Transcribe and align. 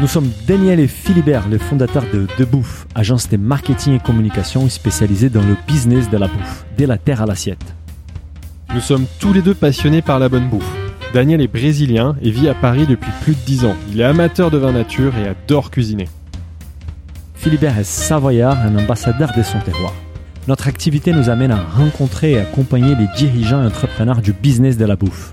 Nous 0.00 0.06
sommes 0.06 0.30
Daniel 0.46 0.80
et 0.80 0.86
Philibert, 0.86 1.46
les 1.50 1.58
fondateurs 1.58 2.06
de 2.10 2.26
De 2.38 2.44
Bouffe, 2.46 2.86
agence 2.94 3.28
de 3.28 3.36
marketing 3.36 3.96
et 3.96 3.98
communication 3.98 4.66
spécialisée 4.70 5.28
dans 5.28 5.42
le 5.42 5.58
business 5.68 6.08
de 6.08 6.16
la 6.16 6.26
bouffe, 6.26 6.64
de 6.78 6.86
la 6.86 6.96
terre 6.96 7.20
à 7.20 7.26
l'assiette. 7.26 7.74
Nous 8.72 8.80
sommes 8.80 9.04
tous 9.18 9.34
les 9.34 9.42
deux 9.42 9.52
passionnés 9.52 10.00
par 10.00 10.18
la 10.18 10.30
bonne 10.30 10.48
bouffe. 10.48 10.74
Daniel 11.12 11.42
est 11.42 11.52
brésilien 11.52 12.16
et 12.22 12.30
vit 12.30 12.48
à 12.48 12.54
Paris 12.54 12.86
depuis 12.86 13.10
plus 13.20 13.34
de 13.34 13.40
10 13.44 13.66
ans. 13.66 13.76
Il 13.92 14.00
est 14.00 14.04
amateur 14.04 14.50
de 14.50 14.56
vin 14.56 14.72
nature 14.72 15.12
et 15.18 15.28
adore 15.28 15.70
cuisiner. 15.70 16.08
Philibert 17.34 17.78
est 17.78 17.84
savoyard, 17.84 18.56
un 18.58 18.78
ambassadeur 18.78 19.32
de 19.36 19.42
son 19.42 19.58
terroir. 19.58 19.92
Notre 20.48 20.66
activité 20.66 21.12
nous 21.12 21.28
amène 21.28 21.50
à 21.50 21.62
rencontrer 21.62 22.32
et 22.32 22.38
accompagner 22.38 22.94
les 22.94 23.06
dirigeants 23.18 23.62
et 23.62 23.66
entrepreneurs 23.66 24.22
du 24.22 24.32
business 24.32 24.78
de 24.78 24.86
la 24.86 24.96
bouffe. 24.96 25.32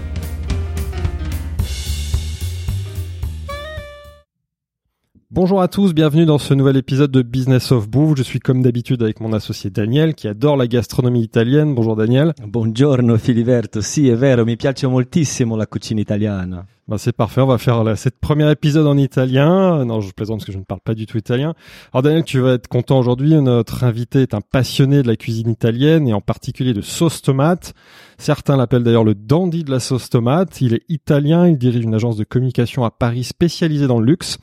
Bonjour 5.33 5.61
à 5.61 5.69
tous, 5.69 5.93
bienvenue 5.93 6.25
dans 6.25 6.39
ce 6.39 6.53
nouvel 6.53 6.75
épisode 6.75 7.09
de 7.09 7.21
Business 7.21 7.71
of 7.71 7.87
Bouffe. 7.87 8.17
Je 8.17 8.21
suis 8.21 8.41
comme 8.41 8.61
d'habitude 8.61 9.01
avec 9.01 9.21
mon 9.21 9.31
associé 9.31 9.69
Daniel 9.69 10.13
qui 10.13 10.27
adore 10.27 10.57
la 10.57 10.67
gastronomie 10.67 11.23
italienne. 11.23 11.73
Bonjour 11.73 11.95
Daniel. 11.95 12.33
Buongiorno 12.45 13.17
Filiberto, 13.17 13.79
sì 13.79 14.09
è 14.09 14.15
vero, 14.17 14.43
mi 14.43 14.57
piace 14.57 14.87
moltissimo 14.87 15.55
la 15.55 15.67
cucina 15.67 16.01
italiana. 16.01 16.65
Bah, 16.85 16.97
c'est 16.97 17.15
parfait, 17.15 17.39
on 17.39 17.45
va 17.45 17.57
faire 17.57 17.81
la, 17.85 17.95
cette 17.95 18.19
premier 18.19 18.51
épisode 18.51 18.85
en 18.85 18.97
italien. 18.97 19.85
Non, 19.85 20.01
je 20.01 20.11
plaisante 20.11 20.39
parce 20.39 20.47
que 20.47 20.51
je 20.51 20.57
ne 20.57 20.65
parle 20.65 20.81
pas 20.81 20.95
du 20.95 21.05
tout 21.05 21.17
italien. 21.17 21.53
Alors 21.93 22.03
Daniel, 22.03 22.25
tu 22.25 22.41
vas 22.41 22.55
être 22.55 22.67
content 22.67 22.99
aujourd'hui. 22.99 23.33
Notre 23.35 23.85
invité 23.85 24.23
est 24.23 24.33
un 24.33 24.41
passionné 24.41 25.01
de 25.01 25.07
la 25.07 25.15
cuisine 25.15 25.49
italienne 25.49 26.09
et 26.09 26.13
en 26.13 26.19
particulier 26.19 26.73
de 26.73 26.81
sauce 26.81 27.21
tomate. 27.21 27.73
Certains 28.17 28.57
l'appellent 28.57 28.83
d'ailleurs 28.83 29.05
le 29.05 29.15
dandy 29.15 29.63
de 29.63 29.71
la 29.71 29.79
sauce 29.79 30.09
tomate. 30.09 30.59
Il 30.59 30.73
est 30.73 30.83
italien, 30.89 31.47
il 31.47 31.57
dirige 31.57 31.85
une 31.85 31.95
agence 31.95 32.17
de 32.17 32.25
communication 32.25 32.83
à 32.83 32.91
Paris 32.91 33.23
spécialisée 33.23 33.87
dans 33.87 34.01
le 34.01 34.07
luxe. 34.07 34.37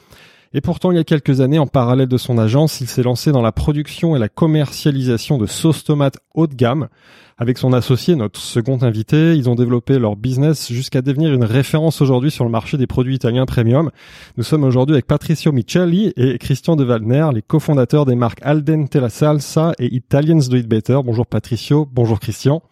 Et 0.55 0.63
pourtant, 0.63 0.91
il 0.91 0.97
y 0.97 1.01
a 1.01 1.05
quelques 1.05 1.43
années, 1.43 1.59
en 1.59 1.67
parallèle 1.67 2.09
de 2.09 2.17
son 2.17 2.39
agence, 2.39 2.81
il 2.81 2.87
s'est 2.87 3.03
lancé 3.03 3.33
dans 3.33 3.43
la 3.43 3.53
production 3.53 4.17
et 4.17 4.19
la 4.19 4.31
commercialisation 4.31 5.37
de 5.37 5.47
sauce 5.47 5.85
tomate 5.85 6.19
haut 6.35 6.47
de 6.47 6.55
gamme. 6.55 6.89
Avec 7.37 7.59
son 7.59 7.73
associé, 7.73 8.17
notre 8.17 8.41
second 8.41 8.83
invité, 8.83 9.37
ils 9.37 9.49
ont 9.49 9.55
développé 9.55 9.99
leur 9.99 10.17
business 10.17 10.73
jusqu'à 10.73 11.03
devenir 11.03 11.33
une 11.33 11.45
référence 11.45 12.01
aujourd'hui 12.01 12.31
sur 12.31 12.45
le 12.45 12.51
marché 12.51 12.79
des 12.79 12.87
produits 12.87 13.15
italiens 13.15 13.47
premium. 13.47 13.91
Nous 14.39 14.43
sommes 14.43 14.65
aujourd'hui 14.65 14.95
avec 14.95 15.07
Patricio 15.07 15.53
Michelli 15.53 16.13
et 16.17 16.39
Christian 16.39 16.77
De 16.77 16.85
Waldner, 16.85 17.29
les 17.35 17.43
cofondateurs 17.43 18.07
des 18.07 18.17
marques 18.17 18.41
Aldente 18.43 18.97
la 18.97 19.11
Salsa 19.11 19.73
et 19.79 19.95
Italians 19.95 20.41
Do 20.51 20.57
It 20.57 20.67
Better. 20.67 20.99
Bonjour 21.05 21.27
Patricio, 21.27 21.87
bonjour 21.93 22.19
Christian. 22.19 22.63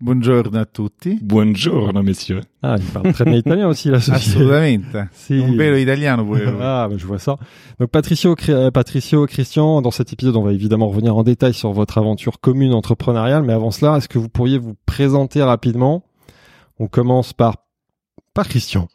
Buongiorno 0.00 0.58
a 0.58 0.64
tutti. 0.66 1.16
Buongiorno, 1.22 2.02
messieurs. 2.02 2.42
Ah, 2.62 2.76
il 2.76 2.84
parle 2.84 3.12
très 3.12 3.24
bien 3.24 3.36
italien 3.36 3.68
aussi, 3.68 3.88
l'associé. 3.90 4.14
Assolutamente. 4.14 5.08
Si. 5.12 5.34
Un 5.34 5.56
vero 5.56 5.76
italiano 5.76 6.24
pure. 6.24 6.60
Ah, 6.60 6.88
bah, 6.88 6.96
je 6.96 7.06
vois 7.06 7.20
ça. 7.20 7.36
Donc 7.78 7.90
Patricio, 7.90 8.34
euh, 8.48 8.70
Patricio, 8.72 9.24
Christian, 9.26 9.82
dans 9.82 9.92
cet 9.92 10.12
épisode, 10.12 10.36
on 10.36 10.42
va 10.42 10.52
évidemment 10.52 10.88
revenir 10.88 11.16
en 11.16 11.22
détail 11.22 11.54
sur 11.54 11.72
votre 11.72 11.96
aventure 11.96 12.40
commune 12.40 12.74
entrepreneuriale, 12.74 13.44
mais 13.44 13.52
avant 13.52 13.70
cela, 13.70 13.96
est-ce 13.96 14.08
que 14.08 14.18
vous 14.18 14.28
pourriez 14.28 14.58
vous 14.58 14.74
présenter 14.84 15.42
rapidement? 15.42 16.04
On 16.80 16.88
commence 16.88 17.32
par 17.32 17.56
par 18.34 18.48
Christian. 18.48 18.88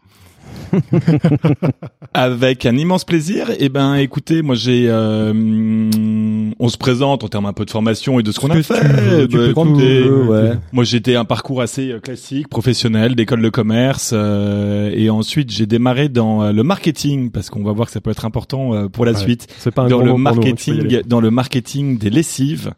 Avec 2.14 2.66
un 2.66 2.76
immense 2.78 3.06
plaisir. 3.06 3.52
Eh 3.60 3.70
ben, 3.70 3.96
écoutez, 3.96 4.42
moi 4.42 4.56
j'ai, 4.56 4.86
euh, 4.88 5.32
hum, 5.32 6.54
on 6.60 6.70
se 6.70 6.78
présente 6.78 7.24
en 7.24 7.28
termes 7.28 7.46
un 7.46 7.54
peu 7.54 7.66
de 7.66 7.70
formation 7.72 8.20
et 8.20 8.24
de 8.24 8.32
ce 8.32 8.40
qu'on 8.40 8.50
a 8.50 8.62
fait. 8.62 9.28
tu 9.28 9.28
tu 9.30 9.38
Bah, 9.38 9.46
écoutez, 9.50 10.04
tout, 10.06 10.14
ouais. 10.32 10.52
Moi, 10.72 10.84
j'étais 10.84 11.16
un 11.16 11.26
parcours 11.26 11.62
assez 11.62 11.92
euh, 11.92 12.00
classique, 12.00 12.48
professionnel, 12.48 13.16
d'école 13.16 13.42
de 13.42 13.50
commerce, 13.50 14.12
euh, 14.14 14.92
et 14.94 15.10
ensuite 15.10 15.52
j'ai 15.52 15.66
démarré 15.66 16.10
dans 16.10 16.44
euh, 16.44 16.52
le 16.52 16.64
marketing 16.64 17.32
parce 17.32 17.50
qu'on 17.50 17.64
va 17.64 17.72
voir 17.72 17.88
que 17.88 17.94
ça 17.94 18.02
peut 18.02 18.12
être 18.12 18.26
important 18.26 18.74
euh, 18.74 18.88
pour 18.88 19.06
la 19.06 19.12
Ouais. 19.12 19.18
suite. 19.18 19.48
C'est 19.58 19.72
pas 19.74 19.84
un 19.84 19.88
Dans 19.88 20.00
le 20.02 20.12
nous, 20.12 20.18
marketing, 20.18 21.02
dans 21.06 21.20
le 21.22 21.32
marketing 21.32 21.98
des 21.98 22.10
lessives. 22.10 22.72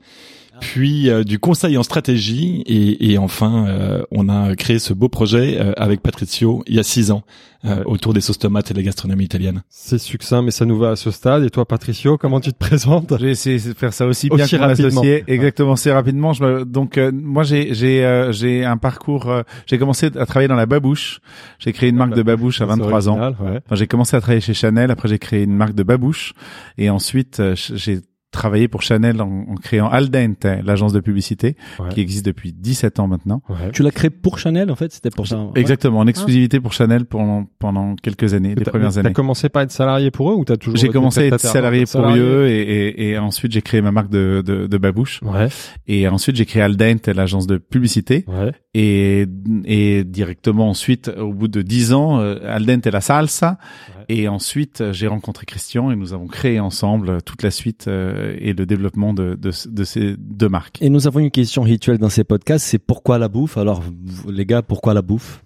Puis 0.62 1.10
euh, 1.10 1.24
du 1.24 1.40
conseil 1.40 1.78
en 1.78 1.84
stratégie 1.84 2.62
et, 2.66 3.12
et 3.12 3.18
enfin 3.18 3.66
euh, 3.68 4.04
on 4.12 4.30
a 4.30 4.56
créé 4.56 4.80
ce 4.80 4.94
beau 4.94 5.10
projet 5.10 5.58
euh, 5.60 5.74
avec 5.76 6.02
Patricio 6.02 6.64
il 6.68 6.76
y 6.76 6.80
a 6.80 6.84
six 6.84 7.12
ans 7.12 7.24
euh, 7.66 7.84
autour 7.86 8.14
des 8.14 8.22
sauces 8.22 8.40
tomates 8.40 8.72
et 8.72 8.74
de 8.74 8.80
la 8.80 8.84
gastronomie 8.86 9.26
italienne. 9.26 9.64
C'est 9.70 9.98
succinct, 10.00 10.42
mais 10.44 10.52
ça 10.52 10.66
nous 10.66 10.78
va 10.80 10.92
à 10.92 10.96
ce 10.96 11.12
stade. 11.12 11.44
Et 11.44 11.50
toi, 11.52 11.66
Patricio, 11.68 12.18
comment 12.18 12.40
tu 12.40 12.52
te 12.54 12.58
présentes? 12.58 13.14
J'ai 13.20 13.30
essayé 13.32 13.58
de 13.58 13.74
faire 13.78 13.92
ça 13.94 14.06
aussi 14.08 14.30
bien 14.30 14.46
Aussi 14.46 14.56
que 14.56 14.62
mon 14.62 14.68
rapidement. 14.68 14.88
associé. 15.02 15.24
Exactement, 15.28 15.76
c'est 15.76 15.92
rapidement. 15.92 16.34
Je 16.34 16.44
me- 16.44 16.66
donc 16.66 16.98
euh, 16.98 17.12
moi 17.14 17.44
j'ai 17.44 17.74
j'ai 17.74 18.06
euh, 18.06 18.32
j'ai 18.32 18.64
un 18.66 18.78
parcours. 18.78 19.30
euh, 19.30 19.42
j'ai 19.68 19.78
commencé 19.78 20.08
à 20.16 20.26
travailler 20.26 20.48
dans 20.48 20.56
la 20.56 20.66
babouche. 20.68 21.20
J'ai 21.60 21.74
créé 21.74 21.90
une 21.90 21.98
marque 21.98 22.16
de 22.16 22.24
babouche 22.24 22.62
à 22.62 22.66
C'est 22.66 22.70
23 22.78 23.10
ans. 23.10 23.20
original, 23.20 23.36
ouais. 23.54 23.60
Enfin, 23.66 23.76
j'ai 23.76 23.88
commencé 23.88 24.16
à 24.16 24.22
travailler 24.22 24.42
chez 24.42 24.54
Chanel. 24.54 24.90
Après 24.92 25.08
j'ai 25.10 25.20
créé 25.20 25.44
une 25.44 25.54
marque 25.56 25.74
de 25.76 25.84
babouche 25.84 26.34
et 26.78 26.90
ensuite 26.90 27.40
euh, 27.40 27.56
j'ai 27.56 28.00
travaillé 28.32 28.68
pour 28.68 28.82
Chanel 28.82 29.22
en, 29.22 29.46
en 29.50 29.56
créant 29.56 29.90
Aldente, 29.90 30.46
l'agence 30.64 30.94
de 30.94 31.00
publicité 31.02 31.56
Ouais. 31.80 31.90
qui 31.90 32.00
existe 32.02 32.26
depuis 32.26 32.54
17 32.54 33.00
ans 33.00 33.08
maintenant. 33.08 33.42
Ouais. 33.50 33.72
Tu 33.74 33.84
l'as 33.84 33.92
créé 33.92 34.10
pour 34.10 34.40
Chanel 34.40 34.72
en 34.72 34.76
fait, 34.76 34.92
c'était 34.94 35.10
pour 35.10 35.28
ça. 35.28 35.48
Exactement, 35.56 36.00
en 36.00 36.08
exclusivité 36.08 36.60
pour 36.60 36.74
Chanel 36.74 37.06
pendant 37.06 37.46
pendant 37.60 37.96
quelques 37.96 38.34
années, 38.34 38.56
les 38.56 38.64
T'as- 38.64 38.72
premières 38.72 38.94
T'as 38.94 39.00
années. 39.02 39.14
commencé 39.14 39.50
par 39.50 39.62
être 39.64 39.72
salarié 39.72 40.12
pour 40.12 40.32
eux 40.32 40.36
ou 40.36 40.46
t'as 40.46 40.56
toujours 40.58 40.78
J'ai 40.78 40.90
commencé 40.90 41.22
à 41.22 41.26
être 41.26 41.40
salarié 41.40 41.82
pour 41.82 41.90
Salarié. 42.02 42.22
eux 42.22 42.48
et, 42.48 42.62
et, 42.62 43.10
et 43.10 43.18
ensuite 43.18 43.52
j'ai 43.52 43.62
créé 43.62 43.82
ma 43.82 43.92
marque 43.92 44.10
de, 44.10 44.42
de, 44.46 44.68
de 44.68 44.78
babouche 44.78 45.20
Ouais, 45.24 45.48
et 45.88 46.08
ensuite 46.08 46.36
j'ai 46.38 46.46
créé 46.46 46.62
Aldent, 46.62 46.96
l'agence 47.14 47.48
de 47.48 47.58
publicité 47.58 48.24
ouais. 48.28 48.52
et, 48.74 49.26
et 49.66 50.04
directement 50.04 50.70
ensuite 50.70 51.10
au 51.10 51.34
bout 51.34 51.48
de 51.48 51.62
dix 51.62 51.94
ans 51.94 52.20
euh, 52.20 52.36
Aldent 52.48 52.80
et 52.86 52.92
la 52.92 53.02
salsa 53.02 53.58
Ouais. 53.98 54.06
et 54.10 54.28
ensuite 54.28 54.82
euh, 54.82 54.94
j'ai 54.94 55.08
rencontré 55.08 55.46
Christian 55.46 55.92
et 55.92 55.96
nous 55.96 56.14
avons 56.14 56.28
créé 56.28 56.60
ensemble 56.60 57.10
euh, 57.10 57.18
toute 57.20 57.44
la 57.44 57.52
suite 57.52 57.88
euh, 57.88 58.21
et 58.40 58.54
le 58.54 58.66
développement 58.66 59.14
de, 59.14 59.36
de, 59.36 59.84
ces 59.84 60.16
deux 60.18 60.50
marques. 60.50 60.82
Et 60.82 60.90
nous 60.90 61.08
avons 61.08 61.20
une 61.20 61.32
question 61.32 61.62
rituelle 61.62 61.98
dans 61.98 62.10
ces 62.10 62.24
podcasts, 62.24 62.66
c'est 62.66 62.80
pourquoi 62.80 63.18
la 63.18 63.28
bouffe? 63.28 63.58
Alors 63.58 63.84
les 64.28 64.46
gars, 64.46 64.62
pourquoi 64.62 64.94
la 64.94 65.02
bouffe? 65.02 65.44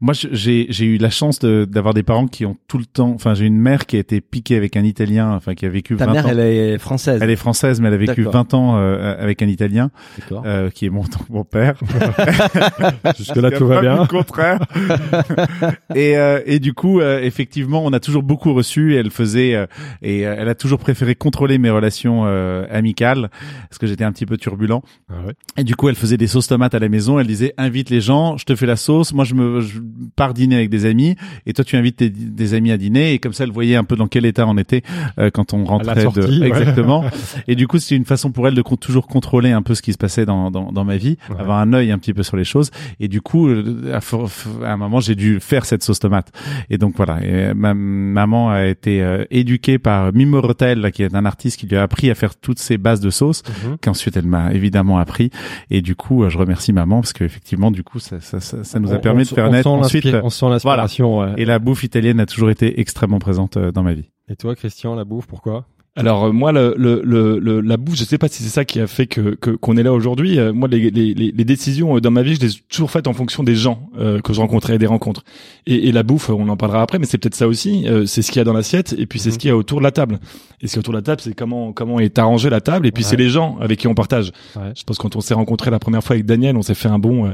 Moi 0.00 0.14
j'ai 0.14 0.66
j'ai 0.70 0.84
eu 0.84 0.96
la 0.98 1.10
chance 1.10 1.40
de- 1.40 1.66
d'avoir 1.68 1.92
des 1.92 2.02
parents 2.04 2.28
qui 2.28 2.46
ont 2.46 2.56
tout 2.68 2.78
le 2.78 2.84
temps 2.84 3.10
enfin 3.14 3.34
j'ai 3.34 3.46
une 3.46 3.58
mère 3.58 3.84
qui 3.86 3.96
a 3.96 3.98
été 3.98 4.20
piquée 4.20 4.56
avec 4.56 4.76
un 4.76 4.84
italien 4.84 5.32
enfin 5.34 5.54
qui 5.56 5.66
a 5.66 5.68
vécu 5.68 5.96
Ta 5.96 6.06
20 6.06 6.12
mère, 6.12 6.26
ans. 6.26 6.28
elle 6.30 6.38
est 6.40 6.78
française. 6.78 7.18
Elle 7.22 7.30
est 7.30 7.36
française 7.36 7.80
mais 7.80 7.88
elle 7.88 7.94
a 7.94 7.98
vécu 7.98 8.22
D'accord. 8.22 8.32
20 8.32 8.54
ans 8.54 8.76
euh, 8.78 9.16
avec 9.20 9.42
un 9.42 9.48
italien 9.48 9.90
euh, 10.32 10.70
qui 10.70 10.86
est 10.86 10.90
mon 10.90 11.02
mon 11.30 11.42
père. 11.44 11.74
Jusque 13.16 13.36
là 13.36 13.50
tout 13.50 13.66
va 13.66 13.80
bien. 13.80 14.02
Le 14.02 14.06
contraire. 14.06 14.60
et 15.94 16.16
euh, 16.16 16.40
et 16.46 16.58
du 16.60 16.72
coup, 16.74 17.00
euh, 17.00 17.20
effectivement, 17.20 17.84
on 17.84 17.92
a 17.92 18.00
toujours 18.00 18.22
beaucoup 18.22 18.52
reçu. 18.54 18.94
Et 18.94 18.96
elle 18.96 19.10
faisait 19.10 19.54
euh, 19.54 19.66
et 20.02 20.26
euh, 20.26 20.34
elle 20.38 20.48
a 20.48 20.54
toujours 20.54 20.78
préféré 20.78 21.14
contrôler 21.14 21.58
mes 21.58 21.70
relations 21.70 22.22
euh, 22.26 22.66
amicales 22.70 23.30
parce 23.68 23.78
que 23.78 23.86
j'étais 23.86 24.04
un 24.04 24.12
petit 24.12 24.26
peu 24.26 24.36
turbulent. 24.36 24.82
Ah 25.10 25.14
ouais. 25.26 25.32
Et 25.56 25.64
du 25.64 25.74
coup, 25.76 25.88
elle 25.88 25.94
faisait 25.96 26.16
des 26.16 26.26
sauces 26.26 26.46
tomates 26.48 26.74
à 26.74 26.78
la 26.78 26.88
maison. 26.88 27.18
Elle 27.18 27.26
disait 27.26 27.54
invite 27.58 27.90
les 27.90 28.00
gens, 28.00 28.36
je 28.36 28.44
te 28.44 28.54
fais 28.54 28.66
la 28.66 28.76
sauce. 28.76 29.12
Moi, 29.12 29.24
je 29.24 29.34
me 29.34 29.60
je 29.60 29.80
pars 30.16 30.34
dîner 30.34 30.56
avec 30.56 30.70
des 30.70 30.86
amis 30.86 31.16
et 31.46 31.52
toi, 31.52 31.64
tu 31.64 31.76
invites 31.76 31.96
tes- 31.96 32.10
des 32.10 32.54
amis 32.54 32.70
à 32.72 32.76
dîner. 32.76 33.12
Et 33.14 33.18
comme 33.18 33.32
ça, 33.32 33.44
elle 33.44 33.50
voyait 33.52 33.76
un 33.76 33.84
peu 33.84 33.96
dans 33.96 34.06
quel 34.08 34.24
état 34.26 34.46
on 34.46 34.56
était 34.58 34.82
euh, 35.18 35.30
quand 35.30 35.52
on 35.54 35.64
rentrait 35.64 36.02
sortie, 36.02 36.20
de 36.20 36.40
ouais. 36.40 36.46
exactement. 36.48 37.04
Et 37.48 37.54
du 37.54 37.66
coup, 37.66 37.78
c'était 37.78 37.96
une 37.96 38.04
façon 38.04 38.30
pour 38.32 38.46
elle 38.48 38.54
de 38.54 38.62
con- 38.62 38.76
toujours 38.76 39.06
contrôler 39.06 39.50
un 39.52 39.62
peu 39.62 39.74
ce 39.74 39.82
qui 39.82 39.92
se 39.92 39.98
passait 39.98 40.26
dans 40.26 40.50
dans, 40.50 40.72
dans 40.72 40.84
ma 40.84 40.96
vie, 40.96 41.16
Ouais. 41.30 41.40
avoir 41.40 41.58
un 41.58 41.72
œil 41.72 41.90
un 41.90 41.98
petit 41.98 42.12
peu 42.14 42.22
sur 42.22 42.36
les 42.36 42.44
choses. 42.44 42.70
Et 43.00 43.08
du 43.08 43.20
coup, 43.20 43.48
euh, 43.48 43.92
à, 43.94 44.72
un 44.72 44.76
moment, 44.76 45.00
j'ai 45.00 45.14
dû 45.14 45.40
faire 45.40 45.64
cette 45.64 45.82
sauce 45.82 45.98
tomate. 45.98 46.32
Et 46.70 46.78
donc 46.78 46.94
voilà, 46.96 47.18
et 47.24 47.54
ma 47.54 47.74
maman 47.74 48.50
a 48.50 48.66
été 48.66 49.02
euh, 49.02 49.24
éduquée 49.30 49.78
par 49.78 50.12
Mimo 50.12 50.40
Rotel, 50.40 50.90
qui 50.92 51.02
est 51.02 51.14
un 51.14 51.24
artiste 51.24 51.58
qui 51.60 51.66
lui 51.66 51.76
a 51.76 51.82
appris 51.82 52.10
à 52.10 52.14
faire 52.14 52.34
toutes 52.36 52.58
ces 52.58 52.78
bases 52.78 53.00
de 53.00 53.10
sauce, 53.10 53.42
Mhm. 53.64 53.76
qu'ensuite 53.82 54.16
elle 54.16 54.26
m'a 54.26 54.52
évidemment 54.52 54.98
appris. 54.98 55.30
Et 55.70 55.82
du 55.82 55.94
coup, 55.94 56.22
euh, 56.24 56.30
je 56.30 56.38
remercie 56.38 56.72
maman 56.72 57.00
parce 57.00 57.12
qu'effectivement, 57.12 57.70
du 57.70 57.82
coup, 57.82 57.98
ça, 57.98 58.20
ça, 58.20 58.40
ça, 58.40 58.64
ça 58.64 58.80
nous 58.80 58.92
a 58.92 58.96
On- 58.96 59.00
permis 59.00 59.22
on 59.22 59.30
de 59.30 59.34
faire 59.34 59.50
naître 59.50 59.68
ensuite. 59.80 60.04
l'inspira- 60.04 60.20
On 60.24 60.30
sent 60.30 60.48
l'inspiration. 60.48 61.18
ouais. 61.18 61.34
Et 61.36 61.44
la 61.44 61.58
bouffe 61.58 61.82
italienne 61.84 62.20
a 62.20 62.26
toujours 62.26 62.50
été 62.50 62.80
extrêmement 62.80 63.18
présente 63.18 63.56
euh, 63.56 63.72
dans 63.72 63.82
ma 63.82 63.94
vie. 63.94 64.10
Et 64.28 64.36
toi, 64.36 64.54
Christian, 64.54 64.94
la 64.94 65.04
bouffe, 65.04 65.26
pourquoi? 65.26 65.66
Alors 65.98 66.26
euh, 66.26 66.32
moi, 66.32 66.52
le, 66.52 66.74
le, 66.78 67.02
le, 67.04 67.38
le- 67.40 67.60
la 67.60 67.76
bouffe, 67.76 67.96
je 67.96 68.04
sais 68.04 68.18
pas 68.18 68.28
si 68.28 68.42
c'est 68.42 68.48
ça 68.48 68.64
qui 68.64 68.78
a 68.80 68.86
fait 68.86 69.06
que 69.06 69.34
qu'on 69.56 69.76
est 69.76 69.82
là 69.82 69.92
aujourd'hui. 69.92 70.38
Euh, 70.38 70.52
moi, 70.52 70.68
les, 70.68 70.90
les, 70.90 71.12
les 71.12 71.32
les 71.36 71.44
décisions 71.44 71.96
euh, 71.96 72.00
dans 72.00 72.12
ma 72.12 72.22
vie, 72.22 72.36
je 72.36 72.40
les 72.40 72.52
ai 72.52 72.58
toujours 72.70 72.90
faites 72.90 73.08
en 73.08 73.12
fonction 73.14 73.42
des 73.42 73.56
gens 73.56 73.90
euh, 73.98 74.20
que 74.20 74.32
je 74.32 74.40
rencontrais, 74.40 74.78
des 74.78 74.86
rencontres. 74.86 75.24
Et, 75.66 75.88
et 75.88 75.92
la 75.92 76.04
bouffe, 76.04 76.30
on 76.30 76.48
en 76.48 76.56
parlera 76.56 76.82
après, 76.82 76.98
mais 77.00 77.06
c'est 77.06 77.18
peut-être 77.18 77.34
ça 77.34 77.48
aussi. 77.48 77.86
euh, 77.88 78.06
c'est 78.06 78.22
ce 78.22 78.30
qu'il 78.30 78.38
y 78.38 78.42
a 78.42 78.44
dans 78.44 78.52
l'assiette, 78.52 78.94
et 78.96 79.06
puis 79.06 79.18
c'est 79.18 79.30
Mhm. 79.30 79.32
ce 79.34 79.38
qu'il 79.38 79.48
y 79.48 79.50
a 79.52 79.56
autour 79.56 79.78
de 79.80 79.84
la 79.84 79.90
table. 79.90 80.20
Et 80.60 80.68
ce 80.68 80.72
qu'il 80.72 80.76
y 80.76 80.78
a 80.78 80.80
autour 80.80 80.92
de 80.94 80.98
la 80.98 81.02
table, 81.02 81.20
c'est 81.20 81.34
comment 81.34 81.72
comment 81.72 81.98
est 81.98 82.16
arrangée 82.18 82.48
la 82.48 82.60
table, 82.60 82.86
et 82.86 82.92
puis 82.92 83.02
Ouais. 83.02 83.10
c'est 83.10 83.16
les 83.16 83.28
gens 83.28 83.58
avec 83.60 83.80
qui 83.80 83.88
on 83.88 83.94
partage. 83.94 84.30
Ouais. 84.56 84.72
Je 84.76 84.84
pense 84.84 84.98
que 84.98 85.02
quand 85.02 85.16
on 85.16 85.20
s'est 85.20 85.34
rencontré 85.34 85.70
la 85.70 85.80
première 85.80 86.04
fois 86.04 86.14
avec 86.14 86.26
Daniel, 86.26 86.56
on 86.56 86.62
s'est 86.62 86.74
fait 86.74 86.88
un 86.88 86.98
bon 87.00 87.32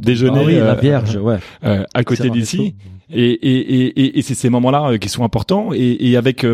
déjeuner 0.00 0.40
Ah 0.40 0.46
oui, 0.46 0.54
la 0.54 0.74
Vierge, 0.74 1.16
ouais. 1.16 1.36
euh, 1.64 1.84
à 1.92 2.02
côté 2.04 2.30
d'ici. 2.30 2.74
Et, 3.12 3.24
et, 3.32 3.58
et, 3.58 4.00
et, 4.04 4.18
et 4.18 4.22
c'est 4.22 4.34
ces 4.36 4.50
moments-là 4.50 4.96
qui 4.98 5.08
sont 5.08 5.24
importants. 5.24 5.70
Et, 5.74 6.08
et 6.10 6.16
avec 6.16 6.44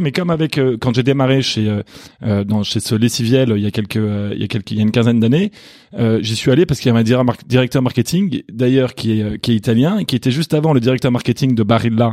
mais 0.00 0.12
comme 0.12 0.28
avec 0.30 0.60
quand 0.80 0.91
quand 0.92 0.96
j'ai 0.96 1.02
démarré 1.02 1.40
chez 1.40 1.82
euh, 2.22 2.44
dans 2.44 2.62
chez 2.62 2.80
ce 2.80 2.94
lessiviel 2.94 3.52
il 3.56 3.62
y 3.62 3.66
a 3.66 3.70
quelques 3.70 3.96
il 3.96 4.40
y 4.40 4.44
a 4.44 4.46
quelques 4.46 4.70
il 4.72 4.76
y 4.76 4.80
a 4.80 4.82
une 4.82 4.90
quinzaine 4.90 5.20
d'années, 5.20 5.50
j'y 6.20 6.36
suis 6.36 6.50
allé 6.50 6.66
parce 6.66 6.80
qu'il 6.80 6.88
y 6.88 6.96
avait 6.96 7.10
un 7.10 7.36
directeur 7.46 7.82
marketing 7.82 8.42
d'ailleurs 8.52 8.94
qui 8.94 9.20
est 9.20 9.38
qui 9.38 9.52
est 9.52 9.56
italien 9.56 9.98
et 9.98 10.04
qui 10.04 10.16
était 10.16 10.30
juste 10.30 10.54
avant 10.54 10.72
le 10.72 10.80
directeur 10.80 11.10
marketing 11.10 11.54
de 11.54 11.62
Barilla 11.62 12.12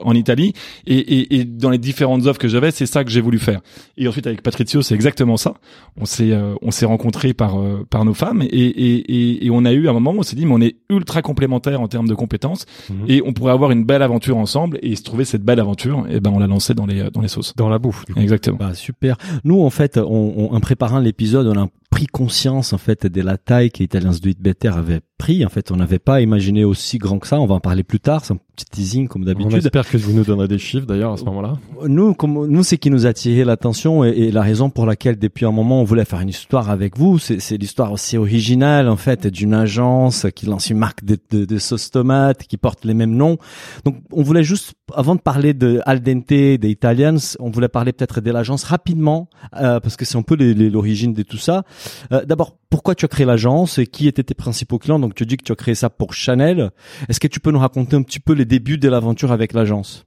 en 0.00 0.14
Italie 0.14 0.52
et, 0.86 0.98
et, 0.98 1.36
et 1.36 1.44
dans 1.44 1.70
les 1.70 1.78
différentes 1.78 2.26
offres 2.26 2.38
que 2.38 2.48
j'avais, 2.48 2.70
c'est 2.70 2.86
ça 2.86 3.04
que 3.04 3.10
j'ai 3.10 3.20
voulu 3.20 3.38
faire. 3.38 3.60
Et 3.96 4.06
ensuite 4.08 4.26
avec 4.26 4.42
Patrizio, 4.42 4.82
c'est 4.82 4.94
exactement 4.94 5.36
ça. 5.36 5.54
On 5.96 6.04
s'est 6.04 6.32
on 6.62 6.70
s'est 6.70 6.86
rencontrés 6.86 7.34
par 7.34 7.56
par 7.90 8.04
nos 8.04 8.14
femmes 8.14 8.42
et, 8.42 8.46
et, 8.46 9.46
et, 9.46 9.50
on 9.50 9.64
a 9.64 9.72
eu 9.72 9.88
un 9.88 9.92
moment 9.92 10.12
où 10.12 10.18
on 10.18 10.22
s'est 10.22 10.36
dit 10.36 10.46
mais 10.46 10.54
on 10.54 10.60
est 10.60 10.76
ultra 10.90 11.22
complémentaires 11.22 11.80
en 11.80 11.88
termes 11.88 12.08
de 12.08 12.14
compétences 12.14 12.66
mhm. 12.90 13.04
et 13.08 13.22
on 13.24 13.32
pourrait 13.32 13.52
avoir 13.52 13.70
une 13.70 13.84
belle 13.84 14.02
aventure 14.02 14.36
ensemble 14.36 14.78
et 14.82 14.96
se 14.96 15.02
trouver 15.02 15.24
cette 15.24 15.42
belle 15.42 15.60
aventure 15.60 16.06
et 16.10 16.20
ben 16.20 16.30
on 16.34 16.38
l'a 16.38 16.46
lancé 16.46 16.74
dans 16.74 16.86
les 16.86 17.10
dans 17.10 17.20
les 17.20 17.28
sauces 17.28 17.54
dans 17.56 17.68
la 17.68 17.78
bouffe 17.78 18.04
exactement. 18.16 18.58
Bah, 18.58 18.74
super. 18.74 19.16
Nous 19.44 19.60
en 19.60 19.70
fait 19.70 19.98
on, 19.98 20.52
en 20.52 20.60
préparant 20.60 20.98
l'épisode 20.98 21.46
on 21.46 21.60
a 21.60 21.68
pris 21.90 22.06
conscience 22.06 22.72
en 22.72 22.78
fait 22.78 23.06
de 23.06 23.20
la 23.20 23.38
taille 23.38 23.70
qu'Italians 23.70 24.14
Do 24.20 24.28
It 24.30 24.40
Better 24.40 24.68
avait 24.68 25.00
pris. 25.18 25.44
En 25.44 25.48
fait, 25.48 25.70
on 25.70 25.76
n'avait 25.76 25.98
pas 25.98 26.20
imaginé 26.20 26.64
aussi 26.64 26.98
grand 26.98 27.18
que 27.18 27.26
ça. 27.26 27.40
On 27.40 27.46
va 27.46 27.54
en 27.54 27.60
parler 27.60 27.82
plus 27.82 28.00
tard. 28.00 28.24
C'est 28.24 28.34
un 28.34 28.38
petit 28.54 28.66
teasing 28.66 29.08
comme 29.08 29.24
d'habitude. 29.24 29.52
On 29.52 29.56
espère 29.56 29.88
que 29.88 29.96
vous 29.96 30.12
nous 30.12 30.24
donnerez 30.24 30.48
des 30.48 30.58
chiffres 30.58 30.86
d'ailleurs 30.86 31.12
à 31.12 31.16
ce 31.16 31.24
moment-là. 31.24 31.54
Nous, 31.86 32.14
comme 32.14 32.46
nous, 32.46 32.62
c'est 32.62 32.78
qui 32.78 32.90
nous 32.90 33.06
a 33.06 33.10
attiré 33.10 33.44
l'attention 33.44 34.04
et, 34.04 34.30
la 34.30 34.42
raison 34.42 34.70
pour 34.70 34.86
laquelle 34.86 35.18
depuis 35.18 35.44
un 35.44 35.52
moment 35.52 35.80
on 35.80 35.84
voulait 35.84 36.04
faire 36.04 36.20
une 36.20 36.28
histoire 36.28 36.70
avec 36.70 36.98
vous. 36.98 37.18
C'est 37.18 37.56
l'histoire 37.56 37.92
aussi 37.92 38.16
originale 38.16 38.88
en 38.88 38.96
fait 38.96 39.26
d'une 39.26 39.54
agence 39.54 40.26
qui 40.34 40.46
lance 40.46 40.70
une 40.70 40.78
marque 40.78 41.04
de, 41.04 41.16
de, 41.30 41.44
de 41.44 41.58
sauce 41.58 41.90
tomate 41.90 42.44
qui 42.44 42.56
porte 42.56 42.84
les 42.84 42.94
mêmes 42.94 43.14
noms. 43.14 43.38
Donc, 43.84 43.96
on 44.12 44.22
voulait 44.22 44.44
juste, 44.44 44.74
avant 44.94 45.14
de 45.14 45.20
parler 45.20 45.54
de 45.54 45.80
Al 45.86 46.00
dente, 46.00 46.28
des 46.28 46.58
Italians, 46.68 47.18
on 47.38 47.50
voulait 47.50 47.68
parler 47.68 47.92
peut-être 47.92 48.20
de 48.20 48.30
l'agence 48.30 48.64
rapidement 48.64 49.28
euh, 49.56 49.80
parce 49.80 49.96
que 49.96 50.04
c'est 50.04 50.16
un 50.16 50.22
peu 50.22 50.36
l'origine 50.36 51.12
de 51.12 51.22
tout 51.22 51.38
ça. 51.38 51.64
Euh, 52.12 52.24
d'abord, 52.24 52.56
pourquoi 52.70 52.94
tu 52.94 53.04
as 53.04 53.08
créé 53.08 53.24
l'agence 53.24 53.78
et 53.78 53.86
qui 53.86 54.08
étaient 54.08 54.24
tes 54.24 54.34
principaux 54.34 54.78
clients 54.78 54.98
Donc 55.04 55.14
tu 55.14 55.26
dis 55.26 55.36
que 55.36 55.44
tu 55.44 55.52
as 55.52 55.56
créé 55.56 55.74
ça 55.74 55.90
pour 55.90 56.14
Chanel. 56.14 56.70
Est-ce 57.08 57.20
que 57.20 57.28
tu 57.28 57.38
peux 57.40 57.50
nous 57.50 57.58
raconter 57.58 57.94
un 57.96 58.02
petit 58.02 58.20
peu 58.20 58.32
les 58.32 58.44
débuts 58.44 58.78
de 58.78 58.88
l'aventure 58.88 59.32
avec 59.32 59.52
l'agence? 59.52 60.06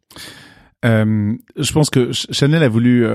Euh, 0.86 1.34
Je 1.56 1.72
pense 1.72 1.90
que 1.90 2.12
Chanel 2.12 2.64
a 2.64 2.70
voulu 2.70 3.06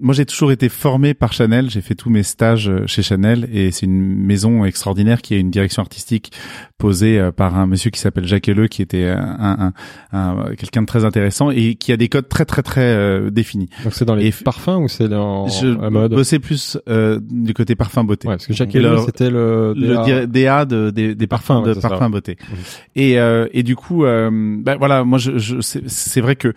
moi 0.00 0.14
j'ai 0.14 0.26
toujours 0.26 0.52
été 0.52 0.68
formé 0.68 1.14
par 1.14 1.32
Chanel, 1.32 1.70
j'ai 1.70 1.80
fait 1.80 1.94
tous 1.94 2.10
mes 2.10 2.22
stages 2.22 2.68
euh, 2.68 2.86
chez 2.86 3.02
Chanel 3.02 3.48
et 3.52 3.70
c'est 3.70 3.86
une 3.86 4.14
maison 4.16 4.64
extraordinaire 4.64 5.22
qui 5.22 5.34
a 5.34 5.38
une 5.38 5.50
direction 5.50 5.82
artistique 5.82 6.32
posée 6.78 7.18
euh, 7.18 7.32
par 7.32 7.56
un 7.56 7.66
monsieur 7.66 7.90
qui 7.90 8.00
s'appelle 8.00 8.26
Jacques 8.26 8.48
Helleux 8.48 8.68
qui 8.68 8.82
était 8.82 9.08
un, 9.08 9.72
un, 10.12 10.54
quelqu'un 10.56 10.82
de 10.82 10.86
très 10.86 11.04
intéressant 11.04 11.50
et 11.50 11.74
qui 11.74 11.92
a 11.92 11.96
des 11.96 12.08
codes 12.08 12.28
très 12.28 12.44
très 12.44 12.62
très 12.62 12.82
euh, 12.82 13.30
définis. 13.30 13.68
Donc 13.84 13.94
c'est 13.94 14.04
dans 14.04 14.14
les 14.14 14.30
parfums 14.32 14.82
ou 14.82 14.88
c'est 14.88 15.08
dans 15.08 15.48
je 15.48 15.68
la 15.68 15.90
mode? 15.90 16.14
bossais 16.14 16.38
plus 16.38 16.78
euh, 16.88 17.18
du 17.22 17.54
côté 17.54 17.74
parfum 17.74 18.04
beauté. 18.04 18.28
Ouais, 18.28 18.34
parce 18.34 18.46
que 18.46 18.52
Jacques 18.52 18.74
Helleux 18.74 18.98
c'était 19.06 19.30
le 19.30 19.74
DA, 19.76 20.20
le 20.20 20.26
DA 20.26 20.64
de, 20.64 20.90
des, 20.90 21.14
des 21.14 21.26
parfums 21.26 21.62
de 21.64 21.74
parfum 21.74 22.10
beauté. 22.10 22.36
Mmh. 22.40 22.54
Et 22.96 23.16
et 23.52 23.62
du 23.62 23.76
coup 23.76 24.02
ben 24.04 24.76
voilà, 24.78 25.04
moi 25.04 25.18
je, 25.18 25.38
je 25.38 25.60
c'est 25.60 26.20
vrai 26.20 26.36
que 26.36 26.52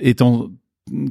étant 0.00 0.50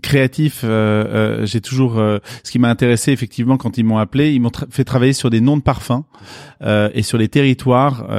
créatif, 0.01 0.61
euh, 0.63 0.67
euh, 0.69 1.45
j'ai 1.45 1.61
toujours 1.61 1.99
euh, 1.99 2.19
ce 2.43 2.51
qui 2.51 2.59
m'a 2.59 2.69
intéressé 2.69 3.11
effectivement 3.11 3.57
quand 3.57 3.77
ils 3.77 3.83
m'ont 3.83 3.97
appelé, 3.97 4.33
ils 4.33 4.41
m'ont 4.41 4.51
fait 4.69 4.83
travailler 4.83 5.13
sur 5.13 5.29
des 5.29 5.41
noms 5.41 5.57
de 5.57 5.61
parfums 5.61 6.03
et 6.93 7.03
sur 7.03 7.17
les 7.17 7.29
territoires 7.29 8.09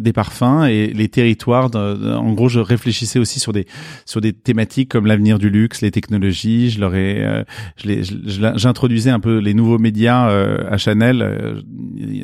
des 0.00 0.12
parfums 0.14 0.64
et 0.64 0.86
les 0.86 1.08
territoires. 1.08 1.70
en 1.74 2.32
gros, 2.32 2.48
je 2.48 2.58
réfléchissais 2.58 3.18
aussi 3.18 3.40
sur 3.40 3.52
des 3.52 3.66
sur 4.06 4.22
des 4.22 4.32
thématiques 4.32 4.88
comme 4.88 5.06
l'avenir 5.06 5.38
du 5.38 5.50
luxe, 5.50 5.82
les 5.82 5.90
technologies. 5.90 6.70
Je 6.70 6.80
leur 6.80 6.94
ai, 6.94 7.44
j'introduisais 7.76 9.10
un 9.10 9.20
peu 9.20 9.38
les 9.38 9.52
nouveaux 9.52 9.78
médias 9.78 10.28
à 10.28 10.78
Chanel. 10.78 11.62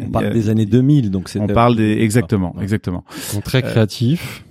On 0.07 0.11
parle 0.11 0.31
des 0.33 0.49
années 0.49 0.67
2000, 0.67 1.11
donc 1.11 1.29
c'est. 1.29 1.41
On 1.41 1.47
parle 1.47 1.77
des 1.77 1.99
exactement, 2.01 2.57
exactement. 2.61 3.05
Ils 3.35 3.43
très 3.43 3.61
créatifs. 3.61 4.46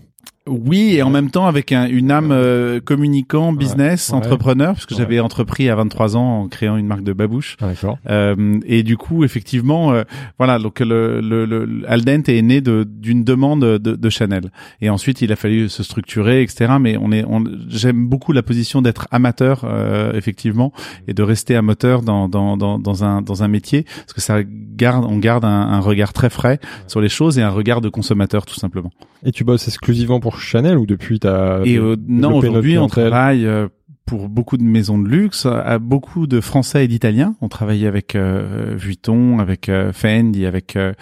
Oui, 0.48 0.94
et 0.96 1.02
en 1.02 1.10
même 1.10 1.32
temps 1.32 1.48
avec 1.48 1.72
un, 1.72 1.88
une 1.88 2.12
âme 2.12 2.32
euh, 2.32 2.80
communicant, 2.80 3.52
business, 3.52 4.14
entrepreneur, 4.14 4.74
parce 4.74 4.86
que 4.86 4.94
j'avais 4.94 5.20
entrepris 5.20 5.70
à 5.70 5.76
23 5.76 6.18
ans 6.18 6.42
en 6.42 6.48
créant 6.48 6.78
une 6.78 6.86
marque 6.86 7.04
de 7.04 7.14
babouche. 7.14 7.58
Ah, 7.62 7.72
euh, 8.12 8.60
et 8.68 8.84
du 8.84 8.96
coup, 8.96 9.24
effectivement, 9.24 9.92
euh, 9.92 10.04
voilà, 10.38 10.60
donc 10.60 10.82
le, 10.82 11.20
le, 11.20 11.46
le 11.46 11.84
Aldent 11.88 12.22
est 12.28 12.44
né 12.44 12.62
d'une 12.62 13.24
demande 13.24 13.62
de, 13.62 13.96
de, 13.96 14.10
Chanel. 14.12 14.52
Et 14.82 14.92
ensuite, 14.92 15.24
il 15.24 15.32
a 15.32 15.36
fallu 15.36 15.68
se 15.68 15.82
structurer, 15.82 16.44
etc. 16.44 16.74
Mais 16.80 16.96
on 16.96 17.12
est, 17.12 17.26
on, 17.26 17.44
j'aime 17.68 18.08
beaucoup 18.08 18.32
la 18.32 18.44
position 18.44 18.84
d'être 18.84 19.08
amateur, 19.10 19.62
euh, 19.64 20.14
effectivement, 20.14 20.72
et 21.08 21.16
de 21.16 21.24
rester 21.24 21.56
amateur 21.56 22.04
dans, 22.04 22.30
dans, 22.30 22.56
dans, 22.56 22.78
dans, 22.78 23.04
un, 23.04 23.24
dans 23.24 23.42
un 23.42 23.48
métier, 23.48 23.82
parce 23.82 24.14
que 24.14 24.22
ça 24.22 24.44
garde, 24.44 25.06
on 25.10 25.18
garde 25.18 25.44
un, 25.44 25.50
un 25.50 25.80
regard 25.80 26.14
très 26.14 26.30
frais 26.30 26.60
sur 26.86 27.02
les 27.02 27.10
choses 27.10 27.40
et 27.40 27.42
un 27.42 27.50
regard 27.50 27.82
de 27.82 27.90
consommateur, 27.90 28.46
tout 28.46 28.60
simplement. 28.60 28.92
Et 29.26 29.32
tu 29.32 29.44
bosses 29.44 29.68
exclusivement 29.68 30.20
pour 30.20 30.35
Chanel 30.40 30.78
ou 30.78 30.86
depuis 30.86 31.20
ta 31.20 31.62
Et 31.64 31.78
euh, 31.78 31.96
non, 32.08 32.36
aujourd'hui 32.36 32.78
on 32.78 32.88
travaille 32.88 33.46
euh, 33.46 33.68
pour 34.06 34.30
beaucoup 34.30 34.58
de 34.58 34.64
maisons 34.64 35.00
de 35.00 35.08
luxe, 35.08 35.46
à 35.48 35.80
beaucoup 35.80 36.28
de 36.28 36.40
Français 36.40 36.86
et 36.86 36.88
d'Italiens. 36.88 37.36
On 37.42 37.50
travaille 37.50 37.88
avec 37.88 38.16
euh, 38.16 38.76
Vuitton, 38.78 39.40
avec 39.40 39.68
euh, 39.68 39.92
Fendi, 39.94 40.46
avec 40.46 40.76
euh, 40.76 40.94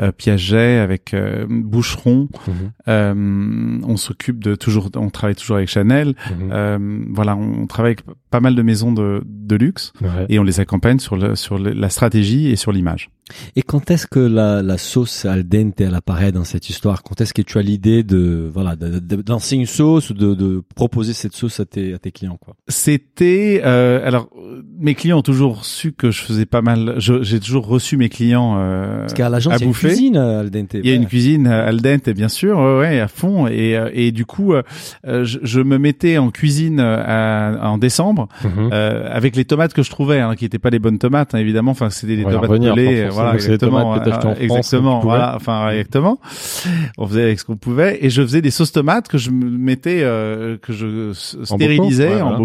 euh 0.00 0.12
Piaget, 0.12 0.78
avec 0.78 1.14
Boucheron. 1.48 2.28
Mhm. 2.86 3.82
on 3.84 3.96
s'occupe 3.96 4.42
de 4.42 4.54
toujours, 4.54 4.90
on 4.96 5.10
travaille 5.10 5.34
toujours 5.34 5.56
avec 5.56 5.68
Chanel. 5.68 6.14
Mhm. 6.30 7.06
voilà, 7.12 7.36
on, 7.36 7.66
travaille 7.66 7.92
avec 7.92 8.04
pas 8.30 8.40
mal 8.40 8.54
de 8.54 8.62
maisons 8.62 8.92
de, 8.92 9.22
de 9.24 9.56
luxe 9.56 9.92
et 10.28 10.38
on 10.38 10.44
les 10.44 10.60
accompagne 10.60 10.98
sur 10.98 11.16
le, 11.16 11.34
sur 11.34 11.58
la 11.58 11.88
stratégie 11.88 12.48
et 12.48 12.56
sur 12.56 12.72
l'image. 12.72 13.10
Et 13.56 13.62
quand 13.62 13.90
est-ce 13.90 14.06
que 14.06 14.20
la, 14.20 14.62
la 14.62 14.78
sauce 14.78 15.24
al 15.24 15.44
dente 15.44 15.80
elle 15.80 15.94
apparaît 15.94 16.32
dans 16.32 16.44
cette 16.44 16.68
histoire? 16.68 17.02
Quand 17.02 17.20
est-ce 17.20 17.34
que 17.34 17.42
tu 17.42 17.58
as 17.58 17.62
l'idée 17.62 18.02
de 18.02 18.50
voilà 18.52 18.76
de, 18.76 18.98
de, 18.98 19.22
lancer 19.28 19.56
une 19.56 19.66
sauce 19.66 20.10
ou 20.10 20.14
de, 20.14 20.34
de 20.34 20.62
proposer 20.74 21.12
cette 21.12 21.34
sauce 21.34 21.60
à 21.60 21.64
tes, 21.64 21.94
à 21.94 21.98
tes 21.98 22.12
clients 22.12 22.38
quoi? 22.38 22.51
C'était 22.68 23.62
euh, 23.64 24.06
alors 24.06 24.28
mes 24.78 24.94
clients 24.94 25.18
ont 25.18 25.22
toujours 25.22 25.64
su 25.64 25.92
que 25.92 26.10
je 26.10 26.22
faisais 26.22 26.46
pas 26.46 26.62
mal. 26.62 26.94
J'ai 26.98 27.40
toujours 27.40 27.66
reçu 27.66 27.96
mes 27.96 28.08
clients 28.08 28.56
euh, 28.58 29.00
Parce 29.00 29.14
qu'à 29.14 29.28
l'agence 29.28 29.54
il 29.56 29.60
y 29.60 29.64
a 29.64 29.66
une 29.66 29.72
cuisine 29.74 30.16
euh, 30.16 30.40
al 30.40 30.50
dente. 30.50 30.74
Il 30.74 30.86
y 30.86 30.90
a 30.90 30.94
une 30.94 31.06
cuisine 31.06 31.46
euh, 31.46 31.68
al 31.68 31.80
dente 31.80 32.08
bien 32.10 32.28
sûr, 32.28 32.58
ouais, 32.58 33.00
à 33.00 33.08
fond 33.08 33.46
et 33.46 33.76
euh, 33.76 33.90
et 33.92 34.12
du 34.12 34.26
coup 34.26 34.54
je, 35.04 35.38
je, 35.42 35.60
me 35.60 35.78
mettais 35.78 36.18
en 36.18 36.30
cuisine 36.30 36.80
à, 36.80 37.70
en 37.70 37.78
décembre 37.78 38.28
mhm. 38.44 38.72
avec 38.72 39.36
les 39.36 39.44
tomates 39.44 39.74
que 39.74 39.82
je 39.82 39.90
trouvais 39.90 40.20
hein, 40.20 40.34
qui 40.34 40.44
étaient 40.44 40.58
pas 40.58 40.70
les 40.70 40.78
bonnes 40.78 40.98
tomates 40.98 41.34
hein, 41.34 41.38
évidemment. 41.38 41.72
Enfin 41.72 41.90
c'était 41.90 42.16
des 42.16 42.24
tomates 42.24 42.50
pelées 42.50 43.08
voilà, 43.10 43.34
exactement, 43.34 43.94
euh, 43.94 44.34
exactement, 44.38 45.00
voilà, 45.00 45.34
enfin 45.36 45.70
exactement. 45.70 46.20
On 46.98 47.06
faisait 47.06 47.22
avec 47.22 47.40
ce 47.40 47.44
qu'on 47.44 47.56
pouvait 47.56 47.98
et 48.00 48.10
je 48.10 48.22
faisais 48.22 48.42
des 48.42 48.50
sauces 48.50 48.72
tomates 48.72 49.08
que 49.08 49.18
je 49.18 49.30
mettais, 49.30 50.00
euh, 50.02 50.56
que 50.58 50.72
je 50.72 51.12
stérilisais 51.12 52.20
en 52.20 52.38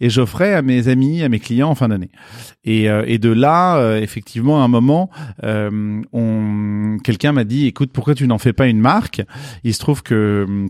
et 0.00 0.10
j'offrais 0.10 0.54
à 0.54 0.62
mes 0.62 0.88
amis, 0.88 1.22
à 1.22 1.28
mes 1.28 1.40
clients 1.40 1.70
en 1.70 1.74
fin 1.74 1.88
d'année. 1.88 2.10
Et, 2.64 2.88
euh, 2.88 3.18
de 3.18 3.30
là, 3.30 3.98
effectivement, 3.98 4.62
à 4.62 4.64
un 4.64 4.68
moment, 4.68 5.10
on, 5.42 6.96
quelqu'un 7.04 7.32
m'a 7.32 7.44
dit, 7.44 7.66
écoute, 7.66 7.90
pourquoi 7.92 8.14
tu 8.14 8.26
n'en 8.26 8.38
fais 8.38 8.52
pas 8.54 8.66
une 8.66 8.80
marque? 8.80 9.22
Il 9.64 9.74
se 9.74 9.78
trouve 9.78 10.02
que 10.02 10.66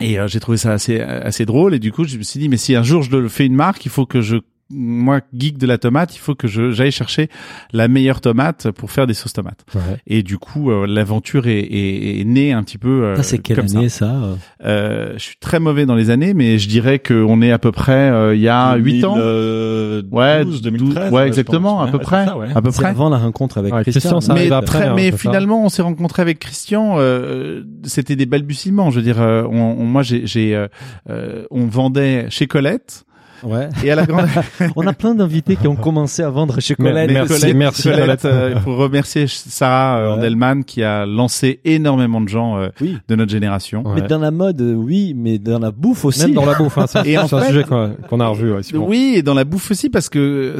et 0.00 0.16
j'ai 0.28 0.38
trouvé 0.38 0.58
ça 0.58 0.72
assez 0.72 1.00
assez 1.00 1.44
drôle 1.44 1.74
et 1.74 1.80
du 1.80 1.90
coup 1.90 2.04
je 2.04 2.18
me 2.18 2.22
suis 2.22 2.38
dit 2.38 2.48
mais 2.48 2.56
si 2.56 2.76
un 2.76 2.84
jour 2.84 3.02
je 3.02 3.10
le 3.16 3.28
fais 3.28 3.46
une 3.46 3.56
marque 3.56 3.84
il 3.84 3.90
faut 3.90 4.06
que 4.06 4.20
je 4.20 4.36
moi 4.70 5.20
geek 5.32 5.56
de 5.56 5.66
la 5.66 5.78
tomate, 5.78 6.14
il 6.14 6.18
faut 6.18 6.34
que 6.34 6.46
je 6.46 6.72
j'aille 6.72 6.92
chercher 6.92 7.28
la 7.72 7.88
meilleure 7.88 8.20
tomate 8.20 8.70
pour 8.70 8.90
faire 8.90 9.06
des 9.06 9.14
sauces 9.14 9.32
tomates. 9.32 9.64
Et 10.06 10.22
du 10.22 10.38
coup, 10.38 10.70
euh, 10.70 10.86
l'aventure 10.86 11.46
est, 11.46 11.60
est, 11.60 12.20
est, 12.20 12.24
née 12.24 12.52
un 12.52 12.62
petit 12.62 12.78
peu. 12.78 13.04
Euh, 13.04 13.22
c'est 13.22 13.38
quelle 13.38 13.60
année 13.60 13.88
ça, 13.88 14.06
ça 14.06 14.66
euh, 14.66 15.14
Je 15.14 15.22
suis 15.22 15.36
très 15.38 15.58
mauvais 15.58 15.86
dans 15.86 15.94
les 15.94 16.10
années, 16.10 16.34
mais 16.34 16.58
je 16.58 16.68
dirais 16.68 16.98
qu'on 16.98 17.40
est 17.40 17.50
à 17.50 17.58
peu 17.58 17.72
près 17.72 18.10
euh, 18.10 18.34
il 18.34 18.42
y 18.42 18.48
a 18.48 18.76
8 18.76 19.04
ans. 19.04 19.16
ouais, 19.16 20.44
2013. 20.44 21.12
Ouais, 21.12 21.26
exactement, 21.26 21.80
à 21.80 21.88
peu 21.88 21.98
près. 21.98 22.26
À 22.54 22.62
peu 22.62 22.70
près. 22.70 22.86
Avant 22.86 23.08
la 23.08 23.18
rencontre 23.18 23.58
avec 23.58 23.72
Christian. 23.82 24.20
ça 24.20 24.34
mais 24.34 24.50
après, 24.50 24.88
hein, 24.88 24.94
mais 24.94 25.12
finalement, 25.12 25.64
on 25.64 25.68
s'est 25.68 25.82
rencontré 25.82 26.22
avec 26.22 26.38
Christian. 26.38 26.98
C'était 27.84 28.16
des 28.16 28.26
balbutiements. 28.26 28.90
Je 28.90 28.96
veux 28.96 29.04
dire, 29.04 29.18
on, 29.18 29.84
moi, 29.84 30.02
j'ai, 30.02 30.66
on 31.50 31.66
vendait 31.66 32.26
chez 32.28 32.46
Colette. 32.46 33.04
Ouais. 33.42 33.68
Et 33.84 33.90
à 33.90 33.94
la 33.94 34.06
grande... 34.06 34.26
on 34.76 34.86
a 34.86 34.92
plein 34.92 35.14
d'invités 35.14 35.56
qui 35.56 35.66
ont 35.68 35.76
commencé 35.76 36.22
à 36.22 36.30
vendre 36.30 36.60
chez 36.60 36.74
Colette. 36.74 37.10
Merci, 37.10 37.54
merci 37.54 37.82
Colette. 37.82 38.24
Euh, 38.24 38.60
faut 38.60 38.76
remercier 38.76 39.26
Sarah 39.28 39.98
euh, 39.98 40.14
Andelman 40.14 40.64
qui 40.64 40.82
a 40.82 41.06
lancé 41.06 41.60
énormément 41.64 42.20
de 42.20 42.28
gens 42.28 42.58
euh, 42.58 42.68
de 42.80 43.14
notre 43.14 43.30
génération. 43.30 43.84
Mais 43.94 44.02
dans 44.02 44.18
la 44.18 44.30
mode, 44.30 44.60
oui, 44.60 45.14
mais 45.16 45.38
dans 45.38 45.58
la 45.58 45.70
bouffe 45.70 46.04
aussi. 46.04 46.22
Même 46.22 46.34
dans 46.34 46.44
la 46.44 46.54
bouffe, 46.54 46.78
hein, 46.78 46.86
c'est 46.88 47.16
un 47.16 47.26
sujet 47.26 47.64
qu'on 47.64 48.20
a 48.20 48.26
revu. 48.26 48.52
Ouais, 48.52 48.60
oui, 48.74 49.14
et 49.16 49.22
dans 49.22 49.34
la 49.34 49.44
bouffe 49.44 49.70
aussi 49.70 49.90
parce 49.90 50.08
que 50.08 50.56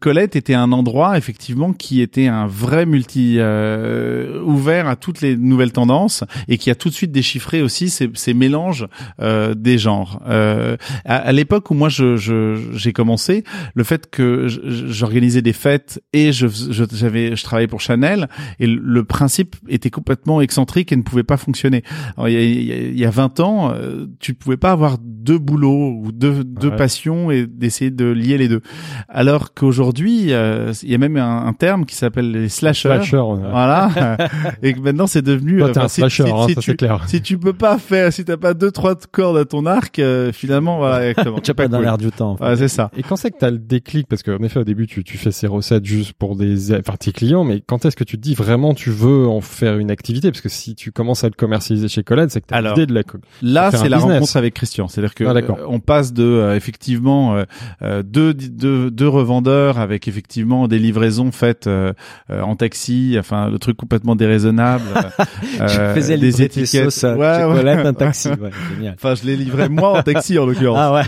Colette 0.00 0.36
était 0.36 0.54
un 0.54 0.72
endroit 0.72 1.16
effectivement 1.18 1.72
qui 1.72 2.00
était 2.00 2.26
un 2.26 2.46
vrai 2.46 2.86
multi 2.86 3.38
ouvert 3.38 4.88
à 4.88 4.96
toutes 4.96 5.20
les 5.20 5.36
nouvelles 5.36 5.72
tendances 5.72 6.24
et 6.48 6.58
qui 6.58 6.70
a 6.70 6.74
tout 6.74 6.88
de 6.88 6.94
suite 6.94 7.12
déchiffré 7.12 7.62
aussi 7.62 7.90
ces, 7.90 8.10
ces 8.14 8.34
mélanges 8.34 8.86
des 9.18 9.78
genres. 9.78 10.20
à, 10.26 10.76
à 11.04 11.32
l'époque 11.32 11.70
où 11.70 11.74
moi 11.74 11.88
je 11.88 12.07
je 12.16 12.56
je- 12.56 12.76
j'ai 12.78 12.92
commencé, 12.92 13.44
le 13.74 13.84
fait 13.84 14.08
que 14.10 14.46
j'organisais 14.48 15.42
des 15.42 15.52
fêtes 15.52 16.00
et 16.12 16.32
je 16.32 16.46
je 16.48 16.84
j'avais 16.92 17.36
je 17.36 17.44
travaillais 17.44 17.68
pour 17.68 17.80
Chanel 17.80 18.28
et 18.60 18.66
le- 18.66 19.04
principe 19.04 19.56
était 19.68 19.90
complètement 19.90 20.40
excentrique 20.40 20.92
et 20.92 20.96
ne 20.96 21.02
pouvait 21.02 21.22
pas 21.22 21.36
fonctionner. 21.36 21.82
Alors, 22.16 22.28
il, 22.28 22.34
y 22.34 22.36
a, 22.36 22.40
il 22.42 22.62
y 22.64 22.72
a- 22.72 22.76
il 22.88 22.98
y 22.98 23.04
a 23.04 23.10
20 23.10 23.40
ans, 23.40 23.72
euh, 23.74 24.06
tu 24.20 24.34
pouvais 24.34 24.56
pas 24.56 24.70
avoir 24.72 24.98
deux 25.00 25.38
boulots 25.38 25.92
ou 26.02 26.12
deux 26.12 26.44
deux 26.44 26.68
Ouais. 26.68 26.76
passions 26.76 27.30
et 27.30 27.46
d'essayer 27.46 27.90
de 27.90 28.04
lier 28.06 28.36
les 28.38 28.48
deux. 28.48 28.60
Alors 29.08 29.54
qu'aujourd'hui, 29.54 30.32
euh, 30.32 30.72
il 30.82 30.90
y 30.90 30.94
a 30.94 30.98
même 30.98 31.16
un, 31.16 31.46
un 31.46 31.52
terme 31.52 31.84
qui 31.86 31.94
s'appelle 31.94 32.30
les 32.30 32.48
slashers. 32.48 32.88
Slasher, 32.88 33.16
on 33.18 33.42
a- 33.44 33.48
Voilà. 33.50 34.16
et 34.62 34.72
que 34.74 34.80
maintenant 34.80 35.06
c'est 35.06 35.22
devenu. 35.22 35.58
Toi, 35.58 35.68
t'es 35.70 35.78
enfin, 35.78 35.84
un 35.86 35.88
si- 35.88 36.00
slasher, 36.00 36.24
si- 36.24 36.30
hein, 36.30 36.44
si 36.48 36.54
ça 36.54 36.60
tu- 36.60 36.70
c'est 36.72 36.76
clair. 36.76 37.04
si 37.06 37.22
tu 37.22 37.38
peux 37.38 37.52
pas 37.52 37.78
faire, 37.78 38.12
si 38.12 38.24
t'as 38.24 38.36
pas 38.36 38.54
deux 38.54 38.70
trois 38.70 38.94
cordes 39.10 39.36
à 39.38 39.44
ton 39.44 39.64
arc, 39.66 39.98
euh, 39.98 40.32
finalement, 40.32 40.78
voilà, 40.78 41.08
exactement. 41.10 41.38
Tu 41.40 41.50
as 41.50 41.54
pas 41.54 41.68
dans 41.68 41.78
cool. 41.78 41.86
Du 41.98 42.10
temps. 42.10 42.30
en 42.32 42.36
fait. 42.36 42.44
Ouais, 42.44 42.56
c'est 42.56 42.68
ça. 42.68 42.90
Et 42.96 43.02
quand 43.02 43.16
c'est 43.16 43.30
que 43.30 43.38
t'as 43.38 43.50
le 43.50 43.58
déclic 43.58 44.06
Parce 44.08 44.22
qu'en 44.22 44.38
effet, 44.42 44.60
au 44.60 44.64
début, 44.64 44.86
tu, 44.86 45.04
tu 45.04 45.18
fais 45.18 45.30
ces 45.30 45.46
recettes 45.46 45.84
juste 45.84 46.12
pour 46.14 46.36
des, 46.36 46.72
enfin, 46.72 46.94
tes 46.98 47.12
clients, 47.12 47.44
mais 47.44 47.60
quand 47.66 47.84
est-ce 47.84 47.96
que 47.96 48.04
tu 48.04 48.16
te 48.16 48.22
dis 48.22 48.34
vraiment 48.34 48.74
tu 48.74 48.90
veux 48.90 49.26
en 49.26 49.40
faire 49.40 49.76
une 49.78 49.90
activité? 49.90 50.30
Parce 50.30 50.40
que 50.40 50.48
si 50.48 50.74
tu 50.74 50.92
commences 50.92 51.24
à 51.24 51.28
le 51.28 51.34
commercialiser 51.34 51.88
chez 51.88 52.02
Colette, 52.02 52.30
c'est 52.30 52.40
que 52.40 52.46
t'as 52.46 52.56
Alors, 52.56 52.74
l'idée 52.74 52.86
de 52.86 52.94
la. 52.94 53.02
Là, 53.42 53.70
c'est 53.70 53.88
la 53.88 53.96
business. 53.98 54.14
rencontre 54.14 54.36
avec 54.36 54.54
Christian. 54.54 54.88
C'est-à-dire 54.88 55.14
que 55.14 55.24
Ah, 55.24 55.34
euh, 55.34 55.64
on 55.68 55.80
passe 55.80 56.12
de 56.12 56.24
euh, 56.24 56.56
effectivement 56.56 57.36
euh, 57.36 57.44
euh, 57.82 58.02
deux, 58.02 58.32
deux 58.34 58.90
deux 58.90 59.08
revendeurs 59.08 59.78
avec 59.78 60.08
effectivement 60.08 60.68
des 60.68 60.78
livraisons 60.78 61.32
faites 61.32 61.66
euh, 61.66 61.92
euh, 62.30 62.40
en 62.42 62.56
taxi, 62.56 63.16
enfin 63.18 63.48
le 63.50 63.58
truc 63.58 63.76
complètement 63.76 64.16
déraisonnable. 64.16 64.84
Je 65.58 65.62
euh, 65.62 65.94
faisais 65.94 66.16
des 66.18 66.42
étiquettes. 66.42 67.02
Ouais, 67.02 67.14
ouais. 67.16 67.40
chocolat, 67.40 67.86
un 67.86 67.94
taxi. 67.94 68.28
Ouais, 68.40 68.50
génial. 68.76 68.94
Enfin, 68.94 69.14
je 69.14 69.24
les 69.26 69.36
livrais 69.36 69.68
moi 69.68 69.98
en 69.98 70.02
taxi 70.02 70.38
en 70.38 70.46
l'occurrence. 70.46 70.78
Ah 70.80 70.92
ouais. 70.94 71.02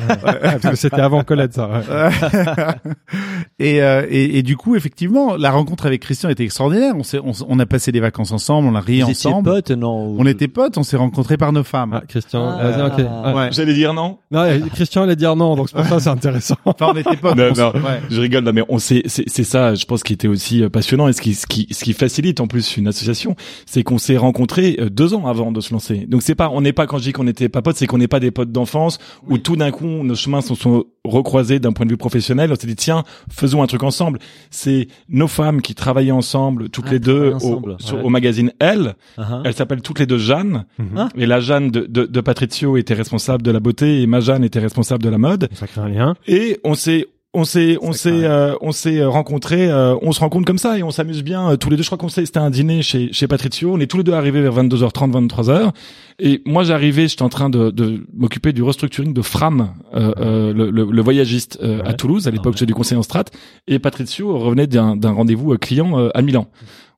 parce 0.63 0.71
que 0.71 0.77
c'était 0.81 1.01
avant 1.01 1.23
Colette, 1.23 1.53
ça. 1.55 1.69
ouais. 1.69 2.09
et, 3.59 3.83
euh, 3.83 4.07
et, 4.09 4.39
et 4.39 4.43
du 4.43 4.57
coup, 4.57 4.77
effectivement, 4.77 5.37
la 5.37 5.51
rencontre 5.51 5.87
avec 5.87 6.03
Christian 6.03 6.29
était 6.29 6.45
extraordinaire. 6.45 6.95
On, 6.97 7.03
s'est, 7.03 7.19
on, 7.23 7.33
on 7.49 7.59
a 7.59 7.67
passé 7.67 7.93
des 7.93 8.01
vacances 8.01 8.33
ensemble, 8.33 8.69
on 8.69 8.75
a 8.75 8.81
ri 8.81 9.01
Vous 9.03 9.11
étiez 9.11 9.31
ensemble. 9.31 9.51
potes, 9.51 9.71
non 9.71 10.15
On 10.19 10.27
était 10.27 10.49
potes, 10.49 10.79
on 10.79 10.83
s'est 10.83 10.97
rencontrés 10.97 11.37
par 11.37 11.53
nos 11.53 11.63
femmes. 11.65 11.93
Ah, 11.95 12.03
Christian, 12.09 12.49
Ah. 12.59 12.71
vas-y, 12.71 12.87
ok. 12.87 13.07
Ah. 13.25 13.35
Ouais. 13.35 13.49
J'allais 13.53 13.75
dire 13.75 13.95
non. 13.95 14.19
Non, 14.31 14.45
Christian 14.75 15.03
allait 15.03 15.17
dire 15.17 15.37
non, 15.37 15.57
donc 15.57 15.69
c'est 15.69 15.77
pour 15.77 15.87
ça 15.87 16.01
c'est 16.01 16.09
intéressant. 16.09 16.57
Enfin, 16.65 16.93
on 16.95 16.97
était 16.97 17.17
potes. 17.17 17.37
Non, 17.37 17.53
non. 17.57 17.73
ouais. 17.75 18.01
Je 18.11 18.21
rigole, 18.21 18.45
non, 18.45 18.53
mais 18.53 18.63
on 18.69 18.79
c'est, 18.79 19.03
c'est 19.07 19.45
ça, 19.45 19.75
je 19.75 19.85
pense, 19.85 20.03
qui 20.03 20.13
était 20.13 20.29
aussi 20.29 20.63
euh, 20.63 20.69
passionnant 20.69 21.09
et 21.09 21.13
ce 21.13 21.21
qui, 21.21 21.35
ce 21.35 21.47
qui, 21.47 21.67
ce 21.71 21.85
qui 21.85 21.93
facilite 21.93 22.41
en 22.41 22.47
plus 22.47 22.77
une 22.77 22.89
association, 22.89 23.37
c'est 23.67 23.83
qu'on 23.83 23.99
s'est 23.99 24.17
rencontrés 24.17 24.77
euh, 24.81 24.89
deux 24.91 25.15
ans 25.15 25.27
avant 25.27 25.53
de 25.53 25.61
se 25.61 25.73
lancer. 25.73 26.07
Donc 26.09 26.23
c'est 26.23 26.35
pas, 26.35 26.49
on 26.53 26.61
n'est 26.61 26.73
pas, 26.73 26.87
quand 26.87 26.99
je 26.99 27.05
dis 27.05 27.13
qu'on 27.13 27.25
n'était 27.25 27.49
pas 27.49 27.63
potes, 27.63 27.77
c'est 27.77 27.87
qu'on 27.87 27.99
n'est 27.99 28.09
pas 28.09 28.21
des 28.21 28.31
potes 28.31 28.53
d'enfance 28.53 28.99
où 29.29 29.39
tout 29.39 29.57
d'un 29.57 29.71
coup 29.71 29.87
nos 29.87 30.15
chemins 30.15 30.41
se 30.41 30.55
sont 30.55 30.70
recroisés 31.05 31.59
d'un 31.61 31.73
point 31.73 31.87
de 31.87 31.91
vue 31.91 31.97
professionnel. 31.97 32.51
On 32.53 32.55
s'est 32.57 32.67
dit 32.67 32.77
tiens, 32.77 33.05
faisons 33.31 33.63
un 33.63 33.67
truc 33.67 33.83
ensemble. 33.83 34.19
C'est 34.51 34.89
nos 35.09 35.29
femmes 35.29 35.63
qui 35.63 35.75
travaillaient 35.75 36.11
ensemble, 36.11 36.69
toutes 36.69 36.87
Ah, 36.89 36.93
les 36.93 36.99
deux, 36.99 37.31
au, 37.31 37.35
ensemble. 37.37 37.77
sur- 37.79 37.97
Ouais. 37.99 38.03
au 38.05 38.09
magazine 38.11 38.53
Elle. 38.59 38.95
Uh-huh. 39.19 39.43
Elles 39.45 39.55
s'appellent 39.55 39.83
toutes 39.83 39.99
les 39.99 40.07
deux 40.07 40.19
Jeanne. 40.19 40.65
Mhm. 40.79 41.09
Et 41.17 41.27
la 41.27 41.41
Jeanne 41.41 41.71
de, 41.71 41.87
de, 41.87 42.05
de 42.07 42.21
Patrizio 42.21 42.77
était 42.77 42.95
responsable 42.95 43.43
de 43.43 43.51
la 43.51 43.61
beauté 43.61 44.03
et 44.03 44.07
ma 44.07 44.21
Jeanne 44.21 44.45
était 44.45 44.61
responsable 44.61 45.03
de 45.03 45.09
la 45.09 45.19
mode. 45.19 45.49
Ça 45.55 45.67
crée 45.67 45.81
un 45.81 45.89
lien. 45.89 46.15
Et 46.27 46.59
on 46.65 46.75
s'est 46.75 47.07
on 47.33 47.45
s'est 47.45 47.79
on 47.81 47.93
C'est 47.93 48.11
s'est 48.11 48.25
euh, 48.25 48.55
on 48.61 48.73
s'est 48.73 49.05
rencontrés 49.05 49.71
euh, 49.71 49.95
on 50.03 50.11
se 50.11 50.19
rencontre 50.21 50.47
comme 50.47 50.59
ça 50.59 50.79
et 50.79 50.83
on 50.83 50.91
s'amuse 50.91 51.23
bien 51.23 51.51
euh, 51.53 51.57
tous 51.57 51.71
les 51.71 51.77
deux. 51.77 51.83
Je 51.85 51.89
crois 51.89 51.97
qu'on 51.99 52.09
s'est 52.09 52.27
c'était 52.27 52.41
un 52.41 52.51
dîner 52.51 52.83
chez 52.83 53.13
chez 53.13 53.29
Patrizio 53.29 53.73
on 53.73 53.79
est 53.79 53.87
tous 53.87 53.99
les 53.99 54.03
deux 54.03 54.15
arrivés 54.15 54.41
vers 54.43 54.53
22h30 54.65 55.29
23h 55.29 55.71
et 56.19 56.43
moi 56.45 56.65
j'arrivais 56.65 57.07
j'étais 57.07 57.23
en 57.23 57.29
train 57.29 57.49
de, 57.49 57.71
de 57.71 58.05
m'occuper 58.15 58.53
du 58.53 58.63
restructuring 58.65 59.15
de 59.15 59.23
Fram 59.23 59.75
euh, 59.95 60.13
euh, 60.19 60.53
le, 60.53 60.71
le, 60.71 60.91
le 60.91 61.03
voyagiste 61.03 61.59
euh, 61.63 61.81
à 61.85 61.91
Ouais. 61.91 61.95
Toulouse 61.97 62.27
à 62.27 62.31
l'époque 62.33 62.47
ouais. 62.47 62.53
j'étais 62.55 62.67
du 62.67 62.75
conseil 62.75 62.99
en 62.99 63.03
strat. 63.03 63.25
Et 63.69 63.79
Patrizio 63.79 64.37
revenait 64.37 64.67
d'un 64.67 64.97
d'un 64.97 65.13
rendez-vous 65.13 65.53
euh, 65.53 65.57
client 65.57 65.99
euh, 66.01 66.09
à 66.15 66.23
Milan. 66.23 66.49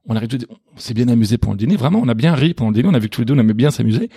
On 0.09 0.17
arrive 0.17 0.31
on 0.75 0.79
s'est 0.79 0.95
bien 0.95 1.09
amusé 1.09 1.37
pendant 1.39 1.53
le 1.53 1.59
dîner. 1.59 1.77
Vraiment 1.77 2.01
on 2.03 2.09
a 2.09 2.15
bien 2.15 2.35
ri 2.35 2.55
pendant 2.55 2.71
le 2.71 2.75
dîner. 2.75 2.89
On 2.91 2.95
a 2.95 2.99
vu 2.99 3.09
que 3.09 3.15
tous 3.15 3.21
les 3.21 3.27
deux 3.27 3.35
on 3.35 3.39
aimait 3.39 3.53
bien 3.53 3.71
s'amuser 3.71 4.09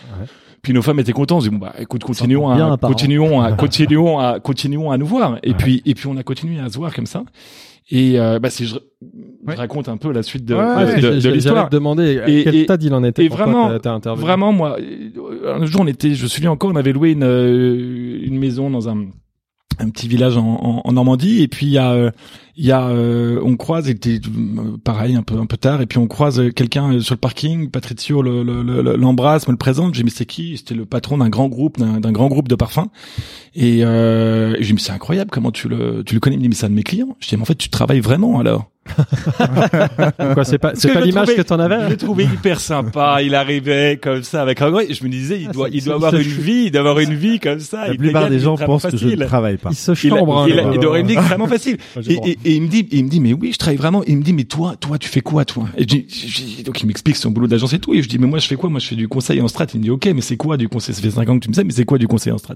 puis 0.62 0.74
nos 0.74 0.82
femmes 0.82 1.00
étaient 1.00 1.12
contentes. 1.14 1.38
On 1.38 1.42
se 1.42 1.50
dit 1.50 1.56
bon 1.56 1.60
bah 1.66 1.74
écoute 1.80 2.04
continuons 2.04 2.54
Bien, 2.56 2.74
à 2.74 2.78
continuons 2.78 3.42
à 3.42 3.52
continuons 3.58 4.20
à 4.20 4.40
continuons 4.40 4.92
à 4.92 4.98
nous 4.98 5.06
voir. 5.06 5.38
Et 5.44 5.50
Ouais. 5.50 5.56
puis 5.58 5.82
et 5.86 5.94
puis 5.94 6.08
on 6.08 6.18
a 6.18 6.24
continué 6.24 6.60
à 6.60 6.70
se 6.70 6.78
voir 6.78 6.94
comme 6.94 7.06
ça. 7.06 7.24
Et 7.92 8.20
euh, 8.20 8.40
bah 8.40 8.50
si 8.50 8.66
je, 8.66 8.76
Ouais. 9.46 9.54
raconte 9.54 9.90
un 9.90 9.98
peu 9.98 10.12
la 10.12 10.24
suite 10.24 10.44
de, 10.44 10.56
Ouais, 10.56 10.96
de- 11.00 11.02
de- 11.18 11.20
de 11.22 11.30
l'histoire. 11.30 11.70
demander 11.70 12.20
à 12.20 12.28
Et- 12.28 12.44
quel 12.44 12.56
et- 12.56 12.64
stade 12.64 12.82
il 12.82 12.92
en 12.96 13.04
était. 13.04 13.26
et 13.26 13.28
vraiment-. 13.30 13.78
Vraiment 14.16 14.52
moi 14.52 14.78
euh, 14.80 15.56
un 15.62 15.66
jour 15.68 15.82
on 15.82 15.88
était 15.88 16.16
je 16.16 16.24
me 16.24 16.28
souviens 16.28 16.50
encore 16.52 16.72
on 16.72 16.76
avait 16.76 16.94
loué 16.94 17.12
une 17.12 17.22
euh, 17.24 18.20
une 18.24 18.40
maison 18.40 18.72
dans 18.72 18.90
un 18.90 19.06
un 19.80 19.90
petit 19.90 20.08
village 20.08 20.38
en, 20.38 20.46
en, 20.46 20.82
en 20.84 20.92
Normandie 20.94 21.42
et 21.42 21.48
puis 21.48 21.66
il 21.68 21.72
y 21.74 21.78
a 21.78 21.92
euh, 21.92 22.12
il 22.58 22.66
y 22.66 22.72
a 22.72 22.88
euh, 22.88 23.40
on 23.44 23.58
croise 23.58 23.90
était 23.90 24.20
pareil 24.84 25.16
un 25.16 25.24
peu 25.24 25.38
un 25.38 25.46
peu 25.46 25.58
tard 25.58 25.82
et 25.82 25.86
puis 25.86 25.98
on 25.98 26.08
croise 26.08 26.40
euh, 26.40 26.52
quelqu'un 26.52 26.94
euh, 26.94 27.00
sur 27.02 27.16
le 27.16 27.20
parking 27.20 27.70
Patrizio 27.70 28.22
le- 28.22 28.44
le- 28.44 28.64
le- 28.64 28.96
l'embrasse 28.96 29.48
me 29.48 29.52
le 29.54 29.58
présente 29.58 29.94
j'ai 29.96 30.04
mais 30.04 30.10
c'est 30.10 30.26
qui? 30.26 30.58
C'était 30.58 30.76
le 30.76 30.86
patron 30.86 31.18
d'un 31.18 31.30
grand 31.30 31.48
groupe 31.50 31.78
d'un 31.80 32.12
grand 32.12 32.28
groupe 32.28 32.48
de 32.48 32.56
parfums. 32.56 32.88
Et, 33.56 33.80
euh, 33.84 34.56
et 34.60 34.64
dis 34.64 34.74
mais 34.74 34.80
c'est 34.80 34.92
incroyable 34.92 35.30
comment 35.32 35.52
tu 35.52 35.68
le 35.70 36.04
tu 36.06 36.14
le 36.14 36.20
connais? 36.20 36.36
Il 36.36 36.40
me 36.40 36.44
dit 36.44 36.50
mais 36.50 36.56
c'est 36.56 36.66
un 36.66 36.70
de 36.70 36.76
mes 36.76 36.84
clients. 36.84 37.16
Je 37.20 37.28
dis 37.30 37.36
mais 37.36 37.42
en 37.42 37.46
fait 37.46 37.56
tu 37.56 37.70
travailles 37.70 38.00
vraiment 38.02 38.40
alors? 38.40 38.70
Quoi, 40.34 40.46
c'est 40.46 40.58
pas, 40.60 40.74
c'est 40.76 40.90
que 40.90 40.94
pas 40.94 41.02
l'image 41.02 41.36
que 41.36 41.42
t'en 41.42 41.60
avais. 41.60 41.86
je 41.86 41.90
le 41.90 41.98
trouvais 41.98 42.26
hyper 42.26 42.60
sympa. 42.60 43.22
Il 43.24 43.34
arrivait 43.36 44.00
comme 44.02 44.24
ça 44.24 44.42
avec 44.42 44.62
un 44.62 44.68
Je 44.90 45.04
me 45.04 45.10
disais, 45.10 45.42
il 45.42 45.48
Ah, 45.50 45.54
doit, 45.54 45.70
il 45.72 45.84
doit 45.84 45.96
avoir 45.96 46.14
une 46.16 46.22
vie, 46.22 46.64
il 46.66 46.72
doit 46.72 46.82
avoir 46.82 47.00
une 47.00 47.14
vie 47.16 47.40
comme 47.40 47.60
ça. 47.60 47.88
La 47.88 47.96
plupart 47.96 48.30
des 48.30 48.40
gens 48.40 48.56
pensent 48.58 48.86
que 48.86 48.96
je 48.98 49.08
ne 49.08 49.26
travaille 49.26 49.58
pas. 49.58 49.70
Il 49.72 49.76
se 49.76 49.94
chambre. 49.94 50.40
hein, 50.42 50.46
il, 50.48 50.56
doit 50.56 50.76
avoir 50.76 50.96
une 50.98 51.08
vie 51.08 51.14
extrêmement 51.16 51.48
facile. 51.48 51.78
Et, 52.08 52.14
droit. 52.16 52.28
et, 52.28 52.38
et 52.46 52.56
il 52.56 52.62
me 52.62 52.68
dit, 52.68 52.88
il 52.92 53.04
me 53.06 53.10
dit, 53.10 53.20
mais 53.20 53.34
oui, 53.34 53.52
je 53.54 53.58
travaille 53.58 53.78
vraiment. 53.78 54.04
Il 54.06 54.18
me 54.18 54.24
dit, 54.24 54.34
mais 54.34 54.44
toi, 54.44 54.76
toi, 54.80 54.98
tu 54.98 55.10
fais 55.10 55.22
quoi, 55.22 55.46
toi? 55.46 55.68
Et 55.78 55.86
donc 55.86 56.82
il 56.82 56.86
m'explique 56.86 57.16
son 57.16 57.32
boulot 57.32 57.48
d'agence 57.48 57.74
et 57.74 57.80
tout. 57.80 57.94
Et 57.94 58.02
je 58.02 58.08
dis, 58.08 58.20
mais 58.20 58.28
moi, 58.28 58.40
je 58.40 58.48
fais 58.48 58.56
quoi? 58.56 58.70
Moi, 58.70 58.80
je 58.80 58.88
fais 58.88 58.96
du 58.96 59.08
conseil 59.08 59.42
en 59.42 59.48
strat. 59.48 59.66
Il 59.74 59.80
me 59.80 59.84
dit, 59.84 59.90
ok, 59.90 60.06
mais 60.14 60.22
c'est 60.22 60.38
quoi 60.38 60.58
du 60.58 60.70
conseil? 60.70 60.94
Ça 60.96 61.02
fait 61.02 61.12
cinq 61.12 61.28
ans 61.30 61.36
que 61.40 61.44
tu 61.44 61.50
me 61.50 61.54
sais, 61.54 61.64
mais 61.64 61.74
c'est 61.74 61.86
quoi 61.86 61.98
du 61.98 62.08
conseil 62.08 62.32
en 62.34 62.38
strat? 62.38 62.56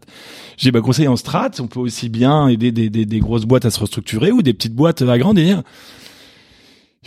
Je 0.58 0.64
dis, 0.64 0.72
bah, 0.72 0.82
conseil 0.82 1.08
en 1.08 1.16
strat, 1.16 1.50
on 1.60 1.68
peut 1.68 1.80
aussi 1.80 2.10
bien 2.10 2.48
aider 2.48 2.72
des, 2.72 2.90
des, 2.90 3.06
des 3.06 3.20
grosses 3.20 3.46
boîtes 3.46 3.66
à 3.66 3.72
se 3.72 3.80
restructurer 3.80 4.32
ou 4.32 4.42
des 4.42 4.54
petites 4.54 4.76
boîtes 4.76 5.02
à 5.02 5.18
grandir. 5.18 5.64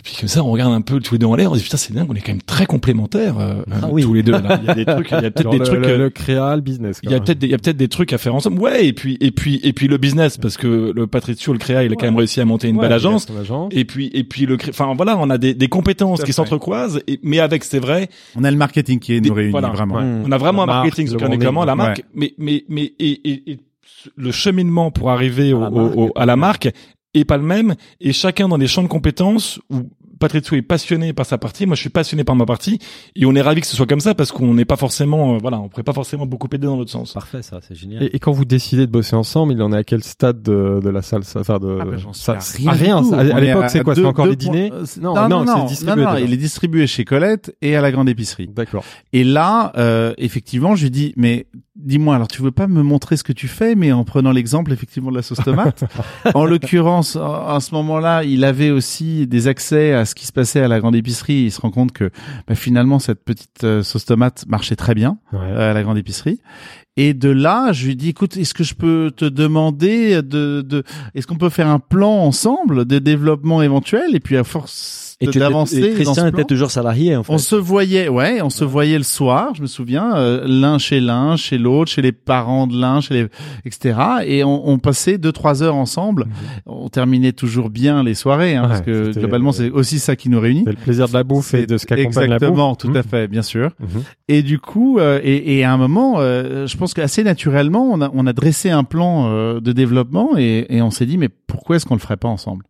Et 0.03 0.09
puis 0.09 0.15
comme 0.19 0.27
ça, 0.27 0.43
on 0.43 0.51
regarde 0.51 0.73
un 0.73 0.81
peu 0.81 0.99
tous 0.99 1.13
les 1.13 1.17
deux 1.19 1.27
en 1.27 1.35
l'air, 1.35 1.49
on 1.49 1.53
se 1.53 1.59
dit 1.59 1.63
putain 1.63 1.77
c'est 1.77 1.93
dingue, 1.93 2.07
on 2.09 2.13
est 2.13 2.19
quand 2.19 2.33
même 2.33 2.41
très 2.41 2.65
complémentaires 2.65 3.39
euh, 3.39 3.61
Ah 3.71 3.85
euh, 3.85 3.87
oui. 3.89 4.03
tous 4.03 4.13
les 4.13 4.21
deux. 4.21 4.33
Là. 4.33 4.59
Il 4.61 4.67
y 4.67 4.69
a 4.69 4.73
des 4.75 4.83
trucs, 4.85 5.09
il 5.11 5.13
y 5.13 5.25
a 5.25 5.31
peut-être 5.31 5.49
des 5.49 5.59
le, 5.59 5.63
trucs, 5.65 5.79
le, 5.79 5.87
euh, 5.87 5.97
le 5.97 6.09
créa, 6.09 6.55
le 6.57 6.61
business. 6.61 6.99
il 7.03 7.11
y 7.11 7.13
a 7.15 7.21
peut-être 7.21 7.39
des- 7.39 7.47
il 7.47 7.51
y 7.51 7.53
a 7.53 7.57
peut-être 7.57 7.77
des 7.77 7.87
trucs 7.87 8.11
à 8.11 8.17
faire 8.17 8.35
ensemble. 8.35 8.59
Ouais, 8.59 8.85
et 8.85 8.91
puis 8.91 9.17
et 9.21 9.31
puis 9.31 9.61
et 9.63 9.71
puis 9.71 9.87
le 9.87 9.95
business 9.97 10.35
parce 10.37 10.57
que 10.57 10.91
le 10.93 11.07
Patrizio, 11.07 11.53
le 11.53 11.59
créa, 11.59 11.85
il 11.85 11.93
a 11.93 11.95
quand 11.95 12.05
même 12.05 12.17
réussi 12.17 12.41
à 12.41 12.45
monter 12.45 12.67
une 12.67 12.77
belle 12.77 12.91
agence. 12.91 13.27
Et 13.71 13.85
puis 13.85 14.11
et 14.13 14.25
puis 14.25 14.45
le 14.45 14.57
cré- 14.57 14.71
enfin 14.71 14.93
voilà, 14.93 15.17
on 15.17 15.29
a 15.29 15.37
des, 15.37 15.53
des 15.53 15.67
compétences 15.69 16.21
qui 16.23 16.33
s'entrecroisent, 16.33 16.99
mais 17.23 17.39
avec 17.39 17.63
c'est 17.63 17.79
vrai, 17.79 18.09
On 18.35 18.43
a 18.43 18.51
le 18.51 18.57
marketing 18.57 18.99
qui 18.99 19.21
Des- 19.21 19.29
nous 19.29 19.33
réunit 19.35 19.51
voilà. 19.51 19.69
vraiment. 19.69 19.95
Ouais. 19.95 20.03
Mm. 20.03 20.23
on 20.27 20.31
a 20.33 20.37
vraiment 20.37 20.65
La 20.65 20.73
un 20.73 20.75
marque, 20.75 20.85
marketing, 20.97 21.17
branding, 21.17 21.39
clairement 21.39 21.63
la 21.63 21.73
ouais. 21.73 21.77
marque, 21.77 22.03
mais 22.13 22.33
mais 22.37 22.65
mais 22.67 22.93
et, 22.99 23.29
et, 23.29 23.51
et 23.51 23.59
le 24.17 24.31
cheminement 24.33 24.91
pour 24.91 25.11
arriver 25.11 25.53
au, 25.53 25.61
À 25.63 25.69
la 25.69 25.69
au- 25.69 25.75
marque. 25.85 25.97
au- 25.97 26.11
à 26.15 26.25
la 26.25 26.35
marque 26.35 26.69
est 27.13 27.25
pas 27.25 27.37
le 27.37 27.43
même 27.43 27.75
et 28.01 28.13
chacun 28.13 28.47
dans 28.47 28.57
des 28.57 28.67
champs 28.67 28.83
de 28.83 28.87
compétences 28.87 29.59
où 29.69 29.81
Patrizio 30.19 30.55
est 30.55 30.61
passionné 30.61 31.11
par 31.11 31.25
sa 31.25 31.37
partie, 31.37 31.65
moi 31.65 31.75
je 31.75 31.81
suis 31.81 31.89
passionné 31.89 32.23
par 32.23 32.35
ma 32.35 32.45
partie 32.45 32.79
et 33.15 33.25
on 33.25 33.35
est 33.35 33.41
ravi 33.41 33.59
que 33.59 33.67
ce 33.67 33.75
soit 33.75 33.87
comme 33.87 33.99
ça 33.99 34.15
parce 34.15 34.31
qu'on 34.31 34.53
n'est 34.53 34.63
pas 34.63 34.77
forcément 34.77 35.35
euh, 35.35 35.37
voilà, 35.41 35.59
on 35.59 35.67
pourrait 35.67 35.83
pas 35.83 35.91
forcément 35.91 36.25
beaucoup 36.25 36.47
aider 36.53 36.65
dans 36.65 36.77
l'autre 36.77 36.91
sens. 36.91 37.13
Parfait, 37.13 37.41
ça, 37.41 37.59
c'est 37.67 37.75
génial. 37.75 38.03
Et, 38.03 38.05
et 38.15 38.19
quand 38.19 38.31
vous 38.31 38.45
décidez 38.45 38.85
de 38.85 38.91
bosser 38.91 39.17
ensemble, 39.17 39.51
il 39.53 39.61
en 39.61 39.73
est 39.73 39.77
à 39.77 39.83
quel 39.83 40.01
stade 40.01 40.41
de, 40.41 40.79
de 40.81 40.89
la 40.89 41.01
salle, 41.01 41.25
ça- 41.25 41.41
enfin 41.41 41.59
de 41.59 41.77
Ah 41.81 41.83
bah, 41.85 41.97
sais 41.97 42.03
ça- 42.13 42.37
rien 42.57 42.69
ah, 42.71 42.73
rien. 42.73 43.13
À, 43.13 43.35
à 43.35 43.39
l'époque, 43.41 43.65
c'est 43.69 43.83
quoi 43.83 43.95
C'est 43.95 44.05
encore 44.05 44.25
deux 44.25 44.31
les 44.31 44.37
dîners 44.37 44.71
euh, 44.71 44.85
Non, 45.01 45.27
non, 45.27 45.45
c'est 45.45 45.65
distribué. 45.65 45.95
Non, 46.03 46.09
non, 46.11 46.13
déjà. 46.13 46.25
il 46.25 46.33
est 46.33 46.37
distribué 46.37 46.87
chez 46.87 47.03
Colette 47.03 47.53
et 47.61 47.75
à 47.75 47.81
la 47.81 47.91
grande 47.91 48.07
épicerie. 48.07 48.47
D'accord. 48.47 48.85
Et 49.11 49.25
là, 49.25 49.73
euh, 49.77 50.13
effectivement, 50.17 50.75
je 50.75 50.83
lui 50.83 50.91
dis, 50.91 51.13
mais 51.17 51.47
dis-moi, 51.75 52.15
alors 52.15 52.27
tu 52.27 52.41
veux 52.41 52.51
pas 52.51 52.67
me 52.67 52.83
montrer 52.83 53.17
ce 53.17 53.23
que 53.23 53.33
tu 53.33 53.47
fais, 53.47 53.75
mais 53.75 53.91
en 53.91 54.03
prenant 54.03 54.31
l'exemple 54.31 54.71
effectivement 54.71 55.09
de 55.11 55.15
la 55.15 55.21
sauce 55.23 55.39
tomate. 55.43 55.83
en 56.33 56.45
l'occurrence, 56.45 57.15
en- 57.15 57.47
à 57.47 57.59
ce 57.59 57.73
moment-là, 57.75 58.23
il 58.23 58.43
avait 58.43 58.69
aussi 58.71 59.25
des 59.27 59.47
accès 59.47 59.93
à 59.93 60.05
ce 60.05 60.15
qui 60.15 60.25
se 60.27 60.31
passait 60.31 60.61
à 60.61 60.67
la 60.67 60.79
grande 60.79 60.95
épicerie. 60.95 61.43
Il 61.45 61.51
se 61.51 61.59
rend 61.61 61.71
compte 61.71 61.91
que 61.91 62.11
bah, 62.47 62.55
finalement 62.55 62.99
cette 62.99 63.23
petite 63.23 63.63
euh, 63.63 63.83
sauce 63.83 64.05
tomate 64.05 64.45
marchait 64.47 64.75
très 64.75 64.93
bien 64.95 65.17
Ouais. 65.31 65.39
euh, 65.41 65.71
à 65.71 65.73
la 65.73 65.83
grande 65.83 65.97
épicerie. 65.97 66.39
Et 66.95 67.13
de 67.15 67.29
là, 67.29 67.71
je 67.71 67.87
lui 67.87 67.95
dis, 67.95 68.09
écoute, 68.09 68.37
est-ce 68.37 68.53
que 68.53 68.63
je 68.63 68.75
peux 68.75 69.11
te 69.15 69.25
demander 69.25 70.21
de, 70.21 70.61
de 70.61 70.83
est-ce 71.15 71.25
qu'on 71.25 71.37
peut 71.37 71.49
faire 71.49 71.67
un 71.67 71.79
plan 71.79 72.11
ensemble 72.11 72.85
de 72.85 72.99
développement 72.99 73.61
éventuel 73.63 74.13
et 74.15 74.19
puis 74.19 74.37
à 74.37 74.43
force 74.43 75.01
d'avancer 75.21 75.91
Christian 75.95 76.27
était 76.27 76.43
toujours 76.43 76.69
salarié, 76.69 77.15
en 77.15 77.23
fait. 77.23 77.31
on 77.31 77.37
se 77.37 77.55
voyait, 77.55 78.09
ouais, 78.09 78.41
on 78.41 78.49
se 78.49 78.65
voyait 78.65 78.97
le 78.97 79.05
soir, 79.05 79.53
je 79.55 79.61
me 79.61 79.67
souviens, 79.67 80.13
euh, 80.17 80.43
l'un 80.45 80.77
chez 80.77 80.99
l'un, 80.99 81.37
chez 81.37 81.57
l'autre, 81.57 81.89
chez 81.91 82.01
les 82.01 82.11
parents 82.11 82.67
de 82.67 82.77
l'un, 82.77 82.99
chez 82.99 83.13
les, 83.13 83.27
etc. 83.63 83.95
Et 84.25 84.43
on, 84.43 84.67
on 84.67 84.79
passait 84.79 85.17
deux 85.17 85.31
trois 85.31 85.63
heures 85.63 85.75
ensemble. 85.77 86.25
On 86.65 86.89
terminait 86.89 87.31
toujours 87.31 87.69
bien 87.69 88.03
les 88.03 88.15
soirées, 88.15 88.55
hein, 88.55 88.65
parce 88.67 88.81
que 88.81 89.17
globalement 89.17 89.53
c'est 89.53 89.69
aussi 89.69 89.99
ça 89.99 90.17
qui 90.17 90.27
nous 90.27 90.41
réunit. 90.41 90.63
C'est 90.65 90.71
le 90.71 90.77
plaisir 90.77 91.07
de 91.07 91.13
la 91.13 91.23
bouffe 91.23 91.53
et 91.53 91.65
de 91.67 91.77
ce 91.77 91.85
qu'accompagne 91.85 92.27
la 92.29 92.37
bouffe. 92.39 92.49
Exactement, 92.49 92.75
tout 92.75 92.89
Mhm. 92.89 92.97
à 92.97 93.03
fait, 93.03 93.27
bien 93.29 93.43
sûr. 93.43 93.69
Mhm. 93.79 94.03
Et 94.27 94.41
du 94.41 94.59
coup, 94.59 94.99
euh, 94.99 95.21
et, 95.23 95.57
et 95.59 95.63
à 95.63 95.71
un 95.71 95.77
moment, 95.77 96.15
euh, 96.17 96.67
je 96.67 96.75
pense 96.83 96.93
qu'assez 96.93 97.23
naturellement, 97.23 97.89
on 97.91 98.01
a, 98.01 98.11
on 98.13 98.27
a 98.27 98.33
dressé 98.33 98.69
un 98.69 98.83
plan 98.83 99.27
euh, 99.27 99.61
de 99.61 99.71
développement 99.71 100.37
et, 100.37 100.65
et 100.69 100.81
on 100.81 100.91
s'est 100.91 101.05
dit, 101.05 101.17
mais 101.17 101.29
pourquoi 101.29 101.77
est-ce 101.77 101.85
qu'on 101.85 101.95
le 101.95 102.01
ferait 102.01 102.17
pas 102.17 102.27
ensemble? 102.27 102.65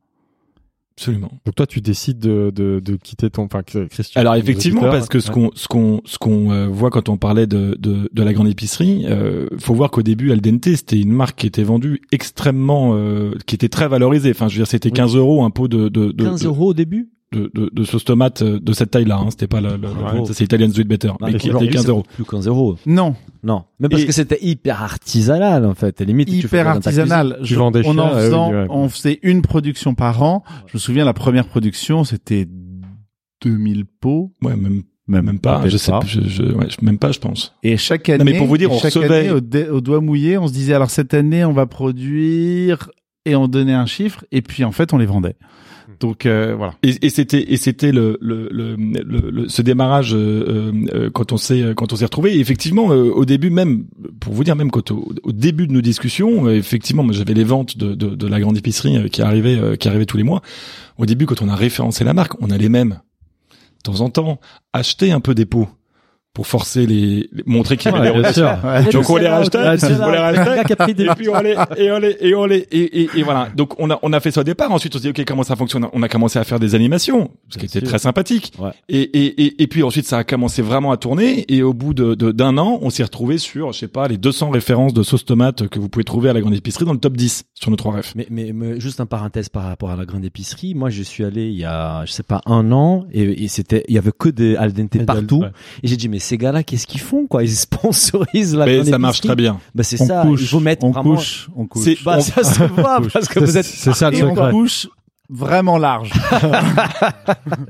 Absolument. 0.96 1.32
Donc 1.44 1.56
toi, 1.56 1.66
tu 1.66 1.82
décides 1.82 2.20
de, 2.20 2.52
de, 2.54 2.80
de 2.80 2.96
quitter 2.96 3.32
ton, 3.32 3.46
enfin, 3.46 3.64
Christian. 3.64 4.22
Alors 4.22 4.36
effectivement, 4.36 4.82
parce 4.82 5.10
que 5.10 5.20
ce 5.20 5.32
qu'on 5.32 5.50
ce 5.56 5.68
qu'on 5.68 6.02
ce 6.06 6.20
qu'on 6.20 6.52
euh, 6.52 6.68
voit 6.68 6.92
quand 6.92 7.10
on 7.10 7.18
parlait 7.18 7.48
de 7.48 7.76
de, 7.80 8.12
de 8.14 8.24
la 8.24 8.32
grande 8.34 8.48
épicerie, 8.48 9.06
euh, 9.08 9.48
faut 9.58 9.74
voir 9.74 9.90
qu'au 9.90 10.04
début 10.04 10.32
Al 10.32 10.40
Dente 10.40 10.76
c'était 10.76 11.02
une 11.02 11.12
marque 11.12 11.40
qui 11.40 11.48
était 11.48 11.64
vendue 11.64 12.02
extrêmement, 12.12 12.92
euh, 12.94 13.32
qui 13.48 13.56
était 13.56 13.70
très 13.70 13.88
valorisée. 13.88 14.30
Enfin, 14.30 14.48
je 14.50 14.54
veux 14.54 14.60
dire, 14.60 14.68
c'était 14.68 14.92
15 14.92 15.16
euros 15.16 15.44
un 15.44 15.50
pot 15.50 15.68
de 15.68 15.90
de 15.90 16.12
de, 16.12 16.24
15 16.26 16.44
de, 16.44 16.48
euros 16.48 16.68
au 16.70 16.74
début? 16.76 17.10
De, 17.34 17.52
de, 17.54 17.70
de 17.74 17.84
sauce 17.84 18.06
tomate 18.06 18.42
euh, 18.42 18.60
de 18.60 18.74
cette 18.74 18.92
taille-là. 18.92 19.18
Hein. 19.18 19.28
C'était 19.32 19.48
pas 19.48 19.60
le, 19.62 19.76
le- 19.78 19.88
Ouais. 19.90 20.26
ça, 20.26 20.34
c'est 20.34 20.44
Italian 20.44 20.70
Sweet 20.72 20.88
Better, 20.88 21.08
Non, 21.10 21.16
mais 21.22 21.32
mais 21.34 21.38
qui 21.40 21.50
était 21.50 21.68
15 21.68 21.84
ça 21.86 21.90
euros. 21.92 22.04
Plus 22.16 22.24
15 22.26 22.48
euros. 22.48 22.78
Non, 22.86 23.16
Non. 23.44 23.64
Même 23.80 23.90
parce 23.90 24.04
Et- 24.04 24.06
que 24.06 24.12
c'était 24.12 24.38
hyper 24.42 24.82
artisanal, 24.82 25.66
en 25.66 25.74
fait. 25.76 26.00
Et 26.02 26.06
limite, 26.06 26.30
hyper 26.30 26.68
artisanal. 26.68 27.40
Tu 27.44 27.56
vendais 27.56 27.82
on 27.86 27.98
en 27.98 28.08
euh, 28.14 28.26
faisant- 28.26 28.50
oui, 28.52 28.56
ouais. 28.56 28.66
on 28.70 28.88
faisait 28.90 29.20
une 29.24 29.42
production 29.42 29.96
par 29.96 30.22
an. 30.24 30.44
Je 30.68 30.78
me 30.78 30.80
souviens, 30.80 31.04
la 31.06 31.14
première 31.14 31.46
production, 31.48 32.04
c'était 32.04 32.48
2000 33.44 33.86
pots. 33.86 34.32
Ouais, 34.42 34.56
même 34.56 34.84
Même, 35.06 35.26
même 35.26 35.40
pas. 35.40 35.68
Je 35.68 35.76
sais, 35.76 35.92
pas. 35.92 36.00
je, 36.08 36.22
je, 36.22 36.44
ouais, 36.44 36.68
je- 36.70 36.84
même 36.86 36.98
pas, 36.98 37.12
je 37.12 37.20
pense. 37.20 37.54
Et 37.62 37.76
chaque 37.76 38.08
année, 38.08 38.20
Non, 38.24 38.32
mais 38.32 38.38
pour 38.38 38.48
vous 38.48 38.58
dire, 38.58 38.72
on 38.72 38.80
chaque 38.80 38.94
recevait- 38.94 39.20
année, 39.20 39.32
au, 39.32 39.42
dé- 39.42 39.68
au 39.68 39.82
doigt 39.82 40.00
mouillé, 40.00 40.38
on 40.38 40.48
se 40.48 40.54
disait 40.54 40.74
alors 40.74 40.90
cette 40.90 41.14
année 41.14 41.44
on 41.44 41.52
va 41.52 41.66
produire 41.66 42.90
et 43.26 43.36
on 43.36 43.50
donnait 43.50 43.74
un 43.74 43.86
chiffre 43.86 44.24
et 44.32 44.42
puis 44.42 44.64
en 44.64 44.72
fait 44.72 44.94
on 44.94 44.98
les 44.98 45.06
vendait. 45.06 45.36
Donc 46.00 46.26
euh, 46.26 46.56
voilà. 46.58 46.74
Et, 46.84 47.10
c'était 47.10 47.52
et 47.54 47.58
c'était 47.58 47.92
le, 47.92 48.18
le, 48.22 48.50
le, 48.52 48.76
le- 48.76 49.50
ce 49.50 49.62
démarrage 49.62 50.14
euh, 50.14 50.72
euh, 50.94 51.10
quand 51.10 51.32
on 51.32 51.38
s'est 51.38 51.74
quand 51.76 51.94
on 51.94 51.96
s'est 51.96 52.06
retrouvé. 52.06 52.40
Effectivement, 52.40 52.92
euh, 52.92 53.12
au 53.12 53.26
début 53.26 53.50
même, 53.50 53.86
pour 54.20 54.34
vous 54.34 54.44
dire 54.44 54.56
même 54.56 54.72
quand 54.72 54.92
au, 54.92 55.14
au 55.24 55.32
début 55.32 55.68
de 55.68 55.74
nos 55.74 55.82
discussions, 55.82 56.48
euh, 56.48 56.56
effectivement, 56.56 57.06
j'avais 57.12 57.34
les 57.34 57.44
ventes 57.44 57.78
de, 57.78 57.94
de, 57.96 58.16
de 58.16 58.28
la 58.28 58.40
grande 58.40 58.58
épicerie 58.58 58.98
euh, 58.98 59.08
qui 59.08 59.22
arrivaient 59.22 59.78
qui 59.78 59.88
arrivaient 59.88 60.06
tous 60.06 60.18
les 60.18 60.24
mois. 60.24 60.42
Au 60.98 61.06
début, 61.06 61.26
quand 61.26 61.42
on 61.42 61.50
a 61.50 61.56
référencé 61.56 62.04
la 62.04 62.14
marque, 62.14 62.42
on 62.42 62.50
allait 62.50 62.70
même 62.70 63.00
de 63.50 63.92
temps 63.92 64.02
en 64.02 64.10
temps 64.10 64.40
acheter 64.74 65.12
un 65.12 65.20
peu 65.20 65.36
des 65.36 65.46
pots 65.46 65.68
pour 66.34 66.48
forcer 66.48 66.88
les, 66.88 67.30
les- 67.32 67.44
montrer 67.46 67.78
qu'il 67.78 67.92
Ouais, 67.92 68.12
des 68.12 68.20
bien 68.20 68.34
sûr. 68.34 68.58
Ouais. 68.64 68.92
Donc 68.92 69.08
on 69.10 69.18
les 69.18 69.28
rachetait, 69.28 69.60
on 69.60 70.10
les 70.12 70.18
rachetait, 70.18 70.76
et 70.98 71.10
puis 71.16 71.30
on 71.30 71.40
les 71.42 71.56
et 71.78 71.92
on 71.92 72.00
les 72.00 72.18
et 72.22 72.34
on 72.36 72.46
les 72.46 72.68
et, 72.72 73.02
et, 73.04 73.10
et 73.18 73.24
voilà. 73.24 73.50
Donc 73.56 73.80
on 73.80 73.92
a 73.92 74.00
on 74.02 74.12
a 74.14 74.20
fait 74.20 74.32
ça 74.32 74.42
au 74.42 74.44
départ. 74.44 74.72
Ensuite 74.72 74.96
on 74.96 75.00
s'est 75.00 75.12
dit 75.12 75.22
ok 75.22 75.26
comment 75.28 75.44
ça 75.44 75.56
fonctionne? 75.56 75.88
On 75.94 76.02
a 76.02 76.08
commencé 76.10 76.40
à 76.40 76.44
faire 76.44 76.60
des 76.60 76.74
animations, 76.74 77.30
ce 77.50 77.58
qui 77.60 77.66
Bien 77.66 77.66
était 77.68 77.80
sûr. 77.82 77.88
très 77.90 78.00
sympathique. 78.00 78.54
Ouais. 78.58 78.72
Et, 78.90 79.02
et 79.02 79.62
et 79.64 79.68
puis 79.68 79.84
ensuite 79.84 80.06
ça 80.08 80.18
a 80.18 80.24
commencé 80.24 80.62
vraiment 80.64 80.92
à 80.92 80.98
tourner. 80.98 81.46
Et 81.54 81.62
au 81.62 81.74
bout 81.74 81.94
de 81.94 82.16
de- 82.16 82.32
d'un 82.32 82.58
an, 82.58 82.80
on 82.82 82.90
s'est 82.90 83.04
retrouvé 83.04 83.38
sur 83.38 83.72
je 83.72 83.80
sais 83.80 83.88
pas 83.88 84.08
les 84.08 84.18
200 84.18 84.50
références 84.50 84.94
de 84.94 85.04
sauce 85.04 85.26
tomate 85.26 85.68
que 85.68 85.78
vous 85.80 85.88
pouvez 85.90 86.04
trouver 86.04 86.30
à 86.30 86.34
la 86.34 86.42
grande 86.42 86.56
épicerie 86.56 86.86
dans 86.86 86.94
le 86.94 87.00
top 87.00 87.16
10 87.16 87.44
sur 87.54 87.70
nos 87.70 87.78
trois 87.78 87.94
refs. 87.96 88.14
Mais, 88.16 88.26
mais, 88.32 88.52
mais 88.54 88.80
juste 88.80 89.00
un 89.00 89.06
parenthèse 89.06 89.50
par 89.50 89.64
rapport 89.66 89.92
à 89.92 89.96
la 89.96 90.06
grande 90.06 90.26
épicerie. 90.26 90.74
Moi, 90.74 90.90
je 90.90 91.04
suis 91.04 91.24
allé 91.24 91.48
il 91.50 91.58
y 91.60 91.64
a, 91.66 92.04
je 92.06 92.12
sais 92.12 92.24
pas, 92.24 92.42
un 92.48 92.72
an 92.72 93.06
et, 93.14 93.48
c'était, 93.48 93.84
il 93.88 93.96
y 93.96 93.98
avait 93.98 94.12
que 94.18 94.30
des 94.30 94.56
al 94.56 94.74
dente 94.74 95.06
partout. 95.06 95.44
Et 95.84 95.88
j'ai 95.88 95.96
dit, 95.98 96.10
mais 96.10 96.20
ces 96.24 96.38
gars-là, 96.38 96.64
qu'est-ce 96.64 96.88
qu'ils 96.88 97.02
font, 97.02 97.28
quoi? 97.28 97.44
Ils 97.44 97.50
sponsorisent 97.56 98.56
la 98.56 98.66
Mais 98.66 98.84
ça 98.86 98.98
marche 98.98 99.22
très 99.22 99.36
bien. 99.36 99.60
Bah, 99.76 99.84
c'est 99.84 100.02
On 100.02 100.08
ça. 100.08 100.22
couche, 100.24 100.42
il 100.42 100.48
faut 100.48 100.60
mettre 100.60 100.84
on 100.86 100.92
vraiment. 100.92 101.16
couche, 101.16 101.50
on 101.56 101.66
couche. 101.68 101.84
C'est 101.84 101.98
Bah, 102.04 102.16
on- 102.18 102.22
ça 102.22 102.44
se 102.44 102.64
voit 102.64 103.00
parce 103.14 103.28
que 103.28 103.40
vous 103.40 103.58
êtes. 103.58 103.66
C'est 103.66 103.94
ça 103.94 104.10
le 104.10 104.18
et 104.18 104.24
on 104.24 104.30
secret. 104.36 104.52
couche 104.52 104.88
vraiment 105.30 105.78
large. 105.78 106.12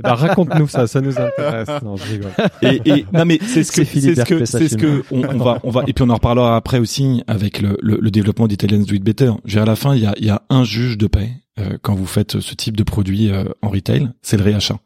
Ben, 0.04 0.14
raconte-nous 0.14 0.68
ça, 0.68 0.88
ça 0.88 1.02
nous 1.02 1.18
intéresse. 1.18 1.70
Non, 1.84 1.96
je 1.96 2.04
rigole. 2.12 2.32
et, 2.62 2.82
et 2.86 3.06
non 3.14 3.26
mais 3.26 3.40
c'est 3.46 3.64
ce 3.64 3.72
que 3.72 3.84
C'est 3.86 4.16
ce 4.16 4.24
que 4.26 4.46
c'est 4.46 4.68
ce 4.68 4.76
que 4.76 5.04
on, 5.12 5.24
on 5.24 5.38
va 5.38 5.60
on 5.64 5.70
va 5.72 5.84
et 5.88 5.94
puis 5.94 6.04
on 6.04 6.10
en 6.10 6.16
reparlera 6.16 6.56
après 6.58 6.80
aussi 6.80 7.24
avec 7.28 7.62
le, 7.62 7.78
le, 7.82 7.98
le 8.02 8.12
développement 8.12 8.48
d'Italian 8.48 8.80
Do 8.80 8.94
It 8.96 9.04
Better. 9.04 9.32
Je 9.46 9.52
veux 9.52 9.52
dire, 9.54 9.62
à 9.64 9.66
la 9.66 9.76
fin 9.76 9.96
il 9.96 10.02
y 10.04 10.06
a 10.06 10.14
il 10.18 10.26
y 10.26 10.30
a 10.30 10.42
un 10.50 10.64
juge 10.64 10.98
de 10.98 11.08
paix 11.08 11.30
euh, 11.60 11.78
quand 11.82 11.94
vous 11.96 12.06
faites 12.06 12.40
ce 12.40 12.56
type 12.56 12.76
de 12.76 12.84
produit 12.84 13.30
euh, 13.32 13.46
en 13.62 13.70
retail, 13.70 14.10
c'est 14.22 14.38
le 14.38 14.44
réachat. 14.44 14.78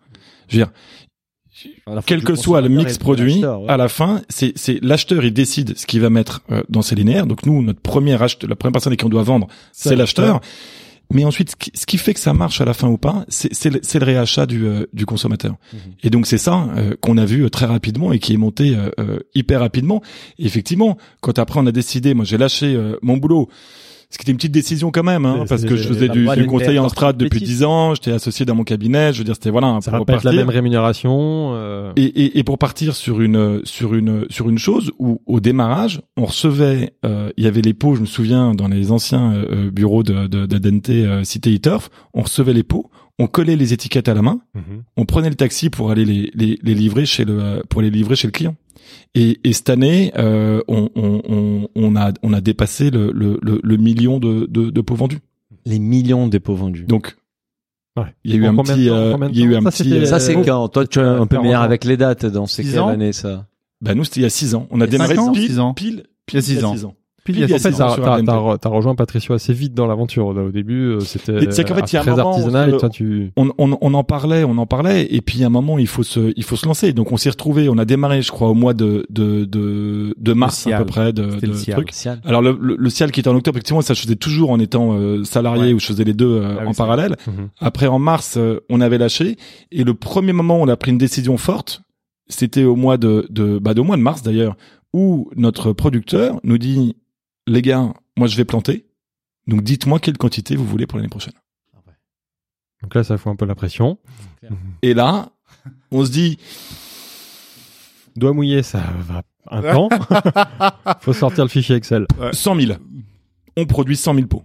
Je 0.49 0.57
veux 0.57 0.63
dire 0.65 0.71
quel 2.05 2.23
que 2.23 2.35
soit 2.35 2.61
le 2.61 2.69
mix 2.69 2.97
produit, 2.97 3.43
à 3.67 3.77
la 3.77 3.89
fin, 3.89 4.21
c'est 4.29 4.53
c'est 4.55 4.79
l'acheteur 4.83 5.23
il 5.23 5.33
décide 5.33 5.77
ce 5.77 5.85
qu'il 5.85 6.01
va 6.01 6.09
mettre 6.09 6.41
euh, 6.51 6.63
dans 6.69 6.81
ses 6.81 6.95
linéaires. 6.95 7.27
Donc 7.27 7.45
nous, 7.45 7.61
notre 7.61 7.81
premier 7.81 8.21
acheteur, 8.21 8.49
la 8.49 8.55
première 8.55 8.73
personne 8.73 8.93
à 8.93 8.95
qui 8.95 9.05
on 9.05 9.09
doit 9.09 9.23
vendre, 9.23 9.47
c'est 9.71 9.95
l'acheteur. 9.95 10.41
Mais 11.13 11.23
ensuite, 11.23 11.55
ce 11.73 11.85
qui, 11.85 11.97
fait 11.97 12.13
que 12.13 12.19
ça 12.19 12.33
marche 12.33 12.59
à 12.59 12.65
la 12.65 12.73
fin 12.73 12.89
ou 12.89 12.97
pas, 12.97 13.25
c'est 13.29 13.53
c'est 13.53 13.69
le, 13.69 13.79
c'est 13.81 13.99
le 13.99 14.05
réachat 14.05 14.45
du, 14.45 14.65
euh, 14.65 14.85
du 14.91 15.05
consommateur. 15.05 15.55
Mhm. 15.71 15.79
Et 16.03 16.09
donc 16.09 16.27
c'est 16.27 16.37
ça 16.37 16.67
euh, 16.75 16.95
qu'on 16.99 17.17
a 17.17 17.25
vu 17.25 17.45
euh, 17.45 17.49
très 17.49 17.65
rapidement 17.65 18.11
et 18.11 18.19
qui 18.19 18.33
est 18.33 18.37
monté 18.37 18.75
euh, 18.75 18.89
euh, 18.99 19.19
hyper 19.33 19.61
rapidement. 19.61 20.01
Et 20.37 20.45
effectivement, 20.45 20.97
quand 21.21 21.39
après 21.39 21.59
on 21.61 21.65
a 21.65 21.71
décidé, 21.71 22.13
moi 22.13 22.25
j'ai 22.25 22.37
lâché 22.37 22.75
euh, 22.75 22.97
mon 23.01 23.17
boulot. 23.17 23.49
Ce 24.09 24.17
qui 24.17 24.23
était 24.23 24.31
une 24.31 24.37
petite 24.37 24.53
décision 24.53 24.89
quand 24.89 25.03
même, 25.03 25.25
hein, 25.25 25.43
parce 25.49 25.65
que 25.65 25.75
je 25.75 25.87
faisais 25.87 26.07
du, 26.07 26.25
conseil 26.45 26.79
en 26.79 26.87
strat 26.87 27.11
depuis 27.11 27.39
petite. 27.39 27.47
10 27.47 27.63
ans, 27.65 27.93
j'étais 27.93 28.13
associé 28.13 28.45
dans 28.45 28.55
mon 28.55 28.63
cabinet, 28.63 29.11
je 29.11 29.17
veux 29.17 29.23
dire 29.25 29.33
c'était 29.35 29.49
voilà, 29.49 29.79
Ça 29.81 29.91
pour 29.91 30.09
être 30.09 30.23
la 30.23 30.31
même 30.31 30.49
rémunération. 30.49 31.51
euh, 31.55 31.91
Et, 31.97 32.03
et, 32.05 32.39
et 32.39 32.43
pour 32.43 32.57
partir 32.57 32.95
sur 32.95 33.19
une 33.21 33.61
sur 33.65 33.93
une 33.93 34.25
sur 34.29 34.49
une 34.49 34.57
chose 34.57 34.91
où 34.97 35.21
au 35.25 35.39
démarrage 35.39 36.01
on 36.15 36.25
recevait 36.25 36.93
euh, 37.05 37.31
il 37.37 37.43
y 37.43 37.47
avait 37.47 37.61
les 37.61 37.73
pots 37.73 37.95
je 37.95 38.01
me 38.01 38.05
souviens 38.05 38.53
dans 38.53 38.67
les 38.67 38.91
anciens 38.91 39.33
euh, 39.33 39.69
bureaux 39.71 40.03
de 40.03 40.27
de, 40.27 40.45
de 40.45 40.57
Dente 40.57 40.89
euh, 40.89 41.23
Cité 41.23 41.57
Turf 41.59 41.89
on 42.13 42.21
recevait 42.21 42.53
les 42.53 42.63
pots 42.63 42.89
on 43.19 43.27
collait 43.27 43.55
les 43.55 43.73
étiquettes 43.73 44.07
à 44.09 44.13
la 44.13 44.21
main 44.21 44.39
mhm. 44.55 44.83
on 44.95 45.05
prenait 45.05 45.29
le 45.29 45.35
taxi 45.35 45.69
pour 45.69 45.91
aller 45.91 46.05
les 46.05 46.31
les, 46.33 46.57
les 46.61 46.73
livrer 46.73 47.05
chez 47.05 47.25
le 47.25 47.39
euh, 47.41 47.61
pour 47.69 47.81
les 47.81 47.89
livrer 47.89 48.15
chez 48.15 48.27
le 48.27 48.31
client 48.31 48.55
et, 49.15 49.39
et 49.43 49.53
cette 49.53 49.69
année 49.69 50.11
euh, 50.17 50.61
on, 50.67 50.89
on, 50.95 51.21
on, 51.27 51.67
on 51.75 51.95
a 51.95 52.11
on 52.23 52.33
a 52.33 52.41
dépassé 52.41 52.89
le 52.89 53.11
le, 53.11 53.39
le, 53.41 53.59
le 53.63 53.77
million 53.77 54.19
de, 54.19 54.45
de 54.49 54.69
de 54.69 54.81
pots 54.81 54.95
vendus 54.95 55.19
Les 55.65 55.79
millions 55.79 56.25
de 56.27 56.31
dépôts 56.31 56.55
vendus. 56.55 56.85
donc 56.85 57.15
Ouais. 57.97 58.13
il 58.23 58.31
y 58.31 58.33
a 58.35 58.37
eu 58.37 58.47
En 58.47 58.59
un 58.59 58.63
petit 58.63 58.87
temps- 58.87 58.93
euh, 58.93 59.29
il 59.31 59.39
y 59.39 59.41
a 59.41 59.45
eu 59.45 59.55
un 59.55 59.61
Ça, 59.63 59.71
petit 59.71 59.91
euh, 59.91 60.05
ça, 60.05 60.19
c'est 60.19 60.37
euh, 60.37 60.43
quand? 60.43 60.67
Toi, 60.69 60.85
tu 60.85 60.99
es 60.99 61.01
un 61.01 61.25
peu 61.25 61.37
40 61.37 61.43
meilleur 61.43 61.61
avec 61.63 61.83
les 61.83 61.97
dates, 61.97 62.27
donc 62.27 62.47
c'est 62.47 62.61
Six 62.61 62.71
quelle 62.73 62.79
ans 62.81 62.87
année, 62.89 63.11
ça? 63.11 63.47
bah 63.81 63.95
nous 63.95 64.03
c'était 64.03 64.19
il 64.19 64.23
y 64.23 64.25
a 64.27 64.29
six 64.29 64.53
ans 64.55 64.67
on 64.69 64.81
a 64.81 64.85
démarré 64.87 65.17
ans, 65.17 65.31
pile 65.31 65.47
six 65.47 65.59
ans. 65.59 65.73
pile 65.73 66.03
Il 66.31 66.35
y 66.35 66.37
a 66.37 66.41
six 66.41 66.63
ans. 66.63 66.95
Pile, 67.27 67.35
il 67.35 67.39
y 67.41 67.43
a 67.43 67.55
En 67.55 67.59
fait, 67.59 67.71
six 67.73 67.81
ans 67.81 68.57
t'as 68.57 68.69
rejoint 68.69 68.95
Patricio 68.95 69.33
assez 69.35 69.51
vite 69.53 69.73
dans 69.73 69.85
l'aventure. 69.85 70.33
là. 70.33 70.43
Au 70.43 70.51
début, 70.51 70.91
euh, 70.93 70.99
c'était 71.01 71.51
C'est 71.51 71.67
qu'en 71.67 71.75
fait, 71.75 71.81
euh, 71.81 71.85
il 71.91 71.93
y 71.93 71.97
a 71.97 71.99
un 71.99 72.03
très 72.03 72.11
moment, 72.11 72.29
artisanal 72.29 72.71
on- 72.71 72.75
et 72.75 72.79
toi, 72.79 72.89
tu... 72.89 73.31
on, 73.35 73.51
on, 73.57 73.77
on 73.81 73.93
en 73.93 74.03
parlait, 74.03 74.43
on 74.45 74.57
en 74.57 74.65
parlait, 74.65 75.07
et 75.13 75.19
puis 75.21 75.43
à 75.43 75.47
un 75.47 75.49
moment 75.49 75.77
il 75.77 75.87
faut 75.87 76.03
se, 76.03 76.31
il 76.35 76.43
faut 76.43 76.55
se 76.55 76.65
lancer. 76.65 76.93
Donc 76.93 77.11
on 77.11 77.17
s'est 77.17 77.29
retrouvé, 77.29 77.67
on 77.69 77.77
a 77.77 77.85
démarré, 77.85 78.21
je 78.21 78.31
crois, 78.31 78.47
au 78.49 78.53
mois 78.53 78.73
de 78.73 79.05
de 79.09 79.43
de, 79.45 80.15
de 80.17 80.33
mars 80.33 80.65
à 80.67 80.77
peu 80.79 80.85
près 80.85 81.11
de, 81.13 81.31
C'était 81.31 81.47
de 81.47 81.51
le 81.81 81.85
Cial. 81.91 82.21
Alors 82.25 82.41
le, 82.41 82.57
le, 82.61 82.75
le 82.77 82.89
ciel 82.89 83.11
qui 83.11 83.19
était 83.19 83.29
en 83.29 83.35
octobre, 83.35 83.57
effectivement, 83.57 83.81
ça 83.81 83.93
je 83.93 84.01
faisais 84.01 84.15
toujours 84.15 84.51
en 84.51 84.59
étant 84.59 84.93
euh, 84.93 85.23
salarié 85.23 85.63
Ouais. 85.67 85.73
ou 85.73 85.79
je 85.79 85.85
faisais 85.87 86.03
les 86.03 86.13
deux 86.13 86.37
euh, 86.41 86.55
Ah 86.57 86.61
oui, 86.63 86.67
en 86.69 86.73
parallèle. 86.73 87.15
Mhm. 87.27 87.49
Après 87.59 87.87
en 87.87 87.99
mars, 87.99 88.35
euh, 88.37 88.59
on 88.69 88.79
avait 88.81 88.97
lâché, 88.97 89.35
et 89.71 89.83
le 89.83 89.93
premier 89.93 90.33
moment 90.33 90.59
où 90.59 90.63
on 90.63 90.67
a 90.67 90.77
pris 90.77 90.91
une 90.91 90.97
décision 90.97 91.35
forte, 91.37 91.81
c'était 92.29 92.63
au 92.63 92.75
mois 92.75 92.97
de 92.97 93.25
de 93.29 93.59
bah, 93.59 93.73
de 93.73 93.81
mois 93.81 93.97
de 93.97 94.01
mars 94.01 94.21
d'ailleurs, 94.23 94.55
où 94.93 95.29
notre 95.35 95.73
producteur 95.73 96.39
nous 96.43 96.57
dit 96.57 96.95
les 97.47 97.61
gars, 97.61 97.93
moi 98.17 98.27
je 98.27 98.37
vais 98.37 98.45
planter, 98.45 98.85
donc 99.47 99.63
dites-moi 99.63 99.99
quelle 99.99 100.17
quantité 100.17 100.55
vous 100.55 100.65
voulez 100.65 100.85
pour 100.85 100.97
l'année 100.97 101.09
prochaine. 101.09 101.33
Donc 102.83 102.93
là, 102.93 103.03
ça 103.03 103.17
fout 103.17 103.31
un 103.31 103.35
peu 103.35 103.45
la 103.45 103.55
pression. 103.55 103.97
Et 104.83 104.93
là, 104.93 105.31
on 105.89 106.05
se 106.05 106.11
dit 106.11 106.37
Doigt 108.15 108.33
mouillé, 108.33 108.61
ça 108.61 108.83
va 108.99 109.23
un 109.49 109.61
temps. 109.61 109.89
Faut 111.01 111.13
sortir 111.13 111.43
le 111.43 111.49
fichier 111.49 111.75
Excel. 111.75 112.05
100 112.31 112.59
000. 112.59 112.73
On 113.55 113.65
produit 113.65 113.95
100 113.95 114.13
000 114.15 114.27
pots. 114.27 114.43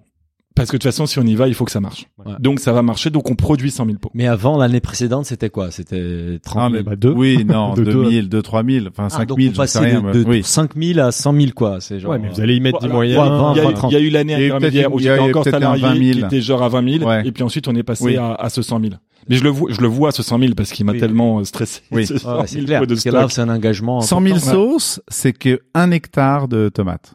Parce 0.55 0.69
que 0.71 0.77
de 0.77 0.79
toute 0.83 0.85
façon, 0.91 1.07
si 1.07 1.19
on 1.19 1.23
y 1.23 1.35
va, 1.35 1.49
il 1.49 1.55
faut 1.55 1.65
que 1.65 1.71
ça 1.71 1.81
marche. 1.81 2.07
Ouais. 2.25 2.33
Donc 2.41 2.61
ça 2.61 2.73
va 2.73 2.83
marcher, 2.83 3.11
donc 3.11 3.31
on 3.31 3.35
produit 3.35 3.71
100 3.71 3.87
000 3.87 3.99
pots. 3.99 4.11
Mais 4.15 4.27
avant, 4.27 4.57
l'année 4.59 4.81
précédente, 4.81 5.25
c'était 5.27 5.51
quoi? 5.51 5.71
C'était 5.71 6.39
30 6.43 6.59
Ah, 6.59 6.69
000. 6.71 6.73
mais 6.73 6.83
Bah, 6.83 6.97
deux. 6.97 7.11
Oui, 7.13 7.45
non, 7.49 7.75
De 7.75 7.85
deux. 7.85 7.93
2000, 7.93 8.29
2, 8.29 8.43
3000, 8.43 8.89
enfin 8.89 9.05
Ah, 9.07 9.11
5000, 9.11 9.27
donc 9.27 9.39
vous 9.41 9.55
j'en 9.63 9.67
sais 9.67 9.79
rien. 9.79 10.03
de, 10.03 10.23
de 10.25 10.29
oui. 10.29 10.43
5 10.43 10.71
000 10.77 10.99
à 11.01 11.11
100 11.13 11.33
000, 11.35 11.47
quoi. 11.55 11.81
C'est 11.81 12.01
genre. 12.01 12.11
Ouais, 12.13 12.19
mais 12.19 12.29
vous 12.29 12.41
allez 12.41 12.57
y 12.57 12.61
mettre 12.61 12.81
du 12.81 12.89
Voilà. 12.89 12.95
moyen. 12.95 13.23
Ouais, 13.23 13.29
vingt, 13.29 13.53
Il 13.55 13.57
y, 13.63 13.67
a, 13.67 13.71
eu- 13.71 13.75
trente. 13.75 13.93
il 13.93 13.95
y 13.95 13.97
a 13.97 14.01
eu 14.01 14.11
l'année 14.11 14.35
intermédiaire 14.47 14.93
où 14.93 14.99
une- 14.99 15.05
il 15.05 15.07
y 15.07 15.09
a 15.09 15.17
j'étais 15.17 15.29
encore 15.31 15.45
salarié, 15.45 15.83
20 15.83 15.95
000. 15.95 16.19
qui 16.19 16.25
était 16.37 16.41
genre 16.43 16.63
à 16.63 16.69
20 16.69 16.99
000, 16.99 17.05
Ouais. 17.09 17.27
et 17.27 17.33
puis 17.33 17.43
ensuite 17.43 17.67
on 17.69 17.75
est 17.75 17.83
passé 17.83 18.05
Oui. 18.05 18.17
à, 18.17 18.35
à 18.35 18.49
ce 18.51 18.63
100 18.63 18.81
000. 18.81 18.93
Mais 19.29 19.37
je 19.37 19.45
le 19.45 19.51
vois, 19.51 19.71
je 19.73 19.81
le 19.81 19.87
vois 19.87 20.11
ce 20.11 20.23
100 20.23 20.39
000 20.39 20.55
parce 20.57 20.73
qu'il 20.73 20.85
m'a 20.85 20.93
Oui. 20.93 20.99
tellement 20.99 21.39
euh, 21.39 21.45
stressé. 21.45 21.81
Oui. 21.93 22.05
ce 22.07 22.19
100 22.19 22.29
Ouais, 22.29 22.35
000 22.35 22.47
c'est 22.49 22.65
clair. 22.67 22.81
pots 22.81 22.87
de 22.87 22.95
Parce 22.95 23.05
que 23.05 23.11
là, 23.11 23.27
c'est 23.31 23.41
un 23.41 23.49
engagement. 23.49 24.01
100 24.01 24.21
000 24.21 24.37
important. 24.37 24.53
sauces, 24.53 25.01
c'est 25.09 25.33
que 25.33 25.61
un 25.75 25.93
hectare 25.93 26.49
de 26.49 26.69
tomates. 26.69 27.15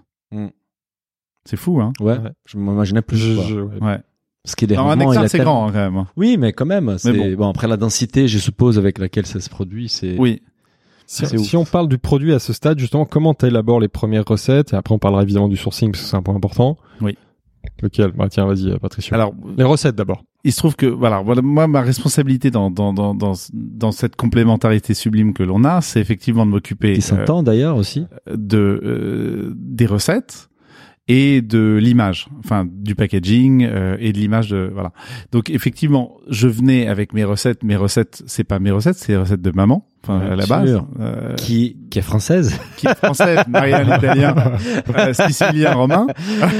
C'est 1.47 1.57
fou, 1.57 1.79
hein 1.81 1.93
Ouais. 1.99 2.13
Ouais. 2.17 2.31
Je 2.45 2.57
m'imaginais 2.57 3.01
plus. 3.01 3.17
Je- 3.17 3.35
quoi. 3.35 3.43
je- 3.47 3.55
ouais. 3.55 3.79
Ouais. 3.81 3.99
Parce 4.43 4.55
qu'il 4.55 4.71
est 4.71 4.75
Non, 4.75 4.89
un 4.89 4.99
hectare, 4.99 5.29
c'est 5.29 5.39
grand, 5.39 5.67
hein, 5.67 5.71
quand 5.73 5.91
même. 5.91 6.05
Oui, 6.15 6.37
mais 6.39 6.53
quand 6.53 6.65
même. 6.65 6.95
C'est 6.97 7.11
bon. 7.13 7.35
bon. 7.35 7.49
Après 7.49 7.67
la 7.67 7.75
densité, 7.77 8.27
je 8.27 8.37
suppose, 8.37 8.77
avec 8.77 8.97
laquelle 8.97 9.25
ça 9.25 9.39
se 9.39 9.49
produit, 9.49 9.89
c'est. 9.89 10.15
Oui. 10.17 10.41
Si, 11.05 11.55
on 11.55 11.63
parle 11.63 11.87
du 11.87 11.97
produit 11.97 12.33
à 12.33 12.39
ce 12.39 12.51
stade, 12.51 12.79
justement, 12.79 13.05
comment 13.05 13.33
tu 13.33 13.45
élabores 13.45 13.79
les 13.79 13.87
premières 13.87 14.25
recettes? 14.25 14.73
Et 14.73 14.75
après, 14.75 14.93
on 14.93 14.99
parlera 14.99 15.23
évidemment 15.23 15.47
du 15.47 15.55
sourcing 15.57 15.91
parce 15.91 16.03
que 16.03 16.09
c'est 16.09 16.17
un 16.17 16.21
point 16.21 16.35
important. 16.35 16.77
Oui. 17.01 17.17
Lequel? 17.81 18.11
Bah 18.11 18.27
tiens, 18.29 18.45
vas-y, 18.45 18.69
euh, 18.71 18.77
Patricia. 18.77 19.13
Alors, 19.15 19.33
les 19.57 19.63
recettes 19.63 19.95
d'abord. 19.95 20.23
il 20.45 20.51
se 20.53 20.57
trouve 20.57 20.75
que 20.77 20.85
voilà, 20.85 21.21
voilà, 21.21 21.41
moi 21.41 21.67
ma 21.67 21.81
responsabilité 21.81 22.49
dans 22.49 22.71
dans 22.71 22.93
dans 22.93 23.13
dans, 23.13 23.33
dans 23.53 23.91
cette 23.91 24.15
complémentarité 24.15 24.93
sublime 24.93 25.33
que 25.33 25.43
l'on 25.43 25.63
a, 25.65 25.81
c'est 25.81 25.99
effectivement 25.99 26.45
de 26.45 26.51
m'occuper 26.51 26.93
Qui 26.93 26.99
euh, 26.99 27.03
s'entend 27.03 27.43
d'ailleurs 27.43 27.75
aussi. 27.75 28.05
de 28.33 28.57
euh, 28.83 29.53
des 29.55 29.85
recettes 29.85 30.46
et 31.07 31.41
de 31.41 31.77
l'image, 31.81 32.27
enfin 32.39 32.67
du 32.69 32.95
packaging 32.95 33.65
euh, 33.65 33.95
et 33.99 34.11
de 34.11 34.17
l'image 34.17 34.49
de 34.49 34.69
voilà. 34.73 34.91
Donc 35.31 35.49
effectivement, 35.49 36.17
je 36.29 36.47
venais 36.47 36.87
avec 36.87 37.13
mes 37.13 37.23
recettes. 37.23 37.63
Mes 37.63 37.75
recettes, 37.75 38.23
c'est 38.27 38.43
pas 38.43 38.59
mes 38.59 38.71
recettes, 38.71 38.97
c'est 38.97 39.13
les 39.13 39.17
recettes 39.17 39.41
de 39.41 39.51
maman. 39.51 39.87
Enfin 40.03 40.19
à 40.19 40.35
la 40.35 40.45
base, 40.45 40.79
euh, 40.99 41.35
Qui, 41.35 41.75
qui 41.89 41.99
est 41.99 42.03
française. 42.03 42.57
qui 42.77 42.87
est 42.87 42.95
française, 42.95 43.39
Marianne 43.49 43.87
italien, 43.87 44.35
euh, 44.95 45.11
sicilien 45.13 45.73
romain. 45.73 46.07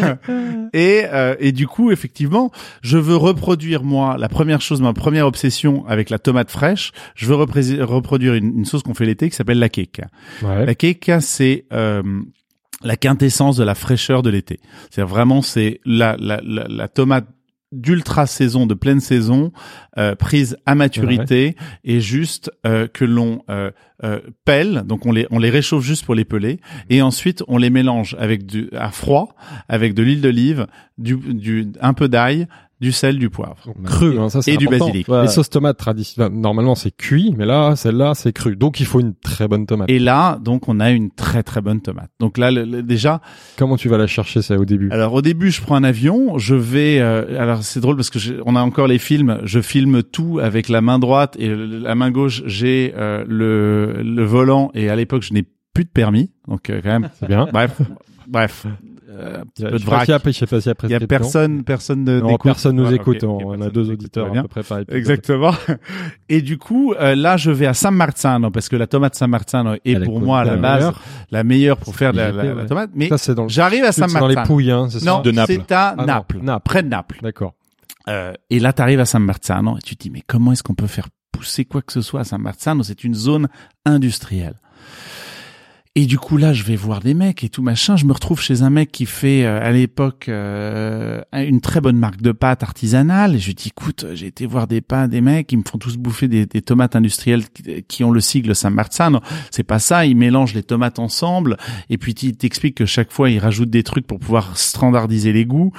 et 0.74 1.04
euh, 1.14 1.36
et 1.40 1.52
du 1.52 1.68
coup, 1.68 1.92
effectivement, 1.92 2.52
je 2.82 2.98
veux 2.98 3.16
reproduire 3.16 3.84
moi 3.84 4.18
la 4.18 4.28
première 4.28 4.60
chose, 4.62 4.82
ma 4.82 4.94
première 4.94 5.28
obsession 5.28 5.86
avec 5.88 6.10
la 6.10 6.20
tomate 6.20 6.52
fraîche. 6.52 6.92
Je 7.16 7.26
veux 7.28 7.36
reproduire 7.36 8.34
une, 8.34 8.60
une 8.60 8.66
sauce 8.66 8.84
qu'on 8.84 8.96
fait 8.96 9.06
l'été 9.06 9.30
qui 9.30 9.36
s'appelle 9.36 9.60
la 9.60 9.70
cake. 9.70 10.02
Ouais. 10.42 10.66
La 10.66 10.76
cake, 10.76 11.12
c'est 11.20 11.66
euh, 11.72 12.02
la 12.84 12.96
quintessence 12.96 13.58
de 13.58 13.63
la 13.63 13.76
fraîcheur 13.76 14.22
de 14.22 14.30
l'été. 14.30 14.60
C'est 14.92 15.02
vraiment 15.02 15.42
c'est 15.42 15.80
la, 15.86 16.16
la, 16.20 16.40
la, 16.44 16.68
la 16.68 16.88
tomate 16.88 17.28
d'ultra 17.74 18.28
saison, 18.28 18.66
de 18.66 18.74
pleine 18.74 19.02
saison, 19.02 19.52
euh, 19.98 20.16
prise 20.16 20.56
à 20.66 20.74
maturité 20.74 21.58
et 21.84 22.00
juste 22.00 22.50
euh, 22.66 22.88
que 22.88 23.04
l'on 23.04 23.44
euh, 23.50 23.72
euh, 24.04 24.22
pèle. 24.46 24.84
Donc 24.86 25.06
on 25.06 25.12
les 25.12 25.28
on 25.32 25.40
les 25.40 25.50
réchauffe 25.50 25.84
juste 25.84 26.06
pour 26.06 26.16
les 26.16 26.24
peler 26.24 26.62
et 26.90 27.02
ensuite 27.02 27.44
on 27.50 27.58
les 27.58 27.70
mélange 27.70 28.16
avec 28.20 28.46
du 28.46 28.70
à 28.74 28.90
froid, 28.92 29.36
avec 29.68 29.94
de 29.94 30.04
l'huile 30.04 30.22
d'olive, 30.22 30.68
du, 30.98 31.18
du 31.18 31.68
un 31.82 31.94
peu 31.94 32.08
d'ail, 32.08 32.48
du 32.80 32.92
sel, 32.92 33.18
du 33.18 33.30
poivre. 33.30 33.58
Donc, 33.66 33.82
cru, 33.86 34.20
hein, 34.20 34.30
ça 34.30 34.40
Et 34.48 34.56
du 34.58 34.68
important. 34.68 34.86
basilic. 34.88 35.08
Ouais. 35.08 35.24
Les 35.24 35.28
sauces 35.28 35.50
tomates 35.50 35.78
traditionnelles, 35.78 36.32
normalement 36.32 36.76
c'est 36.76 36.92
cuit, 36.96 37.34
mais 37.38 37.46
là, 37.46 37.76
celle-là, 37.76 38.13
c'est 38.16 38.34
cru. 38.34 38.56
Donc 38.56 38.80
il 38.80 38.86
faut 38.86 39.00
une 39.00 39.16
très 39.16 39.48
bonne 39.48 39.66
tomate. 39.66 39.90
Et 39.90 39.98
là, 40.00 40.38
donc, 40.42 40.68
on 40.70 40.80
a 40.80 40.92
une 40.92 41.10
très 41.12 41.42
très 41.44 41.62
bonne 41.62 41.82
tomate. 41.82 42.12
Donc 42.20 42.38
là, 42.38 42.52
le- 42.52 42.66
le- 42.66 42.84
déjà, 42.84 43.22
Comment 43.58 43.78
tu 43.78 43.90
vas 43.90 43.98
la 43.98 44.08
chercher, 44.08 44.42
ça, 44.42 44.56
au 44.58 44.66
début? 44.66 44.90
Alors 44.92 45.13
au 45.13 45.22
début, 45.22 45.50
je 45.52 45.62
prends 45.62 45.76
un 45.76 45.84
avion, 45.84 46.38
je 46.38 46.54
vais. 46.56 47.00
euh, 47.00 47.42
alors 47.42 47.63
c'est 47.63 47.80
drôle 47.80 47.96
parce 47.96 48.10
que 48.10 48.20
j'ai- 48.20 48.38
on 48.46 48.56
a 48.56 48.62
encore 48.62 48.88
les 48.88 49.00
films. 49.00 49.40
Je 49.44 49.60
filme 49.60 50.04
tout 50.04 50.40
avec 50.40 50.70
la 50.70 50.82
main 50.82 51.00
droite 51.00 51.36
et 51.40 51.48
le- 51.50 51.66
la 51.80 51.96
main 51.96 52.12
gauche. 52.12 52.44
J'ai 52.46 52.94
euh, 52.96 53.24
le 53.28 54.02
le 54.04 54.24
volant 54.24 54.70
et 54.74 54.90
à 54.90 54.96
l'époque, 54.96 55.24
je 55.24 55.34
n'ai 55.34 55.44
plus 55.74 55.84
de 55.86 55.90
permis. 55.90 56.32
Donc 56.48 56.70
euh, 56.70 56.80
quand 56.84 56.90
même. 56.90 57.10
C'est 57.20 57.28
bien. 57.28 57.48
bref, 57.52 57.82
bref, 58.28 58.66
euh, 59.10 59.41
un 59.41 59.46
petit 59.46 59.62
Il 59.62 59.63
y 59.63 59.65
a- 59.65 59.70
peu 59.72 59.78
je 59.78 59.78
de 59.78 59.78
sais 59.80 59.86
pas 59.86 59.91
vrac. 59.96 60.06
s'il 60.06 60.12
y 60.12 60.15
a- 60.15 60.17
je 60.26 60.32
sais 60.32 60.46
pas 60.48 60.62
s'il 60.62 60.70
y 60.70 60.72
a 60.72 60.76
Il 60.84 60.89
y 60.91 60.93
a 60.96 61.08
personne, 61.08 61.63
personne 61.63 62.04
ne 62.04 62.38
personne 62.38 62.76
nous 62.76 62.84
Voilà, 62.84 62.96
écoute. 62.98 63.24
ok, 63.24 63.41
on 63.46 63.62
a 63.62 63.70
deux 63.70 63.89
auditeurs 63.89 64.28
à 64.38 64.41
peu 64.41 64.48
près 64.48 64.63
par 64.63 64.80
épisode. 64.80 64.98
Exactement. 64.98 65.52
Et 66.30 66.41
du 66.41 66.58
coup, 66.58 66.93
euh, 66.93 67.15
là, 67.15 67.38
je 67.38 67.52
vais 67.52 67.65
à 67.67 67.74
San 67.74 67.93
Marzano 67.96 68.52
parce 68.52 68.67
que 68.70 68.76
la 68.76 68.88
tomate 68.88 69.15
San 69.15 69.30
Marzano 69.30 69.74
est 69.76 69.80
Elle 69.86 70.04
pour 70.04 70.20
moi 70.20 70.41
à 70.41 70.46
la 70.46 70.58
base 70.58 70.80
meilleure. 70.80 71.02
la 71.32 71.43
meilleure 71.43 71.78
pour 71.78 71.96
faire 71.96 72.12
de 72.12 72.17
la, 72.17 72.32
la- 72.32 72.65
tomate. 72.65 72.89
Mais 72.96 73.08
Ça, 73.10 73.17
c'est 73.17 73.34
dans 73.36 73.43
le 73.43 73.50
j'arrive 73.50 73.84
à 73.86 73.91
San 73.91 74.10
c'est 74.10 74.20
dans 74.20 74.28
les 74.28 74.36
Marzano. 74.36 74.54
Pouilles, 74.56 74.72
hein, 74.72 74.88
c'est 74.89 75.00
ça 75.00 75.06
Non, 75.06 75.22
De 75.22 75.32
Naples. 75.32 75.54
c'est 75.54 75.72
à 75.72 75.96
Ah 75.98 76.06
Naples. 76.06 76.39
près 76.63 76.84
de 76.84 76.89
Naples. 76.89 77.20
D'accord. 77.22 77.54
Euh, 78.10 78.34
et 78.50 78.60
là, 78.60 78.72
tu 78.74 78.82
arrives 78.82 79.00
à 79.00 79.06
San 79.06 79.24
Marzano 79.24 79.78
et 79.78 79.82
tu 79.82 79.96
te 79.96 80.04
dis, 80.04 80.10
mais 80.10 80.24
comment 80.26 80.52
est-ce 80.54 80.63
qu'on 80.63 80.76
peut 80.76 80.88
faire 80.88 81.08
pousser 81.32 81.65
quoi 81.65 81.82
que 81.82 81.91
ce 81.93 82.02
soit 82.02 82.22
à 82.22 82.24
San 82.24 82.41
Marzano 82.41 82.84
C'est 82.84 83.04
une 83.04 83.13
zone 83.13 83.48
industrielle. 83.86 84.56
Et 86.00 86.06
du 86.06 86.20
coup, 86.20 86.38
là, 86.38 86.54
je 86.54 86.62
vais 86.62 86.76
voir 86.76 87.00
des 87.00 87.16
mecs 87.16 87.44
et 87.44 87.50
tout 87.50 87.64
machin. 87.64 87.96
Je 87.96 88.06
me 88.06 88.14
retrouve 88.14 88.40
chez 88.40 88.62
un 88.62 88.70
mec 88.70 88.92
qui 88.92 89.08
fait, 89.08 89.44
euh, 89.44 89.60
à 89.60 89.72
l'époque, 89.72 90.30
euh, 90.30 91.24
une 91.34 91.60
très 91.60 91.82
bonne 91.82 91.98
marque 91.98 92.22
de 92.22 92.32
pâtes 92.32 92.62
artisanales. 92.62 93.40
Je 93.40 93.48
lui 93.48 93.56
dis, 93.56 93.70
écoute, 93.70 94.06
j'ai 94.14 94.28
été 94.28 94.46
voir 94.46 94.68
des 94.68 94.80
pâtes, 94.80 95.10
des 95.10 95.22
mecs, 95.22 95.52
ils 95.52 95.58
me 95.58 95.64
font 95.68 95.80
tous 95.80 95.98
bouffer 95.98 96.28
des, 96.28 96.46
tomates 96.62 96.96
industrielles 96.96 97.46
qui, 97.88 98.04
ont 98.04 98.12
le 98.12 98.22
sigle 98.22 98.54
San 98.54 98.76
Marzano. 98.76 99.22
C'est 99.50 99.64
pas 99.64 99.80
ça, 99.80 100.06
ils 100.06 100.16
mélangent 100.16 100.54
les 100.54 100.62
tomates 100.62 101.00
ensemble. 101.00 101.58
Et 101.90 101.98
puis, 101.98 102.12
il 102.12 102.38
t'explique 102.38 102.76
que 102.76 102.86
chaque 102.86 103.12
fois, 103.12 103.32
ils 103.32 103.40
rajoutent 103.40 103.72
des 103.72 103.82
trucs 103.82 104.06
pour 104.06 104.20
pouvoir 104.20 104.56
standardiser 104.56 105.34
les 105.34 105.46
goûts. 105.46 105.74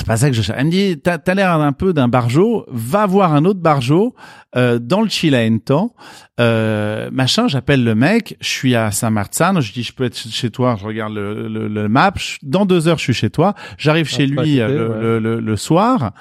C'est 0.00 0.06
pas 0.06 0.16
ça 0.16 0.30
que 0.30 0.34
je 0.34 0.40
cherche. 0.40 0.56
Elle 0.58 0.64
me 0.66 0.70
dit, 0.70 0.98
t'as, 0.98 1.18
t'as 1.18 1.34
l'air 1.34 1.50
un 1.52 1.72
peu 1.72 1.92
d'un 1.92 2.08
barjo, 2.08 2.64
va 2.70 3.04
voir 3.04 3.34
un 3.34 3.44
autre 3.44 3.60
barjo 3.60 4.14
euh, 4.56 4.78
dans 4.78 5.02
le 5.02 5.10
Cilento, 5.10 5.92
euh, 6.40 7.10
machin. 7.12 7.48
J'appelle 7.48 7.84
le 7.84 7.94
mec, 7.94 8.34
je 8.40 8.48
suis 8.48 8.74
à 8.74 8.92
Saint 8.92 9.10
Marzano, 9.10 9.60
je 9.60 9.74
dis, 9.74 9.82
je 9.82 9.92
peux 9.92 10.04
être 10.04 10.16
chez 10.16 10.48
toi. 10.48 10.78
Je 10.80 10.86
regarde 10.86 11.12
le, 11.12 11.48
le, 11.48 11.68
le 11.68 11.88
map. 11.90 12.14
Je- 12.16 12.38
dans 12.42 12.64
deux 12.64 12.88
heures, 12.88 12.96
je 12.96 13.02
suis 13.02 13.12
chez 13.12 13.28
toi. 13.28 13.54
J'arrive 13.76 14.08
chez 14.08 14.26
pas 14.28 14.40
à 14.40 14.44
lui 14.46 14.60
euh, 14.62 14.68
le, 14.68 14.88
ouais. 14.88 15.00
le, 15.02 15.18
le, 15.18 15.40
le 15.40 15.56
soir 15.56 16.12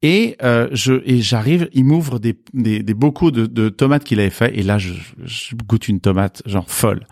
et 0.00 0.36
euh, 0.44 0.68
je 0.70 1.02
et 1.04 1.20
j'arrive. 1.20 1.68
Il 1.72 1.86
m'ouvre 1.86 2.20
des, 2.20 2.38
des, 2.52 2.84
des 2.84 2.94
bocaux 2.94 3.32
de, 3.32 3.46
de 3.46 3.68
tomates 3.68 4.04
qu'il 4.04 4.20
avait 4.20 4.30
fait 4.30 4.56
et 4.56 4.62
là, 4.62 4.78
je, 4.78 4.92
je 5.24 5.56
goûte 5.68 5.88
une 5.88 5.98
tomate 5.98 6.40
genre 6.46 6.70
folle 6.70 7.04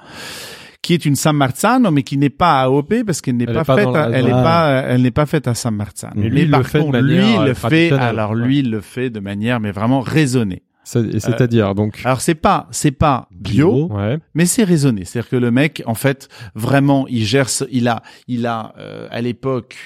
qui 0.82 0.94
est 0.94 1.06
une 1.06 1.14
San 1.16 1.36
Marzano, 1.36 1.90
mais 1.92 2.02
qui 2.02 2.18
n'est 2.18 2.28
pas 2.28 2.62
AOP 2.62 3.04
parce 3.06 3.20
qu'elle 3.20 3.36
n'est 3.36 3.46
pas, 3.46 3.64
faite, 3.64 3.86
à- 3.86 4.10
elle 4.12 4.24
n'est 4.26 4.32
Ah. 4.32 4.42
pas, 4.42 4.70
elle 4.88 5.02
n'est 5.02 5.10
pas 5.12 5.26
faite 5.26 5.46
à 5.46 5.54
San 5.54 5.74
Marzano. 5.74 6.14
Mais 6.16 6.28
lui, 6.28 6.42
mais 6.44 6.50
par 6.50 6.60
le 6.60 6.64
fait 6.66 6.78
de 6.78 6.82
contre, 6.84 6.98
lui, 6.98 7.18
euh, 7.20 7.44
le 7.46 7.54
fait, 7.54 7.92
alors 7.92 8.34
lui, 8.34 8.58
il 8.58 8.70
le 8.70 8.80
fait 8.80 9.08
de 9.08 9.20
manière, 9.20 9.60
mais 9.60 9.70
vraiment 9.70 10.00
raisonnée. 10.00 10.62
Et 10.96 11.20
C'est-à-dire, 11.20 11.76
donc. 11.76 12.00
Alors 12.04 12.20
c'est 12.20 12.34
pas, 12.34 12.66
c'est 12.72 12.90
pas 12.90 13.28
bio, 13.30 13.86
Bio. 13.86 13.96
Ouais. 13.96 14.18
mais 14.34 14.44
c'est 14.46 14.64
raisonné. 14.64 15.04
C'est-à-dire 15.04 15.30
que 15.30 15.36
le 15.36 15.52
mec, 15.52 15.80
en 15.86 15.94
fait, 15.94 16.28
vraiment, 16.56 17.06
il 17.08 17.24
gère, 17.24 17.48
ce- 17.48 17.64
il 17.70 17.86
a, 17.86 18.02
il 18.26 18.46
a 18.46 18.74
euh, 18.78 19.06
à 19.12 19.20
l'époque 19.20 19.76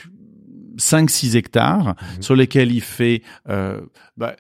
5-6 0.79 1.37
hectares 1.37 1.95
sur 2.21 2.37
lesquels 2.37 2.73
il 2.73 2.81
fait 2.81 3.23
euh, 3.49 3.81
bah, 4.17 4.37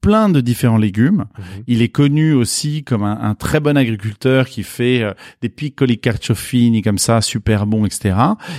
plein 0.00 0.28
de 0.28 0.40
différents 0.40 0.76
légumes. 0.76 1.24
Mhm. 1.38 1.44
Il 1.66 1.82
est 1.82 1.88
connu 1.88 2.32
aussi 2.32 2.84
comme 2.84 3.02
un, 3.02 3.18
un 3.20 3.34
très 3.34 3.60
bon 3.60 3.76
agriculteur 3.76 4.48
qui 4.48 4.62
fait 4.62 5.02
euh, 5.02 5.12
des 5.42 5.48
piccoli 5.48 5.98
carciofini 5.98 6.82
comme 6.82 6.98
ça, 6.98 7.20
super 7.20 7.66
bon, 7.66 7.86
etc. 7.86 8.16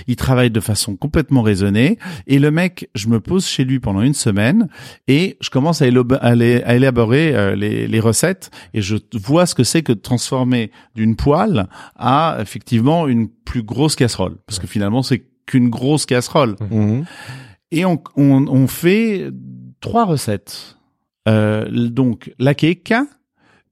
Il 0.08 0.16
travaille 0.16 0.52
de 0.52 0.60
façon 0.60 0.96
complètement 0.96 1.42
raisonnée. 1.42 1.98
Et 2.28 2.40
le 2.40 2.52
mec, 2.52 2.90
je 2.96 3.08
me 3.08 3.20
pose 3.20 3.46
chez 3.46 3.64
lui 3.64 3.80
pendant 3.80 4.02
une 4.02 4.14
semaine 4.14 4.68
et 5.08 5.38
je 5.42 5.50
commence 5.50 5.82
à 5.82 5.88
élaborer 5.88 7.36
euh, 7.36 7.56
les, 7.56 7.88
les 7.88 8.00
recettes 8.00 8.52
et 8.74 8.82
je 8.82 8.98
vois 9.14 9.46
ce 9.46 9.56
que 9.56 9.64
c'est 9.64 9.84
que 9.84 9.94
de 9.94 10.00
transformer 10.00 10.72
d'une 10.96 11.16
poêle 11.16 11.68
à 11.96 12.38
effectivement 12.40 13.08
une 13.08 13.30
plus 13.30 13.64
grosse 13.64 13.96
casserole. 13.96 14.38
Parce 14.46 14.60
que 14.60 14.68
finalement, 14.68 15.04
c'est 15.04 15.31
qu'une 15.52 15.70
grosse 15.70 16.06
casserole. 16.06 16.56
Mhm. 16.72 17.06
Et 17.72 17.86
on, 17.86 18.02
on, 18.16 18.48
on 18.48 18.68
fait 18.68 19.30
trois 19.82 20.06
recettes. 20.06 20.78
Euh, 21.28 21.68
donc 21.90 22.34
la 22.40 22.54
cake, 22.56 22.94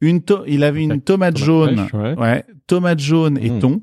une 0.02 0.22
to- 0.22 0.44
il 0.48 0.64
avait 0.64 0.82
une 0.84 1.02
tomate, 1.02 1.36
tomate 1.36 1.38
jaune, 1.38 1.78
fraîche, 1.88 1.94
ouais. 1.94 2.18
ouais, 2.20 2.46
tomate 2.68 3.00
jaune 3.00 3.38
et 3.42 3.50
Mm. 3.50 3.60
thon. 3.60 3.82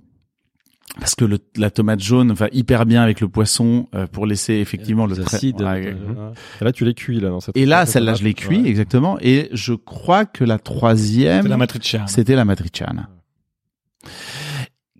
Parce 0.98 1.14
que 1.14 1.26
le, 1.26 1.38
la 1.56 1.70
tomate 1.70 2.00
jaune 2.00 2.32
va 2.32 2.48
hyper 2.52 2.86
bien 2.86 3.02
avec 3.02 3.20
le 3.20 3.28
poisson 3.28 3.86
euh, 3.94 4.06
pour 4.06 4.24
laisser 4.24 4.54
effectivement 4.54 5.04
le 5.06 5.14
Les 5.14 5.52
voilà, 5.52 5.74
euh, 5.74 6.30
Et 6.60 6.64
là, 6.64 6.72
tu 6.72 6.84
les 6.86 6.94
cuis, 6.94 7.20
là, 7.20 7.28
dans 7.28 7.40
cette. 7.40 7.54
Et 7.56 7.66
là, 7.66 7.84
celle-là, 7.84 8.14
je 8.14 8.24
l'ai 8.24 8.32
cuit 8.34 8.62
Ouais. 8.62 8.68
exactement. 8.68 9.18
Et 9.20 9.50
je 9.52 9.74
crois 9.74 10.24
que 10.24 10.42
la 10.44 10.58
troisième, 10.58 11.42
C'est 11.42 11.48
la 11.50 11.56
matriciana. 11.58 12.06
c'était 12.06 12.34
la 12.36 12.44
matriciana 12.46 13.10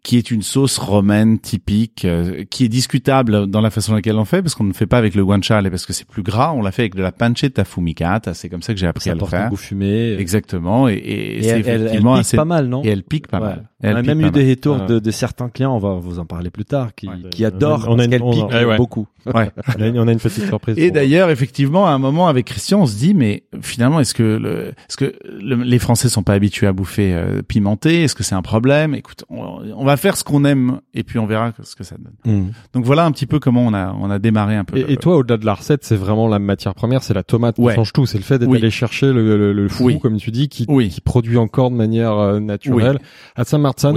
qui 0.06 0.18
est 0.18 0.30
une 0.30 0.42
sauce 0.42 0.78
romaine 0.78 1.40
typique, 1.40 2.04
euh, 2.04 2.44
qui 2.48 2.64
est 2.64 2.68
discutable 2.68 3.48
dans 3.48 3.60
la 3.60 3.70
façon 3.70 3.90
dans 3.90 3.96
laquelle 3.96 4.14
on 4.14 4.24
fait, 4.24 4.40
parce 4.40 4.54
qu'on 4.54 4.62
ne 4.62 4.72
fait 4.72 4.86
pas 4.86 4.98
avec 4.98 5.16
le 5.16 5.24
guanciale, 5.24 5.68
parce 5.68 5.84
que 5.84 5.92
c'est 5.92 6.06
plus 6.06 6.22
gras, 6.22 6.52
on 6.52 6.62
l'a 6.62 6.70
fait 6.70 6.82
avec 6.82 6.94
de 6.94 7.02
la 7.02 7.10
pancetta 7.10 7.64
fumicata, 7.64 8.32
c'est 8.32 8.48
comme 8.48 8.62
ça 8.62 8.72
que 8.72 8.78
j'ai 8.78 8.86
appris 8.86 9.06
Ça 9.06 9.10
à 9.10 9.14
le 9.16 9.26
faire. 9.26 9.50
goût 9.50 9.56
fumé. 9.56 10.12
Exactement, 10.16 10.88
et, 10.88 10.92
et, 10.94 11.38
Et 11.38 11.42
c'est 11.42 11.48
elle, 11.66 11.90
pique 11.90 12.06
assez... 12.06 12.36
pas 12.36 12.44
mal, 12.44 12.68
non? 12.68 12.84
Et 12.84 12.88
elle 12.88 13.02
pique 13.02 13.26
pas 13.26 13.40
Ouais. 13.40 13.46
mal. 13.48 13.68
On 13.82 13.94
a 13.94 14.02
même 14.02 14.20
eu 14.22 14.30
des 14.30 14.48
retours 14.50 14.78
de, 14.86 14.98
de 15.00 15.10
certains 15.10 15.48
clients, 15.48 15.74
on 15.74 15.78
va 15.78 15.94
vous 15.94 16.18
en 16.20 16.24
parler 16.24 16.50
plus 16.50 16.64
tard, 16.64 16.94
qui, 16.94 17.08
Ouais. 17.08 17.14
qui 17.30 17.44
adorent 17.44 17.86
On 17.88 17.94
a 17.94 17.96
parce 17.96 18.04
une- 18.06 18.10
qu'elle 18.12 18.22
on 18.22 18.30
a- 18.30 18.46
pique 18.58 18.68
ouais. 18.68 18.76
beaucoup. 18.76 19.06
Ouais. 19.34 19.50
On 19.76 19.82
a 19.82 20.12
une- 20.12 20.18
petite 20.20 20.46
surprise. 20.46 20.78
Et 20.78 20.92
d'ailleurs, 20.92 21.30
effectivement, 21.30 21.88
à 21.88 21.90
un 21.90 21.98
moment 21.98 22.28
avec 22.28 22.46
Christian, 22.46 22.82
on 22.82 22.86
se 22.86 22.96
dit, 22.96 23.12
mais 23.12 23.42
finalement, 23.60 23.98
est-ce 23.98 24.14
que 24.14 24.22
le, 24.22 24.68
est-ce 24.88 24.96
que 24.96 25.14
le- 25.28 25.56
les 25.64 25.78
Français 25.80 26.08
sont 26.08 26.22
pas 26.22 26.34
habitués 26.34 26.68
à 26.68 26.72
bouffer 26.72 27.12
euh, 27.12 27.42
pimenté? 27.42 28.04
Est-ce 28.04 28.14
que 28.14 28.22
c'est 28.22 28.36
un 28.36 28.42
problème? 28.42 28.94
Écoute, 28.94 29.24
on, 29.28 29.62
on 29.76 29.84
va 29.84 29.95
faire 29.96 30.16
ce 30.16 30.24
qu'on 30.24 30.44
aime 30.44 30.80
et 30.94 31.02
puis 31.02 31.18
on 31.18 31.26
verra 31.26 31.52
ce 31.62 31.74
que 31.76 31.84
ça 31.84 31.96
donne. 31.96 32.14
Mhm. 32.24 32.52
Donc 32.72 32.84
voilà 32.84 33.04
un 33.04 33.12
petit 33.12 33.26
peu 33.26 33.38
comment 33.38 33.62
on 33.66 33.74
a 33.74 33.92
on 34.00 34.10
a 34.10 34.18
démarré 34.18 34.56
un 34.56 34.64
peu. 34.64 34.76
Et, 34.78 34.82
le- 34.82 34.90
et 34.92 34.96
toi, 34.96 35.16
au-delà 35.16 35.36
de 35.36 35.46
la 35.46 35.54
recette, 35.54 35.84
c'est 35.84 35.96
vraiment 35.96 36.28
la 36.28 36.38
matière 36.38 36.74
première, 36.74 37.02
c'est 37.02 37.14
la 37.14 37.22
tomate 37.22 37.58
Ouais. 37.58 37.72
qui 37.72 37.76
change 37.76 37.92
tout. 37.92 38.06
C'est 38.06 38.18
le 38.18 38.24
fait 38.24 38.38
d'aller 38.38 38.50
Oui. 38.62 38.70
chercher 38.70 39.12
le, 39.12 39.36
le, 39.36 39.52
le 39.52 39.68
fou, 39.68 39.84
Oui. 39.84 39.98
comme 40.00 40.16
tu 40.18 40.30
dis, 40.30 40.48
qui, 40.48 40.64
Oui. 40.68 40.88
qui 40.88 41.00
produit 41.00 41.36
encore 41.38 41.70
de 41.70 41.76
manière 41.76 42.12
euh, 42.12 42.40
naturelle. 42.40 42.98
À 43.36 43.44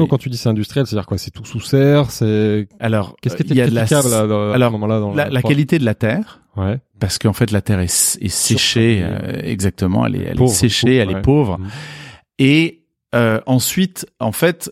Oui. 0.03 0.07
quand 0.09 0.17
tu 0.17 0.29
dis 0.29 0.37
c'est 0.37 0.49
industriel, 0.49 0.85
c'est-à-dire 0.87 1.05
quoi? 1.07 1.17
C'est 1.17 1.31
tout 1.31 1.45
sous 1.45 1.59
serre 1.59 2.11
C'est 2.11 2.67
Alors, 2.79 3.15
qu'est-ce 3.21 3.35
qui 3.35 3.43
euh, 3.43 3.45
était 3.45 3.55
y 3.55 3.61
a 3.61 3.67
la, 3.67 3.85
critiquable 3.85 4.09
là, 4.09 4.27
dans- 4.27 4.51
à 4.51 4.57
ce 4.67 4.71
moment-là 4.71 4.99
dans 4.99 5.13
la, 5.13 5.29
la 5.29 5.41
qualité 5.41 5.79
de 5.79 5.85
la 5.85 5.95
terre, 5.95 6.41
Ouais. 6.57 6.79
parce 6.99 7.17
qu'en 7.19 7.33
fait 7.33 7.51
la 7.51 7.61
terre 7.61 7.79
est, 7.79 8.17
est 8.21 8.27
séchée, 8.27 9.01
euh, 9.03 9.39
exactement, 9.43 10.05
elle 10.05 10.15
est, 10.15 10.23
elle 10.31 10.37
Pauvre, 10.37 10.51
est 10.51 10.55
séchée, 10.55 10.87
pauvre, 10.87 11.01
elle 11.01 11.07
ouais. 11.09 11.19
est 11.19 11.21
pauvre. 11.21 11.57
Mhm. 11.59 11.67
Et 12.39 12.83
euh, 13.15 13.39
ensuite, 13.45 14.05
en 14.19 14.31
fait, 14.31 14.71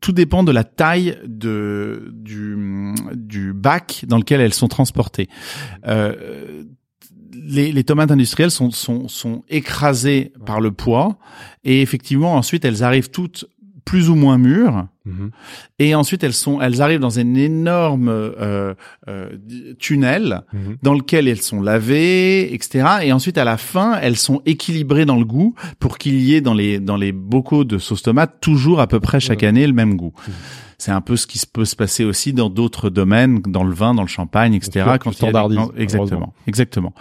tout 0.00 0.12
dépend 0.12 0.44
de 0.44 0.52
la 0.52 0.64
taille 0.64 1.18
du 1.26 2.94
bac 3.54 4.04
dans 4.06 4.18
lequel 4.18 4.40
elles 4.40 4.54
sont 4.54 4.68
transportées. 4.68 5.28
Euh, 5.86 6.64
les, 7.34 7.84
tomates 7.84 8.10
industrielles 8.10 8.50
sont, 8.50 8.70
sont 8.70 9.42
écrasées 9.48 10.32
par 10.44 10.60
le 10.60 10.70
poids 10.70 11.18
et 11.64 11.82
effectivement 11.82 12.34
ensuite 12.34 12.64
elles 12.64 12.82
arrivent 12.82 13.10
toutes 13.10 13.46
plus 13.84 14.08
ou 14.10 14.14
moins 14.14 14.38
mûres. 14.38 14.86
Mhm. 15.04 15.30
et 15.80 15.96
ensuite 15.96 16.22
elles 16.22 16.32
sont 16.32 16.60
elles 16.60 16.80
arrivent 16.80 17.00
dans 17.00 17.18
un 17.18 17.34
énorme 17.34 18.08
euh, 18.08 18.72
euh, 19.08 19.30
tunnel 19.80 20.42
Mhm. 20.52 20.76
dans 20.82 20.94
lequel 20.94 21.26
elles 21.26 21.42
sont 21.42 21.60
lavées 21.60 22.54
etc 22.54 22.84
et 23.02 23.12
ensuite 23.12 23.36
à 23.36 23.42
la 23.44 23.56
fin 23.56 23.98
elles 24.00 24.16
sont 24.16 24.42
équilibrées 24.46 25.04
dans 25.04 25.16
le 25.18 25.24
goût 25.24 25.56
pour 25.80 25.98
qu'il 25.98 26.20
y 26.22 26.34
ait 26.36 26.40
dans 26.40 26.54
les 26.54 26.78
dans 26.78 26.96
les 26.96 27.10
bocaux 27.10 27.64
de 27.64 27.78
sauce 27.78 28.02
tomate 28.02 28.40
toujours 28.40 28.78
à 28.80 28.86
peu 28.86 29.00
près 29.00 29.18
chaque 29.18 29.42
année 29.42 29.66
le 29.66 29.72
même 29.72 29.96
goût. 29.96 30.12
Mhm. 30.28 30.34
c'est 30.78 30.92
un 30.92 31.00
peu 31.00 31.16
ce 31.16 31.26
qui 31.26 31.38
se 31.38 31.46
peut 31.48 31.64
se 31.64 31.74
passer 31.74 32.04
aussi 32.04 32.32
dans 32.32 32.48
d'autres 32.48 32.88
domaines 32.88 33.40
dans 33.42 33.64
le 33.64 33.74
vin 33.74 33.94
dans 33.94 34.02
le 34.02 34.08
champagne 34.08 34.54
etc 34.54 34.70
quand 35.00 35.10
quand- 35.56 35.72
exactement. 35.76 36.32
exactement 36.46 36.94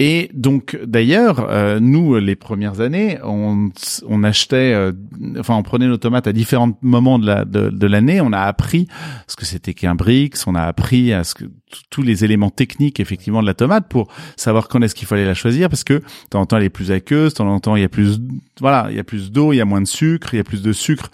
et 0.00 0.30
donc 0.32 0.78
d'ailleurs, 0.84 1.48
euh, 1.50 1.80
nous 1.80 2.16
les 2.18 2.36
premières 2.36 2.80
années, 2.80 3.18
on, 3.24 3.70
on 4.06 4.22
achetait, 4.22 4.72
euh, 4.72 4.92
enfin 5.38 5.56
on 5.56 5.64
prenait 5.64 5.88
nos 5.88 5.96
tomates 5.96 6.28
à 6.28 6.32
différents 6.32 6.78
moments 6.82 7.18
de 7.18 7.26
la 7.26 7.44
de, 7.44 7.70
de 7.70 7.86
l'année. 7.88 8.20
On 8.20 8.32
a 8.32 8.42
appris 8.42 8.86
ce 9.26 9.34
que 9.34 9.44
c'était 9.44 9.74
qu'un 9.74 9.96
brix, 9.96 10.30
on 10.46 10.54
a 10.54 10.62
appris 10.62 11.12
à 11.12 11.24
ce 11.24 11.34
que 11.34 11.44
tous 11.90 12.02
les 12.02 12.24
éléments 12.24 12.50
techniques 12.50 13.00
effectivement 13.00 13.42
de 13.42 13.46
la 13.46 13.54
tomate 13.54 13.88
pour 13.88 14.08
savoir 14.36 14.68
quand 14.68 14.80
est-ce 14.82 14.94
qu'il 14.94 15.08
fallait 15.08 15.24
la 15.24 15.34
choisir 15.34 15.68
parce 15.68 15.82
que 15.82 15.94
de 15.94 16.04
temps 16.30 16.42
en 16.42 16.46
temps 16.46 16.58
elle 16.58 16.64
est 16.64 16.70
plus 16.70 16.92
aqueuse, 16.92 17.32
de 17.32 17.38
temps 17.38 17.52
en 17.52 17.58
temps 17.58 17.74
il 17.74 17.82
y 17.82 17.84
a 17.84 17.88
plus, 17.88 18.20
voilà, 18.60 18.86
il 18.90 18.96
y 18.96 19.00
a 19.00 19.04
plus 19.04 19.32
d'eau, 19.32 19.52
il 19.52 19.56
y 19.56 19.60
a 19.60 19.64
moins 19.64 19.80
de 19.80 19.88
sucre, 19.88 20.32
il 20.32 20.36
y 20.36 20.40
a 20.40 20.44
plus 20.44 20.62
de 20.62 20.72
sucre. 20.72 21.10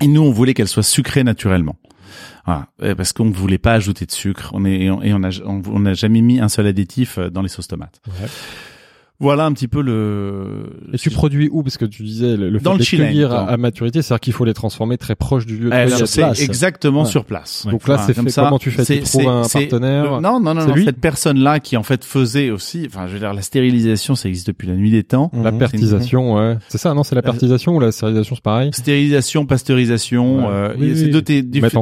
Et 0.00 0.06
nous 0.06 0.22
on 0.22 0.30
voulait 0.32 0.54
qu'elle 0.54 0.68
soit 0.68 0.82
sucrée 0.82 1.22
naturellement. 1.22 1.76
Euh, 2.82 2.94
parce 2.94 3.12
qu'on 3.12 3.24
ne 3.26 3.32
voulait 3.32 3.58
pas 3.58 3.72
ajouter 3.72 4.06
de 4.06 4.12
sucre. 4.12 4.50
On 4.52 4.64
est 4.64 4.82
et 4.82 4.90
on 4.90 5.02
et 5.02 5.12
on 5.12 5.18
n'a 5.80 5.94
jamais 5.94 6.20
mis 6.20 6.40
un 6.40 6.48
seul 6.48 6.66
additif 6.66 7.18
euh, 7.18 7.30
dans 7.30 7.42
les 7.42 7.48
sauces 7.48 7.68
tomates. 7.68 8.00
Voilà 9.20 9.44
un 9.44 9.52
petit 9.52 9.68
peu 9.68 9.80
le. 9.80 10.66
Et 10.92 10.98
tu 10.98 11.08
produis 11.10 11.48
où? 11.52 11.62
Parce 11.62 11.78
que 11.78 11.84
tu 11.84 12.02
disais 12.02 12.36
le, 12.36 12.50
le 12.50 12.58
fait 12.58 12.64
Dans 12.64 12.72
de 12.74 12.78
le 12.78 12.84
les 12.90 12.96
cueillir 12.98 13.32
à, 13.32 13.56
maturité, 13.56 14.02
c'est-à-dire 14.02 14.20
qu'il 14.20 14.32
faut 14.32 14.44
les 14.44 14.54
transformer 14.54 14.98
très 14.98 15.14
proche 15.14 15.46
du 15.46 15.56
lieu 15.56 15.70
de 15.70 15.74
Eh, 16.02 16.06
c'est 16.06 16.42
exactement 16.42 17.02
Ouais. 17.02 17.08
sur 17.08 17.24
place. 17.24 17.64
Donc 17.70 17.86
là, 17.86 17.94
Voilà, 17.94 18.02
c'est 18.02 18.14
comme 18.14 18.24
fait. 18.24 18.30
ça, 18.30 18.42
Comment 18.42 18.58
tu 18.58 18.72
fais? 18.72 18.84
Tu 18.84 19.00
trouves 19.02 19.28
un 19.28 19.42
partenaire? 19.42 20.20
Non, 20.20 20.40
non, 20.40 20.54
non, 20.54 20.66
non. 20.66 20.74
Cette 20.84 21.00
personne-là 21.00 21.60
qui 21.60 21.76
en 21.76 21.84
fait 21.84 22.04
faisait 22.04 22.50
aussi, 22.50 22.84
enfin, 22.88 23.06
je 23.06 23.12
veux 23.12 23.18
dire, 23.20 23.32
la 23.32 23.42
stérilisation, 23.42 24.16
ça 24.16 24.28
existe 24.28 24.48
depuis 24.48 24.66
la 24.66 24.74
nuit 24.74 24.90
des 24.90 25.04
temps. 25.04 25.30
Mhm. 25.32 25.44
La 25.44 25.52
pertisation, 25.52 26.34
ouais. 26.34 26.56
C'est 26.68 26.78
ça, 26.78 26.92
non 26.92 27.04
C'est 27.04 27.14
la 27.14 27.22
pertisation 27.22 27.76
ou 27.76 27.80
la 27.80 27.92
stérilisation, 27.92 28.34
c'est 28.34 28.42
pareil? 28.44 28.70
Stérilisation, 28.72 29.46
pasteurisation, 29.46 30.48
euh, 30.50 30.74
c'est 30.94 31.06
deux 31.08 31.22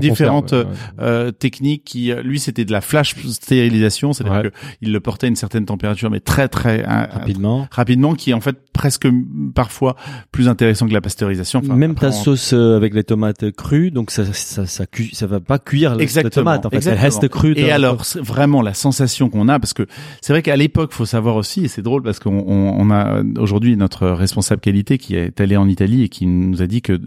différentes 0.01 0.55
euh, 1.01 1.31
techniques 1.31 1.85
qui, 1.85 2.13
euh, 2.13 2.23
lui, 2.23 2.39
c'était 2.39 2.65
de 2.67 2.73
la 2.73 2.81
flash 2.83 3.15
stérilisation, 3.27 4.13
c'est-à-dire 4.13 4.33
Ouais. 4.37 4.51
que 4.51 4.55
il 4.83 4.93
le 4.93 5.01
portait 5.01 5.27
à 5.27 5.29
une 5.29 5.37
certaine 5.37 5.65
température, 5.65 6.11
mais 6.11 6.21
très 6.21 6.49
très 6.49 6.85
Rapidement. 7.23 7.69
rapidement, 7.71 8.15
qui 8.15 8.31
est 8.31 8.35
en 8.35 8.41
fait 8.41 8.57
presque 8.73 9.07
parfois 9.55 9.97
plus 10.31 10.49
intéressant 10.49 10.87
que 10.89 10.93
la 10.93 11.01
pasteurisation. 11.01 11.61
Enfin, 11.65 11.75
Même 11.75 11.95
ta 11.95 12.09
on- 12.09 12.13
sauce 12.13 12.53
euh, 12.53 12.77
avec 12.77 12.95
les 12.95 13.05
tomates 13.05 13.51
crues, 13.53 13.91
donc 13.91 14.11
ça, 14.11 14.25
ça, 14.33 14.67
ça, 14.67 14.85
ça 15.13 15.27
va 15.27 15.41
pas 15.41 15.59
cuire 15.59 15.95
les 15.95 16.03
Exactement. 16.03 16.33
tomates. 16.45 16.67
En 16.67 16.71
fait, 16.71 16.77
exactement. 16.77 16.99
elles 17.01 17.05
restent 17.05 17.29
crues. 17.29 17.55
Et 17.57 17.71
alors, 17.73 18.03
vraiment 18.21 18.63
la 18.63 18.75
sensation 18.75 19.29
qu'on 19.31 19.49
a, 19.49 19.59
parce 19.59 19.73
que 19.75 19.87
c'est 20.21 20.33
vrai 20.33 20.43
qu'à 20.43 20.57
l'époque, 20.57 20.93
faut 20.93 21.07
savoir 21.07 21.37
aussi, 21.37 21.65
et 21.65 21.69
c'est 21.69 21.83
drôle 21.83 22.03
parce 22.03 22.19
qu'on 22.19 22.45
on, 22.47 22.81
on 22.81 22.91
a 22.91 23.19
euh, 23.19 23.25
aujourd'hui 23.39 23.77
notre 23.77 24.09
responsable 24.09 24.61
qualité 24.61 24.99
qui 24.99 25.15
est 25.17 25.41
allé 25.41 25.57
en 25.57 25.69
Italie 25.69 26.03
et 26.03 26.09
qui 26.09 26.27
nous 26.27 26.63
a 26.63 26.67
dit 26.67 26.83
que 26.83 26.99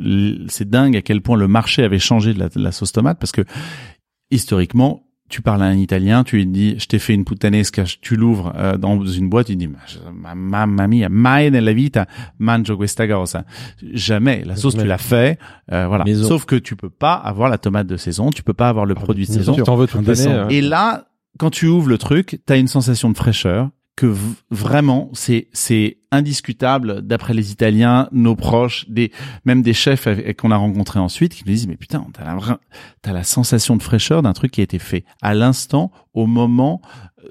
c'est 0.48 0.70
dingue 0.70 0.96
à 0.98 1.02
quel 1.02 1.22
point 1.22 1.38
le 1.38 1.48
marché 1.48 1.84
avait 1.84 2.00
changé 2.00 2.34
de 2.34 2.40
la, 2.40 2.50
de 2.50 2.60
la 2.62 2.72
sauce 2.72 2.92
tomate, 2.92 3.20
parce 3.20 3.32
que 3.32 3.42
historiquement, 4.32 5.05
tu 5.28 5.42
parles 5.42 5.64
à 5.64 5.66
un 5.66 5.78
Italien, 5.78 6.24
tu 6.24 6.36
lui 6.38 6.46
dis, 6.46 6.76
je 6.78 6.86
t'ai 6.86 7.00
fait 7.00 7.14
une 7.16 7.26
puttanesca, 7.26 7.84
tu 8.02 8.16
l'ouvres 8.16 8.54
euh, 8.56 8.78
dans 8.78 9.04
une 9.06 9.28
boîte, 9.28 9.48
tu 9.48 9.56
dis, 9.56 9.68
Ma- 9.68 10.36
ma- 10.36 10.36
mamma 10.36 10.88
mia, 10.88 11.10
mai 11.10 11.50
nella 11.50 11.74
vita 11.74 12.06
mangio 12.40 12.78
questa 12.78 13.08
cosa. 13.08 13.44
Jamais. 13.94 14.44
La 14.46 14.56
sauce, 14.56 14.76
tu 14.78 14.86
l'as 14.86 14.98
fait, 15.00 15.40
euh, 15.72 15.88
voilà. 15.88 16.04
Maison. 16.04 16.28
Sauf 16.28 16.46
que 16.46 16.56
tu 16.56 16.76
peux 16.76 16.90
pas 16.92 17.14
avoir 17.16 17.50
la 17.50 17.58
tomate 17.58 17.88
de 17.88 17.98
saison, 17.98 18.30
tu 18.30 18.44
peux 18.44 18.54
pas 18.54 18.70
avoir 18.70 18.86
le 18.86 18.94
produit 18.96 19.26
de 19.26 19.30
Bien 19.32 19.40
saison. 19.40 19.56
sûr, 19.56 19.66
T'en 19.66 19.76
veux 19.76 19.88
toute 19.88 20.06
l'année. 20.08 20.44
ouais. 20.46 20.54
Et 20.56 20.62
là, 20.62 21.08
quand 21.40 21.50
tu 21.50 21.68
ouvres 21.68 21.90
le 21.90 21.98
truc, 21.98 22.40
tu 22.46 22.54
as 22.54 22.58
une 22.58 22.68
sensation 22.68 23.10
de 23.10 23.18
fraîcheur 23.18 23.70
que 23.96 24.14
vraiment 24.52 25.10
c'est 25.14 25.48
c'est 25.54 25.98
indiscutable 26.12 27.02
d'après 27.02 27.34
les 27.34 27.52
Italiens, 27.52 28.10
nos 28.12 28.36
proches, 28.36 28.86
des 28.90 29.12
même 29.46 29.62
des 29.62 29.74
chefs 29.74 30.08
qu'on 30.38 30.52
a 30.52 30.58
rencontrés 30.58 31.00
ensuite 31.00 31.34
qui 31.34 31.44
nous 31.46 31.52
disent 31.52 31.68
mais 31.68 31.78
putain 31.78 32.06
t'as 32.14 32.26
la 32.26 32.60
t'as 33.02 33.14
la 33.14 33.24
sensation 33.24 33.76
de 33.76 33.84
fraîcheur 33.84 34.22
d'un 34.22 34.34
truc 34.34 34.52
qui 34.52 34.62
a 34.62 34.64
été 34.64 34.80
fait 34.80 35.06
à 35.22 35.34
l'instant 35.34 35.92
au 36.14 36.26
moment 36.26 36.82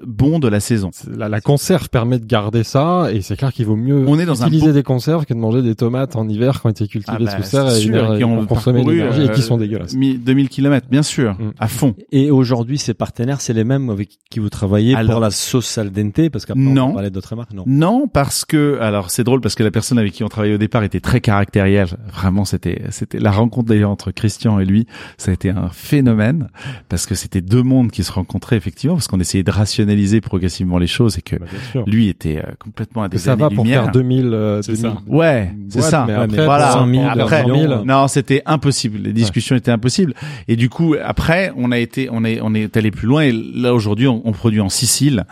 bon 0.07 0.39
de 0.39 0.47
la 0.47 0.59
saison. 0.59 0.91
La, 1.15 1.29
la 1.29 1.41
conserve 1.41 1.89
permet 1.89 2.19
de 2.19 2.25
garder 2.25 2.63
ça, 2.63 3.07
et 3.11 3.21
c'est 3.21 3.35
clair 3.35 3.51
qu'il 3.53 3.65
vaut 3.65 3.75
mieux 3.75 4.05
On 4.07 4.19
est 4.19 4.25
dans 4.25 4.43
un 4.43 4.47
utiliser 4.47 4.73
des 4.73 4.83
conserves 4.83 5.25
que 5.25 5.33
de 5.33 5.39
manger 5.39 5.61
des 5.61 5.75
tomates 5.75 6.15
en 6.15 6.27
hiver 6.27 6.61
quand 6.61 6.79
ils 6.79 6.87
cultivées 6.87 7.17
Ah 7.19 7.23
bah, 7.23 7.37
sous 7.37 7.43
serre 7.43 7.67
et 7.67 7.79
sûr, 7.79 7.95
éner- 8.11 8.17
qui 8.17 8.23
ont 8.23 8.45
parcouru, 8.45 8.83
l'énergie 8.95 9.23
et 9.23 9.29
qui 9.31 9.41
euh, 9.41 9.43
sont 9.43 9.57
dégueulasses. 9.57 9.93
mi- 9.95 10.17
2000 10.17 10.49
km, 10.49 10.87
bien 10.89 11.03
sûr, 11.03 11.33
Mm. 11.33 11.51
à 11.59 11.67
fond. 11.67 11.95
Et 12.11 12.31
aujourd'hui, 12.31 12.77
ces 12.77 12.93
partenaires, 12.93 13.41
c'est 13.41 13.53
les 13.53 13.63
mêmes 13.63 13.89
avec 13.89 14.09
qui 14.29 14.39
vous 14.39 14.49
travaillez 14.49 14.95
Alors- 14.95 15.11
pour 15.13 15.19
la 15.21 15.31
sauce 15.31 15.77
al 15.77 15.91
dente, 15.91 16.29
parce 16.29 16.45
qu'après, 16.45 16.63
on 16.65 16.93
parler 16.93 17.09
d'autres 17.09 17.35
marques, 17.35 17.53
non. 17.53 17.63
Non, 17.67 18.07
parce 18.07 18.45
que 18.45 18.77
alors 18.81 19.09
c'est 19.11 19.23
drôle 19.23 19.41
parce 19.41 19.55
que 19.55 19.63
la 19.63 19.71
personne 19.71 19.97
avec 19.97 20.13
qui 20.13 20.23
on 20.23 20.27
travaillait 20.29 20.55
au 20.55 20.59
départ 20.59 20.83
était 20.83 20.99
très 20.99 21.21
caractérielle. 21.21 21.87
Vraiment, 22.13 22.45
c'était 22.45 22.81
c'était 22.89 23.19
la 23.19 23.31
rencontre 23.31 23.67
d'ailleurs 23.69 23.89
entre 23.91 24.11
Christian 24.11 24.59
et 24.59 24.65
lui, 24.65 24.87
ça 25.17 25.31
a 25.31 25.33
été 25.33 25.49
un 25.49 25.69
phénomène 25.69 26.49
parce 26.89 27.05
que 27.05 27.15
c'était 27.15 27.41
deux 27.41 27.63
mondes 27.63 27.91
qui 27.91 28.03
se 28.03 28.11
rencontraient 28.11 28.57
effectivement 28.57 28.95
parce 28.95 29.07
qu'on 29.07 29.19
essayait 29.19 29.43
de 29.43 29.51
rationaliser 29.95 30.21
progressivement 30.21 30.77
les 30.77 30.87
choses 30.87 31.17
et 31.17 31.21
que 31.21 31.35
Bah, 31.37 31.45
lui 31.87 32.09
était 32.09 32.37
euh, 32.37 32.51
complètement 32.59 33.03
à 33.03 33.07
Que 33.07 33.13
des 33.13 33.17
ça 33.19 33.35
va 33.35 33.49
pour 33.49 33.65
faire 33.65 33.91
2000, 33.91 34.25
euh, 34.33 34.61
C'est 34.61 34.73
2000. 34.73 34.81
ça. 34.91 34.97
Ouais, 35.07 35.51
c'est 35.69 35.81
ça. 35.81 36.05
mais 36.07 36.15
Ouais, 36.15 36.23
après, 36.23 36.45
voilà. 36.45 36.71
100 36.71 36.87
000, 36.93 37.05
Après, 37.07 37.43
200 37.43 37.59
000. 37.59 37.85
Non, 37.85 38.07
c'était 38.07 38.41
impossible. 38.45 38.99
Les 38.99 39.13
discussions 39.13 39.55
étaient 39.55 39.71
impossibles. 39.71 40.13
Et 40.47 40.55
du 40.55 40.69
coup, 40.69 40.95
après, 41.03 41.51
on 41.55 41.71
a 41.71 41.77
été, 41.79 42.09
on 42.11 42.23
est, 42.25 42.39
on 42.41 42.53
est 42.53 42.75
allé 42.77 42.91
plus 42.91 43.07
loin. 43.07 43.23
Et 43.23 43.31
là, 43.31 43.73
aujourd'hui, 43.73 44.07
on, 44.07 44.21
on 44.25 44.31
produit 44.31 44.61
en 44.61 44.69
Sicile. 44.69 45.25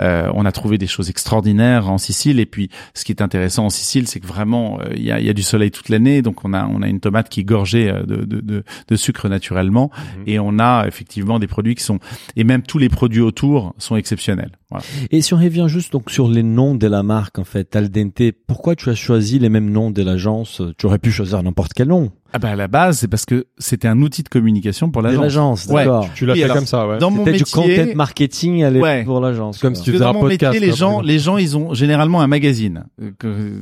Euh, 0.00 0.30
on 0.34 0.44
a 0.44 0.52
trouvé 0.52 0.78
des 0.78 0.86
choses 0.86 1.10
extraordinaires 1.10 1.90
en 1.90 1.98
Sicile. 1.98 2.40
Et 2.40 2.46
puis, 2.46 2.70
ce 2.94 3.04
qui 3.04 3.12
est 3.12 3.22
intéressant 3.22 3.66
en 3.66 3.70
Sicile, 3.70 4.06
c'est 4.08 4.20
que 4.20 4.26
vraiment, 4.26 4.78
euh, 4.80 4.92
il 4.96 5.02
y, 5.04 5.12
a, 5.12 5.20
il 5.20 5.26
y 5.26 5.30
a 5.30 5.34
du 5.34 5.42
soleil 5.42 5.70
toute 5.70 5.88
l'année. 5.88 6.22
Donc, 6.22 6.44
on 6.44 6.52
a, 6.54 6.66
on 6.66 6.82
a 6.82 6.88
une 6.88 7.00
tomate 7.00 7.28
qui 7.28 7.40
est 7.40 7.44
gorgée 7.44 7.90
euh, 7.90 8.02
de, 8.04 8.24
de, 8.24 8.40
de, 8.40 8.64
de 8.88 8.96
sucre 8.96 9.28
naturellement. 9.28 9.90
Mhm. 10.18 10.22
Et 10.26 10.38
on 10.38 10.58
a 10.58 10.84
effectivement 10.86 11.38
des 11.38 11.46
produits 11.46 11.74
qui 11.74 11.84
sont, 11.84 11.98
et 12.36 12.44
même 12.44 12.62
tous 12.62 12.78
les 12.78 12.88
produits 12.88 13.20
autour 13.20 13.74
sont 13.78 13.96
exceptionnels. 13.98 14.52
Voilà. 14.70 14.84
Et 15.10 15.20
si 15.20 15.34
on 15.34 15.38
revient 15.38 15.66
juste 15.68 15.92
donc 15.92 16.10
sur 16.10 16.28
les 16.28 16.42
noms 16.42 16.74
de 16.74 16.86
la 16.86 17.02
marque, 17.02 17.38
en 17.38 17.44
fait, 17.44 17.76
al 17.76 17.88
dente, 17.88 18.22
pourquoi 18.46 18.76
tu 18.76 18.88
as 18.90 18.94
choisi 18.94 19.38
les 19.38 19.48
mêmes 19.48 19.70
noms 19.70 19.90
de 19.90 20.02
l'agence? 20.02 20.62
Tu 20.78 20.86
aurais 20.86 20.98
pu 20.98 21.10
choisir 21.10 21.42
n'importe 21.42 21.72
quel 21.74 21.88
nom. 21.88 22.10
Ah 22.30 22.38
ben, 22.38 22.50
à 22.50 22.56
la 22.56 22.68
base, 22.68 22.98
c'est 22.98 23.08
parce 23.08 23.24
que 23.24 23.46
c'était 23.56 23.88
un 23.88 24.02
outil 24.02 24.22
de 24.22 24.28
communication 24.28 24.90
pour 24.90 25.00
l'agence. 25.00 25.22
l'agence, 25.22 25.66
Ouais. 25.66 25.84
d'accord. 25.86 26.08
Tu 26.14 26.26
l'as 26.26 26.34
Oui, 26.34 26.40
fait 26.40 26.44
alors, 26.44 26.56
comme 26.58 26.66
ça, 26.66 26.86
ouais. 26.86 26.98
Dans 26.98 27.10
mon 27.10 27.24
C'était 27.24 27.38
du 27.38 27.44
métier, 27.44 27.76
content 27.84 27.96
marketing 27.96 28.64
à 28.64 28.70
l'époque 28.70 28.84
Ouais. 28.84 29.04
pour 29.04 29.20
l'agence. 29.20 29.58
Comme 29.58 29.74
si 29.74 29.82
tu 29.82 29.92
faisais 29.92 30.04
dans 30.04 30.10
un 30.10 30.12
mon 30.12 30.20
podcast, 30.20 30.52
métier, 30.52 30.68
les 30.68 30.76
gens, 30.76 31.00
les 31.00 31.18
gens, 31.18 31.38
ils 31.38 31.56
ont 31.56 31.72
généralement 31.72 32.20
un 32.20 32.26
magazine. 32.26 32.84
Euh, 33.00 33.52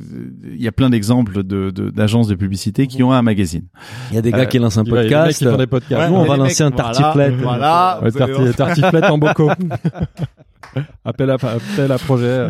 Il 0.53 0.61
y 0.61 0.67
a 0.67 0.73
plein 0.73 0.89
d'exemples 0.89 1.43
de 1.43 1.69
d'agences 1.71 2.27
de, 2.27 2.35
publicité 2.35 2.87
qui 2.87 3.01
ont 3.03 3.13
un 3.13 3.21
magazine. 3.21 3.63
Il 4.11 4.15
y 4.15 4.17
a 4.17 4.21
des 4.21 4.31
gars 4.31 4.39
Euh, 4.39 4.45
qui 4.45 4.59
lancent 4.59 4.77
un 4.77 4.83
Il 4.83 4.89
y 4.93 4.97
a 4.97 5.01
des 5.01 5.01
mecs 5.03 5.11
podcast. 5.13 5.37
qui 5.39 5.45
font 5.45 5.57
des 5.57 5.67
podcasts. 5.67 6.11
Nous, 6.11 6.17
on 6.17 6.25
va 6.25 6.35
lancer 6.37 6.63
un 6.63 6.69
mecs, 6.69 6.75
tartiflette. 6.75 7.35
Voilà. 7.35 8.01
Tartiflette 8.57 9.05
en 9.05 9.17
bocaux. 9.17 9.49
appel 11.05 11.29
à, 11.29 11.35
appel 11.35 11.91
à 11.91 11.97
projet. 11.97 12.47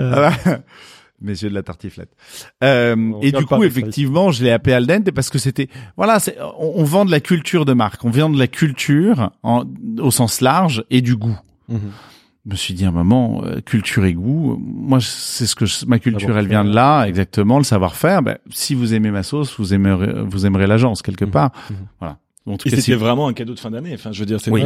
Voir. 1.19 1.30
Messieurs 1.30 1.49
de 1.49 1.56
la 1.56 1.63
tartiflette. 1.63 2.10
Euh, 2.63 3.13
et 3.21 3.32
du 3.32 3.45
coup, 3.45 3.63
effectivement, 3.63 4.32
je 4.32 4.43
l'ai 4.43 4.51
appelé 4.51 4.73
al 4.73 4.86
dente 4.86 5.12
parce 5.12 5.30
que 5.30 5.39
c'était, 5.39 5.67
voilà, 5.95 6.19
c'est, 6.19 6.38
on, 6.60 6.73
on 6.82 6.84
vend 6.84 7.06
de 7.06 7.12
la 7.12 7.19
culture 7.19 7.65
de 7.65 7.73
marque, 7.73 8.03
on 8.06 8.10
vend 8.12 8.30
de 8.30 8.38
la 8.39 8.47
culture 8.47 9.32
en, 9.43 9.63
au 9.99 10.12
sens 10.12 10.41
large 10.41 10.84
et 10.89 11.01
du 11.01 11.15
goût. 11.15 11.38
Mhm. 11.69 11.80
Je 12.45 12.51
me 12.51 12.56
suis 12.56 12.73
dit 12.73 12.86
à 12.86 12.89
un 12.89 12.91
moment, 12.91 13.41
euh, 13.43 13.60
culture 13.60 14.06
et 14.06 14.13
goût, 14.13 14.58
moi 14.65 14.99
c'est 15.01 15.45
ce 15.45 15.53
que 15.56 15.65
je- 15.65 15.86
ma 15.86 15.99
culture, 15.99 16.38
elle 16.38 16.47
vient 16.47 16.63
de 16.63 16.73
là, 16.73 17.03
exactement, 17.06 17.58
le 17.58 17.65
savoir-faire. 17.65 18.21
Ben, 18.21 18.38
si 18.51 18.73
vous 18.73 18.93
aimez 18.93 19.12
ma 19.12 19.23
sauce, 19.23 19.60
vous 19.60 19.73
aimerez, 19.73 20.23
vous 20.23 20.45
aimerez 20.45 20.65
l'agence 20.65 21.01
quelque 21.01 21.25
Mhm. 21.25 21.32
part. 21.32 21.51
Mhm. 21.69 21.75
Voilà. 21.99 22.17
En 22.47 22.57
tout 22.57 22.67
Et 22.67 22.71
cas, 22.71 22.77
c'était 22.77 22.95
vraiment 22.95 23.27
un 23.27 23.33
cadeau 23.33 23.53
de 23.53 23.60
fin 23.60 23.69
d'année. 23.71 23.91
Enfin, 23.93 24.12
je 24.13 24.19
veux 24.21 24.25
dire, 24.25 24.39
c'était 24.39 24.51
Oui. 24.51 24.62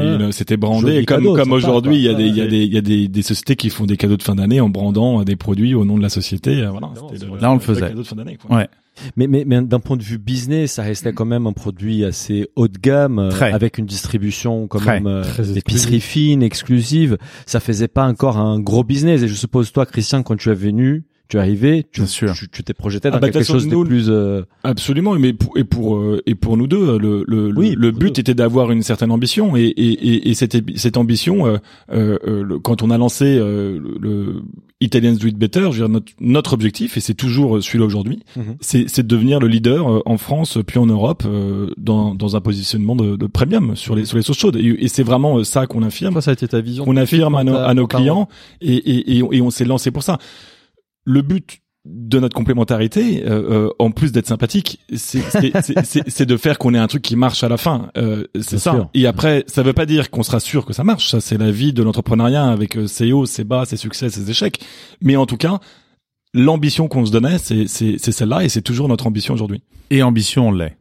brandé. 0.57 1.03
Comme, 1.05 1.17
cadeau, 1.17 1.35
comme 1.35 1.51
aujourd'hui, 1.51 1.95
il 1.97 2.03
y 2.03 2.07
a 2.09 2.13
des, 2.13 2.25
il 2.27 2.35
y 2.37 2.41
a 2.41 2.47
des, 2.47 2.63
il 2.63 2.73
y 2.73 2.77
a 2.77 2.81
des, 2.81 3.07
des 3.07 3.21
sociétés 3.23 3.55
qui 3.55 3.69
font 3.69 3.85
des 3.85 3.97
cadeaux 3.97 4.17
de 4.17 4.23
fin 4.23 4.35
d'année 4.35 4.61
en 4.61 4.69
brandant 4.69 5.23
des 5.23 5.35
produits 5.35 5.73
au 5.73 5.83
nom 5.83 5.97
de 5.97 6.01
la 6.03 6.09
société. 6.09 6.61
Euh, 6.61 6.69
Voilà. 6.69 6.89
C'était 7.11 7.25
Là, 7.41 7.51
on 7.51 7.55
le 7.55 7.59
faisait. 7.59 7.81
cadeau 7.81 8.03
de 8.03 8.07
fin 8.07 8.15
d'année. 8.15 8.37
Ouais. 8.49 8.67
Mais, 9.15 9.25
mais, 9.27 9.45
mais 9.47 9.61
d'un 9.61 9.79
point 9.79 9.97
de 9.97 10.03
vue 10.03 10.17
business, 10.19 10.73
ça 10.73 10.83
restait 10.83 11.13
quand 11.13 11.25
même 11.25 11.47
un 11.47 11.53
produit 11.53 12.03
assez 12.05 12.47
haut 12.55 12.67
de 12.67 12.77
gamme, 12.77 13.17
euh, 13.19 13.29
Très. 13.29 13.51
avec 13.51 13.77
une 13.77 13.85
distribution 13.85 14.67
quand 14.67 14.79
Très, 14.79 14.99
même 14.99 15.07
euh, 15.07 15.23
très 15.23 15.57
exclusive. 15.57 16.01
fine, 16.01 16.43
exclusive. 16.43 17.17
Ça 17.45 17.59
faisait 17.59 17.87
pas 17.87 18.05
encore 18.05 18.37
un 18.37 18.59
gros 18.59 18.83
business. 18.83 19.23
Et 19.23 19.27
je 19.27 19.33
suppose 19.33 19.71
toi, 19.71 19.85
Christian, 19.85 20.21
quand 20.23 20.35
tu 20.35 20.49
es 20.49 20.53
venu, 20.53 21.03
tu 21.31 21.37
es 21.37 21.39
arrivé, 21.39 21.85
tu 21.91 22.01
Bien 22.01 22.07
sûr. 22.07 22.33
tu 22.33 22.49
tu 22.49 22.61
t'es 22.61 22.73
projeté 22.73 23.07
Ah 23.07 23.11
dans 23.11 23.19
bah, 23.19 23.29
quelque 23.29 23.45
chose 23.45 23.65
de 23.65 23.71
nous, 23.71 23.85
plus. 23.85 24.07
euh, 24.09 24.43
Absolument, 24.63 25.13
mais 25.17 25.31
pour, 25.31 25.57
et 25.57 25.63
pour 25.63 25.95
euh, 25.95 26.21
et 26.25 26.35
pour 26.35 26.57
nous 26.57 26.67
deux, 26.67 26.97
le 26.97 27.23
le, 27.25 27.53
Oui, 27.57 27.73
le 27.77 27.91
but 27.91 28.19
était 28.19 28.33
d'avoir 28.33 28.69
une 28.71 28.83
certaine 28.83 29.11
ambition 29.11 29.55
et 29.55 29.61
et 29.61 29.91
et, 30.09 30.29
et 30.29 30.33
cette 30.33 30.57
cette 30.77 30.97
ambition, 30.97 31.47
euh, 31.47 31.57
euh, 31.93 32.43
le- 32.43 32.59
quand 32.59 32.83
on 32.83 32.89
a 32.89 32.97
lancé 32.97 33.23
euh, 33.25 33.79
le, 33.79 33.97
le 34.01 34.41
Italians 34.81 35.13
Do 35.13 35.27
It 35.27 35.37
Better, 35.37 35.61
je 35.61 35.67
veux 35.67 35.87
dire, 35.87 35.89
notre 35.89 36.11
notre 36.19 36.53
objectif 36.53 36.97
et 36.97 36.99
c'est 36.99 37.13
toujours 37.13 37.63
celui-là 37.63 37.85
aujourd'hui, 37.85 38.19
Mhm. 38.35 38.55
c'est 38.59 38.89
c'est 38.89 39.03
de 39.03 39.07
devenir 39.07 39.39
le 39.39 39.47
leader 39.47 39.89
euh, 39.89 40.01
en 40.05 40.17
France 40.17 40.57
puis 40.67 40.79
en 40.79 40.85
Europe 40.87 41.23
euh, 41.25 41.69
dans 41.77 42.13
dans 42.13 42.35
un 42.35 42.41
positionnement 42.41 42.95
de, 42.97 43.15
de 43.15 43.25
premium 43.27 43.75
sur 43.77 43.95
les 43.95 44.03
sur 44.05 44.17
les 44.17 44.23
sauces 44.23 44.37
chaudes 44.39 44.57
et, 44.57 44.75
et 44.83 44.87
c'est 44.89 45.03
vraiment 45.03 45.43
ça 45.45 45.65
qu'on 45.67 45.83
affirme 45.83 46.13
Ça, 46.15 46.21
ça 46.21 46.31
a 46.31 46.33
été 46.33 46.47
ta 46.47 46.59
vision. 46.59 46.83
qu'on 46.83 46.97
affirme 46.97 47.35
à 47.35 47.45
t'as- 47.45 47.65
à 47.65 47.73
nos 47.73 47.87
clients 47.87 48.27
et, 48.59 48.73
et, 48.75 49.17
et, 49.17 49.23
on- 49.23 49.31
et 49.31 49.41
on 49.41 49.49
s'est 49.49 49.65
lancé 49.65 49.91
pour 49.91 50.03
ça. 50.03 50.17
Le 51.05 51.21
but 51.21 51.59
de 51.85 52.19
notre 52.19 52.35
complémentarité, 52.35 53.23
euh, 53.25 53.65
euh, 53.67 53.69
en 53.79 53.89
plus 53.89 54.11
d'être 54.11 54.27
sympathique, 54.27 54.79
c'est- 54.95 56.25
de 56.25 56.37
faire 56.37 56.59
qu'on 56.59 56.73
ait 56.75 56.77
un 56.79 56.85
truc 56.87 57.01
qui 57.01 57.15
marche 57.15 57.43
à 57.43 57.49
la 57.49 57.57
fin. 57.57 57.89
Euh, 57.97 58.25
c'est 58.39 58.59
ça. 58.59 58.71
sûr. 58.73 58.89
Et 58.93 59.07
après, 59.07 59.43
ça 59.47 59.63
veut 59.63 59.73
pas 59.73 59.87
dire 59.87 60.11
qu'on 60.11 60.21
sera 60.21 60.39
sûr 60.39 60.65
que 60.65 60.73
ça 60.73 60.83
marche. 60.83 61.09
Ça, 61.09 61.19
c'est 61.21 61.37
la 61.39 61.49
vie 61.49 61.73
de 61.73 61.81
l'entrepreneuriat 61.81 62.45
avec 62.45 62.77
euh, 62.77 62.85
ses 62.85 63.11
hauts, 63.13 63.25
ses 63.25 63.43
bas, 63.43 63.65
ses 63.65 63.77
succès, 63.77 64.09
ses 64.11 64.29
échecs. 64.29 64.59
Mais 65.01 65.15
en 65.15 65.25
tout 65.25 65.37
cas, 65.37 65.59
l'ambition 66.35 66.87
qu'on 66.87 67.05
se 67.05 67.11
donnait, 67.11 67.39
c'est 67.39 67.65
celle-là 67.97 68.43
et 68.43 68.49
c'est 68.49 68.61
toujours 68.61 68.87
notre 68.87 69.07
ambition 69.07 69.33
aujourd'hui. 69.33 69.63
Et 69.89 70.03
ambition, 70.03 70.49
on 70.49 70.51
l'est. 70.51 70.77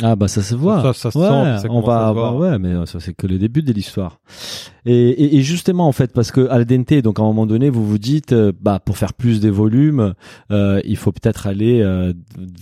Ah 0.00 0.16
bah 0.16 0.26
ça 0.26 0.42
se 0.42 0.54
voit. 0.54 0.80
Ça, 0.82 0.92
ça 0.94 1.10
se 1.10 1.18
ouais, 1.18 1.26
sent, 1.28 1.62
ça 1.62 1.68
on 1.70 1.82
à 1.82 1.86
va, 1.86 2.08
se 2.08 2.12
voir. 2.14 2.36
ouais, 2.36 2.58
mais 2.58 2.86
ça 2.86 2.98
c'est 2.98 3.12
que 3.12 3.26
le 3.26 3.38
début 3.38 3.62
de 3.62 3.72
l'histoire. 3.74 4.20
Et, 4.86 5.10
et, 5.10 5.36
et 5.36 5.42
justement 5.42 5.86
en 5.86 5.92
fait, 5.92 6.12
parce 6.14 6.32
que 6.32 6.48
al 6.48 6.64
dente, 6.64 6.94
donc 6.94 7.18
à 7.20 7.22
un 7.22 7.26
moment 7.26 7.44
donné, 7.46 7.68
vous 7.68 7.86
vous 7.86 7.98
dites, 7.98 8.32
euh, 8.32 8.52
bah 8.58 8.80
pour 8.82 8.96
faire 8.96 9.12
plus 9.12 9.38
des 9.40 9.50
volumes, 9.50 10.14
euh, 10.50 10.80
il 10.84 10.96
faut 10.96 11.12
peut-être 11.12 11.46
aller 11.46 11.82
euh, 11.82 12.14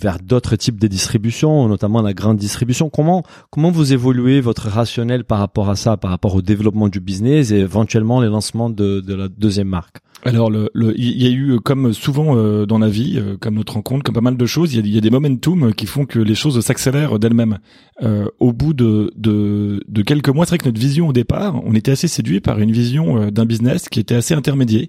vers 0.03 0.19
d'autres 0.19 0.57
types 0.57 0.81
de 0.81 0.89
distribution, 0.89 1.69
notamment 1.69 2.03
la 2.03 2.15
grande 2.15 2.37
distribution. 2.37 2.91
Comment 2.91 3.23
comment 3.51 3.71
vous 3.71 3.93
évoluez 3.93 4.41
votre 4.41 4.69
rationnel 4.69 5.25
par 5.25 5.39
rapport 5.39 5.71
à 5.71 5.77
ça, 5.77 5.97
par 5.97 6.11
rapport 6.11 6.35
au 6.35 6.43
développement 6.43 6.89
du 6.89 6.99
business 6.99 7.53
et 7.53 7.59
éventuellement 7.59 8.21
les 8.21 8.29
lancements 8.29 8.71
de, 8.71 9.01
de 9.01 9.15
la 9.15 9.29
deuxième 9.29 9.69
marque? 9.69 9.99
Alors, 10.25 10.51
le, 10.51 10.71
il 10.97 11.23
y 11.23 11.27
a 11.27 11.31
eu, 11.31 11.53
euh, 11.53 11.59
comme 11.59 11.93
souvent 11.95 12.37
euh, 12.37 12.67
dans 12.67 12.79
la 12.79 12.89
vie, 12.89 13.19
euh, 13.19 13.37
comme 13.39 13.55
notre 13.55 13.75
rencontre, 13.75 14.05
comme 14.05 14.15
pas 14.15 14.21
mal 14.21 14.37
de 14.37 14.47
choses, 14.47 14.75
il 14.75 14.87
y 14.87 14.99
a, 14.99 15.01
des 15.01 15.11
momentum 15.11 15.73
qui 15.73 15.87
font 15.87 16.05
que 16.05 16.19
les 16.19 16.35
choses 16.35 16.61
s'accélèrent 16.61 17.19
d'elles-mêmes. 17.19 17.59
Au 18.39 18.53
bout 18.55 18.73
de, 18.73 19.13
quelques 20.07 20.31
mois, 20.31 20.47
c'est 20.47 20.51
vrai 20.51 20.59
que 20.59 20.65
notre 20.67 20.81
vision 20.81 21.09
au 21.09 21.13
départ, 21.13 21.61
on 21.65 21.75
était 21.75 21.93
assez 21.93 22.09
séduit 22.09 22.41
par 22.41 22.59
une 22.59 22.73
vision 22.73 23.31
d'un 23.31 23.45
business 23.45 23.91
qui 23.91 24.01
était 24.01 24.15
assez 24.15 24.33
intermédiaire, 24.33 24.87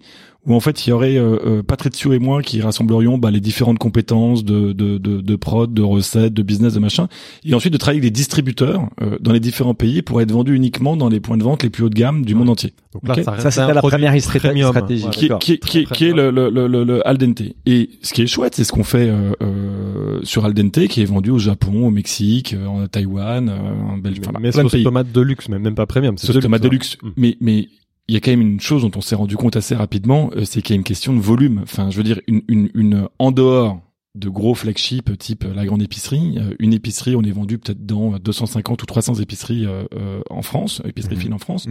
où 0.47 0.55
en 0.55 0.59
fait 0.59 0.85
il 0.85 0.89
y 0.89 0.93
aurait 0.93 1.17
euh, 1.17 1.37
euh, 1.45 1.63
Patricio 1.63 2.13
et 2.13 2.19
moi 2.19 2.41
qui 2.41 2.61
rassemblerions 2.61 3.17
bah, 3.17 3.29
les 3.29 3.39
différentes 3.39 3.77
compétences 3.77 4.43
de, 4.43 4.73
de, 4.73 4.97
de, 4.97 5.21
de 5.21 5.35
prod, 5.35 5.71
de 5.73 5.81
recettes, 5.83 6.33
de 6.33 6.41
business, 6.41 6.73
de 6.73 6.79
machin, 6.79 7.07
et 7.45 7.53
ensuite 7.53 7.73
de 7.73 7.77
travailler 7.77 7.99
avec 8.01 8.11
des 8.11 8.17
distributeurs 8.17 8.89
euh, 9.01 9.17
dans 9.21 9.33
les 9.33 9.39
différents 9.39 9.75
pays 9.75 10.01
pour 10.01 10.19
être 10.21 10.31
vendus 10.31 10.55
uniquement 10.55 10.97
dans 10.97 11.09
les 11.09 11.19
points 11.19 11.37
de 11.37 11.43
vente 11.43 11.61
les 11.63 11.69
plus 11.69 11.83
haut 11.83 11.89
de 11.89 11.95
gamme 11.95 12.25
du 12.25 12.33
monde 12.35 12.49
entier. 12.49 12.73
Donc 12.93 13.07
là, 13.07 13.13
Ok. 13.17 13.23
ça, 13.39 13.51
c'était 13.51 13.73
la 13.73 13.81
première 13.81 14.11
premium. 14.13 14.19
stratégie. 14.19 15.01
Voilà. 15.03 15.37
qui 15.39 15.59
qui 15.59 15.59
qui 15.59 15.85
qui 15.85 16.05
est 16.05 16.13
le, 16.13 16.31
le, 16.31 16.49
le, 16.49 16.83
le 16.83 17.07
al 17.07 17.17
dente. 17.17 17.41
Et 17.65 17.89
ce 18.01 18.13
qui 18.13 18.21
est 18.23 18.27
chouette, 18.27 18.55
c'est 18.55 18.63
ce 18.63 18.71
qu'on 18.71 18.83
fait 18.83 19.09
euh, 19.09 19.31
euh, 19.41 20.19
sur 20.23 20.43
al 20.45 20.53
dente, 20.53 20.87
qui 20.87 21.01
est 21.01 21.05
vendu 21.05 21.29
au 21.29 21.37
Japon, 21.39 21.85
au 21.87 21.91
Mexique, 21.91 22.53
euh, 22.53 22.65
en 22.65 22.87
Taïwan, 22.87 23.47
euh, 23.49 23.93
en 23.93 23.97
Belgique, 23.97 24.23
enfin, 24.27 24.39
mais 24.41 24.51
plein 24.51 24.63
de 24.63 24.69
pays. 24.69 24.83
tomate 24.83 25.11
de 25.11 25.21
luxe, 25.21 25.47
mais 25.49 25.59
même 25.59 25.75
pas 25.75 25.85
premium. 25.85 26.17
c'est 26.17 26.27
Sauce 26.27 26.39
tomate 26.41 26.63
de 26.63 26.67
luxe. 26.69 26.97
Mm. 27.01 27.09
Mais 27.17 27.37
mais 27.39 27.67
il 28.11 28.13
y 28.13 28.17
a 28.17 28.19
quand 28.19 28.31
même 28.31 28.41
une 28.41 28.59
chose 28.59 28.81
dont 28.81 28.91
on 28.97 28.99
s'est 28.99 29.15
rendu 29.15 29.37
compte 29.37 29.55
assez 29.55 29.73
rapidement, 29.73 30.31
euh, 30.35 30.43
c'est 30.43 30.61
qu'il 30.61 30.73
y 30.73 30.77
a 30.77 30.79
une 30.79 30.83
question 30.83 31.13
de 31.15 31.21
volume. 31.21 31.61
Enfin, 31.63 31.89
je 31.89 31.95
veux 31.95 32.03
dire, 32.03 32.19
une, 32.27 32.41
une, 32.49 32.69
une 32.73 33.07
en 33.19 33.31
dehors 33.31 33.79
de 34.15 34.27
gros 34.27 34.53
flagship 34.53 35.17
type 35.17 35.45
euh, 35.45 35.53
la 35.53 35.65
grande 35.65 35.81
épicerie, 35.81 36.37
euh, 36.37 36.53
une 36.59 36.73
épicerie, 36.73 37.15
on 37.15 37.21
est 37.21 37.31
vendu 37.31 37.57
peut-être 37.57 37.85
dans 37.85 38.15
euh, 38.15 38.19
250 38.19 38.83
ou 38.83 38.85
300 38.85 39.13
épiceries 39.21 39.65
euh, 39.65 39.85
euh, 39.93 40.19
en 40.29 40.41
France, 40.41 40.81
épicerie 40.83 41.15
Mhm. 41.15 41.21
fine 41.21 41.33
en 41.33 41.37
France. 41.39 41.67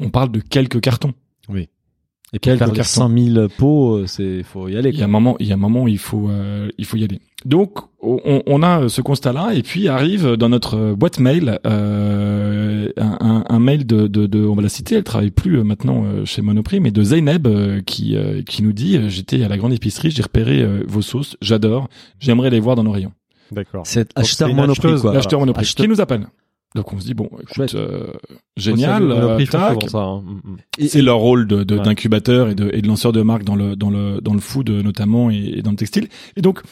On 0.00 0.08
parle 0.08 0.32
de 0.32 0.40
quelques 0.40 0.80
cartons. 0.80 1.12
Et 2.34 2.38
pour 2.38 2.52
faire 2.58 2.66
les 2.68 2.72
cartons. 2.76 3.08
100 3.08 3.32
000 3.34 3.48
pots, 3.56 3.96
euh, 3.98 4.06
c'est 4.06 4.42
faut 4.42 4.68
y 4.68 4.76
aller. 4.76 4.90
Il 4.90 4.98
y 4.98 5.02
a 5.02 5.04
un 5.06 5.08
moment, 5.08 5.36
il 5.40 5.46
y 5.46 5.52
a 5.52 5.54
un 5.54 5.58
moment, 5.58 5.84
où 5.84 5.88
il 5.88 5.98
faut, 5.98 6.28
euh, 6.28 6.68
il 6.78 6.84
faut 6.84 6.96
y 6.96 7.04
aller. 7.04 7.20
Donc, 7.44 7.78
on, 8.00 8.42
on 8.46 8.62
a 8.62 8.88
ce 8.88 9.00
constat-là, 9.02 9.52
et 9.54 9.62
puis 9.62 9.88
arrive 9.88 10.32
dans 10.36 10.48
notre 10.48 10.94
boîte 10.94 11.18
mail 11.20 11.58
euh, 11.66 12.88
un, 12.96 13.16
un- 13.20 13.44
un 13.48 13.58
mail 13.58 13.86
de, 13.86 14.06
de, 14.06 14.26
de, 14.26 14.44
on 14.44 14.54
va 14.54 14.62
la 14.62 14.68
citer, 14.68 14.94
elle 14.96 15.04
travaille 15.04 15.30
plus 15.30 15.58
euh, 15.58 15.64
maintenant 15.64 16.04
euh, 16.04 16.24
chez 16.24 16.42
Monoprix, 16.42 16.80
mais 16.80 16.90
de 16.90 17.02
Zeynep 17.02 17.46
euh, 17.46 17.80
qui, 17.82 18.16
euh, 18.16 18.42
qui 18.42 18.62
nous 18.62 18.72
dit, 18.72 18.96
euh, 18.96 19.08
j'étais 19.08 19.42
à 19.44 19.48
la 19.48 19.56
grande 19.58 19.72
épicerie, 19.72 20.10
j'ai 20.10 20.22
repéré 20.22 20.62
euh, 20.62 20.82
vos 20.88 21.02
sauces, 21.02 21.36
j'adore, 21.42 21.88
j'aimerais 22.18 22.50
les 22.50 22.60
voir 22.60 22.76
dans 22.76 22.84
nos 22.84 22.92
rayons. 22.92 23.12
D'accord. 23.52 23.82
C'est 23.86 24.10
acheteur 24.16 24.48
monoprix 24.54 25.00
quoi. 25.02 25.12
L'acheteur 25.14 25.40
Monoprix, 25.40 25.62
Acheteur- 25.62 25.84
qui 25.84 25.88
nous 25.90 26.00
appelle. 26.00 26.26
Donc 26.74 26.92
on 26.92 26.98
se 26.98 27.04
dit 27.06 27.14
bon, 27.14 27.28
écoute, 27.40 27.74
euh, 27.76 28.08
génial, 28.56 29.04
euh, 29.12 29.38
hein. 29.94 30.22
Mm, 30.26 30.50
mm. 30.50 30.86
C'est 30.88 31.02
leur 31.02 31.18
rôle 31.18 31.46
de 31.46 31.62
de- 31.62 31.76
Ouais. 31.76 31.82
d'incubateur 31.84 32.48
et 32.48 32.54
de 32.56 32.68
et 32.72 32.82
de 32.82 32.88
lanceur 32.88 33.12
de 33.12 33.22
marque 33.22 33.44
dans 33.44 33.54
le 33.54 33.76
dans 33.76 33.90
le 33.90 34.20
dans 34.20 34.34
le 34.34 34.40
food 34.40 34.70
euh, 34.70 34.82
notamment 34.82 35.30
et, 35.30 35.36
et 35.58 35.62
dans 35.62 35.70
le 35.70 35.76
textile. 35.76 36.08
Et 36.36 36.42
donc 36.42 36.62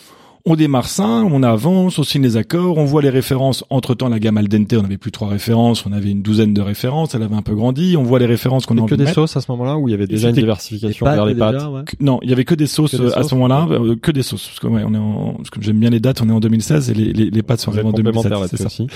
on 0.45 0.57
démarre 0.57 0.89
ça, 0.89 1.05
on 1.07 1.43
avance, 1.43 1.99
on 1.99 2.03
signe 2.03 2.23
les 2.23 2.37
accords, 2.37 2.79
on 2.79 2.85
voit 2.85 3.03
les 3.03 3.11
références. 3.11 3.65
Entre 3.71 3.95
temps, 3.95 4.09
la 4.09 4.19
gamme 4.19 4.39
al 4.39 4.49
dente, 4.49 4.73
on 4.75 4.85
avait 4.85 4.99
plus 4.99 5.13
trois 5.13 5.29
références, 5.29 5.87
on 5.87 5.93
avait 5.93 6.11
une 6.11 6.23
douzaine 6.23 6.53
de 6.55 6.61
références, 6.61 7.15
elle 7.15 7.23
avait 7.23 7.35
un 7.37 7.43
peu 7.43 7.55
grandi. 7.55 7.97
On 7.97 8.03
voit 8.03 8.19
les 8.19 8.27
références 8.27 8.67
qu'on 8.67 8.77
a 8.79 8.81
envie 8.81 8.91
que 8.91 8.95
de 8.95 8.99
des 9.01 9.05
mettre. 9.05 9.15
sauces 9.15 9.37
à 9.37 9.41
ce 9.41 9.51
moment-là 9.53 9.77
où 9.79 9.89
il 9.89 9.93
y 9.93 9.95
avait 9.95 10.07
déjà 10.07 10.29
une 10.31 10.35
diversification 10.35 11.07
vers 11.07 11.27
les 11.27 11.35
déjà, 11.35 11.53
pâtes. 11.53 11.69
ouais. 11.71 11.83
Non, 12.01 12.19
il 12.23 12.31
y 12.31 12.33
avait 12.33 12.45
que 12.45 12.55
des 12.55 12.67
sauces 12.67 12.93
Que 12.93 12.97
des 12.97 13.03
euh, 13.13 13.19
à 13.19 13.23
ce 13.23 13.35
moment-là, 13.35 13.69
euh, 13.71 13.97
que 13.97 14.11
des 14.11 14.23
sauces. 14.23 14.47
Parce 14.49 14.61
que 14.61 14.67
ouais, 14.67 14.83
on 14.87 14.95
est 14.95 14.99
en, 14.99 15.35
parce 15.35 15.51
que 15.51 15.63
j'aime 15.63 15.79
bien 15.79 15.91
les 15.91 16.01
dates, 16.01 16.21
on 16.23 16.29
est 16.29 16.33
en 16.33 16.41
2016 16.41 16.91
et 16.91 16.95
les 16.95 17.13
les, 17.13 17.31
les 17.31 17.43
pâtes 17.43 17.61
sont 17.61 17.71
arrivées 17.73 17.89
en 17.89 17.93
2017. 17.93 18.23
complémentaires 18.33 18.49
C'est 18.51 18.57
ça. 18.57 18.67
aussi. 18.67 18.87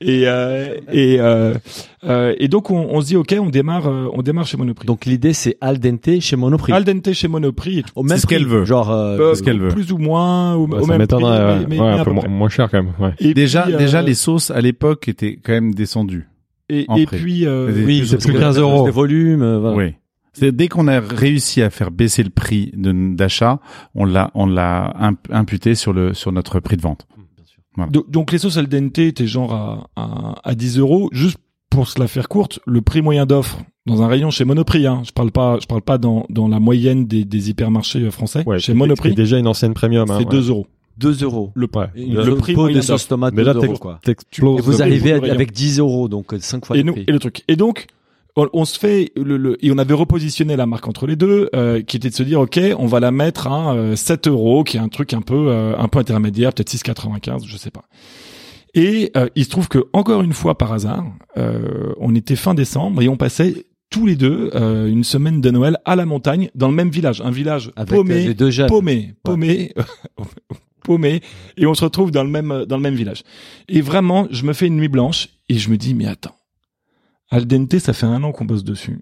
Et 0.00 0.22
euh, 0.26 0.76
et 0.92 1.20
euh, 1.20 1.54
euh, 2.04 2.34
et 2.38 2.48
donc 2.48 2.70
on, 2.70 2.88
on 2.90 3.00
se 3.00 3.06
dit 3.06 3.16
ok, 3.16 3.34
on 3.40 3.48
démarre 3.50 3.86
euh, 3.88 4.08
on 4.12 4.22
démarre 4.22 4.46
chez 4.46 4.56
Monoprix. 4.56 4.86
Donc 4.86 5.04
l'idée 5.06 5.32
c'est 5.32 5.56
al 5.60 5.78
dente 5.78 6.20
chez 6.20 6.36
Monoprix. 6.36 6.72
al 6.72 6.84
dente 6.84 7.12
chez 7.12 7.28
Monoprix. 7.28 7.82
Au 7.96 8.02
même 8.02 8.16
C'est 8.16 8.22
ce 8.22 8.26
prix, 8.26 8.36
qu'elle 8.36 8.46
veut. 8.46 8.64
Genre 8.64 8.90
euh, 8.90 9.18
Euh, 9.18 9.34
ce 9.34 9.42
qu'elle 9.42 9.58
veut. 9.60 9.68
Plus 9.68 9.92
ou 9.92 9.98
moins, 9.98 10.54
au, 10.54 10.66
Ouais, 10.68 10.78
au 10.78 10.86
ça 10.86 10.98
même 10.98 11.06
prix, 11.06 11.22
ouais. 11.22 11.66
mais- 11.68 11.78
Ouais, 11.78 11.92
mais 11.94 11.98
un 12.00 12.04
peu 12.04 12.28
moins, 12.28 12.48
cher 12.48 12.70
quand 12.70 12.82
même. 12.82 12.92
Ouais. 13.00 13.14
Et 13.20 13.34
Déjà, 13.34 13.62
puis, 13.62 13.74
euh, 13.74 13.78
déjà, 13.78 14.02
les 14.02 14.14
sauces 14.14 14.50
à 14.50 14.60
l'époque 14.60 15.08
étaient 15.08 15.38
quand 15.42 15.52
même 15.52 15.74
descendues. 15.74 16.28
et, 16.68 16.86
et 16.96 17.06
puis 17.06 17.46
euh, 17.46 17.70
oui, 17.86 18.00
parce 18.08 18.22
plus 18.24 18.32
que 18.34 18.38
15 18.38 18.56
la- 18.56 18.62
euros. 18.62 18.84
Des 18.84 18.90
volumes, 18.90 19.42
euh, 19.42 19.58
voilà. 19.58 19.76
Oui. 19.76 19.94
C'est 20.34 20.54
dès 20.54 20.68
qu'on 20.68 20.86
a 20.86 21.00
réussi 21.00 21.62
à 21.62 21.70
faire 21.70 21.90
baisser 21.90 22.22
le 22.22 22.30
prix 22.30 22.70
de- 22.76 23.16
d'achat, 23.16 23.58
on 23.96 24.04
l'a, 24.04 24.30
on 24.34 24.46
l'a 24.46 24.94
imp- 25.00 25.26
imputé 25.30 25.74
sur 25.74 25.92
le, 25.92 26.14
sur 26.14 26.30
notre 26.30 26.60
prix 26.60 26.76
de 26.76 26.82
vente. 26.82 27.08
do- 27.90 28.06
donc 28.08 28.30
les 28.32 28.38
sauces 28.38 28.56
al 28.56 28.66
dente 28.68 28.98
étaient 28.98 29.26
genre 29.26 29.52
à, 29.54 29.88
à, 29.96 30.34
à 30.44 30.54
10 30.54 30.78
euros. 30.78 31.08
Juste 31.12 31.38
pour 31.70 31.88
se 31.88 31.98
la 32.00 32.08
faire 32.08 32.28
courte, 32.28 32.60
le 32.66 32.80
prix 32.80 33.02
moyen 33.02 33.26
d'offre 33.26 33.58
dans 33.86 34.02
un 34.02 34.06
rayon 34.08 34.30
chez 34.30 34.44
Monoprix, 34.44 34.86
hein, 34.86 35.02
je 35.06 35.12
parle 35.12 35.30
pas, 35.30 35.58
je 35.60 35.66
parle 35.66 35.82
pas 35.82 35.98
dans, 35.98 36.26
dans 36.30 36.48
la 36.48 36.60
moyenne 36.60 37.06
des, 37.06 37.24
des 37.24 37.50
hypermarchés 37.50 38.00
euh, 38.00 38.10
français. 38.10 38.42
Ouais, 38.46 38.58
chez 38.58 38.74
Monoprix, 38.74 39.08
qui 39.10 39.12
est 39.12 39.16
déjà 39.16 39.38
une 39.38 39.46
ancienne 39.46 39.74
premium. 39.74 40.10
hein, 40.10 40.16
c'est 40.20 40.24
ouais. 40.26 40.30
2 40.30 40.48
euros. 40.50 40.66
2 40.98 41.22
euros. 41.22 41.52
Le, 41.54 41.68
Ouais. 41.74 41.86
Le 41.94 42.24
le 42.24 42.34
prix 42.36 42.54
pot 42.54 42.68
de 42.68 42.80
sauce 42.80 43.06
tomate 43.08 43.32
Mais 43.34 43.44
là, 43.44 43.54
2 43.54 43.60
t'ex- 43.60 43.70
euros 43.70 43.78
quoi. 43.78 44.00
Et 44.06 44.60
vous 44.62 44.82
arrivez 44.82 45.12
avec 45.12 45.52
10 45.52 45.78
euros, 45.78 46.08
donc 46.08 46.34
5 46.38 46.64
fois 46.66 46.76
et, 46.76 46.80
le 46.80 46.86
nous, 46.86 46.92
prix. 46.94 47.04
et 47.06 47.12
le 47.12 47.18
truc. 47.20 47.44
Et 47.48 47.54
donc, 47.56 47.86
on, 48.36 48.48
on 48.52 48.64
se 48.64 48.78
fait 48.78 49.12
le, 49.16 49.36
le- 49.36 49.64
et 49.64 49.70
on 49.70 49.78
avait 49.78 49.94
repositionné 49.94 50.56
la 50.56 50.66
marque 50.66 50.88
entre 50.88 51.06
les 51.06 51.16
deux, 51.16 51.48
euh, 51.54 51.82
qui 51.82 51.96
était 51.98 52.10
de 52.10 52.14
se 52.14 52.22
dire, 52.24 52.40
ok, 52.40 52.58
on 52.78 52.86
va 52.86 52.98
la 53.00 53.10
mettre 53.12 53.46
à 53.46 53.74
euh, 53.74 53.94
7 53.96 54.26
euros, 54.28 54.64
qui 54.64 54.76
est 54.76 54.80
un 54.80 54.88
truc 54.88 55.14
un 55.14 55.22
peu 55.22 55.48
euh, 55.48 55.74
un 55.78 55.86
peu 55.88 55.98
intermédiaire, 56.00 56.52
peut-être 56.52 56.70
6,95, 56.70 57.46
je 57.46 57.56
sais 57.56 57.70
pas. 57.70 57.84
Et 58.78 59.10
euh, 59.16 59.28
il 59.34 59.44
se 59.44 59.50
trouve 59.50 59.66
que 59.66 59.88
encore 59.92 60.22
une 60.22 60.32
fois 60.32 60.56
par 60.56 60.72
hasard, 60.72 61.04
euh, 61.36 61.92
on 61.98 62.14
était 62.14 62.36
fin 62.36 62.54
décembre 62.54 63.02
et 63.02 63.08
on 63.08 63.16
passait 63.16 63.66
tous 63.90 64.06
les 64.06 64.14
deux 64.14 64.52
euh, 64.54 64.86
une 64.86 65.02
semaine 65.02 65.40
de 65.40 65.50
Noël 65.50 65.78
à 65.84 65.96
la 65.96 66.06
montagne 66.06 66.48
dans 66.54 66.68
le 66.68 66.74
même 66.74 66.88
village, 66.88 67.20
un 67.20 67.32
village 67.32 67.72
Avec 67.74 67.92
euh, 67.92 67.96
paumé, 67.96 68.26
les 68.26 68.34
deux 68.34 68.52
jeunes. 68.52 68.68
paumé, 68.68 69.14
paumé, 69.24 69.74
paumé, 70.84 71.22
et 71.56 71.66
on 71.66 71.74
se 71.74 71.82
retrouve 71.82 72.12
dans 72.12 72.22
le 72.22 72.30
même 72.30 72.66
dans 72.68 72.76
le 72.76 72.82
même 72.82 72.94
village. 72.94 73.24
Et 73.68 73.80
vraiment, 73.80 74.28
je 74.30 74.44
me 74.44 74.52
fais 74.52 74.68
une 74.68 74.76
nuit 74.76 74.86
blanche 74.86 75.28
et 75.48 75.58
je 75.58 75.70
me 75.70 75.76
dis 75.76 75.94
mais 75.94 76.06
attends, 76.06 76.36
al 77.30 77.46
dente, 77.48 77.80
ça 77.80 77.92
fait 77.92 78.06
un 78.06 78.22
an 78.22 78.30
qu'on 78.30 78.44
bosse 78.44 78.62
dessus. 78.62 79.00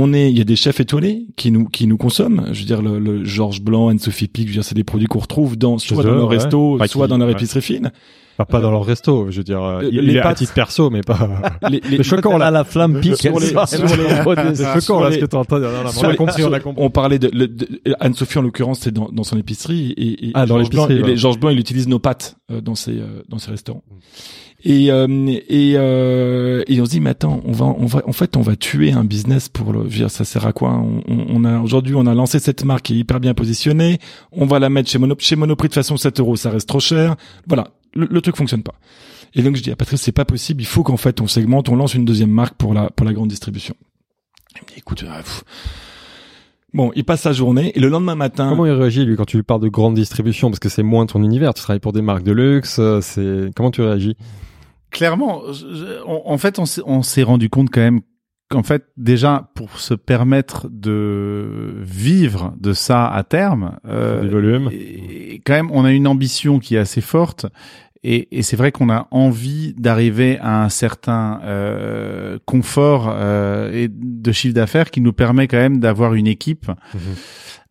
On 0.00 0.12
est, 0.12 0.30
il 0.30 0.38
y 0.38 0.40
a 0.40 0.44
des 0.44 0.54
chefs 0.56 0.78
étoilés 0.80 1.26
qui 1.36 1.50
nous 1.50 1.64
qui 1.66 1.86
nous 1.86 1.96
consomment. 1.96 2.48
Je 2.52 2.60
veux 2.60 2.66
dire 2.66 2.82
le, 2.82 2.98
le 3.00 3.24
Georges 3.24 3.60
Blanc, 3.62 3.88
Anne-Sophie 3.88 4.28
Pic, 4.28 4.44
je 4.44 4.48
veux 4.50 4.54
dire 4.54 4.64
c'est 4.64 4.74
des 4.76 4.84
produits 4.84 5.06
qu'on 5.08 5.18
retrouve 5.18 5.56
dans 5.56 5.78
soit 5.78 6.02
dans 6.04 6.14
leur 6.14 6.28
ouais. 6.28 6.36
resto, 6.36 6.76
soit 6.86 7.06
qui- 7.06 7.10
dans 7.10 7.18
leur 7.18 7.26
ouais. 7.28 7.32
épicerie 7.32 7.62
fine. 7.62 7.90
Pas, 8.36 8.44
pas 8.44 8.60
dans 8.60 8.70
leur 8.70 8.84
resto, 8.84 9.32
je 9.32 9.38
veux 9.38 9.42
dire. 9.42 9.60
euh, 9.60 9.82
Les- 9.82 9.88
il 9.88 10.00
les 10.02 10.14
est 10.14 10.18
à 10.20 10.22
pâtes- 10.22 10.36
titre 10.38 10.52
perso, 10.54 10.90
mais 10.90 11.00
pas. 11.00 11.18
Les, 11.68 11.80
les- 11.90 11.96
Le 11.96 12.02
chocolat, 12.04 12.38
Là, 12.38 12.50
la 12.52 12.62
flamme 12.64 13.00
pique. 13.00 13.16
sur 13.16 13.36
les- 13.40 13.46
sur 13.48 13.56
les- 13.56 14.80
choquant, 14.80 15.00
là, 15.00 15.10
ce 15.10 15.18
que 15.18 15.24
t'es 15.26 15.34
en 15.36 15.44
train 15.44 15.58
de 15.58 15.64
dire. 15.64 15.72
Non, 15.76 15.82
non, 15.84 15.90
sur 15.90 16.02
on 16.02 16.04
a 16.04 16.10
les- 16.12 16.16
compris, 16.16 16.44
on 16.44 16.52
a 16.52 16.60
compris. 16.60 16.82
on 16.84 16.90
parlait 16.90 17.18
de, 17.18 17.30
Anne-Sophie 17.98 18.38
en 18.38 18.42
l'occurrence, 18.42 18.78
c'est 18.78 18.92
dans, 18.94 19.08
dans 19.10 19.24
son 19.24 19.36
épicerie 19.38 19.90
et, 19.96 20.28
et 20.28 20.30
Ah, 20.34 20.46
dans 20.46 20.58
Georges 20.58 20.70
Blanc, 20.70 20.86
les- 20.86 21.16
Georges 21.16 21.40
Blanc, 21.40 21.50
il 21.50 21.58
utilise 21.58 21.88
nos 21.88 21.98
pâtes 21.98 22.36
euh, 22.52 22.60
dans 22.60 22.76
ses 22.76 22.92
euh, 22.92 23.22
dans 23.28 23.38
ses 23.38 23.50
restaurants. 23.50 23.82
Et 24.64 24.90
euh, 24.90 25.06
et 25.48 25.74
euh, 25.76 26.64
et 26.66 26.80
on 26.80 26.84
se 26.84 26.90
dit 26.90 27.00
mais 27.00 27.10
attends, 27.10 27.40
on 27.44 27.52
va 27.52 27.66
on 27.66 27.86
va 27.86 28.02
en 28.08 28.12
fait 28.12 28.36
on 28.36 28.40
va 28.40 28.56
tuer 28.56 28.90
un 28.90 29.04
business 29.04 29.48
pour 29.48 29.72
le 29.72 29.84
dire 29.84 30.10
ça 30.10 30.24
sert 30.24 30.46
à 30.46 30.52
quoi 30.52 30.70
on, 30.72 31.00
on- 31.06 31.26
on 31.28 31.44
a 31.44 31.60
aujourd'hui 31.60 31.94
on 31.94 32.06
a 32.06 32.14
lancé 32.14 32.40
cette 32.40 32.64
marque 32.64 32.86
qui 32.86 32.94
est 32.94 32.98
hyper 32.98 33.20
bien 33.20 33.34
positionnée, 33.34 33.98
on 34.32 34.46
va 34.46 34.58
la 34.58 34.68
mettre 34.68 34.90
chez 34.90 34.98
Monoprix 34.98 35.68
de 35.68 35.74
façon 35.74 35.96
7 35.96 36.18
euros 36.18 36.34
ça 36.34 36.50
reste 36.50 36.68
trop 36.68 36.80
cher. 36.80 37.14
Voilà, 37.46 37.68
le, 37.94 38.08
le 38.10 38.20
truc 38.20 38.34
fonctionne 38.36 38.64
pas. 38.64 38.74
Et 39.34 39.42
donc 39.42 39.54
je 39.54 39.62
dis 39.62 39.70
à 39.70 39.76
Patrice 39.76 40.00
c'est 40.00 40.10
pas 40.10 40.24
possible, 40.24 40.60
il 40.60 40.66
faut 40.66 40.82
qu'en 40.82 40.96
fait 40.96 41.20
on 41.20 41.28
segmente, 41.28 41.68
on 41.68 41.76
lance 41.76 41.94
une 41.94 42.04
deuxième 42.04 42.30
marque 42.32 42.54
pour 42.54 42.74
la 42.74 42.90
pour 42.90 43.06
la 43.06 43.12
grande 43.12 43.28
distribution. 43.28 43.76
Il 44.56 44.62
me 44.62 44.68
dit 44.70 44.74
écoute 44.78 45.04
euh. 45.04 45.22
Bon, 46.74 46.90
il 46.96 47.04
passe 47.04 47.22
sa 47.22 47.32
journée 47.32 47.72
et 47.76 47.80
le 47.80 47.88
lendemain 47.88 48.14
matin, 48.14 48.50
Comment 48.50 48.66
il 48.66 48.72
réagit, 48.72 49.04
lui, 49.04 49.16
quand 49.16 49.24
tu 49.24 49.36
lui 49.38 49.42
parles 49.42 49.62
de 49.62 49.68
grande 49.68 49.94
distribution? 49.94 50.50
Parce 50.50 50.58
que 50.58 50.68
c'est 50.68 50.82
moins 50.82 51.06
ton 51.06 51.22
univers. 51.22 51.54
Tu 51.54 51.62
travailles 51.62 51.80
pour 51.80 51.94
des 51.94 52.02
marques 52.02 52.24
de 52.24 52.32
luxe, 52.32 52.76
euh, 52.78 53.00
c'est, 53.00 53.50
comment 53.56 53.70
tu 53.70 53.80
réagis? 53.80 54.16
Clairement, 54.90 55.42
je- 55.52 56.02
on- 56.06 56.22
en 56.30 56.38
fait, 56.38 56.58
on 56.58 57.02
s'est- 57.02 57.22
rendu 57.22 57.48
compte 57.50 57.68
quand 57.70 57.80
même 57.80 58.00
qu'en 58.50 58.62
fait, 58.62 58.84
déjà, 58.96 59.50
pour 59.54 59.78
se 59.78 59.92
permettre 59.92 60.68
de 60.70 61.74
vivre 61.82 62.54
de 62.58 62.72
ça 62.72 63.06
à 63.06 63.22
terme, 63.22 63.78
euh, 63.86 64.22
et 64.72 65.42
quand 65.44 65.52
même, 65.52 65.70
on 65.70 65.84
a 65.84 65.92
une 65.92 66.06
ambition 66.06 66.58
qui 66.58 66.76
est 66.76 66.78
assez 66.78 67.02
forte. 67.02 67.46
Et, 68.04 68.38
et 68.38 68.42
c'est 68.42 68.54
vrai 68.56 68.70
qu'on 68.70 68.90
a 68.90 69.08
envie 69.10 69.74
d'arriver 69.76 70.38
à 70.40 70.62
un 70.62 70.68
certain 70.68 71.40
euh, 71.44 72.38
confort 72.46 73.08
euh, 73.12 73.72
et 73.72 73.88
de 73.90 74.32
chiffre 74.32 74.54
d'affaires 74.54 74.90
qui 74.92 75.00
nous 75.00 75.12
permet 75.12 75.48
quand 75.48 75.56
même 75.58 75.80
d'avoir 75.80 76.14
une 76.14 76.28
équipe. 76.28 76.70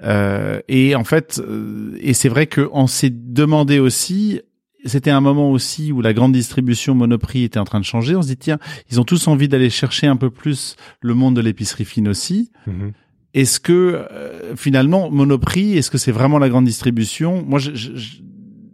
Euh, 0.04 0.60
et 0.68 0.96
en 0.96 1.06
fait, 1.06 1.42
euh, 1.44 1.98
et 2.02 2.14
c'est 2.14 2.30
vrai 2.30 2.46
qu'on 2.48 2.88
s'est 2.88 3.10
demandé 3.12 3.80
aussi, 3.80 4.42
c'était 4.86 5.10
un 5.12 5.22
moment 5.22 5.52
aussi 5.52 5.92
où 5.92 6.02
la 6.02 6.14
grande 6.14 6.32
distribution 6.34 6.96
Monoprix 6.96 7.44
était 7.44 7.60
en 7.60 7.64
train 7.66 7.80
de 7.80 7.86
changer. 7.86 8.16
On 8.16 8.22
se 8.22 8.28
dit 8.28 8.38
tiens, 8.38 8.60
ils 8.92 9.00
ont 9.00 9.04
tous 9.04 9.28
envie 9.28 9.48
d'aller 9.48 9.70
chercher 9.70 10.08
un 10.08 10.16
peu 10.16 10.30
plus 10.30 10.76
le 11.02 11.14
monde 11.14 11.36
de 11.36 11.42
l'épicerie 11.42 11.86
fine 11.86 12.08
aussi. 12.08 12.52
Mhm. 12.68 12.94
Est-ce 13.34 13.60
que 13.60 13.74
euh, 14.12 14.56
finalement 14.56 15.12
Monoprix, 15.12 15.74
est-ce 15.78 15.92
que 15.92 15.98
c'est 15.98 16.12
vraiment 16.12 16.40
la 16.40 16.50
grande 16.50 16.66
distribution? 16.66 17.44
Moi, 17.46 17.60
je, 17.60 17.72
je- 17.76 17.96
je- 17.96 18.18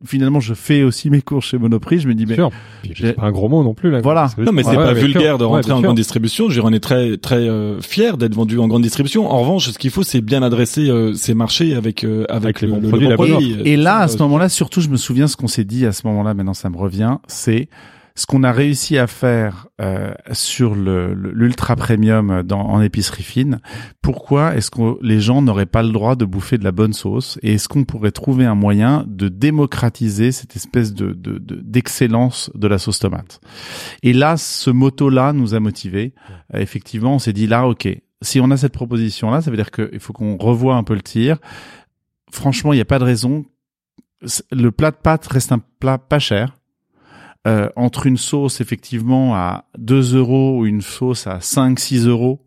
finalement, 0.06 0.40
je 0.40 0.54
fais 0.54 0.84
aussi 0.84 1.10
mes 1.10 1.22
cours 1.22 1.42
chez 1.42 1.58
Monoprix. 1.58 2.00
Je 2.00 2.08
me 2.08 2.14
dis, 2.14 2.26
mais 2.26 2.38
c'est 2.96 3.14
pas 3.14 3.24
un 3.24 3.32
gros 3.32 3.50
mot 3.50 3.64
non 3.64 3.74
plus, 3.74 3.92
là. 3.92 4.02
Voilà. 4.02 4.30
Non, 4.38 4.52
mais 4.52 4.64
c'est 4.64 4.70
Ouais, 4.72 4.76
pas 4.76 4.94
vulgaire 4.94 5.38
de 5.38 5.44
rentrer 5.46 5.72
en 5.72 5.78
sûr. 5.78 5.84
grande 5.84 5.96
distribution. 5.98 6.50
Je 6.50 6.62
on 6.62 6.72
est 6.72 6.80
très 6.80 7.18
très 7.18 7.48
euh, 7.50 7.80
fier 7.82 8.18
d'être 8.18 8.34
vendu 8.36 8.58
en 8.60 8.68
grande 8.68 8.82
distribution. 8.84 9.30
En 9.32 9.40
revanche, 9.42 9.70
ce 9.70 9.78
qu'il 9.78 9.92
faut, 9.92 10.04
c'est 10.04 10.22
bien 10.22 10.42
adresser 10.44 10.90
euh, 10.90 11.14
ces 11.14 11.34
marchés 11.34 11.76
avec 11.76 12.04
euh, 12.04 12.26
avec, 12.30 12.44
Avec 12.44 12.62
les 12.62 12.68
le, 12.68 12.74
bons 12.74 12.82
le- 12.82 12.88
produits, 12.90 13.08
le 13.08 13.16
bon 13.18 13.24
prix. 13.24 13.62
Et 13.66 13.78
là, 13.78 14.00
à 14.00 14.08
ce 14.08 14.16
Euh, 14.16 14.20
moment-là, 14.24 14.50
surtout, 14.50 14.82
je 14.82 14.90
me 14.90 14.98
souviens 14.98 15.28
ce 15.28 15.36
qu'on 15.38 15.48
s'est 15.48 15.64
dit 15.66 15.86
à 15.86 15.92
ce 15.92 16.06
moment-là. 16.08 16.34
Maintenant, 16.34 16.54
ça 16.54 16.70
me 16.70 16.78
revient. 16.78 17.18
C'est 17.28 17.68
ce 18.16 18.26
qu'on 18.28 18.44
a 18.44 18.52
réussi 18.52 18.98
à 18.98 19.08
faire 19.08 19.68
euh, 19.82 20.14
sur 20.34 20.76
l'ultra 20.76 21.76
premium 21.76 22.44
dans, 22.44 22.62
en 22.62 22.82
épicerie 22.82 23.24
fine. 23.24 23.60
Pourquoi 24.04 24.56
est-ce 24.56 24.70
que 24.70 24.98
les 25.02 25.20
gens 25.20 25.42
n'auraient 25.42 25.66
pas 25.66 25.82
le 25.82 25.90
droit 25.92 26.16
de 26.16 26.24
bouffer 26.26 26.58
de 26.60 26.64
la 26.64 26.72
bonne 26.72 26.94
sauce? 26.94 27.40
Et 27.42 27.54
est-ce 27.56 27.68
qu'on 27.68 27.86
pourrait 27.86 28.12
trouver 28.12 28.46
un 28.46 28.54
moyen 28.56 29.04
de 29.08 29.30
démocratiser 29.30 30.32
cette 30.32 30.56
espèce 30.56 30.94
de 30.94 31.14
de- 31.14 31.40
de- 31.40 31.60
d'excellence 31.64 32.52
de, 32.54 32.68
la 32.68 32.78
sauce 32.78 33.00
tomate? 33.00 33.42
Et 34.04 34.14
là, 34.14 34.38
ce 34.38 34.70
motto-là 34.70 35.34
nous 35.34 35.56
a 35.56 35.60
motivés. 35.60 36.14
Euh, 36.54 36.60
effectivement, 36.60 37.16
on 37.16 37.20
s'est 37.20 37.34
dit 37.34 37.48
là, 37.48 37.68
ok. 37.68 37.88
Si 38.22 38.40
on 38.40 38.52
a 38.52 38.58
cette 38.58 38.74
proposition-là, 38.74 39.42
ça 39.42 39.50
veut 39.52 39.58
dire 39.58 39.72
qu'il 39.72 40.00
faut 40.00 40.14
qu'on 40.14 40.38
revoie 40.38 40.76
un 40.76 40.84
peu 40.84 40.94
le 40.94 41.02
tir. 41.02 41.40
Franchement, 42.32 42.74
il 42.74 42.78
n'y 42.78 42.82
a 42.82 42.86
pas 42.86 43.00
de 43.00 43.04
raison 43.04 43.46
le 44.52 44.72
plat 44.72 44.92
de 44.92 44.96
pâtes 44.96 45.28
reste 45.28 45.52
un 45.52 45.60
plat 45.80 45.98
pas 45.98 46.20
cher. 46.20 46.56
Euh, 47.46 47.68
entre 47.76 48.08
une 48.08 48.16
sauce 48.16 48.62
effectivement 48.62 49.36
à 49.36 49.66
2 49.78 50.16
euros 50.16 50.60
ou 50.60 50.66
une 50.66 50.82
sauce 50.82 51.28
à 51.28 51.42
5 51.42 51.78
6 51.78 52.08
euros 52.08 52.40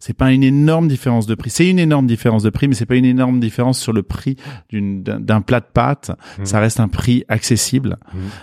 c'est 0.00 0.12
pas 0.12 0.32
une 0.32 0.42
énorme 0.42 0.86
différence 0.86 1.26
de 1.26 1.34
prix. 1.34 1.48
C'est 1.48 1.66
une 1.70 1.78
énorme 1.78 2.06
différence 2.06 2.42
de 2.42 2.50
prix 2.50 2.68
mais 2.68 2.74
c'est 2.74 2.84
pas 2.84 2.96
une 2.96 3.06
énorme 3.06 3.40
différence 3.40 3.78
sur 3.80 3.94
le 3.94 4.02
prix 4.02 4.36
d'une 4.68 5.02
d'un 5.02 5.40
plat 5.40 5.60
de 5.60 5.66
pâtes. 5.72 6.10
Mhm. 6.38 6.44
ça 6.44 6.60
reste 6.60 6.78
un 6.78 6.88
prix 6.88 7.24
accessible. 7.28 7.96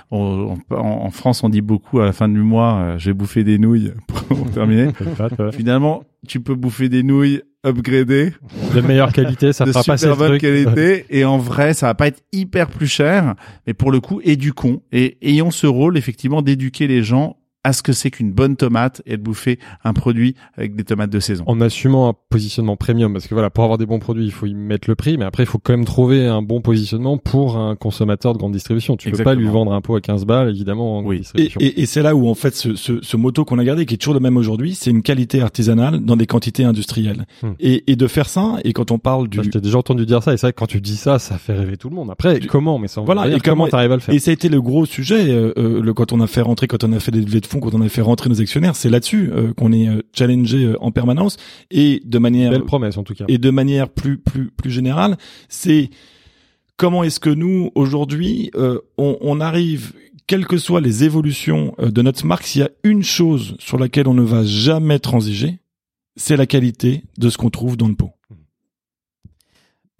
On- 0.09 0.57
on- 0.71 0.75
en, 0.75 1.11
France 1.11 1.43
on 1.43 1.49
dit 1.49 1.61
beaucoup 1.61 1.99
à 1.99 2.05
la 2.05 2.13
fin 2.13 2.27
du 2.29 2.39
mois 2.39 2.77
euh, 2.77 2.97
j'ai 2.97 3.13
bouffé 3.13 3.43
des 3.43 3.59
nouilles 3.59 3.93
pour 4.07 4.49
terminer. 4.49 4.87
Finalement 5.51 6.03
tu 6.27 6.39
peux 6.39 6.55
bouffer 6.55 6.89
des 6.89 7.03
nouilles 7.03 7.43
upgradées 7.65 8.33
De 8.73 8.81
meilleure 8.81 9.13
qualité, 9.13 9.53
ça 9.53 9.65
de 9.65 9.71
fera 9.71 9.83
passer 9.83 10.07
super 10.07 10.15
le 10.15 10.19
bonne 10.19 10.37
truc. 10.39 10.41
qualité. 10.41 11.05
Et 11.09 11.25
en 11.25 11.37
vrai 11.37 11.73
ça 11.73 11.87
va 11.87 11.93
pas 11.95 12.07
être 12.07 12.21
hyper 12.31 12.69
plus 12.69 12.87
cher. 12.87 13.35
Mais 13.67 13.73
pour 13.73 13.91
le 13.91 13.99
coup 13.99 14.21
éduquons. 14.23 14.81
Et 14.91 15.17
ayons 15.21 15.51
ce 15.51 15.67
rôle 15.67 15.97
effectivement 15.97 16.41
d'éduquer 16.41 16.87
les 16.87 17.03
gens 17.03 17.37
à 17.63 17.73
ce 17.73 17.83
que 17.83 17.93
c'est 17.93 18.09
qu'une 18.09 18.31
bonne 18.31 18.55
tomate 18.55 19.01
et 19.05 19.17
de 19.17 19.21
bouffer 19.21 19.59
un 19.83 19.93
produit 19.93 20.35
avec 20.57 20.75
des 20.75 20.83
tomates 20.83 21.11
de 21.11 21.19
saison. 21.19 21.43
en 21.47 21.61
assumant 21.61 22.09
un 22.09 22.13
positionnement 22.29 22.75
premium 22.75 23.13
parce 23.13 23.27
que 23.27 23.35
voilà 23.35 23.49
pour 23.51 23.63
avoir 23.63 23.77
des 23.77 23.85
bons 23.85 23.99
produits 23.99 24.25
il 24.25 24.31
faut 24.31 24.47
y 24.47 24.53
mettre 24.55 24.89
le 24.89 24.95
prix 24.95 25.17
mais 25.17 25.25
après 25.25 25.43
il 25.43 25.45
faut 25.45 25.59
quand 25.59 25.73
même 25.73 25.85
trouver 25.85 26.25
un 26.25 26.41
bon 26.41 26.61
positionnement 26.61 27.17
pour 27.19 27.57
un 27.57 27.75
consommateur 27.75 28.33
de 28.33 28.39
grande 28.39 28.53
distribution 28.53 28.97
tu 28.97 29.11
peux 29.11 29.23
pas 29.23 29.35
lui 29.35 29.41
Exactement. 29.41 29.65
vendre 29.65 29.73
un 29.73 29.81
pot 29.81 29.95
à 29.95 30.01
15 30.01 30.25
balles 30.25 30.49
évidemment 30.49 30.97
en 30.99 31.03
Oui. 31.05 31.17
Et, 31.17 31.19
distribution 31.19 31.61
et, 31.61 31.81
et 31.81 31.85
c'est 31.85 32.01
là 32.01 32.15
où 32.15 32.27
en 32.27 32.33
fait 32.35 32.55
ce, 32.55 32.75
ce, 32.75 32.99
ce 33.01 33.17
motto 33.17 33.45
qu'on 33.45 33.59
a 33.59 33.63
gardé, 33.63 33.85
qui 33.85 33.93
est 33.93 33.97
toujours 33.97 34.13
le 34.15 34.19
même 34.19 34.37
aujourd'hui, 34.37 34.73
c'est 34.73 34.89
une 34.89 35.03
qualité 35.03 35.41
artisanale 35.41 35.99
dans 35.99 36.15
des 36.17 36.25
quantités 36.27 36.63
industrielles. 36.63 37.25
Hmm. 37.43 37.51
Et, 37.59 37.91
et 37.91 37.95
de 37.95 38.07
faire 38.07 38.27
ça, 38.29 38.57
et 38.63 38.73
quand 38.73 38.91
on 38.91 38.97
parle 38.99 39.27
du, 39.27 39.39
t'ai 39.49 39.61
déjà 39.61 39.77
entendu 39.77 40.05
dire 40.05 40.23
ça 40.23 40.33
et 40.33 40.37
c'est 40.37 40.47
vrai 40.47 40.53
que 40.53 40.57
quand 40.59 40.65
tu 40.67 40.81
dis 40.81 40.95
ça 40.95 41.19
ça 41.19 41.37
fait 41.37 41.53
rêver 41.53 41.77
tout 41.77 41.89
le 41.89 41.95
monde 41.95 42.09
après 42.09 42.39
Du- 42.39 42.47
comment? 42.47 42.79
Mais 42.79 42.87
ça 42.87 43.01
Voilà, 43.01 43.21
voilà 43.21 43.37
et 43.37 43.39
comment- 43.39 43.67
t'arrives 43.67 43.91
à 43.91 43.95
le 43.95 44.01
faire 44.01 44.15
Et 44.15 44.19
ça 44.19 44.31
a 44.31 44.33
été 44.33 44.49
le 44.49 44.61
gros 44.61 44.85
sujet 44.85 45.29
euh, 45.31 45.53
euh, 45.57 45.81
le, 45.81 45.93
quand 45.93 46.11
on 46.11 46.21
a 46.21 46.27
fait 46.27 46.41
rentrer, 46.41 46.67
quand 46.67 46.83
on 46.83 46.91
a 46.93 46.99
fait 46.99 47.11
des 47.11 47.21
levées 47.21 47.39
de 47.41 47.45
fonds, 47.51 47.59
quand 47.59 47.73
on 47.75 47.81
a 47.81 47.89
fait 47.89 48.01
rentrer 48.01 48.29
nos 48.29 48.41
actionnaires, 48.41 48.75
c'est 48.75 48.89
là-dessus 48.89 49.29
euh, 49.31 49.53
qu'on 49.53 49.71
est 49.71 49.87
euh, 49.87 50.01
challengé 50.13 50.65
euh, 50.65 50.77
en 50.81 50.91
permanence 50.91 51.37
et 51.69 52.01
de 52.05 52.17
manière 52.17 52.51
belle 52.51 52.63
promesse 52.63 52.97
en 52.97 53.03
tout 53.03 53.13
cas 53.13 53.25
et 53.27 53.37
de 53.37 53.49
manière 53.49 53.89
plus 53.89 54.17
plus 54.17 54.49
plus 54.49 54.71
générale, 54.71 55.17
c'est 55.49 55.89
comment 56.77 57.03
est-ce 57.03 57.19
que 57.19 57.29
nous 57.29 57.71
aujourd'hui 57.75 58.51
euh, 58.55 58.79
on, 58.97 59.17
on 59.21 59.39
arrive, 59.39 59.93
quelles 60.27 60.47
que 60.47 60.57
soient 60.57 60.81
les 60.81 61.03
évolutions 61.03 61.75
de 61.79 62.01
notre 62.01 62.25
marque, 62.25 62.45
s'il 62.45 62.61
y 62.61 62.65
a 62.65 62.71
une 62.83 63.03
chose 63.03 63.55
sur 63.59 63.77
laquelle 63.77 64.07
on 64.07 64.13
ne 64.13 64.23
va 64.23 64.43
jamais 64.43 64.99
transiger, 64.99 65.59
c'est 66.15 66.37
la 66.37 66.45
qualité 66.45 67.03
de 67.17 67.29
ce 67.29 67.37
qu'on 67.37 67.49
trouve 67.49 67.77
dans 67.77 67.87
le 67.87 67.95
pot. 67.95 68.11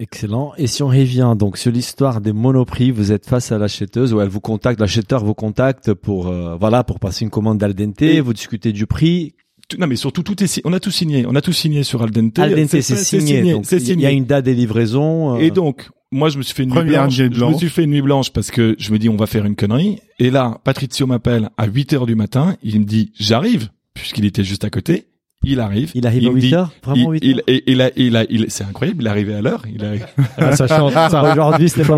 Excellent. 0.02 0.52
Et 0.58 0.66
si 0.66 0.82
on 0.82 0.88
revient 0.88 1.34
donc 1.38 1.56
sur 1.56 1.70
l'histoire 1.70 2.20
des 2.20 2.32
monoprix, 2.32 2.90
vous 2.90 3.12
êtes 3.12 3.24
face 3.24 3.52
à 3.52 3.58
l'acheteuse 3.58 4.12
ou 4.12 4.20
elle 4.20 4.28
vous 4.28 4.40
contacte, 4.40 4.80
l'acheteur 4.80 5.24
vous 5.24 5.34
contacte 5.34 5.94
pour 5.94 6.26
euh, 6.26 6.56
voilà 6.58 6.82
pour 6.82 6.98
passer 6.98 7.24
une 7.24 7.30
commande 7.30 7.58
d'al 7.58 7.72
dente, 7.72 8.02
Et- 8.02 8.20
vous 8.20 8.32
discutez 8.32 8.72
du 8.72 8.86
prix. 8.86 9.34
Tout- 9.68 9.76
Non 9.78 9.86
mais 9.86 9.94
surtout 9.94 10.24
tout 10.24 10.42
est 10.42 10.60
on 10.64 10.72
a 10.72 10.80
tout 10.80 10.90
signé, 10.90 11.24
on 11.26 11.36
a 11.36 11.40
tout 11.40 11.52
signé 11.52 11.84
sur 11.84 12.02
Al 12.02 12.10
dente. 12.10 12.36
Al 12.40 12.54
dente 12.56 12.68
c'est 12.68 12.82
signé, 12.96 13.52
donc 13.52 13.64
c'est 13.64 13.76
il 13.76 13.82
y 13.82 13.90
a 13.90 13.94
signé. 14.08 14.10
une 14.10 14.24
date 14.24 14.44
des 14.44 14.54
livraisons. 14.54 15.36
euh, 15.36 15.38
Et 15.38 15.52
donc, 15.52 15.88
moi, 16.10 16.28
je 16.30 16.36
me 16.36 16.42
suis 16.42 16.52
fait 16.54 16.64
une 16.64 16.70
nuit 16.70 16.74
Première 16.74 17.02
blanche. 17.04 17.12
nuit 17.20 17.24
Je 17.24 17.30
me 17.30 17.34
blanche. 17.36 17.56
suis 17.58 17.68
fait 17.70 17.84
une 17.84 17.90
nuit 17.90 18.02
blanche 18.02 18.30
parce 18.32 18.50
que 18.50 18.74
je 18.78 18.92
me 18.92 18.98
dis, 18.98 19.08
on 19.08 19.16
va 19.16 19.26
faire 19.26 19.46
une 19.46 19.54
connerie. 19.56 19.98
Et 20.18 20.30
là, 20.30 20.58
Patricio 20.64 21.06
m'appelle 21.06 21.48
à 21.56 21.66
8 21.66 21.92
heures 21.94 22.04
du 22.06 22.16
matin. 22.16 22.56
Il 22.62 22.80
me 22.80 22.84
dit, 22.84 23.12
j'arrive, 23.18 23.70
puisqu'il 23.94 24.24
était 24.26 24.44
juste 24.44 24.64
à 24.64 24.68
côté. 24.70 25.06
Il 25.44 25.60
arrive. 25.60 25.90
il 25.94 26.06
arrive 26.06 26.28
à 26.28 26.30
me 26.30 26.34
8 26.36 26.40
dit- 26.40 26.54
heures, 26.54 26.70
vraiment 26.84 27.12
il, 27.14 27.20
8 27.20 27.34
heures? 27.38 27.44
il, 27.48 27.54
et- 27.54 27.64
il 27.72 27.80
a, 27.82 27.90
il 27.96 28.16
a, 28.16 28.24
il, 28.30 28.46
c'est 28.48 28.64
incroyable. 28.64 29.02
Il 29.02 29.06
est 29.06 29.10
arrivé 29.10 29.34
à 29.34 29.42
l'heure. 29.42 29.62
Il 29.72 29.84
a, 29.84 29.92
Ah, 30.38 30.54
ça 30.56 30.66
change 30.68 30.92
ça 30.92 31.32
Aujourd'hui, 31.32 31.68
c'était 31.68 31.84
pas 31.86 31.96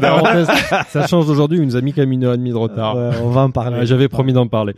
parenthèse. 0.00 0.48
ça 0.88 1.06
change 1.06 1.26
d'aujourd'hui 1.26 1.58
il 1.58 1.64
nous 1.64 1.76
a 1.76 1.80
mis 1.80 1.92
quand 1.92 2.02
même 2.02 2.12
une 2.12 2.24
heure 2.24 2.34
et 2.34 2.38
demie 2.38 2.50
de 2.50 2.56
retard 2.56 2.96
Ouais, 2.96 3.10
on 3.22 3.30
va 3.30 3.42
en 3.42 3.50
parler. 3.50 3.78
Ah, 3.80 3.84
j'avais 3.84 4.08
promis 4.08 4.32
d'en 4.32 4.46
parler 4.46 4.74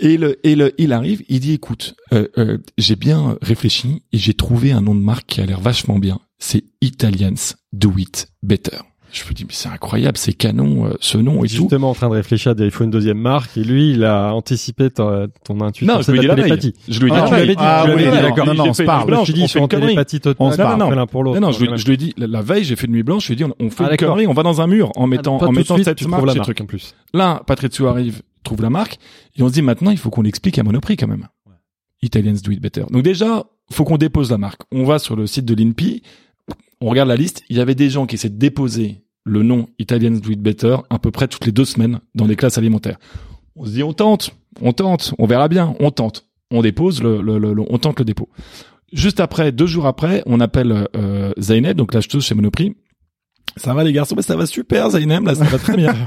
et 0.00 0.16
le, 0.16 0.38
et 0.46 0.54
le, 0.54 0.72
il 0.78 0.92
arrive. 0.92 1.22
Il 1.28 1.40
dit, 1.40 1.52
écoute, 1.54 1.94
euh, 2.12 2.28
euh, 2.38 2.58
j'ai 2.78 2.96
bien 2.96 3.36
réfléchi 3.42 4.02
et 4.12 4.18
j'ai 4.18 4.34
trouvé 4.34 4.72
un 4.72 4.80
nom 4.80 4.94
de 4.94 5.00
marque 5.00 5.26
qui 5.26 5.40
a 5.40 5.46
l'air 5.46 5.60
vachement 5.60 5.98
bien. 5.98 6.18
C'est 6.38 6.64
Italians 6.80 7.34
Do 7.72 7.92
It 7.96 8.28
Better. 8.42 8.78
Je 9.10 9.24
me 9.24 9.32
dis, 9.32 9.44
mais 9.44 9.52
c'est 9.52 9.68
incroyable, 9.68 10.18
c'est 10.18 10.32
canon, 10.32 10.86
euh, 10.86 10.94
ce 11.00 11.16
nom 11.16 11.44
et 11.44 11.48
tout. 11.48 11.54
justement 11.54 11.90
en 11.90 11.94
train 11.94 12.08
de 12.08 12.14
réfléchir 12.14 12.52
à 12.52 12.54
des, 12.54 12.66
il 12.66 12.70
faut 12.70 12.84
une 12.84 12.90
deuxième 12.90 13.18
marque 13.18 13.56
et 13.56 13.64
lui 13.64 13.92
il 13.92 14.04
a 14.04 14.34
anticipé 14.34 14.90
ton 14.90 15.30
intuition 15.60 15.94
Non, 15.94 16.02
je 16.02 16.12
lui 16.12 16.18
ai 16.18 16.20
dit 16.20 16.26
la 16.26 16.34
télépathie. 16.34 16.74
Je 16.88 17.00
lui 17.00 17.08
ai 17.08 17.14
dit 17.14 17.16
Ah, 17.18 17.22
la 17.22 17.28
tu 17.28 17.34
l'avais 17.34 17.46
dit, 17.46 17.54
Ah 17.58 17.86
oui, 17.88 18.04
dit, 18.04 18.10
d'accord. 18.10 18.46
Non, 18.46 18.54
non, 18.54 18.68
on 18.68 18.72
se 18.74 18.82
parle. 18.82 19.24
je 19.24 19.32
dis 19.32 19.46
connerie. 19.52 19.68
télépathie 19.68 20.20
totale 20.20 20.36
on 20.38 20.90
l'un 20.90 21.06
pour 21.06 21.24
l'autre 21.24 21.40
Non, 21.40 21.48
non, 21.48 21.52
je 21.52 21.64
lui, 21.64 21.94
ai 21.94 21.96
dit, 21.96 22.14
la, 22.18 22.42
veille, 22.42 22.64
j'ai 22.64 22.76
fait 22.76 22.86
une 22.86 22.92
nuit 22.92 23.02
blanche, 23.02 23.24
je 23.24 23.32
lui 23.32 23.42
ai 23.42 23.44
dit, 23.44 23.52
on, 23.58 23.70
fait 23.70 23.84
Ah, 23.86 23.90
une 23.92 23.96
connerie, 23.96 24.26
on 24.26 24.34
va 24.34 24.42
dans 24.42 24.60
un 24.60 24.66
mur 24.66 24.92
en 24.96 25.06
mettant, 25.06 25.38
en 25.38 25.52
mettant 25.52 25.76
cette 25.78 26.06
marque, 26.06 26.26
la 26.26 26.32
ce 26.32 26.38
marque 26.38 26.46
truc. 26.46 26.60
en 26.60 26.66
plus 26.66 26.94
Là, 27.14 27.42
Patrizio 27.46 27.86
arrive, 27.86 28.22
trouve 28.44 28.62
la 28.62 28.70
marque, 28.70 28.98
et 29.36 29.42
on 29.42 29.48
se 29.48 29.54
dit 29.54 29.62
maintenant, 29.62 29.90
il 29.90 29.98
faut 29.98 30.10
qu'on 30.10 30.22
l'explique 30.22 30.58
à 30.58 30.62
Monoprix 30.62 30.96
quand 30.96 31.08
même. 31.08 31.28
Italians 32.02 32.36
do 32.44 32.52
it 32.52 32.60
better. 32.60 32.84
Donc 32.90 33.02
déjà, 33.02 33.44
faut 33.70 33.84
qu'on 33.84 33.96
dépose 33.96 34.30
la 34.30 34.38
marque. 34.38 34.62
On 34.72 34.84
va 34.84 34.98
sur 34.98 35.16
le 35.16 35.26
site 35.26 35.44
de 35.44 35.54
l'INPI, 35.54 36.02
on 36.80 36.88
regarde 36.88 37.08
la 37.08 37.16
liste, 37.16 37.42
il 37.48 37.56
y 37.56 37.60
avait 37.60 37.74
des 37.74 37.90
gens 37.90 38.06
qui 38.06 38.14
essaient 38.16 38.28
de 38.28 38.38
déposer 38.38 39.02
le 39.24 39.42
nom 39.42 39.68
Italians 39.78 40.18
Do 40.18 40.30
It 40.30 40.40
Better 40.40 40.76
à 40.90 40.98
peu 40.98 41.10
près 41.10 41.28
toutes 41.28 41.46
les 41.46 41.52
deux 41.52 41.64
semaines 41.64 42.00
dans 42.14 42.26
des 42.26 42.36
classes 42.36 42.58
alimentaires. 42.58 42.98
On 43.56 43.64
se 43.64 43.70
dit 43.70 43.82
on 43.82 43.92
tente, 43.92 44.30
on 44.60 44.72
tente, 44.72 45.14
on 45.18 45.26
verra 45.26 45.48
bien, 45.48 45.74
on 45.80 45.90
tente. 45.90 46.26
On 46.50 46.62
dépose 46.62 47.02
le, 47.02 47.20
on 47.68 47.78
tente 47.78 47.98
le 47.98 48.04
dépôt. 48.04 48.28
Juste 48.92 49.20
après, 49.20 49.52
deux 49.52 49.66
jours 49.66 49.86
après, 49.86 50.22
on 50.24 50.40
appelle 50.40 50.88
euh, 50.96 51.32
Zainab, 51.38 51.76
donc 51.76 51.92
l'acheteuse 51.92 52.24
chez 52.24 52.34
Monoprix. 52.34 52.74
Ça 53.56 53.74
va 53.74 53.82
les 53.82 53.92
garçons, 53.92 54.14
bah, 54.14 54.22
ça 54.22 54.36
va 54.36 54.46
super 54.46 54.90
Zainab, 54.90 55.26
là 55.26 55.34
ça 55.34 55.44
va 55.44 55.58
très 55.58 55.76
bien. 55.76 55.94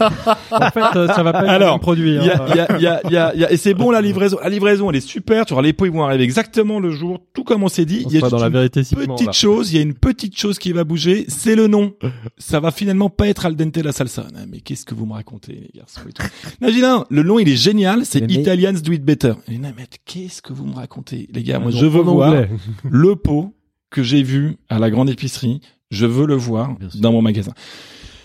En 0.51 0.69
fait, 0.71 0.97
euh, 0.97 1.07
ça 1.07 1.23
va 1.23 1.31
pas 1.33 1.43
être 1.43 1.49
Alors, 1.49 1.75
un 1.75 1.79
produit. 1.79 2.15
Il 2.15 2.23
y 2.23 2.29
hein. 2.29 2.39
a, 2.47 2.49
il 2.49 2.55
y 2.55 2.59
a, 2.59 2.79
y 2.79 2.87
a, 2.87 3.01
y 3.09 3.17
a, 3.17 3.35
y 3.35 3.43
a- 3.45 3.51
et 3.51 3.57
c'est 3.57 3.73
bon 3.73 3.89
la 3.91 4.01
livraison. 4.01 4.37
La 4.41 4.49
livraison, 4.49 4.89
elle 4.89 4.97
est 4.97 5.01
super. 5.07 5.45
Tu 5.45 5.53
vois, 5.53 5.63
les 5.63 5.73
pots 5.73 5.85
ils 5.85 5.91
vont 5.91 6.03
arriver 6.03 6.23
exactement 6.23 6.79
le 6.79 6.91
jour, 6.91 7.19
tout 7.33 7.43
comme 7.43 7.63
on 7.63 7.67
s'est 7.69 7.85
dit. 7.85 8.03
Il 8.05 8.13
y 8.13 8.17
a 8.23 8.29
dans 8.29 8.37
la 8.37 8.47
une 8.47 8.53
vérité 8.53 8.81
petite 8.83 9.25
là. 9.27 9.31
chose, 9.31 9.71
il 9.73 9.77
y 9.77 9.79
a 9.79 9.81
une 9.81 9.93
petite 9.93 10.37
chose 10.37 10.59
qui 10.59 10.71
va 10.71 10.83
bouger, 10.83 11.25
c'est 11.27 11.55
le 11.55 11.67
nom. 11.67 11.93
Ça 12.37 12.59
va 12.59 12.71
finalement 12.71 13.09
pas 13.09 13.27
être 13.27 13.45
al 13.45 13.55
dente 13.55 13.77
la 13.77 13.91
salsa. 13.91 14.23
Non, 14.33 14.41
mais 14.49 14.59
qu'est-ce 14.59 14.85
que 14.85 14.93
vous 14.95 15.05
me 15.05 15.13
racontez, 15.13 15.53
les 15.53 15.71
garçons 15.79 16.01
et 16.07 16.13
tout. 16.13 16.23
Imagine, 16.61 17.03
le 17.09 17.23
nom 17.23 17.39
il 17.39 17.49
est 17.49 17.55
génial, 17.55 18.05
c'est 18.05 18.21
Mais- 18.21 18.27
mais- 18.27 18.33
Italians 18.33 18.73
Do 18.83 18.91
It 18.91 19.03
Better. 19.03 19.33
Et 19.49 19.57
non, 19.57 19.71
mais 19.75 19.85
qu'est-ce 20.05 20.41
que 20.41 20.53
vous 20.53 20.65
me 20.65 20.75
racontez, 20.75 21.27
les 21.33 21.43
gars? 21.43 21.59
Moi, 21.59 21.71
Donc, 21.71 21.79
je 21.81 21.85
veux 21.85 22.01
voir 22.01 22.33
le 22.89 23.15
pot 23.15 23.53
que 23.89 24.03
j'ai 24.03 24.23
vu 24.23 24.57
à 24.69 24.79
la 24.79 24.89
grande 24.89 25.09
épicerie. 25.09 25.61
Je 25.91 26.05
veux 26.05 26.25
le 26.25 26.35
voir 26.35 26.75
dans 26.95 27.11
mon 27.11 27.21
magasin. 27.21 27.53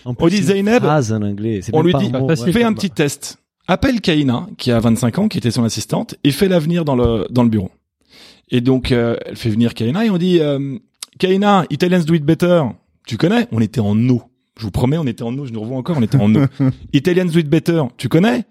En 0.05 0.15
On 0.17 0.27
dit 0.27 0.37
c'est 0.37 0.57
une 0.57 0.65
Zainab, 0.65 0.83
phrase 0.83 1.11
en 1.11 1.21
anglais. 1.21 1.59
c'est 1.61 1.75
on 1.75 1.81
lui 1.83 1.93
dit, 1.93 2.09
mot, 2.11 2.27
ouais. 2.27 2.51
fais 2.51 2.63
un 2.63 2.73
petit 2.73 2.89
test. 2.89 3.37
Appelle 3.67 3.99
Kaina, 3.99 4.47
qui 4.57 4.71
a 4.71 4.79
25 4.79 5.19
ans, 5.19 5.27
qui 5.27 5.37
était 5.37 5.51
son 5.51 5.65
assistante, 5.65 6.15
et 6.23 6.31
fais 6.31 6.47
l'avenir 6.47 6.85
dans 6.85 6.95
le 6.95 7.27
dans 7.29 7.43
le 7.43 7.49
bureau. 7.49 7.69
Et 8.49 8.61
donc, 8.61 8.93
euh, 8.93 9.17
elle 9.25 9.35
fait 9.35 9.49
venir 9.49 9.73
Kaina 9.73 10.05
et 10.05 10.09
on 10.09 10.17
dit, 10.17 10.39
euh, 10.39 10.77
Kaina, 11.19 11.65
Italians 11.69 12.03
do 12.05 12.13
it 12.13 12.23
better. 12.23 12.63
Tu 13.05 13.17
connais? 13.17 13.47
On 13.51 13.59
était 13.59 13.81
en 13.81 13.97
eau. 14.09 14.23
Je 14.57 14.63
vous 14.63 14.71
promets, 14.71 14.97
on 14.97 15.05
était 15.05 15.23
en 15.23 15.37
eau. 15.37 15.45
Je 15.45 15.51
nous 15.51 15.59
revois 15.59 15.77
encore, 15.77 15.97
on 15.97 16.01
était 16.01 16.17
en 16.17 16.33
eau. 16.33 16.45
Italians 16.93 17.25
do 17.25 17.39
it 17.39 17.49
better. 17.49 17.83
Tu 17.97 18.07
connais? 18.07 18.45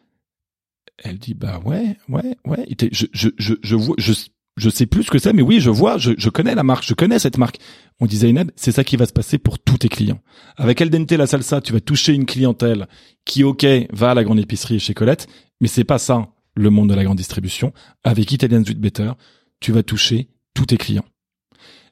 Elle 1.02 1.18
dit, 1.18 1.34
bah 1.34 1.60
ouais, 1.64 1.96
ouais, 2.08 2.36
ouais. 2.46 2.66
Je 2.92 3.06
je 3.12 3.28
je 3.38 3.54
je 3.62 3.74
vois, 3.76 3.96
je 3.98 4.12
je 4.56 4.70
sais 4.70 4.86
plus 4.86 5.02
ce 5.04 5.10
que 5.10 5.18
c'est, 5.18 5.32
mais 5.32 5.42
oui, 5.42 5.60
je 5.60 5.70
vois, 5.70 5.98
je, 5.98 6.12
je 6.16 6.28
connais 6.30 6.54
la 6.54 6.62
marque, 6.62 6.84
je 6.86 6.94
connais 6.94 7.18
cette 7.18 7.36
marque. 7.38 7.58
On 8.00 8.06
dit 8.06 8.16
Zainab, 8.18 8.50
c'est 8.56 8.72
ça 8.72 8.84
qui 8.84 8.96
va 8.96 9.04
se 9.06 9.12
passer 9.12 9.38
pour 9.38 9.58
tous 9.58 9.78
tes 9.78 9.88
clients. 9.88 10.20
Avec 10.56 10.80
El 10.80 10.90
Dente 10.90 11.12
la 11.12 11.26
salsa, 11.26 11.60
tu 11.60 11.72
vas 11.72 11.80
toucher 11.80 12.14
une 12.14 12.24
clientèle 12.26 12.86
qui, 13.24 13.44
ok, 13.44 13.66
va 13.92 14.10
à 14.10 14.14
la 14.14 14.24
grande 14.24 14.38
épicerie 14.38 14.80
chez 14.80 14.94
Colette, 14.94 15.26
mais 15.60 15.68
c'est 15.68 15.84
pas 15.84 15.98
ça 15.98 16.28
le 16.54 16.70
monde 16.70 16.88
de 16.88 16.94
la 16.94 17.04
grande 17.04 17.18
distribution. 17.18 17.72
Avec 18.04 18.32
Italian 18.32 18.64
Sweet 18.64 18.80
Better, 18.80 19.12
tu 19.60 19.72
vas 19.72 19.82
toucher 19.82 20.28
tous 20.54 20.66
tes 20.66 20.78
clients. 20.78 21.04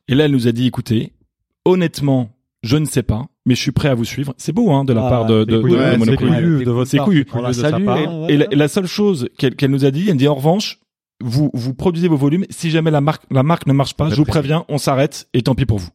Et 0.08 0.14
là, 0.14 0.24
elle 0.24 0.32
nous 0.32 0.48
a 0.48 0.52
dit, 0.52 0.66
écoutez, 0.66 1.12
honnêtement, 1.64 2.30
je 2.62 2.76
ne 2.76 2.86
sais 2.86 3.02
pas, 3.02 3.26
mais 3.46 3.54
je 3.54 3.60
suis 3.60 3.72
prêt 3.72 3.88
à 3.88 3.94
vous 3.94 4.04
suivre. 4.04 4.34
C'est 4.38 4.52
beau, 4.52 4.70
hein, 4.72 4.84
de 4.84 4.92
la 4.92 5.06
Ah, 5.06 5.10
part 5.10 5.26
de, 5.26 5.44
de, 5.44 5.60
couillu, 5.60 5.74
de 5.74 5.78
ouais, 5.78 5.90
c'est 5.92 5.98
Monoprix. 5.98 6.26
couillu 6.28 6.64
de 6.64 6.70
votre 6.70 6.90
C'est 6.90 6.96
part, 6.98 7.06
couillu. 7.06 7.24
de 7.24 7.84
part. 7.84 7.98
hein. 7.98 8.26
Et 8.28 8.36
la, 8.38 8.46
la 8.50 8.68
seule 8.68 8.86
chose 8.86 9.28
qu'elle 9.38 9.54
qu'elle 9.56 9.70
nous 9.70 9.84
a 9.84 9.90
dit, 9.90 10.08
elle 10.08 10.16
dit 10.16 10.28
en 10.28 10.34
revanche, 10.34 10.78
vous 11.24 11.50
vous 11.54 11.74
produisez 11.74 12.06
vos 12.08 12.16
volumes. 12.16 12.44
Si 12.50 12.70
jamais 12.70 12.90
la 12.90 13.00
marque 13.00 13.22
la 13.30 13.42
marque 13.42 13.66
ne 13.66 13.72
marche 13.72 13.94
pas, 13.94 14.10
je 14.10 14.14
vous 14.14 14.24
préviens, 14.24 14.64
on 14.68 14.78
s'arrête 14.78 15.26
et 15.34 15.42
tant 15.42 15.54
pis 15.54 15.66
pour 15.66 15.78
vous. 15.78 15.88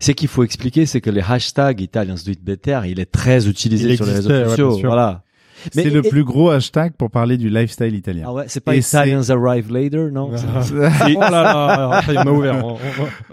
Ce 0.00 0.12
qu'il 0.12 0.28
faut 0.28 0.44
expliquer, 0.44 0.86
c'est 0.86 1.00
que 1.00 1.10
les 1.10 1.22
hashtags 1.22 1.80
Italians 1.80 2.16
Do 2.24 2.30
It 2.32 2.44
Better, 2.44 2.80
il 2.86 3.00
est 3.00 3.10
très 3.10 3.48
utilisé 3.48 3.90
Il 3.90 3.96
sur 3.96 4.06
les 4.06 4.12
réseaux 4.12 4.30
ouais, 4.30 4.44
sociaux. 4.44 4.68
bien 4.68 4.78
sûr. 4.78 4.88
voilà. 4.88 5.23
C'est 5.72 5.90
le 5.90 6.04
et- 6.04 6.08
plus 6.08 6.24
gros 6.24 6.50
hashtag 6.50 6.92
pour 6.96 7.10
parler 7.10 7.36
du 7.36 7.48
lifestyle 7.48 7.94
italien. 7.94 8.24
Ah 8.28 8.32
ouais, 8.32 8.44
c'est 8.48 8.60
pas 8.62 8.74
Et 8.74 8.78
Italians 8.80 9.22
Arrive 9.30 9.72
Later, 9.72 10.10
non? 10.12 10.30
Ah. 10.34 11.08
Et 11.08 11.14
Oh 11.16 11.20
là 11.20 11.30
là, 11.30 12.02
ça 12.04 12.12
y 12.12 12.18
on 12.18 12.20
a 12.22 12.30
ouvert. 12.30 12.54
On- 12.66 12.76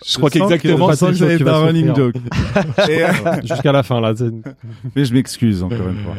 je 0.06 0.18
crois 0.18 0.30
qu'exactement. 0.30 0.88
que 0.90 0.96
ça 0.96 1.12
va 1.12 1.34
être 1.34 1.48
un 1.48 1.66
running 1.66 1.96
joke. 1.96 2.16
Et, 2.90 3.02
Jusqu'à 3.48 3.72
la 3.72 3.84
fin, 3.84 4.00
là. 4.02 4.14
mais 4.96 5.06
je 5.06 5.14
m'excuse 5.14 5.64
encore 5.64 5.88
une 5.88 5.98
fois. 6.04 6.16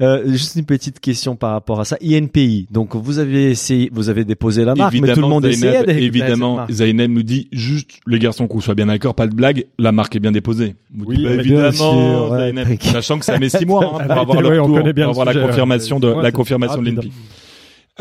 Euh, 0.00 0.28
juste 0.32 0.56
une 0.56 0.64
petite 0.64 1.00
question 1.00 1.36
par 1.36 1.52
rapport 1.52 1.80
à 1.80 1.84
ça. 1.84 1.96
INPI. 2.02 2.66
Donc 2.70 2.94
vous 2.96 3.18
avez 3.18 3.50
essayé, 3.50 3.90
vous 3.92 4.08
avez 4.08 4.24
déposé 4.24 4.64
la 4.64 4.74
marque, 4.74 4.94
mais 5.00 5.12
tout 5.12 5.20
le 5.20 5.28
monde 5.28 5.46
Zainab- 5.46 5.88
évidemment. 5.88 6.66
Zainab 6.70 7.10
nous 7.10 7.22
dit 7.22 7.48
juste, 7.52 7.90
les 8.06 8.18
garçons, 8.18 8.46
qu'on 8.46 8.60
soit 8.60 8.74
bien 8.74 8.86
d'accord, 8.86 9.14
pas 9.14 9.26
de 9.26 9.34
blague, 9.34 9.66
la 9.78 9.92
marque 9.92 10.16
est 10.16 10.20
bien 10.20 10.32
déposée. 10.32 10.74
Oui, 11.06 11.22
bah, 11.24 11.34
évidemment, 11.34 11.70
sûr, 11.72 12.30
ouais. 12.32 12.38
Zainab. 12.38 12.82
sachant 12.82 13.18
que 13.18 13.24
ça 13.24 13.38
met 13.38 13.48
six 13.48 13.66
mois 13.66 13.84
hein, 13.84 13.88
pour 13.88 14.00
a 14.00 14.20
avoir, 14.20 14.38
été- 14.38 14.42
le 14.42 14.48
ouais, 14.48 14.92
on 15.06 15.10
avoir 15.10 15.26
la 15.26 15.32
sujet, 15.32 15.46
confirmation 15.46 16.00
de 16.00 16.12
ouais, 16.12 16.22
la 16.22 16.32
confirmation 16.32 16.82
de 16.82 16.90
l'INPI. 16.90 17.12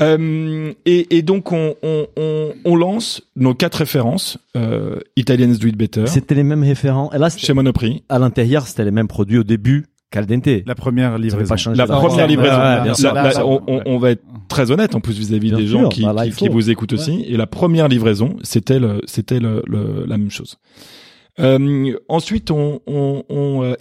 Euh, 0.01 0.73
et, 0.85 1.17
et 1.17 1.21
donc 1.21 1.53
on, 1.53 1.73
on, 1.81 2.05
on, 2.17 2.49
on 2.65 2.75
lance 2.75 3.21
nos 3.37 3.53
quatre 3.53 3.75
références 3.75 4.37
euh, 4.57 4.97
Italians 5.15 5.53
Do 5.57 5.67
It 5.67 5.77
Better 5.77 6.05
C'était 6.07 6.35
les 6.35 6.43
mêmes 6.43 6.63
référents. 6.63 7.11
Et 7.13 7.17
là, 7.17 7.29
chez 7.29 7.53
Monoprix. 7.53 8.03
à 8.09 8.19
l'intérieur, 8.19 8.67
c'était 8.67 8.83
les 8.83 8.91
mêmes 8.91 9.07
produits 9.07 9.37
au 9.37 9.43
début 9.45 9.85
qu'al 10.11 10.25
dente. 10.25 10.49
La 10.65 10.75
première 10.75 11.17
livraison. 11.17 11.55
pas 11.55 11.71
La 11.71 11.85
la 11.85 11.95
première 11.95 12.27
livraison. 12.27 12.55
Ouais, 12.57 12.81
bien 12.81 12.85
La- 12.85 12.93
sûr. 12.93 13.13
la- 13.13 13.47
on, 13.47 13.61
on- 13.67 13.81
on 13.85 13.97
va 13.97 14.11
être 14.11 14.23
très 14.49 14.69
honnête 14.69 14.95
en 14.95 14.99
plus 14.99 15.17
vis-à-vis 15.17 15.51
des 15.51 15.65
sûr, 15.67 15.79
gens 15.79 15.87
qui, 15.89 16.03
bah 16.03 16.11
là, 16.13 16.27
qui, 16.27 16.49
vous 16.49 16.69
écoutent 16.69 16.93
aussi. 16.93 17.23
Et 17.29 17.37
la 17.37 17.47
première 17.47 17.87
livraison, 17.87 18.35
c'était 18.43 18.79
le, 18.79 18.99
c'était 19.05 19.39
le, 19.39 19.63
le- 19.65 20.03
la 20.05 20.17
même 20.17 20.29
chose. 20.29 20.57
Euh, 21.39 21.97
ensuite, 22.07 22.51
on, 22.51 22.81
euh, 22.87 23.75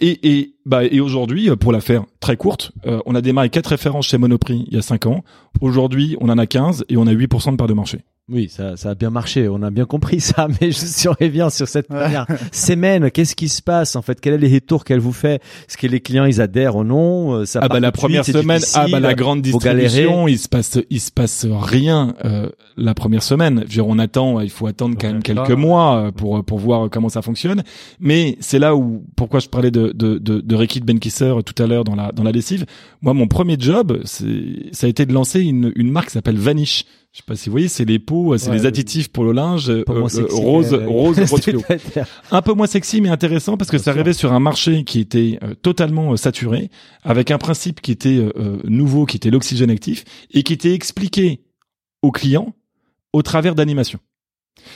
bah 0.65 0.83
et 0.83 0.99
aujourd'hui, 0.99 1.49
euh, 1.49 1.55
pour 1.55 1.71
la 1.71 1.81
faire 1.81 2.03
très 2.19 2.37
courte, 2.37 2.71
on 3.05 3.15
a 3.15 3.21
démarré 3.21 3.49
quatre 3.49 3.67
références 3.67 4.07
chez 4.07 4.17
Monoprix 4.17 4.65
il 4.67 4.73
y 4.73 4.77
a 4.77 4.81
cinq 4.81 5.05
ans. 5.05 5.23
Aujourd'hui, 5.61 6.17
on 6.19 6.29
en 6.29 6.37
a 6.37 6.45
15 6.45 6.85
et 6.89 6.97
on 6.97 7.07
a 7.07 7.13
8% 7.13 7.51
de 7.51 7.57
part 7.57 7.67
de 7.67 7.73
marché. 7.73 7.99
Oui, 8.27 8.49
ça, 8.49 8.75
ça 8.75 8.89
a 8.89 8.95
bien 8.95 9.11
marché. 9.11 9.47
On 9.47 9.61
a 9.61 9.69
bien 9.69 9.85
compris 9.85 10.19
ça. 10.19 10.47
Mais 10.61 10.71
je 10.71 10.77
si 10.77 11.07
on 11.07 11.13
revient 11.13 11.49
sur 11.51 11.67
cette 11.67 11.87
première 11.87 12.25
semaine, 12.51 13.11
qu'est-ce 13.11 13.35
qui 13.35 13.49
se 13.49 13.61
passe 13.61 13.95
en 13.95 14.01
fait? 14.01 14.19
Quel 14.19 14.33
est 14.33 14.37
les 14.39 14.51
retours 14.55 14.83
qu'elle 14.83 14.99
vous 14.99 15.13
fait? 15.13 15.35
Est-ce 15.35 15.77
que 15.77 15.85
les 15.85 15.99
clients 15.99 16.25
ils 16.25 16.41
adhèrent 16.41 16.75
ou 16.75 16.83
non? 16.83 17.33
Euh, 17.33 17.45
ça 17.45 17.59
Ah 17.61 17.67
bah 17.67 17.79
la 17.79 17.91
de 17.91 17.95
première 17.95 18.23
suite, 18.23 18.37
semaine, 18.37 18.61
ah 18.73 18.87
bah 18.91 18.99
la 18.99 19.13
grande 19.13 19.43
distribution, 19.43 20.27
il 20.27 20.39
se 20.39 20.49
passe, 20.49 20.79
il 20.89 20.99
se 20.99 21.11
passe 21.11 21.45
rien 21.45 22.15
euh, 22.25 22.49
la 22.77 22.95
première 22.95 23.21
semaine. 23.21 23.59
Je 23.59 23.63
veux 23.63 23.83
dire, 23.83 23.87
on 23.87 23.99
attend, 23.99 24.39
il 24.39 24.49
faut 24.49 24.65
attendre 24.65 24.97
quand 24.99 25.07
même 25.07 25.21
quelques 25.21 25.51
mois 25.51 26.07
euh, 26.07 26.11
pour 26.11 26.43
pour 26.43 26.57
voir 26.57 26.89
comment 26.89 27.09
ça 27.09 27.21
fonctionne. 27.21 27.63
Mais 27.99 28.37
c'est 28.39 28.57
là 28.57 28.75
où 28.75 29.05
pourquoi 29.15 29.39
je 29.39 29.49
parlais 29.49 29.69
de 29.69 29.91
de 29.93 30.17
de, 30.17 30.41
de 30.41 30.55
Ricky 30.55 30.79
Benkisser 30.79 31.35
tout 31.45 31.61
à 31.61 31.67
l'heure 31.67 31.83
dans 31.83 31.95
la 31.95 32.11
dans 32.11 32.23
la 32.23 32.31
lessive. 32.31 32.65
Moi, 33.03 33.13
mon 33.13 33.27
premier 33.27 33.57
job, 33.59 33.99
c'est 34.03 34.71
ça 34.71 34.87
a 34.87 34.89
été 34.89 35.05
de 35.05 35.13
lancer 35.13 35.41
une 35.41 35.71
une 35.75 35.91
marque 35.91 36.07
qui 36.07 36.13
s'appelle 36.13 36.37
Vanish. 36.37 36.85
Je 37.15 37.19
sais 37.21 37.23
pas 37.25 37.37
si 37.37 37.47
vous 37.47 37.53
voyez, 37.53 37.69
c'est 37.69 37.85
les 37.85 37.97
pots, 37.97 38.37
c'est 38.37 38.49
Ouais, 38.49 38.57
les 38.57 38.63
le- 38.63 38.67
additifs 38.67 39.07
pour 39.07 39.23
le 39.23 39.31
linge, 39.31 39.69
euh, 39.69 39.85
euh, 39.87 40.05
sexy, 40.09 40.35
rose, 40.35 40.73
rose, 40.73 41.17
rose 41.31 41.41
fluo 41.41 41.61
C'est- 41.69 42.01
un 42.29 42.41
peu 42.41 42.51
moins 42.51 42.67
sexy 42.67 42.99
mais 42.99 43.07
intéressant 43.07 43.55
parce 43.55 43.71
que 43.71 43.77
ça 43.77 43.91
arrivait 43.91 44.11
sur 44.11 44.33
un 44.33 44.41
marché 44.41 44.83
qui 44.83 44.99
était 44.99 45.39
euh, 45.41 45.53
totalement 45.55 46.11
euh, 46.11 46.17
saturé 46.17 46.69
avec 47.03 47.31
un 47.31 47.37
principe 47.37 47.79
qui 47.79 47.93
était 47.93 48.17
euh, 48.17 48.33
euh, 48.35 48.57
nouveau 48.65 49.05
qui 49.05 49.15
était 49.15 49.29
l'oxygène 49.29 49.69
actif 49.69 50.03
et 50.31 50.43
qui 50.43 50.51
était 50.51 50.73
expliqué 50.73 51.39
aux 52.01 52.11
clients 52.11 52.53
au 53.13 53.21
travers 53.21 53.55
d'animations. 53.55 53.99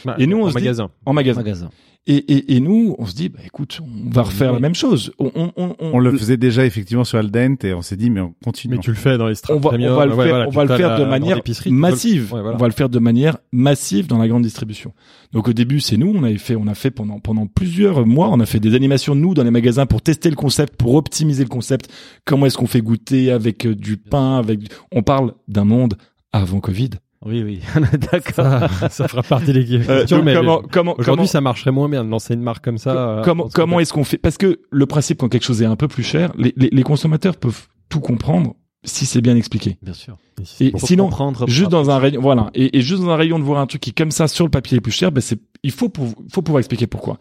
Bah, 0.06 0.16
Et 0.18 0.26
nous, 0.26 0.38
on 0.38 0.44
en 0.44 0.46
se 0.46 0.52
dit- 0.52 0.64
magasin. 0.64 0.92
en 1.06 1.12
magasin. 1.12 1.70
Et, 2.08 2.16
et, 2.16 2.56
et 2.56 2.60
nous 2.60 2.96
on 2.98 3.06
se 3.06 3.14
dit 3.14 3.30
bah 3.30 3.40
écoute 3.46 3.82
on 3.84 4.10
va 4.10 4.24
refaire 4.24 4.54
la 4.54 4.60
même 4.60 4.74
chose 4.74 5.12
on, 5.20 5.32
on, 5.36 5.52
on, 5.58 5.76
On 5.80 6.00
le 6.00 6.18
faisait 6.18 6.38
déjà 6.38 6.66
effectivement 6.66 7.04
sur 7.04 7.20
Al 7.20 7.30
Dente 7.30 7.66
et 7.66 7.74
on 7.74 7.82
s'est 7.84 7.98
dit 7.98 8.10
mais 8.10 8.22
on 8.22 8.34
continue. 8.44 8.76
Mais 8.76 8.80
tu 8.82 8.90
le 8.90 8.96
fais 8.96 9.18
dans 9.18 9.28
les 9.28 9.36
strates 9.36 9.58
on 9.58 9.60
va, 9.60 9.70
premium, 9.70 9.92
on 9.94 9.96
va 9.98 10.06
le 10.06 10.16
ouais, 10.16 10.24
faire, 10.24 10.30
voilà, 10.36 10.48
on 10.48 10.52
va 10.52 10.62
le 10.64 10.68
faire 10.76 10.90
la 10.90 10.94
de 10.96 11.00
grande 11.02 11.10
manière 11.10 11.42
massive. 11.70 12.24
veut- 12.30 12.36
ouais, 12.36 12.42
voilà. 12.42 12.56
On 12.56 12.60
va 12.60 12.68
le 12.68 12.74
faire 12.74 12.90
de 12.90 13.00
manière 13.00 13.38
massive 13.52 14.08
dans 14.08 14.18
la 14.18 14.28
grande 14.28 14.44
distribution. 14.44 14.94
Donc 15.34 15.50
au 15.50 15.54
début, 15.54 15.82
c'est 15.82 15.98
nous, 15.98 16.12
on 16.16 16.24
avait 16.24 16.38
fait, 16.38 16.56
on 16.56 16.68
a 16.68 16.74
fait 16.74 16.90
pendant 16.90 17.20
pendant 17.20 17.46
plusieurs 17.46 18.08
mois, 18.08 18.30
on 18.30 18.40
a 18.40 18.46
fait 18.48 18.60
des 18.62 18.74
animations 18.76 19.14
nous 19.14 19.34
dans 19.36 19.44
les 19.44 19.52
magasins 19.52 19.86
pour 19.86 20.02
tester 20.02 20.30
le 20.30 20.36
concept, 20.38 20.78
pour 20.78 20.96
optimiser 20.96 21.44
le 21.44 21.50
concept. 21.50 21.92
Comment 22.26 22.46
est-ce 22.48 22.58
qu'on 22.58 22.66
fait 22.66 22.82
goûter 22.82 23.30
avec 23.32 23.68
euh, 23.68 23.76
du 23.76 23.98
pain, 23.98 24.38
avec, 24.38 24.60
du- 24.60 24.68
on 24.92 25.04
parle 25.04 25.34
d'un 25.48 25.66
monde 25.66 25.96
avant 26.32 26.60
Covid. 26.60 26.92
Oui, 27.26 27.44
oui, 27.44 27.60
d'accord. 28.12 28.70
Ça, 28.80 28.90
ça 28.90 29.08
fera 29.10 29.24
partie 29.24 29.52
des 29.52 29.60
Euh, 29.90 30.00
questions, 30.00 30.18
donc 30.18 30.26
mais 30.26 30.34
comment, 30.36 30.62
comment, 30.72 30.92
aujourd'hui, 30.94 31.04
comment- 31.18 31.26
ça 31.28 31.42
marcherait 31.42 31.72
moins 31.72 31.90
bien 31.90 32.06
de 32.06 32.10
lancer 32.10 32.34
une 32.34 32.42
marque 32.42 32.64
comme 32.64 32.78
ça. 32.78 32.92
euh, 33.20 33.22
comment, 33.24 33.50
comment 33.54 33.80
est-ce 33.82 33.92
qu'on 33.92 34.06
fait? 34.06 34.18
Parce 34.18 34.38
que 34.38 34.62
le 34.72 34.86
principe 34.86 35.18
quand 35.20 35.28
quelque 35.28 35.44
chose 35.44 35.62
est 35.62 35.66
un 35.66 35.76
peu 35.76 35.90
plus 35.90 36.04
cher, 36.04 36.32
les, 36.38 36.54
les, 36.56 36.70
les 36.72 36.84
consommateurs 36.84 37.36
peuvent 37.36 37.68
tout 37.90 38.00
comprendre 38.00 38.56
si 38.86 39.06
c'est 39.06 39.20
bien 39.22 39.36
expliqué. 39.36 39.78
Bien 39.82 39.94
sûr. 39.94 40.18
Et 40.60 40.72
sinon, 40.78 41.10
juste 41.48 41.64
pour 41.64 41.70
dans 41.72 41.90
un 41.90 41.98
rayon 42.00 42.22
voilà. 42.22 42.50
Et, 42.54 42.78
et 42.78 42.82
juste 42.82 43.02
dans 43.04 43.10
un 43.10 43.16
rayon 43.16 43.40
de 43.40 43.44
voir 43.44 43.60
un 43.60 43.68
truc 43.68 43.82
qui 43.82 43.94
comme 43.94 44.12
ça 44.12 44.28
sur 44.28 44.46
le 44.46 44.52
papier 44.52 44.78
est 44.78 44.82
plus 44.82 44.92
cher 44.92 45.12
ben 45.12 45.22
c'est 45.22 45.40
il 45.62 45.72
faut 45.72 45.90
pou- 45.90 46.14
faut 46.32 46.42
pouvoir 46.42 46.60
expliquer 46.60 46.88
pourquoi. 46.88 47.18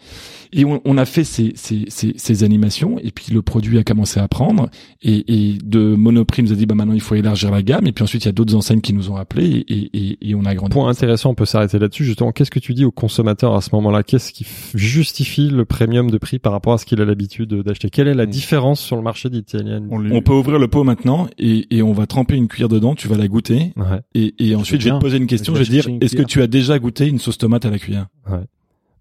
Et 0.52 0.64
on, 0.64 0.80
on 0.84 0.96
a 0.96 1.04
fait 1.04 1.24
ces, 1.24 1.52
ces, 1.56 1.86
ces, 1.88 2.12
ces 2.16 2.44
animations 2.44 2.96
et 3.02 3.10
puis 3.10 3.26
le 3.34 3.42
produit 3.42 3.78
a 3.78 3.82
commencé 3.84 4.20
à 4.20 4.28
prendre 4.28 4.68
et, 5.02 5.24
et 5.52 5.58
de 5.62 5.96
Monoprix 5.96 6.44
nous 6.44 6.52
a 6.52 6.54
dit 6.54 6.64
bah 6.64 6.76
maintenant 6.76 6.94
il 6.94 7.00
faut 7.00 7.16
élargir 7.16 7.50
la 7.50 7.62
gamme 7.62 7.86
et 7.88 7.92
puis 7.92 8.04
ensuite 8.04 8.22
il 8.24 8.26
y 8.26 8.28
a 8.28 8.32
d'autres 8.32 8.54
enseignes 8.54 8.80
qui 8.80 8.92
nous 8.92 9.10
ont 9.10 9.16
appelés 9.16 9.64
et, 9.68 10.18
et, 10.22 10.34
on 10.36 10.44
a 10.44 10.54
grandi. 10.54 10.72
Point 10.72 10.88
intéressant, 10.88 11.30
on 11.30 11.34
peut 11.34 11.46
s'arrêter 11.46 11.78
là-dessus. 11.80 12.04
Justement, 12.04 12.30
qu'est-ce 12.30 12.50
que 12.52 12.60
tu 12.60 12.74
dis 12.74 12.84
au 12.84 12.92
consommateur 12.92 13.54
à 13.56 13.60
ce 13.60 13.70
moment-là? 13.72 14.04
Qu'est-ce 14.04 14.32
qui 14.32 14.46
justifie 14.74 15.48
le 15.48 15.64
premium 15.64 16.10
de 16.10 16.18
prix 16.18 16.38
par 16.38 16.52
rapport 16.52 16.72
à 16.74 16.78
ce 16.78 16.86
qu'il 16.86 17.00
a 17.00 17.04
l'habitude 17.04 17.52
d'acheter? 17.62 17.90
Quelle 17.90 18.06
est 18.08 18.14
la 18.14 18.26
Mm. 18.26 18.30
différence 18.30 18.80
sur 18.80 18.94
le 18.96 19.02
marché 19.02 19.30
d'Italien 19.30 19.82
On 19.90 20.22
peut 20.22 20.32
ouvrir 20.32 20.58
le 20.60 20.68
pot 20.68 20.84
maintenant 20.84 21.26
et, 21.38 21.66
et 21.76 21.82
on 21.82 21.92
va 21.92 22.06
tremper 22.06 22.36
une 22.36 22.46
cuillère 22.46 22.68
dedans. 22.68 22.94
Tu 22.94 23.07
vas 23.08 23.16
la 23.16 23.28
goûter. 23.28 23.72
Ouais. 23.76 24.00
et, 24.14 24.34
et 24.38 24.54
ensuite 24.54 24.80
je 24.80 24.88
vais 24.88 24.94
te 24.96 25.00
poser 25.00 25.16
une 25.18 25.26
question. 25.26 25.54
Je 25.54 25.60
vais 25.60 25.64
te 25.66 25.70
dire 25.70 25.88
est-ce 26.00 26.16
que 26.16 26.22
tu 26.22 26.42
as 26.42 26.46
déjà 26.46 26.78
goûté 26.78 27.06
une 27.08 27.18
sauce 27.18 27.38
tomate 27.38 27.64
à 27.64 27.70
la 27.70 27.78
cuillère 27.78 28.06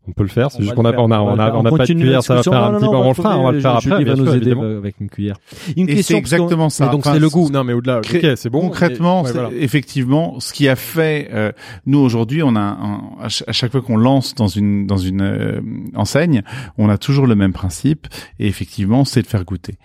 On 0.08 0.14
peut 0.14 0.24
le 0.24 0.30
faire. 0.30 0.50
C'est 0.52 0.60
On 0.60 0.62
juste 0.62 0.72
va 0.72 0.76
qu'on 0.76 0.84
le 0.84 0.90
a, 0.90 0.92
faire. 0.94 1.02
on 1.04 1.12
a, 1.12 1.20
on 1.20 1.38
a, 1.40 1.52
on 1.54 1.66
a 1.66 1.72
pas 1.78 1.86
de 1.86 1.94
cuillère, 1.94 2.24
ça 2.24 2.36
va 2.36 2.44
faire 2.44 2.54
un 2.64 2.72
Non, 2.72 2.80
petit 2.80 2.88
peu. 2.90 2.96
On 2.96 3.08
le 3.10 3.14
fera, 3.14 3.38
on 3.38 3.44
va 3.44 3.52
le 3.52 3.60
faire 3.60 3.76
après. 3.76 3.90
va 3.90 4.04
bien 4.04 4.16
nous 4.16 4.34
aider 4.34 4.52
avec 4.52 4.96
une 5.02 5.10
cuillère. 5.10 5.36
Une 5.76 5.90
Et 5.90 5.96
question 5.96 6.16
c'est 6.16 6.20
exactement 6.20 6.70
ça. 6.70 6.88
Donc 6.88 7.04
c'est 7.06 7.20
le 7.20 7.30
goût. 7.30 7.50
Non, 7.52 7.64
mais 7.64 7.74
au-delà. 7.74 7.98
Ok, 8.00 8.26
c'est 8.36 8.50
bon. 8.50 8.62
Concrètement, 8.62 9.26
effectivement, 9.68 10.40
ce 10.40 10.54
qui 10.54 10.68
a 10.70 10.76
fait, 10.76 11.30
euh, 11.34 11.52
nous 11.86 12.00
aujourd'hui, 12.00 12.42
on 12.44 12.56
a 12.56 12.60
un- 12.60 13.02
à 13.20 13.30
ch- 13.30 13.44
à 13.48 13.52
chaque 13.52 13.72
fois 13.72 13.82
qu'on 13.82 13.98
lance 13.98 14.34
dans 14.36 14.48
une 14.48 14.88
dans 14.88 14.98
une 14.98 15.22
euh, 15.22 15.60
enseigne, 15.96 16.42
on 16.78 16.90
a 16.90 16.98
toujours 16.98 17.28
le 17.28 17.36
même 17.36 17.54
principe. 17.54 18.08
Et 18.40 18.48
effectivement, 18.48 19.04
c'est 19.06 19.22
de 19.22 19.28
faire 19.28 19.44
goûter. 19.44 19.76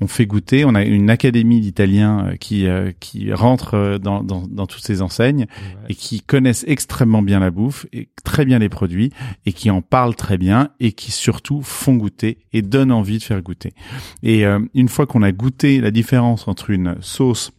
On 0.00 0.06
fait 0.06 0.26
goûter. 0.26 0.64
On 0.64 0.74
a 0.74 0.82
une 0.84 1.10
académie 1.10 1.60
d'Italiens 1.60 2.26
euh, 2.32 2.36
qui 2.36 2.66
euh, 2.66 2.90
qui 3.00 3.32
rentre 3.32 3.98
dans, 4.02 4.22
dans 4.22 4.42
dans 4.48 4.66
toutes 4.66 4.82
ces 4.82 5.02
enseignes 5.02 5.46
et 5.88 5.94
qui 5.94 6.20
connaissent 6.20 6.64
extrêmement 6.66 7.22
bien 7.22 7.40
la 7.40 7.50
bouffe 7.50 7.86
et 7.92 8.08
très 8.24 8.44
bien 8.44 8.58
les 8.58 8.68
produits 8.68 9.10
et 9.46 9.52
qui 9.52 9.67
en 9.70 9.82
parlent 9.82 10.14
très 10.14 10.38
bien 10.38 10.70
et 10.80 10.92
qui 10.92 11.10
surtout 11.10 11.62
font 11.62 11.94
goûter 11.94 12.38
et 12.52 12.62
donnent 12.62 12.92
envie 12.92 13.18
de 13.18 13.22
faire 13.22 13.40
goûter. 13.42 13.72
Et 14.22 14.44
euh, 14.46 14.58
une 14.74 14.88
fois 14.88 15.06
qu'on 15.06 15.22
a 15.22 15.32
goûté 15.32 15.80
la 15.80 15.90
différence 15.90 16.48
entre 16.48 16.70
une 16.70 16.96
sauce 17.00 17.52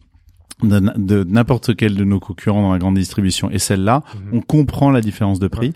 de, 0.62 0.78
de 0.96 1.24
n'importe 1.24 1.74
quel 1.76 1.94
de 1.96 2.04
nos 2.04 2.20
concurrents 2.20 2.62
dans 2.62 2.72
la 2.72 2.78
grande 2.78 2.96
distribution 2.96 3.50
et 3.50 3.58
celle-là, 3.58 4.02
Mhm. 4.14 4.38
on 4.38 4.40
comprend 4.42 4.90
la 4.90 5.00
différence 5.00 5.38
de 5.40 5.48
prix. 5.48 5.72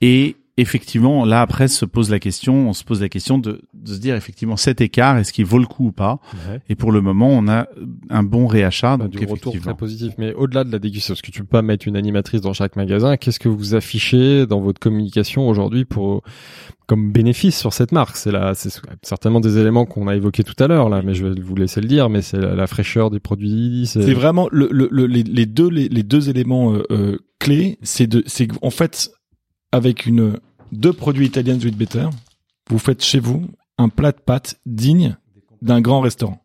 Et 0.00 0.36
effectivement, 0.60 1.24
là 1.24 1.40
après 1.40 1.68
se 1.68 1.84
pose 1.84 2.10
la 2.10 2.18
question, 2.18 2.68
on 2.68 2.72
se 2.72 2.84
pose 2.84 3.00
la 3.00 3.08
question 3.08 3.38
de, 3.38 3.62
de 3.74 3.94
se 3.94 3.98
dire 3.98 4.14
effectivement 4.16 4.56
cet 4.56 4.80
écart, 4.80 5.16
est-ce 5.16 5.32
qu'il 5.32 5.46
vaut 5.46 5.58
le 5.58 5.66
coup 5.66 5.86
ou 5.86 5.92
pas? 5.92 6.20
Ouais. 6.48 6.60
Et 6.68 6.74
pour 6.74 6.92
le 6.92 7.00
moment, 7.00 7.28
on 7.30 7.48
a 7.48 7.66
un 8.10 8.22
bon 8.22 8.46
réachat, 8.46 8.96
Bah, 8.96 9.04
donc 9.04 9.16
du 9.16 9.24
retour 9.26 9.54
très 9.58 9.74
positif. 9.74 10.12
Mais 10.18 10.34
au-delà 10.34 10.64
de 10.64 10.72
la 10.72 10.78
dégustation, 10.78 11.14
parce 11.14 11.22
que 11.22 11.30
tu 11.30 11.40
peux 11.42 11.46
pas 11.48 11.62
mettre 11.62 11.88
une 11.88 11.96
animatrice 11.96 12.40
dans 12.40 12.52
chaque 12.52 12.76
magasin, 12.76 13.16
qu'est-ce 13.16 13.40
que 13.40 13.48
vous 13.48 13.74
affichez 13.74 14.46
dans 14.46 14.60
votre 14.60 14.80
communication 14.80 15.48
aujourd'hui 15.48 15.84
pour 15.84 16.22
comme 16.86 17.12
bénéfice 17.12 17.58
sur 17.58 17.72
cette 17.72 17.92
marque? 17.92 18.16
C'est 18.16 18.32
là, 18.32 18.54
c'est 18.54 18.72
certainement 19.02 19.40
des 19.40 19.58
éléments 19.58 19.84
qu'on 19.86 20.08
a 20.08 20.16
évoqués 20.16 20.42
tout 20.42 20.60
à 20.62 20.66
l'heure 20.66 20.88
là, 20.88 21.02
mais 21.04 21.14
je 21.14 21.26
vais 21.26 21.40
vous 21.40 21.54
laisser 21.54 21.80
le 21.80 21.86
dire. 21.86 22.08
Mais 22.10 22.22
c'est 22.22 22.38
la, 22.40 22.54
la 22.54 22.66
fraîcheur 22.66 23.10
des 23.10 23.20
produits. 23.20 23.86
C'est 23.86 24.12
vraiment 24.14 24.48
le, 24.50 24.68
le, 24.72 24.88
le- 24.90 25.06
les, 25.06 25.22
les 25.22 25.46
deux 25.46 25.68
les, 25.68 25.88
les 25.88 26.02
deux 26.02 26.30
éléments 26.30 26.72
euh, 26.74 26.82
euh, 26.90 27.18
clés, 27.38 27.78
c'est 27.82 28.06
de 28.06 28.22
c'est 28.26 28.48
en 28.62 28.70
fait 28.70 29.10
avec 29.70 30.06
une 30.06 30.38
deux 30.72 30.92
produits 30.92 31.26
italiens 31.26 31.58
Sweet 31.58 31.76
Better, 31.76 32.08
vous 32.70 32.78
faites 32.78 33.02
chez 33.04 33.20
vous 33.20 33.46
un 33.78 33.88
plat 33.88 34.12
de 34.12 34.18
pâtes 34.18 34.58
digne 34.66 35.16
d'un 35.62 35.80
grand 35.80 36.00
restaurant. 36.00 36.40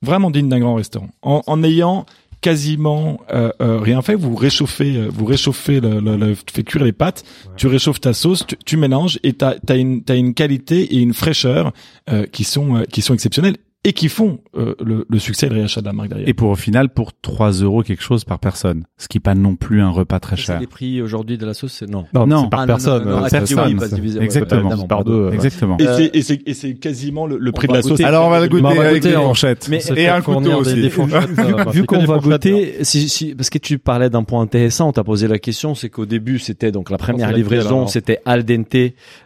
Vraiment 0.00 0.30
digne 0.30 0.48
d'un 0.48 0.60
grand 0.60 0.74
restaurant. 0.74 1.10
En, 1.22 1.42
en 1.46 1.62
ayant 1.62 2.06
quasiment 2.40 3.20
euh, 3.32 3.52
euh, 3.60 3.78
rien 3.78 4.02
fait, 4.02 4.16
vous 4.16 4.34
réchauffez, 4.34 4.96
euh, 4.96 5.08
vous 5.12 5.24
réchauffez, 5.24 5.80
le, 5.80 6.00
le, 6.00 6.16
le- 6.16 6.34
tu 6.36 6.52
fais 6.52 6.64
cuire 6.64 6.82
les 6.84 6.92
pâtes, 6.92 7.24
tu 7.56 7.68
réchauffes 7.68 8.00
ta 8.00 8.12
sauce, 8.12 8.44
tu, 8.46 8.56
tu 8.56 8.76
mélanges 8.76 9.20
et 9.22 9.32
t'as 9.34 9.54
as 9.68 9.76
une 9.76 10.02
t'as 10.02 10.16
une 10.16 10.34
qualité 10.34 10.82
et 10.96 10.98
une 10.98 11.14
fraîcheur 11.14 11.72
euh, 12.10 12.26
qui 12.26 12.42
sont 12.44 12.76
euh, 12.78 12.84
qui 12.84 13.00
sont 13.00 13.14
exceptionnelles 13.14 13.56
et 13.84 13.92
qui 13.92 14.08
font 14.08 14.40
euh, 14.56 14.74
le, 14.84 15.06
le 15.08 15.18
succès 15.18 15.46
et 15.46 15.48
le 15.50 15.56
réachat 15.56 15.80
de 15.80 15.86
la 15.86 15.92
marque 15.92 16.10
derrière. 16.10 16.28
Et 16.28 16.34
pour 16.34 16.50
au 16.50 16.54
final, 16.54 16.90
pour 16.90 17.12
3 17.20 17.50
euros 17.62 17.82
quelque 17.82 18.02
chose 18.02 18.24
par 18.24 18.38
personne, 18.38 18.84
ce 18.98 19.08
qui 19.08 19.18
est 19.18 19.20
pas 19.20 19.34
non 19.34 19.56
plus 19.56 19.80
un 19.80 19.88
repas 19.90 20.20
très 20.20 20.36
cher. 20.36 20.60
les 20.60 20.66
prix 20.66 21.00
aujourd'hui 21.00 21.38
de 21.38 21.46
la 21.46 21.54
sauce, 21.54 21.72
c'est 21.72 21.88
non. 21.88 22.04
non, 22.14 22.48
par 22.48 22.60
Ah, 22.60 22.66
personne. 22.66 23.04
non, 23.04 23.10
non, 23.10 23.16
non, 23.16 23.22
euh, 23.24 23.26
ah, 23.26 23.30
pas 23.30 23.66
ouais, 23.66 24.22
Exactement. 24.24 24.60
évidemment, 24.60 24.86
par 24.86 25.04
deux. 25.04 25.28
ouais. 25.28 25.34
Exactement. 25.34 25.76
Et 25.78 25.86
Euh, 25.86 25.96
c'est 25.96 26.10
et 26.16 26.22
c'est 26.22 26.42
et 26.46 26.54
c'est 26.54 26.74
quasiment 26.74 27.26
le, 27.26 27.38
le 27.38 27.52
prix 27.52 27.68
de 27.68 27.72
la 27.72 27.82
sauce. 27.82 28.00
Alors 28.02 28.26
on 28.26 28.30
va 28.30 28.40
le 28.40 28.48
goûter 28.48 28.64
on 28.66 28.74
va 28.74 28.82
avec 28.82 29.02
goûter 29.02 29.10
des 29.10 29.16
en- 29.16 29.24
fourchettes 29.28 29.68
Mais- 29.70 29.80
et 29.96 30.08
un 30.08 30.20
couteau 30.20 30.40
des- 30.40 30.52
aussi. 30.54 30.74
des 30.74 30.88
Vu 30.88 30.90
faire 30.90 31.86
qu'on 31.86 32.04
va 32.04 32.18
goûter, 32.18 32.76
si, 32.82 33.08
si, 33.08 33.34
parce 33.34 33.50
que 33.50 33.58
tu 33.58 33.78
parlais 33.78 34.10
d'un 34.10 34.22
point 34.22 34.42
intéressant, 34.42 34.88
on 34.88 34.92
t'a 34.92 35.04
posé 35.04 35.28
la 35.28 35.38
question, 35.38 35.74
c'est 35.74 35.88
qu'au 35.90 36.06
début 36.06 36.38
c'était 36.38 36.72
donc 36.72 36.90
la 36.90 36.98
première 36.98 37.32
livraison, 37.32 37.86
c'était 37.86 38.18
al 38.24 38.44
dente 38.44 38.74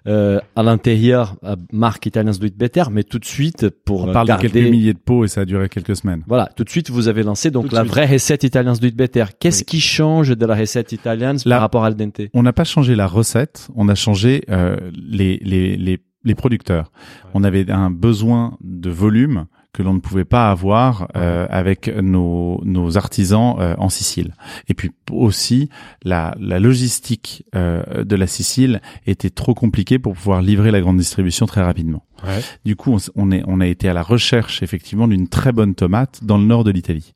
euh, 0.06 0.40
à 0.54 0.62
l'intérieur, 0.62 1.36
marque 1.72 2.06
Italian 2.06 2.32
Sweet 2.32 2.56
Better, 2.56 2.84
mais 2.90 3.02
tout 3.02 3.18
de 3.18 3.24
suite 3.24 3.68
pour 3.84 4.04
On 4.08 4.12
parle 4.12 4.26
garder, 4.28 4.48
de 4.48 4.52
quelques 4.52 4.70
milliers 4.70 4.92
de 4.94 4.98
pots 4.98 5.15
et 5.24 5.28
ça 5.28 5.42
a 5.42 5.44
duré 5.44 5.68
quelques 5.68 5.96
semaines. 5.96 6.22
voilà, 6.26 6.48
tout 6.56 6.64
de 6.64 6.68
suite 6.70 6.90
vous 6.90 7.08
avez 7.08 7.22
lancé 7.22 7.50
donc 7.50 7.68
Tout 7.68 7.74
la 7.74 7.82
suite. 7.82 7.92
vraie 7.92 8.06
recette 8.06 8.44
Italian 8.44 8.74
Sweet 8.74 8.96
Better. 8.96 9.24
Qu'est-ce 9.40 9.60
Oui. 9.60 9.64
qui 9.66 9.80
change 9.80 10.36
de 10.36 10.46
la 10.46 10.54
recette 10.54 10.92
italienne 10.92 11.36
La- 11.44 11.56
par 11.56 11.60
rapport 11.62 11.84
à 11.84 11.88
al 11.88 11.94
dente? 11.96 12.20
On 12.34 12.42
n'a 12.42 12.52
pas 12.52 12.64
changé 12.64 12.94
la 12.94 13.06
recette, 13.06 13.68
on 13.74 13.88
a 13.88 13.94
changé 13.94 14.42
euh, 14.50 14.76
les, 14.94 15.38
les, 15.44 15.76
les, 15.76 16.00
les 16.24 16.34
producteurs. 16.34 16.90
On 17.34 17.44
avait 17.44 17.70
un 17.70 17.90
besoin 17.90 18.56
de 18.60 18.90
volume 18.90 19.46
que 19.76 19.82
l'on 19.82 19.92
ne 19.92 20.00
pouvait 20.00 20.24
pas 20.24 20.50
avoir 20.50 21.08
euh, 21.16 21.46
avec 21.50 21.88
nos, 21.88 22.62
nos 22.64 22.96
artisans 22.96 23.56
euh, 23.58 23.74
en 23.76 23.90
Sicile. 23.90 24.32
Et 24.68 24.74
puis 24.74 24.90
aussi, 25.12 25.68
la, 26.02 26.34
la 26.40 26.58
logistique 26.58 27.44
euh, 27.54 28.02
de 28.02 28.16
la 28.16 28.26
Sicile 28.26 28.80
était 29.06 29.28
trop 29.28 29.52
compliquée 29.52 29.98
pour 29.98 30.14
pouvoir 30.14 30.40
livrer 30.40 30.70
la 30.70 30.80
grande 30.80 30.96
distribution 30.96 31.44
très 31.44 31.62
rapidement. 31.62 32.06
Ouais. 32.26 32.40
Du 32.64 32.74
coup, 32.74 32.98
on, 33.16 33.30
est, 33.30 33.42
on 33.46 33.60
a 33.60 33.66
été 33.66 33.86
à 33.86 33.92
la 33.92 34.02
recherche 34.02 34.62
effectivement 34.62 35.08
d'une 35.08 35.28
très 35.28 35.52
bonne 35.52 35.74
tomate 35.74 36.24
dans 36.24 36.38
le 36.38 36.44
nord 36.44 36.64
de 36.64 36.70
l'Italie. 36.70 37.12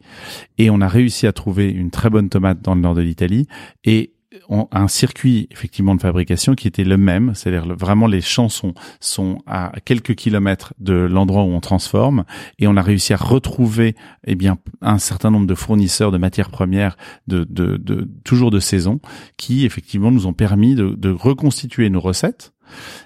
Et 0.58 0.68
on 0.68 0.82
a 0.82 0.88
réussi 0.88 1.26
à 1.26 1.32
trouver 1.32 1.70
une 1.70 1.90
très 1.90 2.10
bonne 2.10 2.28
tomate 2.28 2.60
dans 2.60 2.74
le 2.74 2.82
nord 2.82 2.94
de 2.94 3.00
l'Italie 3.00 3.48
et 3.84 4.12
on- 4.48 4.68
un 4.72 4.86
circuit 4.88 5.48
effectivement 5.50 5.94
de 5.94 6.00
fabrication 6.00 6.54
qui 6.54 6.68
était 6.68 6.84
le 6.84 6.96
même, 6.96 7.32
c'est-à-dire 7.34 7.66
le- 7.66 7.74
vraiment 7.74 8.06
les 8.06 8.20
champs 8.20 8.48
sont, 8.48 8.74
à 9.46 9.72
quelques 9.84 10.14
kilomètres 10.14 10.72
de 10.78 10.94
l'endroit 10.94 11.42
où 11.42 11.48
on 11.48 11.60
transforme 11.60 12.24
et 12.58 12.66
on 12.68 12.76
a 12.76 12.82
réussi 12.82 13.12
à 13.12 13.16
retrouver 13.16 13.94
eh 14.26 14.34
bien 14.34 14.58
un 14.80 14.98
certain 14.98 15.30
nombre 15.30 15.46
de 15.46 15.54
fournisseurs 15.54 16.12
de 16.12 16.18
matières 16.18 16.50
premières 16.50 16.96
de, 17.26 17.44
de, 17.48 17.76
de 17.76 18.08
toujours 18.24 18.50
de 18.50 18.60
saison 18.60 19.00
qui 19.36 19.64
effectivement 19.64 20.10
nous 20.10 20.26
ont 20.26 20.32
permis 20.32 20.74
de, 20.74 20.90
de 20.96 21.10
reconstituer 21.10 21.90
nos 21.90 22.00
recettes 22.00 22.52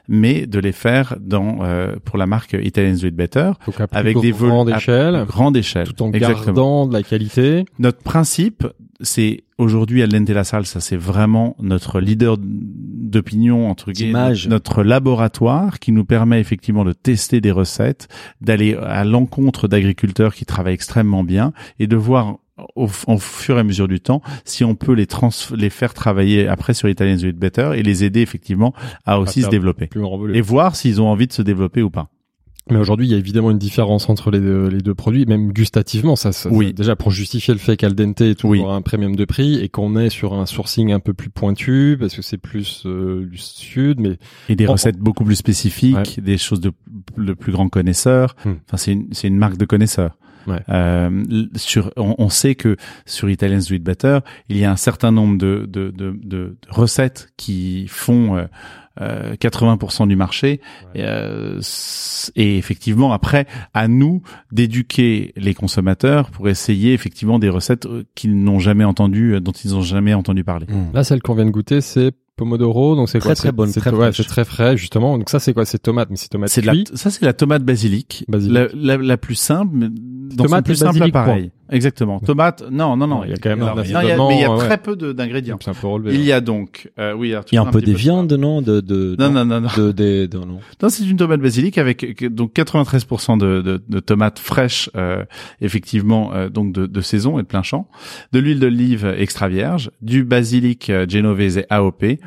mais 0.08 0.46
de 0.46 0.58
les 0.58 0.72
faire 0.72 1.16
dans 1.20 1.60
euh, 1.62 1.96
pour 2.04 2.18
la 2.18 2.26
marque 2.26 2.54
Italian 2.62 2.96
Sweet 2.96 3.16
Better 3.16 3.52
Donc 3.66 3.76
avec 3.92 4.20
des 4.20 4.30
vols 4.30 4.50
grande 4.50 4.68
échelle, 4.68 5.24
grande 5.26 5.56
échelle 5.56 5.88
tout 5.88 6.02
en 6.02 6.12
Exactement. 6.12 6.44
gardant 6.44 6.86
de 6.86 6.92
la 6.92 7.02
qualité. 7.02 7.64
Notre 7.78 8.02
principe, 8.02 8.66
c'est 9.00 9.44
aujourd'hui 9.58 10.02
à 10.02 10.06
Lente 10.06 10.30
la 10.30 10.44
Salle, 10.44 10.66
ça 10.66 10.80
c'est 10.80 10.96
vraiment 10.96 11.56
notre 11.60 12.00
leader 12.00 12.36
d'opinion 12.40 13.70
entre 13.70 13.92
guillemets, 13.92 14.12
D'image. 14.12 14.48
notre 14.48 14.82
laboratoire 14.82 15.78
qui 15.78 15.92
nous 15.92 16.04
permet 16.04 16.40
effectivement 16.40 16.84
de 16.84 16.92
tester 16.92 17.40
des 17.40 17.50
recettes, 17.50 18.08
d'aller 18.40 18.74
à 18.74 19.04
l'encontre 19.04 19.68
d'agriculteurs 19.68 20.34
qui 20.34 20.46
travaillent 20.46 20.74
extrêmement 20.74 21.24
bien 21.24 21.52
et 21.78 21.86
de 21.86 21.96
voir 21.96 22.38
au, 22.76 22.88
au 23.06 23.18
fur 23.18 23.56
et 23.56 23.60
à 23.60 23.64
mesure 23.64 23.88
du 23.88 24.00
temps 24.00 24.22
si 24.44 24.64
on 24.64 24.74
peut 24.74 24.92
les 24.92 25.06
trans 25.06 25.30
les 25.56 25.70
faire 25.70 25.94
travailler 25.94 26.46
après 26.46 26.74
sur 26.74 26.88
Italian 26.88 27.18
Sweet 27.18 27.36
Better 27.36 27.72
et 27.74 27.82
les 27.82 28.04
aider 28.04 28.20
effectivement 28.20 28.74
à 29.04 29.18
aussi 29.18 29.42
se 29.42 29.48
développer 29.48 29.90
et 30.32 30.40
voir 30.40 30.76
s'ils 30.76 31.00
ont 31.00 31.08
envie 31.08 31.26
de 31.26 31.32
se 31.32 31.42
développer 31.42 31.82
ou 31.82 31.90
pas. 31.90 32.10
Mais 32.70 32.78
aujourd'hui, 32.78 33.06
il 33.06 33.10
y 33.10 33.14
a 33.14 33.18
évidemment 33.18 33.50
une 33.50 33.58
différence 33.58 34.08
entre 34.08 34.30
les 34.30 34.40
deux, 34.40 34.68
les 34.68 34.80
deux 34.80 34.94
produits, 34.94 35.26
même 35.26 35.52
gustativement. 35.52 36.16
Ça, 36.16 36.32
ça- 36.32 36.48
Oui. 36.50 36.68
ça- 36.68 36.72
déjà 36.72 36.96
pour 36.96 37.10
justifier 37.10 37.52
le 37.52 37.60
fait 37.60 37.76
qu'Al 37.76 37.94
dente 37.94 38.22
est 38.22 38.34
toujours 38.36 38.50
Oui. 38.52 38.62
un 38.66 38.80
premium 38.80 39.14
de 39.16 39.24
prix 39.26 39.56
et 39.56 39.68
qu'on 39.68 39.96
est 39.96 40.08
sur 40.08 40.32
un 40.32 40.46
sourcing 40.46 40.90
un 40.90 41.00
peu 41.00 41.12
plus 41.12 41.28
pointu 41.28 41.96
parce 42.00 42.14
que 42.14 42.22
c'est 42.22 42.38
plus 42.38 42.84
euh, 42.86 43.26
du 43.26 43.36
sud, 43.36 44.00
mais 44.00 44.16
Et 44.48 44.56
des 44.56 44.66
recettes 44.66 44.96
beaucoup 44.98 45.24
plus 45.24 45.36
spécifiques, 45.36 46.20
des 46.22 46.38
choses 46.38 46.60
de, 46.60 46.72
de 47.18 47.34
plus 47.34 47.52
grands 47.52 47.68
connaisseurs. 47.68 48.34
Hmm. 48.46 48.52
Enfin, 48.66 48.76
c'est 48.78 48.92
une, 48.92 49.08
c'est 49.12 49.28
une 49.28 49.36
marque 49.36 49.58
de 49.58 49.66
connaisseurs. 49.66 50.16
Ouais. 50.46 50.60
Euh, 50.68 51.22
sur, 51.56 51.90
on, 51.96 52.14
on 52.18 52.28
sait 52.28 52.54
que 52.54 52.76
sur 53.06 53.30
Italian 53.30 53.60
Sweet 53.62 53.82
Better, 53.82 54.18
il 54.50 54.56
y 54.58 54.64
a 54.64 54.70
un 54.70 54.76
certain 54.76 55.10
nombre 55.10 55.38
de, 55.38 55.66
de, 55.68 55.90
de, 55.90 56.10
de- 56.12 56.16
de 56.22 56.56
recettes 56.68 57.28
qui 57.38 57.86
font 57.88 58.36
euh, 58.36 58.44
euh, 59.00 59.34
80% 59.36 60.06
du 60.08 60.16
marché. 60.16 60.60
Et, 60.94 61.02
euh, 61.02 61.60
et 62.36 62.56
effectivement, 62.58 63.12
après, 63.12 63.46
à 63.74 63.88
nous 63.88 64.22
d'éduquer 64.52 65.32
les 65.36 65.54
consommateurs 65.54 66.30
pour 66.30 66.48
essayer 66.48 66.92
effectivement 66.92 67.38
des 67.38 67.48
recettes 67.48 67.86
euh, 67.86 68.04
qu'ils 68.14 68.36
n'ont 68.42 68.58
jamais 68.58 68.84
entendues, 68.84 69.34
euh, 69.34 69.40
dont 69.40 69.52
ils 69.52 69.72
n'ont 69.72 69.82
jamais 69.82 70.14
entendu 70.14 70.44
parler. 70.44 70.66
là, 70.92 71.04
celle 71.04 71.22
qu'on 71.22 71.34
vient 71.34 71.44
de 71.46 71.50
goûter, 71.50 71.80
c'est 71.80 72.12
pomodoro, 72.36 72.96
donc 72.96 73.08
c'est 73.08 73.20
Très, 73.20 73.28
quoi 73.28 73.34
très 73.36 73.48
C'est- 73.48 73.52
bonne, 73.52 73.68
c'est- 73.70 73.78
très 73.80 73.90
ouais, 73.90 73.96
fraîche. 73.96 74.16
c'est 74.16 74.24
très 74.24 74.44
frais 74.44 74.76
justement. 74.76 75.16
Donc 75.18 75.30
ça, 75.30 75.38
c'est 75.38 75.54
quoi 75.54 75.64
C'est 75.64 75.78
tomate, 75.78 76.10
mais 76.10 76.16
c'est 76.16 76.28
tomate 76.28 76.48
C'est 76.50 76.96
ça, 76.96 77.10
c'est 77.10 77.24
la 77.24 77.32
tomate 77.32 77.62
basilic, 77.62 78.24
Basilic. 78.26 78.52
La, 78.54 78.66
la, 78.74 78.96
la 78.96 79.16
plus 79.16 79.36
simple, 79.36 79.70
mais 79.74 79.86
dans 79.88 80.44
Tomate 80.44 80.60
son 80.60 80.62
plus 80.64 80.74
simple 80.76 81.02
appareil. 81.04 81.52
Exactement. 81.70 82.20
Tomate, 82.20 82.62
non, 82.70 82.96
non, 82.96 83.06
non. 83.06 83.24
Il 83.24 83.30
y 83.30 83.32
a 83.32 83.36
quand 83.36 83.48
même 83.50 83.62
un 83.62 83.74
mais 83.74 83.82
il 83.84 84.40
y 84.40 84.44
a 84.44 84.50
ouais. 84.52 84.58
très 84.58 84.78
peu 84.78 84.96
d'ingrédients. 84.96 85.58
Il 86.10 86.22
y 86.24 86.32
a 86.32 86.40
donc, 86.40 86.90
euh, 86.98 87.14
oui, 87.14 87.28
Il 87.50 87.54
y 87.54 87.58
a 87.58 87.62
un 87.62 87.66
peu 87.66 87.80
des 87.80 87.92
de 87.92 87.96
viandes, 87.96 88.32
non, 88.32 88.60
de 88.62 88.80
de 88.80 89.16
Non, 89.18 89.30
non, 89.30 89.44
non, 89.44 89.60
non. 89.62 89.68
de, 89.76 89.92
de, 89.92 90.26
de- 90.26 90.38
non. 90.38 90.58
Non, 90.82 90.88
c'est 90.88 91.04
une 91.08 91.16
tomate 91.16 91.40
basilic 91.40 91.78
avec 91.78 92.04
euh, 92.22 92.28
donc 92.28 92.52
93% 92.54 93.38
de, 93.38 93.62
de, 93.62 93.82
de 93.88 94.00
tomates 94.00 94.38
fraîches, 94.38 94.90
euh, 94.96 95.24
effectivement, 95.60 96.32
euh, 96.34 96.48
donc 96.48 96.72
de, 96.72 96.86
de 96.86 97.00
saison 97.00 97.38
et 97.38 97.42
de 97.42 97.46
plein 97.46 97.62
champ, 97.62 97.88
de 98.32 98.38
l'huile 98.38 98.60
d'olive 98.60 99.06
extra 99.18 99.48
vierge, 99.48 99.90
du 100.02 100.24
basilic 100.24 100.92
genovese 101.08 101.62
AOP 101.70 102.02
Ouais. 102.02 102.18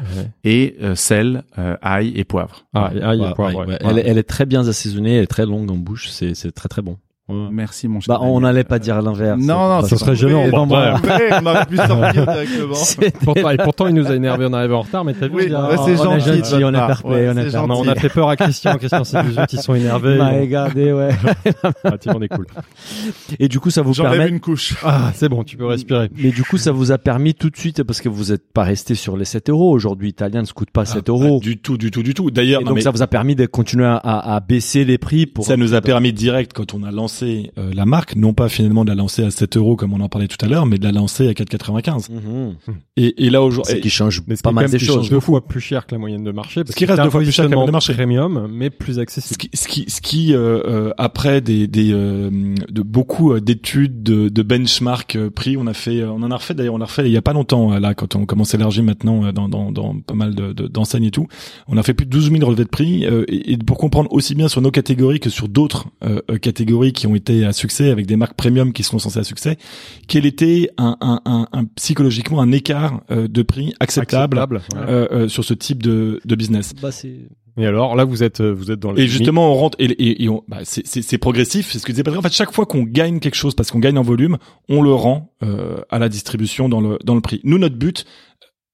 et 0.44 0.76
euh, 0.82 0.96
sel, 0.96 1.44
euh, 1.60 1.76
ail 1.82 2.12
et 2.16 2.24
poivre. 2.24 2.66
Ah, 2.74 2.92
et- 2.96 3.00
ah, 3.02 3.34
poivre, 3.36 3.60
ouais, 3.60 3.66
ouais. 3.66 3.72
ouais. 3.74 3.78
Elle, 3.82 4.00
est- 4.00 4.08
elle 4.08 4.18
est 4.18 4.24
très 4.24 4.46
bien 4.46 4.68
assaisonnée, 4.68 5.18
elle 5.18 5.24
est 5.24 5.28
très 5.28 5.46
longue 5.46 5.70
en 5.72 5.76
bouche, 5.76 6.08
c'est 6.10 6.34
c'est 6.36 6.52
très 6.52 6.70
très 6.70 6.82
bon. 6.82 6.98
Ouais. 7.30 7.48
Merci 7.52 7.90
mon 7.90 8.00
cher. 8.00 8.16
Bah, 8.16 8.22
on 8.26 8.40
n'allait 8.40 8.64
pas 8.64 8.80
dire 8.80 9.02
l'inverse. 9.02 9.38
Non, 9.42 9.68
non, 9.68 9.82
ça 9.82 9.98
serait 9.98 10.16
gênant. 10.16 10.48
Bon, 10.48 10.66
on 10.66 10.72
aurait 10.72 11.66
pu 11.66 11.76
sortir 11.76 12.26
directement. 12.26 12.74
C'était- 12.76 13.12
Pourtant, 13.12 13.50
et 13.50 13.58
pourtant, 13.58 13.88
il 13.88 13.96
nous 13.96 14.08
a 14.08 14.16
énervé, 14.16 14.46
on 14.50 14.54
arrive 14.54 14.74
en 14.74 14.82
retard, 14.82 15.04
mais 15.04 15.14
t'as 15.14 15.28
vu, 15.28 15.34
Oui, 15.36 15.54
a- 15.54 15.70
ouais, 15.70 15.76
c'est 15.86 15.98
gentil. 15.98 16.64
on 16.64 16.72
Ouais, 17.10 17.30
on 17.30 17.36
fair 17.36 17.68
Non, 17.68 17.76
gentil. 17.76 17.90
on 17.90 17.92
a 17.92 17.96
fait 17.96 18.08
peur 18.10 18.30
à 18.30 18.38
Christian. 18.38 18.78
Christian, 18.78 19.04
c'est 19.04 19.22
18, 19.24 19.54
ils 19.54 19.60
sont 19.60 19.76
énervés. 19.76 20.18
Bah, 20.18 20.30
regardez, 20.40 20.94
ouais. 20.94 21.10
ah, 21.84 21.92
on 22.16 22.22
est 22.22 22.30
cool. 22.30 22.48
Et 23.40 23.50
du 23.50 23.60
coup, 23.60 23.72
ça 23.72 23.82
vous 23.82 23.94
J'enlève 23.94 24.14
permet. 24.14 24.30
une 24.30 24.40
couche. 24.40 24.76
Ah, 24.84 25.12
c'est 25.14 25.28
bon, 25.28 25.44
tu 25.44 25.58
peux 25.58 25.66
respirer. 25.66 26.10
Mais 26.18 26.30
du 26.32 26.44
coup, 26.44 26.58
ça 26.58 26.72
vous 26.72 26.94
a 26.94 26.98
permis 26.98 27.34
tout 27.34 27.50
de 27.50 27.58
suite, 27.58 27.84
parce 27.84 28.00
que 28.00 28.08
vous 28.08 28.32
n'êtes 28.32 28.50
pas 28.54 28.64
resté 28.64 28.96
sur 28.96 29.18
les 29.18 29.26
7 29.26 29.50
euros. 29.50 29.72
Aujourd'hui, 29.74 30.10
Italien 30.10 30.42
ne 30.44 30.48
coûte 30.48 30.72
pas 30.72 30.86
7 30.86 31.04
Ah, 31.08 31.12
euros. 31.12 31.40
Du 31.42 31.58
tout, 31.58 31.78
du 31.78 31.92
tout, 31.92 32.04
du 32.04 32.14
tout. 32.14 32.32
D'ailleurs, 32.32 32.64
donc, 32.64 32.76
mais 32.76 32.82
ça 32.82 32.92
vous 32.92 33.02
a 33.02 33.08
permis 33.08 33.36
de 33.36 33.46
continuer 33.46 33.86
à 33.86 34.40
baisser 34.48 34.86
les 34.86 34.98
prix 34.98 35.26
pour. 35.26 35.44
ça 35.46 35.58
nous 35.58 35.74
a 35.74 35.82
permis 35.82 36.14
direct 36.14 36.54
quand 36.54 36.74
on 36.74 36.84
a 36.84 36.92
lancé 36.92 37.17
euh, 37.24 37.72
la 37.74 37.86
marque, 37.86 38.16
non 38.16 38.34
pas 38.34 38.50
finalement 38.50 38.84
de 38.84 38.90
la 38.90 38.96
lancer 38.96 39.24
à 39.24 39.32
7 39.32 39.58
euros 39.58 39.76
comme 39.76 39.94
on 39.94 40.02
en 40.02 40.10
parlait 40.10 40.28
tout 40.28 40.38
à 40.46 40.48
l'heure, 40.48 40.66
mais 40.66 40.78
de 40.78 40.84
la 40.84 40.92
lancer 40.92 41.28
à 41.28 41.34
4,95. 41.34 42.12
Mhm. 42.12 42.56
Et, 42.98 43.26
et 43.26 43.30
là 43.30 43.42
aujourd'hui, 43.44 43.74
C'est 43.76 43.80
qui 43.82 43.90
change 43.90 44.22
Mais 44.28 44.36
ce 44.36 44.42
pas 44.42 44.52
mal 44.52 44.70
des 44.70 44.80
choses. 44.80 45.10
deux 45.10 45.20
fois 45.20 45.46
plus 45.48 45.62
cher 45.62 45.86
que 45.86 45.96
la 45.96 46.00
moyenne 46.00 46.24
de 46.24 46.32
marché. 46.32 46.62
parce 46.64 46.72
Ce 46.72 46.76
qui 46.76 46.86
reste 46.86 47.02
deux 47.02 47.10
fois 47.10 47.22
plus 47.22 47.32
cher 47.32 47.46
que 47.46 47.50
la 47.50 47.56
moyenne 47.56 47.68
de 47.68 47.72
marché. 47.72 47.94
Premium, 47.94 48.48
mais 48.52 48.70
plus 48.70 48.94
ce 48.96 49.00
accessible. 49.00 49.38
qui, 49.38 49.50
ce 49.54 49.68
qui, 49.68 49.86
ce 49.90 50.02
qui 50.02 50.34
euh, 50.34 50.62
euh, 50.68 50.92
après 50.98 51.42
des, 51.42 51.68
des 51.68 51.92
euh, 51.92 52.30
de 52.70 52.82
beaucoup 52.82 53.34
euh, 53.34 53.40
d'études, 53.42 54.04
de, 54.04 54.30
de 54.30 54.42
benchmark 54.44 55.18
prix, 55.30 55.58
on 55.58 55.68
a 55.68 55.74
fait, 55.74 56.04
on 56.04 56.22
en 56.24 56.32
a 56.32 56.36
refait 56.38 56.54
d'ailleurs, 56.54 56.76
on 56.76 56.78
l'a 56.80 56.86
refait 56.86 57.06
il 57.08 57.12
y 57.12 57.18
a 57.18 57.22
pas 57.22 57.34
longtemps 57.34 57.78
là 57.80 57.94
quand 57.94 58.16
on 58.16 58.26
commence 58.26 58.54
à 58.54 58.58
élargir 58.58 58.84
maintenant 58.84 59.32
dans, 59.32 59.48
dans, 59.50 59.72
dans 59.72 59.96
pas 60.00 60.14
mal 60.14 60.36
de, 60.36 60.54
de- 60.54 60.68
d'enseignes 60.68 61.06
et 61.06 61.12
tout. 61.12 61.28
On 61.68 61.78
a 61.78 61.84
fait 61.84 61.94
plus 61.94 62.06
de 62.06 62.12
12 62.12 62.32
000 62.32 62.46
relevés 62.46 62.64
de 62.66 62.70
prix 62.70 63.06
euh, 63.06 63.24
et, 63.28 63.54
et 63.54 63.58
pour 63.58 63.78
comprendre 63.78 64.12
aussi 64.14 64.36
bien 64.36 64.48
sur 64.48 64.62
nos 64.62 64.72
catégories 64.72 65.20
que 65.20 65.30
sur 65.30 65.48
d'autres 65.48 65.88
catégories 66.42 66.94
qui 66.94 67.07
ont 67.08 67.16
été 67.16 67.46
à 67.46 67.54
succès 67.54 67.90
avec 67.90 68.06
des 68.06 68.16
marques 68.16 68.36
premium 68.36 68.74
qui 68.74 68.84
sont 68.84 69.00
censées 69.00 69.20
à 69.20 69.24
succès, 69.24 69.58
quel 70.08 70.26
était 70.26 70.70
un, 70.78 70.98
un, 71.02 71.22
un, 71.26 71.48
un- 71.52 71.66
psychologiquement 71.76 72.42
un 72.42 72.52
écart 72.52 73.02
euh, 73.10 73.28
de 73.28 73.42
prix 73.42 73.74
acceptable, 73.80 74.38
ouais. 74.38 74.60
euh, 74.78 75.08
euh, 75.12 75.28
sur 75.28 75.44
ce 75.44 75.54
type 75.54 75.82
de, 75.82 76.20
de 76.24 76.36
business? 76.36 76.74
Bah, 76.82 76.92
c'est. 76.92 77.16
Et 77.60 77.66
alors, 77.66 77.96
là, 77.96 78.04
vous 78.04 78.22
êtes, 78.22 78.40
vous 78.40 78.70
êtes 78.70 78.80
dans 78.80 78.92
le. 78.92 79.00
Et 79.00 79.08
justement, 79.08 79.52
on 79.52 79.56
rentre 79.56 79.76
et, 79.80 79.86
et, 79.86 80.24
et 80.24 80.30
on, 80.30 80.44
bah, 80.48 80.60
c'est, 80.64 80.86
c'est, 80.86 81.02
c'est 81.02 81.18
progressif. 81.18 81.72
C'est 81.72 81.80
ce 81.80 81.88
que 81.88 81.92
disait 81.92 82.04
Patrick. 82.04 82.20
En 82.20 82.22
fait, 82.22 82.32
chaque 82.32 82.52
fois 82.52 82.68
qu'on 82.68 82.84
gagne 82.84 83.20
quelque 83.20 83.34
chose 83.34 83.56
parce 83.56 83.72
qu'on 83.72 83.80
gagne 83.80 83.98
en 83.98 84.04
volume, 84.04 84.38
on 84.70 84.84
le 84.84 84.94
rend 84.94 85.34
euh, 85.42 85.82
à 85.90 85.98
la 85.98 86.08
distribution 86.08 86.70
dans 86.70 86.82
le 86.82 87.00
dans 87.04 87.16
le 87.16 87.22
prix. 87.22 87.42
Nous, 87.44 87.58
notre 87.58 87.76
but, 87.76 88.06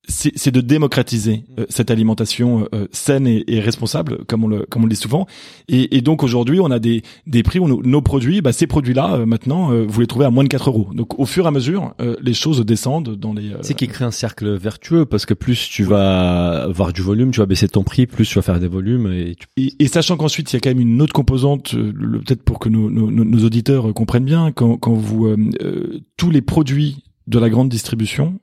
c'est, 0.07 0.31
c'est 0.35 0.51
de 0.51 0.59
démocratiser 0.61 1.45
euh, 1.59 1.65
cette 1.69 1.89
alimentation 1.91 2.67
euh, 2.75 2.87
saine 2.91 3.25
et, 3.25 3.43
et 3.47 3.59
responsable, 3.59 4.25
comme 4.25 4.43
on 4.43 4.47
le 4.47 4.65
comme 4.69 4.83
on 4.83 4.85
le 4.85 4.89
dit 4.91 4.95
souvent. 4.97 5.27
Et, 5.69 5.95
et 5.97 6.01
donc 6.01 6.23
aujourd'hui, 6.23 6.59
on 6.59 6.71
a 6.71 6.79
des 6.79 7.03
des 7.25 7.41
prix 7.43 7.59
où 7.59 7.67
nos, 7.67 7.81
nos 7.81 8.01
produits, 8.01 8.41
bah, 8.41 8.51
ces 8.51 8.67
produits-là, 8.67 9.15
euh, 9.15 9.25
maintenant, 9.25 9.71
euh, 9.71 9.85
vous 9.87 10.01
les 10.01 10.07
trouvez 10.07 10.25
à 10.25 10.29
moins 10.29 10.43
de 10.43 10.49
4 10.49 10.69
euros. 10.69 10.89
Donc, 10.93 11.17
au 11.19 11.25
fur 11.25 11.45
et 11.45 11.47
à 11.47 11.51
mesure, 11.51 11.93
euh, 12.01 12.15
les 12.21 12.33
choses 12.33 12.59
descendent 12.65 13.15
dans 13.15 13.33
les. 13.33 13.51
euh, 13.53 13.57
C'est 13.61 13.73
qui 13.75 13.87
crée 13.87 14.05
un 14.05 14.11
cercle 14.11 14.55
vertueux 14.57 15.05
parce 15.05 15.25
que 15.25 15.33
plus 15.33 15.69
tu 15.69 15.83
vas 15.83 16.63
avoir 16.63 16.91
du 16.93 17.01
volume, 17.01 17.31
tu 17.31 17.39
vas 17.39 17.45
baisser 17.45 17.67
ton 17.69 17.83
prix, 17.83 18.05
plus 18.05 18.27
tu 18.27 18.35
vas 18.35 18.41
faire 18.41 18.59
des 18.59 18.67
volumes 18.67 19.11
et 19.11 19.35
tu... 19.35 19.47
Et, 19.57 19.73
et 19.79 19.87
sachant 19.87 20.17
qu'ensuite 20.17 20.51
il 20.51 20.55
y 20.55 20.57
a 20.57 20.59
quand 20.59 20.69
même 20.69 20.81
une 20.81 21.01
autre 21.01 21.13
composante, 21.13 21.75
euh, 21.75 21.91
le- 21.95 22.19
peut-être 22.19 22.43
pour 22.43 22.59
que 22.59 22.67
nos, 22.69 22.89
nos, 22.89 23.09
nos- 23.09 23.23
nos 23.25 23.45
auditeurs 23.45 23.89
euh, 23.89 23.93
comprennent 23.93 24.25
bien, 24.25 24.51
quand, 24.51 24.77
quand 24.77 24.93
vous 24.93 25.27
euh, 25.27 25.37
euh, 25.61 25.99
tous 26.17 26.29
les 26.29 26.41
produits 26.41 27.03
de 27.27 27.39
la 27.39 27.49
grande 27.49 27.69
distribution 27.69 28.39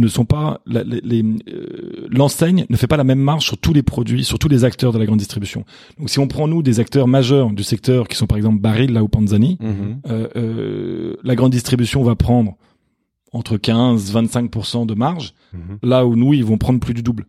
ne 0.00 0.08
sont 0.08 0.24
pas 0.24 0.60
la- 0.66 0.84
les- 0.84 1.00
les, 1.02 1.22
euh, 1.22 2.06
l'enseigne 2.10 2.66
ne 2.68 2.76
fait 2.76 2.86
pas 2.86 2.96
la 2.96 3.04
même 3.04 3.18
marge 3.20 3.44
sur 3.44 3.58
tous 3.58 3.72
les 3.72 3.82
produits, 3.82 4.24
sur 4.24 4.38
tous 4.38 4.48
les 4.48 4.64
acteurs 4.64 4.92
de 4.92 4.98
la 4.98 5.06
grande 5.06 5.18
distribution. 5.18 5.64
Donc 5.98 6.10
si 6.10 6.18
on 6.18 6.26
prend 6.28 6.48
nous 6.48 6.62
des 6.62 6.80
acteurs 6.80 7.08
majeurs 7.08 7.50
du 7.50 7.62
secteur 7.62 8.08
qui 8.08 8.16
sont 8.16 8.26
par 8.26 8.36
exemple 8.38 8.58
Baril 8.60 8.92
là 8.92 9.02
ou 9.02 9.08
Panzani, 9.08 9.58
euh, 10.08 10.28
euh, 10.36 11.16
la 11.22 11.34
grande 11.34 11.52
distribution 11.52 12.02
va 12.02 12.14
prendre 12.16 12.56
entre 13.32 13.56
15 13.56 14.12
25% 14.12 14.86
de 14.86 14.94
marge, 14.94 15.34
Mhm. 15.52 15.78
là 15.82 16.06
où 16.06 16.16
nous 16.16 16.32
ils 16.34 16.44
vont 16.44 16.58
prendre 16.58 16.80
plus 16.80 16.94
du 16.94 17.02
double. 17.02 17.26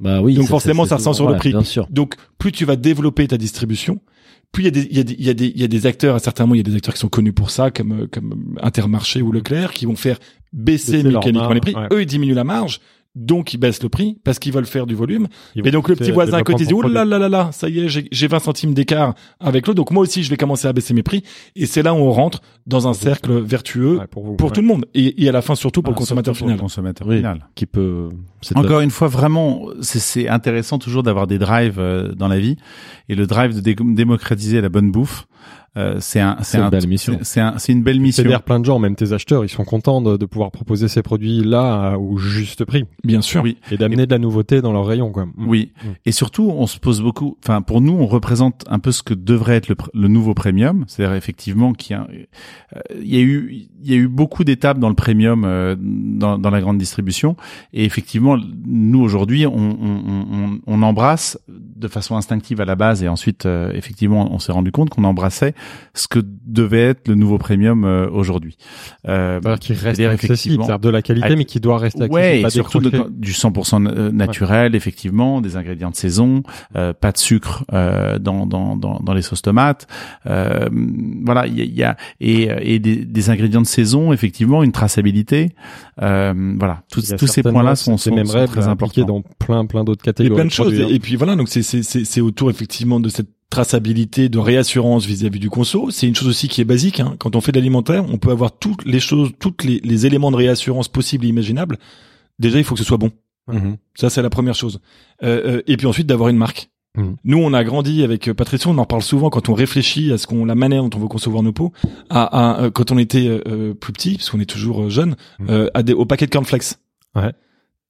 Bah 0.00 0.20
oui. 0.20 0.34
Donc 0.34 0.46
forcément, 0.46 0.84
ça 0.84 0.96
ressent 0.96 1.12
sur 1.14 1.28
le 1.28 1.36
prix. 1.36 1.50
Bien 1.50 1.64
sûr. 1.64 1.86
Donc, 1.90 2.14
plus 2.38 2.52
tu 2.52 2.64
vas 2.64 2.76
développer 2.76 3.26
ta 3.26 3.36
distribution, 3.36 4.00
plus 4.52 4.62
il 4.62 4.66
y 4.66 4.68
a 4.68 4.70
des, 4.70 4.88
il 4.90 4.96
y 4.96 5.00
a 5.00 5.04
des, 5.04 5.14
il 5.14 5.26
y 5.26 5.30
a 5.30 5.34
des, 5.34 5.46
il 5.46 5.60
y 5.60 5.64
a 5.64 5.68
des 5.68 5.86
acteurs, 5.86 6.14
à 6.14 6.18
certains 6.18 6.44
moments, 6.44 6.54
il 6.54 6.58
y 6.58 6.60
a 6.60 6.64
des 6.64 6.76
acteurs 6.76 6.94
qui 6.94 7.00
sont 7.00 7.08
connus 7.08 7.32
pour 7.32 7.50
ça, 7.50 7.70
comme, 7.70 8.02
euh, 8.02 8.06
comme 8.10 8.56
Intermarché 8.62 9.22
ou 9.22 9.32
Leclerc, 9.32 9.72
qui 9.72 9.86
vont 9.86 9.96
faire 9.96 10.18
baisser 10.52 11.02
mécaniquement 11.02 11.52
les 11.52 11.60
prix. 11.60 11.74
ouais. 11.74 11.88
Eux, 11.92 12.02
ils 12.02 12.06
diminuent 12.06 12.34
la 12.34 12.44
marge. 12.44 12.80
Donc, 13.16 13.54
ils 13.54 13.56
baissent 13.56 13.82
le 13.82 13.88
prix 13.88 14.18
parce 14.24 14.38
qu'ils 14.38 14.52
veulent 14.52 14.66
faire 14.66 14.86
du 14.86 14.94
volume. 14.94 15.26
Ils 15.54 15.66
Et 15.66 15.70
donc, 15.70 15.88
le 15.88 15.96
petit 15.96 16.10
voisin 16.12 16.36
à 16.36 16.42
côté 16.42 16.66
dit, 16.66 16.74
oh 16.74 16.82
là 16.82 17.04
là 17.06 17.18
là 17.18 17.28
là, 17.30 17.48
ça 17.50 17.68
y 17.68 17.80
est, 17.80 17.88
j'ai 17.88 18.06
j'ai 18.12 18.28
20 18.28 18.38
centimes 18.40 18.74
d'écart 18.74 19.14
avec 19.40 19.66
l'autre. 19.66 19.78
Donc, 19.78 19.90
moi 19.90 20.02
aussi, 20.02 20.22
je 20.22 20.28
vais 20.30 20.36
commencer 20.36 20.68
à 20.68 20.72
baisser 20.74 20.92
mes 20.92 21.02
prix. 21.02 21.22
Et 21.56 21.64
c'est 21.66 21.82
là 21.82 21.94
où 21.94 21.96
on 21.96 22.12
rentre 22.12 22.42
dans 22.66 22.86
un 22.88 22.92
cercle 22.92 23.40
vertueux 23.40 23.98
Ouais, 23.98 24.06
pour 24.06 24.22
vous. 24.24 24.36
pour 24.36 24.50
ouais. 24.50 24.54
tout 24.54 24.60
le 24.60 24.66
monde. 24.66 24.84
Et, 24.94 25.24
et 25.24 25.28
à 25.28 25.32
la 25.32 25.40
fin, 25.40 25.54
surtout 25.54 25.80
pour 25.82 25.92
Ah, 25.92 25.94
le 25.94 25.98
consommateur 25.98 26.34
surtout 26.34 26.44
pour 26.44 26.48
le 26.50 26.54
final. 26.56 26.62
consommateur 26.62 27.08
Oui. 27.08 27.16
final. 27.16 27.46
Qui 27.54 27.64
peut. 27.66 28.10
c'est 28.42 28.56
Encore 28.56 28.80
une 28.80 28.90
fois, 28.90 29.08
vraiment, 29.08 29.62
c'est- 29.80 29.98
c'est 29.98 30.28
intéressant 30.28 30.78
toujours 30.78 31.02
d'avoir 31.02 31.26
des 31.26 31.38
drives 31.38 31.78
euh, 31.78 32.12
dans 32.14 32.28
la 32.28 32.38
vie. 32.38 32.56
Et 33.08 33.14
le 33.14 33.26
drive 33.26 33.54
de 33.54 33.60
dé- 33.60 33.74
démocratiser 33.80 34.60
la 34.60 34.68
bonne 34.68 34.90
bouffe, 34.90 35.26
euh, 35.76 35.96
c'est 36.00 36.20
un, 36.20 36.36
C'est 36.42 36.58
une 36.58 36.64
un- 36.64 36.68
belle 36.70 36.86
mission. 36.86 37.14
c'est- 37.18 37.24
C'est 37.24 37.40
un- 37.40 37.58
c'est 37.58 37.72
une 37.72 37.82
belle 37.82 38.00
mission. 38.00 38.22
fédère 38.22 38.42
plein 38.42 38.60
de 38.60 38.64
gens, 38.64 38.78
même 38.78 38.96
tes 38.96 39.12
acheteurs, 39.12 39.44
ils 39.44 39.48
sont 39.48 39.64
contents 39.64 40.00
de, 40.00 40.16
de 40.16 40.24
pouvoir 40.26 40.50
proposer 40.50 40.88
ces 40.88 41.02
produits 41.02 41.42
là 41.44 41.92
à- 41.92 41.96
au 41.98 42.16
juste 42.18 42.64
prix 42.64 42.84
Bien 43.04 43.20
sûr. 43.20 43.42
Oui. 43.42 43.58
et 43.70 43.76
d'amener 43.76 44.06
de 44.06 44.10
la 44.12 44.18
nouveauté 44.18 44.62
dans 44.62 44.72
leur 44.72 44.86
rayon, 44.86 45.10
quoi. 45.12 45.26
Mm. 45.26 45.32
Oui. 45.46 45.72
Mm. 45.84 45.88
Et 46.06 46.12
surtout, 46.12 46.50
on 46.50 46.66
se 46.66 46.78
pose 46.78 47.02
beaucoup. 47.02 47.36
Enfin, 47.44 47.62
pour 47.62 47.80
nous, 47.80 47.92
on 47.92 48.06
représente 48.06 48.64
un 48.68 48.78
peu 48.78 48.92
ce 48.92 49.02
que 49.02 49.14
devrait 49.14 49.56
être 49.56 49.68
le, 49.68 49.76
le 49.94 50.08
nouveau 50.08 50.34
premium. 50.34 50.84
C'est-à-dire 50.88 51.14
effectivement 51.14 51.72
qu'il 51.72 51.96
y 51.96 51.98
a, 51.98 52.06
euh, 52.08 52.80
il 53.02 53.14
y 53.14 53.16
a 53.18 53.20
eu, 53.20 53.66
il 53.82 53.90
y 53.90 53.94
a 53.94 53.96
eu 53.96 54.08
beaucoup 54.08 54.44
d'étapes 54.44 54.78
dans 54.78 54.88
le 54.88 54.94
premium, 54.94 55.44
euh, 55.44 55.76
dans, 55.78 56.38
dans 56.38 56.50
la 56.50 56.60
grande 56.60 56.78
distribution. 56.78 57.36
Et 57.72 57.84
effectivement, 57.84 58.36
nous 58.66 59.00
aujourd'hui, 59.00 59.46
on, 59.46 59.52
on, 59.56 60.02
on, 60.32 60.58
on 60.66 60.82
embrasse 60.82 61.38
de 61.48 61.88
façon 61.88 62.16
instinctive 62.16 62.60
à 62.60 62.64
la 62.64 62.74
base, 62.74 63.02
et 63.02 63.08
ensuite, 63.08 63.44
euh, 63.46 63.70
effectivement, 63.74 64.32
on 64.32 64.38
s'est 64.38 64.52
rendu 64.52 64.72
compte 64.72 64.90
qu'on 64.90 65.04
embrassait 65.04 65.54
ce 65.94 66.08
que 66.08 66.18
devait 66.44 66.82
être 66.82 67.08
le 67.08 67.14
nouveau 67.14 67.38
premium 67.38 67.84
euh, 67.84 68.08
aujourd'hui. 68.10 68.56
Euh, 69.08 69.40
C'est-à-dire 69.42 69.58
qu'il 69.60 69.74
reste 69.74 69.84
C'est-à-dire, 69.96 70.10
accessible, 70.10 70.32
effectivement, 70.34 70.66
c'est-à-dire 70.66 70.80
de 70.80 70.88
la 70.90 71.02
qualité, 71.02 71.36
mais 71.36 71.44
qui 71.44 71.60
doit 71.60 71.78
rester 71.78 72.02
accessible. 72.02 72.14
Ouais, 72.14 72.42
pas 72.42 72.48
et 72.48 72.50
surtout 72.50 72.80
de- 72.80 73.08
du 73.10 73.32
100% 73.32 73.80
na- 73.82 74.10
naturel, 74.12 74.74
effectivement, 74.74 75.40
des 75.40 75.56
ingrédients 75.56 75.90
de 75.90 75.96
saison, 75.96 76.42
euh, 76.76 76.92
pas 76.92 77.12
de 77.12 77.18
sucre 77.18 77.64
euh, 77.72 78.18
dans, 78.18 78.46
dans, 78.46 78.76
dans, 78.76 79.00
dans 79.00 79.14
les 79.14 79.22
sauces 79.22 79.42
tomates. 79.42 79.86
Euh, 80.26 80.68
voilà, 81.24 81.46
il 81.46 81.56
y 81.56 81.62
a, 81.62 81.64
il 81.64 81.74
y 81.74 81.82
a 81.82 81.96
et, 82.20 82.74
et 82.74 82.78
des, 82.78 82.96
des 83.04 83.30
ingrédients 83.30 83.62
de 83.62 83.66
saison, 83.66 84.12
effectivement, 84.12 84.62
une 84.62 84.72
traçabilité. 84.72 85.50
Euh, 86.02 86.54
voilà, 86.58 86.72
a 86.74 86.82
tous 87.16 87.26
ces 87.26 87.42
points-là 87.42 87.74
sont, 87.76 87.96
sont, 87.96 88.24
sont 88.24 88.46
très 88.46 88.68
importants. 88.68 89.04
dans 89.06 89.22
plein 89.38 89.64
plein 89.66 89.84
d'autres 89.84 90.02
catégories. 90.04 90.34
plein 90.36 90.44
de 90.44 90.50
choses. 90.50 90.66
produits, 90.74 90.92
Et, 90.92 90.96
et 90.96 90.98
puis 90.98 91.16
voilà, 91.16 91.36
donc 91.36 91.48
c'est 91.48 91.62
c'est 91.62 91.82
c'est 91.82 92.04
c'est 92.04 92.20
autour 92.20 92.50
effectivement 92.50 93.00
de 93.00 93.08
cette 93.08 93.28
traçabilité, 93.50 94.28
de 94.28 94.38
réassurance 94.38 95.06
vis-à-vis 95.06 95.38
du 95.38 95.50
conso. 95.50 95.90
C'est 95.90 96.06
une 96.06 96.14
chose 96.14 96.28
aussi 96.28 96.48
qui 96.48 96.60
est 96.60 96.64
basique. 96.64 97.00
Hein. 97.00 97.16
Quand 97.18 97.36
on 97.36 97.40
fait 97.40 97.52
de 97.52 97.58
l'alimentaire, 97.58 98.04
on 98.12 98.18
peut 98.18 98.30
avoir 98.30 98.58
toutes 98.58 98.84
les 98.84 99.00
choses, 99.00 99.30
toutes 99.38 99.64
les, 99.64 99.80
les 99.84 100.06
éléments 100.06 100.30
de 100.30 100.36
réassurance 100.36 100.88
possibles 100.88 101.24
et 101.24 101.28
imaginables. 101.28 101.78
Déjà, 102.38 102.58
il 102.58 102.64
faut 102.64 102.74
que 102.74 102.80
ce 102.80 102.84
soit 102.86 102.98
bon. 102.98 103.10
Mhm. 103.50 103.76
Ça, 103.94 104.10
c'est 104.10 104.22
la 104.22 104.30
première 104.30 104.54
chose. 104.54 104.80
Euh, 105.22 105.58
euh, 105.58 105.62
et 105.66 105.76
puis 105.76 105.86
ensuite, 105.86 106.06
d'avoir 106.06 106.28
une 106.28 106.36
marque. 106.36 106.70
Mhm. 106.98 107.16
Nous, 107.24 107.38
on 107.38 107.52
a 107.52 107.62
grandi 107.62 108.02
avec 108.02 108.28
euh, 108.28 108.34
Patricia, 108.34 108.70
on 108.70 108.78
en 108.78 108.86
parle 108.86 109.02
souvent 109.02 109.30
quand 109.30 109.48
on 109.48 109.54
réfléchit 109.54 110.12
à 110.12 110.18
ce 110.18 110.26
qu'on, 110.26 110.44
la 110.44 110.54
manière 110.54 110.82
dont 110.82 110.96
on 110.96 111.00
veut 111.00 111.08
concevoir 111.08 111.42
nos 111.42 111.52
pots, 111.52 111.72
à, 112.10 112.24
à, 112.24 112.62
euh, 112.64 112.70
quand 112.70 112.90
on 112.90 112.98
était 112.98 113.28
euh, 113.28 113.74
plus 113.74 113.92
petit, 113.92 114.16
parce 114.16 114.30
qu'on 114.30 114.40
est 114.40 114.50
toujours 114.50 114.90
jeune, 114.90 115.14
Mhm. 115.38 115.46
euh, 115.50 115.68
à 115.74 115.82
des, 115.82 115.92
au 115.92 116.04
paquet 116.06 116.26
de 116.26 116.30
cornflakes. 116.32 116.74
Ouais. 117.14 117.32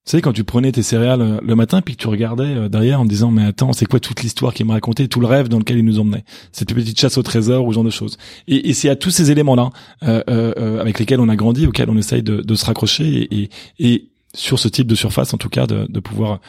Tu 0.07 0.13
sais, 0.13 0.23
quand 0.23 0.33
tu 0.33 0.45
prenais 0.45 0.71
tes 0.71 0.85
céréales 0.85 1.21
euh, 1.21 1.41
le 1.43 1.57
matin, 1.57 1.83
puis 1.83 1.97
que 1.97 2.01
tu 2.01 2.07
regardais 2.07 2.45
euh, 2.45 2.69
derrière 2.69 3.01
en 3.01 3.05
disant, 3.05 3.33
mais 3.33 3.45
attends, 3.45 3.73
c'est 3.73 3.87
quoi 3.87 3.99
toute 3.99 4.23
l'histoire 4.23 4.55
qu'il 4.55 4.65
me 4.65 4.71
racontait, 4.71 5.09
tout 5.09 5.19
le 5.19 5.27
rêve 5.27 5.49
dans 5.49 5.59
lequel 5.59 5.79
il 5.79 5.85
nous 5.85 5.99
emmenait? 5.99 6.25
Cette 6.53 6.73
petite 6.73 7.01
chasse 7.01 7.19
au 7.19 7.25
trésor 7.25 7.67
ou 7.67 7.73
ce 7.73 7.75
genre 7.75 7.83
de 7.83 7.91
choses. 7.91 8.17
Et, 8.47 8.73
c'est 8.73 8.89
à 8.89 8.95
tous 8.95 9.11
ces 9.11 9.33
éléments-là 9.33 9.71
euh, 10.05 10.81
avec 10.81 11.01
lesquels 11.01 11.19
on 11.19 11.29
a 11.29 11.35
grandi, 11.35 11.67
auxquels 11.67 11.91
on 11.91 11.97
essaye 11.97 12.23
de, 12.23 12.55
se 12.55 12.65
raccrocher 12.65 13.49
et, 13.81 14.09
sur 14.33 14.61
ce 14.61 14.69
type 14.69 14.87
de 14.87 14.95
surface, 14.95 15.35
en 15.35 15.39
tout 15.39 15.49
cas, 15.49 15.67
de, 15.67 16.01
pouvoir 16.01 16.41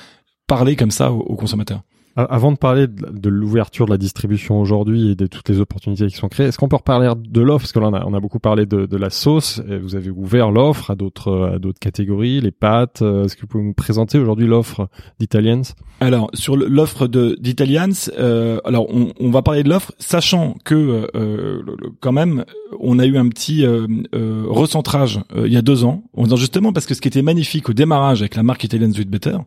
parler 0.46 0.76
comme 0.76 0.92
ça 0.92 1.12
aux 1.12 1.36
consommateurs. 1.36 1.82
Avant 2.18 2.52
de 2.52 2.58
parler 2.58 2.88
de, 2.88 3.30
l'ouverture 3.30 3.86
de 3.86 3.92
la 3.92 4.00
distribution 4.00 4.60
aujourd'hui 4.60 5.12
et 5.12 5.16
de 5.16 5.28
toutes 5.28 5.48
les 5.50 5.60
opportunités 5.60 6.08
qui 6.08 6.16
sont 6.16 6.30
créées, 6.30 6.48
est-ce 6.48 6.58
qu'on 6.58 6.68
peut 6.68 6.76
reparler 6.76 7.12
de 7.16 7.42
l'offre? 7.42 7.66
Parce 7.66 7.72
que 7.74 7.80
là, 7.80 8.04
on 8.08 8.14
a, 8.16 8.20
beaucoup 8.20 8.40
parlé 8.40 8.66
de, 8.66 8.98
la 8.98 9.12
sauce. 9.12 9.62
Et 9.70 9.78
vous 9.78 9.96
avez 9.96 10.10
ouvert 10.10 10.50
l'offre 10.50 10.90
à 10.90 10.96
d'autres 10.96 11.52
à 11.54 11.60
d'autres 11.60 11.80
catégories, 11.80 12.42
les 12.42 12.52
pâtes. 12.52 13.04
Euh, 13.04 13.26
Est-ce 13.26 13.36
que 13.36 13.42
vous 13.42 13.48
pouvez 13.48 13.64
nous 13.64 13.74
présenter 13.74 14.18
aujourd'hui 14.18 14.48
l'offre 14.48 14.90
d'Italians 15.20 15.62
Alors 16.00 16.32
sur 16.34 16.56
l'offre 16.58 17.08
d'Italians, 17.08 18.10
euh, 18.18 18.60
alors 18.66 18.88
on, 18.90 19.30
va 19.30 19.44
parler 19.44 19.62
de 19.62 19.70
l'offre, 19.70 19.92
sachant 20.00 20.56
que 20.64 21.08
euh, 21.16 21.62
quand 22.02 22.12
même 22.12 22.44
on 22.80 23.00
a 23.00 23.06
eu 23.06 23.18
un 23.18 23.28
petit 23.30 23.66
euh, 23.66 23.88
euh, 24.16 24.46
recentrage 24.48 25.20
euh, 25.36 25.48
il 25.48 25.54
y 25.54 25.58
a 25.58 25.62
deux 25.62 25.84
ans, 25.84 26.04
en 26.16 26.24
disant 26.24 26.36
justement 26.36 26.74
parce 26.74 26.86
que 26.86 26.94
ce 26.94 27.02
qui 27.02 27.08
était 27.08 27.22
magnifique 27.22 27.70
au 27.70 27.74
démarrage 27.74 28.22
avec 28.22 28.36
la 28.36 28.44
marque 28.44 28.64
Italians 28.64 28.92
It 28.92 29.10
Better, 29.10 29.38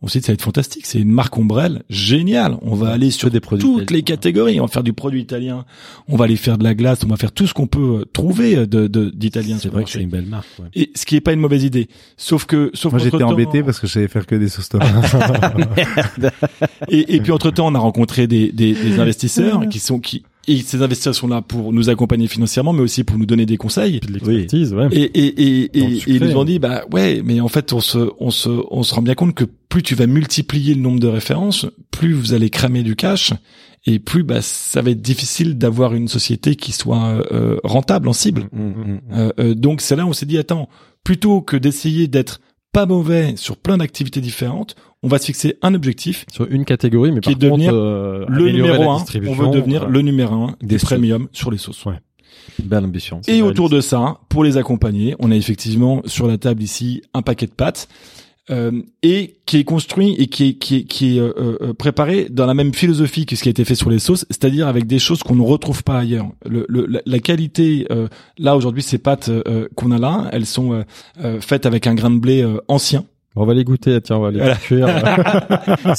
On 0.00 0.06
s'est 0.06 0.20
dit 0.20 0.26
ça 0.26 0.30
va 0.32 0.34
être 0.34 0.42
fantastique, 0.42 0.86
c'est 0.86 1.00
une 1.00 1.10
marque 1.10 1.36
ombrelle 1.36 1.82
géniale. 1.90 2.56
On 2.62 2.76
va 2.76 2.90
aller 2.90 3.10
sur 3.10 3.30
des 3.32 3.40
produits 3.40 3.64
toutes 3.66 3.90
les 3.90 4.02
catégories. 4.02 4.60
On 4.60 4.64
va 4.66 4.68
faire 4.68 4.84
du 4.84 4.92
produit 4.92 5.22
italien, 5.22 5.64
on 6.06 6.16
va 6.16 6.26
aller 6.26 6.36
faire 6.36 6.56
de 6.56 6.62
la 6.62 6.74
glace, 6.74 7.00
on 7.04 7.08
va 7.08 7.16
faire 7.16 7.32
tout 7.32 7.48
ce 7.48 7.52
qu'on 7.54 7.66
peut 7.66 8.00
euh, 8.02 8.04
trouver 8.12 8.64
de 8.68 8.86
de- 8.86 9.10
d'italien. 9.10 9.56
C'est 9.58 9.70
vrai 9.70 9.82
que 9.82 9.90
c'est 9.90 10.00
une 10.00 10.08
belle 10.08 10.26
marque. 10.26 10.46
ouais. 10.60 10.66
Et 10.74 10.92
ce 10.94 11.04
qui 11.04 11.16
est 11.16 11.20
pas 11.20 11.32
une 11.32 11.40
mauvaise 11.40 11.64
idée. 11.64 11.88
Sauf 12.16 12.44
que, 12.46 12.70
sauf 12.74 12.92
Moi, 12.92 13.00
j'étais 13.02 13.22
embêté 13.24 13.62
parce 13.64 13.80
que 13.80 13.88
je 13.88 13.92
savais 13.94 14.06
faire 14.08 14.24
que 14.26 14.36
des 14.36 14.48
sauces 14.48 14.68
tomates. 14.68 14.88
Et, 16.88 17.16
et 17.16 17.20
puis 17.20 17.32
entre 17.32 17.50
temps, 17.50 17.66
on 17.66 17.74
a 17.74 17.78
rencontré 17.78 18.26
des, 18.26 18.52
des, 18.52 18.72
des 18.74 18.98
investisseurs 19.00 19.68
qui 19.68 19.78
sont 19.78 19.98
qui 19.98 20.22
et 20.48 20.62
ces 20.62 20.82
investisseurs 20.82 21.14
sont 21.14 21.28
là 21.28 21.42
pour 21.42 21.72
nous 21.72 21.90
accompagner 21.90 22.26
financièrement, 22.26 22.72
mais 22.72 22.82
aussi 22.82 23.04
pour 23.04 23.18
nous 23.18 23.26
donner 23.26 23.46
des 23.46 23.56
conseils. 23.56 24.00
De 24.00 24.12
l'expertise, 24.12 24.72
ouais. 24.72 24.88
Et, 24.92 25.02
et, 25.02 25.26
et, 25.26 25.78
et, 25.78 26.02
ils 26.06 26.22
nous 26.22 26.36
ont 26.36 26.40
hein. 26.40 26.44
dit 26.44 26.58
bah 26.58 26.84
ouais, 26.90 27.20
mais 27.24 27.40
en 27.40 27.48
fait 27.48 27.72
on 27.72 27.80
se 27.80 28.10
on 28.18 28.30
se 28.30 28.48
on 28.70 28.82
se 28.82 28.94
rend 28.94 29.02
bien 29.02 29.14
compte 29.14 29.34
que 29.34 29.44
plus 29.68 29.82
tu 29.82 29.94
vas 29.94 30.06
multiplier 30.06 30.74
le 30.74 30.80
nombre 30.80 31.00
de 31.00 31.08
références, 31.08 31.66
plus 31.90 32.14
vous 32.14 32.32
allez 32.32 32.48
cramer 32.50 32.82
du 32.82 32.96
cash 32.96 33.32
et 33.86 33.98
plus 33.98 34.22
bah 34.22 34.42
ça 34.42 34.82
va 34.82 34.90
être 34.90 35.02
difficile 35.02 35.58
d'avoir 35.58 35.94
une 35.94 36.08
société 36.08 36.56
qui 36.56 36.72
soit 36.72 37.22
euh, 37.32 37.58
rentable 37.64 38.08
en 38.08 38.12
cible. 38.12 38.48
Mm, 38.52 38.62
mm, 38.62 38.70
mm. 38.70 39.00
Euh, 39.12 39.32
euh, 39.38 39.54
donc 39.54 39.80
c'est 39.80 39.96
là 39.96 40.06
où 40.06 40.08
on 40.08 40.12
s'est 40.14 40.26
dit 40.26 40.38
attends, 40.38 40.68
plutôt 41.04 41.42
que 41.42 41.56
d'essayer 41.56 42.08
d'être 42.08 42.40
pas 42.72 42.86
mauvais 42.86 43.34
sur 43.36 43.56
plein 43.56 43.78
d'activités 43.78 44.20
différentes, 44.20 44.76
on 45.02 45.08
va 45.08 45.18
se 45.18 45.26
fixer 45.26 45.56
un 45.62 45.74
objectif 45.74 46.24
Sur 46.32 46.46
une 46.50 46.64
catégorie, 46.64 47.12
mais 47.12 47.20
Qui 47.20 47.34
par 47.34 47.44
est 47.44 47.48
contre, 47.50 47.62
devenir 47.64 47.74
euh, 47.74 48.24
le 48.28 48.50
numéro 48.50 48.90
un. 48.90 49.04
On 49.26 49.32
veut 49.34 49.48
devenir 49.50 49.84
euh, 49.84 49.88
le 49.88 50.00
numéro 50.02 50.34
un 50.34 50.56
des 50.62 50.78
premium 50.78 51.28
sur 51.32 51.50
les 51.50 51.58
sauces. 51.58 51.84
Ouais. 51.84 51.94
Belle 52.62 52.84
ambition. 52.84 53.20
Et 53.28 53.40
autour 53.42 53.68
de 53.70 53.80
ça, 53.80 54.18
pour 54.28 54.42
les 54.42 54.56
accompagner, 54.56 55.14
on 55.20 55.30
a 55.30 55.36
effectivement 55.36 56.02
sur 56.06 56.26
la 56.26 56.38
table 56.38 56.62
ici 56.62 57.02
un 57.14 57.22
paquet 57.22 57.46
de 57.46 57.52
pâtes 57.52 57.88
euh, 58.50 58.72
et 59.02 59.36
qui 59.46 59.58
est 59.58 59.64
construit 59.64 60.14
et 60.18 60.26
qui 60.26 60.48
est 60.48 60.54
qui 60.54 60.76
est, 60.76 60.82
qui 60.84 61.16
est 61.18 61.20
euh, 61.20 61.32
euh, 61.60 61.74
préparé 61.74 62.26
dans 62.30 62.46
la 62.46 62.54
même 62.54 62.72
philosophie 62.74 63.26
que 63.26 63.36
ce 63.36 63.42
qui 63.42 63.48
a 63.48 63.50
été 63.50 63.64
fait 63.64 63.74
sur 63.76 63.90
les 63.90 63.98
sauces, 63.98 64.24
c'est-à-dire 64.30 64.66
avec 64.66 64.86
des 64.86 64.98
choses 64.98 65.22
qu'on 65.22 65.36
ne 65.36 65.42
retrouve 65.42 65.84
pas 65.84 65.98
ailleurs. 65.98 66.26
Le, 66.48 66.64
le- 66.68 66.86
la, 66.86 67.00
la 67.04 67.18
qualité 67.20 67.86
euh, 67.92 68.08
là 68.38 68.56
aujourd'hui, 68.56 68.82
ces 68.82 68.98
pâtes 68.98 69.28
euh, 69.28 69.68
qu'on 69.76 69.92
a 69.92 69.98
là, 69.98 70.28
elles 70.32 70.46
sont 70.46 70.72
euh, 70.72 70.82
euh, 71.22 71.40
faites 71.40 71.66
avec 71.66 71.86
un 71.86 71.94
grain 71.94 72.10
de 72.10 72.18
blé 72.18 72.42
euh, 72.42 72.58
ancien. 72.68 73.04
On 73.40 73.46
va 73.46 73.54
les 73.54 73.64
goûter, 73.64 74.00
tiens, 74.00 74.16
on 74.16 74.20
va 74.20 74.30
les 74.30 74.38
Voilà. 74.38 74.54
cuire. 74.56 74.86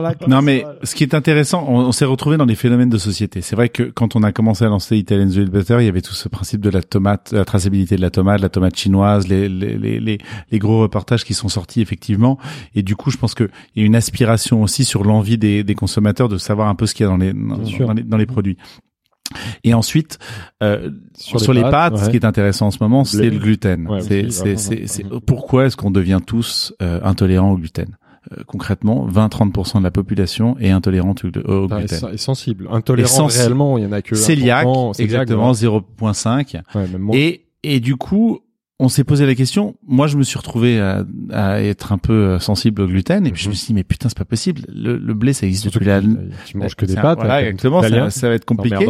La 0.00 0.14
Non, 0.28 0.42
mais 0.42 0.64
ce 0.82 0.94
qui 0.94 1.02
est 1.04 1.14
intéressant, 1.14 1.64
on, 1.68 1.78
on 1.80 1.92
s'est 1.92 2.04
retrouvé 2.04 2.36
dans 2.36 2.46
des 2.46 2.54
phénomènes 2.54 2.88
de 2.88 2.98
société. 2.98 3.42
C'est 3.42 3.56
vrai 3.56 3.68
que 3.68 3.82
quand 3.82 4.14
on 4.16 4.22
a 4.22 4.32
commencé 4.32 4.64
à 4.64 4.68
lancer 4.68 4.96
Italian 4.96 5.28
The 5.28 5.48
Butter, 5.50 5.76
il 5.80 5.86
y 5.86 5.88
avait 5.88 6.02
tout 6.02 6.14
ce 6.14 6.28
principe 6.28 6.60
de 6.60 6.70
la 6.70 6.82
tomate, 6.82 7.32
la 7.32 7.44
traçabilité 7.44 7.96
de 7.96 8.00
la 8.00 8.10
tomate, 8.10 8.40
la 8.40 8.48
tomate 8.48 8.76
chinoise, 8.76 9.26
les, 9.28 9.48
les, 9.48 9.76
les, 9.76 10.00
les, 10.00 10.18
les 10.50 10.58
gros 10.58 10.80
reportages 10.80 11.24
qui 11.24 11.34
sont 11.34 11.48
sortis 11.48 11.80
effectivement. 11.80 12.38
Et 12.74 12.82
du 12.82 12.94
coup, 12.96 13.10
je 13.10 13.16
pense 13.16 13.34
qu'il 13.34 13.48
y 13.76 13.82
a 13.82 13.84
une 13.84 13.96
aspiration 13.96 14.62
aussi 14.62 14.84
sur 14.84 15.04
l'envie 15.04 15.38
des, 15.38 15.64
des 15.64 15.74
consommateurs 15.74 16.28
de 16.28 16.38
savoir 16.38 16.68
un 16.68 16.74
peu 16.74 16.86
ce 16.86 16.94
qu'il 16.94 17.04
y 17.04 17.08
a 17.08 17.10
dans 17.10 17.16
les, 17.16 17.32
dans 17.32 17.92
les, 17.92 18.02
dans 18.02 18.16
les 18.16 18.26
produits. 18.26 18.56
Et 19.64 19.74
ensuite, 19.74 20.18
euh, 20.62 20.90
sur, 21.16 21.40
Sur 21.40 21.52
les 21.52 21.62
pâtes, 21.62 21.98
ce 21.98 22.10
qui 22.10 22.16
est 22.16 22.24
intéressant 22.24 22.66
en 22.66 22.70
ce 22.70 22.78
moment, 22.80 23.04
c'est 23.04 23.30
le 23.30 23.38
gluten. 23.38 23.86
Ouais, 23.88 24.00
c'est, 24.00 25.04
pourquoi 25.26 25.66
est-ce 25.66 25.76
qu'on 25.76 25.90
devient 25.90 26.20
tous 26.26 26.72
euh, 26.82 27.00
intolérants 27.02 27.52
au 27.52 27.58
gluten? 27.58 27.96
Euh, 28.32 28.42
Concrètement, 28.46 29.06
20-30% 29.08 29.78
de 29.78 29.82
la 29.84 29.90
population 29.90 30.56
est 30.58 30.70
intolérante 30.70 31.24
au, 31.24 31.64
Enfin, 31.64 31.80
gluten. 31.80 32.08
et, 32.10 32.14
et 32.14 32.18
sensible. 32.18 32.68
Intolérant, 32.70 33.08
sensible. 33.08 33.40
réellement, 33.42 33.78
il 33.78 33.84
y 33.84 33.86
en 33.86 33.92
a 33.92 34.00
que 34.02 34.14
Celiac, 34.14 34.66
1%, 34.66 34.94
celiac, 34.94 35.00
exactement 35.00 35.52
0.5. 35.52 36.54
Ouais, 36.74 36.86
Ouais. 36.98 37.18
Et 37.18 37.40
et 37.66 37.80
du 37.80 37.96
coup, 37.96 38.40
on 38.84 38.88
s'est 38.88 39.04
posé 39.04 39.26
la 39.26 39.34
question. 39.34 39.74
Moi, 39.86 40.06
je 40.06 40.16
me 40.16 40.22
suis 40.22 40.38
retrouvé 40.38 40.78
à, 40.80 41.04
à 41.32 41.60
être 41.62 41.92
un 41.92 41.98
peu 41.98 42.12
euh, 42.12 42.38
sensible 42.38 42.82
au 42.82 42.86
gluten, 42.86 43.26
et 43.26 43.30
puis 43.32 43.42
je 43.42 43.48
Mhm. 43.48 43.50
me 43.52 43.56
suis 43.56 43.66
dit 43.68 43.74
mais 43.74 43.84
putain, 43.84 44.08
c'est 44.08 44.18
pas 44.18 44.24
possible. 44.24 44.62
Le, 44.68 44.96
le 44.96 45.14
blé, 45.14 45.32
ça 45.32 45.46
existe 45.46 45.62
Surtout 45.62 45.78
depuis 45.80 45.88
la. 45.88 46.00
tu 46.46 46.56
manges 46.56 46.74
que 46.76 46.84
des 46.86 46.92
c'est 46.92 46.98
un- 46.98 47.02
pâtes. 47.02 47.18
Voilà, 47.18 47.42
exactement. 47.42 47.82
Ça, 47.82 48.10
ça 48.10 48.28
va 48.28 48.34
être 48.34 48.44
compliqué. 48.44 48.86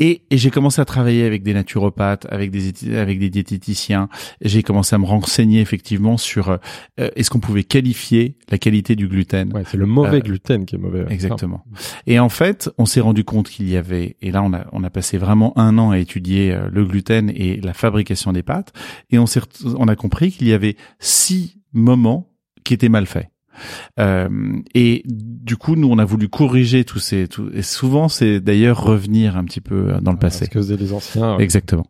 Et, 0.00 0.22
et 0.30 0.38
j'ai 0.38 0.50
commencé 0.50 0.80
à 0.80 0.84
travailler 0.84 1.24
avec 1.24 1.42
des 1.42 1.54
naturopathes, 1.54 2.26
avec 2.30 2.50
des 2.50 2.96
avec 2.96 3.18
des 3.18 3.30
diététiciens. 3.30 4.08
J'ai 4.40 4.62
commencé 4.62 4.94
à 4.94 4.98
me 4.98 5.06
renseigner 5.06 5.60
effectivement 5.60 6.16
sur 6.16 6.50
euh, 6.50 6.58
est-ce 6.96 7.30
qu'on 7.30 7.40
pouvait 7.40 7.64
qualifier 7.64 8.36
la 8.50 8.58
qualité 8.58 8.96
du 8.96 9.08
gluten. 9.08 9.52
Ouais, 9.52 9.62
c'est 9.70 9.76
le 9.76 9.86
mauvais 9.86 10.18
Euh, 10.18 10.20
gluten 10.20 10.66
qui 10.66 10.74
est 10.74 10.78
mauvais. 10.78 11.04
Exactement. 11.10 11.64
Et 12.06 12.18
en 12.18 12.28
fait, 12.28 12.70
on 12.78 12.86
s'est 12.86 13.00
rendu 13.00 13.24
compte 13.24 13.48
qu'il 13.48 13.68
y 13.68 13.76
avait, 13.76 14.16
et 14.20 14.30
là 14.30 14.42
on 14.42 14.52
a, 14.52 14.66
on 14.72 14.82
a 14.84 14.90
passé 14.90 15.18
vraiment 15.18 15.56
un 15.58 15.78
an 15.78 15.90
à 15.90 15.98
étudier 15.98 16.52
euh, 16.52 16.68
le 16.72 16.84
gluten 16.84 17.30
et 17.30 17.60
la 17.60 17.72
fabrication 17.72 18.32
des 18.32 18.42
pâtes, 18.42 18.72
et 19.10 19.18
on 19.18 19.26
s'est, 19.26 19.40
on 19.76 19.86
a 19.88 19.96
compris 19.96 20.32
qu'il 20.32 20.48
y 20.48 20.52
avait 20.52 20.76
six 20.98 21.60
moments 21.72 22.32
qui 22.64 22.74
étaient 22.74 22.88
mal 22.88 23.06
faits. 23.06 23.28
Euh, 24.00 24.28
et 24.74 25.02
du 25.06 25.56
coup, 25.56 25.76
nous, 25.76 25.88
on 25.90 25.98
a 25.98 26.04
voulu 26.04 26.28
corriger 26.28 26.84
tous 26.84 26.98
ces, 26.98 27.28
tout, 27.28 27.48
et 27.54 27.62
souvent, 27.62 28.08
c'est 28.08 28.40
d'ailleurs 28.40 28.82
revenir 28.82 29.36
un 29.36 29.44
petit 29.44 29.60
peu 29.60 29.74
euh, 29.92 30.00
dans 30.00 30.10
le 30.10 30.16
Ouais, 30.16 30.20
passé. 30.20 30.44
Ce 30.46 30.50
que 30.50 30.58
faisaient 30.60 30.76
les 30.76 30.92
anciens. 30.92 31.36
ouais. 31.36 31.42
Exactement. 31.44 31.86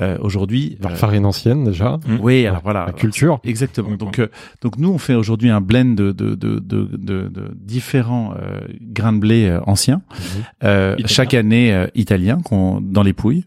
Euh, 0.00 0.18
aujourd'hui, 0.20 0.76
Leur 0.80 0.92
euh, 0.92 0.96
farine 0.96 1.24
ancienne, 1.26 1.64
déjà. 1.64 1.98
oui, 2.20 2.46
alors 2.46 2.60
voilà, 2.62 2.86
La 2.86 2.92
culture. 2.92 3.40
Exactement. 3.44 3.90
Ouais, 3.90 3.96
Donc, 3.96 4.18
euh, 4.18 4.28
donc 4.62 4.78
nous, 4.78 4.88
on 4.90 4.98
fait 4.98 5.14
aujourd'hui 5.14 5.50
un 5.50 5.60
blend 5.60 5.94
de, 5.94 6.12
de, 6.12 6.34
de, 6.34 6.58
de, 6.58 6.88
de, 6.96 7.28
de 7.28 7.54
différents 7.54 8.34
euh, 8.34 8.60
grains 8.80 9.12
de 9.12 9.18
blé 9.18 9.46
euh, 9.46 9.60
anciens, 9.66 10.02
euh, 10.64 10.92
Italien. 10.98 11.06
chaque 11.08 11.34
année 11.34 11.72
euh, 11.72 11.86
italiens 11.94 12.40
qu'on 12.42 12.80
dans 12.80 13.02
les 13.02 13.12
pouilles. 13.12 13.44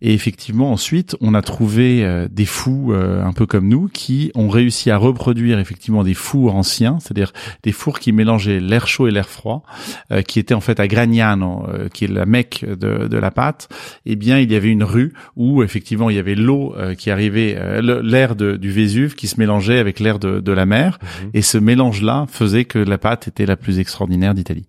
Et 0.00 0.14
effectivement, 0.14 0.70
ensuite, 0.72 1.16
on 1.20 1.34
a 1.34 1.42
trouvé 1.42 2.04
euh, 2.04 2.28
des 2.30 2.44
fous 2.46 2.92
euh, 2.92 3.24
un 3.24 3.32
peu 3.32 3.46
comme 3.46 3.68
nous 3.68 3.88
qui 3.92 4.30
ont 4.34 4.48
réussi 4.48 4.90
à 4.90 4.96
reproduire 4.96 5.58
effectivement 5.58 6.04
des 6.04 6.14
fours 6.14 6.54
anciens, 6.54 6.98
c'est-à-dire 7.12 7.32
des 7.62 7.72
fours 7.72 7.98
qui 7.98 8.12
mélangeaient 8.12 8.60
l'air 8.60 8.86
chaud 8.88 9.06
et 9.08 9.10
l'air 9.10 9.28
froid, 9.28 9.62
euh, 10.10 10.22
qui 10.22 10.38
étaient 10.38 10.54
en 10.54 10.60
fait 10.60 10.80
à 10.80 10.88
Gragnano, 10.88 11.66
euh, 11.68 11.88
qui 11.88 12.04
est 12.04 12.08
la 12.08 12.26
mecque 12.26 12.64
de, 12.68 13.06
de 13.06 13.16
la 13.18 13.30
pâte. 13.30 13.68
Eh 14.06 14.16
bien, 14.16 14.38
il 14.38 14.50
y 14.50 14.56
avait 14.56 14.68
une 14.70 14.84
rue 14.84 15.12
où 15.36 15.62
effectivement 15.62 16.10
il 16.10 16.16
y 16.16 16.18
avait 16.18 16.34
l'eau 16.34 16.74
euh, 16.76 16.94
qui 16.94 17.10
arrivait, 17.10 17.56
euh, 17.58 18.00
l'air 18.02 18.34
du 18.36 18.70
Vésuve 18.70 19.14
qui 19.14 19.26
se 19.28 19.38
mélangeait 19.38 19.78
avec 19.78 20.00
l'air 20.00 20.18
de, 20.18 20.40
de 20.40 20.52
la 20.52 20.66
mer, 20.66 20.98
Mhm. 21.02 21.30
et 21.34 21.42
ce 21.42 21.58
mélange-là 21.58 22.26
faisait 22.30 22.64
que 22.64 22.78
la 22.78 22.96
pâte 22.98 23.28
était 23.28 23.46
la 23.46 23.56
plus 23.56 23.78
extraordinaire 23.78 24.34
d'Italie. 24.34 24.64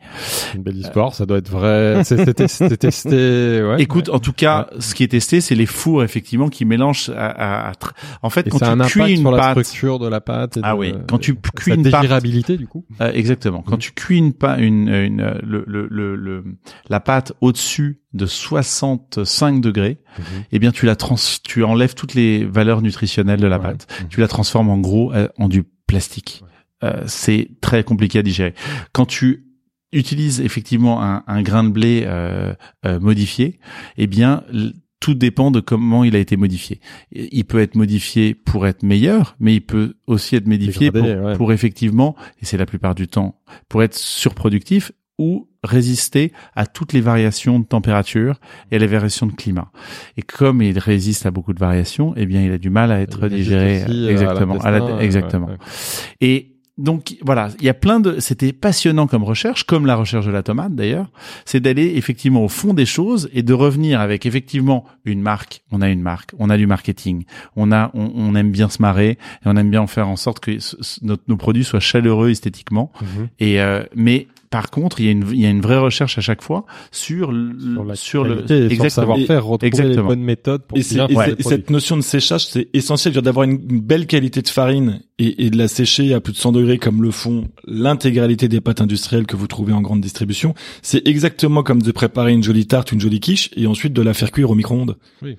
Une 0.56 0.64
belle 0.64 0.78
histoire. 0.78 1.14
Ça 1.16 1.26
doit 1.26 1.38
être 1.38 1.50
vrai. 1.50 2.02
C'était 2.04 2.34
testé. 2.78 3.62
Ouais. 3.64 3.76
Écoute, 3.82 4.10
en 4.10 4.20
tout 4.20 4.34
cas, 4.34 4.68
ce 4.80 4.94
qui 4.96 5.04
est 5.04 5.08
testé, 5.10 5.42
c'est 5.42 5.56
les 5.56 5.66
fours 5.66 6.04
effectivement 6.04 6.50
qui 6.50 6.66
mélangent 6.66 7.10
à, 7.16 7.28
à- 7.28 7.70
à 7.70 7.74
en 8.22 8.30
fait 8.30 8.48
Et 8.48 8.50
quand 8.50 8.62
un 8.64 8.76
tu 8.76 8.82
impact 8.82 8.92
cuis 8.92 9.14
une 9.16 9.22
sur 9.22 9.32
la 9.32 9.38
pâte. 9.38 9.66
structure 9.66 10.00
de 10.00 10.08
la 10.08 10.22
pâte. 10.22 10.58
et 10.58 10.62
Ah 10.64 10.76
oui, 10.76 10.94
quand 11.08 11.18
tu 11.18 11.36
cuis 11.56 11.74
une 11.74 11.90
pâte- 11.90 12.02
dégirabilité, 12.34 12.58
du 12.58 12.68
coup. 12.68 12.86
Euh, 13.02 13.12
exactement. 13.14 13.62
Quand 13.62 13.78
tu 13.78 13.92
cuis 13.92 14.18
une, 14.18 14.34
pa- 14.34 14.58
une, 14.58 14.90
une, 14.90 15.22
euh, 15.22 15.38
le, 15.44 15.64
le, 15.68 15.88
le, 15.90 16.16
le- 16.16 16.44
la 16.90 17.00
pâte 17.00 17.34
au-dessus 17.42 18.02
de 18.14 18.26
65 18.26 19.62
degrés, 19.62 19.98
eh 20.52 20.60
bien 20.60 20.72
tu 20.72 20.86
la 20.86 20.96
trans, 20.96 21.16
tu 21.44 21.64
enlèves 21.64 21.96
toutes 21.96 22.14
les 22.14 22.46
valeurs 22.46 22.82
nutritionnelles 22.82 23.40
de 23.40 23.48
la 23.48 23.58
Ouais. 23.58 23.64
pâte. 23.64 23.88
Tu 24.10 24.20
la 24.20 24.28
transformes 24.28 24.70
en 24.70 24.80
gros 24.80 25.14
euh, 25.14 25.28
en 25.38 25.48
du 25.50 25.64
plastique. 25.88 26.44
Euh, 26.84 27.04
c'est 27.08 27.50
très 27.62 27.84
compliqué 27.84 28.20
à 28.20 28.24
digérer. 28.24 28.54
Quand 28.92 29.06
tu 29.06 29.46
utilises 29.92 30.42
effectivement 30.42 31.04
un, 31.04 31.24
un 31.28 31.42
grain 31.44 31.64
de 31.64 31.70
blé 31.70 32.04
euh, 32.06 32.54
euh, 32.86 33.00
modifié, 33.00 33.60
eh 33.98 34.08
bien 34.08 34.44
tout 35.04 35.16
dépend 35.16 35.52
de 35.52 35.60
comment 35.60 36.06
il 36.06 36.16
a 36.16 36.20
été 36.20 36.38
modifié. 36.38 36.80
Il 37.12 37.44
peut 37.44 37.60
être 37.60 37.76
modifié 37.76 38.34
pour 38.34 38.66
être 38.68 38.84
meilleur, 38.84 39.36
mais 39.38 39.54
il 39.54 39.60
peut 39.60 39.96
aussi 40.08 40.38
être 40.38 40.48
modifié 40.48 40.92
pour, 40.92 41.04
ouais. 41.04 41.36
pour 41.36 41.52
effectivement, 41.52 42.16
et 42.42 42.46
c'est 42.46 42.56
la 42.56 42.66
plupart 42.66 42.96
du 42.96 43.10
temps, 43.10 43.38
pour 43.68 43.84
être 43.84 43.96
surproductif 43.96 44.94
ou 45.20 45.50
résister 45.62 46.32
à 46.56 46.66
toutes 46.66 46.94
les 46.94 47.02
variations 47.02 47.60
de 47.60 47.66
température 47.66 48.40
et 48.72 48.78
à 48.78 48.80
les 48.80 48.88
variations 48.88 49.28
de 49.28 49.34
climat. 49.34 49.74
Et 50.16 50.22
comme 50.22 50.62
il 50.62 50.80
résiste 50.80 51.26
à 51.26 51.32
beaucoup 51.32 51.54
de 51.54 51.60
variations, 51.60 52.14
eh 52.16 52.26
bien, 52.26 52.42
il 52.42 52.54
a 52.54 52.58
du 52.58 52.70
mal 52.70 52.90
à 52.90 53.02
être 53.02 53.26
Il 53.26 53.36
digéré. 53.36 53.84
aussi, 53.84 54.06
euh, 54.06 54.10
exactement. 54.10 54.58
à 54.60 54.72
la- 54.72 54.80
l'intestin, 54.80 55.00
exactement. 55.02 55.46
ouais, 55.48 55.52
ouais. 55.52 55.58
Et 56.22 56.53
donc 56.78 57.18
voilà, 57.22 57.50
il 57.60 57.66
y 57.66 57.70
a 57.70 57.74
plein 57.76 58.00
de, 58.00 58.20
c'était 58.20 58.52
passionnant 58.52 59.06
comme 59.06 59.24
recherche, 59.24 59.64
comme 59.64 59.86
la 59.86 59.96
recherche 59.96 60.26
de 60.26 60.32
la 60.32 60.42
tomate 60.42 60.74
d'ailleurs, 60.74 61.08
c'est 61.46 61.60
d'aller 61.60 61.94
effectivement 61.98 62.44
au 62.44 62.48
fond 62.48 62.74
des 62.74 62.88
choses 62.88 63.30
et 63.32 63.44
de 63.44 63.54
revenir 63.54 64.02
avec 64.02 64.26
effectivement 64.26 64.86
une 65.06 65.22
marque. 65.22 65.62
On 65.72 65.82
a 65.82 65.90
une 65.90 66.02
marque, 66.02 66.32
on 66.40 66.50
a 66.50 66.58
du 66.58 66.66
marketing, 66.66 67.26
on 67.56 67.72
a, 67.72 67.92
on, 67.94 68.12
on 68.16 68.34
aime 68.34 68.52
bien 68.52 68.70
se 68.70 68.82
marrer 68.82 69.10
et 69.12 69.46
on 69.46 69.56
aime 69.56 69.70
bien 69.70 69.82
en 69.82 69.88
faire 69.88 70.08
en 70.08 70.16
sorte 70.16 70.40
que 70.40 70.58
nos 71.04 71.38
produits 71.38 71.64
soient 71.64 71.80
chaleureux 71.80 72.32
esthétiquement. 72.32 72.92
Mhm. 73.02 73.28
Et 73.40 73.62
euh, 73.62 73.84
mais 73.96 74.28
par 74.54 74.70
contre, 74.70 75.00
il 75.00 75.08
y 75.08 75.10
a 75.10 75.12
une, 75.14 75.26
il 75.32 75.40
y 75.40 75.48
a 75.48 75.50
une 75.50 75.62
vraie 75.62 75.80
recherche 75.80 76.20
à 76.20 76.22
chaque 76.22 76.44
fois 76.44 76.68
sur 76.92 77.32
le, 77.32 77.60
Sur 77.60 77.84
la 77.84 77.96
sur 77.96 78.24
le, 78.24 78.42
exactement. 78.52 78.90
savoir-faire, 78.90 79.46
retrouver 79.46 79.68
Exactement. 79.68 79.96
les 79.96 80.08
bonnes 80.10 80.24
méthodes 80.24 80.62
pour 80.68 80.78
Et, 80.78 80.82
bien 80.82 81.08
et 81.08 81.42
cette 81.42 81.72
notion 81.72 81.98
de 81.98 82.04
séchage, 82.04 82.46
c'est 82.46 82.68
essentiel, 82.72 83.16
d'avoir 83.16 83.46
une, 83.46 83.60
une 83.68 83.82
belle 83.82 84.06
qualité 84.06 84.44
de 84.44 84.48
farine 84.48 85.02
et, 85.18 85.46
et 85.46 85.50
de 85.50 85.58
la 85.58 85.68
sécher 85.68 86.14
à 86.14 86.22
plus 86.22 86.34
de 86.34 86.38
100 86.38 86.52
degrés 86.52 86.78
comme 86.78 87.02
le 87.02 87.10
font 87.10 87.48
l'intégralité 87.66 88.48
des 88.48 88.62
pâtes 88.62 88.80
industrielles 88.80 89.26
que 89.26 89.36
vous 89.36 89.48
trouvez 89.48 89.74
en 89.74 89.82
grande 89.82 90.02
distribution. 90.02 90.54
C'est 90.84 91.08
exactement 91.08 91.64
comme 91.64 91.82
de 91.82 91.92
préparer 91.92 92.34
une 92.34 92.44
jolie 92.44 92.68
tarte, 92.68 92.92
une 92.92 93.02
jolie 93.02 93.22
quiche 93.22 93.50
et 93.56 93.66
ensuite 93.66 93.94
de 93.94 94.04
la 94.04 94.14
faire 94.14 94.32
cuire 94.32 94.52
au 94.52 94.56
micro-ondes. 94.56 94.98
Oui. 95.24 95.36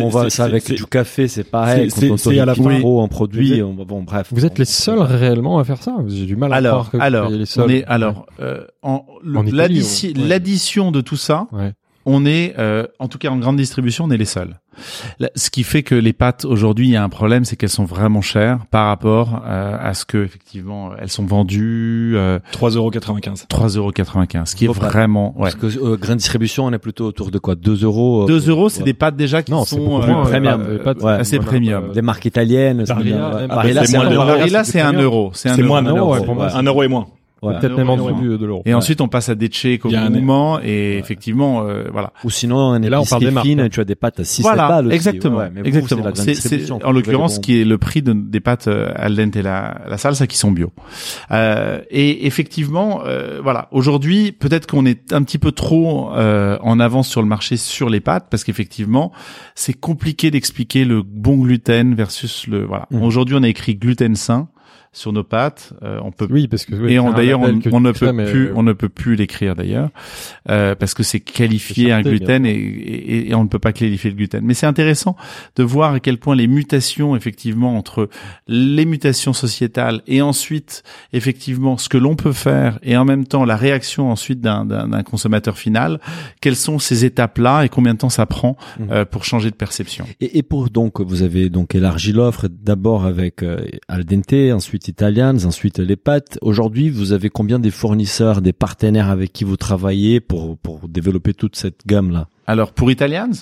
On 0.00 0.08
va 0.08 0.30
ça 0.30 0.44
avec 0.44 0.72
du 0.72 0.86
café, 0.86 1.28
c'est 1.28 1.44
pareil. 1.44 1.90
c'est- 1.90 2.38
à 2.40 2.44
la 2.46 2.54
fin. 2.54 2.70
un 3.02 3.08
produit, 3.08 3.62
on- 3.62 3.74
bon 3.74 4.02
bref. 4.02 4.28
Vous 4.32 4.46
êtes 4.46 4.58
les 4.58 4.64
seuls 4.64 4.98
réellement 5.00 5.58
à 5.58 5.64
faire 5.64 5.82
ça 5.82 5.94
J'ai 6.06 6.24
du 6.24 6.36
mal 6.36 6.52
à 6.52 6.56
Alors, 6.56 6.72
croire 6.88 6.90
que 6.90 6.96
vous 6.96 7.02
alors, 7.02 7.26
soyez 7.26 7.38
les 7.38 7.46
seuls. 7.46 7.64
on 7.66 7.68
est 7.68 7.84
alors 7.84 8.26
euh, 8.40 8.64
en, 8.82 9.04
En 9.34 9.42
l'addition 9.52 10.08
on- 10.14 10.20
ouais. 10.22 10.28
l'addition 10.28 10.90
de 10.92 11.00
tout 11.02 11.16
ça, 11.16 11.46
Ouais. 11.52 11.72
on 12.06 12.24
est 12.24 12.54
euh, 12.58 12.86
en 12.98 13.08
tout 13.08 13.18
cas 13.18 13.28
en 13.28 13.36
grande 13.38 13.56
distribution, 13.58 14.04
on 14.04 14.10
est 14.10 14.16
les 14.16 14.24
seuls. 14.24 14.58
Ce 15.34 15.50
qui 15.50 15.62
fait 15.62 15.82
que 15.82 15.94
les 15.94 16.12
pâtes 16.12 16.44
aujourd'hui, 16.44 16.88
il 16.88 16.92
y 16.92 16.96
a 16.96 17.02
un 17.02 17.08
problème, 17.08 17.44
c'est 17.44 17.56
qu'elles 17.56 17.68
sont 17.68 17.84
vraiment 17.84 18.20
chères 18.20 18.60
par 18.70 18.86
rapport 18.86 19.42
euh, 19.46 19.76
à 19.80 19.94
ce 19.94 20.04
que 20.04 20.24
effectivement 20.24 20.90
elles 20.98 21.10
sont 21.10 21.24
vendues 21.24 22.12
euh, 22.16 22.38
3,95€. 22.52 23.46
3,95€, 23.48 24.46
ce 24.46 24.56
qui 24.56 24.64
est 24.64 24.68
vraiment 24.68 25.34
ouais. 25.36 25.42
Parce 25.50 25.54
que 25.54 25.66
euh, 25.66 25.96
grande 25.96 26.18
distribution, 26.18 26.64
on 26.66 26.72
est 26.72 26.78
plutôt 26.78 27.06
autour 27.06 27.30
de 27.30 27.38
quoi? 27.38 27.54
2 27.54 27.84
euros. 27.84 28.24
euh, 28.24 28.26
2 28.26 28.48
euros, 28.50 28.68
c'est 28.68 28.80
ouais. 28.80 28.84
des 28.84 28.94
pâtes 28.94 29.16
déjà 29.16 29.42
qui 29.42 29.50
Non, 29.52 29.64
sont 29.64 30.00
euh, 30.02 30.22
premium, 30.24 30.60
euh, 30.60 30.78
ouais. 30.84 31.12
assez 31.14 31.36
Voilà, 31.38 31.50
premium. 31.50 31.84
euh, 31.90 31.92
des 31.92 32.02
marques 32.02 32.24
italiennes. 32.24 32.84
c'est 32.86 32.94
Barilla, 32.94 33.82
c'est 33.84 33.86
c'est 33.92 33.96
moins 33.98 34.06
un 34.06 34.10
de 34.10 34.14
euro. 34.14 34.24
Barilla, 34.26 34.38
Barilla, 34.38 34.64
c'est 34.64 34.72
c'est 34.72 34.80
un 34.80 34.84
premium. 34.86 35.04
euro, 35.04 35.30
c'est 35.34 35.48
un 35.50 35.54
C'est 35.54 35.60
euro. 35.62 35.68
moins 35.68 35.82
d'un 35.82 35.90
euro, 35.90 35.98
euro. 36.00 36.14
ouais, 36.14 36.24
pour 36.24 36.34
moi, 36.34 36.48
Un 36.54 36.62
euro 36.62 36.82
et 36.82 36.88
moins. 36.88 37.06
Ouais. 37.42 37.52
Peut-être 37.60 37.74
Un 37.74 37.76
même 37.76 37.90
en 37.90 37.96
euro, 37.98 38.10
dessous 38.12 38.38
de 38.38 38.46
l'euro. 38.46 38.62
Et 38.64 38.72
ensuite, 38.72 39.02
on 39.02 39.08
passe 39.08 39.28
à 39.28 39.34
des 39.34 39.50
chèques 39.52 39.84
au 39.84 39.90
moment 39.90 40.58
et 40.62 40.96
effectivement, 40.96 41.62
euh, 41.66 41.84
voilà. 41.92 42.12
Ou 42.24 42.30
sinon, 42.30 42.56
en 42.56 42.82
Et 42.82 42.88
là, 42.88 42.98
on 43.00 43.04
parle 43.04 43.20
des 43.20 43.26
épicerie 43.26 43.34
marques, 43.34 43.46
fine, 43.46 43.60
hein. 43.60 43.68
tu 43.70 43.80
as 43.80 43.84
des 43.84 43.94
pâtes 43.94 44.20
à 44.20 44.24
6 44.24 44.40
Voilà, 44.42 44.68
balles 44.68 44.86
aussi. 44.86 44.96
exactement, 44.96 45.36
Ouais, 45.36 45.50
mais 45.52 45.60
vous, 45.60 45.66
exactement. 45.68 45.88
c'est 46.00 46.06
la 46.06 46.12
grande 46.12 46.16
C'est, 46.16 46.34
c'est 46.34 46.56
distribution. 46.56 46.78
en 46.82 46.92
l'occurrence 46.92 47.38
qui 47.38 47.60
est 47.60 47.64
le 47.66 47.76
prix 47.76 48.00
de, 48.00 48.14
des 48.14 48.40
pâtes 48.40 48.68
euh, 48.68 48.90
al 48.96 49.14
dente 49.16 49.36
et 49.36 49.42
la, 49.42 49.82
la 49.86 49.98
salsa 49.98 50.26
qui 50.26 50.38
sont 50.38 50.50
bio. 50.50 50.72
Euh, 51.30 51.80
et 51.90 52.26
effectivement, 52.26 53.02
euh, 53.04 53.40
voilà. 53.42 53.68
Aujourd'hui, 53.70 54.32
peut-être 54.32 54.66
qu'on 54.66 54.86
est 54.86 55.12
un 55.12 55.22
petit 55.22 55.38
peu 55.38 55.52
trop 55.52 56.12
euh, 56.14 56.56
en 56.62 56.80
avance 56.80 57.06
sur 57.08 57.20
le 57.20 57.28
marché 57.28 57.58
sur 57.58 57.90
les 57.90 58.00
pâtes 58.00 58.28
parce 58.30 58.44
qu'effectivement, 58.44 59.12
c'est 59.54 59.74
compliqué 59.74 60.30
d'expliquer 60.30 60.84
le 60.86 61.02
bon 61.02 61.36
gluten 61.36 61.94
versus 61.94 62.46
le 62.46 62.64
voilà. 62.64 62.86
Mhm. 62.90 63.02
Aujourd'hui, 63.02 63.36
on 63.38 63.42
a 63.42 63.48
écrit 63.48 63.74
gluten 63.74 64.16
sain 64.16 64.48
sur 64.96 65.12
nos 65.12 65.22
pâtes. 65.24 65.72
Euh, 65.82 65.98
on 66.02 66.12
peut 66.12 66.26
Oui, 66.30 66.48
parce 66.48 66.64
que 66.64 66.74
oui, 66.74 66.94
et 66.94 66.98
on, 66.98 67.12
d'ailleurs, 67.12 67.40
on, 67.40 67.52
ne 67.80 67.92
peut 67.92 68.12
plus, 68.24 68.50
on 68.54 68.62
ne 68.62 68.72
peut 68.72 68.88
plus 68.88 69.14
l'écrire 69.16 69.54
d'ailleurs, 69.54 69.90
euh, 70.48 70.74
parce 70.74 70.94
que 70.94 71.02
c'est 71.02 71.20
qualifié 71.20 71.92
un 71.92 72.02
gluten 72.02 72.46
et, 72.46 72.50
et, 72.50 73.28
et 73.30 73.34
on 73.34 73.44
ne 73.44 73.48
peut 73.48 73.58
pas 73.58 73.72
qualifier 73.72 74.10
le 74.10 74.16
gluten. 74.16 74.44
Mais 74.44 74.54
c'est 74.54 74.66
intéressant 74.66 75.16
de 75.56 75.62
voir 75.62 75.92
à 75.94 76.00
quel 76.00 76.18
point 76.18 76.34
les 76.34 76.46
mutations, 76.46 77.14
effectivement, 77.16 77.76
entre 77.76 78.08
les 78.48 78.84
mutations 78.86 79.32
sociétales 79.32 80.02
et 80.06 80.22
ensuite, 80.22 80.82
effectivement, 81.12 81.76
ce 81.76 81.88
que 81.88 81.98
l'on 81.98 82.16
peut 82.16 82.32
faire 82.32 82.78
et 82.82 82.96
en 82.96 83.04
même 83.04 83.26
temps 83.26 83.44
la 83.44 83.56
réaction 83.56 84.10
ensuite 84.10 84.40
d'un, 84.40 84.64
d'un, 84.64 84.88
d'un 84.88 85.02
consommateur 85.02 85.58
final, 85.58 86.00
quelles 86.40 86.56
sont 86.56 86.78
ces 86.78 87.04
étapes-là 87.04 87.64
et 87.64 87.68
combien 87.68 87.94
de 87.94 87.98
temps 87.98 88.08
ça 88.08 88.26
prend 88.26 88.56
Mhm. 88.78 88.88
euh, 88.90 89.04
pour 89.04 89.24
changer 89.24 89.50
de 89.50 89.56
perception. 89.56 90.06
Et, 90.20 90.38
et 90.38 90.42
pour 90.42 90.70
donc, 90.70 91.00
vous 91.00 91.22
avez 91.22 91.48
donc 91.50 91.74
élargi 91.74 92.12
l'offre 92.12 92.48
d'abord 92.48 93.04
avec 93.04 93.42
euh, 93.42 93.64
al 93.88 94.04
dente, 94.04 94.32
ensuite 94.52 94.85
italianes, 94.88 95.44
ensuite 95.44 95.78
les 95.78 95.96
pâtes. 95.96 96.38
Aujourd'hui, 96.42 96.90
vous 96.90 97.12
avez 97.12 97.30
combien 97.30 97.58
des 97.58 97.70
fournisseurs, 97.70 98.40
des 98.42 98.52
partenaires 98.52 99.10
avec 99.10 99.32
qui 99.32 99.44
vous 99.44 99.56
travaillez 99.56 100.20
pour 100.20 100.56
pour 100.58 100.88
développer 100.88 101.34
toute 101.34 101.56
cette 101.56 101.86
gamme 101.86 102.10
là 102.10 102.28
Alors 102.46 102.72
pour 102.72 102.90
Italians, 102.90 103.32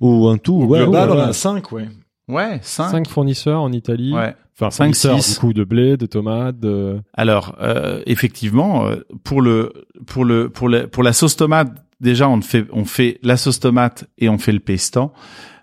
Ou 0.00 0.28
un 0.28 0.38
tout, 0.38 0.54
ouais, 0.64 0.80
Global, 0.80 1.10
ouais, 1.10 1.16
on 1.16 1.20
a 1.20 1.32
5, 1.32 1.72
ouais. 1.72 1.88
ouais, 2.28 2.58
5. 2.62 2.90
Cinq 2.90 3.08
fournisseurs 3.08 3.60
en 3.62 3.72
Italie. 3.72 4.12
Ouais. 4.12 4.34
Enfin, 4.56 4.70
Cinq, 4.70 4.84
fournisseurs, 4.94 5.22
six. 5.22 5.34
du 5.34 5.40
coup, 5.40 5.52
de 5.52 5.64
blé, 5.64 5.96
de 5.96 6.06
tomates, 6.06 6.60
de... 6.60 7.00
Alors 7.12 7.56
euh, 7.60 8.02
effectivement, 8.06 8.86
euh, 8.86 8.96
pour 9.24 9.42
le 9.42 9.72
pour 10.06 10.24
le 10.24 10.48
pour 10.48 10.68
le 10.68 10.86
pour 10.86 11.02
la 11.02 11.12
sauce 11.12 11.34
tomate, 11.36 11.72
déjà 12.00 12.28
on 12.28 12.40
fait 12.40 12.64
on 12.72 12.84
fait 12.84 13.18
la 13.22 13.36
sauce 13.36 13.58
tomate 13.58 14.04
et 14.18 14.28
on 14.28 14.38
fait 14.38 14.52
le 14.52 14.60
pesto. 14.60 15.12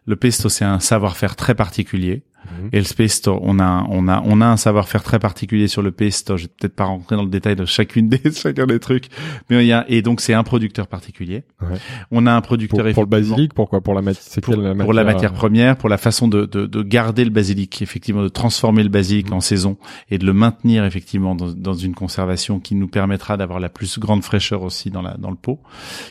Le 0.05 0.15
pesto 0.17 0.49
c'est 0.49 0.65
un 0.65 0.79
savoir-faire 0.79 1.35
très 1.37 1.55
particulier. 1.55 2.23
Et 2.73 2.79
le 2.79 2.95
pesto, 2.95 3.39
on 3.41 3.59
a 3.59 3.85
on 3.89 4.07
a 4.07 4.21
on 4.25 4.41
a 4.41 4.45
un 4.45 4.57
savoir-faire 4.57 5.03
très 5.03 5.19
particulier 5.19 5.67
sur 5.67 5.81
le 5.81 5.91
pesto. 5.91 6.37
Je 6.37 6.43
vais 6.43 6.49
peut-être 6.59 6.75
pas 6.75 6.85
rentrer 6.85 7.15
dans 7.15 7.23
le 7.23 7.29
détail 7.29 7.55
de 7.55 7.65
chacune 7.65 8.09
des 8.09 8.31
chacun 8.33 8.65
des 8.65 8.79
trucs, 8.79 9.07
mais 9.49 9.63
il 9.63 9.67
y 9.67 9.73
a 9.73 9.85
et 9.87 10.01
donc 10.01 10.21
c'est 10.21 10.33
un 10.33 10.43
producteur 10.43 10.87
particulier. 10.87 11.43
Ouais. 11.61 11.77
On 12.11 12.25
a 12.27 12.33
un 12.33 12.41
producteur 12.41 12.91
pour 12.93 13.03
le 13.03 13.09
basilic, 13.09 13.53
pourquoi? 13.53 13.81
Pour 13.81 13.93
la 13.93 14.01
matière, 14.01 14.41
pour, 14.41 14.55
la 14.55 14.75
pour 14.75 14.93
la 14.93 15.03
matière, 15.03 15.15
matière 15.15 15.33
première, 15.33 15.77
pour 15.77 15.89
la 15.89 15.97
façon 15.97 16.27
de, 16.27 16.45
de, 16.45 16.65
de 16.65 16.83
garder 16.83 17.23
le 17.23 17.29
basilic, 17.29 17.81
effectivement, 17.81 18.23
de 18.23 18.29
transformer 18.29 18.83
le 18.83 18.89
basilic 18.89 19.21
Mhm. 19.29 19.33
en 19.33 19.41
saison 19.41 19.77
et 20.09 20.17
de 20.17 20.25
le 20.25 20.33
maintenir 20.33 20.85
effectivement 20.85 21.35
dans, 21.35 21.51
dans 21.51 21.73
une 21.73 21.93
conservation 21.93 22.59
qui 22.59 22.75
nous 22.75 22.87
permettra 22.87 23.37
d'avoir 23.37 23.59
la 23.59 23.69
plus 23.69 23.99
grande 23.99 24.23
fraîcheur 24.23 24.63
aussi 24.63 24.89
dans 24.89 25.01
la 25.01 25.15
dans 25.17 25.29
le 25.29 25.35
pot. 25.35 25.59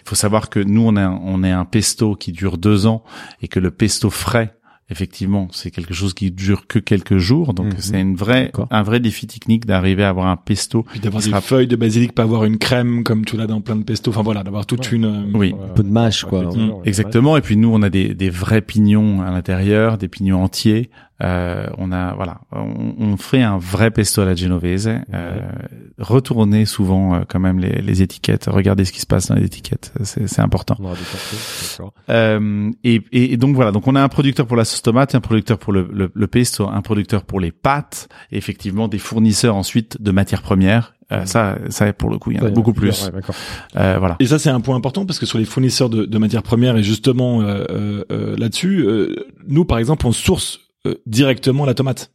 Il 0.05 0.09
faut 0.09 0.15
savoir 0.15 0.51
que 0.51 0.61
nous 0.61 0.83
on 0.83 0.97
a 0.97 1.09
on 1.09 1.43
est 1.43 1.51
un 1.51 1.65
pesto 1.65 2.15
qui 2.15 2.33
dure 2.33 2.59
deux 2.59 2.87
ans 2.87 3.03
et 3.43 3.49
que 3.49 3.61
le 3.61 3.71
pesto 3.71 4.11
frais 4.11 4.55
Effectivement, 4.91 5.49
c'est 5.53 5.71
quelque 5.71 5.95
chose 5.95 6.15
qui 6.15 6.31
dure 6.31 6.67
que 6.67 6.79
quelques 6.79 7.19
jours, 7.19 7.55
donc 7.55 7.67
Mhm. 7.67 7.75
c'est 7.79 8.01
une 8.01 8.17
vraie, 8.17 8.51
un 8.71 8.83
vrai 8.83 8.99
défi 9.01 9.27
technique 9.27 9.65
d'arriver 9.67 10.03
à 10.05 10.09
avoir 10.09 10.27
un 10.27 10.37
pesto. 10.37 10.83
Puis 10.91 11.01
d'avoir 11.01 11.23
des 11.23 11.29
sera- 11.31 11.41
feuilles 11.41 11.67
de 11.69 11.77
basilic, 11.77 12.13
pas 12.13 12.25
avoir 12.25 12.45
une 12.45 12.59
crème 12.59 13.05
comme 13.05 13.25
tu 13.25 13.37
l'as 13.37 13.47
dans 13.47 13.61
plein 13.61 13.77
de 13.77 13.85
pesto. 13.85 14.11
Enfin 14.11 14.23
voilà, 14.23 14.43
d'avoir 14.43 14.67
toute 14.67 14.91
Ouais. 14.91 14.97
une. 14.97 15.05
euh, 15.05 15.23
Oui. 15.35 15.55
euh, 15.59 15.65
Un 15.71 15.75
peu 15.75 15.83
de 15.85 15.89
mâche, 15.91 16.25
quoi. 16.25 16.45
ouais. 16.49 16.73
Exactement. 16.85 17.37
Et 17.37 17.41
puis 17.41 17.57
nous, 17.57 17.71
on 17.73 17.83
a 17.83 17.91
des, 17.91 18.15
des 18.15 18.31
vrais 18.31 18.63
pignons 18.63 19.23
à 19.23 19.31
l'intérieur, 19.31 19.97
des 19.97 20.09
pignons 20.09 20.43
entiers. 20.43 20.91
Euh, 21.23 21.67
on 21.79 21.93
a 21.93 22.15
voilà, 22.15 22.41
on, 22.53 22.95
on 22.99 23.17
fait 23.17 23.43
un 23.43 23.59
vrai 23.59 23.91
pesto 23.91 24.23
à 24.23 24.25
la 24.25 24.35
genovese. 24.35 24.89
Euh, 25.13 25.41
retournez 25.99 26.65
souvent 26.65 27.15
euh, 27.15 27.21
quand 27.29 27.41
même 27.41 27.59
les, 27.59 27.83
les 27.83 28.03
étiquettes. 28.03 28.47
Regardez 28.51 28.85
ce 28.85 28.93
qui 28.93 29.01
se 29.01 29.07
passe 29.07 29.29
dans 29.29 29.35
les 29.35 29.45
étiquettes. 29.45 29.93
C'est 30.03 30.27
c'est 30.29 30.41
important. 30.41 30.77
On. 30.81 30.93
Euh, 32.09 32.71
et, 32.85 33.03
et, 33.13 33.37
donc 33.37 33.55
voilà, 33.55 33.73
donc 33.73 33.87
on 33.87 33.95
a 33.95 34.03
un 34.03 34.09
producteur 34.09 34.47
pour 34.47 34.57
la 34.57 34.65
sauce 34.65 34.83
tomate, 34.83 35.15
un 35.15 35.21
producteur 35.21 35.59
pour 35.59 35.73
le, 35.73 35.89
le, 35.93 36.11
le 36.13 36.27
pesto, 36.27 36.69
un 36.69 36.83
producteur 36.83 37.25
pour 37.25 37.41
les 37.41 37.53
pâtes, 37.53 38.09
et 38.33 38.37
effectivement 38.39 38.89
des 38.89 38.99
fournisseurs 38.99 39.57
ensuite 39.57 40.01
de 40.01 40.11
matières 40.11 40.43
premières. 40.43 40.95
Euh, 41.13 41.25
ça, 41.27 41.59
ça 41.71 41.93
pour 41.93 42.09
le 42.09 42.19
coup, 42.19 42.31
il 42.31 42.37
y 42.37 42.41
en 42.41 42.43
a 42.43 42.47
Ouais, 42.47 42.53
beaucoup 42.53 42.73
plus. 42.73 43.07
ouais, 43.07 43.11
d'accord. 43.13 43.35
Euh, 43.77 43.97
voilà. 43.99 44.17
Et 44.21 44.27
ça, 44.27 44.39
c'est 44.39 44.49
un 44.51 44.61
point 44.61 44.77
important 44.77 45.07
parce 45.07 45.19
que 45.19 45.27
sur 45.27 45.39
les 45.39 45.45
fournisseurs 45.45 45.91
de, 45.91 46.05
de 46.05 46.19
matières 46.19 46.45
premières 46.45 46.77
et 46.77 46.85
justement 46.85 47.43
euh, 47.43 47.65
euh, 47.71 48.05
euh, 48.13 48.37
là-dessus, 48.37 48.85
euh, 48.87 49.17
nous, 49.49 49.65
par 49.65 49.79
exemple, 49.79 50.07
on 50.07 50.13
source 50.13 50.61
euh, 50.61 50.70
directement 51.07 51.65
la 51.65 51.75
tomate. 51.75 52.11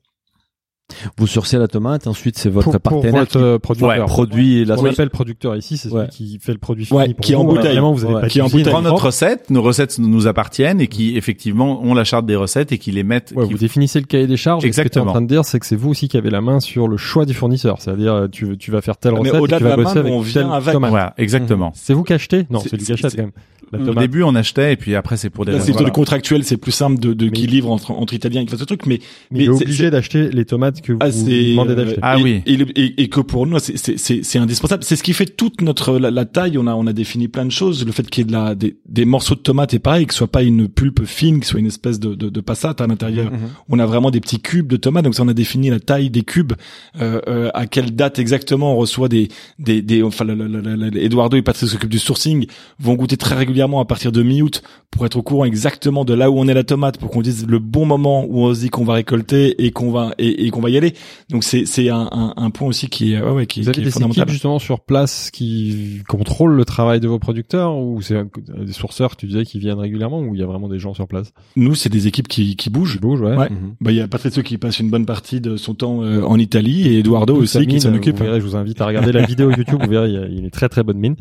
Vous 1.17 1.25
sourcez 1.27 1.57
la 1.57 1.67
tomate, 1.67 2.05
ensuite 2.05 2.38
c'est 2.38 2.49
votre 2.49 2.65
Pour, 2.71 2.79
pour 2.79 3.01
partenaire 3.01 3.21
votre 3.21 3.38
euh, 3.38 3.57
producteur. 3.59 4.05
qui 4.05 4.11
produit 4.11 4.65
la 4.65 4.77
Ce 4.77 4.81
qu'on 4.81 4.89
appelle 4.89 5.09
producteur 5.09 5.55
ici, 5.55 5.77
c'est 5.77 5.89
Ouais. 5.89 6.05
celui 6.11 6.11
qui 6.11 6.39
fait 6.39 6.51
le 6.53 6.59
produit 6.59 6.86
fini 6.86 6.99
Ouais, 6.99 7.13
pour 7.13 7.25
qui 7.25 7.33
est 7.33 7.36
en 7.36 7.43
vous. 7.43 7.55
bouteille. 7.55 7.71
Vraiment, 7.73 7.91
vous 7.91 8.05
avez 8.05 8.13
Ouais. 8.13 8.21
pas 8.21 8.27
de 8.27 8.31
Qui 8.31 8.63
prend 8.63 8.81
notre 8.83 9.05
recette, 9.05 9.49
nos 9.49 9.63
recettes 9.63 9.97
nous 9.97 10.27
appartiennent 10.27 10.79
et 10.81 10.88
qui 10.88 11.17
effectivement 11.17 11.81
ont 11.83 11.95
la 11.95 12.03
charte 12.03 12.27
des 12.27 12.36
recettes 12.36 12.71
et 12.71 12.77
qui 12.77 12.91
les 12.91 13.03
mettent. 13.03 13.33
Ouais, 13.36 13.47
qui- 13.47 13.53
vous 13.53 13.57
définissez 13.59 13.99
le 13.99 14.05
cahier 14.05 14.27
des 14.27 14.38
charges. 14.38 14.63
et 14.63 14.71
Ce 14.71 14.71
que 14.71 14.75
tu 14.75 14.79
es 14.79 14.81
en 14.81 14.86
Exactement. 14.86 15.11
train 15.11 15.21
de 15.21 15.27
dire, 15.27 15.43
c'est 15.43 15.59
que 15.59 15.65
c'est 15.65 15.75
vous 15.75 15.89
aussi 15.89 16.07
qui 16.07 16.17
avez 16.17 16.29
la 16.29 16.41
main 16.41 16.59
sur 16.59 16.88
le 16.88 16.97
choix 16.97 17.25
du 17.25 17.33
fournisseur. 17.33 17.77
C'est-à-dire, 17.81 18.13
euh, 18.13 18.27
tu, 18.27 18.55
tu 18.57 18.69
vas 18.71 18.81
faire 18.81 18.97
telle 18.97 19.13
mais 19.13 19.19
recette, 19.19 19.33
et 19.36 19.38
au-delà 19.39 19.57
tu 19.57 19.63
de 19.63 19.69
vas 19.69 19.75
la 19.75 19.83
bosser 19.83 19.95
main, 19.95 20.01
avec 20.01 20.13
on 20.13 20.21
telle 20.21 20.31
vient 20.31 20.51
avec. 20.51 20.73
tomate. 20.73 20.89
Voilà, 20.91 21.13
exactement. 21.17 21.71
C'est 21.75 21.93
vous 21.93 22.03
qui 22.03 22.13
achetez 22.13 22.45
Non, 22.51 22.59
C'est- 22.59 22.75
lui 22.77 22.86
qui 22.86 22.93
achète 22.93 23.15
quand 23.15 23.23
même. 23.23 23.31
Au 23.73 23.95
début, 23.95 24.21
on 24.23 24.36
achetait 24.36 24.73
et 24.73 24.75
puis 24.77 24.95
après, 24.95 25.17
c'est 25.17 25.29
pour 25.31 25.43
des 25.43 25.59
c'est 25.59 25.71
plutôt 25.71 25.83
le 25.83 25.89
contractuel, 25.91 26.43
c'est 26.43 26.55
plus 26.55 26.71
simple 26.71 26.99
de, 26.99 27.13
de 27.13 27.27
qui 27.27 27.41
Mais- 27.41 27.47
livre 27.47 27.71
entre, 27.71 27.91
entre 27.91 28.13
Italiens 28.13 28.43
qui 28.45 28.51
fassent 28.51 28.59
ce 28.59 28.63
truc, 28.65 28.86
mais 28.86 28.99
Mais 29.31 29.39
il 29.39 29.45
est 29.45 29.49
mais 29.49 29.57
c'est- 29.57 29.63
obligé 29.63 29.89
d'acheter 29.89 30.29
les 30.29 30.45
tomates 30.45 30.74
que 30.82 30.93
vous 30.93 30.99
Ah, 31.01 31.11
c'est 31.11 31.51
demandez 31.51 31.76
d'acheter. 31.76 31.99
Ah 32.01 32.17
et, 32.17 32.23
oui. 32.23 32.41
et, 32.45 32.57
le- 32.57 32.80
et- 32.80 33.01
et 33.03 33.07
que 33.09 33.19
pour 33.21 33.45
nous 33.47 33.59
c'est 33.59 33.78
c'est 33.78 33.97
c'est 33.97 34.23
c'est 34.23 34.39
indispensable 34.39 34.84
c'est 34.84 34.95
ce 34.95 35.03
qui 35.03 35.13
fait 35.13 35.26
toute 35.26 35.61
notre 35.61 35.97
la, 35.99 36.11
la 36.11 36.26
taille 36.26 36.57
on 36.57 36.67
a 36.67 36.73
on 36.73 36.88
a 36.88 36.93
défini 36.93 37.28
plein 37.28 37.45
de 37.45 37.51
choses 37.51 37.86
le 37.86 37.91
fait 37.91 38.09
qu'il 38.09 38.21
y 38.21 38.23
ait 38.23 38.28
de 38.28 38.32
la 38.34 38.55
des, 38.55 38.78
des 38.88 39.05
morceaux 39.05 39.36
de 39.36 39.39
tomates 39.39 39.73
et 39.73 39.80
pareil 39.80 40.05
que 40.05 40.13
ce 40.13 40.19
soit 40.19 40.28
pas 40.32 40.43
une 40.43 40.67
pulpe 40.67 41.05
fine 41.05 41.39
que 41.39 41.45
ce 41.45 41.51
soit 41.51 41.59
une 41.59 41.67
espèce 41.67 41.99
de 41.99 42.15
de, 42.15 42.30
de 42.30 42.41
passate 42.41 42.82
à 42.82 42.88
l'intérieur 42.88 43.32
Mhm. 43.32 43.39
on 43.69 43.80
a 43.80 43.86
vraiment 43.86 44.11
des 44.11 44.19
petits 44.21 44.39
cubes 44.39 44.67
de 44.67 44.78
tomates 44.78 45.03
donc 45.05 45.15
ça 45.15 45.23
on 45.23 45.28
a 45.28 45.34
défini 45.34 45.69
la 45.69 45.80
taille 45.80 46.09
des 46.09 46.23
cubes 46.23 46.53
euh, 47.01 47.19
euh, 47.28 47.49
à 47.53 47.65
quelle 47.67 47.91
date 47.95 48.19
exactement 48.19 48.73
on 48.73 48.78
reçoit 48.78 49.09
des 49.09 49.30
des 49.59 49.82
des 49.82 50.03
enfin 50.03 50.26
le- 50.26 50.97
Eduardo 51.03 51.38
et 51.38 51.41
Patrice 51.41 51.69
s'occupent 51.71 51.89
du 51.89 51.99
sourcing 51.99 52.45
vont 52.80 52.95
goûter 52.95 53.17
très 53.17 53.36
régulièrement 53.36 53.80
à 53.80 53.86
partir 53.86 54.11
de 54.11 54.21
mi-août 54.23 54.61
pour 54.91 55.05
être 55.05 55.15
au 55.17 55.21
courant 55.23 55.45
exactement 55.45 56.05
de 56.05 56.13
là 56.13 56.30
où 56.32 56.39
on 56.39 56.47
est 56.47 56.53
la 56.53 56.63
tomate 56.63 56.97
pour 56.97 57.09
qu'on 57.11 57.21
dise 57.21 57.45
le 57.47 57.59
bon 57.59 57.86
moment 57.86 58.26
où 58.26 58.43
on 58.45 58.53
se 58.53 58.61
dit 58.61 58.69
qu'on 58.69 58.86
va 58.86 58.93
récolter 58.93 59.63
et 59.65 59.71
qu'on 59.71 59.91
va 59.91 60.13
et, 60.17 60.45
et 60.45 60.49
qu'on 60.51 60.61
va 60.61 60.64
y 60.70 60.78
aller 60.78 60.93
donc 61.30 61.43
c'est 61.43 61.66
c'est 61.66 61.89
un, 61.89 62.07
un, 62.11 62.34
un 62.38 62.49
point 62.49 62.68
aussi 62.68 62.88
qui 62.88 63.13
est 63.13 63.22
ouais, 63.22 63.32
ouais 63.32 63.45
qui, 63.45 63.61
Vous 63.61 63.72
qui 63.72 63.80
avez 63.80 63.82
est 63.82 63.86
des 63.86 63.91
fondamental 63.91 64.24
équipes 64.24 64.34
justement 64.34 64.59
sur 64.59 64.80
place 64.82 65.32
qui 65.32 66.01
contrôlent 66.07 66.55
le 66.55 66.66
travail 66.66 66.99
de 66.99 67.07
vos 67.07 67.20
producteurs 67.20 67.76
ou 67.78 68.01
c'est 68.01 68.16
des 68.47 68.74
sourceurs, 68.74 69.16
tu 69.16 69.28
disais, 69.28 69.43
qui 69.45 69.59
viennent 69.59 69.80
régulièrement 69.80 70.20
ou 70.22 70.36
il 70.36 70.39
y 70.39 70.43
a 70.43 70.47
vraiment 70.47 70.68
des 70.70 70.80
gens 70.80 70.93
sur 70.93 71.07
place? 71.07 71.32
Nous 71.55 71.76
c'est 71.76 71.89
des 71.89 72.07
équipes 72.07 72.28
qui 72.28 72.55
qui 72.55 72.70
bougent 72.70 72.93
qui 72.93 72.99
bougent, 72.99 73.22
ouais. 73.22 73.36
Ouais. 73.36 73.49
Mhm. 73.49 73.76
bah 73.82 73.91
il 73.91 73.97
y 73.97 74.01
a 74.01 74.07
Patrice 74.07 74.41
qui 74.43 74.57
passe 74.57 74.80
une 74.80 74.89
bonne 74.89 75.05
partie 75.05 75.41
de 75.41 75.57
son 75.57 75.74
temps 75.74 76.01
euh, 76.03 76.22
en 76.24 76.38
Italie 76.38 76.88
et 76.88 76.99
Eduardo 76.99 77.36
aussi 77.36 77.66
qui 77.68 77.80
s'en 77.82 77.89
vous 77.91 77.97
occupe 77.97 78.20
verrez, 78.20 78.39
je 78.39 78.45
vous 78.45 78.55
invite 78.55 78.80
à 78.82 78.86
regarder 78.86 79.11
la 79.11 79.22
vidéo 79.26 79.49
YouTube, 79.51 79.80
vous 79.84 79.89
verrez, 79.89 80.09
il 80.09 80.18
a- 80.18 80.26
une 80.28 80.49
très 80.49 80.70
très 80.70 80.84
bonne 80.84 80.97
mine. 80.97 81.16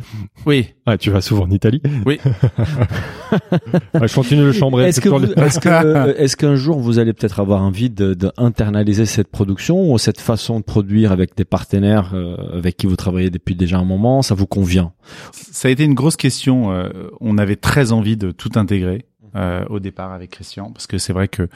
Oui. 0.47 0.66
Ouais, 0.86 0.99
tu 0.99 1.11
vas 1.11 1.20
souvent 1.20 1.45
en 1.45 1.51
Italie. 1.51 1.80
Oui. 2.07 2.18
Ouais, 3.95 4.07
je 4.09 4.14
continue 4.14 4.42
le 4.42 4.53
chambrer. 4.53 4.88
Est-ce 4.88 5.01
que, 5.01 5.09
vous- 5.09 5.24
est-ce 5.24 5.59
que, 5.59 5.68
euh, 5.68 6.14
est-ce 6.16 6.36
qu'un 6.36 6.55
jour 6.57 6.78
vous 6.78 6.99
allez 6.99 7.12
peut-être 7.12 7.40
avoir 7.40 7.62
envie 7.62 7.90
de, 7.90 8.14
de 8.14 8.30
internaliser 8.36 9.07
cette 9.07 9.28
production 9.39 9.76
ou 9.93 9.99
cette 9.99 10.20
façon 10.20 10.55
de 10.61 10.64
produire 10.64 11.12
avec 11.12 11.37
des 11.37 11.45
partenaires 11.57 12.12
euh, 12.14 12.59
avec 12.59 12.76
qui 12.78 12.87
vous 12.87 12.97
travaillez 12.97 13.30
depuis 13.30 13.55
déjà 13.57 13.78
un 13.78 13.85
moment, 13.95 14.22
ça 14.22 14.35
vous 14.35 14.47
convient? 14.47 14.93
Ça 15.32 15.68
a 15.68 15.70
été 15.70 15.85
une 15.85 15.95
grosse 15.95 16.16
question. 16.16 16.57
euh, 16.72 17.11
on 17.20 17.37
avait 17.39 17.57
très 17.68 17.87
envie 17.93 18.16
de 18.16 18.30
tout 18.32 18.53
intégrer. 18.57 19.01
euh, 19.37 19.64
au 19.68 19.80
départ 19.80 20.12
avec 20.12 20.30
Christian 20.30 20.70
parce 20.74 20.87
que 20.87 20.97
c'est 20.99 21.12
vrai 21.12 21.26
que 21.37 21.49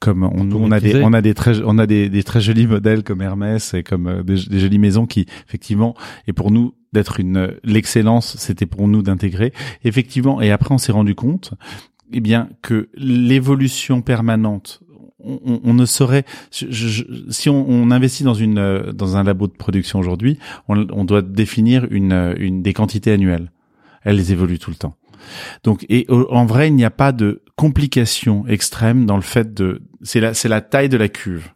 comme 0.00 0.24
on, 0.24 0.50
on 0.50 0.70
a 0.72 0.80
des 0.80 1.00
on 1.08 1.12
a 1.12 1.22
des 1.22 1.34
très 1.34 1.54
on 1.64 1.78
a 1.78 1.86
des, 1.86 2.08
des 2.08 2.24
très 2.24 2.40
jolis 2.40 2.66
modèles 2.66 3.02
comme 3.04 3.22
Hermès 3.22 3.72
et 3.74 3.82
comme 3.84 4.06
euh, 4.08 4.22
des, 4.24 4.34
des 4.52 4.58
jolies 4.58 4.80
maisons 4.80 5.06
qui 5.06 5.26
effectivement 5.46 5.94
et 6.26 6.32
pour 6.32 6.50
nous 6.50 6.74
d'être 6.92 7.20
une 7.20 7.54
l'excellence 7.62 8.36
c'était 8.44 8.66
pour 8.66 8.88
nous 8.88 9.02
d'intégrer 9.02 9.52
effectivement 9.84 10.40
et 10.42 10.50
après 10.50 10.74
on 10.74 10.78
s'est 10.78 10.90
rendu 11.00 11.14
compte 11.14 11.54
eh 12.12 12.20
bien 12.20 12.48
que 12.62 12.88
l'évolution 12.96 14.02
permanente 14.02 14.80
on, 15.24 15.60
on- 15.64 15.74
ne 15.74 15.84
saurait 15.86 16.24
je- 16.52 16.66
je- 16.70 17.04
si 17.30 17.48
on, 17.48 17.68
on 17.68 17.90
investit 17.90 18.24
dans 18.24 18.34
une 18.34 18.58
euh, 18.58 18.92
dans 18.92 19.16
un 19.16 19.22
labo 19.24 19.46
de 19.46 19.52
production 19.52 19.98
aujourd'hui 19.98 20.38
on, 20.68 20.86
on 20.90 21.04
doit 21.04 21.22
définir 21.22 21.86
une, 21.90 22.12
euh, 22.12 22.34
une 22.38 22.62
des 22.62 22.72
quantités 22.72 23.12
annuelles. 23.12 23.50
Elles 24.02 24.30
évoluent 24.32 24.58
tout 24.58 24.70
le 24.70 24.76
temps. 24.76 24.96
Donc 25.64 25.84
et 25.88 26.06
au- 26.08 26.26
en 26.32 26.46
vrai 26.46 26.68
il 26.68 26.74
n'y 26.74 26.84
a 26.84 26.90
pas 26.90 27.12
de 27.12 27.42
complication 27.56 28.46
extrême 28.46 29.06
dans 29.06 29.16
le 29.16 29.22
fait 29.22 29.52
de 29.54 29.82
c'est 30.02 30.20
la 30.20 30.34
c'est 30.34 30.48
la 30.48 30.60
taille 30.60 30.88
de 30.88 30.96
la 30.96 31.08
cuve 31.08 31.48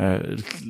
euh, 0.00 0.20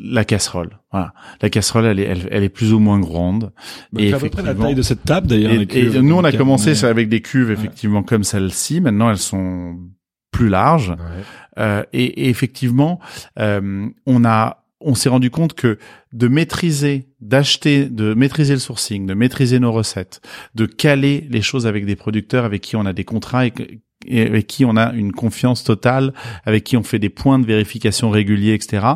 la 0.03 0.25
casserole. 0.25 0.79
Voilà. 0.91 1.13
La 1.43 1.51
casserole 1.51 1.85
elle 1.85 2.01
est 2.01 2.05
elle, 2.05 2.29
elle 2.31 2.45
est 2.45 2.49
plus 2.49 2.73
ou 2.73 2.79
moins 2.79 2.99
grande. 2.99 3.53
Bah, 3.93 4.01
Et 4.01 4.13
à 4.15 4.19
peu 4.19 4.31
près 4.31 4.43
la 4.43 4.55
taille 4.55 4.75
de 4.75 4.81
cette 4.83 5.05
table 5.05 5.27
d'ailleurs. 5.27 5.53
et, 5.53 6.01
nous, 6.01 6.15
on 6.15 6.25
a 6.25 6.31
Donc, 6.31 6.39
commencé 6.39 6.83
avec 6.87 7.09
des 7.11 7.21
cuves 7.21 7.51
effectivement 7.51 8.03
comme 8.03 8.25
celle-ci. 8.25 8.81
Maintenant, 8.81 9.11
elles 9.11 9.19
sont 9.19 9.77
plus 10.31 10.49
larges. 10.49 10.95
Euh, 11.59 11.83
et, 11.93 12.05
et 12.05 12.29
effectivement, 12.29 13.01
euh, 13.39 13.89
on 14.07 14.25
a, 14.25 14.65
on 14.81 14.95
s'est 14.95 15.09
rendu 15.09 15.31
compte 15.31 15.55
que 15.55 15.79
de 16.13 16.29
maîtriser, 16.29 17.09
d'acheter, 17.21 17.87
de 17.87 18.15
maîtriser 18.15 18.55
le 18.55 18.61
sourcing, 18.61 19.07
de 19.07 19.15
maîtriser 19.15 19.59
nos 19.59 19.73
recettes, 19.73 20.21
de 20.55 20.67
caler 20.67 21.27
les 21.31 21.43
choses 21.43 21.67
avec 21.67 21.85
des 21.85 21.97
producteurs 21.97 22.45
avec 22.45 22.63
qui 22.63 22.77
on 22.77 22.87
a 22.87 22.93
des 22.93 23.05
contrats 23.05 23.47
et, 23.47 23.53
et 24.07 24.23
avec 24.23 24.47
qui 24.47 24.65
on 24.65 24.77
a 24.77 24.93
une 24.93 25.13
confiance 25.13 25.65
totale, 25.65 26.13
avec 26.45 26.65
qui 26.65 26.77
on 26.77 26.83
fait 26.83 26.99
des 26.99 27.09
points 27.09 27.39
de 27.39 27.47
vérification 27.47 28.11
réguliers, 28.11 28.55
etc. 28.55 28.87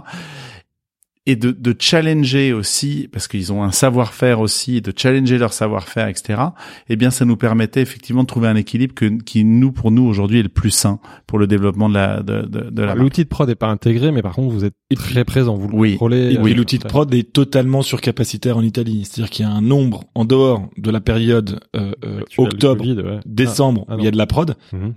Et 1.25 1.37
de, 1.37 1.53
de 1.53 1.77
challenger 1.79 2.53
aussi, 2.53 3.09
parce 3.13 3.29
qu'ils 3.29 3.53
ont 3.53 3.63
un 3.63 3.71
savoir-faire 3.71 4.41
aussi, 4.41 4.81
de 4.81 4.93
challenger 4.97 5.39
leur 5.39 5.53
savoir-faire, 5.53 6.09
etc. 6.09 6.43
Eh 6.89 6.97
bien, 6.97 7.11
ça 7.11 7.25
nous 7.25 7.37
permettait 7.37 7.81
effectivement 7.81 8.23
de 8.23 8.27
trouver 8.27 8.49
un 8.49 8.57
équilibre 8.57 8.93
que, 8.93 9.07
qui 9.23 9.45
nous, 9.45 9.71
pour 9.71 9.93
nous 9.93 10.03
aujourd'hui, 10.03 10.41
est 10.41 10.43
le 10.43 10.49
plus 10.49 10.71
sain 10.71 10.99
pour 11.29 11.39
le 11.39 11.47
développement 11.47 11.89
de 11.89 11.95
la 11.95 12.23
de, 12.25 12.43
de, 12.43 12.71
de 12.71 12.83
la. 12.83 12.97
L'outil 12.97 13.23
de 13.23 13.29
prod 13.29 13.49
n'est 13.49 13.55
pas 13.55 13.69
intégré, 13.69 14.11
mais 14.11 14.21
par 14.21 14.35
contre, 14.35 14.53
vous 14.53 14.65
êtes 14.65 14.75
très 14.97 15.25
présent, 15.25 15.55
vous 15.57 15.69
le 15.69 15.75
Oui. 15.77 15.93
contrôlez. 15.93 16.33
Et 16.33 16.39
puis 16.39 16.53
euh, 16.55 16.57
l'outil 16.57 16.79
de 16.79 16.85
prod 16.89 17.15
est 17.15 17.33
totalement 17.33 17.83
surcapacitaire 17.83 18.57
en 18.57 18.63
Italie. 18.63 19.05
C'est-à-dire 19.05 19.31
qu'il 19.31 19.47
y 19.47 19.49
a 19.49 19.53
un 19.53 19.63
nombre 19.63 20.03
en 20.17 20.25
dehors 20.25 20.69
de 20.77 20.91
la 20.91 21.01
période 21.01 21.61
euh, 21.77 21.93
euh, 22.05 22.21
actuel 22.23 22.49
du 22.49 22.55
octobre, 22.55 22.81
Covid, 22.81 22.95
ouais. 23.01 23.21
décembre, 23.27 23.85
Ah, 23.89 23.93
ah 23.93 23.97
où 23.97 23.99
il 24.01 24.05
y 24.07 24.09
a 24.09 24.11
de 24.11 24.19
la 24.19 24.27
prod. 24.27 24.57
Ah, 24.73 24.77
mhm. 24.77 24.93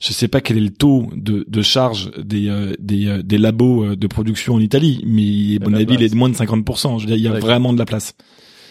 Je 0.00 0.12
sais 0.12 0.28
pas 0.28 0.40
quel 0.40 0.56
est 0.56 0.60
le 0.60 0.70
taux 0.70 1.08
de, 1.14 1.44
de 1.46 1.62
charge 1.62 2.10
des 2.16 2.48
euh, 2.48 2.72
des, 2.78 3.06
euh, 3.06 3.22
des 3.22 3.36
labos 3.38 3.84
euh, 3.84 3.96
de 3.96 4.06
production 4.06 4.54
en 4.54 4.60
Italie, 4.60 5.02
mais 5.06 5.57
à 5.62 5.66
de 5.66 5.70
mon 5.70 5.76
avis, 5.76 5.94
il 5.94 6.02
est 6.02 6.08
de 6.08 6.16
moins 6.16 6.28
de 6.28 6.34
50%. 6.34 6.98
Je 6.98 7.02
veux 7.02 7.06
dire, 7.06 7.16
il 7.16 7.22
y 7.22 7.28
a 7.28 7.38
vraiment 7.38 7.72
de 7.72 7.78
la 7.78 7.84
place. 7.84 8.14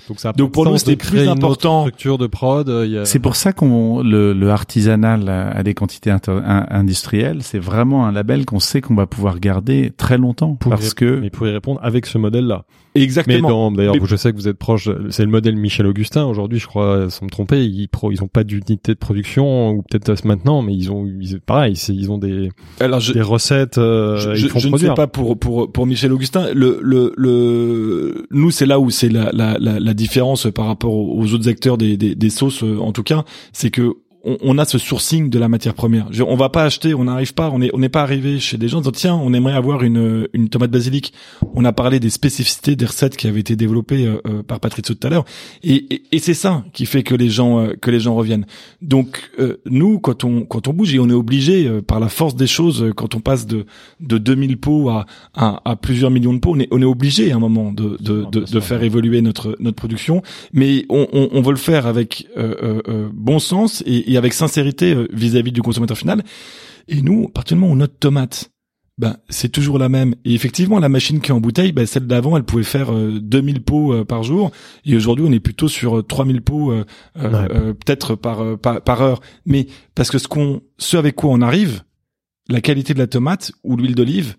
Donc, 0.08 0.22
ça 0.22 0.32
Donc, 0.32 0.54
pour 0.54 0.64
nous, 0.66 0.78
c'était 0.78 0.96
plus 0.96 1.28
important. 1.28 1.82
structure 1.82 2.18
de 2.18 2.28
prod. 2.28 2.70
euh, 2.70 3.02
a- 3.02 3.06
C'est 3.06 3.20
pour 3.20 3.36
ça 3.36 3.52
qu'on 3.52 4.02
le, 4.02 4.32
le 4.32 4.50
artisanal 4.52 5.28
à 5.28 5.62
des 5.64 5.74
quantités 5.74 6.10
inter- 6.12 6.40
industrielles, 6.70 7.40
c'est 7.44 7.60
vraiment 7.60 8.06
un 8.08 8.12
label 8.14 8.46
qu'on 8.46 8.60
sait 8.62 8.80
qu'on 8.82 8.96
va 8.96 9.06
pouvoir 9.06 9.40
garder 9.42 9.92
très 9.98 10.18
longtemps 10.18 10.56
pour 10.56 10.70
parce 10.70 10.94
que 10.94 11.20
mais 11.20 11.30
pour 11.30 11.46
y 11.48 11.52
répondre 11.52 11.80
avec 11.84 12.06
ce 12.06 12.18
modèle-là. 12.18 12.64
Mais 12.98 13.04
Exactement. 13.04 13.50
dans, 13.50 13.72
d'ailleurs, 13.72 13.96
Mais- 13.96 14.08
je 14.08 14.16
sais 14.16 14.32
que 14.32 14.38
vous 14.38 14.48
êtes 14.48 14.58
proche, 14.58 14.90
c'est 15.10 15.24
le 15.24 15.32
modèle 15.32 15.56
Michel 15.56 15.86
Augustin. 15.88 16.26
Aujourd'hui, 16.26 16.60
je 16.60 16.68
crois, 16.68 17.10
sans 17.10 17.26
me 17.26 17.30
tromper, 17.30 17.64
ils 17.66 17.88
pro, 17.88 18.12
ils 18.12 18.24
ont 18.24 18.28
pas 18.28 18.44
d'unité 18.44 18.94
de 18.94 18.98
production, 18.98 19.72
ou 19.72 19.84
peut-être 19.90 20.26
maintenant, 20.26 20.62
mais 20.62 20.74
ils 20.76 20.92
ont, 20.92 21.06
ils, 21.06 21.40
pareil, 21.40 21.76
c'est, 21.76 21.94
ils 21.94 22.12
ont 22.12 22.18
des, 22.18 22.50
Alors, 22.80 23.00
je, 23.00 23.14
des 23.14 23.22
recettes, 23.22 23.78
euh, 23.78 24.18
je, 24.18 24.30
ils 24.32 24.36
je- 24.38 24.48
font 24.48 24.60
je 24.60 24.70
ne 24.70 24.78
sais 24.78 24.94
pas 24.94 25.08
pour 25.08 25.38
pour 25.38 25.72
pour 25.72 25.86
Michel 25.86 26.12
Augustin. 26.14 26.48
Le 26.54 26.80
le 26.82 27.14
le 27.18 28.26
nous 28.32 28.52
c'est 28.52 28.66
là 28.66 28.80
où 28.80 28.90
c'est 28.90 29.10
la, 29.10 29.32
la 29.34 29.58
la 29.60 29.80
la 29.80 29.94
différence 29.94 30.48
par 30.54 30.66
rapport 30.68 30.94
aux 30.94 31.18
aux 31.20 31.34
autres 31.34 31.48
acteurs 31.50 31.78
des 31.78 31.98
des, 31.98 32.16
des 32.16 32.30
sauces 32.30 32.64
euh, 32.64 32.78
en 32.80 32.92
tout 32.92 33.04
cas, 33.04 33.24
c'est 33.54 33.70
que 33.72 33.94
on, 34.28 34.38
on 34.42 34.58
a 34.58 34.66
ce 34.66 34.78
sourcing 34.78 35.30
de 35.30 35.40
la 35.40 35.48
matière 35.48 35.74
première. 35.74 36.08
Je- 36.12 36.24
on 36.24 36.36
va 36.36 36.50
pas 36.50 36.64
acheter, 36.66 36.94
on 36.94 37.06
n'arrive 37.06 37.34
pas, 37.34 37.50
on 37.52 37.62
est 37.62 37.72
on 37.74 37.80
n'est 37.80 37.90
pas 37.90 38.02
arrivé 38.02 38.40
chez 38.40 38.58
des 38.58 38.68
gens 38.68 38.78
en 38.78 38.82
disant 38.82 38.92
tiens 38.92 39.16
on 39.16 39.34
aimerait 39.34 39.54
avoir 39.56 39.84
une 39.84 40.28
une 40.34 40.50
tomate 40.50 40.72
basilic. 40.72 41.14
On 41.56 41.66
a 41.66 41.72
parlé 41.74 42.00
des 42.00 42.10
spécificités 42.10 42.76
des 42.76 42.86
recettes 42.86 43.18
qui 43.18 43.28
avaient 43.28 43.40
été 43.40 43.56
développées 43.56 44.06
euh, 44.06 44.22
euh, 44.28 44.44
par 44.44 44.60
Patrizio 44.60 44.94
tout 44.96 45.08
à 45.08 45.10
l'heure 45.10 45.26
et, 45.64 45.86
et, 45.94 46.04
et 46.12 46.20
c'est 46.20 46.34
ça 46.34 46.64
qui 46.74 46.86
fait 46.86 47.04
que 47.04 47.16
les 47.16 47.30
gens 47.30 47.60
euh, 47.60 47.74
que 47.82 47.90
les 47.92 48.00
gens 48.00 48.16
reviennent. 48.16 48.46
Donc 48.82 49.32
euh, 49.40 49.58
nous 49.66 50.00
quand 50.00 50.24
on 50.24 50.42
quand 50.46 50.68
on 50.68 50.74
bouge 50.74 50.94
et 50.94 51.00
on 51.00 51.10
est 51.10 51.14
obligé 51.14 51.68
euh, 51.68 51.82
par 51.82 52.00
la 52.00 52.10
force 52.10 52.36
des 52.36 52.48
choses 52.48 52.84
euh, 52.84 52.94
quand 52.94 53.16
on 53.16 53.20
passe 53.22 53.46
de 53.48 53.66
de 54.00 54.18
2000 54.18 54.58
pots 54.58 54.90
à, 54.90 55.06
à 55.36 55.62
à 55.66 55.76
plusieurs 55.76 56.12
millions 56.12 56.34
de 56.34 56.40
pots, 56.40 56.54
on 56.56 56.60
est 56.60 56.68
on 56.72 56.82
est 56.82 56.86
obligé 56.86 57.32
à 57.32 57.36
un 57.36 57.40
moment 57.40 57.72
de 57.72 57.98
de 58.02 58.26
de, 58.32 58.42
de 58.42 58.60
faire 58.60 58.84
évoluer 58.84 59.22
notre 59.22 59.56
notre 59.60 59.76
production, 59.78 60.22
mais 60.54 60.86
on 60.90 61.08
on, 61.14 61.30
on 61.32 61.42
veut 61.42 61.52
le 61.52 61.58
faire 61.58 61.88
avec 61.88 62.28
euh, 62.38 62.54
euh, 62.62 62.82
euh, 62.88 63.10
bon 63.14 63.40
sens 63.40 63.84
et, 63.86 64.12
et 64.12 64.17
avec 64.18 64.34
sincérité 64.34 64.94
euh, 64.94 65.08
vis-à-vis 65.14 65.52
du 65.52 65.62
consommateur 65.62 65.98
final. 65.98 66.24
Et 66.88 67.02
nous, 67.02 67.28
particulièrement, 67.28 67.76
notre 67.76 67.98
tomate, 67.98 68.52
ben 68.98 69.18
c'est 69.30 69.50
toujours 69.50 69.78
la 69.78 69.90
même. 69.90 70.16
Et 70.26 70.34
effectivement, 70.34 70.80
la 70.80 70.90
machine 70.90 71.22
qui 71.22 71.30
est 71.32 71.34
en 71.34 71.40
bouteille, 71.40 71.72
ben, 71.72 71.86
celle 71.86 72.08
d'avant, 72.08 72.36
elle 72.36 72.44
pouvait 72.44 72.64
faire 72.64 72.92
euh, 72.94 73.20
2000 73.22 73.62
pots 73.62 73.94
euh, 73.94 74.06
par 74.06 74.24
jour. 74.24 74.52
Et 74.86 74.96
aujourd'hui, 74.96 75.26
on 75.28 75.32
est 75.32 75.40
plutôt 75.40 75.68
sur 75.68 76.00
euh, 76.00 76.02
3000 76.04 76.42
pots 76.42 76.72
euh, 76.72 76.84
euh, 77.20 77.30
Ouais. 77.70 77.74
peut-être 77.74 78.16
par, 78.16 78.58
par 78.58 78.82
par 78.82 79.02
heure. 79.02 79.22
Mais 79.46 79.68
parce 79.96 80.10
que 80.10 80.18
ce 80.18 80.28
qu'on, 80.28 80.62
ce 80.80 80.98
avec 80.98 81.16
quoi 81.16 81.30
on 81.32 81.42
arrive, 81.42 81.84
la 82.50 82.62
qualité 82.62 82.94
de 82.94 83.00
la 83.00 83.08
tomate 83.08 83.52
ou 83.64 83.76
l'huile 83.78 83.94
d'olive, 83.96 84.36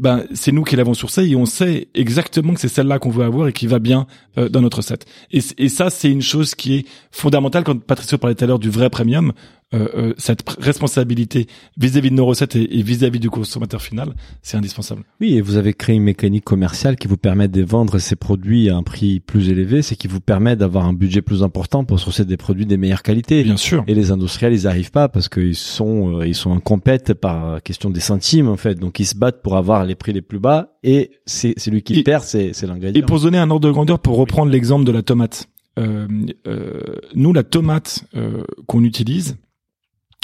ben 0.00 0.24
c'est 0.32 0.50
nous 0.50 0.64
qui 0.64 0.76
l'avons 0.76 0.94
sourcée 0.94 1.28
et 1.28 1.36
on 1.36 1.46
sait 1.46 1.88
exactement 1.94 2.54
que 2.54 2.60
c'est 2.60 2.68
celle-là 2.68 2.98
qu'on 2.98 3.10
veut 3.10 3.24
avoir 3.24 3.48
et 3.48 3.52
qui 3.52 3.66
va 3.66 3.78
bien 3.78 4.06
euh, 4.38 4.48
dans 4.48 4.62
notre 4.62 4.78
recette. 4.78 5.06
Et, 5.30 5.40
et 5.58 5.68
ça, 5.68 5.90
c'est 5.90 6.10
une 6.10 6.22
chose 6.22 6.54
qui 6.54 6.76
est 6.76 6.86
fondamentale. 7.10 7.64
Quand 7.64 7.78
Patricio 7.78 8.16
parlait 8.16 8.34
tout 8.34 8.44
à 8.44 8.46
l'heure 8.46 8.58
du 8.58 8.70
vrai 8.70 8.88
premium, 8.88 9.32
euh, 9.72 9.86
euh, 9.94 10.14
cette 10.18 10.48
responsabilité 10.58 11.46
vis-à-vis 11.78 12.10
de 12.10 12.16
nos 12.16 12.26
recettes 12.26 12.56
et 12.56 12.82
vis-à-vis 12.82 13.20
du 13.20 13.30
consommateur 13.30 13.80
final, 13.80 14.14
c'est 14.42 14.56
indispensable. 14.56 15.04
Oui, 15.20 15.34
et 15.36 15.40
vous 15.40 15.56
avez 15.56 15.74
créé 15.74 15.94
une 15.96 16.02
mécanique 16.02 16.44
commerciale 16.44 16.96
qui 16.96 17.06
vous 17.06 17.16
permet 17.16 17.46
de 17.46 17.62
vendre 17.62 17.98
ces 17.98 18.16
produits 18.16 18.68
à 18.68 18.76
un 18.76 18.82
prix 18.82 19.20
plus 19.20 19.48
élevé, 19.48 19.82
c'est 19.82 19.94
qui 19.94 20.08
vous 20.08 20.20
permet 20.20 20.56
d'avoir 20.56 20.86
un 20.86 20.92
budget 20.92 21.22
plus 21.22 21.42
important 21.44 21.84
pour 21.84 22.00
sourcer 22.00 22.24
des 22.24 22.36
produits 22.36 22.66
des 22.66 22.76
meilleures 22.76 23.02
qualités. 23.04 23.44
Bien 23.44 23.56
sûr. 23.56 23.84
Et 23.86 23.94
les 23.94 24.10
industriels, 24.10 24.52
ils 24.52 24.66
arrivent 24.66 24.90
pas 24.90 25.08
parce 25.08 25.28
qu'ils 25.28 25.54
sont, 25.54 26.18
euh, 26.18 26.26
ils 26.26 26.34
sont 26.34 26.50
en 26.50 26.60
compète 26.60 27.14
par 27.14 27.62
question 27.62 27.90
des 27.90 28.00
centimes 28.00 28.48
en 28.48 28.56
fait. 28.56 28.74
Donc 28.74 28.98
ils 28.98 29.06
se 29.06 29.14
battent 29.16 29.42
pour 29.42 29.56
avoir 29.56 29.84
les 29.84 29.94
prix 29.94 30.12
les 30.12 30.22
plus 30.22 30.40
bas 30.40 30.76
et 30.82 31.12
c'est 31.26 31.54
celui 31.58 31.82
qui 31.82 32.00
Et- 32.00 32.02
perd, 32.02 32.24
c'est 32.24 32.52
c'est 32.54 32.66
Et 32.66 32.68
l'ingrédient. 32.68 33.06
pour 33.06 33.20
donner 33.20 33.38
un 33.38 33.50
ordre 33.50 33.66
de 33.68 33.72
grandeur, 33.72 34.00
pour 34.00 34.16
reprendre 34.16 34.50
l'exemple 34.50 34.84
de 34.84 34.92
la 34.92 35.02
tomate, 35.02 35.46
euh, 35.78 36.08
euh, 36.48 36.80
nous 37.14 37.32
la 37.32 37.44
tomate 37.44 38.04
euh, 38.16 38.42
qu'on 38.66 38.82
utilise, 38.82 39.36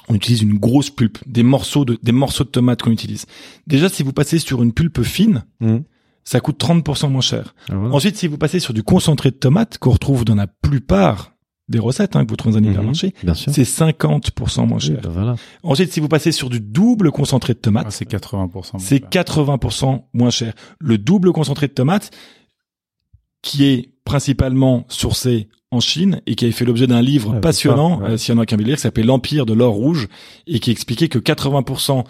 on 0.09 0.15
utilise 0.15 0.43
une 0.43 0.59
grosse 0.59 0.91
pulpe, 0.91 1.19
des 1.27 1.43
morceaux 1.43 1.85
de 1.85 1.99
des 2.03 2.13
morceaux 2.13 2.45
de 2.45 2.49
tomate 2.51 2.83
qu'on 2.83 2.93
utilise. 2.93 3.27
Déjà, 3.67 3.89
si 3.89 4.03
vous 4.03 4.13
passez 4.13 4.39
sur 4.39 4.63
une 4.63 4.73
pulpe 4.73 5.03
fine, 5.03 5.45
Mhm. 5.61 5.85
ça 6.25 6.41
coûte 6.41 6.59
30% 6.59 7.09
moins 7.11 7.21
cher. 7.21 7.55
Ah, 7.69 7.75
voilà. 7.77 7.95
Ensuite, 7.95 8.17
si 8.17 8.27
vous 8.29 8.39
passez 8.39 8.61
sur 8.61 8.73
du 8.75 8.83
concentré 8.83 9.31
de 9.31 9.37
tomate 9.37 9.79
qu'on 9.79 9.91
retrouve 9.91 10.25
dans 10.25 10.35
la 10.37 10.47
plupart 10.47 11.33
des 11.69 11.81
recettes 11.81 12.15
hein, 12.15 12.25
que 12.25 12.31
vous 12.31 12.37
trouvez 12.37 12.61
dans 12.61 12.69
un 12.69 12.73
sûr. 13.35 13.53
c'est 13.53 13.65
50% 13.65 14.67
moins 14.67 14.79
Oui, 14.79 14.85
cher. 14.85 15.01
ben 15.03 15.11
voilà. 15.11 15.35
Ensuite, 15.65 15.93
si 15.93 15.99
vous 15.99 16.07
passez 16.09 16.31
sur 16.31 16.49
du 16.49 16.61
double 16.61 17.11
concentré 17.11 17.55
de 17.55 17.59
tomate, 17.59 17.87
Ah, 17.89 17.91
c'est 17.91 18.05
80%. 18.05 18.79
c'est 18.79 19.01
80% 19.01 20.05
moins 20.15 20.31
cher. 20.31 20.55
Le 20.79 20.97
double 20.99 21.33
concentré 21.33 21.67
de 21.67 21.73
tomate, 21.73 22.13
qui 23.43 23.65
est 23.65 23.93
principalement 24.05 24.85
sourcé 24.89 25.49
en 25.73 25.81
Chine 25.81 26.21
et 26.27 26.35
qui 26.37 26.45
avait 26.45 26.53
fait 26.53 26.65
l'objet 26.65 26.87
d'un 26.87 27.03
livre 27.03 27.33
c'est 27.35 27.41
passionnant, 27.41 27.99
ça, 27.99 28.05
ouais. 28.05 28.11
euh, 28.13 28.17
s'il 28.17 28.35
y 28.35 28.39
en 28.39 28.41
a 28.41 28.47
qu'un 28.47 28.57
lire, 28.57 28.77
qui 28.77 28.83
s'appelle 28.83 29.07
L'Empire 29.07 29.47
de 29.47 29.53
l'or 29.53 29.75
rouge 29.75 30.09
et 30.47 30.61
qui 30.61 30.71
expliquait 30.71 31.09
que 31.09 31.19
80% 31.19 32.05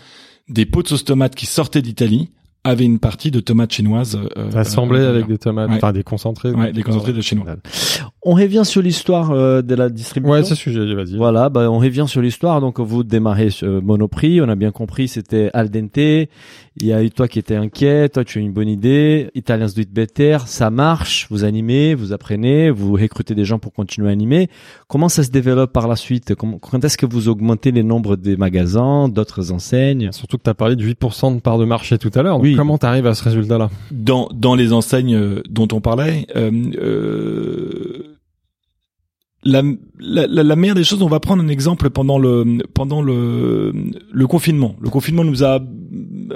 des 0.49 0.67
pots 0.67 0.83
de 0.83 0.89
sauce 0.89 1.05
tomate 1.05 1.35
qui 1.35 1.47
sortaient 1.47 1.83
d'Italie 1.83 2.31
avaient 2.65 2.85
une 2.85 2.99
partie 2.99 3.31
de 3.31 3.41
tomates 3.41 3.73
chinoises. 3.73 4.19
Euh, 4.37 4.51
Assemblé 4.55 4.99
euh, 5.01 5.11
avec 5.11 5.27
des 5.27 5.39
tomates, 5.39 5.71
Ouais. 5.71 5.77
enfin 5.77 5.93
des 5.93 6.03
concentrés. 6.03 6.51
ouais, 6.51 6.73
des 6.73 6.83
concentrés 6.83 7.13
de 7.13 7.21
chinois. 7.21 7.47
On 8.27 8.35
revient 8.35 8.65
sur 8.65 8.83
l'histoire 8.83 9.31
euh, 9.31 9.63
de 9.63 9.75
la 9.75 9.89
distribution. 9.89 10.33
Ouais, 10.33 10.43
c'est 10.43 10.51
ce 10.51 10.57
sujet, 10.57 10.95
vas-y. 10.95 11.17
Voilà, 11.17 11.49
bah, 11.49 11.71
on 11.71 11.79
revient 11.79 12.07
sur 12.09 12.21
l'histoire. 12.21 12.61
Donc, 12.61 12.81
vous 12.81 13.05
démarrez 13.05 13.51
sur 13.51 13.69
euh, 13.69 13.81
Monoprix. 13.81 14.41
On 14.41 14.49
a 14.49 14.57
bien 14.57 14.73
compris, 14.73 15.07
c'était 15.07 15.51
al 15.55 15.71
dente. 15.71 15.97
Il 16.79 16.87
y 16.87 16.93
a 16.93 17.03
eu 17.03 17.11
toi 17.11 17.29
qui 17.29 17.39
étais 17.39 17.55
inquiet. 17.55 18.09
Toi, 18.09 18.25
tu 18.25 18.39
as 18.39 18.43
une 18.43 18.53
bonne 18.53 18.69
idée. 18.69 19.31
Italians 19.35 19.69
do 19.75 19.81
it 19.81 19.93
better. 19.93 20.39
Ça 20.47 20.71
marche. 20.71 21.27
Vous 21.31 21.45
animez, 21.45 21.95
vous 21.95 22.13
apprenez, 22.13 22.69
vous 22.71 22.95
recrutez 22.95 23.35
des 23.35 23.45
gens 23.45 23.59
pour 23.59 23.73
continuer 23.73 24.09
à 24.09 24.13
animer. 24.13 24.51
Comment 24.89 25.09
ça 25.09 25.23
se 25.23 25.31
développe 25.31 25.73
par 25.73 25.89
la 25.89 25.97
suite? 25.97 26.35
Comment, 26.35 26.59
quand 26.59 26.85
est-ce 26.85 26.99
que 26.99 27.07
vous 27.07 27.29
augmentez 27.29 27.71
les 27.71 27.83
nombres 27.83 28.17
des 28.17 28.37
magasins, 28.37 29.09
d'autres 29.09 29.53
enseignes? 29.53 30.11
Surtout 30.13 30.37
que 30.37 30.43
tu 30.43 30.51
as 30.51 30.55
parlé 30.55 30.77
de 30.77 30.85
8% 30.85 31.37
de 31.37 31.41
part 31.41 31.59
de 31.59 31.65
marché 31.65 31.97
tout 31.97 32.11
à 32.15 32.23
l'heure. 32.23 32.41
Oui. 32.41 32.57
Comment 32.57 32.77
tu 32.77 32.87
arrives 32.87 33.07
à 33.07 33.15
ce 33.15 33.25
résultat-là? 33.25 33.71
Dans 33.93 34.29
dans 34.35 34.55
les 34.55 34.73
enseignes 34.73 35.15
euh, 35.15 35.43
dont 35.49 35.69
on 35.73 35.81
parlait, 35.81 36.27
euh, 36.37 36.51
euh, 36.77 38.16
la, 39.47 39.63
la, 39.99 40.43
la- 40.43 40.57
meilleure 40.57 40.77
des 40.77 40.85
choses, 40.85 41.03
on 41.03 41.09
va 41.09 41.21
prendre 41.21 41.43
un 41.43 41.49
exemple 41.49 41.89
pendant 41.91 42.19
le 42.19 42.59
pendant 42.75 43.01
le 43.01 43.73
le 44.13 44.27
confinement. 44.27 44.75
Le 44.81 44.91
confinement 44.91 45.25
nous 45.25 45.45
a 45.45 45.61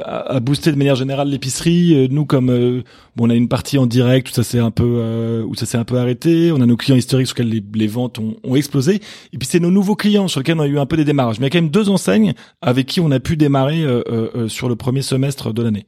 a, 0.05 0.41
boosté 0.41 0.71
de 0.71 0.77
manière 0.77 0.95
générale 0.95 1.29
l'épicerie. 1.29 1.95
Euh, 1.95 2.09
Nous, 2.11 2.25
comme 2.25 2.51
euh, 2.51 2.83
bon, 3.17 3.27
on 3.27 3.31
a 3.31 3.35
une 3.35 3.49
partie 3.49 3.79
en 3.79 3.87
direct 3.87 4.29
où 4.29 4.33
ça 4.33 4.43
s'est 4.45 4.59
un 4.61 4.71
peu 4.71 4.99
euh, 4.99 5.43
où 5.45 5.55
ça 5.55 5.67
s'est 5.67 5.79
un 5.79 5.85
peu 5.85 5.99
arrêté. 5.99 6.53
On 6.53 6.61
a 6.61 6.67
nos 6.67 6.77
clients 6.77 6.97
historiques 6.97 7.27
sur 7.27 7.37
lesquels 7.43 7.63
les, 7.75 7.87
ventes 7.87 8.19
ont, 8.19 8.37
ont 8.45 8.57
explosé. 8.57 9.01
Et 9.33 9.39
puis 9.39 9.49
c'est 9.51 9.61
nos 9.61 9.71
nouveaux 9.71 9.97
clients 9.97 10.29
sur 10.29 10.41
lesquels 10.41 10.59
on 10.59 10.63
a 10.63 10.69
eu 10.69 10.79
un 10.79 10.87
peu 10.87 10.97
des 10.97 11.05
démarrages. 11.05 11.41
Mais 11.41 11.47
il 11.47 11.53
y 11.53 11.53
a 11.53 11.59
quand 11.59 11.63
même 11.63 11.71
deux 11.71 11.89
enseignes 11.89 12.35
avec 12.63 12.87
qui 12.87 13.01
on 13.01 13.11
a 13.11 13.21
pu 13.21 13.37
démarrer 13.37 13.83
euh, 13.85 14.49
sur 14.49 14.69
le 14.69 14.77
premier 14.77 15.03
semestre 15.03 15.53
de 15.53 15.63
l'année. 15.63 15.87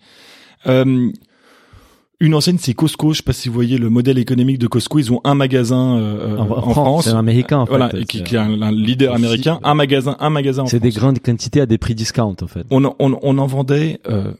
Euh, 2.22 2.26
une 2.26 2.34
enseigne, 2.34 2.58
c'est 2.58 2.74
Costco. 2.74 3.12
Je 3.12 3.18
sais 3.18 3.22
pas 3.22 3.32
si 3.32 3.48
vous 3.48 3.54
voyez 3.54 3.78
le 3.78 3.90
modèle 3.90 4.18
économique 4.18 4.58
de 4.58 4.66
Costco. 4.66 4.98
Ils 4.98 5.12
ont 5.12 5.20
un 5.24 5.34
magasin 5.34 5.98
euh, 5.98 6.36
En, 6.36 6.42
en, 6.42 6.46
France, 6.60 6.72
France. 6.74 7.04
c'est 7.04 7.10
un 7.10 7.18
américain. 7.18 7.58
En 7.60 7.64
voilà, 7.64 7.90
fait. 7.90 8.00
et 8.02 8.04
qui, 8.04 8.18
est 8.18 8.36
un, 8.36 8.60
un 8.62 8.72
leader 8.72 9.14
américain. 9.14 9.60
Un 9.62 9.74
magasin, 9.74 10.16
un 10.20 10.30
magasin 10.30 10.62
en 10.62 10.66
C'est 10.66 10.80
des 10.80 10.90
grandes 10.90 11.18
quantités 11.20 11.60
à 11.60 11.66
des 11.66 11.78
prix 11.78 11.94
discount, 11.94 12.36
en 12.40 12.46
fait. 12.46 12.66
On, 12.70 12.84
en- 12.84 12.96
on, 12.98 13.18
on 13.22 13.38
en 13.38 13.46
vendait 13.46 14.00
euh, 14.08 14.32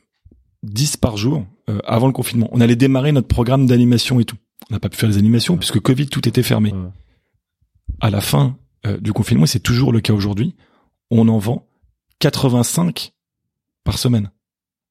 10 0.63 0.97
par 0.99 1.17
jour 1.17 1.45
euh, 1.69 1.79
avant 1.85 2.07
le 2.07 2.13
confinement. 2.13 2.49
On 2.53 2.61
allait 2.61 2.77
démarrer 2.77 3.13
notre 3.13 3.29
programme 3.29 3.67
d'animation 3.67 4.21
et 4.21 4.25
tout. 4.25 4.37
On 4.71 4.75
n'a 4.75 4.81
pas 4.81 4.89
pu 4.89 4.97
faire 4.97 5.09
les 5.09 5.19
animations 5.19 5.57
puisque 5.57 5.81
Covid, 5.81 6.07
tout 6.07 6.27
était 6.29 6.43
fermé. 6.43 6.73
Ouais. 6.73 6.79
À 8.01 8.11
la 8.11 8.21
fin 8.21 8.57
euh, 8.87 8.99
du 8.99 9.13
confinement, 9.13 9.45
et 9.45 9.49
c'est 9.49 9.61
toujours 9.61 9.93
le 9.93 10.01
cas 10.01 10.13
aujourd'hui, 10.13 10.55
on 11.11 11.29
en 11.29 11.39
vend 11.39 11.67
85 12.21 13.13
par 13.85 13.99
semaine. 13.99 14.31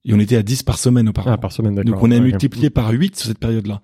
Et 0.04 0.14
on 0.16 0.20
était 0.20 0.36
à 0.36 0.42
10 0.42 0.64
par 0.64 0.80
semaine 0.80 1.08
auparavant. 1.10 1.36
Ah, 1.36 1.38
par 1.38 1.52
semaine, 1.52 1.76
d'accord. 1.76 1.94
Donc 1.94 2.02
on 2.04 2.10
a 2.10 2.16
Ouais, 2.16 2.22
multiplié 2.22 2.72
par 2.72 2.90
8 2.90 3.16
sur 3.18 3.28
cette 3.28 3.38
période-là. 3.38 3.82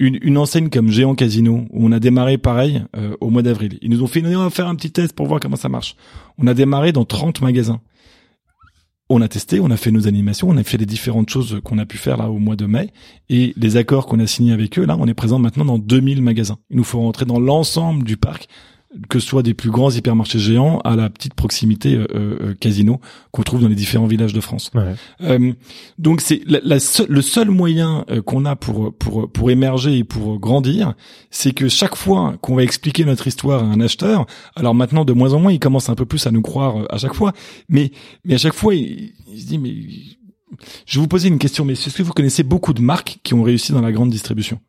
Une, 0.00 0.18
une 0.20 0.36
enseigne 0.36 0.70
comme 0.70 0.88
Géant 0.90 1.14
Casino, 1.14 1.66
où 1.70 1.86
on 1.86 1.92
a 1.92 2.00
démarré 2.00 2.36
pareil 2.36 2.82
euh, 2.96 3.16
au 3.20 3.30
mois 3.30 3.42
d'avril. 3.42 3.78
Ils 3.80 3.90
nous 3.90 4.02
ont 4.02 4.08
fait, 4.08 4.24
on 4.26 4.42
va 4.42 4.50
faire 4.50 4.66
un 4.66 4.74
petit 4.74 4.90
test 4.90 5.12
pour 5.14 5.26
voir 5.26 5.38
comment 5.38 5.54
ça 5.56 5.68
marche. 5.68 5.94
On 6.38 6.48
a 6.48 6.54
démarré 6.54 6.90
dans 6.90 7.04
30 7.04 7.42
magasins. 7.42 7.80
On 9.08 9.20
a 9.20 9.28
testé, 9.28 9.60
on 9.60 9.70
a 9.70 9.76
fait 9.76 9.90
nos 9.90 10.08
animations, 10.08 10.48
on 10.48 10.56
a 10.56 10.62
fait 10.64 10.78
les 10.78 10.86
différentes 10.86 11.28
choses 11.28 11.60
qu'on 11.62 11.78
a 11.78 11.84
pu 11.84 11.98
faire 11.98 12.16
là 12.16 12.30
au 12.30 12.38
mois 12.38 12.56
de 12.56 12.64
mai. 12.66 12.90
Et 13.28 13.52
les 13.56 13.76
accords 13.76 14.06
qu'on 14.06 14.18
a 14.20 14.26
signés 14.26 14.52
avec 14.52 14.78
eux, 14.78 14.86
là, 14.86 14.96
on 14.98 15.06
est 15.06 15.14
présent 15.14 15.38
maintenant 15.38 15.64
dans 15.66 15.78
2000 15.78 16.22
magasins. 16.22 16.56
Il 16.70 16.78
nous 16.78 16.84
faut 16.84 16.98
rentrer 17.00 17.26
dans 17.26 17.38
l'ensemble 17.38 18.04
du 18.04 18.16
parc 18.16 18.48
que 19.08 19.18
ce 19.18 19.26
soit 19.26 19.42
des 19.42 19.54
plus 19.54 19.70
grands 19.70 19.90
hypermarchés 19.90 20.38
géants 20.38 20.80
à 20.80 20.96
la 20.96 21.08
petite 21.08 21.34
proximité 21.34 21.94
euh, 21.94 22.06
euh, 22.14 22.54
casino 22.54 23.00
qu'on 23.30 23.42
trouve 23.42 23.62
dans 23.62 23.68
les 23.68 23.74
différents 23.74 24.06
villages 24.06 24.34
de 24.34 24.40
France. 24.40 24.70
Ouais. 24.74 24.94
Euh, 25.22 25.52
donc 25.98 26.20
c'est 26.20 26.42
la, 26.46 26.60
la 26.62 26.78
seule- 26.78 27.06
le 27.08 27.22
seul 27.22 27.50
moyen 27.50 28.04
euh, 28.10 28.20
qu'on 28.20 28.44
a 28.44 28.54
pour 28.54 28.94
pour 28.96 29.30
pour 29.32 29.50
émerger 29.50 29.98
et 29.98 30.04
pour 30.04 30.38
grandir, 30.38 30.94
c'est 31.30 31.52
que 31.52 31.68
chaque 31.68 31.96
fois 31.96 32.36
qu'on 32.42 32.54
va 32.54 32.62
expliquer 32.62 33.04
notre 33.04 33.26
histoire 33.26 33.62
à 33.62 33.66
un 33.66 33.80
acheteur, 33.80 34.26
alors 34.56 34.74
maintenant 34.74 35.04
de 35.06 35.12
moins 35.14 35.32
en 35.32 35.40
moins, 35.40 35.52
il 35.52 35.58
commence 35.60 35.88
un 35.88 35.94
peu 35.94 36.04
plus 36.04 36.26
à 36.26 36.30
nous 36.30 36.42
croire 36.42 36.76
euh, 36.82 36.86
à 36.90 36.98
chaque 36.98 37.14
fois, 37.14 37.32
mais 37.68 37.92
mais 38.24 38.34
à 38.34 38.38
chaque 38.38 38.54
fois, 38.54 38.74
il, 38.74 39.12
il 39.32 39.40
se 39.40 39.46
dit 39.46 39.58
mais 39.58 39.74
je 40.84 40.98
vais 40.98 41.00
vous 41.00 41.08
poser 41.08 41.28
une 41.28 41.38
question, 41.38 41.64
mais 41.64 41.72
est-ce 41.72 41.96
que 41.96 42.02
vous 42.02 42.12
connaissez 42.12 42.42
beaucoup 42.42 42.74
de 42.74 42.82
marques 42.82 43.20
qui 43.22 43.32
ont 43.32 43.42
réussi 43.42 43.72
dans 43.72 43.80
la 43.80 43.90
grande 43.90 44.10
distribution? 44.10 44.60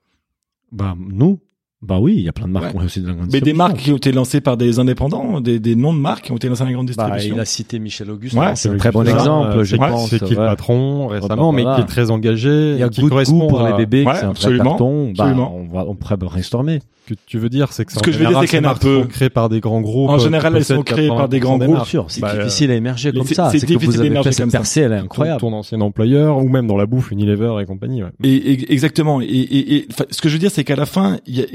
Bah, 0.71 0.95
nous, 0.97 1.39
bah 1.85 1.99
oui, 1.99 2.13
il 2.17 2.21
y 2.23 2.29
a 2.29 2.31
plein 2.31 2.47
de 2.47 2.51
marques 2.53 2.65
Ouais. 2.65 2.71
qui 2.71 2.77
ont 2.77 2.79
réussi 2.79 3.01
dans 3.01 3.07
la 3.09 3.13
grande 3.13 3.25
Mais 3.27 3.31
des 3.31 3.39
distribution. 3.51 3.57
marques 3.67 3.77
qui 3.77 3.91
ont 3.91 3.97
été 3.97 4.11
lancées 4.11 4.41
par 4.41 4.57
des 4.57 4.79
indépendants, 4.79 5.41
des, 5.41 5.59
des 5.59 5.75
noms 5.75 5.93
de 5.93 5.99
marques 5.99 6.25
qui 6.25 6.31
ont 6.31 6.37
été 6.37 6.47
lancées 6.47 6.61
dans 6.61 6.67
la 6.67 6.73
grande 6.73 6.87
Bah, 6.87 7.03
distribution. 7.05 7.35
il 7.35 7.39
a 7.39 7.45
cité 7.45 7.79
Michel 7.79 8.09
Auguste. 8.09 8.35
Ouais, 8.35 8.55
c'est 8.55 8.69
un 8.69 8.77
très 8.77 8.91
bon 8.91 9.01
exemple, 9.07 9.49
euh, 9.57 9.63
je 9.63 9.71
c'est- 9.71 9.77
pense. 9.77 10.09
C'est 10.09 10.23
qui 10.23 10.33
le 10.33 10.39
ouais. 10.39 10.45
patron 10.47 11.07
récemment, 11.07 11.51
bah, 11.51 11.55
mais 11.57 11.61
voilà. 11.63 11.75
qui 11.77 11.81
est 11.83 11.85
très 11.87 12.09
engagé. 12.11 12.71
Il 12.73 12.79
y 12.79 12.83
a 12.83 12.89
qui 12.89 13.01
goût 13.01 13.07
de 13.07 13.11
correspond 13.11 13.39
goût 13.39 13.47
pour 13.47 13.61
à- 13.61 13.71
les 13.71 13.77
bébés, 13.85 14.05
Ouais, 14.05 14.13
c'est 14.15 14.19
un 14.19 14.27
vrai 14.27 14.29
absolument, 14.31 14.63
carton. 14.71 15.05
Bah, 15.15 15.23
absolument. 15.25 15.55
on 15.55 15.73
va, 15.75 15.85
on 15.87 15.95
pourrait 15.95 16.17
brainstormer. 16.17 16.79
Ce 17.05 17.13
que 17.13 17.19
tu 17.25 17.37
veux 17.37 17.49
dire, 17.49 17.73
c'est 17.73 17.83
que 17.85 17.91
Ce 17.91 17.97
en 17.99 18.01
que 18.01 18.11
je 18.11 18.17
veux 18.17 18.23
dire, 18.23 18.29
général, 18.29 18.47
c'est 18.47 18.51
qu'elle 18.57 18.63
est 18.63 18.67
un 18.67 18.75
peu- 18.75 19.05
créées 19.07 19.29
par 19.29 19.49
des 19.49 19.59
grands 19.59 19.81
groupes. 19.81 20.09
En 20.09 20.17
général, 20.19 20.55
elles 20.55 20.63
sont 20.63 20.83
créées 20.83 21.09
par 21.09 21.27
des 21.27 21.39
80% 21.39 21.41
grands 21.41 21.57
groupes. 21.57 21.75
marques. 21.75 21.87
sûr, 21.89 22.05
c'est 22.07 22.21
Bah, 22.21 22.35
difficile 22.37 22.71
à 22.71 22.75
émerger 22.75 23.11
comme 23.11 23.25
c'est- 23.25 23.33
ça. 23.35 23.49
c'est 23.49 23.59
que 23.59 23.73
vous 23.73 23.79
difficile 23.79 24.01
avez 24.13 24.23
fait 24.23 24.31
cette 24.31 24.51
percée, 24.51 24.81
elle 24.81 24.93
est 24.93 24.99
ton, 24.99 25.03
incroyable. 25.05 25.39
ton 25.41 25.53
ancien 25.53 25.81
employeur 25.81 26.37
ou 26.37 26.47
même 26.47 26.65
dans 26.67 26.77
la 26.77 26.85
bouffe 26.85 27.11
Unilever 27.11 27.55
et 27.61 27.65
compagnie. 27.65 28.03
Ouais. 28.03 28.09
Et, 28.23 28.29
et- 28.35 28.71
exactement. 28.73 29.19
Et, 29.21 29.25
et, 29.25 29.75
et, 29.75 29.87
ce 30.11 30.21
que 30.21 30.29
je 30.29 30.33
veux 30.33 30.39
dire, 30.39 30.51
c'est 30.51 30.63
qu'à 30.63 30.75
la 30.77 30.85
fin, 30.85 31.17
il 31.27 31.37
y 31.37 31.41
a, 31.41 31.45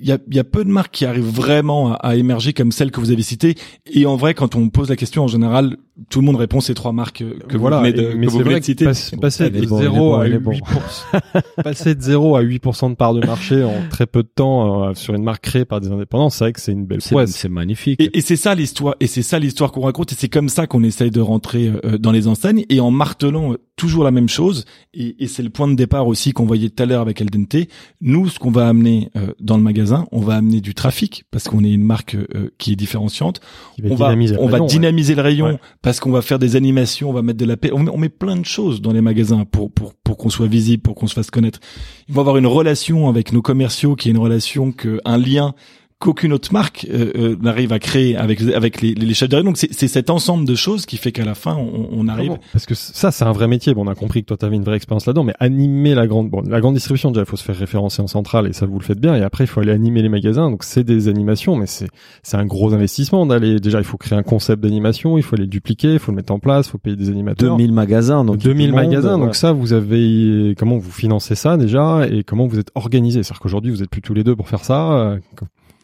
il 0.00 0.08
y, 0.08 0.12
a, 0.12 0.18
il 0.28 0.34
y 0.34 0.38
a 0.40 0.44
peu 0.44 0.64
de 0.64 0.70
marques 0.70 0.92
qui 0.92 1.04
arrivent 1.04 1.24
vraiment 1.30 1.92
à, 1.92 1.96
à 1.96 2.16
émerger 2.16 2.52
comme 2.52 2.72
celles 2.72 2.90
que 2.90 3.00
vous 3.00 3.10
avez 3.10 3.22
citées. 3.22 3.54
Et 3.92 4.04
en 4.06 4.16
vrai, 4.16 4.34
quand 4.34 4.54
on 4.56 4.68
pose 4.68 4.88
la 4.88 4.96
question, 4.96 5.22
en 5.24 5.28
général, 5.28 5.76
tout 6.10 6.20
le 6.20 6.26
monde 6.26 6.36
répond 6.36 6.60
ces 6.60 6.74
trois 6.74 6.92
marques 6.92 7.22
que 7.48 7.56
voilà, 7.56 7.76
vous 7.78 7.82
venez 7.84 7.92
de, 7.92 8.14
mais 8.16 8.26
que 8.26 8.32
vous 8.32 8.38
vrai 8.40 8.60
que 8.60 8.66
citer. 8.66 8.84
passe- 8.86 9.12
passer 9.20 9.50
de 9.50 9.64
bon, 9.66 9.78
il 9.78 9.82
est 9.82 9.84
0 9.84 9.96
bon, 9.96 10.14
à 10.18 10.26
il 10.26 10.34
est 10.34 10.38
bon. 10.38 10.52
8%, 10.52 11.62
passer 11.62 11.94
de 11.94 12.00
0 12.02 12.36
à 12.36 12.42
8% 12.42 12.90
de 12.90 12.94
part 12.94 13.14
de 13.14 13.24
marché 13.26 13.62
en 13.62 13.74
très 13.90 14.06
peu 14.06 14.22
de 14.22 14.28
temps 14.34 14.84
euh, 14.88 14.94
sur 14.94 15.14
une 15.14 15.22
marque 15.22 15.44
créée 15.44 15.64
par 15.64 15.80
des 15.80 15.88
indépendants, 15.90 16.30
c'est 16.30 16.44
vrai 16.44 16.52
que 16.52 16.60
c'est 16.60 16.72
une 16.72 16.86
belle 16.86 17.00
prouesse. 17.00 17.30
c'est 17.36 17.48
magnifique. 17.48 18.00
Et, 18.00 18.16
et 18.18 18.20
c'est 18.20 18.36
ça 18.36 18.54
l'histoire, 18.54 18.94
et 19.00 19.06
c'est 19.06 19.22
ça 19.22 19.38
l'histoire 19.38 19.72
qu'on 19.72 19.82
raconte, 19.82 20.12
et 20.12 20.16
c'est 20.18 20.28
comme 20.28 20.48
ça 20.48 20.66
qu'on 20.66 20.82
essaye 20.82 21.10
de 21.10 21.20
rentrer 21.20 21.68
euh, 21.84 21.98
dans 21.98 22.12
les 22.12 22.26
enseignes, 22.26 22.64
et 22.68 22.80
en 22.80 22.90
martelant 22.90 23.52
euh, 23.52 23.56
toujours 23.76 24.04
la 24.04 24.10
même 24.10 24.28
chose. 24.28 24.64
Et, 24.94 25.22
et 25.22 25.26
c'est 25.28 25.42
le 25.42 25.50
point 25.50 25.68
de 25.68 25.74
départ 25.74 26.06
aussi 26.06 26.32
qu'on 26.32 26.46
voyait 26.46 26.70
tout 26.70 26.82
à 26.82 26.86
l'heure 26.86 27.00
avec 27.02 27.20
Al 27.20 27.28
Dente. 27.30 27.56
Nous, 28.00 28.28
ce 28.28 28.38
qu'on 28.38 28.50
va 28.50 28.68
amener 28.68 29.10
euh, 29.16 29.28
dans 29.40 29.56
le 29.56 29.62
magasin, 29.62 29.81
on 30.12 30.20
va 30.20 30.36
amener 30.36 30.60
du 30.60 30.74
trafic 30.74 31.24
parce 31.30 31.44
qu'on 31.48 31.64
est 31.64 31.70
une 31.70 31.82
marque 31.82 32.14
euh, 32.14 32.50
qui 32.58 32.72
est 32.72 32.76
différenciante. 32.76 33.40
Qui 33.76 33.82
va 33.82 33.90
on 33.90 33.94
va, 33.94 34.06
dynamiser 34.06 34.34
le 34.34 34.40
on 34.40 34.46
va 34.46 34.52
rayon, 34.52 34.64
ouais. 34.64 34.70
dynamiser 34.70 35.14
le 35.14 35.22
rayon 35.22 35.46
Ouais. 35.46 35.58
parce 35.82 36.00
qu'on 36.00 36.10
va 36.10 36.22
faire 36.22 36.38
des 36.38 36.56
animations, 36.56 37.10
on 37.10 37.12
va 37.12 37.22
mettre 37.22 37.38
de 37.38 37.44
la 37.44 37.56
paix. 37.56 37.70
On 37.72 37.80
met, 37.80 37.90
on 37.90 37.98
met 37.98 38.08
plein 38.08 38.36
de 38.36 38.44
choses 38.44 38.80
dans 38.80 38.92
les 38.92 39.00
magasins 39.00 39.44
pour 39.44 39.72
pour 39.72 39.94
pour 39.94 40.16
qu'on 40.16 40.30
soit 40.30 40.46
visible, 40.46 40.82
pour 40.82 40.94
qu'on 40.94 41.06
se 41.06 41.14
fasse 41.14 41.30
connaître. 41.30 41.60
Il 42.08 42.14
va 42.14 42.20
avoir 42.20 42.36
une 42.36 42.46
relation 42.46 43.08
avec 43.08 43.32
nos 43.32 43.42
commerciaux 43.42 43.96
qui 43.96 44.08
est 44.08 44.12
une 44.12 44.18
relation 44.18 44.72
que 44.72 45.00
un 45.04 45.18
lien 45.18 45.54
qu'aucune 46.02 46.32
autre 46.32 46.52
marque 46.52 46.86
euh, 46.90 47.12
euh, 47.16 47.36
n'arrive 47.40 47.72
à 47.72 47.78
créer 47.78 48.16
avec 48.16 48.42
avec 48.42 48.80
les 48.82 48.94
les 48.94 49.14
chefs 49.14 49.28
de 49.28 49.36
rayon. 49.36 49.46
Donc 49.46 49.56
c'est 49.56 49.72
c'est 49.72 49.88
cet 49.88 50.10
ensemble 50.10 50.44
de 50.44 50.54
choses 50.54 50.84
qui 50.86 50.96
fait 50.96 51.12
qu'à 51.12 51.24
la 51.24 51.34
fin 51.34 51.56
on, 51.56 51.88
on 51.92 52.08
arrive. 52.08 52.30
Vraiment. 52.30 52.42
Parce 52.52 52.66
que 52.66 52.74
ça, 52.74 53.10
c'est 53.10 53.24
un 53.24 53.32
vrai 53.32 53.48
métier. 53.48 53.74
Bon, 53.74 53.84
on 53.86 53.90
a 53.90 53.94
compris 53.94 54.22
que 54.22 54.26
toi, 54.26 54.36
tu 54.36 54.44
avais 54.44 54.56
une 54.56 54.64
vraie 54.64 54.76
expérience 54.76 55.06
là-dedans, 55.06 55.24
mais 55.24 55.34
animer 55.40 55.94
la 55.94 56.06
grande, 56.06 56.30
bon, 56.30 56.42
la 56.46 56.60
grande 56.60 56.74
distribution, 56.74 57.10
déjà, 57.10 57.22
il 57.22 57.26
faut 57.26 57.36
se 57.36 57.44
faire 57.44 57.56
référencer 57.56 58.02
en 58.02 58.06
centrale 58.06 58.46
et 58.46 58.52
ça, 58.52 58.66
vous 58.66 58.78
le 58.78 58.84
faites 58.84 59.00
bien. 59.00 59.14
Et 59.14 59.22
après, 59.22 59.44
il 59.44 59.46
faut 59.46 59.60
aller 59.60 59.72
animer 59.72 60.02
les 60.02 60.08
magasins. 60.08 60.50
Donc, 60.50 60.64
c'est 60.64 60.84
des 60.84 61.08
animations, 61.08 61.56
mais 61.56 61.66
c'est, 61.66 61.88
c'est 62.22 62.36
un 62.36 62.46
gros 62.46 62.74
investissement 62.74 63.26
d'aller, 63.26 63.60
déjà, 63.60 63.78
il 63.78 63.84
faut 63.84 63.96
créer 63.96 64.18
un 64.18 64.22
concept 64.22 64.62
d'animation, 64.62 65.16
il 65.18 65.22
faut 65.22 65.36
les 65.36 65.46
dupliquer, 65.46 65.94
il 65.94 65.98
faut 65.98 66.12
le 66.12 66.16
mettre 66.16 66.32
en 66.32 66.38
place, 66.38 66.66
il 66.66 66.70
faut 66.70 66.78
payer 66.78 66.96
des 66.96 67.08
animateurs. 67.10 67.56
2000 67.56 67.72
magasins, 67.72 68.24
donc 68.24 68.38
2000 68.38 68.70
tout 68.70 68.76
le 68.76 68.82
monde, 68.82 68.90
magasins. 68.90 69.14
ouais. 69.18 69.26
Donc 69.26 69.34
ça, 69.34 69.52
vous 69.52 69.72
avez, 69.72 70.54
comment 70.58 70.78
vous 70.78 70.90
financez 70.90 71.34
ça 71.34 71.56
déjà 71.56 72.06
et 72.10 72.24
comment 72.24 72.46
vous 72.46 72.58
êtes 72.58 72.70
organisé? 72.74 73.22
C'est-à-dire 73.22 73.40
qu'aujourd'hui, 73.40 73.70
vous 73.70 73.82
êtes 73.82 73.90
plus 73.90 74.02
tous 74.02 74.14
les 74.14 74.24
deux 74.24 74.36
pour 74.36 74.48
faire 74.48 74.64
ça. 74.64 75.16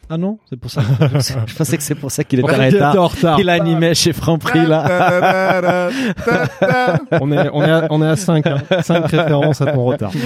Euh, 0.09 0.13
Ah 0.13 0.17
non, 0.17 0.39
c'est 0.49 0.59
pour 0.59 0.71
ça. 0.71 0.81
je 1.47 1.55
pensais 1.55 1.77
que 1.77 1.83
c'est 1.83 1.95
pour 1.95 2.11
ça 2.11 2.23
qu'il 2.23 2.39
était 2.39 2.49
en 2.49 2.65
retard. 2.65 2.99
en 3.03 3.07
retard. 3.07 3.39
Il 3.39 3.49
animait 3.49 3.95
chez 3.95 4.13
Franprix 4.13 4.65
là. 4.65 5.89
on 7.21 7.31
est, 7.31 7.49
on 7.53 7.63
est 7.63 7.71
à, 7.71 7.87
on 7.89 8.01
est 8.01 8.07
à 8.07 8.15
5, 8.15 8.47
hein. 8.47 8.57
5 8.81 9.05
références 9.05 9.61
à 9.61 9.71
ton 9.71 9.85
retard. 9.85 10.11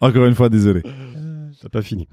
Encore 0.00 0.26
une 0.26 0.34
fois, 0.34 0.48
désolé. 0.48 0.82
T'as 1.60 1.68
pas 1.68 1.82
fini. 1.82 2.06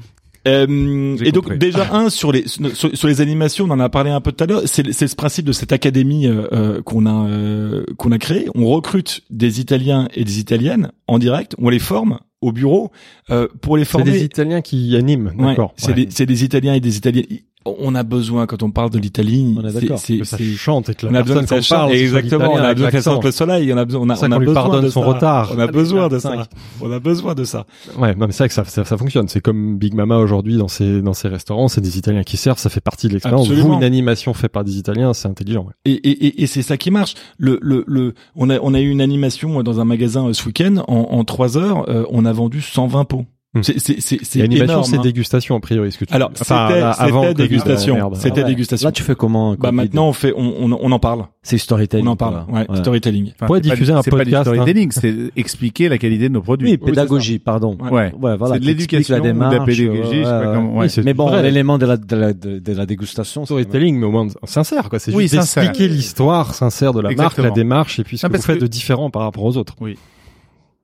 Euh, 0.48 1.18
et 1.24 1.32
donc 1.32 1.46
compris. 1.46 1.58
déjà 1.58 1.92
un 1.94 2.10
sur 2.10 2.32
les 2.32 2.48
sur, 2.48 2.96
sur 2.96 3.08
les 3.08 3.22
animations, 3.22 3.66
on 3.66 3.72
en 3.72 3.80
a 3.80 3.90
parlé 3.90 4.12
un 4.12 4.22
peu 4.22 4.32
tout 4.32 4.44
à 4.44 4.48
l'heure. 4.48 4.62
C'est 4.66 4.92
c'est 4.94 5.08
ce 5.08 5.16
principe 5.16 5.46
de 5.46 5.52
cette 5.52 5.72
académie 5.72 6.28
euh, 6.28 6.48
euh, 6.52 6.82
qu'on 6.84 7.08
a 7.08 7.28
euh, 7.28 7.84
qu'on 7.98 8.12
a 8.12 8.20
créé. 8.20 8.48
On 8.54 8.68
recrute 8.68 9.22
des 9.32 9.60
Italiens 9.60 10.08
et 10.14 10.24
des 10.24 10.40
Italiennes 10.40 10.92
en 11.08 11.18
direct. 11.18 11.56
On 11.58 11.70
les 11.70 11.80
forme 11.80 12.20
au 12.46 12.52
bureau 12.52 12.92
euh, 13.32 13.48
pour 13.62 13.78
les 13.78 13.84
C'est 13.86 13.92
former. 13.92 14.12
des 14.12 14.24
Italiens 14.24 14.62
qui 14.62 14.96
animent, 14.96 15.32
Ouais, 15.38 15.48
d'accord. 15.48 15.74
c'est 15.78 15.90
Ouais. 15.90 16.06
des 16.06 16.08
c'est 16.12 16.26
des 16.26 16.44
Italiens 16.44 16.74
et 16.74 16.80
des 16.80 16.98
Italiennes. 16.98 17.26
On 17.68 17.96
a 17.96 18.04
besoin 18.04 18.46
quand 18.46 18.62
on 18.62 18.70
parle 18.70 18.92
de 18.92 19.00
l'Italie. 19.00 19.56
C'est- 19.98 20.24
ça 20.24 20.38
c'est- 20.38 20.44
chante 20.56 20.90
et 20.90 20.94
que 20.94 21.08
la 21.08 21.12
on 21.12 21.16
a 21.16 21.24
besoin 21.24 21.40
personne 21.42 21.46
que 21.46 21.48
ça 21.48 21.56
qu'on 21.56 21.62
chante. 21.82 21.88
parle, 21.90 21.92
Exactement. 22.00 22.54
On 22.54 22.58
a 22.58 22.74
besoin 22.76 22.92
qu'elle 22.92 23.02
sente 23.04 23.24
le 23.24 23.32
soleil. 23.32 23.74
On 23.74 23.78
a 23.78 23.86
besoin. 23.86 24.02
On 24.02 24.10
a, 24.12 24.14
on 24.28 24.32
a 24.32 24.40
besoin 24.40 24.54
pardonne 24.54 24.84
de 24.86 24.90
son 24.90 25.02
ça. 25.02 25.08
retard. 25.08 25.52
On 25.56 25.60
a 25.60 25.68
besoin 25.68 26.08
de 26.08 26.20
ça. 26.20 26.46
On 26.82 26.92
a 26.92 27.00
besoin 27.00 27.34
de 27.34 27.44
ça. 27.44 27.66
Ouais, 27.98 28.14
non, 28.14 28.28
mais 28.28 28.34
c'est 28.34 28.44
vrai 28.44 28.48
que 28.50 28.54
ça, 28.54 28.66
ça, 28.66 28.86
ça 28.86 28.98
fonctionne. 28.98 29.28
C'est 29.30 29.42
comme 29.42 29.78
Big 29.78 29.96
Mama 29.96 30.18
aujourd'hui 30.18 30.58
dans 30.58 30.68
ses, 30.68 31.02
dans 31.02 31.14
ses 31.14 31.28
restaurants, 31.28 31.68
c'est 31.68 31.82
des 31.82 31.98
Italiens 31.98 32.22
qui 32.24 32.38
servent, 32.38 32.60
ça 32.60 32.70
fait 32.70 32.82
partie 32.82 33.08
de 33.08 33.14
l'expérience. 33.14 33.48
Absolument. 33.48 33.70
Vous, 33.70 33.74
une 33.78 33.84
animation 33.84 34.34
faite 34.36 34.52
par 34.52 34.64
des 34.64 34.78
Italiens, 34.78 35.14
c'est 35.14 35.28
intelligent. 35.28 35.64
Ouais. 35.66 35.74
Et, 35.86 35.94
et, 35.94 36.26
et, 36.28 36.44
et 36.44 36.48
c'est 36.48 36.62
ça 36.62 36.78
qui 36.78 36.92
marche. 36.92 37.16
Le, 37.40 37.58
le, 37.64 37.84
le, 37.88 38.14
on 38.36 38.50
a, 38.52 38.60
on 38.60 38.74
a 38.76 38.80
eu 38.80 38.90
une 38.90 39.02
animation 39.02 39.64
dans 39.64 39.80
un 39.80 39.86
magasin 39.86 40.28
euh, 40.28 40.34
ce 40.34 40.46
week-end. 40.46 40.84
En, 40.88 41.08
en 41.10 41.24
trois 41.24 41.58
heures, 41.58 41.90
euh, 41.90 42.04
on 42.12 42.26
a 42.26 42.32
vendu 42.32 42.62
120 42.62 43.06
pots. 43.06 43.26
Hmm. 43.56 43.64
C'est 43.64 43.80
c'est 43.80 44.02
c'est 44.02 44.16
Et 44.16 44.20
c'est 44.24 44.42
animation, 44.42 44.66
énorme. 44.66 44.84
c'est 44.84 44.98
hein. 44.98 45.02
dégustation 45.02 45.56
a 45.56 45.60
priori. 45.62 45.92
Ce 45.92 45.98
que 45.98 46.06
tu... 46.06 46.14
Alors 46.14 46.30
Enfin, 46.40 46.68
c'était 46.68 46.80
là, 46.82 46.92
avant 46.92 47.22
c'était 47.22 47.34
Covid, 47.36 47.48
dégustation, 47.48 48.12
c'était 48.16 48.42
Ah 48.42 48.44
ouais. 48.44 48.50
dégustation. 48.50 48.88
Là, 48.88 48.92
tu 48.92 49.02
fais 49.04 49.16
comment 49.16 49.56
Bah 49.56 49.72
maintenant 49.72 50.10
on 50.10 50.14
fait 50.14 50.34
on 50.36 50.44
on, 50.72 50.78
on 50.82 50.92
en 50.92 51.00
parle. 51.00 51.26
c'est 51.42 51.58
storytelling. 51.58 52.06
On 52.06 52.12
en 52.12 52.16
parle. 52.18 52.46
Ouais, 52.52 52.66
storytelling. 52.76 53.32
Enfin, 53.40 53.48
pas 53.48 53.60
diffuser 53.62 53.94
un 53.94 54.02
c'est 54.02 54.12
pas 54.12 54.18
du 54.18 54.24
podcast, 54.26 54.48
hein. 54.50 54.54
storytelling, 54.56 54.92
c'est 54.92 55.16
expliquer 55.38 55.88
la 55.90 55.98
qualité 55.98 56.28
de 56.28 56.34
nos 56.34 56.42
produits. 56.42 56.72
Oui, 56.72 56.78
pédagogie, 56.78 57.40
pardon. 57.40 57.78
Ouais. 57.80 58.14
Ouais. 58.20 58.36
Voilà. 58.38 58.56
c'est 58.56 58.60
de 58.60 58.66
l'éducation 58.66 59.14
la 59.16 59.22
ou 59.22 59.24
de 59.24 59.28
démarche. 59.30 59.54
la 59.58 59.66
pédagogie, 59.66 60.02
je 60.04 60.10
sais 60.18 60.22
pas 60.24 60.40
ouais, 60.50 60.56
comment. 60.56 60.72
Oui, 60.74 60.78
Ouais. 60.80 60.90
c'est 60.90 61.04
Mais 61.04 61.14
bon, 61.14 61.34
l'élément 61.42 61.78
de 61.78 61.86
la, 61.86 61.96
de 61.98 62.16
la, 62.16 62.34
de, 62.34 62.74
la 62.74 62.86
dégustation, 62.86 63.46
storytelling, 63.46 63.98
mais 64.00 64.06
au 64.06 64.12
moins 64.12 64.28
sincère, 64.44 64.90
quoi. 64.90 65.00
C'est 65.00 65.14
Oui, 65.14 65.24
juste 65.24 65.36
sincère. 65.36 65.64
d'expliquer 65.64 65.88
l'histoire 65.94 66.54
sincère 66.54 66.94
de 66.94 67.00
la 67.02 67.12
marque, 67.12 67.38
la 67.38 67.52
démarche, 67.52 68.00
et 68.00 68.04
puis 68.04 68.18
ce 68.18 68.28
que 68.28 68.36
vous 68.36 68.42
faites 68.44 68.60
de 68.62 68.68
différent 68.68 69.10
par 69.10 69.22
rapport 69.22 69.44
aux 69.46 69.56
autres. 69.58 69.76
Oui, 69.80 69.98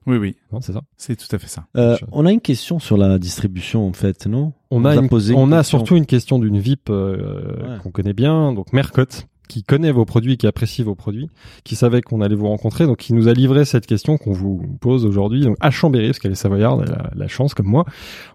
oui, 0.07 0.35
Non, 0.51 0.61
c'est 0.61 0.73
ça. 0.73 0.81
c'est 0.97 1.15
tout 1.15 1.33
à 1.35 1.39
fait 1.39 1.47
ça. 1.47 1.65
Euh, 1.77 1.97
on 2.11 2.25
a 2.25 2.31
une 2.31 2.41
question 2.41 2.79
sur 2.79 2.97
la 2.97 3.19
distribution, 3.19 3.87
en 3.87 3.93
fait, 3.93 4.25
non? 4.25 4.53
On 4.71 4.83
a, 4.85 4.95
une- 4.95 5.09
posé 5.09 5.33
on 5.35 5.47
une 5.47 5.53
a 5.53 5.57
question. 5.59 5.79
surtout 5.79 5.95
une 5.95 6.05
question 6.05 6.39
d'une 6.39 6.57
VIP 6.59 6.89
euh, 6.89 7.55
Ouais. 7.75 7.77
qu'on 7.83 7.91
connaît 7.91 8.13
bien, 8.13 8.53
donc 8.53 8.73
Mercotte, 8.73 9.27
qui 9.51 9.63
connaît 9.63 9.91
vos 9.91 10.05
produits, 10.05 10.37
qui 10.37 10.47
apprécie 10.47 10.81
vos 10.81 10.95
produits, 10.95 11.29
qui 11.65 11.75
savait 11.75 12.01
qu'on 12.01 12.21
allait 12.21 12.35
vous 12.35 12.47
rencontrer, 12.47 12.85
donc 12.85 12.99
qui 12.99 13.13
nous 13.13 13.27
a 13.27 13.33
livré 13.33 13.65
cette 13.65 13.85
question 13.85 14.17
qu'on 14.17 14.31
vous 14.31 14.61
pose 14.79 15.05
aujourd'hui. 15.05 15.41
Donc 15.41 15.57
à 15.59 15.71
Chambéry, 15.71 16.07
parce 16.07 16.19
qu'elle 16.19 16.31
est 16.31 16.35
savoyarde, 16.35 16.85
elle 16.87 16.93
a 16.93 17.11
la 17.13 17.27
chance 17.27 17.53
comme 17.53 17.65
moi, 17.65 17.83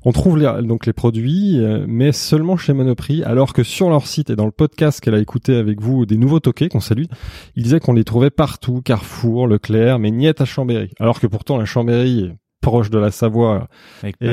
on 0.04 0.12
trouve 0.12 0.36
les, 0.36 0.44
donc 0.62 0.84
les 0.84 0.92
produits, 0.92 1.58
euh, 1.58 1.86
mais 1.88 2.12
seulement 2.12 2.58
chez 2.58 2.74
Monoprix, 2.74 3.22
alors 3.22 3.54
que 3.54 3.62
sur 3.62 3.88
leur 3.88 4.06
site 4.06 4.28
et 4.28 4.36
dans 4.36 4.44
le 4.44 4.50
podcast 4.50 5.00
qu'elle 5.00 5.14
a 5.14 5.18
écouté 5.18 5.56
avec 5.56 5.80
vous 5.80 6.04
des 6.04 6.18
nouveaux 6.18 6.40
toqués 6.40 6.68
qu'on 6.68 6.80
salue, 6.80 7.06
il 7.56 7.62
disait 7.62 7.80
qu'on 7.80 7.94
les 7.94 8.04
trouvait 8.04 8.28
partout, 8.28 8.82
Carrefour, 8.84 9.46
Leclerc, 9.46 9.98
mais 9.98 10.10
niet 10.10 10.38
à 10.38 10.44
Chambéry. 10.44 10.90
Alors 11.00 11.18
que 11.18 11.26
pourtant 11.26 11.56
la 11.56 11.64
Chambéry 11.64 12.30
proche 12.66 12.90
de 12.90 12.98
la 12.98 13.12
Savoie 13.12 13.68
Avec 14.02 14.16
et, 14.20 14.26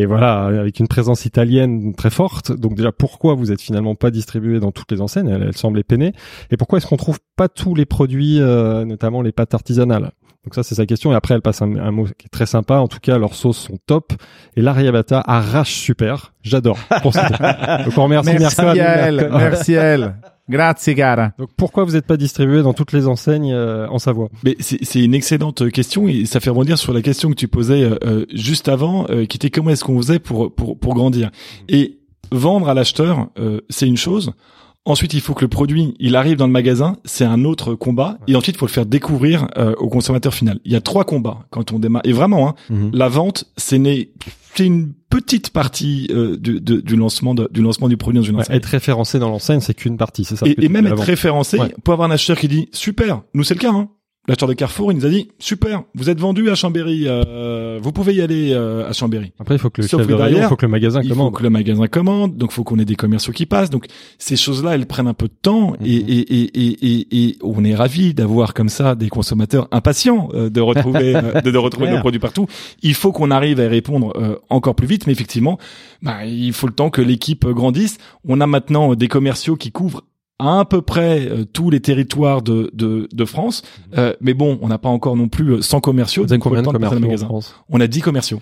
et 0.00 0.06
voilà, 0.06 0.44
avec 0.44 0.78
une 0.78 0.86
présence 0.86 1.24
italienne 1.24 1.92
très 1.94 2.10
forte. 2.10 2.52
Donc 2.52 2.74
déjà, 2.76 2.92
pourquoi 2.92 3.34
vous 3.34 3.50
êtes 3.50 3.60
finalement 3.60 3.96
pas 3.96 4.12
distribué 4.12 4.60
dans 4.60 4.70
toutes 4.70 4.92
les 4.92 5.00
enseignes? 5.00 5.28
Elle, 5.28 5.42
elle 5.42 5.56
semblait 5.56 5.82
peiner. 5.82 6.12
Et 6.52 6.56
pourquoi 6.56 6.78
est-ce 6.78 6.86
qu'on 6.86 6.96
trouve 6.96 7.18
pas 7.36 7.48
tous 7.48 7.74
les 7.74 7.84
produits, 7.84 8.40
euh, 8.40 8.84
notamment 8.84 9.22
les 9.22 9.32
pâtes 9.32 9.54
artisanales? 9.54 10.12
Donc 10.44 10.54
ça, 10.54 10.62
c'est 10.62 10.74
sa 10.74 10.86
question. 10.86 11.10
Et 11.10 11.14
après, 11.16 11.34
elle 11.34 11.42
passe 11.42 11.62
un, 11.62 11.74
un 11.76 11.90
mot 11.90 12.04
qui 12.04 12.26
est 12.26 12.30
très 12.30 12.46
sympa. 12.46 12.76
En 12.76 12.86
tout 12.86 13.00
cas, 13.00 13.18
leurs 13.18 13.34
sauces 13.34 13.58
sont 13.58 13.78
top. 13.86 14.12
Et 14.56 14.62
l'Ariabata 14.62 15.20
arrache 15.26 15.74
super. 15.74 16.32
J'adore. 16.42 16.78
Pour. 17.02 17.12
Donc 17.84 17.96
on 17.96 18.04
remercie 18.04 18.36
Merci 18.38 18.60
Mercotte. 18.60 18.78
elle, 18.78 19.30
merci 19.32 19.72
elle. 19.72 20.14
Grazie 20.48 20.94
cara. 20.94 21.32
Donc 21.38 21.48
pourquoi 21.56 21.84
vous 21.84 21.92
n'êtes 21.92 22.06
pas 22.06 22.18
distribué 22.18 22.62
dans 22.62 22.74
toutes 22.74 22.92
les 22.92 23.06
enseignes 23.06 23.52
euh, 23.52 23.88
en 23.88 23.98
Savoie? 23.98 24.28
Mais 24.44 24.56
c'est 24.60 24.84
c'est 24.84 25.02
une 25.02 25.14
excellente 25.14 25.70
question 25.70 26.06
et 26.06 26.26
ça 26.26 26.38
fait 26.40 26.50
rebondir 26.50 26.76
sur 26.76 26.92
la 26.92 27.00
question 27.00 27.30
que 27.30 27.34
tu 27.34 27.48
posais 27.48 27.82
euh, 27.82 27.96
euh, 28.04 28.26
juste 28.32 28.68
avant, 28.68 29.06
euh, 29.08 29.24
qui 29.24 29.38
était 29.38 29.48
comment 29.48 29.70
est-ce 29.70 29.84
qu'on 29.84 29.96
faisait 29.96 30.18
pour 30.18 30.54
pour 30.54 30.78
pour 30.78 30.94
grandir? 30.94 31.30
Et 31.68 31.98
vendre 32.30 32.68
à 32.68 32.74
l'acheteur, 32.74 33.28
euh, 33.38 33.60
c'est 33.70 33.86
une 33.86 33.96
chose. 33.96 34.32
Ensuite, 34.86 35.14
il 35.14 35.20
faut 35.22 35.32
que 35.32 35.40
le 35.44 35.48
produit, 35.48 35.94
il 35.98 36.14
arrive 36.14 36.36
dans 36.36 36.46
le 36.46 36.52
magasin, 36.52 36.96
c'est 37.06 37.24
un 37.24 37.44
autre 37.44 37.74
combat. 37.74 38.18
Et 38.28 38.36
ensuite, 38.36 38.56
il 38.56 38.58
faut 38.58 38.66
le 38.66 38.70
faire 38.70 38.84
découvrir 38.84 39.46
euh, 39.56 39.74
au 39.78 39.88
consommateur 39.88 40.34
final. 40.34 40.60
Il 40.66 40.72
y 40.72 40.76
a 40.76 40.82
trois 40.82 41.04
combats 41.04 41.46
quand 41.50 41.72
on 41.72 41.78
démarre. 41.78 42.02
Et 42.04 42.12
vraiment, 42.12 42.48
hein, 42.50 42.54
Mhm. 42.68 42.90
la 42.92 43.08
vente, 43.08 43.46
c'est 43.56 43.78
né, 43.78 44.10
c'est 44.54 44.66
une 44.66 44.92
petite 45.08 45.50
partie 45.50 46.08
euh, 46.10 46.36
du, 46.36 46.60
de- 46.60 46.80
du 46.82 46.96
lancement 46.96 47.34
de- 47.34 47.48
du 47.50 47.62
lancement 47.62 47.88
du 47.88 47.96
produit 47.96 48.18
dans 48.20 48.26
une 48.26 48.34
Ouais, 48.34 48.42
enseigne. 48.42 48.56
Être 48.56 48.66
référencé 48.66 49.18
dans 49.18 49.30
l'enseigne, 49.30 49.60
c'est 49.60 49.72
qu'une 49.74 49.96
partie, 49.96 50.24
c'est 50.24 50.36
ça 50.36 50.44
Et, 50.46 50.68
même 50.68 50.86
être 50.86 51.02
référencé 51.02 51.58
Ouais. 51.58 51.74
pour 51.82 51.94
avoir 51.94 52.10
un 52.10 52.12
acheteur 52.12 52.36
qui 52.38 52.48
dit 52.48 52.68
super, 52.72 53.22
nous 53.32 53.42
c'est 53.42 53.54
le 53.54 53.60
cas. 53.60 53.72
Hein. 53.72 53.88
L'acheteur 54.26 54.48
de 54.48 54.54
Carrefour, 54.54 54.90
il 54.90 54.96
nous 54.96 55.04
a 55.04 55.10
dit 55.10 55.28
super, 55.38 55.82
vous 55.94 56.08
êtes 56.08 56.18
vendu 56.18 56.48
à 56.48 56.54
Chambéry, 56.54 57.04
euh, 57.06 57.78
vous 57.82 57.92
pouvez 57.92 58.14
y 58.14 58.22
aller 58.22 58.52
euh, 58.54 58.88
à 58.88 58.94
Chambéry. 58.94 59.32
Après, 59.38 59.56
il 59.56 59.58
faut 59.58 59.68
que 59.68 59.82
le 59.82 59.86
Sauf 59.86 60.00
chef 60.00 60.06
que 60.08 60.12
de 60.12 60.16
rayon, 60.16 60.28
derrière, 60.30 60.46
il 60.46 60.48
faut 60.48 60.56
que 60.56 60.64
le 60.64 60.70
magasin 60.70 61.00
Il 61.02 61.10
commande. 61.10 61.26
faut 61.32 61.36
que 61.36 61.42
le 61.42 61.50
magasin 61.50 61.86
commande, 61.88 62.36
donc 62.38 62.50
faut 62.52 62.64
qu'on 62.64 62.78
ait 62.78 62.86
des 62.86 62.94
commerciaux 62.96 63.34
qui 63.34 63.44
passent. 63.44 63.68
Donc 63.68 63.84
ces 64.16 64.36
choses-là, 64.36 64.76
elles 64.76 64.86
prennent 64.86 65.08
un 65.08 65.12
peu 65.14 65.28
de 65.28 65.34
temps 65.42 65.74
et, 65.84 65.98
Mhm. 65.98 66.08
et, 66.08 66.20
et, 66.20 66.50
et, 66.58 66.86
et, 66.98 67.24
et 67.28 67.36
on 67.42 67.64
est 67.64 67.74
ravis 67.74 68.14
d'avoir 68.14 68.54
comme 68.54 68.70
ça 68.70 68.94
des 68.94 69.10
consommateurs 69.10 69.68
impatients 69.72 70.30
euh, 70.32 70.48
de 70.48 70.60
retrouver 70.62 71.14
euh, 71.16 71.42
de, 71.42 71.50
de 71.50 71.58
retrouver 71.58 71.90
nos 71.90 71.98
produits 72.00 72.18
partout. 72.20 72.46
Il 72.82 72.94
faut 72.94 73.12
qu'on 73.12 73.30
arrive 73.30 73.60
à 73.60 73.64
y 73.64 73.68
répondre 73.68 74.14
euh, 74.16 74.36
encore 74.48 74.74
plus 74.74 74.86
vite, 74.86 75.06
mais 75.06 75.12
effectivement, 75.12 75.58
bah, 76.00 76.24
il 76.24 76.54
faut 76.54 76.66
le 76.66 76.72
temps 76.72 76.88
que 76.88 77.02
l'équipe 77.02 77.46
grandisse. 77.46 77.98
On 78.26 78.40
a 78.40 78.46
maintenant 78.46 78.94
des 78.94 79.08
commerciaux 79.08 79.56
qui 79.56 79.70
couvrent 79.70 80.02
à 80.38 80.64
peu 80.68 80.82
près 80.82 81.28
euh, 81.28 81.44
tous 81.44 81.70
les 81.70 81.80
territoires 81.80 82.42
de, 82.42 82.70
de, 82.74 83.08
de 83.12 83.24
France. 83.24 83.62
Euh, 83.96 84.14
mais 84.20 84.34
bon, 84.34 84.58
on 84.62 84.68
n'a 84.68 84.78
pas 84.78 84.88
encore 84.88 85.16
non 85.16 85.28
plus 85.28 85.52
euh, 85.54 85.62
100 85.62 85.80
commerciaux. 85.80 86.24
Vous 86.24 86.32
avez 86.32 86.38
donc 86.38 86.40
il 86.40 86.44
faut 86.44 86.48
combien 86.50 86.62
de 86.62 86.66
le 86.66 86.72
commerçants 86.72 86.96
en 86.96 87.00
magasin. 87.00 87.26
France? 87.26 87.54
On 87.68 87.80
a 87.80 87.86
10 87.86 88.00
commerciaux. 88.00 88.40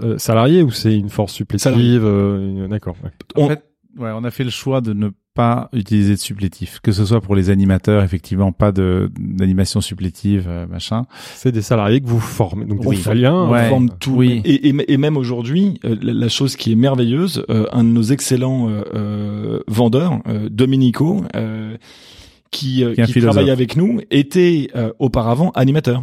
Euh, 0.00 0.16
Salariés 0.18 0.62
ou 0.62 0.70
c'est 0.70 0.96
une 0.96 1.08
force 1.10 1.32
supplétive 1.32 2.02
euh, 2.04 2.68
D'accord. 2.68 2.96
ouais. 3.02 3.10
En 3.36 3.46
On- 3.46 3.48
fait, 3.48 3.62
ouais, 3.98 4.10
on 4.14 4.22
a 4.24 4.30
fait 4.30 4.44
le 4.44 4.50
choix 4.50 4.80
de 4.80 4.92
ne 4.92 5.08
pas 5.38 5.68
utiliser 5.72 6.14
de 6.16 6.18
supplétif, 6.20 6.80
que 6.82 6.90
ce 6.90 7.04
soit 7.06 7.20
pour 7.20 7.36
les 7.36 7.48
animateurs, 7.48 8.02
effectivement, 8.02 8.50
pas 8.50 8.72
de 8.72 9.08
d'animation 9.20 9.80
supplétive, 9.80 10.46
euh, 10.48 10.66
machin. 10.66 11.04
C'est 11.36 11.52
des 11.52 11.62
salariés 11.62 12.00
que 12.00 12.08
vous 12.08 12.18
formez, 12.18 12.64
donc 12.64 12.80
des 12.80 12.86
Oui. 12.88 12.96
Italiens. 12.98 13.48
Ouais. 13.48 13.66
on 13.66 13.68
forme 13.68 13.90
tout. 14.00 14.14
oui. 14.16 14.42
Et, 14.44 14.68
et, 14.70 14.92
et 14.92 14.96
même 14.96 15.16
aujourd'hui, 15.16 15.78
euh, 15.84 15.94
la, 16.02 16.28
chose 16.28 16.56
qui 16.56 16.72
est 16.72 16.74
merveilleuse, 16.74 17.44
euh, 17.50 17.66
un 17.70 17.84
de 17.84 17.90
nos 17.90 18.02
excellents 18.02 18.68
euh, 18.68 18.82
euh, 18.94 19.60
vendeurs, 19.68 20.18
euh, 20.26 20.48
Domenico, 20.50 21.22
euh, 21.36 21.76
qui, 22.50 22.82
euh, 22.82 22.94
Qui 22.96 23.12
qui 23.12 23.20
travaille 23.20 23.50
avec 23.50 23.76
nous, 23.76 24.00
était 24.10 24.70
euh, 24.74 24.90
auparavant 24.98 25.50
animateur. 25.54 26.02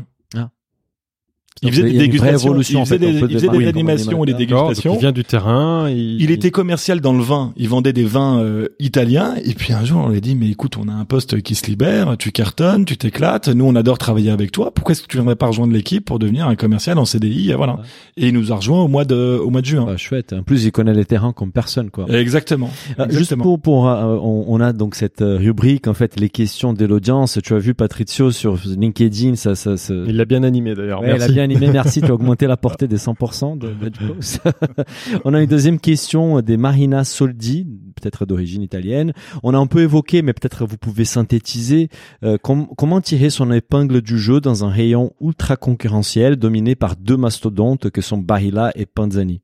Ah. 1.64 1.68
Il 1.68 1.72
faisait 1.72 1.84
des 1.90 1.98
dégustations, 2.00 2.54
il 2.58 2.64
faisait 2.86 3.00
des, 3.00 3.08
il 3.14 3.30
faisait 3.40 3.68
animations 3.68 4.24
et 4.24 4.28
des 4.28 4.34
dégustations. 4.34 4.96
il 4.96 5.00
vient 5.00 5.14
du 5.14 5.24
terrain. 5.24 5.90
Il, 5.90 6.22
Il 6.22 6.30
était 6.32 6.52
commercial 6.52 7.00
dans 7.00 7.14
le 7.14 7.24
vin. 7.24 7.54
Il 7.56 7.70
vendait 7.70 7.94
des 7.94 8.04
vins 8.04 8.40
euh, 8.44 8.68
italiens. 8.80 9.36
Et 9.44 9.54
puis 9.54 9.72
un 9.72 9.86
jour, 9.86 10.02
on 10.06 10.10
lui 10.10 10.18
a 10.18 10.20
dit, 10.20 10.36
mais 10.36 10.50
écoute, 10.50 10.76
on 10.78 10.90
a 10.90 10.94
un 10.94 11.06
poste 11.06 11.42
qui 11.42 11.56
se 11.56 11.66
libère. 11.68 12.18
Tu 12.20 12.32
cartonnes, 12.34 12.84
tu 12.84 12.98
t'éclates. 12.98 13.48
Nous, 13.48 13.64
on 13.66 13.74
adore 13.76 13.98
travailler 13.98 14.32
avec 14.32 14.52
toi. 14.52 14.72
Pourquoi 14.72 14.92
est-ce 14.92 15.02
que 15.02 15.08
tu 15.08 15.16
viendrais 15.16 15.38
pas 15.38 15.48
rejoindre 15.48 15.72
l'équipe 15.74 16.04
pour 16.04 16.20
devenir 16.20 16.46
un 16.48 16.56
commercial 16.56 16.98
en 16.98 17.06
CDI 17.06 17.52
Et 17.52 17.56
Voilà. 17.56 17.76
Ouais. 17.76 17.82
Et 18.18 18.28
il 18.28 18.34
nous 18.34 18.52
a 18.52 18.56
rejoint 18.58 18.82
au 18.84 18.90
mois 18.90 19.06
de, 19.06 19.40
au 19.42 19.50
mois 19.50 19.62
de 19.62 19.66
juin. 19.66 19.86
Ah, 19.90 19.96
chouette. 19.96 20.34
En 20.34 20.44
plus, 20.44 20.66
il 20.66 20.74
connaît 20.74 20.94
les 20.94 21.06
terrains 21.06 21.32
comme 21.32 21.54
personne, 21.54 21.90
quoi. 21.90 22.06
Exactement. 22.10 22.70
Juste 22.88 23.00
Exactement. 23.00 23.44
pour, 23.44 23.60
pour 23.62 23.90
euh, 23.90 24.18
on, 24.22 24.44
on 24.50 24.60
a 24.60 24.74
donc 24.74 24.96
cette 24.96 25.22
euh, 25.22 25.38
rubrique 25.38 25.88
en 25.88 25.94
fait 25.94 26.20
les 26.20 26.30
questions 26.30 26.74
de 26.74 26.86
l'audience. 26.86 27.40
Tu 27.42 27.54
as 27.54 27.60
vu 27.60 27.74
Patricio 27.74 28.32
sur 28.32 28.58
LinkedIn, 28.78 29.36
ça, 29.36 29.56
ça, 29.56 29.78
ça- 29.78 29.94
Il 30.08 30.18
l'a 30.18 30.26
bien 30.26 30.44
animé 30.44 30.76
d'ailleurs. 30.76 31.00
Ouais, 31.02 31.08
Merci. 31.08 31.28
Animé, 31.46 31.70
merci. 31.72 32.02
Tu 32.02 32.12
as 32.12 32.14
augmenté 32.14 32.46
la 32.48 32.58
portée 32.58 32.88
des 32.88 32.98
100% 32.98 33.58
de. 33.58 33.74
On 35.26 35.34
a 35.34 35.42
une 35.42 35.48
deuxième 35.50 35.80
question 35.80 36.42
des 36.42 36.58
Marina 36.58 37.04
Soldi, 37.04 37.66
peut-être 38.00 38.26
d'origine 38.26 38.62
italienne. 38.62 39.14
On 39.44 39.54
a 39.54 39.58
un 39.58 39.68
peu 39.68 39.80
évoqué, 39.82 40.22
mais 40.22 40.34
peut-être 40.34 40.66
vous 40.66 40.78
pouvez 40.78 41.06
synthétiser. 41.06 41.90
euh, 42.24 42.38
com- 42.38 42.68
comment 42.78 43.00
tirer 43.02 43.30
son 43.30 43.52
épingle 43.52 44.02
du 44.02 44.20
jeu 44.20 44.42
dans 44.42 44.66
un 44.66 44.70
rayon 44.70 45.14
ultra 45.22 45.56
concurrentiel 45.56 46.36
dominé 46.36 46.76
par 46.76 46.96
deux 46.98 47.18
mastodontes 47.18 47.90
que 47.90 48.02
sont 48.02 48.18
Barilla 48.18 48.72
et 48.76 48.86
Panzani? 48.86 49.42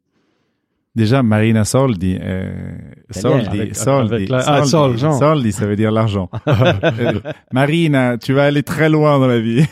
Déjà, 0.93 1.23
Marina 1.23 1.63
Soldi, 1.63 2.17
euh, 2.21 2.51
Soldi, 3.11 3.47
Avec- 3.47 3.75
Soldi, 3.77 4.13
avec 4.13 4.27
la- 4.29 4.39
ah, 4.45 4.65
Soldi, 4.65 4.69
Sol, 4.69 4.97
Jean. 4.97 5.17
Soldi, 5.17 5.51
ça 5.53 5.65
veut 5.65 5.77
dire 5.77 5.89
l'argent. 5.89 6.29
Euh, 6.47 7.13
Marina, 7.53 8.17
tu 8.17 8.33
vas 8.33 8.43
aller 8.43 8.61
très 8.61 8.89
loin 8.89 9.17
dans 9.17 9.27
la 9.27 9.39
vie. 9.39 9.63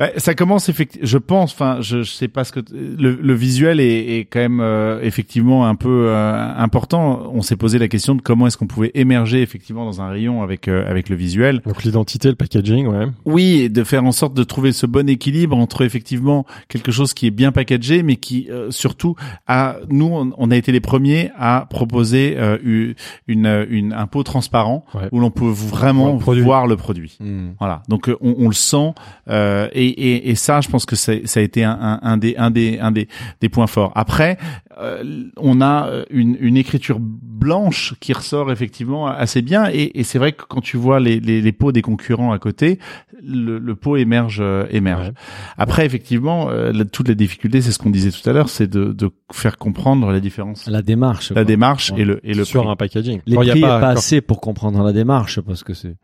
Ouais, 0.00 0.12
ça 0.16 0.34
commence 0.34 0.68
effectivement. 0.68 1.06
Je 1.06 1.18
pense, 1.18 1.52
enfin, 1.52 1.78
je, 1.80 2.02
je 2.02 2.10
sais 2.10 2.28
pas 2.28 2.44
ce 2.44 2.52
que 2.52 2.60
le, 2.72 3.14
le 3.20 3.34
visuel 3.34 3.80
est, 3.80 4.18
est 4.18 4.24
quand 4.24 4.38
même 4.40 4.60
euh, 4.60 5.00
effectivement 5.02 5.66
un 5.66 5.74
peu 5.74 6.06
euh, 6.08 6.54
important. 6.56 7.30
On 7.32 7.42
s'est 7.42 7.56
posé 7.56 7.78
la 7.78 7.88
question 7.88 8.14
de 8.14 8.22
comment 8.22 8.46
est-ce 8.46 8.56
qu'on 8.56 8.66
pouvait 8.66 8.90
émerger 8.94 9.42
effectivement 9.42 9.84
dans 9.84 10.00
un 10.00 10.08
rayon 10.08 10.42
avec 10.42 10.68
euh, 10.68 10.88
avec 10.88 11.08
le 11.08 11.16
visuel. 11.16 11.60
Donc 11.66 11.82
l'identité, 11.84 12.28
le 12.28 12.34
packaging, 12.34 12.86
ouais. 12.86 13.06
Oui, 13.24 13.60
et 13.62 13.68
de 13.68 13.84
faire 13.84 14.04
en 14.04 14.12
sorte 14.12 14.34
de 14.34 14.42
trouver 14.44 14.72
ce 14.72 14.86
bon 14.86 15.08
équilibre 15.08 15.56
entre 15.56 15.82
effectivement 15.82 16.46
quelque 16.68 16.92
chose 16.92 17.12
qui 17.14 17.26
est 17.26 17.30
bien 17.30 17.52
packagé, 17.52 18.02
mais 18.02 18.16
qui 18.16 18.48
euh, 18.50 18.70
surtout 18.70 19.16
a 19.46 19.76
nous 19.88 20.06
on, 20.06 20.30
on 20.38 20.50
a 20.50 20.56
été 20.56 20.72
les 20.72 20.80
premiers 20.80 21.30
à 21.36 21.66
proposer 21.68 22.34
euh, 22.38 22.58
u- 22.62 22.94
une, 23.26 23.66
une 23.70 23.92
un 23.92 24.06
pot 24.06 24.22
transparent 24.22 24.84
Ouais. 24.94 25.08
où 25.12 25.20
l'on 25.20 25.30
peut 25.30 25.44
vraiment 25.48 26.04
Voir 26.04 26.12
le 26.14 26.18
produit. 26.20 26.42
voir 26.42 26.66
le 26.66 26.76
produit. 26.76 27.18
Voilà, 27.58 27.82
donc 27.88 28.08
euh, 28.08 28.16
on, 28.20 28.34
on 28.38 28.48
le 28.48 28.54
sent 28.54 28.92
euh, 29.28 29.37
et, 29.72 29.86
et, 29.88 30.30
et 30.30 30.34
ça, 30.34 30.60
je 30.60 30.68
pense 30.68 30.86
que 30.86 30.96
ça 30.96 31.12
a 31.12 31.40
été 31.40 31.64
un, 31.64 31.78
un, 31.80 31.98
un 32.02 32.16
des 32.16 32.36
un 32.36 32.50
des 32.50 32.78
un 32.80 32.90
des, 32.92 33.08
des 33.40 33.48
points 33.48 33.66
forts. 33.66 33.92
Après, 33.94 34.38
euh, 34.80 35.24
on 35.36 35.60
a 35.60 35.88
euh, 35.88 36.04
une, 36.10 36.36
une 36.40 36.56
écriture 36.56 36.98
blanche 37.00 37.94
qui 38.00 38.12
ressort 38.12 38.50
effectivement 38.52 39.06
assez 39.06 39.42
bien 39.42 39.68
et, 39.72 39.98
et 39.98 40.02
c'est 40.04 40.18
vrai 40.18 40.32
que 40.32 40.42
quand 40.48 40.60
tu 40.60 40.76
vois 40.76 41.00
les, 41.00 41.20
les, 41.20 41.40
les 41.40 41.52
pots 41.52 41.72
des 41.72 41.82
concurrents 41.82 42.32
à 42.32 42.38
côté, 42.38 42.78
le, 43.22 43.58
le 43.58 43.74
pot 43.74 43.96
émerge 43.96 44.38
euh, 44.40 44.66
émerge. 44.70 45.08
Ouais. 45.08 45.14
Après, 45.56 45.84
effectivement, 45.86 46.48
euh, 46.50 46.72
la- 46.72 46.84
toute 46.84 47.08
la 47.08 47.14
difficulté, 47.14 47.60
c'est 47.60 47.72
ce 47.72 47.78
qu'on 47.78 47.90
disait 47.90 48.10
tout 48.10 48.28
à 48.28 48.32
l'heure, 48.32 48.48
c'est 48.48 48.68
de, 48.68 48.92
de 48.92 49.10
faire 49.32 49.56
comprendre 49.58 50.10
la 50.12 50.20
différence, 50.20 50.66
La 50.68 50.82
démarche. 50.82 51.30
la 51.30 51.34
quoi. 51.36 51.44
démarche 51.44 51.90
Ouais. 51.92 52.00
et 52.00 52.04
le 52.04 52.20
et 52.24 52.34
le 52.34 52.44
sur 52.44 52.62
prix. 52.62 52.70
un 52.72 52.76
packaging. 52.76 53.20
Les 53.26 53.34
Quand 53.36 53.42
il 53.42 53.48
y 53.48 53.50
a 53.50 53.54
prix 53.54 53.60
pas 53.62 53.80
pas 53.80 53.88
assez 53.90 54.20
pour 54.20 54.40
comprendre 54.40 54.82
la 54.82 54.92
démarche 54.92 55.40
parce 55.40 55.62
que 55.64 55.74
c'est. 55.74 55.96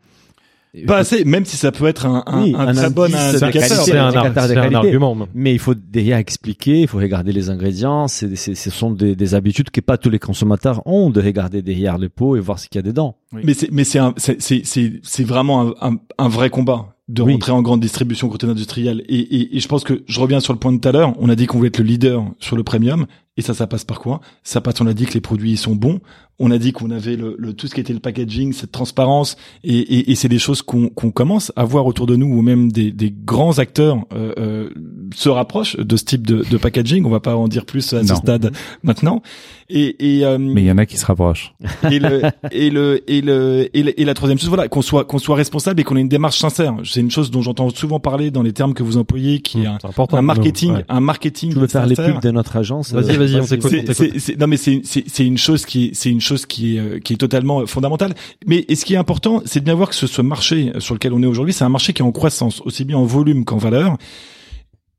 Pas 0.87 0.97
assez, 0.97 1.23
même 1.25 1.45
si 1.45 1.57
ça 1.57 1.71
peut 1.71 1.85
être 1.85 2.05
un, 2.05 2.23
un, 2.25 2.43
Oui, 2.43 2.55
un 2.57 2.67
un 2.67 2.73
très 2.73 2.89
bon 2.89 3.03
indicateur. 3.13 3.61
C'est 3.85 3.97
un, 3.97 4.73
argument. 4.73 5.15
mais- 5.33 5.53
il 5.53 5.59
faut 5.59 5.73
derrière 5.75 6.17
expliquer, 6.17 6.81
il 6.81 6.87
faut 6.87 6.97
regarder 6.97 7.31
les 7.31 7.49
ingrédients. 7.49 8.07
C'est, 8.07 8.35
c'est- 8.35 8.55
ce 8.55 8.69
sont 8.69 8.91
des, 8.91 9.15
des 9.15 9.35
habitudes 9.35 9.69
que 9.71 9.81
pas 9.81 9.97
tous 9.97 10.09
les 10.09 10.19
consommateurs 10.19 10.81
ont 10.85 11.09
de 11.09 11.21
regarder 11.21 11.61
derrière 11.61 11.97
le 11.97 12.09
pot 12.09 12.35
et 12.35 12.39
voir 12.39 12.59
ce 12.59 12.67
qu'il 12.67 12.77
y 12.77 12.79
a 12.79 12.83
dedans. 12.83 13.17
Mais 13.31 13.53
c'est 13.53 13.71
mais 13.71 13.83
c'est 13.83 13.99
un- 13.99 14.13
c'est 14.17 14.41
c'est 14.41 14.61
c'est 14.65 14.93
c'est 15.03 15.23
vraiment 15.23 15.61
un, 15.81 15.91
un, 15.91 15.95
un 16.17 16.27
vrai 16.27 16.49
combat 16.49 16.95
de 17.07 17.21
Oui. 17.21 17.33
rentrer 17.33 17.51
en 17.51 17.61
grande 17.61 17.81
distribution 17.81 18.29
côté 18.29 18.47
industriel 18.47 19.03
et, 19.07 19.19
et 19.19 19.55
et 19.57 19.59
je 19.59 19.67
pense 19.67 19.83
que 19.83 20.03
je 20.07 20.19
reviens 20.19 20.39
sur 20.39 20.53
le 20.53 20.59
point 20.59 20.71
de 20.73 20.79
tout 20.79 20.89
à 20.89 20.91
l'heure 20.91 21.13
on 21.19 21.29
a 21.29 21.35
dit 21.35 21.45
qu'on 21.45 21.57
voulait 21.57 21.67
être 21.67 21.77
le 21.77 21.83
leader 21.85 22.23
sur 22.39 22.55
le 22.55 22.63
premium 22.63 23.05
et 23.37 23.41
ça 23.41 23.53
ça 23.53 23.67
passe 23.67 23.83
par 23.83 23.99
quoi? 23.99 24.21
Ça 24.43 24.61
passe 24.61 24.79
on 24.81 24.87
a 24.87 24.93
dit 24.93 25.05
que 25.05 25.13
les 25.13 25.21
produits 25.21 25.51
ils 25.51 25.57
sont 25.57 25.75
bons. 25.75 25.99
On 26.37 26.51
a 26.51 26.57
dit 26.57 26.73
qu'on 26.73 26.91
avait 26.91 27.15
le, 27.15 27.35
le 27.39 27.53
tout 27.53 27.67
ce 27.67 27.73
qui 27.75 27.79
était 27.79 27.93
le 27.93 27.99
packaging 28.01 28.51
cette 28.51 28.71
transparence. 28.73 29.37
Et 29.63 29.77
et, 29.77 30.11
et 30.11 30.15
c'est 30.15 30.27
des 30.27 30.39
choses 30.39 30.61
qu'on 30.61 30.89
qu'on 30.89 31.09
commence 31.11 31.51
à 31.55 31.63
voir 31.63 31.85
autour 31.85 32.07
de 32.07 32.15
nous 32.17 32.27
ou 32.27 32.41
même 32.41 32.71
des 32.73 32.91
des 32.91 33.09
grands 33.11 33.57
acteurs 33.59 33.99
euh, 34.13 34.33
euh, 34.37 34.69
se 35.15 35.29
rapprochent 35.29 35.77
de 35.77 35.95
ce 35.95 36.03
type 36.03 36.27
de, 36.27 36.43
de 36.49 36.57
packaging. 36.57 37.05
On 37.05 37.09
va 37.09 37.21
pas 37.21 37.35
en 37.37 37.47
dire 37.47 37.65
plus 37.65 37.93
à 37.93 38.03
ce 38.03 38.15
stade 38.15 38.51
maintenant. 38.83 39.21
Et 39.69 40.17
et 40.17 40.25
euh, 40.25 40.37
Mais 40.37 40.63
il 40.63 40.67
y 40.67 40.71
en 40.71 40.77
a 40.77 40.85
qui 40.85 40.97
se 40.97 41.05
rapprochent. 41.05 41.53
et 41.89 41.99
le 41.99 42.21
et 42.51 42.69
le 42.69 43.09
et 43.09 43.21
le 43.21 43.69
et, 43.73 43.83
le- 43.83 43.99
et 43.99 44.03
la 44.05 44.13
troisième 44.13 44.37
chose 44.37 44.49
voilà 44.49 44.67
qu'on 44.67 44.81
soit 44.81 45.05
qu'on 45.05 45.19
soit 45.19 45.35
responsable 45.37 45.79
et 45.79 45.83
qu'on 45.85 45.95
ait 45.95 46.01
une 46.01 46.09
démarche 46.09 46.37
sincère. 46.39 46.75
C'est 46.83 46.99
une 46.99 47.11
chose 47.11 47.31
dont 47.31 47.41
j'entends 47.41 47.69
souvent 47.69 48.01
parler 48.01 48.29
dans 48.29 48.43
les 48.43 48.51
termes 48.53 48.73
que 48.73 48.83
vous 48.83 48.97
employez 48.97 49.39
qui 49.39 49.61
est 49.61 49.67
un, 49.67 49.75
important. 49.75 50.17
un 50.17 50.21
marketing 50.21 50.73
Ouais. 50.73 50.85
un 50.89 50.99
marketing 50.99 51.53
Tu 51.53 51.59
veux 51.59 51.67
faire 51.67 51.85
les 51.85 51.95
pubs 51.95 52.21
de 52.21 52.31
notre 52.31 52.57
agence 52.57 52.91
Vas-y, 52.91 53.11
euh, 53.15 53.19
vas-y, 53.33 53.41
on 53.41 53.45
t'écoute. 53.47 53.71
C'est- 53.71 53.93
c'est- 53.93 54.19
c'est- 54.19 54.39
non 54.39 54.47
mais 54.47 54.57
c'est 54.57 55.25
une 55.25 55.37
chose 55.37 55.65
qui 55.65 55.85
est 55.85 55.93
c'est 55.93 56.09
une 56.09 56.21
chose 56.21 56.45
qui 56.45 56.75
est 56.75 56.79
euh, 56.79 56.99
qui 56.99 57.13
est 57.13 57.17
totalement 57.17 57.65
fondamentale 57.67 58.13
mais 58.45 58.65
et 58.67 58.75
ce 58.75 58.85
qui 58.85 58.93
est 58.93 58.97
important 58.97 59.41
c'est 59.45 59.59
de 59.59 59.65
bien 59.65 59.75
voir 59.75 59.89
que 59.89 59.95
ce, 59.95 60.07
ce 60.07 60.21
marché 60.21 60.71
sur 60.79 60.93
lequel 60.95 61.13
on 61.13 61.21
est 61.21 61.25
aujourd'hui 61.25 61.53
c'est 61.53 61.63
un 61.63 61.69
marché 61.69 61.93
qui 61.93 62.01
est 62.01 62.05
en 62.05 62.11
croissance 62.11 62.61
aussi 62.65 62.85
bien 62.85 62.97
en 62.97 63.05
volume 63.05 63.45
qu'en 63.45 63.57
valeur 63.57 63.97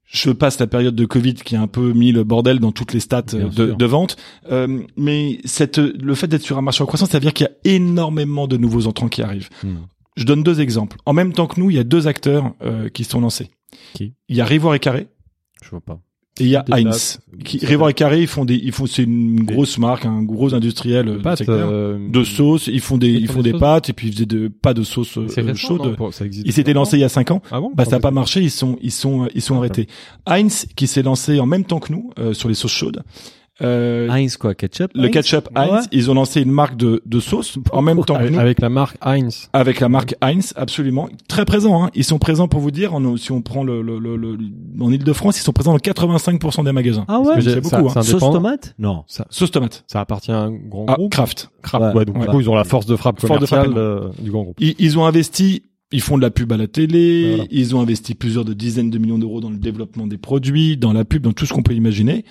je 0.08 0.30
passe 0.30 0.58
la 0.60 0.66
période 0.68 0.94
de 0.94 1.04
Covid 1.04 1.34
qui 1.34 1.56
a 1.56 1.60
un 1.60 1.66
peu 1.66 1.92
mis 1.92 2.12
le 2.12 2.22
bordel 2.24 2.60
dans 2.60 2.70
toutes 2.72 2.92
les 2.92 3.00
stats 3.00 3.24
euh, 3.34 3.48
de, 3.48 3.72
de 3.72 3.84
vente, 3.86 4.16
Euh, 4.52 4.80
mais 4.96 5.40
cette, 5.44 5.78
le 5.78 6.14
fait 6.14 6.28
d'être 6.28 6.42
sur 6.44 6.56
un 6.56 6.62
marché 6.62 6.82
en 6.82 6.86
croissance, 6.86 7.10
ça 7.10 7.18
veut 7.18 7.22
dire 7.22 7.32
qu'il 7.34 7.44
y 7.46 7.48
a 7.70 7.74
énormément 7.74 8.46
de 8.46 8.56
nouveaux 8.56 8.86
entrants 8.86 9.08
qui 9.08 9.20
arrivent. 9.22 9.50
Hmm. 9.64 9.78
Je 10.16 10.24
donne 10.24 10.44
deux 10.44 10.60
exemples. 10.60 10.96
En 11.06 11.12
même 11.12 11.32
temps 11.32 11.48
que 11.48 11.58
nous, 11.60 11.70
il 11.70 11.76
y 11.76 11.78
a 11.80 11.84
deux 11.84 12.06
acteurs 12.06 12.54
euh, 12.62 12.88
qui 12.88 13.02
sont 13.02 13.20
lancés. 13.20 13.50
Qui? 13.94 14.14
Il 14.28 14.36
y 14.36 14.40
a 14.40 14.44
Rivoire 14.44 14.76
et 14.76 14.78
Carré 14.78 15.08
Je 15.60 15.70
vois 15.70 15.80
pas. 15.80 16.00
Et 16.38 16.44
il 16.44 16.50
y 16.50 16.56
a 16.56 16.64
Heinz. 16.70 16.84
dates. 16.84 17.20
Qui, 17.44 17.58
Ça 17.58 17.66
Rivoire 17.66 17.90
et 17.90 17.94
Carré, 17.94 18.20
ils 18.22 18.26
font 18.26 18.44
des, 18.44 18.54
ils 18.56 18.72
font, 18.72 18.86
c'est 18.86 19.02
une 19.04 19.44
grosse 19.44 19.78
marque, 19.78 20.06
un 20.06 20.22
gros 20.22 20.54
industriel 20.54 21.08
euh, 21.08 21.16
du 21.16 21.22
Pâtes, 21.22 21.48
euh, 21.48 21.98
de 22.10 22.24
sauce, 22.24 22.66
ils 22.68 22.80
font 22.80 22.98
des, 22.98 23.08
ils 23.08 23.20
ils 23.22 23.28
font 23.28 23.42
des 23.42 23.52
pâtes 23.52 23.90
et 23.90 23.92
puis 23.92 24.08
ils 24.08 24.12
faisaient 24.12 24.26
de, 24.26 24.48
pas 24.48 24.74
de 24.74 24.82
sauce 24.82 25.18
euh, 25.18 25.26
chaude. 25.54 25.96
Pour- 25.96 26.10
Ils 26.44 26.52
s'étaient 26.52 26.72
lancés 26.72 26.96
il 26.96 27.00
y 27.00 27.04
a 27.04 27.08
cinq 27.08 27.30
ans. 27.30 27.42
Ah 27.50 27.60
bon 27.60 27.72
Bah 27.74 27.84
ça 27.84 27.92
n'a 27.92 28.00
pas 28.00 28.10
marché, 28.10 28.40
ils 28.40 28.50
sont 28.50 28.78
ils 28.82 28.90
sont 28.92 29.24
euh, 29.24 29.28
ils 29.34 29.42
sont 29.42 29.56
arrêtés. 29.56 29.86
Heinz 30.26 30.66
qui 30.76 30.86
s'est 30.86 31.02
lancé 31.02 31.38
en 31.40 31.46
même 31.46 31.64
temps 31.64 31.80
que 31.80 31.92
nous 31.92 32.10
euh, 32.18 32.32
sur 32.34 32.48
les 32.48 32.54
sauces 32.54 32.72
chaudes. 32.72 33.02
Euh, 33.62 34.08
Heinz 34.10 34.36
quoi, 34.36 34.54
ketchup? 34.54 34.90
le 34.94 35.04
Heinz? 35.04 35.10
ketchup 35.12 35.48
Heinz, 35.54 35.70
Ouais? 35.72 35.80
ils 35.90 36.10
ont 36.10 36.14
lancé 36.14 36.42
une 36.42 36.50
marque 36.52 36.76
de, 36.76 37.00
de 37.06 37.20
sauce 37.20 37.58
en 37.72 37.80
même 37.80 38.04
temps 38.04 38.14
que 38.16 38.20
Avec, 38.20 38.32
nous 38.32 38.38
avec 38.38 38.60
la 38.60 38.68
marque 38.68 38.98
Heinz. 39.00 39.48
avec 39.54 39.80
la 39.80 39.88
marque 39.88 40.14
Heinz 40.20 40.52
absolument 40.56 41.08
très 41.26 41.46
présents 41.46 41.84
hein. 41.84 41.90
ils 41.94 42.04
sont 42.04 42.18
présents 42.18 42.48
pour 42.48 42.60
vous 42.60 42.70
dire 42.70 42.92
en, 42.94 43.16
si 43.16 43.32
on 43.32 43.40
prend 43.40 43.64
le, 43.64 43.80
le, 43.80 43.98
le, 43.98 44.16
le- 44.16 44.36
en 44.80 44.90
Île-de-France 44.92 45.38
ils 45.38 45.42
sont 45.42 45.54
présents 45.54 45.72
dans 45.72 45.78
85% 45.78 46.64
des 46.64 46.72
magasins 46.72 47.06
Ah 47.08 47.20
ouais? 47.20 47.40
c'est 47.40 47.60
beaucoup, 47.62 47.88
ça- 47.88 48.00
hein. 48.00 48.02
c'est 48.02 48.10
Sauce 48.10 48.20
tomate? 48.30 48.74
Non. 48.78 49.04
Ça, 49.06 49.26
sauce 49.30 49.50
tomate 49.50 49.84
ça 49.86 50.00
appartient 50.00 50.32
à 50.32 50.38
un 50.40 50.52
grand 50.52 50.84
ah, 50.88 50.94
groupe? 50.96 51.12
Kraft 51.12 51.50
Kraft. 51.62 51.82
Ouais. 51.94 52.00
Ouais, 52.00 52.04
donc 52.04 52.16
Ouais. 52.16 52.22
du 52.22 52.28
coup, 52.28 52.40
ils 52.40 52.50
ont 52.50 52.54
la 52.54 52.64
force 52.64 52.84
de 52.84 52.94
frappe 52.96 53.20
Force 53.20 53.40
de 53.40 53.46
commerciale 53.46 53.64
frappe, 53.72 53.78
euh, 53.78 54.08
du 54.22 54.30
grand 54.30 54.42
groupe. 54.42 54.56
ils, 54.60 54.74
ils 54.78 54.98
ont 54.98 55.06
investi 55.06 55.62
ils 55.92 56.00
font 56.02 56.16
de 56.18 56.22
la 56.22 56.30
pub 56.30 56.52
à 56.52 56.56
la 56.56 56.66
télé, 56.66 57.28
Voilà. 57.36 57.44
ils 57.50 57.74
ont 57.76 57.80
investi 57.80 58.14
plusieurs 58.14 58.44
de 58.44 58.52
dizaines 58.54 58.90
de 58.90 58.98
millions 58.98 59.18
d'euros 59.18 59.40
dans 59.40 59.50
le 59.50 59.56
développement 59.56 60.06
des 60.08 60.18
produits, 60.18 60.76
dans 60.76 60.92
la 60.92 61.04
pub, 61.04 61.22
dans 61.22 61.32
tout 61.32 61.46
ce 61.46 61.54
qu'on 61.54 61.62
peut 61.62 61.74
imaginer. 61.74 62.24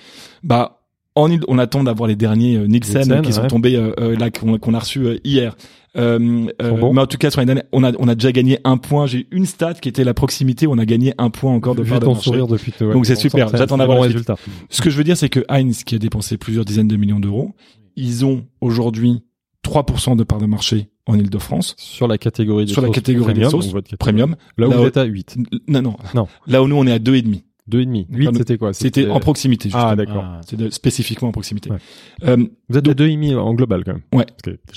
Bah, 0.44 0.82
en, 1.16 1.28
on 1.48 1.58
attend 1.58 1.82
d'avoir 1.82 2.08
les 2.08 2.14
derniers 2.16 2.56
euh, 2.56 2.66
Nielsen, 2.66 2.98
Nielsen, 3.02 3.22
qui 3.22 3.32
sont 3.32 3.40
ouais. 3.42 3.46
tombés 3.48 3.74
euh, 3.76 3.92
euh, 3.98 4.16
là 4.16 4.30
qu'on 4.30 4.74
a 4.74 4.78
reçus 4.78 5.04
euh, 5.06 5.18
hier. 5.24 5.56
Euh, 5.96 6.46
euh, 6.60 6.92
mais 6.92 7.00
en 7.00 7.06
tout 7.06 7.16
cas 7.16 7.30
sur 7.30 7.40
les 7.40 7.46
derniers, 7.46 7.62
on 7.72 7.82
a 7.82 7.90
on 7.98 8.06
a 8.06 8.14
déjà 8.14 8.30
gagné 8.30 8.58
un 8.64 8.76
point. 8.76 9.06
J'ai 9.06 9.26
une 9.30 9.46
stat 9.46 9.74
qui 9.74 9.88
était 9.88 10.04
la 10.04 10.12
proximité. 10.12 10.66
où 10.66 10.72
On 10.72 10.78
a 10.78 10.84
gagné 10.84 11.14
un 11.16 11.30
point 11.30 11.52
encore 11.52 11.74
de 11.74 11.82
Vu 11.82 11.88
part 11.90 12.00
de 12.00 12.04
ton 12.04 12.12
marché. 12.12 12.24
sourire 12.24 12.46
depuis 12.46 12.70
tout. 12.70 12.92
Donc 12.92 13.06
c'est 13.06 13.16
super, 13.16 13.48
j'attends 13.56 13.78
d'avoir 13.78 13.96
le 13.96 14.02
la 14.02 14.08
résultat. 14.08 14.36
Ce 14.68 14.82
que 14.82 14.90
je 14.90 14.96
veux 14.98 15.04
dire, 15.04 15.16
c'est 15.16 15.30
que 15.30 15.42
Heinz, 15.48 15.84
qui 15.84 15.94
a 15.94 15.98
dépensé 15.98 16.36
plusieurs 16.36 16.66
dizaines 16.66 16.88
de 16.88 16.96
millions 16.96 17.18
d'euros, 17.18 17.52
ils 17.96 18.26
ont 18.26 18.44
aujourd'hui 18.60 19.22
3% 19.66 20.16
de 20.16 20.22
part 20.22 20.38
de 20.38 20.46
marché 20.46 20.90
en 21.06 21.18
Ile-de-France. 21.18 21.74
Sur 21.78 22.08
la 22.08 22.18
catégorie 22.18 22.66
des 22.66 22.72
Sur 22.72 22.82
la 22.82 22.88
sauces 22.88 22.94
catégorie 22.96 23.32
des 23.32 23.40
premium, 23.40 23.50
sauces 23.50 23.72
votre 23.72 23.88
catégorie. 23.88 24.12
Premium. 24.12 24.36
Là 24.58 24.66
où 24.66 24.70
Là 24.70 24.76
vous 24.76 24.82
où- 24.82 24.86
êtes 24.86 24.96
à 24.98 25.04
8. 25.04 25.36
Non, 25.66 25.80
non. 25.80 25.96
Non. 26.14 26.26
Là 26.46 26.62
où 26.62 26.68
nous, 26.68 26.76
on 26.76 26.86
est 26.86 26.92
à 26.92 26.98
deux 26.98 27.14
et 27.14 27.22
demi. 27.22 27.44
Deux 27.68 27.80
et 27.80 27.86
demi. 27.86 28.06
8, 28.10 28.24
Pardon. 28.24 28.38
c'était 28.38 28.58
quoi? 28.58 28.72
C'était 28.72 29.08
en 29.08 29.18
proximité, 29.20 29.68
justement. 29.68 29.88
Ah, 29.88 29.96
d'accord. 29.96 30.24
Ah. 30.24 30.40
De- 30.56 30.70
spécifiquement 30.70 31.28
en 31.28 31.32
proximité. 31.32 31.70
Ouais. 31.70 31.78
Euh, 32.24 32.46
Vous 32.68 32.78
êtes 32.78 32.86
à 32.88 32.94
deux 32.94 33.08
et 33.08 33.12
demi 33.12 33.34
en 33.34 33.54
global, 33.54 33.82
quand 33.84 33.92
même. 33.94 34.02
Ouais. 34.12 34.26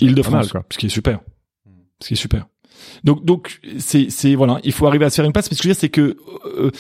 Île-de-France, 0.02 0.52
quoi. 0.52 0.66
ce 0.72 0.78
qui 0.78 0.88
est 0.88 0.90
super. 0.90 1.20
Ce 2.02 2.08
qui 2.08 2.14
est 2.14 2.18
super. 2.18 2.48
Donc, 3.04 3.26
donc, 3.26 3.60
c'est, 3.78 4.10
c'est, 4.10 4.36
voilà, 4.36 4.60
il 4.64 4.72
faut 4.72 4.88
arriver 4.88 5.06
à 5.06 5.10
se 5.10 5.16
faire 5.18 5.26
une 5.26 5.34
place. 5.34 5.50
Mais 5.50 5.56
ce 5.56 5.62
que 5.62 5.64
je 5.64 5.70
veux 5.70 5.74
dire, 5.74 5.80
c'est 5.80 5.90
que, 5.90 6.18
euh, 6.46 6.72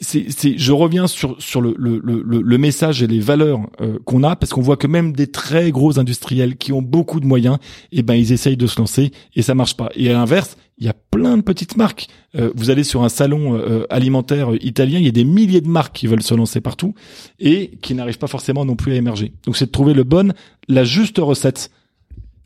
c'est, 0.00 0.26
c'est, 0.30 0.56
je 0.58 0.72
reviens 0.72 1.06
sur, 1.06 1.40
sur 1.40 1.60
le, 1.60 1.74
le, 1.78 2.00
le, 2.02 2.22
le- 2.22 2.58
message 2.58 3.02
et 3.02 3.06
les 3.06 3.20
valeurs 3.20 3.60
euh, 3.80 3.98
qu'on 4.04 4.22
a, 4.22 4.36
parce 4.36 4.52
qu'on 4.52 4.62
voit 4.62 4.76
que 4.76 4.86
même 4.86 5.12
des 5.12 5.26
très 5.26 5.70
gros 5.70 5.98
industriels 5.98 6.56
qui 6.56 6.72
ont 6.72 6.82
beaucoup 6.82 7.20
de 7.20 7.26
moyens, 7.26 7.58
eh 7.92 8.02
ben, 8.02 8.14
ils 8.14 8.32
essayent 8.32 8.56
de 8.56 8.66
se 8.66 8.78
lancer 8.78 9.10
et 9.34 9.42
ça 9.42 9.54
marche 9.54 9.76
pas. 9.76 9.90
Et 9.94 10.08
à 10.10 10.12
l'inverse, 10.14 10.56
il 10.78 10.86
y 10.86 10.88
a 10.88 10.94
plein 10.94 11.36
de 11.36 11.42
petites 11.42 11.76
marques. 11.76 12.08
Euh, 12.34 12.50
vous 12.54 12.70
allez 12.70 12.84
sur 12.84 13.04
un 13.04 13.08
salon 13.08 13.54
euh, 13.56 13.84
alimentaire 13.90 14.52
euh, 14.52 14.58
italien, 14.64 14.98
il 14.98 15.04
y 15.04 15.08
a 15.08 15.12
des 15.12 15.24
milliers 15.24 15.60
de 15.60 15.68
marques 15.68 15.94
qui 15.94 16.06
veulent 16.06 16.22
se 16.22 16.34
lancer 16.34 16.60
partout 16.60 16.94
et 17.38 17.72
qui 17.82 17.94
n'arrivent 17.94 18.18
pas 18.18 18.26
forcément 18.26 18.64
non 18.64 18.74
plus 18.76 18.92
à 18.92 18.96
émerger. 18.96 19.34
Donc, 19.44 19.56
c'est 19.56 19.66
de 19.66 19.70
trouver 19.70 19.94
le 19.94 20.04
bon, 20.04 20.32
la 20.68 20.84
juste 20.84 21.18
recette 21.18 21.70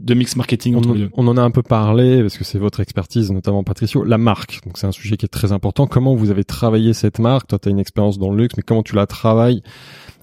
de 0.00 0.14
mix 0.14 0.36
marketing 0.36 0.76
entre 0.76 0.88
les 0.94 0.94
On, 0.94 1.06
deux. 1.06 1.10
on 1.14 1.26
en 1.28 1.36
a 1.36 1.42
un 1.42 1.50
peu 1.50 1.62
parlé 1.62 2.20
parce 2.20 2.38
que 2.38 2.44
c'est 2.44 2.58
votre 2.58 2.80
expertise, 2.80 3.30
notamment 3.32 3.64
Patricio. 3.64 4.04
La 4.04 4.18
marque, 4.18 4.60
donc 4.64 4.78
c'est 4.78 4.86
un 4.86 4.92
sujet 4.92 5.16
qui 5.16 5.24
est 5.26 5.28
très 5.28 5.52
important. 5.52 5.86
Comment 5.86 6.14
vous 6.14 6.30
avez 6.30 6.44
travaillé 6.44 6.92
cette 6.94 7.18
marque? 7.18 7.48
Toi, 7.48 7.58
tu 7.58 7.68
as 7.68 7.72
une 7.72 7.80
expérience 7.80 8.18
dans 8.18 8.30
le 8.30 8.36
luxe, 8.42 8.54
mais 8.56 8.62
comment 8.62 8.82
tu 8.82 8.94
la 8.94 9.06
travailles 9.06 9.62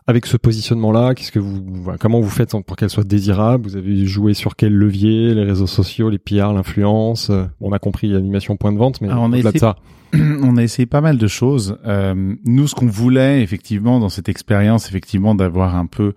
avec 0.08 0.28
ce 0.28 0.38
positionnement-là? 0.38 1.14
Qu'est-ce 1.16 1.32
que 1.32 1.40
vous, 1.40 1.62
comment 2.00 2.22
vous 2.22 2.30
faites 2.30 2.52
pour 2.66 2.76
qu'elle 2.78 2.90
soit 2.90 3.04
désirable? 3.04 3.68
Vous 3.68 3.76
avez 3.76 4.06
joué 4.06 4.34
sur 4.34 4.56
quel 4.56 4.74
levier? 4.74 5.34
Les 5.34 5.44
réseaux 5.44 5.68
sociaux, 5.68 6.10
les 6.10 6.20
PR, 6.20 6.54
l'influence 6.54 7.30
Euh, 7.30 7.46
On 7.60 7.72
a 7.74 7.80
compris 7.80 8.08
l'animation 8.10 8.56
point 8.56 8.72
de 8.72 8.78
vente, 8.78 9.02
mais 9.02 9.10
Alors, 9.10 9.24
on 9.24 9.34
a 9.34 9.38
au-delà 9.38 9.52
de 9.52 9.58
essayé- 9.58 9.60
ça, 9.60 9.76
on 10.44 10.56
a 10.58 10.64
essayé 10.64 10.86
pas 10.86 11.02
mal 11.02 11.18
de 11.18 11.28
choses. 11.28 11.78
Euh, 11.86 12.36
nous, 12.46 12.68
ce 12.68 12.76
qu'on 12.76 12.86
voulait 12.86 13.42
effectivement 13.42 14.00
dans 14.00 14.10
cette 14.10 14.30
expérience, 14.30 14.88
effectivement, 14.88 15.36
d'avoir 15.36 15.76
un 15.76 15.88
peu 15.88 16.14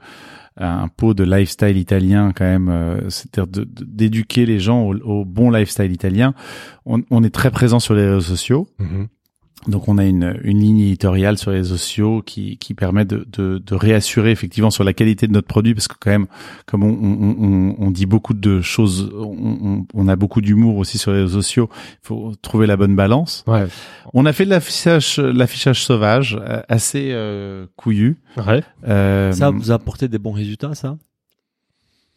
un 0.58 0.88
pot 0.88 1.14
de 1.14 1.24
lifestyle 1.24 1.76
italien 1.76 2.32
quand 2.34 2.44
même, 2.44 2.68
euh, 2.68 3.08
c'est-à-dire 3.10 3.64
d'éduquer 3.64 4.44
les 4.44 4.58
gens 4.58 4.82
au, 4.82 4.94
au 4.94 5.24
bon 5.24 5.50
lifestyle 5.50 5.92
italien. 5.92 6.34
On, 6.84 7.02
on 7.10 7.22
est 7.22 7.34
très 7.34 7.50
présent 7.50 7.80
sur 7.80 7.94
les 7.94 8.04
réseaux 8.04 8.20
sociaux. 8.20 8.68
Donc 9.66 9.88
on 9.88 9.98
a 9.98 10.04
une, 10.04 10.38
une 10.44 10.60
ligne 10.60 10.78
éditoriale 10.80 11.36
sur 11.36 11.50
les 11.50 11.58
réseaux 11.58 11.76
sociaux 11.76 12.22
qui, 12.24 12.56
qui 12.58 12.74
permet 12.74 13.04
de, 13.04 13.26
de, 13.32 13.58
de 13.58 13.74
réassurer 13.74 14.30
effectivement 14.30 14.70
sur 14.70 14.84
la 14.84 14.92
qualité 14.94 15.26
de 15.26 15.32
notre 15.32 15.48
produit 15.48 15.74
parce 15.74 15.88
que 15.88 15.96
quand 16.00 16.10
même 16.10 16.26
comme 16.64 16.84
on, 16.84 16.88
on, 16.88 17.36
on, 17.38 17.76
on 17.78 17.90
dit 17.90 18.06
beaucoup 18.06 18.34
de 18.34 18.60
choses, 18.62 19.10
on, 19.14 19.36
on, 19.62 19.86
on 19.92 20.08
a 20.08 20.16
beaucoup 20.16 20.40
d'humour 20.40 20.76
aussi 20.78 20.96
sur 20.96 21.12
les 21.12 21.22
réseaux 21.22 21.42
sociaux, 21.42 21.68
il 21.72 22.06
faut 22.06 22.32
trouver 22.40 22.66
la 22.66 22.76
bonne 22.76 22.94
balance. 22.96 23.44
ouais, 23.46 23.66
On 24.14 24.24
a 24.26 24.32
fait 24.32 24.44
de 24.44 24.50
l'affichage, 24.50 25.18
l'affichage 25.18 25.82
sauvage 25.84 26.38
euh, 26.40 26.62
assez 26.68 27.08
euh, 27.10 27.66
couillu. 27.76 28.16
ouais. 28.36 28.62
Euh, 28.88 29.32
Ça 29.32 29.50
vous 29.50 29.70
a 29.70 29.74
apporté 29.74 30.08
des 30.08 30.18
bons 30.18 30.32
résultats, 30.32 30.74
ça? 30.74 30.96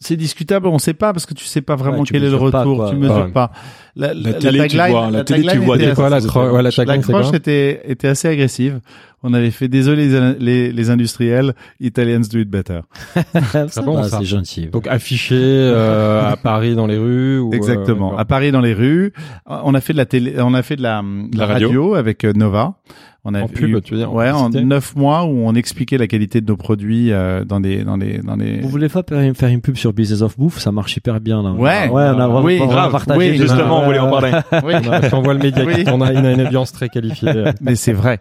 C'est 0.03 0.17
discutable, 0.17 0.67
on 0.67 0.79
sait 0.79 0.93
pas 0.95 1.13
parce 1.13 1.25
que 1.25 1.33
tu 1.33 1.45
sais 1.45 1.61
pas 1.61 1.75
vraiment 1.75 1.99
Ouais, 1.99 2.05
quel 2.07 2.23
est 2.23 2.25
le 2.27 2.33
mesures 2.33 2.51
pas, 2.51 2.59
retour, 2.59 2.77
quoi. 2.77 2.89
tu 2.89 2.95
mesures 2.97 3.15
Ouais. 3.25 3.31
pas. 3.31 3.51
La, 3.95 4.13
La 4.13 4.33
télé, 4.33 4.67
tu 4.67 4.77
vois, 4.77 5.11
la 5.11 5.23
télé, 5.23 5.41
tu 5.41 5.47
tagline 5.47 5.65
vois 5.65 5.77
des 5.77 5.93
C'est 5.93 6.09
la, 6.09 6.19
cro- 6.21 6.49
ouais, 6.49 6.57
la 6.57 6.61
La 6.63 6.71
tagline, 6.71 7.03
c'est 7.03 7.11
quoi 7.11 7.35
était, 7.35 7.81
était 7.85 8.07
assez 8.07 8.27
agressive. 8.27 8.79
On 9.23 9.33
avait 9.35 9.51
fait 9.51 9.67
désolé 9.67 10.07
les, 10.07 10.33
les, 10.39 10.71
les 10.71 10.89
industriels, 10.89 11.53
Italians 11.79 12.21
do 12.31 12.39
it 12.39 12.49
better. 12.49 12.79
Ça 13.69 13.81
bon, 13.83 13.95
va, 13.97 14.03
ça. 14.09 14.17
C'est 14.19 14.25
gentil. 14.25 14.67
Donc 14.67 14.87
affiché 14.87 15.35
euh, 15.37 16.31
à 16.31 16.37
Paris 16.37 16.73
dans 16.73 16.87
les 16.87 16.97
rues 16.97 17.37
ou, 17.39 17.51
euh, 17.51 17.55
Exactement. 17.55 18.07
d'accord. 18.07 18.19
à 18.19 18.25
Paris 18.25 18.51
dans 18.51 18.61
les 18.61 18.73
rues, 18.73 19.13
on 19.45 19.75
a 19.75 19.81
fait 19.81 19.93
de 19.93 19.97
la 19.97 20.05
télé, 20.07 20.33
on 20.39 20.53
a 20.55 20.63
fait 20.63 20.75
de 20.77 20.81
la, 20.81 21.01
de 21.03 21.37
la 21.37 21.45
La 21.45 21.53
radio. 21.53 21.67
radio. 21.67 21.93
avec 21.95 22.23
euh, 22.25 22.33
Nova. 22.33 22.73
On 23.23 23.35
a 23.35 23.41
En 23.43 23.47
pub, 23.47 23.83
tu 23.83 23.93
veux 23.93 23.99
dire, 23.99 24.11
en 24.11 24.15
Ouais, 24.15 24.31
en 24.31 24.49
neuf 24.49 24.95
mois 24.95 25.25
où 25.25 25.45
on 25.45 25.53
expliquait 25.53 25.99
la 25.99 26.07
qualité 26.07 26.41
de 26.41 26.47
nos 26.47 26.57
produits 26.57 27.11
euh, 27.11 27.45
dans 27.45 27.59
des 27.59 27.83
dans 27.83 27.99
des 27.99 28.17
dans 28.17 28.35
des. 28.35 28.61
Vous 28.61 28.67
voulez 28.69 28.89
pas 28.89 29.03
faire 29.07 29.35
faire 29.35 29.49
une 29.49 29.61
pub 29.61 29.75
sur 29.77 29.93
Business 29.93 30.21
of 30.23 30.39
Bouffe? 30.39 30.57
Ça 30.57 30.71
marche 30.71 30.97
hyper 30.97 31.19
bien 31.19 31.43
là. 31.43 31.51
Ouais. 31.51 31.87
ouais, 31.87 31.89
on 31.89 31.97
a 31.99 32.13
vraiment, 32.27 32.41
Oui, 32.41 32.57
on 32.59 32.65
a 32.69 32.73
grave. 32.73 32.91
partagé. 32.91 33.19
Oui, 33.31 33.37
Justement, 33.37 33.81
on 33.81 33.85
voulait 33.85 33.99
en 33.99 34.09
parler. 34.09 34.31
Oui. 34.63 34.73
On 34.87 34.91
a- 34.91 35.15
on 35.15 35.21
voit 35.21 35.33
le 35.35 35.39
média 35.39 35.63
Oui. 35.63 35.73
il 35.77 35.87
a 35.89 36.31
une 36.33 36.41
audience 36.41 36.71
très 36.71 36.89
qualifiée. 36.89 37.31
Mais 37.61 37.75
c'est 37.75 37.93
vrai. 37.93 38.19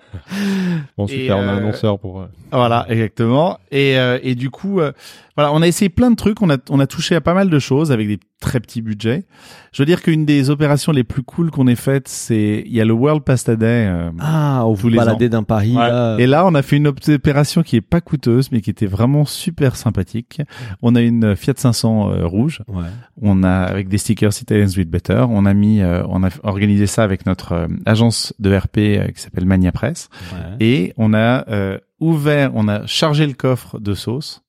Bon, 0.99 1.07
Et, 1.07 1.09
super, 1.23 1.39
on 1.39 1.41
a 1.41 1.45
un 1.45 1.49
euh, 1.55 1.59
annonceur 1.59 1.99
pour... 1.99 2.21
euh, 2.21 2.27
Voilà, 2.53 2.85
exactement. 2.91 3.59
Et, 3.71 3.97
euh, 3.99 4.19
et 4.23 4.35
du 4.35 4.51
coup, 4.51 4.81
euh, 4.81 4.93
voilà, 5.37 5.51
on 5.55 5.63
a 5.63 5.67
essayé 5.67 5.89
plein 5.89 6.11
de 6.11 6.17
trucs. 6.17 6.43
On 6.43 6.51
a, 6.51 6.59
on 6.69 6.79
a 6.79 6.87
touché 6.87 7.15
à 7.15 7.21
pas 7.23 7.33
mal 7.35 7.49
de 7.49 7.59
choses 7.59 7.91
avec 7.91 8.07
des 8.07 8.19
très 8.41 8.61
petits 8.61 8.83
budgets. 8.83 9.25
Je 9.73 9.83
veux 9.83 9.87
dire 9.87 10.03
qu'une 10.03 10.25
des 10.25 10.51
opérations 10.51 10.91
les 10.93 11.05
plus 11.05 11.23
cool 11.23 11.51
qu'on 11.53 11.67
ait 11.69 11.77
faites, 11.77 12.09
c'est 12.09 12.65
il 12.67 12.73
y 12.73 12.81
a 12.81 12.85
le 12.85 12.93
World 12.93 13.23
Pasta 13.23 13.55
Day. 13.55 13.87
euh, 13.89 14.11
Ah, 14.19 14.65
vous 14.67 14.77
Tous 14.83 14.89
les 14.89 14.97
baladez 14.97 15.29
dans 15.29 15.45
Paris. 15.45 15.71
Ouais. 15.77 15.89
là. 15.89 16.17
Et 16.19 16.27
là, 16.27 16.45
on 16.47 16.55
a 16.55 16.63
fait 16.63 16.77
une 16.77 16.89
op- 16.89 16.99
opération 17.09 17.63
qui 17.63 17.77
est 17.77 17.81
pas 17.81 18.01
coûteuse, 18.01 18.51
mais 18.51 18.61
qui 18.63 18.71
était 18.71 18.87
vraiment 18.87 19.25
super 19.25 19.77
sympathique. 19.77 20.43
On 20.83 20.97
a 20.97 21.01
une 21.01 21.37
Fiat 21.37 21.55
500 21.57 22.11
euh, 22.11 22.27
rouge. 22.27 22.63
Ouais. 22.69 22.85
On 23.23 23.43
a 23.45 23.51
avec 23.63 23.89
des 23.89 23.99
stickers 23.99 24.33
Italians 24.43 24.69
It 24.77 24.91
Better. 24.91 25.25
On 25.29 25.47
a 25.47 25.55
mis, 25.55 25.83
euh, 25.83 26.03
on 26.09 26.25
a 26.25 26.31
organisé 26.43 26.87
ça 26.87 27.05
avec 27.05 27.25
notre 27.27 27.53
euh, 27.53 27.67
agence 27.87 28.35
de 28.41 28.57
RP 28.57 28.79
euh, 28.79 29.07
qui 29.09 29.21
s'appelle 29.23 29.45
Mania 29.47 29.71
Press. 29.73 30.09
ouais. 30.33 30.57
Et 30.67 30.95
on 30.97 31.15
a 31.15 31.49
euh, 31.49 31.79
ouvert, 32.01 32.51
on 32.55 32.67
a 32.67 32.87
chargé 32.87 33.27
le 33.27 33.35
coffre 33.35 33.79
de 33.79 33.95
sauce. 33.95 34.43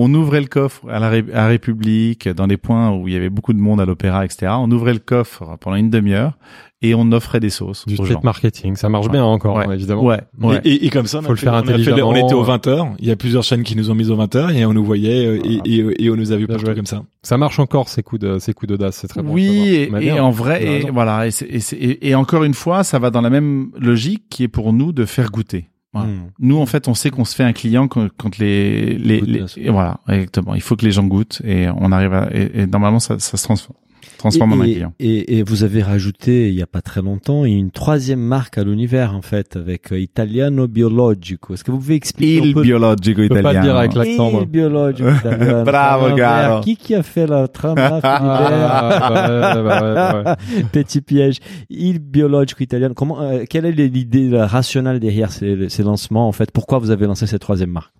On 0.00 0.14
ouvrait 0.14 0.40
le 0.40 0.46
coffre 0.46 0.88
à 0.88 1.00
la 1.00 1.08
Ré- 1.10 1.24
à 1.34 1.48
République, 1.48 2.28
dans 2.28 2.46
des 2.46 2.56
points 2.56 2.92
où 2.94 3.08
il 3.08 3.14
y 3.14 3.16
avait 3.16 3.30
beaucoup 3.30 3.52
de 3.52 3.58
monde 3.58 3.80
à 3.80 3.84
l'opéra, 3.84 4.24
etc. 4.24 4.52
On 4.58 4.70
ouvrait 4.70 4.92
le 4.92 5.00
coffre 5.00 5.56
pendant 5.60 5.74
une 5.76 5.90
demi-heure 5.90 6.38
et 6.82 6.94
on 6.94 7.10
offrait 7.10 7.40
des 7.40 7.50
sauces 7.50 7.84
Du 7.86 7.96
street 7.96 8.14
marketing, 8.22 8.76
ça 8.76 8.88
marche 8.88 9.06
Ouais. 9.06 9.12
bien 9.12 9.24
encore, 9.24 9.56
Ouais. 9.56 9.64
hein, 9.66 9.72
évidemment. 9.72 10.04
Ouais, 10.04 10.20
ouais. 10.40 10.60
Et, 10.64 10.74
et, 10.74 10.86
et 10.86 10.90
comme 10.90 11.06
ça, 11.06 11.18
on, 11.18 11.22
Faut 11.22 11.28
a 11.28 11.30
le 11.30 11.36
fait- 11.36 11.46
faire 11.46 11.52
on, 11.54 11.56
a 11.56 11.78
fait 11.78 12.02
on 12.02 12.14
était 12.14 12.34
aux 12.34 12.44
20 12.44 12.66
heures. 12.68 12.86
Il 13.00 13.08
y 13.08 13.10
a 13.10 13.16
plusieurs 13.16 13.42
chaînes 13.42 13.64
qui 13.64 13.74
nous 13.74 13.90
ont 13.90 13.96
mis 13.96 14.08
aux 14.08 14.14
20 14.16 14.36
heures 14.36 14.50
et 14.50 14.64
on 14.64 14.72
nous 14.72 14.84
voyait 14.84 15.26
euh, 15.26 15.40
et, 15.44 15.60
et, 15.64 16.04
et 16.04 16.10
on 16.10 16.14
nous 16.16 16.30
a 16.30 16.36
vu 16.36 16.46
partout 16.46 16.72
comme 16.74 16.86
ça. 16.86 17.02
Ça 17.24 17.36
marche 17.36 17.58
encore 17.58 17.88
ces 17.88 18.04
coups 18.04 18.20
de 18.22 18.38
ces 18.38 18.52
coups 18.54 18.68
d'audace, 18.68 18.98
c'est 18.98 19.08
très 19.08 19.22
bon. 19.22 19.32
oui, 19.32 19.74
et, 19.74 19.86
bien. 19.90 20.22
en 20.22 20.30
vrai, 20.30 20.64
et 20.64 20.90
voilà, 20.92 21.26
et, 21.26 21.32
c'est- 21.32 21.48
et, 21.50 21.58
c'est- 21.58 21.76
et- 21.76 22.08
et 22.10 22.14
encore 22.14 22.44
une 22.44 22.54
fois, 22.54 22.84
ça 22.84 23.00
va 23.00 23.10
dans 23.10 23.20
la 23.22 23.30
même 23.30 23.72
logique 23.76 24.24
qui 24.30 24.44
est 24.44 24.48
pour 24.48 24.72
nous 24.72 24.92
de 24.92 25.04
faire 25.06 25.32
goûter. 25.32 25.68
Voilà. 25.98 26.12
Hmm. 26.12 26.30
Nous, 26.38 26.58
en 26.58 26.66
fait, 26.66 26.88
on 26.88 26.94
sait 26.94 27.10
qu'on 27.10 27.24
se 27.24 27.34
fait 27.34 27.44
un 27.44 27.52
client 27.52 27.88
quand, 27.88 28.08
quand 28.16 28.38
les, 28.38 29.46
et 29.56 29.70
voilà, 29.70 30.00
exactement. 30.08 30.54
Il 30.54 30.60
faut 30.60 30.76
que 30.76 30.84
les 30.84 30.92
gens 30.92 31.04
goûtent 31.04 31.40
et 31.44 31.68
on 31.68 31.92
arrive 31.92 32.12
à, 32.12 32.28
et, 32.32 32.60
et 32.60 32.66
normalement, 32.66 33.00
ça, 33.00 33.18
ça 33.18 33.36
se 33.36 33.44
transforme, 33.44 33.76
transforme 34.18 34.52
en 34.52 34.60
un 34.60 34.64
et, 34.64 34.72
client. 34.74 34.92
et, 35.00 35.38
et 35.38 35.42
vous 35.42 35.64
avez 35.64 35.82
rajouté 35.82 36.48
il 36.48 36.54
y 36.54 36.62
a 36.62 36.66
pas 36.66 36.82
très 36.82 37.00
longtemps 37.02 37.44
une 37.44 37.70
troisième 37.70 38.20
marque 38.20 38.58
à 38.58 38.64
l'univers 38.64 39.14
en 39.14 39.22
fait 39.22 39.56
avec 39.56 39.92
euh, 39.92 39.98
Italiano 39.98 40.66
Biologico. 40.68 41.54
Est-ce 41.54 41.64
que 41.64 41.70
vous 41.70 41.78
pouvez 41.78 41.94
expliquer 41.94 42.40
un 42.40 42.44
Il 42.44 42.54
peu? 42.54 42.62
Biologico 42.62 43.22
Je 43.22 43.28
peux 43.28 43.42
pas 43.42 43.52
le 43.54 43.60
dire 43.60 43.76
avec 43.76 43.92
italiano. 43.92 44.24
l'accent. 44.24 44.40
Il 44.42 44.46
Biologico 44.48 45.08
Italiano. 45.10 45.64
Bravo, 45.64 46.14
bien. 46.14 46.60
Qui 46.62 46.76
qui 46.76 46.94
a 46.94 47.02
fait 47.02 47.26
la 47.26 47.48
trame 47.48 47.76
Ah, 48.02 49.10
ouais, 49.10 49.62
bah 49.62 49.82
ouais, 49.82 50.28
ouais. 50.30 50.34
Philibert 50.38 50.68
Petit 50.72 51.00
piège. 51.00 51.38
Il 51.70 51.98
Biologico 52.00 52.62
Italiano. 52.62 52.94
Comment 52.94 53.20
euh, 53.20 53.44
quelle 53.48 53.64
est 53.66 53.72
l'idée 53.72 54.28
la 54.28 54.46
rationnelle 54.46 55.00
derrière 55.00 55.30
ces, 55.30 55.68
ces 55.68 55.82
lancements 55.82 56.28
en 56.28 56.32
fait? 56.32 56.50
Pourquoi 56.50 56.78
vous 56.78 56.90
avez 56.90 57.06
lancé 57.06 57.26
cette 57.26 57.40
troisième 57.42 57.70
marque? 57.70 57.92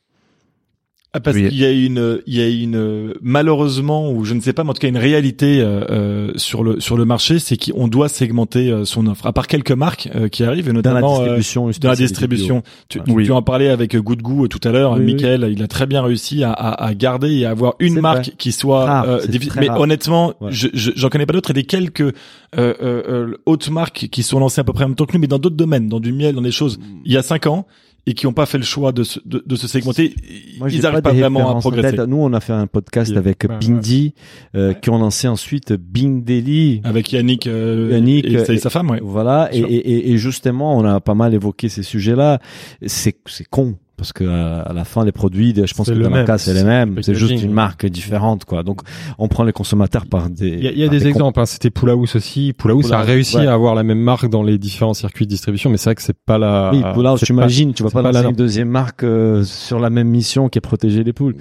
Ah, 1.15 1.21
parce 1.21 1.37
Oui. 1.39 1.49
qu'il 1.49 1.59
y 1.59 1.65
a 1.65 1.71
une, 1.71 2.21
il 2.27 2.35
y 2.37 2.43
a 2.43 2.49
une 2.49 3.15
malheureusement 3.23 4.13
ou 4.13 4.25
je 4.25 4.35
ne 4.35 4.41
sais 4.41 4.53
pas, 4.53 4.63
mais 4.63 4.71
en 4.71 4.73
tout 4.75 4.81
cas 4.81 4.89
une 4.89 4.99
réalité 4.99 5.61
euh, 5.61 5.81
euh, 5.89 6.33
sur 6.37 6.63
le 6.63 6.81
sur 6.81 6.99
le 6.99 7.07
marché, 7.07 7.39
c'est 7.39 7.57
qu'on 7.57 7.89
doit 7.89 8.09
segmenter 8.11 8.71
euh, 8.71 8.85
son 8.85 9.07
offre. 9.07 9.27
À 9.27 9.33
part 9.33 9.47
quelques 9.47 9.73
marques 9.73 10.11
euh, 10.15 10.29
qui 10.29 10.45
arrivent, 10.45 10.69
et 10.69 10.73
Dans 10.73 10.83
la 10.93 11.01
notamment 11.01 11.15
euh, 11.23 11.37
distribution 11.39 11.71
dans 11.81 11.89
la 11.89 11.97
distribution. 11.97 12.63
Tu, 12.91 13.01
tu, 13.03 13.11
Oui. 13.11 13.25
tu 13.25 13.33
en 13.33 13.41
parlais 13.41 13.71
avec 13.71 13.95
euh, 13.95 14.03
Good 14.03 14.21
Goût 14.21 14.49
tout 14.49 14.61
à 14.65 14.71
l'heure. 14.71 14.93
Oui, 14.93 14.99
oui. 15.07 15.15
Michael, 15.15 15.49
il 15.51 15.63
a 15.63 15.67
très 15.67 15.87
bien 15.87 16.03
réussi 16.03 16.45
à, 16.45 16.53
à, 16.53 16.85
à 16.89 16.95
garder 16.95 17.33
et 17.33 17.47
à 17.47 17.51
avoir 17.53 17.75
une 17.79 18.01
marque 18.01 18.27
vrai. 18.27 18.35
qui 18.37 18.53
soit 18.53 18.85
Rare, 18.85 19.05
euh, 19.09 19.21
Mais 19.59 19.69
rare. 19.69 19.81
honnêtement, 19.81 20.35
Ouais. 20.43 20.49
je 20.53 20.69
je- 20.75 20.91
j'en 20.95 21.09
connais 21.09 21.25
pas 21.27 21.33
d'autres. 21.33 21.51
Et 21.53 21.55
des 21.55 21.65
quelques 21.65 22.03
euh, 22.03 22.13
euh, 22.59 22.75
euh, 22.83 23.35
autres 23.47 23.71
marques 23.71 24.09
qui 24.11 24.23
sont 24.23 24.39
lancées 24.41 24.61
à 24.61 24.65
peu 24.65 24.75
près 24.75 24.85
en 24.85 24.89
même 24.89 24.95
temps 24.95 25.07
que 25.07 25.15
nous, 25.15 25.21
mais 25.21 25.27
dans 25.27 25.39
d'autres 25.39 25.57
domaines, 25.57 25.89
dans 25.89 26.01
du 26.01 26.13
miel, 26.13 26.35
dans 26.35 26.43
des 26.43 26.51
choses 26.51 26.79
il 27.07 27.13
y 27.13 27.17
a 27.17 27.23
cinq 27.23 27.47
ans 27.47 27.67
et 28.07 28.15
qui 28.15 28.27
n'ont 28.27 28.33
pas 28.33 28.47
fait 28.47 28.59
le 28.59 28.65
choix 28.65 28.93
de 28.93 29.03
se, 29.03 29.19
de, 29.27 29.43
de 29.45 29.57
se 29.57 29.69
segmenter. 29.69 30.15
Moi, 30.59 30.71
ils 30.71 30.81
n'arrivent 30.81 31.03
pas 31.03 31.11
pas, 31.11 31.17
vraiment 31.17 31.57
à 31.57 31.61
progresser. 31.61 31.97
tête. 31.97 32.07
Nous, 32.09 32.17
on 32.17 32.33
a 32.33 32.41
fait 32.41 32.53
un 32.55 32.67
podcast 32.67 33.11
Yeah. 33.11 33.19
avec. 33.19 33.47
Bindi, 33.47 34.15
euh, 34.55 34.69
Ouais. 34.71 34.79
qui 34.81 34.91
ont 34.91 34.99
lancé 34.99 35.29
ensuite 35.29 35.73
Bindeli. 35.75 36.81
Avec 36.85 37.13
Yannick, 37.13 37.47
euh, 37.47 37.91
Yannick, 37.93 38.25
et, 38.27 38.45
sa- 38.45 38.53
et 38.53 38.57
euh, 38.57 38.61
sa 38.61 38.71
femme, 38.71 38.91
ouais. 38.91 39.01
Voilà, 39.03 39.49
et, 39.53 39.59
et, 39.61 39.63
et- 39.93 40.11
et 40.13 40.17
justement, 40.19 40.77
on 40.79 40.85
a 40.85 41.01
pas 41.01 41.15
mal 41.15 41.35
évoqué 41.35 41.69
ces 41.69 41.83
sujets-là. 41.83 42.41
C'est 42.87 43.17
c'est 43.27 43.47
con 43.49 43.77
parce 43.99 44.13
que 44.15 44.25
euh, 44.25 44.63
à 44.65 44.73
la 44.73 44.85
fin, 44.85 45.05
les 45.05 45.13
produits, 45.13 45.53
je 45.55 45.75
pense 45.75 45.89
que 45.91 46.25
cas, 46.25 46.39
c'est 46.39 46.55
les 46.55 46.65
mêmes. 46.65 46.97
C'est 47.03 47.15
juste 47.15 47.43
une 47.43 47.53
marque 47.53 47.85
différente, 47.85 48.45
quoi. 48.45 48.63
Donc, 48.63 48.81
on 49.19 49.29
prend 49.29 49.45
les 49.45 49.53
consommateurs 49.53 50.07
par 50.07 50.31
des. 50.31 50.49
Il 50.49 50.65
y 50.65 50.69
a, 50.83 50.87
y 50.87 50.89
des 50.89 51.07
exemples. 51.07 51.41
Hein. 51.41 51.47
C'était 51.47 51.71
Poulaous 51.71 52.07
aussi. 52.15 52.53
Poulaous 52.57 52.93
a 52.93 53.01
réussi 53.03 53.37
ouais. 53.37 53.47
à 53.47 53.53
avoir 53.53 53.75
la 53.75 53.83
même 53.83 53.99
marque 54.01 54.31
dans 54.31 54.43
les 54.43 54.57
différents 54.57 54.95
circuits 54.95 55.27
de 55.27 55.31
distribution, 55.31 55.69
mais 55.69 55.77
c'est 55.77 55.91
vrai 55.91 55.95
que 55.97 56.03
c'est 56.03 56.17
pas 56.17 56.39
la. 56.39 56.71
Oui, 56.73 56.83
Poulaous, 56.95 57.19
tu 57.19 57.33
imagines, 57.33 57.75
tu 57.75 57.83
vas 57.83 57.91
pas 57.91 58.03
pas 58.03 58.13
la 58.13 58.23
lancer 58.23 58.31
une 58.31 58.37
deuxième 58.37 58.69
marque 58.69 59.03
euh, 59.03 59.43
sur 59.45 59.81
la 59.81 59.91
même 59.91 60.09
mission 60.09 60.49
qui 60.49 60.59
est 60.59 60.61
protéger 60.61 61.03
les 61.05 61.13
poules. 61.13 61.35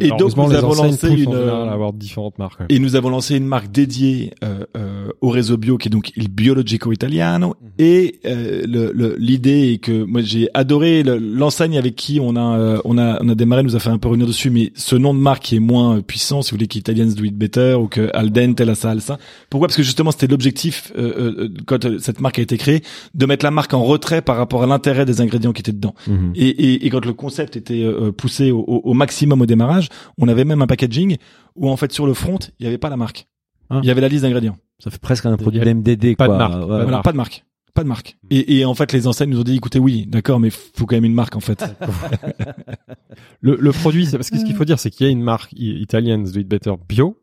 Et 0.00 0.08
donc, 0.08 0.36
nous 0.36 0.50
les 0.50 0.56
avons 0.56 0.74
lancé 0.74 1.08
une, 1.08 1.32
euh, 1.32 1.64
à 1.68 1.72
avoir 1.72 1.92
différentes 1.92 2.38
marques. 2.38 2.60
ouais. 2.60 2.66
Et 2.68 2.78
nous 2.80 2.96
avons 2.96 3.10
lancé 3.10 3.36
une 3.36 3.46
marque 3.46 3.70
dédiée 3.70 4.32
euh, 4.42 4.64
euh, 4.76 5.08
au 5.20 5.28
réseau 5.28 5.56
bio 5.56 5.78
qui 5.78 5.88
est 5.88 5.90
donc 5.90 6.10
il 6.16 6.28
Biologico 6.28 6.90
Italiano. 6.92 7.54
Mhm. 7.60 7.68
Et 7.78 8.20
euh, 8.26 8.62
le- 8.66 8.92
le- 8.94 9.16
l'idée 9.18 9.72
est 9.74 9.78
que 9.78 10.02
moi 10.04 10.20
j'ai 10.22 10.48
adoré 10.54 11.02
le- 11.02 11.18
l'enseigne 11.18 11.78
avec 11.78 11.99
qui 12.00 12.18
on 12.20 12.34
a 12.36 12.58
euh, 12.58 12.80
on 12.84 12.98
a 12.98 13.22
on 13.22 13.28
a 13.28 13.34
démarré 13.34 13.62
nous 13.62 13.76
a 13.76 13.78
fait 13.78 13.90
un 13.90 13.98
peu 13.98 14.08
revenir 14.08 14.26
dessus, 14.26 14.50
mais 14.50 14.72
ce 14.74 14.96
nom 14.96 15.12
de 15.14 15.18
marque 15.20 15.42
qui 15.44 15.56
est 15.56 15.60
moins 15.60 15.98
euh, 15.98 16.00
puissant, 16.00 16.42
si 16.42 16.50
vous 16.50 16.56
voulez, 16.56 16.66
qu'Italians 16.66 17.06
Do 17.14 17.24
It 17.24 17.36
Better 17.36 17.74
ou 17.74 17.88
que 17.88 18.10
Al 18.14 18.30
Dente 18.30 18.60
la 18.60 18.74
salsa. 18.74 19.18
Pourquoi? 19.50 19.68
Parce 19.68 19.76
que 19.76 19.82
justement 19.82 20.10
c'était 20.10 20.26
l'objectif 20.26 20.92
euh, 20.96 21.12
euh, 21.44 21.48
quand 21.66 21.84
euh, 21.84 21.98
cette 21.98 22.20
marque 22.20 22.38
a 22.38 22.42
été 22.42 22.56
créée 22.58 22.82
de 23.14 23.26
mettre 23.26 23.44
la 23.44 23.50
marque 23.50 23.74
en 23.74 23.84
retrait 23.84 24.22
par 24.22 24.36
rapport 24.36 24.62
à 24.62 24.66
l'intérêt 24.66 25.04
des 25.04 25.20
ingrédients 25.20 25.52
qui 25.52 25.60
étaient 25.60 25.72
dedans. 25.72 25.94
Mhm. 26.08 26.32
Et, 26.34 26.48
et, 26.48 26.86
et 26.86 26.90
quand 26.90 27.04
le 27.04 27.12
concept 27.12 27.56
était 27.56 27.82
euh, 27.84 28.10
poussé 28.12 28.50
au, 28.50 28.60
au- 28.60 28.80
au 28.90 28.94
maximum 28.94 29.40
au 29.42 29.46
démarrage, 29.46 29.88
on 30.18 30.26
avait 30.28 30.44
même 30.44 30.62
un 30.62 30.66
packaging 30.66 31.16
où 31.56 31.68
en 31.68 31.76
fait 31.76 31.92
sur 31.92 32.06
le 32.06 32.14
front 32.14 32.38
il 32.58 32.64
y 32.64 32.66
avait 32.66 32.78
pas 32.78 32.88
la 32.88 32.96
marque. 32.96 33.26
Ah. 33.68 33.80
Il 33.82 33.86
y 33.86 33.90
avait 33.90 34.00
la 34.00 34.08
liste 34.08 34.22
d'ingrédients. 34.22 34.56
Ça 34.82 34.90
fait 34.90 34.98
presque 35.00 35.26
un 35.26 35.36
produit 35.36 35.60
a 35.60 35.64
d'MDD, 35.64 36.16
pas 36.16 36.24
de 36.26 36.30
quoi. 36.30 36.38
marque, 36.38 36.54
Ouais. 36.54 36.60
pas 36.60 36.64
de 36.64 36.66
Voilà, 36.68 36.86
marque. 36.90 37.04
pas 37.04 37.12
de 37.12 37.16
marque. 37.18 37.44
Pas 37.74 37.82
de 37.84 37.88
marque. 37.88 38.16
Et, 38.30 38.58
et 38.58 38.64
en 38.64 38.74
fait, 38.74 38.92
les 38.92 39.06
enseignes 39.06 39.30
nous 39.30 39.40
ont 39.40 39.44
dit, 39.44 39.56
écoutez, 39.56 39.78
oui, 39.78 40.06
d'accord, 40.06 40.40
mais 40.40 40.50
faut 40.50 40.86
quand 40.86 40.96
même 40.96 41.04
une 41.04 41.14
marque, 41.14 41.36
en 41.36 41.40
fait. 41.40 41.62
Le, 43.42 43.56
le 43.56 43.72
produit, 43.72 44.06
c'est 44.06 44.16
parce 44.18 44.30
que 44.30 44.38
ce 44.38 44.44
qu'il 44.44 44.54
faut 44.54 44.64
dire, 44.64 44.78
c'est 44.78 44.90
qu'il 44.90 45.06
y 45.06 45.08
a 45.08 45.12
une 45.12 45.22
marque 45.22 45.52
i- 45.52 45.80
Italians 45.80 46.18
Do 46.22 46.38
It 46.40 46.48
Better 46.48 46.72
bio. 46.88 47.16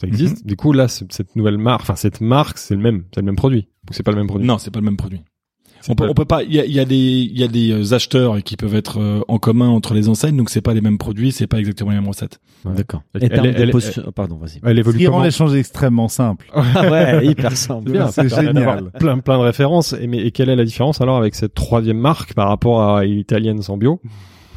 Ça 0.00 0.06
existe. 0.06 0.46
Du 0.46 0.56
coup, 0.56 0.72
là, 0.72 0.86
cette 0.88 1.34
nouvelle 1.36 1.58
marque, 1.58 1.82
enfin, 1.82 1.96
cette 1.96 2.20
marque, 2.20 2.58
c'est 2.58 2.74
le 2.76 2.80
même, 2.80 3.04
c'est 3.14 3.20
le 3.20 3.26
même 3.26 3.36
produit. 3.36 3.66
Ou 3.90 3.92
c'est 3.92 4.02
pas 4.02 4.12
le 4.12 4.18
même 4.18 4.26
produit. 4.28 4.46
non, 4.46 4.58
c'est 4.58 4.70
pas 4.70 4.78
le 4.80 4.84
même 4.84 4.96
produit. 4.96 5.20
On 5.88 5.94
peut, 5.94 6.04
pas- 6.06 6.10
on 6.10 6.14
peut 6.14 6.24
pas, 6.24 6.42
il 6.42 6.52
y 6.54 6.60
a, 6.60 6.64
il 6.64 6.72
y 6.72 6.80
a 6.80 6.84
des, 6.84 6.96
il 6.96 7.38
y 7.38 7.44
a 7.44 7.48
des 7.48 7.70
euh, 7.70 7.94
acheteurs 7.94 8.42
qui 8.42 8.56
peuvent 8.56 8.74
être 8.74 9.00
euh, 9.00 9.20
en 9.28 9.38
commun 9.38 9.68
entre 9.68 9.94
les 9.94 10.08
enseignes, 10.08 10.36
donc 10.36 10.50
c'est 10.50 10.60
pas 10.60 10.74
les 10.74 10.80
mêmes 10.80 10.98
produits, 10.98 11.32
c'est 11.32 11.46
pas 11.46 11.58
exactement 11.58 11.90
les 11.90 11.96
mêmes 11.96 12.08
recettes. 12.08 12.40
Ouais. 12.64 12.74
D'accord. 12.74 13.02
Elle- 13.14 13.24
Et 13.24 13.70
oh, 14.06 14.10
Pardon, 14.10 14.36
vas-y. 14.36 14.60
Elle 14.64 14.74
Ce 14.76 14.80
évolue 14.80 14.98
qui 14.98 15.06
rend 15.06 15.22
l'échange 15.22 15.54
extrêmement 15.54 16.08
simple. 16.08 16.50
ouais, 16.54 17.26
hyper 17.30 17.56
simple. 17.56 17.92
Bien, 17.92 18.08
C'est 18.08 18.28
génial. 18.28 18.90
Plein, 18.98 19.18
plein 19.18 19.38
de 19.38 19.42
références. 19.44 19.92
Et, 19.94 20.06
mais, 20.08 20.18
et 20.18 20.30
quelle 20.32 20.48
est 20.48 20.56
la 20.56 20.64
différence 20.64 21.00
alors 21.00 21.16
avec 21.16 21.34
cette 21.34 21.54
troisième 21.54 21.98
marque 21.98 22.34
par 22.34 22.48
rapport 22.48 22.82
à 22.82 23.04
Italians 23.06 23.60
en 23.68 23.76
bio? 23.76 24.00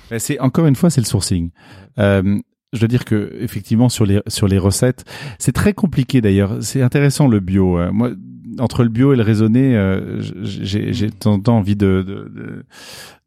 Ben, 0.09 0.19
C'est 0.19 0.39
encore 0.39 0.65
une 0.65 0.75
fois, 0.75 0.89
c'est 0.89 1.01
le 1.01 1.05
sourcing. 1.05 1.51
Euh, 1.99 2.39
je 2.73 2.79
veux 2.79 2.87
dire 2.87 3.03
que 3.05 3.37
effectivement 3.41 3.89
sur 3.89 4.05
les 4.05 4.21
sur 4.27 4.47
les 4.47 4.57
recettes, 4.57 5.03
c'est 5.39 5.51
très 5.51 5.73
compliqué 5.73 6.21
d'ailleurs. 6.21 6.57
C'est 6.61 6.81
intéressant 6.81 7.27
le 7.27 7.39
bio. 7.41 7.77
Euh, 7.77 7.91
moi, 7.91 8.11
entre 8.59 8.83
le 8.83 8.89
bio 8.89 9.13
et 9.13 9.15
le 9.15 9.23
raisonné, 9.23 9.75
euh, 9.75 10.21
j'ai 10.43 10.93
j'ai 10.93 11.07
de 11.07 11.13
temps 11.13 11.33
en 11.33 11.39
temps 11.39 11.57
envie 11.57 11.75
de, 11.75 12.03
de 12.07 12.31
de 12.35 12.65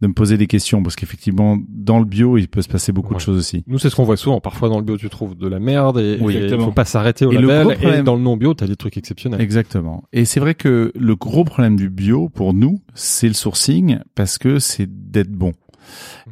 de 0.01 0.07
me 0.09 0.13
poser 0.13 0.37
des 0.37 0.47
questions 0.47 0.83
parce 0.83 0.97
qu'effectivement 0.97 1.57
dans 1.69 1.99
le 1.99 2.05
bio 2.05 2.37
il 2.37 2.49
peut 2.49 2.61
se 2.63 2.69
passer 2.69 2.93
beaucoup 2.93 3.11
Ouais. 3.11 3.17
de 3.17 3.21
choses 3.23 3.39
aussi. 3.39 3.65
Nous, 3.67 3.79
c'est 3.79 3.89
ce 3.91 3.97
qu'on 3.97 4.05
voit 4.05 4.17
souvent. 4.17 4.41
Parfois, 4.41 4.69
dans 4.69 4.79
le 4.79 4.85
bio, 4.85 4.97
tu 4.99 5.09
trouves 5.09 5.37
de 5.37 5.47
la 5.49 5.59
merde 5.61 5.99
et 5.99 6.19
Oui, 6.21 6.35
et 6.35 6.37
il 6.39 6.43
exactement. 6.45 6.67
faut 6.67 6.73
pas 6.75 6.85
s'arrêter 6.85 7.25
au 7.25 7.33
Et 7.33 7.39
le 7.39 7.49
label. 7.49 7.73
Et 7.73 7.77
problème- 7.81 8.05
dans 8.05 8.17
le 8.17 8.23
non 8.23 8.37
bio, 8.37 8.53
t'as 8.55 8.67
des 8.67 8.77
trucs 8.77 8.97
exceptionnels. 8.97 9.41
Exactement. 9.41 10.05
Et 10.13 10.25
c'est 10.25 10.41
vrai 10.41 10.55
que 10.55 10.93
le 10.95 11.17
gros 11.17 11.45
problème 11.45 11.77
du 11.77 11.89
bio 11.91 12.29
pour 12.29 12.53
nous, 12.55 12.81
c'est 12.95 13.29
le 13.29 13.35
sourcing 13.35 13.99
parce 14.15 14.37
que 14.39 14.59
c'est 14.59 14.89
d'être 15.11 15.31
bon. 15.33 15.53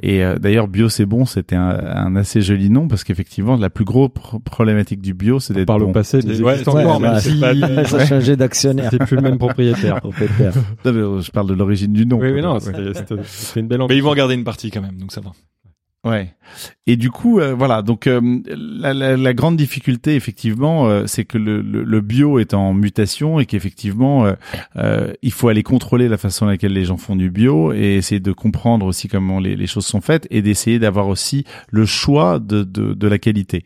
Et 0.02 0.24
euh, 0.24 0.38
d'ailleurs, 0.38 0.68
bio 0.68 0.88
c'est 0.88 1.06
bon, 1.06 1.24
c'était 1.24 1.56
un, 1.56 1.68
un 1.70 2.16
assez 2.16 2.40
joli 2.40 2.70
nom 2.70 2.88
parce 2.88 3.04
qu'effectivement, 3.04 3.56
la 3.56 3.70
plus 3.70 3.84
grosse 3.84 4.10
pr- 4.10 4.40
problématique 4.42 5.00
du 5.00 5.14
bio, 5.14 5.38
c'est 5.40 5.54
d'être 5.54 5.66
Par 5.66 5.78
le 5.78 5.86
bon. 5.86 5.92
passé, 5.92 6.20
des 6.20 6.40
Ouais, 6.42 6.52
existants 6.52 6.74
ouais, 6.74 6.84
encore, 6.84 7.00
ouais, 7.00 7.08
même 7.10 7.20
c'est 7.20 7.30
si 7.30 7.40
pas- 7.40 7.84
Ça 7.86 7.96
a 7.98 8.06
changé 8.06 8.36
d'actionnaire. 8.36 8.88
c'est 8.90 8.98
plus 8.98 9.16
le 9.16 9.22
même 9.22 9.38
propriétaire. 9.38 10.00
Non, 10.04 10.12
mais, 10.84 10.90
euh, 10.98 11.20
Je 11.20 11.30
parle 11.30 11.48
de 11.48 11.54
l'origine 11.54 11.92
du 11.92 12.06
nom. 12.06 12.18
Oui, 12.18 12.30
oui, 12.32 12.42
non, 12.42 12.58
c'était 12.60 13.60
une 13.60 13.68
belle 13.68 13.80
Mais 13.88 13.96
ils 13.96 14.02
vont 14.02 14.10
en 14.10 14.14
garder 14.14 14.34
une 14.34 14.44
partie 14.44 14.70
quand 14.70 14.80
même, 14.82 14.96
donc 14.98 15.12
ça 15.12 15.20
va. 15.20 15.30
Ouais. 16.04 16.34
Et 16.88 16.96
du 16.96 17.10
coup, 17.10 17.38
euh, 17.38 17.54
voilà. 17.54 17.80
Donc 17.82 18.08
euh, 18.08 18.20
la, 18.48 18.92
la, 18.92 19.16
la, 19.16 19.34
grande 19.34 19.56
difficulté, 19.56 20.16
effectivement, 20.16 20.88
euh, 20.88 21.04
c'est 21.06 21.24
que 21.24 21.38
le, 21.38 21.62
le, 21.62 21.84
le, 21.84 22.00
bio 22.00 22.40
est 22.40 22.54
en 22.54 22.74
mutation 22.74 23.38
et 23.38 23.46
qu'effectivement, 23.46 24.26
il 25.22 25.32
faut 25.32 25.48
aller 25.48 25.62
contrôler 25.62 26.08
la 26.08 26.18
façon 26.18 26.46
dans 26.46 26.50
laquelle 26.50 26.72
les 26.72 26.84
gens 26.84 26.96
font 26.96 27.14
du 27.14 27.30
bio 27.30 27.72
et 27.72 27.94
essayer 27.94 28.20
de 28.20 28.32
comprendre 28.32 28.84
aussi 28.84 29.06
comment 29.06 29.38
les, 29.38 29.54
les 29.54 29.66
choses 29.68 29.86
sont 29.86 30.00
faites 30.00 30.26
et 30.30 30.42
d'essayer 30.42 30.80
d'avoir 30.80 31.06
aussi 31.06 31.44
le 31.70 31.86
choix 31.86 32.40
de, 32.40 32.64
de, 32.64 32.94
de, 32.94 33.06
la 33.06 33.18
qualité. 33.18 33.62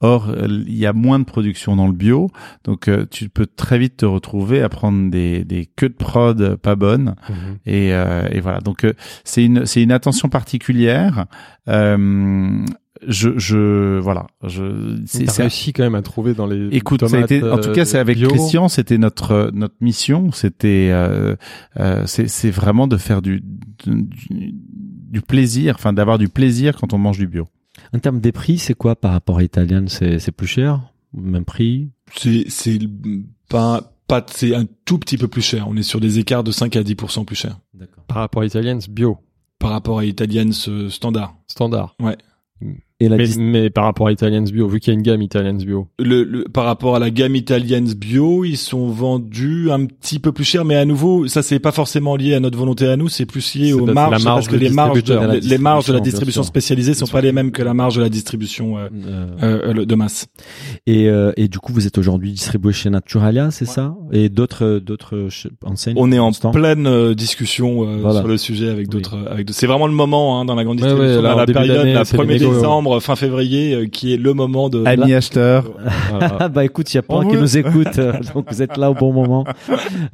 Or, 0.00 0.32
il 0.46 0.76
y 0.76 0.86
a 0.86 0.92
moins 0.92 1.18
de 1.18 1.24
production 1.24 1.74
dans 1.74 1.88
le 1.88 1.92
bio, 1.92 2.30
donc 2.62 2.88
tu 3.10 3.28
peux 3.28 3.46
très 3.46 3.78
vite 3.78 3.98
te 3.98 4.06
retrouver 4.06 4.62
à 4.62 4.68
prendre 4.68 5.10
des, 5.10 5.44
des 5.44 5.66
queues 5.66 5.88
de 5.88 5.94
prod 5.94 6.54
pas 6.56 6.76
bonnes 6.76 7.16
mmh 7.28 7.32
et, 7.66 7.88
et, 7.88 8.40
voilà. 8.40 8.60
Donc 8.60 8.86
c'est 9.24 9.44
une 9.44 9.66
c'est 9.66 9.82
une 9.82 9.92
attention 9.92 10.28
particulière. 10.28 11.26
Euh, 11.68 11.79
je, 13.06 13.38
je, 13.38 13.98
voilà, 13.98 14.26
je. 14.44 15.00
C'est 15.06 15.30
réussi 15.30 15.72
quand 15.72 15.82
même 15.82 15.94
à 15.94 16.02
trouver 16.02 16.34
dans 16.34 16.46
les. 16.46 16.68
Écoute, 16.72 17.06
ça 17.06 17.16
a 17.16 17.20
été, 17.20 17.42
en 17.42 17.58
tout 17.58 17.72
cas, 17.72 17.84
c'est 17.84 17.98
avec 17.98 18.18
Christian, 18.18 18.68
c'était 18.68 18.98
notre 18.98 19.50
notre 19.54 19.76
mission, 19.80 20.32
c'était, 20.32 20.90
euh, 20.92 21.36
euh, 21.78 22.04
c'est 22.06 22.50
vraiment 22.50 22.86
de 22.86 22.96
faire 22.96 23.22
du, 23.22 23.42
du, 23.86 24.54
du 25.10 25.20
plaisir, 25.22 25.76
enfin 25.76 25.92
d'avoir 25.92 26.18
du 26.18 26.28
plaisir 26.28 26.76
quand 26.76 26.92
on 26.92 26.98
mange 26.98 27.18
du 27.18 27.26
bio. 27.26 27.46
En 27.94 27.98
termes 27.98 28.20
des 28.20 28.32
prix, 28.32 28.58
c'est 28.58 28.74
quoi 28.74 28.96
par 28.96 29.12
rapport 29.12 29.38
à 29.38 29.42
Italian 29.42 29.84
C'est 29.88 30.18
c'est 30.18 30.32
plus 30.32 30.46
cher, 30.46 30.80
même 31.14 31.44
prix? 31.44 31.90
C'est 32.14 32.44
c'est 32.48 32.78
pas 33.48 33.94
pas 34.06 34.24
c'est 34.30 34.54
un 34.54 34.66
tout 34.84 34.98
petit 34.98 35.16
peu 35.16 35.28
plus 35.28 35.42
cher. 35.42 35.66
On 35.68 35.76
est 35.76 35.82
sur 35.82 36.00
des 36.00 36.18
écarts 36.18 36.44
de 36.44 36.52
5 36.52 36.76
à 36.76 36.82
10 36.82 36.96
plus 37.26 37.36
cher. 37.36 37.58
D'accord. 37.72 38.04
Par 38.04 38.18
rapport 38.18 38.42
à 38.42 38.46
Italian, 38.46 38.78
bio 38.90 39.18
par 39.60 39.70
rapport 39.70 40.00
à 40.00 40.04
Italians 40.04 40.88
standard. 40.88 41.36
Standard. 41.46 41.94
Ouais. 42.00 42.18
Et 43.00 43.08
la 43.08 43.16
mais, 43.16 43.26
mais, 43.38 43.70
par 43.70 43.84
rapport 43.84 44.08
à 44.08 44.12
Italians 44.12 44.44
Bio, 44.44 44.68
vu 44.68 44.78
qu'il 44.78 44.92
y 44.92 44.94
a 44.94 44.98
une 44.98 45.02
gamme 45.02 45.22
Italians 45.22 45.54
Bio. 45.54 45.88
Le, 45.98 46.22
le, 46.22 46.44
par 46.44 46.64
rapport 46.64 46.96
à 46.96 46.98
la 46.98 47.10
gamme 47.10 47.34
Italians 47.34 47.94
Bio, 47.96 48.44
ils 48.44 48.58
sont 48.58 48.88
vendus 48.88 49.70
un 49.70 49.86
petit 49.86 50.18
peu 50.18 50.32
plus 50.32 50.44
cher, 50.44 50.66
mais 50.66 50.76
à 50.76 50.84
nouveau, 50.84 51.26
ça 51.26 51.42
c'est 51.42 51.58
pas 51.58 51.72
forcément 51.72 52.16
lié 52.16 52.34
à 52.34 52.40
notre 52.40 52.58
volonté 52.58 52.86
à 52.86 52.96
nous, 52.96 53.08
c'est 53.08 53.24
plus 53.24 53.54
lié 53.54 53.72
aux 53.72 53.86
marges, 53.86 54.22
marge 54.22 54.24
parce 54.24 54.48
que 54.48 54.56
les 54.56 54.68
marges, 54.68 55.02
de, 55.02 55.14
la 55.14 55.36
les 55.36 55.58
marges 55.58 55.86
de 55.86 55.92
la 55.94 56.00
distribution 56.00 56.42
spécialisée 56.42 56.92
sont 56.92 57.06
pas 57.06 57.22
les 57.22 57.32
mêmes 57.32 57.52
que 57.52 57.62
la 57.62 57.74
marge 57.74 57.96
de 57.96 58.02
la 58.02 58.10
distribution 58.10 58.76
euh, 58.76 58.88
euh, 59.42 59.74
euh, 59.74 59.84
de 59.86 59.94
masse. 59.94 60.26
Et, 60.86 61.08
euh, 61.08 61.32
et 61.36 61.48
du 61.48 61.58
coup, 61.58 61.72
vous 61.72 61.86
êtes 61.86 61.96
aujourd'hui 61.96 62.32
distribué 62.32 62.72
chez 62.72 62.90
Naturalia, 62.90 63.50
c'est 63.50 63.66
ouais. 63.66 63.74
ça? 63.74 63.94
Et 64.12 64.28
d'autres 64.28 64.78
d'autres 64.78 65.28
enseignes 65.64 65.96
On 65.96 66.12
est 66.12 66.18
en 66.18 66.32
pleine 66.32 66.86
euh, 66.86 67.14
discussion 67.14 67.84
voilà. 68.00 68.20
sur 68.20 68.28
le 68.28 68.36
sujet 68.36 68.68
avec 68.68 68.88
d'autres. 68.88 69.16
Oui. 69.16 69.28
avec 69.30 69.48
C'est 69.52 69.66
vraiment 69.66 69.86
le 69.86 69.92
moment 69.92 70.40
hein, 70.40 70.44
dans 70.44 70.54
la 70.54 70.64
grande 70.64 70.76
distribution, 70.76 71.20
ouais, 71.22 71.28
ouais, 71.28 71.36
la 71.36 71.46
période, 71.46 71.86
la 71.86 72.02
1er 72.02 72.38
décembre 72.38 72.89
fin 72.98 73.14
février, 73.14 73.74
euh, 73.74 73.86
qui 73.86 74.12
est 74.12 74.16
le 74.16 74.34
moment 74.34 74.68
de... 74.68 74.84
Amis 74.84 75.14
acheteurs. 75.14 75.70
Voilà. 76.10 76.48
bah 76.48 76.64
écoute, 76.64 76.92
il 76.92 76.96
y 76.96 76.98
a 76.98 77.02
plein 77.02 77.28
qui 77.28 77.36
nous 77.36 77.56
écoutent, 77.56 77.98
euh, 77.98 78.14
donc 78.34 78.50
vous 78.50 78.62
êtes 78.62 78.76
là 78.76 78.90
au 78.90 78.94
bon 78.94 79.12
moment. 79.12 79.44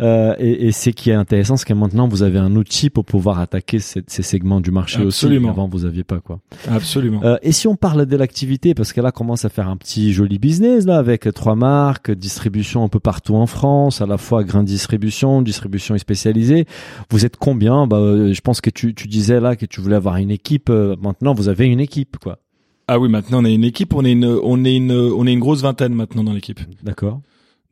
Euh, 0.00 0.34
et, 0.38 0.66
et 0.66 0.72
c'est 0.72 0.92
qui 0.92 1.10
est 1.10 1.14
intéressant, 1.14 1.56
c'est 1.56 1.66
que 1.66 1.72
maintenant 1.72 2.08
vous 2.08 2.22
avez 2.22 2.38
un 2.38 2.54
outil 2.56 2.90
pour 2.90 3.04
pouvoir 3.04 3.40
attaquer 3.40 3.78
ces, 3.78 4.02
ces 4.06 4.22
segments 4.22 4.60
du 4.60 4.70
marché 4.70 5.02
Absolument. 5.02 5.48
aussi. 5.50 5.58
Avant 5.58 5.68
vous 5.68 5.84
aviez 5.84 6.04
pas 6.04 6.20
quoi. 6.20 6.40
Absolument. 6.68 7.20
Euh, 7.24 7.36
et 7.42 7.52
si 7.52 7.68
on 7.68 7.76
parle 7.76 8.06
de 8.06 8.16
l'activité, 8.16 8.74
parce 8.74 8.92
que 8.92 9.00
là 9.00 9.12
commence 9.12 9.44
à 9.44 9.48
faire 9.48 9.68
un 9.68 9.76
petit 9.76 10.12
joli 10.12 10.38
business 10.38 10.84
là 10.84 10.98
avec 10.98 11.32
trois 11.34 11.54
marques, 11.54 12.10
distribution 12.10 12.84
un 12.84 12.88
peu 12.88 13.00
partout 13.00 13.36
en 13.36 13.46
France, 13.46 14.00
à 14.00 14.06
la 14.06 14.18
fois 14.18 14.44
grain 14.44 14.64
distribution, 14.64 15.42
distribution 15.42 15.96
spécialisée. 15.96 16.66
Vous 17.10 17.24
êtes 17.24 17.36
combien? 17.36 17.86
Bah, 17.86 18.32
je 18.32 18.40
pense 18.40 18.60
que 18.60 18.70
tu, 18.70 18.94
tu 18.94 19.08
disais 19.08 19.40
là 19.40 19.56
que 19.56 19.66
tu 19.66 19.80
voulais 19.80 19.96
avoir 19.96 20.16
une 20.16 20.30
équipe. 20.30 20.68
Maintenant, 20.68 21.34
vous 21.34 21.48
avez 21.48 21.66
une 21.66 21.80
équipe 21.80 22.16
quoi. 22.18 22.38
Ah 22.88 22.98
oui, 22.98 23.08
maintenant 23.08 23.42
on 23.42 23.44
est 23.44 23.54
une 23.54 23.64
équipe, 23.64 23.94
on 23.94 24.04
est 24.04 24.12
une, 24.12 24.24
on 24.24 24.64
est 24.64 24.76
une, 24.76 24.92
on 24.92 25.26
est 25.26 25.32
une 25.32 25.40
grosse 25.40 25.62
vingtaine 25.62 25.94
maintenant 25.94 26.24
dans 26.24 26.32
l'équipe. 26.32 26.60
D'accord. 26.82 27.20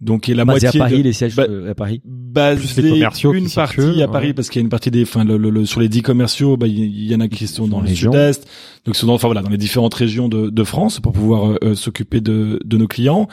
Donc 0.00 0.28
et 0.28 0.34
la 0.34 0.44
basé 0.44 0.66
moitié 0.66 0.80
à 0.80 0.84
Paris, 0.84 0.98
de, 0.98 1.02
les 1.04 1.12
sièges 1.12 1.36
bah, 1.36 1.46
à 1.68 1.74
Paris. 1.74 2.02
Basé 2.04 2.82
une 2.82 3.00
partie 3.00 4.02
à 4.02 4.08
Paris 4.08 4.26
ouais. 4.28 4.32
parce 4.34 4.50
qu'il 4.50 4.60
y 4.60 4.62
a 4.62 4.64
une 4.64 4.68
partie 4.68 4.90
des, 4.90 5.02
enfin 5.02 5.24
le, 5.24 5.36
le, 5.36 5.50
le, 5.50 5.64
sur 5.66 5.80
les 5.80 5.88
dix 5.88 6.02
commerciaux, 6.02 6.56
bah 6.56 6.66
il 6.66 7.04
y, 7.04 7.14
en 7.14 7.20
a 7.20 7.28
qui 7.28 7.46
sont 7.46 7.68
dans, 7.68 7.78
dans 7.78 7.82
le 7.82 7.94
sud-est, 7.94 8.46
donc 8.84 8.96
sont 8.96 9.06
dans, 9.06 9.14
enfin 9.14 9.28
voilà, 9.28 9.40
dans 9.40 9.50
les 9.50 9.56
différentes 9.56 9.94
régions 9.94 10.28
de, 10.28 10.50
de 10.50 10.64
France 10.64 10.98
pour 10.98 11.12
pouvoir 11.12 11.56
euh, 11.62 11.74
s'occuper 11.76 12.20
de, 12.20 12.60
de 12.64 12.76
nos 12.76 12.88
clients. 12.88 13.28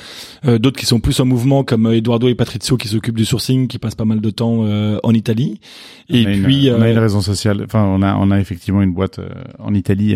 Euh, 0.46 0.60
D'autres 0.60 0.80
qui 0.80 0.86
sont 0.86 1.00
plus 1.00 1.20
en 1.20 1.26
mouvement 1.26 1.64
comme 1.64 1.92
Eduardo 1.92 2.28
et 2.28 2.36
Patrizio 2.36 2.78
qui 2.78 2.88
s'occupent 2.88 3.18
du 3.18 3.26
sourcing, 3.26 3.68
qui 3.68 3.80
passent 3.80 3.96
pas 3.96 4.06
mal 4.06 4.22
de 4.22 4.30
temps 4.30 4.64
euh, 4.64 5.00
en 5.02 5.14
Italie. 5.16 5.60
Et 6.10 6.26
on 6.28 6.44
puis 6.44 6.68
une, 6.68 6.76
on 6.76 6.82
a 6.82 6.92
une 6.92 7.00
raison 7.00 7.22
sociale, 7.22 7.64
enfin 7.66 7.84
on 7.84 8.04
a 8.04 8.16
on 8.16 8.30
a 8.30 8.40
effectivement 8.40 8.84
une 8.84 8.94
boîte 8.94 9.20
en 9.58 9.74
Italie 9.74 10.16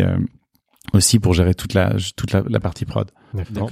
aussi 0.92 1.18
pour 1.18 1.34
gérer 1.34 1.54
toute 1.54 1.74
la 1.74 1.94
toute 2.16 2.32
la, 2.32 2.42
la 2.48 2.60
partie 2.60 2.84
prod. 2.84 3.10
D'accord. 3.50 3.70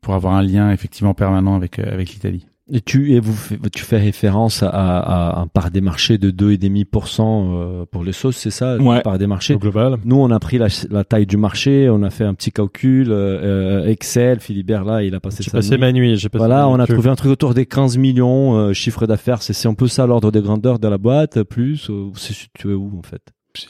Pour 0.00 0.14
avoir 0.14 0.34
un 0.34 0.42
lien 0.42 0.70
effectivement 0.72 1.14
permanent 1.14 1.54
avec 1.54 1.78
avec 1.78 2.10
l'Italie. 2.10 2.46
Et 2.72 2.80
tu 2.80 3.12
et 3.14 3.18
vous 3.20 3.34
tu 3.72 3.82
fais 3.82 3.98
référence 3.98 4.62
à, 4.62 4.68
à, 4.68 5.30
à 5.30 5.40
un 5.40 5.48
part 5.48 5.72
des 5.72 5.80
marchés 5.80 6.18
de 6.18 6.30
2,5% 6.30 7.20
euh, 7.22 7.84
pour 7.90 8.04
les 8.04 8.12
sauces, 8.12 8.36
c'est 8.36 8.50
ça? 8.52 8.76
Ouais. 8.76 9.02
Part 9.02 9.18
des 9.18 9.26
marchés. 9.26 9.54
Au 9.54 9.58
global. 9.58 9.96
Nous, 10.04 10.14
on 10.14 10.30
a 10.30 10.38
pris 10.38 10.56
la, 10.58 10.68
la, 10.88 11.02
taille 11.02 11.26
du 11.26 11.36
marché, 11.36 11.90
on 11.90 12.02
a 12.04 12.10
fait 12.10 12.22
un 12.24 12.34
petit 12.34 12.52
calcul 12.52 13.08
euh, 13.10 13.86
Excel. 13.86 14.38
Philibert 14.38 14.84
là, 14.84 15.02
il 15.02 15.16
a 15.16 15.20
passé 15.20 15.42
J'ai 15.42 15.50
passé 15.50 15.70
nuit. 15.72 15.78
ma 15.78 15.90
nuit. 15.92 16.16
J'ai 16.16 16.28
passé 16.28 16.38
Voilà, 16.38 16.60
ma 16.60 16.68
on 16.68 16.78
a 16.78 16.86
trouvé 16.86 17.10
un 17.10 17.16
truc 17.16 17.32
autour 17.32 17.54
des 17.54 17.66
15 17.66 17.98
millions 17.98 18.54
euh, 18.54 18.72
chiffre 18.72 19.04
d'affaires. 19.04 19.42
C'est 19.42 19.66
un 19.66 19.74
peu 19.74 19.88
ça 19.88 20.06
l'ordre 20.06 20.30
de 20.30 20.38
grandeur 20.38 20.78
de 20.78 20.86
la 20.86 20.98
boîte, 20.98 21.42
plus. 21.42 21.88
ou 21.88 22.12
c'est 22.14 22.34
tu 22.54 22.70
es 22.70 22.74
où 22.74 22.92
en 22.96 23.02
fait? 23.02 23.22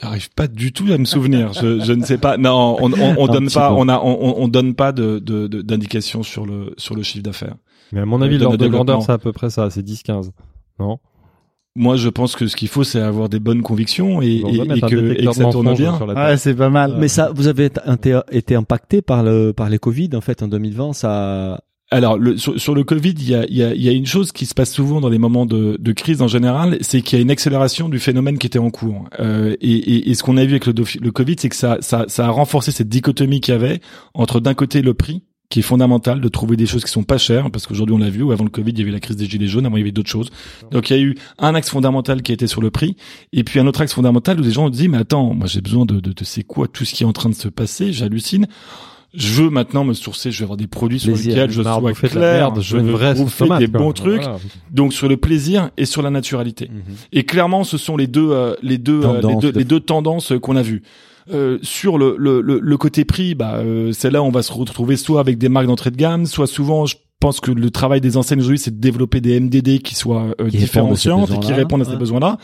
J'arrive 0.02 0.30
pas 0.34 0.46
du 0.46 0.72
tout 0.72 0.92
à 0.92 0.98
me 0.98 1.04
souvenir. 1.04 1.52
Je, 1.54 1.80
je 1.80 1.92
ne 1.92 2.04
sais 2.04 2.18
pas. 2.18 2.36
Non, 2.36 2.76
on, 2.80 2.92
on, 2.92 3.14
on 3.18 3.26
donne 3.26 3.50
pas. 3.50 3.72
On 3.72 3.88
a, 3.88 3.98
on, 3.98 4.42
on 4.42 4.48
donne 4.48 4.74
pas 4.74 4.92
de, 4.92 5.18
de, 5.18 5.46
d'indication 5.46 6.22
sur 6.22 6.44
le 6.44 6.74
sur 6.76 6.94
le 6.94 7.02
chiffre 7.02 7.22
d'affaires. 7.22 7.56
Mais 7.92 8.00
à 8.00 8.06
mon 8.06 8.20
avis, 8.20 8.38
l'ordre 8.38 8.56
de 8.58 8.68
grandeur, 8.68 9.02
c'est 9.02 9.12
à 9.12 9.18
peu 9.18 9.32
près 9.32 9.50
ça. 9.50 9.70
C'est 9.70 9.84
10-15. 9.84 10.30
Non? 10.78 10.98
Moi, 11.76 11.96
je 11.96 12.08
pense 12.08 12.36
que 12.36 12.46
ce 12.46 12.56
qu'il 12.56 12.68
faut, 12.68 12.84
c'est 12.84 13.00
avoir 13.00 13.28
des 13.28 13.38
bonnes 13.38 13.62
convictions 13.62 14.20
et, 14.20 14.26
et, 14.26 14.60
et 14.60 14.80
que, 14.80 15.12
et 15.12 15.24
que 15.24 15.32
ça 15.32 15.50
tourne 15.50 15.74
bien. 15.74 15.96
Ouais, 15.98 16.36
c'est 16.36 16.54
pas 16.54 16.68
mal. 16.68 16.96
Mais 16.98 17.08
ça, 17.08 17.30
vous 17.34 17.46
avez 17.46 17.66
été, 17.66 18.18
été 18.32 18.54
impacté 18.54 19.02
par 19.02 19.22
le 19.22 19.52
par 19.52 19.70
les 19.70 19.78
Covid 19.78 20.10
en 20.14 20.20
fait 20.20 20.42
en 20.42 20.48
2020. 20.48 20.92
Ça 20.92 21.62
alors, 21.92 22.18
le, 22.18 22.36
sur, 22.36 22.58
sur, 22.60 22.74
le 22.74 22.84
Covid, 22.84 23.14
il 23.18 23.28
y 23.28 23.34
a, 23.34 23.44
y, 23.50 23.64
a, 23.64 23.74
y 23.74 23.88
a, 23.88 23.92
une 23.92 24.06
chose 24.06 24.30
qui 24.30 24.46
se 24.46 24.54
passe 24.54 24.72
souvent 24.72 25.00
dans 25.00 25.08
les 25.08 25.18
moments 25.18 25.44
de, 25.44 25.76
de 25.80 25.92
crise 25.92 26.22
en 26.22 26.28
général, 26.28 26.78
c'est 26.82 27.02
qu'il 27.02 27.18
y 27.18 27.20
a 27.20 27.22
une 27.22 27.32
accélération 27.32 27.88
du 27.88 27.98
phénomène 27.98 28.38
qui 28.38 28.46
était 28.46 28.60
en 28.60 28.70
cours. 28.70 29.08
Euh, 29.18 29.56
et, 29.60 29.72
et, 29.72 30.10
et, 30.10 30.14
ce 30.14 30.22
qu'on 30.22 30.36
a 30.36 30.44
vu 30.44 30.52
avec 30.52 30.66
le, 30.66 30.72
le 30.72 31.10
Covid, 31.10 31.36
c'est 31.38 31.48
que 31.48 31.56
ça, 31.56 31.78
ça, 31.80 32.04
ça, 32.06 32.26
a 32.26 32.30
renforcé 32.30 32.70
cette 32.70 32.88
dichotomie 32.88 33.40
qu'il 33.40 33.54
y 33.54 33.56
avait 33.56 33.80
entre 34.14 34.38
d'un 34.38 34.54
côté 34.54 34.82
le 34.82 34.94
prix, 34.94 35.24
qui 35.48 35.58
est 35.58 35.62
fondamental 35.62 36.20
de 36.20 36.28
trouver 36.28 36.56
des 36.56 36.66
choses 36.66 36.84
qui 36.84 36.92
sont 36.92 37.02
pas 37.02 37.18
chères, 37.18 37.50
parce 37.50 37.66
qu'aujourd'hui 37.66 37.96
on 37.96 37.98
l'a 37.98 38.08
vu, 38.08 38.22
avant 38.30 38.44
le 38.44 38.50
Covid, 38.50 38.70
il 38.70 38.78
y 38.78 38.82
avait 38.82 38.92
la 38.92 39.00
crise 39.00 39.16
des 39.16 39.26
gilets 39.26 39.48
jaunes, 39.48 39.66
avant 39.66 39.76
il 39.76 39.80
y 39.80 39.82
avait 39.82 39.90
d'autres 39.90 40.08
choses. 40.08 40.30
Donc 40.70 40.90
il 40.90 40.96
y 40.96 40.98
a 40.98 41.02
eu 41.02 41.16
un 41.38 41.56
axe 41.56 41.70
fondamental 41.70 42.22
qui 42.22 42.30
a 42.30 42.34
été 42.34 42.46
sur 42.46 42.60
le 42.60 42.70
prix, 42.70 42.94
et 43.32 43.42
puis 43.42 43.58
un 43.58 43.66
autre 43.66 43.80
axe 43.80 43.94
fondamental 43.94 44.38
où 44.38 44.44
les 44.44 44.52
gens 44.52 44.66
ont 44.66 44.70
dit, 44.70 44.86
mais 44.86 44.98
attends, 44.98 45.34
moi 45.34 45.48
j'ai 45.48 45.60
besoin 45.60 45.86
de, 45.86 45.98
de, 45.98 46.12
de 46.12 46.24
c'est 46.24 46.44
quoi 46.44 46.68
tout 46.68 46.84
ce 46.84 46.94
qui 46.94 47.02
est 47.02 47.06
en 47.06 47.12
train 47.12 47.30
de 47.30 47.34
se 47.34 47.48
passer, 47.48 47.92
j'hallucine 47.92 48.46
je 49.14 49.42
veux 49.42 49.50
maintenant 49.50 49.84
me 49.84 49.92
sourcer, 49.94 50.30
je 50.30 50.38
vais 50.38 50.44
avoir 50.44 50.56
des 50.56 50.66
produits 50.66 51.00
sur 51.00 51.12
Plaisir. 51.12 51.34
lesquels 51.34 51.50
je 51.50 51.62
sois 51.62 51.92
clair, 51.92 52.20
merde, 52.50 52.60
je 52.60 52.76
veux 52.76 52.82
veux 52.82 52.92
vraie 52.92 53.14
bouffer 53.14 53.48
des 53.58 53.66
bons 53.66 53.92
trucs, 53.92 54.22
Voilà. 54.22 54.38
donc 54.70 54.92
sur 54.92 55.08
le 55.08 55.16
plaisir 55.16 55.70
et 55.76 55.84
sur 55.84 56.02
la 56.02 56.10
naturalité. 56.10 56.68
Mhm. 56.72 56.94
Et 57.12 57.24
clairement, 57.24 57.64
ce 57.64 57.76
sont 57.78 57.96
les 57.96 58.06
deux, 58.06 58.30
euh, 58.30 58.54
les 58.62 58.78
deux, 58.78 59.02
euh, 59.04 59.14
les 59.16 59.20
Tendances 59.22 59.40
deux, 59.42 59.52
de- 59.52 59.58
les 59.58 59.64
deux 59.64 59.80
tendances 59.80 60.32
qu'on 60.40 60.56
a 60.56 60.62
vues. 60.62 60.82
Euh, 61.32 61.58
sur 61.62 61.98
le, 61.98 62.16
le, 62.18 62.40
le, 62.40 62.58
le 62.60 62.76
côté 62.76 63.04
prix, 63.04 63.34
bah, 63.34 63.56
euh, 63.56 63.92
c'est 63.92 64.10
là 64.10 64.22
où 64.22 64.26
on 64.26 64.30
va 64.30 64.42
se 64.42 64.52
retrouver 64.52 64.96
soit 64.96 65.20
avec 65.20 65.38
des 65.38 65.48
marques 65.48 65.66
d'entrée 65.66 65.90
de 65.90 65.96
gamme, 65.96 66.26
soit 66.26 66.46
souvent, 66.48 66.86
je 66.86 66.96
pense 67.20 67.38
que 67.40 67.50
le 67.52 67.70
travail 67.70 68.00
des 68.00 68.16
enseignes 68.16 68.38
aujourd'hui, 68.40 68.58
c'est 68.58 68.74
de 68.74 68.80
développer 68.80 69.20
des 69.20 69.38
MDD 69.38 69.80
qui 69.82 69.94
soient 69.94 70.34
euh, 70.40 70.48
Qui 70.48 70.56
différenciantes 70.56 71.30
et 71.30 71.38
qui 71.38 71.52
répondent 71.52 71.82
à 71.82 71.84
ces 71.84 71.90
Ouais. 71.92 71.96
besoins-là. 71.98 72.38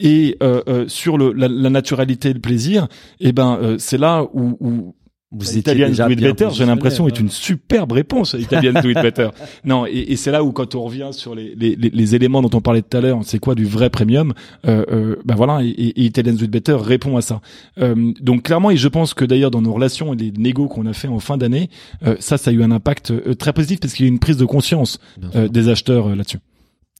Et 0.00 0.36
euh, 0.42 0.62
euh, 0.68 0.84
sur 0.88 1.18
le, 1.18 1.32
la, 1.32 1.46
la 1.46 1.70
naturalité 1.70 2.30
et 2.30 2.32
le 2.32 2.40
plaisir, 2.40 2.88
eh 3.20 3.32
ben, 3.32 3.58
euh, 3.62 3.76
c'est 3.78 3.98
là 3.98 4.24
où, 4.32 4.56
où 4.60 4.94
vous 5.34 5.58
Italian 5.58 5.90
Do 5.90 6.08
It 6.08 6.20
Better, 6.20 6.48
j'ai 6.52 6.66
l'impression, 6.66 7.08
est 7.08 7.12
ouais. 7.12 7.20
une 7.20 7.30
superbe 7.30 7.92
réponse. 7.92 8.36
Italian 8.38 8.80
Do 8.80 8.88
It 8.88 9.00
Better. 9.00 9.28
Non, 9.64 9.86
et, 9.86 10.12
et 10.12 10.16
c'est 10.16 10.30
là 10.30 10.44
où 10.44 10.52
quand 10.52 10.74
on 10.74 10.84
revient 10.84 11.08
sur 11.12 11.34
les, 11.34 11.54
les, 11.56 11.76
les, 11.76 12.14
éléments 12.14 12.42
dont 12.42 12.50
on 12.56 12.60
parlait 12.60 12.82
tout 12.82 12.96
à 12.96 13.00
l'heure, 13.00 13.20
c'est 13.24 13.38
quoi 13.38 13.54
du 13.54 13.64
vrai 13.64 13.88
premium 13.88 14.32
euh, 14.66 14.84
euh, 14.90 15.16
Ben 15.24 15.34
voilà, 15.34 15.60
et, 15.62 15.68
et 15.68 16.04
Italian 16.04 16.34
Do 16.34 16.44
It 16.44 16.50
Better 16.50 16.76
répond 16.78 17.16
à 17.16 17.22
ça. 17.22 17.40
Euh, 17.78 18.12
donc 18.20 18.42
clairement, 18.42 18.70
et 18.70 18.76
je 18.76 18.88
pense 18.88 19.14
que 19.14 19.24
d'ailleurs 19.24 19.50
dans 19.50 19.62
nos 19.62 19.72
relations 19.72 20.12
et 20.12 20.16
les 20.16 20.32
négos 20.32 20.68
qu'on 20.68 20.86
a 20.86 20.92
fait 20.92 21.08
en 21.08 21.20
fin 21.20 21.36
d'année, 21.36 21.70
euh, 22.06 22.16
ça, 22.20 22.36
ça 22.36 22.50
a 22.50 22.54
eu 22.54 22.62
un 22.62 22.70
impact 22.70 23.10
euh, 23.10 23.34
très 23.34 23.52
positif 23.52 23.80
parce 23.80 23.94
qu'il 23.94 24.06
y 24.06 24.08
a 24.08 24.10
eu 24.10 24.12
une 24.12 24.18
prise 24.18 24.36
de 24.36 24.44
conscience 24.44 24.98
euh, 25.34 25.48
des 25.48 25.68
acheteurs 25.68 26.14
là-dessus. 26.14 26.38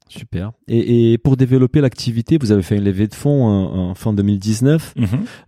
Super. 0.08 0.52
Et, 0.68 1.12
et 1.12 1.18
pour 1.18 1.36
développer 1.36 1.80
l'activité, 1.80 2.36
vous 2.38 2.52
avez 2.52 2.62
fait 2.62 2.76
une 2.76 2.84
levée 2.84 3.06
de 3.08 3.14
fonds 3.14 3.44
en, 3.46 3.90
en 3.90 3.94
fin 3.94 4.12
2019. 4.12 4.94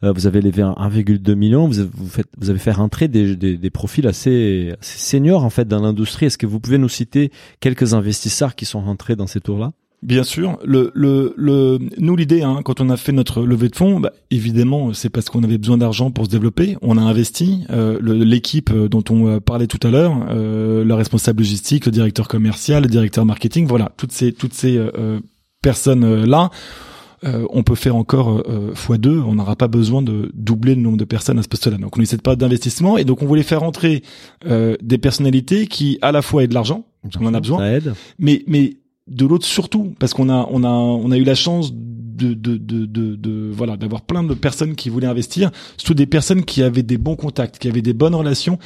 Euh, 0.02 0.12
vous 0.12 0.26
avez 0.26 0.40
levé 0.40 0.62
un 0.62 0.72
1,2 0.72 1.34
million. 1.34 1.68
Vous 1.68 1.78
avez, 1.80 1.90
vous 1.92 2.08
faites, 2.08 2.28
vous 2.38 2.50
avez 2.50 2.58
fait 2.58 2.72
rentrer 2.72 3.08
des, 3.08 3.36
des, 3.36 3.56
des 3.58 3.70
profils 3.70 4.06
assez, 4.06 4.74
assez 4.80 4.98
seniors 4.98 5.44
en 5.44 5.50
fait 5.50 5.68
dans 5.68 5.80
l'industrie. 5.80 6.26
Est-ce 6.26 6.38
que 6.38 6.46
vous 6.46 6.58
pouvez 6.58 6.78
nous 6.78 6.88
citer 6.88 7.30
quelques 7.60 7.94
investisseurs 7.94 8.54
qui 8.54 8.64
sont 8.64 8.80
rentrés 8.80 9.14
dans 9.14 9.26
ces 9.26 9.40
tours-là? 9.40 9.72
Bien 10.02 10.23
sûr. 10.24 10.59
Le, 10.64 10.90
le, 10.94 11.32
le, 11.36 11.78
nous, 11.98 12.14
l'idée, 12.16 12.43
hein, 12.43 12.60
quand 12.64 12.81
on 12.81 12.90
a 12.90 12.97
fait 12.97 13.12
notre 13.12 13.43
levée 13.43 13.68
de 13.68 13.77
fonds, 13.77 13.98
bah, 13.98 14.12
évidemment, 14.31 14.93
c'est 14.93 15.09
parce 15.09 15.31
qu'on 15.31 15.43
avait 15.43 15.59
besoin 15.59 15.78
d'argent 15.78 16.10
pour 16.10 16.27
se 16.27 16.31
développer. 16.31 16.77
On 16.82 16.97
a 16.98 17.01
investi. 17.01 17.64
Euh, 17.70 17.98
L'équipe 18.02 18.70
euh, 18.70 18.89
dont 18.89 19.02
on 19.10 19.27
euh, 19.27 19.40
parlait 19.40 19.66
tout 19.66 19.85
à 19.86 19.90
l'heure, 19.90 20.14
euh, 20.31 20.85
le 20.85 20.94
responsable 20.94 21.40
logistique, 21.40 21.86
le 21.86 21.93
directeur 21.93 22.28
commercial, 22.28 22.82
le 22.85 22.89
directeur 22.89 23.24
marketing, 23.24 23.66
voilà, 23.66 23.90
toutes 23.97 24.12
ces, 24.12 24.32
toutes 24.32 24.55
ces 24.55 24.77
euh, 24.77 24.90
euh, 24.98 25.20
personnes 25.62 26.24
là. 26.24 26.51
euh, 27.24 27.47
on 27.51 27.62
peut 27.62 27.74
faire 27.74 27.97
encore 27.97 28.43
euh, 28.48 28.73
x2, 28.74 29.20
on 29.23 29.35
n'aura 29.36 29.56
pas 29.56 29.68
besoin 29.68 30.02
de 30.02 30.31
doubler 30.35 30.74
le 30.74 30.82
nombre 30.82 30.98
de 30.98 31.05
personnes 31.05 31.39
à 31.39 31.43
ce 31.43 31.48
poste-là. 31.48 31.78
Donc 31.78 31.97
on 31.98 32.02
essaie 32.02 32.18
pas 32.18 32.36
d'investissement 32.36 32.98
et 32.98 33.05
donc 33.05 33.23
on 33.23 33.27
voulait 33.27 33.43
faire 33.43 33.62
entrer 33.62 34.02
euh, 34.47 34.77
des 34.82 34.98
personnalités 34.98 35.66
qui 35.66 35.98
à 36.02 36.12
la 36.12 36.23
fois 36.23 36.44
aient 36.44 36.48
de 36.48 36.55
l'argent, 36.55 36.85
qu'on 37.18 37.27
en 37.27 37.35
a 37.35 37.40
besoin, 37.40 37.59
Ça 37.59 37.73
aide. 37.73 37.94
mais 38.18 38.44
mais 38.47 38.77
de 39.08 39.26
l'autre 39.26 39.46
surtout 39.46 39.94
parce 39.98 40.14
qu'on 40.14 40.28
a 40.28 40.48
on 40.50 40.64
a 40.64 40.68
on 40.68 41.10
a 41.10 41.16
eu 41.16 41.24
la 41.24 41.34
chance 41.34 41.72
de 41.72 42.32
de 42.32 42.56
de 42.56 42.86
de, 42.86 43.14
de- 43.14 43.50
voilà 43.52 43.76
d'avoir 43.76 44.00
plein 44.02 44.22
de 44.24 44.32
personnes 44.34 44.74
qui 44.74 44.88
voulaient 44.88 45.06
investir 45.06 45.50
surtout 45.76 45.92
des 45.94 46.06
personnes 46.06 46.44
qui 46.44 46.62
avaient 46.62 46.82
des 46.82 46.96
bons 46.98 47.14
contacts 47.16 47.58
qui 47.58 47.68
avaient 47.68 47.82
des 47.82 47.92
bonnes 47.92 48.14
relations 48.14 48.58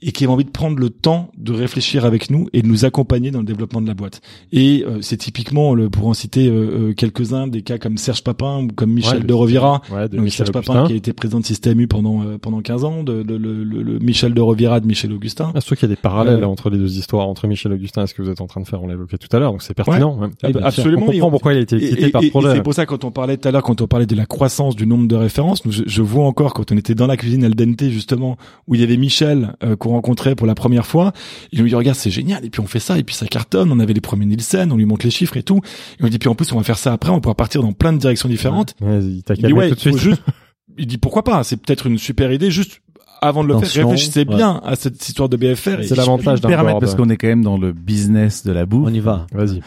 et 0.00 0.12
qui 0.12 0.22
avaient 0.24 0.32
envie 0.32 0.44
de 0.44 0.50
prendre 0.50 0.78
le 0.78 0.90
temps 0.90 1.32
de 1.36 1.52
réfléchir 1.52 2.04
avec 2.04 2.30
nous 2.30 2.46
et 2.52 2.62
de 2.62 2.68
nous 2.68 2.84
accompagner 2.84 3.32
dans 3.32 3.40
le 3.40 3.44
développement 3.44 3.80
de 3.80 3.88
la 3.88 3.94
boîte. 3.94 4.20
Et 4.52 4.84
euh, 4.86 4.98
c'est 5.00 5.16
typiquement 5.16 5.74
le 5.74 5.90
pour 5.90 6.06
en 6.06 6.14
citer 6.14 6.46
euh, 6.46 6.90
euh, 6.90 6.92
quelques-uns 6.94 7.48
des 7.48 7.62
cas 7.62 7.78
comme 7.78 7.96
Serge 7.98 8.22
Papin 8.22 8.62
ou 8.62 8.68
comme 8.68 8.92
Michel 8.92 9.18
Ouais, 9.18 9.24
de 9.24 9.32
Rovira. 9.34 9.82
Ouais, 9.90 10.08
de 10.08 10.14
donc 10.14 10.26
Michel 10.26 10.46
Serge 10.46 10.52
Papin 10.52 10.86
qui 10.86 10.92
a 10.92 10.96
été 10.96 11.12
président 11.12 11.40
de 11.40 11.44
Système 11.46 11.80
U 11.80 11.88
pendant 11.88 12.22
euh, 12.22 12.38
pendant 12.38 12.60
15 12.60 12.84
ans 12.84 13.02
de, 13.02 13.24
de- 13.24 13.34
le, 13.34 13.64
le- 13.64 13.82
le 13.82 13.98
Michel 13.98 14.34
de 14.34 14.40
Rovira 14.40 14.78
de 14.78 14.86
Michel 14.86 15.12
Augustin. 15.12 15.50
Ah, 15.56 15.60
surtout 15.60 15.80
qu'il 15.80 15.88
y 15.88 15.92
a 15.92 15.96
des 15.96 16.00
parallèles 16.00 16.44
Euh, 16.44 16.46
entre 16.46 16.70
les 16.70 16.78
deux 16.78 16.96
histoires, 16.96 17.26
entre 17.26 17.48
Michel 17.48 17.72
Augustin 17.72 18.04
et 18.04 18.06
ce 18.06 18.14
que 18.14 18.22
vous 18.22 18.30
êtes 18.30 18.40
en 18.40 18.46
train 18.46 18.60
de 18.60 18.68
faire, 18.68 18.80
on 18.80 18.86
l'a 18.86 18.94
évoqué 18.94 19.18
tout 19.18 19.34
à 19.36 19.40
l'heure, 19.40 19.50
donc 19.50 19.62
c'est 19.62 19.74
pertinent. 19.88 20.18
ouais. 20.18 20.28
Ah, 20.42 20.48
sûr. 20.50 20.66
absolument 20.66 21.02
On 21.02 21.06
comprend 21.12 21.28
Et- 21.28 21.30
pourquoi 21.30 21.52
il 21.54 21.58
a 21.58 21.60
été 21.60 22.10
par 22.10 22.22
projet. 22.30 22.54
c'est 22.54 22.62
pour 22.62 22.74
ça 22.74 22.86
quand 22.86 23.04
on 23.04 23.10
parlait 23.10 23.36
tout 23.36 23.48
à 23.48 23.50
l'heure, 23.52 23.62
quand 23.62 23.80
on 23.80 23.86
parlait 23.86 24.06
de 24.06 24.14
la 24.16 24.26
croissance 24.26 24.76
du 24.76 24.86
nombre 24.86 25.08
de 25.08 25.16
références, 25.16 25.62
je, 25.68 25.82
je 25.86 26.02
vois 26.02 26.24
encore 26.26 26.54
quand 26.54 26.70
on 26.72 26.76
était 26.76 26.94
dans 26.94 27.06
la 27.06 27.16
cuisine 27.16 27.44
al 27.44 27.54
dente 27.54 27.84
justement, 27.88 28.36
où 28.66 28.74
il 28.74 28.80
y 28.80 28.84
avait 28.84 28.96
Michel 28.96 29.54
euh, 29.62 29.76
qu'on 29.76 29.90
rencontrait 29.90 30.34
pour 30.34 30.46
la 30.46 30.54
première 30.54 30.86
fois, 30.86 31.12
il 31.52 31.60
nous 31.62 31.68
dit 31.68 31.74
regarde 31.74 31.96
c'est 31.96 32.10
génial, 32.10 32.44
et 32.44 32.50
puis 32.50 32.60
on 32.60 32.66
fait 32.66 32.80
ça, 32.80 32.98
et 32.98 33.02
puis 33.04 33.14
ça 33.14 33.26
cartonne, 33.26 33.70
on 33.72 33.78
avait 33.80 33.92
les 33.94 34.00
premiers 34.00 34.26
Nielsen, 34.26 34.70
on 34.72 34.76
lui 34.76 34.84
montre 34.86 35.04
les 35.06 35.10
chiffres 35.10 35.36
et 35.36 35.42
tout, 35.42 35.60
et 36.00 36.04
on 36.04 36.08
dit 36.08 36.18
puis 36.18 36.28
en 36.28 36.34
plus 36.34 36.52
on 36.52 36.56
va 36.58 36.62
faire 36.64 36.78
ça 36.78 36.92
après, 36.92 37.10
on 37.10 37.20
pourra 37.20 37.34
partir 37.34 37.62
dans 37.62 37.72
plein 37.72 37.92
de 37.92 37.98
directions 37.98 38.28
différentes. 38.28 38.74
Ouais, 38.80 38.98
il 39.02 39.22
t'a 39.22 39.34
ouais, 39.34 39.68
tout 39.70 39.74
de 39.74 39.80
faut 39.80 39.90
suite. 39.90 39.98
juste, 39.98 40.22
il 40.78 40.86
dit 40.86 40.98
pourquoi 40.98 41.24
pas, 41.24 41.42
c'est 41.44 41.56
peut-être 41.56 41.86
une 41.86 41.98
super 41.98 42.32
idée, 42.32 42.50
juste 42.50 42.80
avant 43.20 43.42
de 43.42 43.48
le 43.48 43.56
Attention, 43.56 43.82
faire, 43.82 43.88
réfléchissez 43.90 44.20
ouais. 44.20 44.36
bien 44.36 44.60
à 44.64 44.76
cette 44.76 45.06
histoire 45.08 45.28
de 45.28 45.36
BFR. 45.36 45.80
et 45.80 45.86
C'est 45.86 45.96
l'avantage 45.96 46.40
d'un 46.40 46.48
me 46.48 46.54
permettre 46.54 46.80
parce 46.80 46.94
qu'on 46.94 47.08
est 47.08 47.16
quand 47.16 47.28
même 47.28 47.42
dans 47.44 47.58
le 47.58 47.72
business 47.72 48.44
de 48.44 48.52
la 48.52 48.66
bouffe. 48.66 48.88
On 48.88 48.94
y 48.94 49.00
va. 49.00 49.26
Vas-y. 49.32 49.60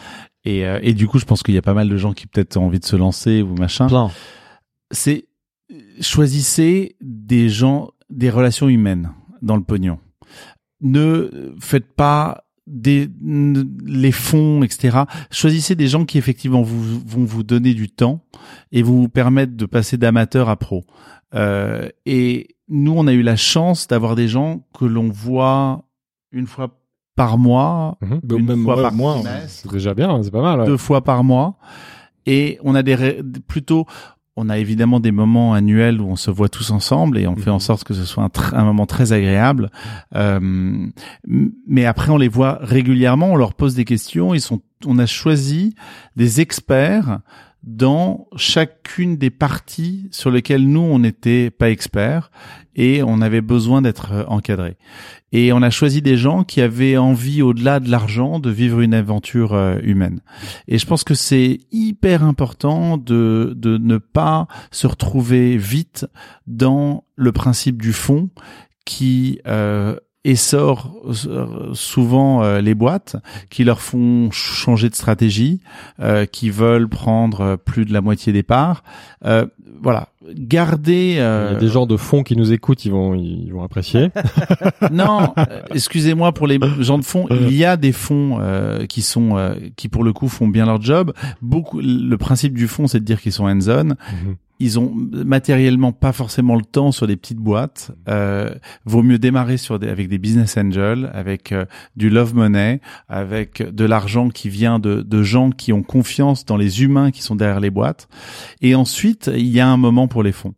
Et, 0.43 0.65
euh, 0.65 0.79
et 0.81 0.93
du 0.93 1.07
coup, 1.07 1.19
je 1.19 1.25
pense 1.25 1.43
qu'il 1.43 1.53
y 1.53 1.57
a 1.57 1.61
pas 1.61 1.73
mal 1.73 1.87
de 1.87 1.97
gens 1.97 2.13
qui 2.13 2.27
peut-être 2.27 2.57
ont 2.57 2.65
envie 2.65 2.79
de 2.79 2.85
se 2.85 2.95
lancer 2.95 3.41
ou 3.41 3.55
machin. 3.55 3.87
Plein. 3.87 4.09
C'est 4.91 5.25
choisissez 5.99 6.95
des 7.01 7.49
gens, 7.49 7.91
des 8.09 8.29
relations 8.29 8.67
humaines 8.69 9.11
dans 9.41 9.55
le 9.55 9.63
pognon. 9.63 9.99
Ne 10.81 11.53
faites 11.59 11.93
pas 11.93 12.43
des 12.67 13.09
les 13.85 14.11
fonds, 14.11 14.63
etc. 14.63 14.99
Choisissez 15.31 15.75
des 15.75 15.87
gens 15.87 16.05
qui 16.05 16.17
effectivement 16.17 16.61
vous, 16.61 16.99
vont 17.05 17.25
vous 17.25 17.43
donner 17.43 17.73
du 17.73 17.89
temps 17.89 18.23
et 18.71 18.81
vous 18.81 19.09
permettre 19.09 19.55
de 19.55 19.65
passer 19.65 19.97
d'amateur 19.97 20.49
à 20.49 20.55
pro. 20.55 20.83
Euh, 21.33 21.89
et 22.05 22.55
nous, 22.71 22.93
on 22.95 23.05
a 23.07 23.13
eu 23.13 23.21
la 23.21 23.35
chance 23.35 23.85
d'avoir 23.87 24.15
des 24.15 24.27
gens 24.27 24.63
que 24.77 24.85
l'on 24.85 25.09
voit 25.09 25.83
une 26.31 26.47
fois 26.47 26.77
par 27.15 27.37
mois, 27.37 27.97
Mhm. 28.01 28.19
Bah, 28.23 28.35
une 28.39 28.45
même 28.45 28.63
fois 28.63 28.81
par 28.81 28.93
moi, 28.93 29.13
trimestre 29.15 29.61
C'est 29.63 29.71
déjà 29.71 29.93
bien, 29.93 30.23
c'est 30.23 30.31
pas 30.31 30.41
mal. 30.41 30.61
ouais. 30.61 30.65
deux 30.65 30.77
fois 30.77 31.03
par 31.03 31.23
mois. 31.23 31.57
Et 32.25 32.57
on 32.63 32.73
a 32.73 32.81
des 32.83 32.95
ré- 32.95 33.21
plutôt, 33.47 33.85
on 34.37 34.47
a 34.49 34.57
évidemment 34.57 34.99
des 35.01 35.11
moments 35.11 35.53
annuels 35.53 35.99
où 35.99 36.07
on 36.07 36.15
se 36.15 36.31
voit 36.31 36.47
tous 36.49 36.71
ensemble 36.71 37.17
et 37.17 37.27
on 37.27 37.35
fait 37.35 37.49
en 37.49 37.59
sorte 37.59 37.83
que 37.83 37.93
ce 37.93 38.05
soit 38.05 38.23
un, 38.23 38.27
tr- 38.27 38.55
un 38.55 38.63
moment 38.63 38.85
très 38.85 39.11
agréable. 39.11 39.69
Euh, 40.15 40.87
mais 41.67 41.85
après, 41.85 42.11
on 42.11 42.17
les 42.17 42.27
voit 42.29 42.59
régulièrement, 42.61 43.31
on 43.33 43.35
leur 43.35 43.53
pose 43.53 43.75
des 43.75 43.85
questions. 43.85 44.33
Ils 44.33 44.41
sont, 44.41 44.61
on 44.85 44.97
a 44.99 45.05
choisi 45.05 45.75
des 46.15 46.41
experts 46.41 47.19
dans 47.63 48.27
chacune 48.37 49.17
des 49.17 49.29
parties 49.29 50.07
sur 50.11 50.31
lesquelles 50.31 50.67
nous 50.67 50.79
on 50.79 50.97
n'était 50.99 51.51
pas 51.51 51.69
experts 51.69 52.31
et 52.75 53.03
on 53.03 53.21
avait 53.21 53.41
besoin 53.41 53.81
d'être 53.81 54.11
euh, 54.11 54.23
encadrés. 54.27 54.77
Et 55.31 55.53
on 55.53 55.61
a 55.61 55.69
choisi 55.69 56.01
des 56.01 56.17
gens 56.17 56.43
qui 56.43 56.61
avaient 56.61 56.97
envie, 56.97 57.41
au-delà 57.41 57.79
de 57.79 57.89
l'argent, 57.89 58.39
de 58.39 58.49
vivre 58.49 58.81
une 58.81 58.93
aventure 58.93 59.53
euh, 59.53 59.77
humaine. 59.83 60.21
Et 60.67 60.77
je 60.77 60.85
pense 60.85 61.03
que 61.03 61.13
c'est 61.13 61.59
hyper 61.71 62.23
important 62.23 62.97
de, 62.97 63.53
de 63.55 63.77
ne 63.77 63.97
pas 63.97 64.47
se 64.71 64.87
retrouver 64.87 65.57
vite 65.57 66.05
dans 66.47 67.05
le 67.15 67.31
principe 67.31 67.81
du 67.81 67.93
fond 67.93 68.29
qui 68.85 69.39
euh, 69.47 69.95
essore 70.23 70.93
euh, 71.27 71.73
souvent 71.73 72.43
euh, 72.43 72.61
les 72.61 72.75
boîtes, 72.75 73.15
qui 73.49 73.63
leur 73.63 73.81
font 73.81 74.25
ch- 74.31 74.53
changer 74.53 74.89
de 74.89 74.95
stratégie, 74.95 75.59
euh, 75.99 76.25
qui 76.25 76.49
veulent 76.49 76.87
prendre 76.87 77.41
euh, 77.41 77.57
plus 77.57 77.85
de 77.85 77.93
la 77.93 78.01
moitié 78.01 78.31
des 78.31 78.43
parts. 78.43 78.83
Euh, 79.25 79.45
voilà, 79.81 80.09
garder. 80.29 81.13
Il 81.13 81.15
y 81.15 81.19
euh, 81.19 81.55
a 81.55 81.59
des 81.59 81.67
gens 81.69 81.87
de 81.87 81.97
fond 81.97 82.21
qui 82.21 82.35
nous 82.35 82.51
écoutent, 82.53 82.85
ils 82.85 82.91
vont, 82.91 83.15
ils 83.15 83.51
vont 83.51 83.63
apprécier. 83.63 84.09
non, 84.91 85.33
euh, 85.39 85.61
excusez-moi 85.73 86.33
pour 86.33 86.45
les 86.45 86.59
gens 86.79 86.99
de 86.99 87.03
fond. 87.03 87.25
Il 87.31 87.53
y 87.53 87.65
a 87.65 87.77
des 87.77 87.91
fonds 87.91 88.37
euh, 88.39 88.85
qui 88.85 89.01
sont, 89.01 89.37
euh, 89.37 89.55
qui 89.75 89.89
pour 89.89 90.03
le 90.03 90.13
coup 90.13 90.27
font 90.27 90.47
bien 90.47 90.65
leur 90.67 90.79
job. 90.81 91.13
Beaucoup. 91.41 91.79
Le 91.81 92.15
principe 92.17 92.53
du 92.53 92.67
fond, 92.67 92.85
c'est 92.87 92.99
de 92.99 93.05
dire 93.05 93.19
qu'ils 93.21 93.31
sont 93.31 93.45
hands-on. 93.47 93.85
Mhm. 93.85 94.35
Ils 94.61 94.79
ont 94.79 94.93
matériellement 94.95 95.91
pas 95.91 96.11
forcément 96.11 96.55
le 96.55 96.63
temps 96.63 96.91
sur 96.91 97.07
des 97.07 97.15
petites 97.17 97.39
boîtes. 97.39 97.91
Euh, 98.07 98.51
vaut 98.85 99.01
mieux 99.03 99.17
démarrer 99.17 99.57
sur 99.57 99.79
des, 99.79 99.87
avec 99.89 100.07
des 100.07 100.17
business 100.17 100.55
angels, 100.57 101.09
avec 101.13 101.51
euh, 101.51 101.65
du 101.95 102.09
love 102.09 102.35
money, 102.35 102.79
avec 103.09 103.63
de 103.63 103.85
l'argent 103.85 104.29
qui 104.29 104.49
vient 104.49 104.77
de, 104.79 105.01
de 105.01 105.23
gens 105.23 105.49
qui 105.49 105.73
ont 105.73 105.83
confiance 105.83 106.45
dans 106.45 106.57
les 106.57 106.83
humains 106.83 107.11
qui 107.11 107.21
sont 107.23 107.35
derrière 107.35 107.59
les 107.59 107.69
boîtes. 107.69 108.07
Et 108.61 108.75
ensuite, 108.75 109.31
il 109.33 109.47
y 109.47 109.59
a 109.59 109.67
un 109.67 109.77
moment 109.77 110.07
pour 110.07 110.21
les 110.23 110.31
fonds. 110.31 110.53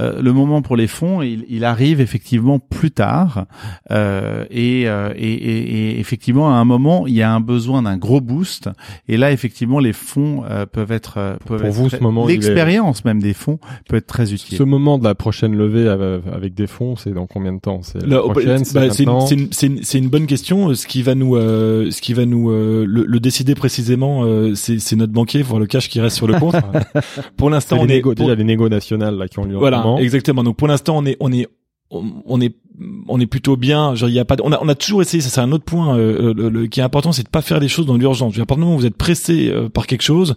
Euh, 0.00 0.20
le 0.20 0.32
moment 0.32 0.60
pour 0.62 0.76
les 0.76 0.86
fonds, 0.86 1.22
il, 1.22 1.44
il 1.48 1.64
arrive 1.64 2.00
effectivement 2.00 2.58
plus 2.58 2.90
tard. 2.90 3.46
Euh, 3.90 4.44
et, 4.50 4.88
euh, 4.88 5.12
et, 5.16 5.32
et- 5.32 5.76
et 5.96 6.00
effectivement, 6.00 6.50
à 6.50 6.54
un 6.56 6.64
moment, 6.64 7.06
il 7.06 7.14
y 7.14 7.22
a 7.22 7.32
un 7.32 7.40
besoin 7.40 7.82
d'un 7.82 7.96
gros 7.96 8.20
boost. 8.20 8.68
Et 9.08 9.16
là, 9.16 9.32
effectivement, 9.32 9.78
les 9.78 9.92
fonds 9.92 10.42
euh, 10.50 10.66
peuvent 10.66 10.92
être 10.92 11.14
peuvent 11.14 11.38
pour 11.58 11.66
être 11.66 11.74
vous, 11.74 11.88
ce 11.88 11.96
moment, 11.98 12.28
est- 12.28 12.32
l'expérience 12.32 13.04
même 13.04 13.20
des 13.22 13.32
fonds 13.34 13.45
peut 13.88 13.96
être 13.96 14.06
très 14.06 14.32
utile. 14.32 14.58
Ce 14.58 14.62
moment 14.62 14.98
de 14.98 15.04
la 15.04 15.14
prochaine 15.14 15.54
levée 15.56 15.88
avec 16.32 16.54
des 16.54 16.66
fonds, 16.66 16.96
c'est 16.96 17.12
dans 17.12 17.26
combien 17.26 17.52
de 17.52 17.60
temps? 17.60 17.80
C'est 17.82 18.04
la 18.06 18.20
prochaine, 18.20 18.62
bah, 18.74 18.90
c'est 18.90 19.04
une, 19.04 19.10
une- 19.32 19.48
une- 19.62 20.04
une 20.04 20.08
bonne 20.08 20.26
question. 20.26 20.74
Ce 20.74 20.86
qui 20.86 21.02
va 21.02 21.14
nous, 21.14 21.36
euh, 21.36 21.90
ce 21.90 22.00
qui 22.00 22.12
va 22.12 22.26
nous 22.26 22.50
euh, 22.50 22.84
le, 22.86 23.04
le 23.04 23.20
décider 23.20 23.54
précisément, 23.54 24.24
euh, 24.24 24.54
c'est 24.54 24.78
c'est 24.78 24.96
notre 24.96 25.12
banquier 25.12 25.44
pour 25.44 25.58
le 25.58 25.66
cash 25.66 25.88
qui 25.88 26.00
reste 26.00 26.16
sur 26.16 26.26
le 26.26 26.38
compte. 26.38 26.56
pour 27.36 27.50
l'instant, 27.50 27.76
les 27.76 27.82
on 27.82 27.84
est 27.84 27.88
négo, 27.88 28.14
pour- 28.14 28.24
déjà 28.26 28.34
les 28.36 28.44
négo 28.44 28.68
nationales 28.68 29.16
là 29.16 29.28
qui 29.28 29.38
ont 29.38 29.44
lieu 29.44 29.52
en 29.56 29.58
ce 29.58 29.60
voilà, 29.60 29.78
moment. 29.82 29.98
exactement. 29.98 30.42
Donc 30.44 30.56
pour 30.56 30.68
l'instant, 30.68 30.96
on 30.98 31.06
est 31.06 31.16
on 31.20 31.32
est 31.32 31.46
on 31.90 32.04
on 32.26 32.40
est 32.40 32.54
on 33.08 33.20
est 33.20 33.26
plutôt 33.26 33.56
bien. 33.56 33.94
Genre, 33.94 34.08
il 34.08 34.14
y 34.14 34.18
a 34.18 34.24
pas, 34.24 34.36
de- 34.36 34.42
on 34.44 34.52
a 34.52 34.58
on 34.62 34.68
a 34.68 34.74
toujours 34.74 35.02
essayé. 35.02 35.20
Ça 35.22 35.30
c'est 35.30 35.40
un 35.40 35.52
autre 35.52 35.64
point 35.64 35.96
euh, 35.98 36.32
le- 36.34 36.48
le- 36.48 36.66
qui 36.66 36.80
est 36.80 36.82
important, 36.82 37.12
c'est 37.12 37.22
de 37.24 37.28
pas 37.28 37.42
faire 37.42 37.60
les 37.60 37.68
choses 37.68 37.86
dans 37.86 37.96
l'urgence. 37.96 38.34
À 38.34 38.38
partir 38.46 38.56
du 38.56 38.60
moment 38.62 38.74
où 38.76 38.78
vous 38.80 38.86
êtes 38.86 38.96
pressé 38.96 39.48
euh, 39.50 39.68
par 39.68 39.86
quelque 39.86 40.02
chose, 40.02 40.34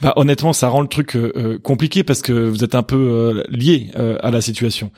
bah 0.00 0.14
honnêtement, 0.16 0.52
ça 0.52 0.68
rend 0.68 0.80
le 0.80 0.88
truc 0.88 1.14
euh, 1.16 1.32
euh, 1.36 1.58
compliqué 1.58 2.02
parce 2.02 2.22
que 2.22 2.32
vous 2.32 2.64
êtes 2.64 2.74
un 2.74 2.82
peu 2.82 2.96
euh, 2.96 3.42
lié 3.50 3.88
euh, 3.96 4.16
à 4.22 4.30
la 4.30 4.40
situation. 4.40 4.90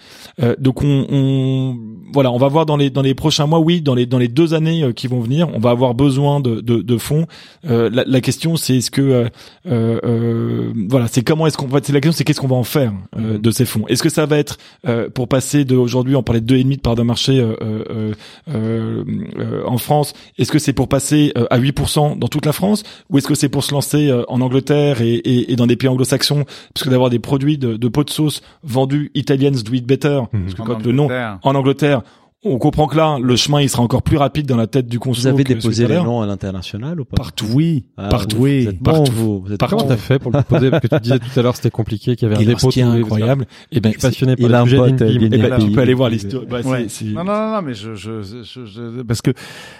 Euh, 0.43 0.55
donc 0.59 0.83
on, 0.83 1.07
on 1.11 1.77
voilà, 2.13 2.31
on 2.33 2.39
va 2.39 2.49
voir 2.49 2.65
dans 2.65 2.77
les 2.77 2.91
dans 2.91 3.03
les 3.03 3.15
prochains 3.15 3.47
mois, 3.47 3.59
oui, 3.59 3.83
dans 3.83 3.95
les 3.95 4.07
dans 4.07 4.19
les 4.19 4.29
deux 4.29 4.55
années 4.55 4.83
euh, 4.83 4.93
qui 4.93 5.07
vont 5.09 5.21
venir, 5.21 5.49
on 5.53 5.59
va 5.59 5.71
avoir 5.71 5.95
besoin 5.95 6.41
de 6.41 6.61
de, 6.61 6.81
de 6.81 6.97
fonds. 6.99 7.27
Euh, 7.69 7.91
la, 7.93 8.05
la 8.07 8.21
question 8.21 8.57
c'est 8.57 8.77
est-ce 8.77 8.91
que 8.91 9.03
euh, 9.03 9.29
euh, 9.67 10.01
euh, 10.05 10.73
voilà, 10.89 11.07
c'est 11.09 11.23
comment 11.23 11.47
est-ce 11.47 11.59
qu'on 11.59 11.67
va 11.67 11.81
c'est 11.83 11.93
la 11.93 12.01
question 12.01 12.17
c'est 12.17 12.25
qu'est-ce 12.25 12.41
qu'on 12.41 12.47
va 12.49 12.57
en 12.57 12.65
faire 12.65 12.93
euh, 13.19 13.37
de 13.39 13.51
ces 13.51 13.65
fonds? 13.67 13.87
Est-ce 13.89 14.03
que 14.03 14.09
ça 14.09 14.27
va 14.27 14.39
être 14.39 14.59
euh, 14.87 15.11
pour 15.11 15.29
passer 15.29 15.65
de 15.65 15.77
aujourd'hui 15.77 16.17
on 16.17 16.23
parlait 16.23 16.41
de 16.41 16.47
et 16.65 16.67
demi 16.67 16.77
de 16.77 16.81
part 16.81 16.95
de 16.95 17.03
marché 17.03 17.39
euh, 17.39 17.55
euh, 17.63 18.15
euh, 18.49 19.63
en 19.67 19.79
France, 19.79 20.15
est-ce 20.39 20.51
que 20.51 20.59
c'est 20.59 20.73
pour 20.73 20.89
passer 20.89 21.33
à 21.51 21.59
8% 21.59 22.19
dans 22.19 22.29
toute 22.29 22.47
la 22.47 22.53
France 22.53 22.83
ou 23.11 23.19
est-ce 23.19 23.29
que 23.29 23.35
c'est 23.35 23.49
pour 23.49 23.65
se 23.65 23.73
lancer 23.73 24.13
en 24.29 24.41
Angleterre 24.41 25.01
et, 25.03 25.15
et, 25.15 25.53
et 25.53 25.57
dans 25.57 25.67
des 25.67 25.77
pays 25.77 25.89
anglo-saxons? 25.89 26.45
Parce 26.75 26.85
que 26.85 26.91
d'avoir 26.91 27.11
des 27.11 27.19
produits 27.19 27.59
de, 27.59 27.77
de 27.77 27.89
pot 27.89 28.05
de 28.05 28.11
sauce 28.11 28.43
vendus 28.63 29.11
Italians 29.15 29.63
do 29.65 29.73
it 29.75 29.87
better. 29.87 30.23
Mhm. 30.33 30.43
parce 30.43 30.55
que 30.55 30.63
quand 30.63 30.85
le 30.85 30.93
nom 30.93 31.09
en 31.43 31.55
Angleterre 31.55 32.03
on 32.45 32.59
comprend 32.59 32.87
que 32.87 32.97
là, 32.97 33.19
le 33.23 33.37
chemin, 33.37 33.61
il 33.61 33.69
sera 33.69 33.83
encore 33.83 34.03
plus 34.03 34.17
rapide 34.17 34.47
dans 34.47 34.57
la 34.57 34.67
tête 34.67 34.87
du 34.87 34.99
consul. 34.99 35.23
Vous 35.23 35.35
avez 35.35 35.45
déposé 35.45 35.87
les 35.87 35.97
noms 35.97 36.21
à 36.21 36.27
l'international 36.27 37.01
ou 37.01 37.05
pas 37.05 37.17
Partout. 37.17 37.47
Oui. 37.53 37.87
Ah, 37.97 38.09
partout, 38.09 38.37
oui, 38.39 38.65
vous 38.65 38.71
êtes 38.71 38.79
bon, 38.83 38.93
partout. 38.93 39.13
vous. 39.13 39.41
Vous 39.41 39.53
êtes 39.53 39.59
Partout. 39.61 39.77
Comment 39.77 39.89
bon. 39.89 39.95
t'as 39.95 40.01
fait 40.01 40.19
pour 40.19 40.31
le 40.33 40.43
poser 40.43 40.71
Parce 40.71 40.83
que 40.83 40.89
tu 40.97 41.01
disais 41.03 41.19
tout 41.19 41.41
à 41.41 41.43
l'heure, 41.43 41.57
c'était 41.57 41.71
compliqué, 41.71 42.17
qu'il 42.17 42.29
y 42.29 42.33
avait 42.33 42.43
Et 42.43 42.47
un 42.47 42.51
ce 42.51 42.57
dépôt. 42.57 42.69
qui 42.69 42.81
est 42.81 42.83
incroyable, 42.83 43.47
eh 43.73 43.81
ben, 43.81 43.91
Je 43.93 43.99
suis 43.99 44.09
passionné 44.09 44.37
par 44.37 44.47
il 44.49 44.55
a 44.55 44.59
le 44.59 44.63
un 44.63 44.67
sujet 44.67 44.77
Eh 44.77 45.29
ben, 45.29 45.57
tu 45.59 45.67
il- 45.67 45.73
peux 45.73 45.81
aller 45.81 45.95
voir 45.95 46.11
l'histoire. 46.11 46.43
Bah, 46.49 46.61
Non, 46.63 47.25
non, 47.25 47.25
non, 47.25 47.53
non, 47.53 47.63
mais 47.63 47.75
je, 47.75 47.95
je, 47.95 48.23
je, 48.23 48.43
je- 48.67 49.03
parce 49.03 49.23
que, 49.23 49.31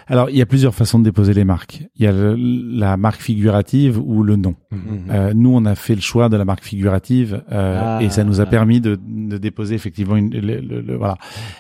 alors, 0.07 0.31
il 0.31 0.37
y 0.37 0.43
a 0.43 0.47
plusieurs 0.47 0.75
façons 0.75 0.99
de 0.99 1.05
déposer 1.05 1.35
les 1.35 1.45
marques. 1.45 1.83
Il 1.97 2.05
y 2.05 2.07
a 2.07 2.13
le- 2.13 2.37
la 2.37 2.97
marque 2.97 3.21
figurative 3.21 3.99
ou 4.03 4.23
le 4.23 4.37
nom. 4.37 4.55
Mhm. 4.71 4.79
Euh, 5.11 5.33
nous, 5.35 5.51
on 5.55 5.65
a 5.65 5.75
fait 5.75 5.95
le 5.95 6.01
choix 6.01 6.29
de 6.29 6.37
la 6.37 6.45
marque 6.45 6.65
figurative 6.65 7.43
euh, 7.53 7.81
Ah. 7.99 8.03
et 8.03 8.09
ça 8.11 8.25
nous 8.25 8.41
a 8.41 8.47
permis 8.47 8.81
de, 8.81 8.99
de 9.07 9.39
déposer 9.39 9.75
effectivement 9.75 10.17
une, 10.17 10.31
le, 10.31 10.61
le- 10.61 10.81
le- 10.81 10.97
voilà. 10.97 11.17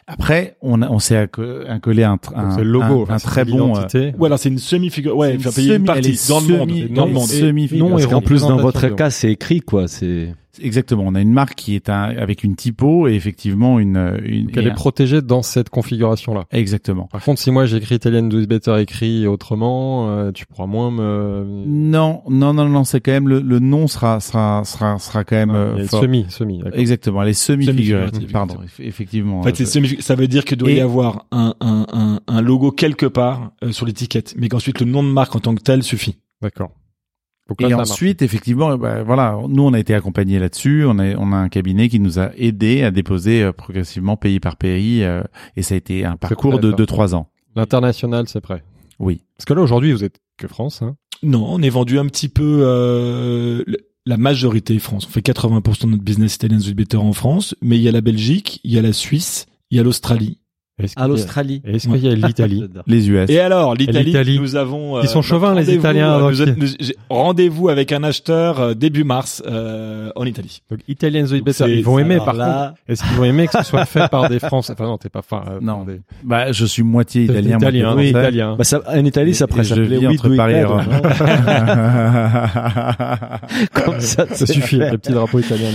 Après, 0.06 0.56
on, 0.62 0.82
a- 0.82 0.88
on 0.94 0.98
s'est 0.98 1.16
acco- 1.16 1.66
accolé 1.68 2.04
un, 2.04 2.18
un, 2.34 2.62
logo, 2.62 3.06
un, 3.08 3.16
très 3.18 3.44
bon. 3.44 3.74
euh. 3.76 4.12
Ouais, 4.18 4.26
alors 4.26 4.38
c'est 4.38 4.48
une 4.48 4.58
semi-figure. 4.58 5.16
Ouais, 5.16 5.36
C'est 5.40 5.48
enfin, 5.48 5.60
une 5.60 5.66
il 5.66 5.68
y 5.68 5.72
a 5.72 5.76
une 5.76 5.84
partie 5.84 6.18
dans 6.28 6.40
le 6.40 6.46
monde. 6.58 6.70
Dans 6.94 7.06
le 7.06 7.12
monde. 7.12 7.26
semi-figure. 7.26 7.88
non, 7.88 7.98
et 7.98 8.04
qu'en 8.06 8.20
plus, 8.20 8.42
dans 8.42 8.56
votre 8.56 8.88
cas, 8.88 9.10
c'est 9.10 9.30
écrit, 9.32 9.60
quoi. 9.60 9.88
C'est. 9.88 10.32
Exactement. 10.60 11.04
On 11.06 11.14
a 11.14 11.20
une 11.20 11.32
marque 11.32 11.54
qui 11.54 11.74
est 11.74 11.88
un, 11.88 12.02
avec 12.16 12.44
une 12.44 12.56
typo 12.56 13.08
et 13.08 13.14
effectivement 13.14 13.78
une, 13.78 14.20
une 14.24 14.46
Donc, 14.46 14.56
elle 14.56 14.66
est 14.66 14.70
un- 14.70 14.74
protégée 14.74 15.22
dans 15.22 15.42
cette 15.42 15.68
configuration-là. 15.70 16.44
exactement. 16.52 17.08
Par 17.10 17.22
contre, 17.24 17.40
si 17.40 17.50
moi 17.50 17.66
j'écris 17.66 17.96
Italian 17.96 18.22
Do 18.24 18.40
It 18.40 18.48
Better 18.48 18.80
écrit 18.80 19.26
autrement, 19.26 20.08
euh, 20.10 20.32
tu 20.32 20.46
pourras 20.46 20.66
moins 20.66 20.90
me. 20.90 21.44
Non, 21.66 22.22
non, 22.28 22.54
non, 22.54 22.68
non, 22.68 22.84
c'est 22.84 23.00
quand 23.00 23.12
même 23.12 23.28
le, 23.28 23.40
le 23.40 23.58
nom 23.58 23.86
sera 23.86 24.20
sera 24.20 24.62
sera 24.64 24.98
sera 24.98 25.24
quand 25.24 25.36
même 25.36 25.50
y 25.50 25.54
euh, 25.54 25.86
fort. 25.86 26.00
semi, 26.02 26.26
semi. 26.28 26.58
d'accord. 26.58 26.78
Exactement, 26.78 27.22
elle 27.22 27.28
est 27.28 27.32
semi-figurative. 27.34 27.86
Semi-figurative, 28.12 28.32
Pardon, 28.32 28.54
eff- 28.64 28.80
effectivement. 28.86 29.40
En 29.40 29.42
fait, 29.42 29.56
c'est 29.56 29.64
euh, 29.64 29.66
semi 29.66 29.96
ça 30.00 30.14
veut 30.14 30.28
dire 30.28 30.44
que 30.44 30.54
doit 30.54 30.70
Et- 30.70 30.76
y 30.76 30.80
avoir 30.80 31.26
un, 31.32 31.54
un, 31.60 31.86
un, 31.92 32.20
un 32.26 32.40
logo 32.42 32.70
quelque 32.70 33.06
part 33.06 33.52
euh, 33.62 33.72
sur 33.72 33.86
l'étiquette, 33.86 34.34
mais 34.38 34.48
qu'ensuite 34.48 34.80
le 34.80 34.86
nom 34.86 35.02
de 35.02 35.08
marque 35.08 35.34
en 35.36 35.40
tant 35.40 35.54
que 35.54 35.62
tel 35.62 35.82
suffit. 35.82 36.18
D'accord. 36.42 36.70
Donc 37.48 37.60
là, 37.60 37.68
Et 37.68 37.74
marche. 37.74 37.90
ensuite, 37.90 38.22
effectivement, 38.22 38.76
bah, 38.78 39.02
voilà, 39.02 39.38
nous 39.48 39.62
on 39.64 39.72
a 39.74 39.78
été 39.78 39.94
accompagnés 39.94 40.38
là-dessus. 40.38 40.84
On 40.86 40.98
a, 40.98 41.14
on 41.16 41.32
a 41.32 41.36
un 41.36 41.48
cabinet 41.50 41.88
qui 41.90 42.00
nous 42.00 42.18
a 42.18 42.30
aidé 42.36 42.82
à 42.82 42.90
déposer 42.90 43.42
euh, 43.42 43.52
progressivement 43.52 44.16
pays 44.16 44.40
par 44.40 44.56
pays, 44.56 45.04
euh, 45.04 45.22
et 45.56 45.62
ça 45.62 45.74
a 45.74 45.76
été 45.78 46.04
un 46.06 46.16
parcours 46.16 46.52
prêt, 46.52 46.60
de 46.60 46.72
de 46.72 46.84
trois 46.86 47.14
ans. 47.14 47.28
L'international, 47.54 48.28
c'est 48.28 48.40
prêt. 48.40 48.62
Oui. 48.98 49.20
Parce 49.36 49.44
que 49.44 49.52
là 49.54 49.60
aujourd'hui, 49.62 49.92
vous 49.92 50.04
êtes 50.04 50.20
que 50.38 50.48
France. 50.48 50.80
Hein. 50.82 50.96
Non, 51.22 51.44
on 51.48 51.60
est 51.62 51.68
vendu 51.70 51.98
un 51.98 52.06
petit 52.06 52.28
peu 52.28 52.60
euh, 52.62 53.62
le- 53.66 53.78
la 54.06 54.16
majorité 54.16 54.74
est 54.74 54.78
France. 54.78 55.06
On 55.06 55.10
fait 55.10 55.20
80% 55.22 55.86
de 55.86 55.90
notre 55.92 56.02
business 56.02 56.34
italien 56.34 56.58
de 56.58 56.72
Better 56.72 56.96
en 56.98 57.12
France, 57.14 57.54
mais 57.62 57.76
il 57.76 57.82
y 57.82 57.88
a 57.88 57.92
la 57.92 58.00
Belgique, 58.02 58.60
il 58.64 58.72
y 58.72 58.78
a 58.78 58.82
la 58.82 58.92
Suisse, 58.92 59.46
il 59.70 59.76
y 59.78 59.80
a 59.80 59.82
l'Australie. 59.82 60.38
Est-ce 60.82 60.92
À 60.92 60.94
qu'il 60.94 61.02
y 61.02 61.04
a- 61.04 61.08
l'Australie. 61.08 61.62
Est-ce 61.64 61.86
qu'il 61.88 62.04
y 62.04 62.08
a 62.08 62.14
l'Italie. 62.16 62.64
Les 62.88 63.08
US. 63.08 63.30
Et 63.30 63.38
alors, 63.38 63.74
l'Italie, 63.76 64.40
nous 64.40 64.56
avons. 64.56 64.96
euh, 64.96 65.00
Ils 65.04 65.08
sont 65.08 65.22
chauvins, 65.22 65.54
les 65.54 65.60
rendez-vous, 65.60 65.78
Italiens, 65.78 66.18
euh, 66.20 66.32
Rendez-vous 67.08 67.68
avec 67.68 67.92
un 67.92 68.02
acheteur 68.02 68.58
euh, 68.60 68.74
début 68.74 69.04
mars 69.04 69.40
euh, 69.46 70.10
en 70.16 70.24
Italie. 70.24 70.62
Donc 70.70 70.80
Italian 70.88 71.26
Do 71.26 71.36
It 71.36 71.44
Donc, 71.44 71.46
Better. 71.58 71.78
Ils 71.78 71.84
vont 71.84 72.00
aimer 72.00 72.16
par 72.16 72.34
là- 72.34 72.70
contre. 72.70 72.80
Est-ce 72.88 73.04
qu'ils 73.04 73.16
vont 73.16 73.24
aimer 73.24 73.46
que 73.46 73.56
ce 73.56 73.62
soit 73.62 73.84
fait 73.94 74.08
par 74.10 74.28
des 74.28 74.40
Français? 74.40 74.72
Enfin 74.72 74.86
non, 74.86 74.98
t'es 74.98 75.08
pas 75.10 75.22
fan. 75.22 75.42
euh, 75.48 75.58
Non. 75.62 75.84
des- 75.84 76.00
Bah, 76.24 76.50
je 76.50 76.66
suis 76.66 76.82
moitié 76.82 77.22
italien, 77.24 77.58
Italiens, 77.58 77.92
moitié 77.94 78.10
français. 78.10 78.24
Italiens. 78.28 78.54
Bah 78.58 78.64
ça, 78.64 78.80
en 78.88 79.04
Italie, 79.04 79.34
ça 79.34 79.46
et 79.56 79.62
je 79.62 79.80
vis 79.80 80.06
entre 80.08 80.28
Paris 80.36 80.54
et 80.54 80.64
Rome. 80.64 80.82
non 80.90 81.02
Comme 83.84 84.00
ça, 84.00 84.26
Ça 84.32 84.46
suffit, 84.46 84.76
le 84.78 84.96
petit 84.98 85.12
drapeau 85.12 85.38
italien. 85.38 85.68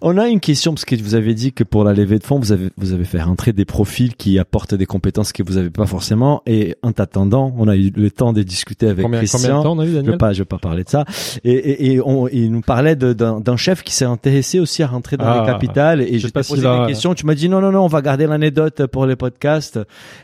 On 0.00 0.18
a 0.18 0.28
une 0.28 0.40
question 0.40 0.72
parce 0.74 0.84
que 0.84 0.96
vous 0.96 1.14
avez 1.14 1.34
dit 1.34 1.52
que 1.52 1.64
pour 1.64 1.84
la 1.84 1.92
levée 1.94 2.18
de 2.18 2.24
fonds, 2.24 2.38
vous 2.38 2.52
avez 2.52 2.68
vous 2.76 2.92
avez 2.92 3.04
fait 3.04 3.22
rentrer 3.22 3.52
des 3.52 3.64
profils 3.64 4.14
qui 4.14 4.25
apportent 4.38 4.74
des 4.74 4.86
compétences 4.86 5.32
que 5.32 5.42
vous 5.42 5.54
n'avez 5.54 5.70
pas 5.70 5.86
forcément. 5.86 6.42
Et 6.46 6.74
en 6.82 6.92
t'attendant, 6.92 7.54
on 7.58 7.68
a 7.68 7.76
eu 7.76 7.92
le 7.94 8.10
temps 8.10 8.32
de 8.32 8.42
discuter 8.42 8.88
avec 8.88 9.04
Combien, 9.04 9.20
Christian. 9.20 9.38
combien 9.40 9.58
de 9.58 9.62
temps 9.64 9.72
on 9.76 9.78
a 9.80 9.84
eu, 9.84 9.88
je 9.88 9.92
vais 9.92 10.02
Daniel 10.02 10.18
pas, 10.18 10.32
je 10.32 10.38
vais 10.40 10.44
pas 10.46 10.58
parler 10.58 10.84
de 10.84 10.88
ça. 10.88 11.04
Et, 11.44 11.52
et, 11.52 11.92
et 11.92 12.00
on, 12.00 12.28
il 12.28 12.50
nous 12.50 12.60
parlait 12.60 12.96
de- 12.96 13.12
d'un 13.12 13.56
chef 13.56 13.82
qui 13.82 13.94
s'est 13.94 14.04
intéressé 14.04 14.58
aussi 14.60 14.82
à 14.82 14.86
rentrer 14.88 15.16
dans 15.16 15.24
Ah, 15.26 15.40
les 15.40 15.46
capitales. 15.46 16.00
Et 16.02 16.12
sais 16.14 16.18
je 16.20 16.26
t'ai 16.26 16.32
pas 16.32 16.42
posé 16.42 16.62
s'il 16.62 16.80
des 16.80 16.86
questions. 16.88 17.14
Tu 17.14 17.26
m'as 17.26 17.34
dit 17.34 17.48
non, 17.48 17.60
non, 17.60 17.72
non, 17.72 17.82
on 17.84 17.88
va 17.88 18.02
garder 18.02 18.26
l'anecdote 18.26 18.86
pour 18.86 19.06
les 19.06 19.16
podcasts. 19.16 19.78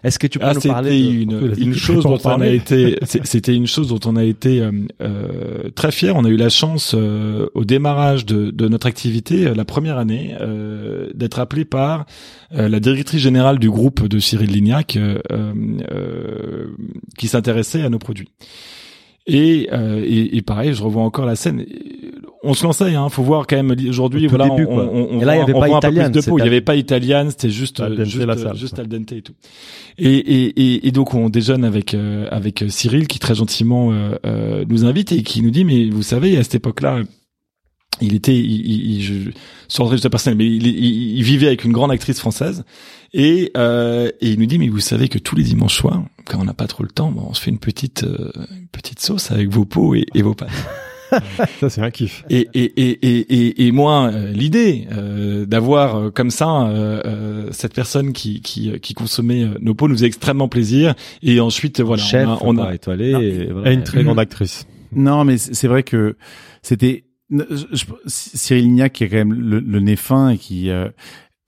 Est-ce 0.04 0.18
que 0.18 0.26
tu 0.26 0.38
peux 0.38 0.46
Ah, 0.48 0.54
nous 0.54 0.60
parler 0.60 0.90
de... 0.90 1.10
une, 1.22 1.50
dit 1.52 1.62
une 1.62 1.72
qu'il 1.72 1.76
chose 1.80 2.04
dont 2.04 2.18
on 2.24 2.40
a 2.40 2.46
été, 2.48 2.98
c'était 3.24 3.54
une 3.54 3.66
chose 3.66 3.88
dont 3.88 4.00
on 4.06 4.16
a 4.16 4.24
été 4.24 4.60
euh, 4.60 4.70
euh, 5.02 5.70
très 5.74 5.92
fiers. 5.92 6.12
On 6.14 6.24
a 6.24 6.28
eu 6.28 6.36
la 6.36 6.48
chance 6.48 6.94
euh, 6.96 7.46
au 7.54 7.64
démarrage 7.64 8.26
de, 8.26 8.50
de 8.50 8.68
notre 8.68 8.86
activité, 8.86 9.46
euh, 9.46 9.54
la 9.54 9.64
première 9.64 9.98
année, 9.98 10.34
euh, 10.40 11.08
d'être 11.14 11.38
appelé 11.38 11.64
par 11.64 12.06
la 12.54 12.80
directrice 12.80 13.20
générale 13.22 13.58
du 13.58 13.70
groupe 13.70 13.91
de 14.00 14.18
Cyril 14.18 14.50
Lignac, 14.50 14.96
euh, 14.96 15.18
euh, 15.30 16.66
qui 17.18 17.28
s'intéressait 17.28 17.82
à 17.82 17.88
nos 17.88 17.98
produits. 17.98 18.28
Et, 19.26 19.68
euh, 19.72 20.02
et, 20.04 20.36
et 20.36 20.42
pareil, 20.42 20.74
je 20.74 20.82
revois 20.82 21.04
encore 21.04 21.26
la 21.26 21.36
scène. 21.36 21.64
On 22.42 22.54
se 22.54 22.64
lançait, 22.64 22.96
hein. 22.96 23.08
Faut 23.08 23.22
voir 23.22 23.46
quand 23.46 23.54
même 23.54 23.76
aujourd'hui. 23.88 24.26
Voilà, 24.26 24.48
début, 24.48 24.66
on, 24.68 24.78
on, 24.78 25.08
on 25.12 25.20
Et 25.20 25.24
là, 25.24 25.36
il 25.36 25.38
y 25.38 25.42
avait 25.42 25.52
pas 25.52 25.68
Italian, 25.68 26.10
de 26.10 26.20
peau. 26.20 26.38
Il 26.38 26.44
y 26.44 26.48
avait 26.48 26.60
pas 26.60 26.74
italien, 26.74 27.30
c'était 27.30 27.50
juste, 27.50 27.78
Al 27.78 27.94
dente 27.94 28.06
juste, 28.06 28.24
la 28.24 28.36
salle, 28.36 28.56
juste 28.56 28.78
al 28.80 28.88
dente 28.88 29.12
et 29.12 29.22
tout. 29.22 29.34
Et, 29.96 30.08
et, 30.08 30.44
et, 30.60 30.88
et 30.88 30.90
donc 30.90 31.14
on 31.14 31.28
déjeune 31.28 31.64
avec 31.64 31.94
euh, 31.94 32.26
avec 32.32 32.64
Cyril 32.68 33.06
qui 33.06 33.20
très 33.20 33.36
gentiment 33.36 33.92
euh, 33.92 34.16
euh, 34.26 34.64
nous 34.68 34.84
invite 34.84 35.12
et 35.12 35.22
qui 35.22 35.40
nous 35.42 35.50
dit 35.50 35.64
mais 35.64 35.88
vous 35.90 36.02
savez 36.02 36.36
à 36.36 36.42
cette 36.42 36.56
époque-là 36.56 37.02
il 38.00 38.14
était 38.14 38.34
il, 38.34 38.90
il, 38.90 39.02
je, 39.02 39.30
sans 39.68 39.94
sa 39.98 40.08
personnel 40.08 40.38
mais 40.38 40.46
il, 40.46 40.66
il, 40.66 41.18
il 41.18 41.22
vivait 41.22 41.46
avec 41.46 41.64
une 41.64 41.72
grande 41.72 41.92
actrice 41.92 42.18
française 42.18 42.64
et 43.14 43.50
euh, 43.56 44.10
et 44.20 44.30
il 44.30 44.38
nous 44.38 44.46
dit 44.46 44.58
mais 44.58 44.68
vous 44.68 44.80
savez 44.80 45.08
que 45.08 45.18
tous 45.18 45.36
les 45.36 45.42
dimanches 45.44 45.76
soirs 45.76 46.02
quand 46.26 46.40
on 46.40 46.44
n'a 46.44 46.54
pas 46.54 46.66
trop 46.66 46.82
le 46.82 46.90
temps 46.90 47.10
bon, 47.10 47.26
on 47.28 47.34
se 47.34 47.42
fait 47.42 47.50
une 47.50 47.58
petite 47.58 48.04
euh, 48.04 48.30
une 48.50 48.68
petite 48.68 49.00
sauce 49.00 49.30
avec 49.30 49.48
vos 49.50 49.64
pots 49.64 49.94
et, 49.94 50.06
et 50.14 50.22
vos 50.22 50.34
pâtes 50.34 50.50
Ça, 51.60 51.68
c'est 51.68 51.82
un 51.82 51.90
kiff. 51.90 52.24
et, 52.30 52.48
et, 52.54 52.64
et, 52.64 52.90
et, 53.06 53.18
et, 53.18 53.66
et 53.66 53.70
moi, 53.72 54.10
euh, 54.10 54.32
l'idée 54.32 54.88
euh, 54.92 55.44
d'avoir 55.44 55.96
euh, 55.96 56.10
comme 56.10 56.30
ça 56.30 56.62
euh, 56.62 57.02
euh, 57.04 57.48
cette 57.50 57.74
personne 57.74 58.14
qui, 58.14 58.40
qui, 58.40 58.72
qui 58.80 58.94
consommait 58.94 59.44
euh, 59.44 59.58
nos 59.60 59.74
pots 59.74 59.88
nous 59.88 59.94
faisait 59.94 60.06
extrêmement 60.06 60.48
plaisir. 60.48 60.94
Et 61.22 61.38
ensuite, 61.40 61.82
voilà, 61.82 62.02
chef, 62.02 62.26
on 62.40 62.56
a, 62.56 62.62
on 62.62 62.64
a 62.64 62.74
étoilé. 62.74 63.10
Et 63.10 63.52
voilà. 63.52 63.70
Et 63.70 63.74
une 63.74 63.82
très 63.82 64.02
grande 64.04 64.18
actrice. 64.18 64.66
Non, 64.92 65.24
mais 65.26 65.36
c'est 65.36 65.68
vrai 65.68 65.82
que 65.82 66.16
c'était 66.62 67.04
Cyril 68.06 68.64
Lignac 68.64 68.92
qui 68.94 69.04
a 69.04 69.08
quand 69.08 69.16
même 69.16 69.34
le, 69.34 69.60
le 69.60 69.80
nez 69.80 69.96
fin 69.96 70.30
et 70.30 70.38
qui 70.38 70.70
euh, 70.70 70.88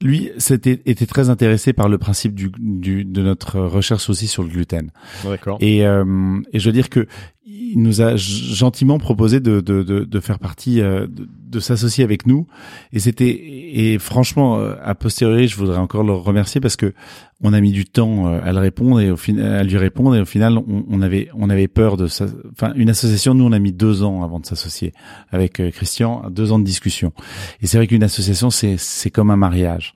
lui 0.03 0.31
s'était 0.39 0.83
était 0.87 1.07
très 1.07 1.31
intéressé 1.31 1.73
par 1.73 1.89
le 1.89 1.99
principe 1.99 2.35
du, 2.35 2.51
du 2.59 3.05
de 3.05 3.23
notre 3.23 3.61
recherche 3.61 4.11
aussi 4.11 4.27
sur 4.29 4.43
le 4.43 4.49
gluten. 4.49 4.91
D'accord. 5.25 5.59
Et, 5.61 5.87
euh, 5.87 6.41
et 6.53 6.59
je 6.59 6.67
veux 6.67 6.73
dire 6.73 6.91
que 6.91 7.07
il 7.47 7.83
nous 7.83 8.01
a 8.01 8.17
gentiment 8.17 8.99
proposé 8.99 9.39
de, 9.39 9.61
de, 9.61 9.83
de, 9.83 10.05
de 10.05 10.21
faire 10.21 10.39
partie, 10.39 10.81
euh, 10.81 11.07
de, 11.07 11.29
de 11.29 11.61
s'associer 11.61 12.03
avec 12.03 12.27
nous. 12.27 12.47
Et 12.93 13.01
c'était 13.01 13.29
et 13.29 13.99
franchement, 13.99 14.59
euh, 14.59 14.75
a 14.83 14.95
posteriori, 14.95 15.47
je 15.47 15.57
voudrais 15.57 15.77
encore 15.77 16.05
le 16.05 16.15
remercier 16.15 16.61
parce 16.61 16.77
que 16.77 16.95
on 17.43 17.53
a 17.53 17.61
mis 17.61 17.73
du 17.73 17.85
temps 17.85 18.29
euh, 18.29 18.41
à 18.43 18.53
le 18.53 18.61
répondre 18.61 18.99
et 19.01 19.11
au 19.11 19.17
final, 19.19 19.53
à 19.53 19.63
lui 19.63 19.77
répondre 19.77 20.17
et 20.17 20.21
au 20.23 20.25
final, 20.25 20.59
on, 20.67 21.03
avait 21.03 21.29
on 21.35 21.51
avait 21.51 21.69
peur 21.69 21.99
de 21.99 22.07
ça. 22.07 22.27
Enfin, 22.53 22.73
une 22.77 22.89
association, 22.89 23.35
nous, 23.35 23.45
on 23.45 23.53
a 23.53 23.59
mis 23.59 23.73
deux 23.73 24.03
ans 24.03 24.23
avant 24.23 24.41
de 24.41 24.47
s'associer 24.47 24.95
avec 25.31 25.61
Christian, 25.73 26.31
deux 26.31 26.51
ans 26.51 26.59
de 26.59 26.65
discussion. 26.65 27.13
Et 27.61 27.67
c'est 27.67 27.77
vrai 27.77 27.87
qu'une 27.87 28.05
association, 28.05 28.49
c'est 28.49 28.77
c'est 28.79 29.11
comme 29.11 29.31
un 29.31 29.37
mariage. 29.37 29.95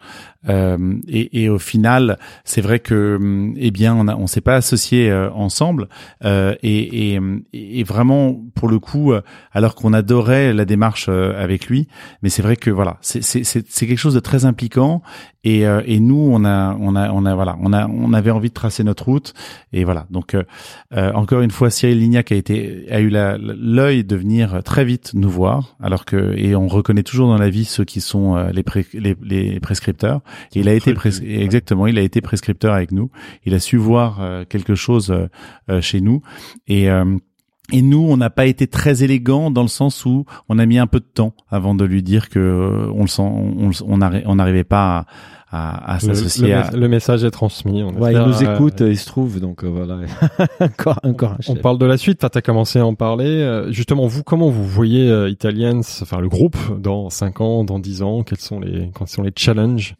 Euh, 0.48 0.94
et, 1.08 1.42
et 1.42 1.48
au 1.48 1.58
final, 1.58 2.18
c'est 2.44 2.60
vrai 2.60 2.78
que, 2.78 3.16
hum, 3.16 3.54
eh 3.56 3.70
bien, 3.70 3.96
on 3.96 4.26
s'est 4.26 4.40
pas 4.40 4.56
associés 4.56 5.10
euh, 5.10 5.30
ensemble, 5.32 5.88
euh, 6.24 6.54
et, 6.62 7.14
et, 7.14 7.20
et 7.52 7.84
vraiment 7.84 8.34
pour 8.54 8.68
le 8.68 8.78
coup, 8.78 9.12
euh, 9.12 9.22
alors 9.52 9.74
qu'on 9.74 9.92
adorait 9.92 10.52
la 10.52 10.64
démarche 10.64 11.06
euh, 11.08 11.42
avec 11.42 11.66
lui, 11.66 11.88
mais 12.22 12.28
c'est 12.28 12.42
vrai 12.42 12.56
que 12.56 12.70
voilà, 12.70 12.98
c'est 13.00 13.86
quelque 13.86 13.96
chose 13.96 14.14
de 14.14 14.20
très 14.20 14.44
impliquant, 14.44 15.02
et 15.52 15.66
euh, 15.66 15.82
et 15.86 15.98
nous, 16.00 16.28
on 16.36 16.44
a 16.44 16.76
on 16.80 16.94
a 16.96 17.10
on 17.10 17.24
a 17.24 17.34
voilà, 17.34 17.56
on 17.62 17.72
a 17.72 17.86
on 17.88 18.12
avait 18.12 18.30
envie 18.30 18.48
de 18.48 18.54
tracer 18.54 18.84
notre 18.84 19.04
route, 19.06 19.34
et 19.72 19.84
voilà. 19.84 20.06
Donc 20.10 20.34
euh, 20.34 20.42
euh, 20.96 21.12
encore 21.14 21.40
une 21.40 21.50
fois, 21.50 21.70
Cyril 21.70 21.98
Lignac 21.98 22.32
a 22.32 22.34
été 22.34 22.86
a 22.90 23.00
eu 23.00 23.10
l'œil 23.10 24.04
de 24.04 24.16
venir 24.16 24.62
très 24.64 24.84
vite 24.84 25.12
nous 25.14 25.30
voir, 25.30 25.76
alors 25.80 26.04
que 26.04 26.34
et 26.36 26.54
on 26.54 26.68
reconnaît 26.68 27.02
toujours 27.02 27.28
dans 27.28 27.38
la 27.38 27.50
vie 27.50 27.64
ceux 27.64 27.84
qui 27.84 28.00
sont 28.00 28.36
euh, 28.36 28.50
les, 28.52 28.62
pré- 28.62 28.86
les 28.94 29.16
les 29.22 29.60
prescripteurs. 29.60 30.20
Et 30.54 30.60
il 30.60 30.68
a 30.68 30.74
été 30.74 30.92
pres- 30.92 31.22
exactement, 31.22 31.86
il 31.86 31.98
a 31.98 32.02
été 32.02 32.20
prescripteur 32.20 32.74
avec 32.74 32.92
nous. 32.92 33.10
Il 33.46 33.54
a 33.54 33.60
su 33.60 33.76
voir 33.76 34.18
euh, 34.20 34.44
quelque 34.48 34.74
chose 34.74 35.14
chez 35.80 36.00
nous 36.00 36.22
et 36.66 36.90
euh, 36.90 37.16
et 37.70 37.82
nous, 37.82 37.98
on 38.08 38.16
n'a 38.16 38.30
pas 38.30 38.46
été 38.46 38.66
très 38.66 39.04
élégant 39.04 39.50
dans 39.50 39.60
le 39.60 39.68
sens 39.68 40.06
où 40.06 40.24
on 40.48 40.58
a 40.58 40.64
mis 40.64 40.78
un 40.78 40.86
peu 40.86 41.00
de 41.00 41.04
temps 41.12 41.34
avant 41.50 41.74
de 41.74 41.84
lui 41.84 42.02
dire 42.02 42.30
que 42.30 42.88
on 42.94 43.02
le 43.02 43.08
sent, 43.08 43.28
on 43.84 44.34
n'arrivait 44.36 44.64
pas 44.64 45.00
à, 45.00 45.06
à, 45.50 45.92
à 45.92 45.94
Le, 45.94 46.00
s'associer. 46.00 46.48
le 46.48 46.54
à... 46.56 46.70
mes- 46.70 46.76
le 46.78 46.88
message 46.88 47.24
est 47.24 47.30
transmis. 47.30 47.82
On, 47.82 47.88
Ouais, 47.98 48.12
il 48.12 48.16
espère, 48.18 48.26
nous 48.28 48.42
euh, 48.48 48.54
écoute, 48.54 48.80
il 48.80 48.98
se 48.98 49.06
trouve, 49.06 49.40
donc 49.40 49.64
euh, 49.64 49.68
voilà. 49.68 50.00
encore, 50.60 50.98
encore 51.02 51.32
un 51.32 51.36
On 51.48 51.54
chef. 51.54 51.62
parle 51.62 51.78
de 51.78 51.86
la 51.86 51.96
suite. 51.96 52.18
Enfin, 52.22 52.28
t'as 52.30 52.40
commencé 52.42 52.78
à 52.78 52.86
en 52.86 52.94
parler. 52.94 53.26
Euh, 53.26 53.70
Justement, 53.72 54.06
vous, 54.06 54.22
comment 54.22 54.50
vous 54.50 54.64
voyez 54.66 55.08
euh, 55.10 55.30
Italians, 55.30 55.80
enfin 56.02 56.20
le 56.20 56.28
groupe, 56.28 56.56
dans 56.80 57.08
5 57.10 57.40
ans, 57.40 57.64
dans 57.64 57.78
10 57.78 58.02
ans 58.02 58.22
Quels 58.22 58.38
sont 58.40 58.60
les, 58.60 58.90
quels 58.96 59.08
sont 59.08 59.22
les 59.22 59.32
challenges? 59.36 59.94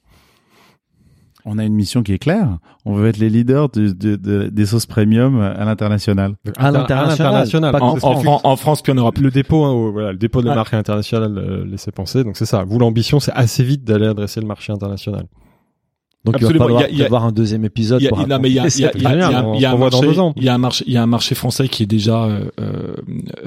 On 1.44 1.56
a 1.58 1.64
une 1.64 1.74
mission 1.74 2.02
qui 2.02 2.12
est 2.12 2.18
claire. 2.18 2.58
On 2.84 2.94
veut 2.94 3.08
être 3.08 3.16
les 3.18 3.30
leaders 3.30 3.68
de, 3.70 3.88
de- 3.90 4.16
de- 4.16 4.48
des 4.48 4.66
sauces 4.66 4.86
premium 4.86 5.40
à 5.40 5.64
l'international. 5.64 6.34
À 6.56 6.70
l'international, 6.70 7.46
En, 7.80 7.96
Fran- 7.96 8.56
France 8.56 8.82
puis 8.82 8.92
en 8.92 8.96
Europe. 8.96 9.18
le 9.18 9.30
dépôt, 9.30 9.64
hein, 9.64 9.70
au- 9.70 9.92
voilà, 9.92 10.12
le 10.12 10.18
dépôt 10.18 10.40
de 10.40 10.46
la 10.46 10.52
Ouais. 10.52 10.56
marque 10.56 10.74
internationale 10.74 11.38
euh, 11.38 11.64
laissait 11.64 11.92
penser. 11.92 12.24
Donc 12.24 12.36
c'est 12.36 12.44
ça. 12.44 12.64
Vous 12.64 12.78
l'ambition, 12.78 13.20
c'est 13.20 13.32
assez 13.32 13.62
vite 13.62 13.84
d'aller 13.84 14.06
adresser 14.06 14.40
le 14.40 14.46
marché 14.46 14.72
international. 14.72 15.24
Donc 16.32 16.42
Absolument. 16.42 16.66
il 16.68 16.72
va 16.72 16.78
falloir 16.78 16.80
Il 16.80 16.82
y 16.82 16.86
a- 16.86 16.90
il 16.90 16.98
y 16.98 17.00
a- 17.00 17.04
prévoir 17.04 17.24
un 17.24 17.32
deuxième 17.32 17.64
épisode 17.64 18.00
Il 18.00 18.04
y 18.04 18.06
a, 18.06 18.10
pour 18.10 18.18
non, 18.26 18.38
mais 18.40 18.48
il 18.50 18.54
y 18.54 18.58
a, 18.58 18.66
il 18.66 18.80
y 18.80 18.84
a, 18.84 18.90
il 18.94 19.02
y 19.02 19.06
a- 19.06 19.12
il 19.14 19.20
y 19.20 19.34
a- 19.34 19.46
On 19.46 19.54
il 19.54 19.60
y 19.60 19.64
a 19.64 19.72
un 19.72 19.76
marché, 19.78 20.06
il 20.36 20.44
y 20.44 20.48
a 20.48 20.54
un 20.54 20.58
marché, 20.58 20.84
il 20.86 20.92
y 20.92 20.96
a 20.96 21.02
un 21.02 21.06
marché 21.06 21.34
français 21.34 21.68
qui 21.68 21.82
est 21.84 21.86
déjà 21.86 22.24
euh, 22.24 22.44
euh, 22.60 22.94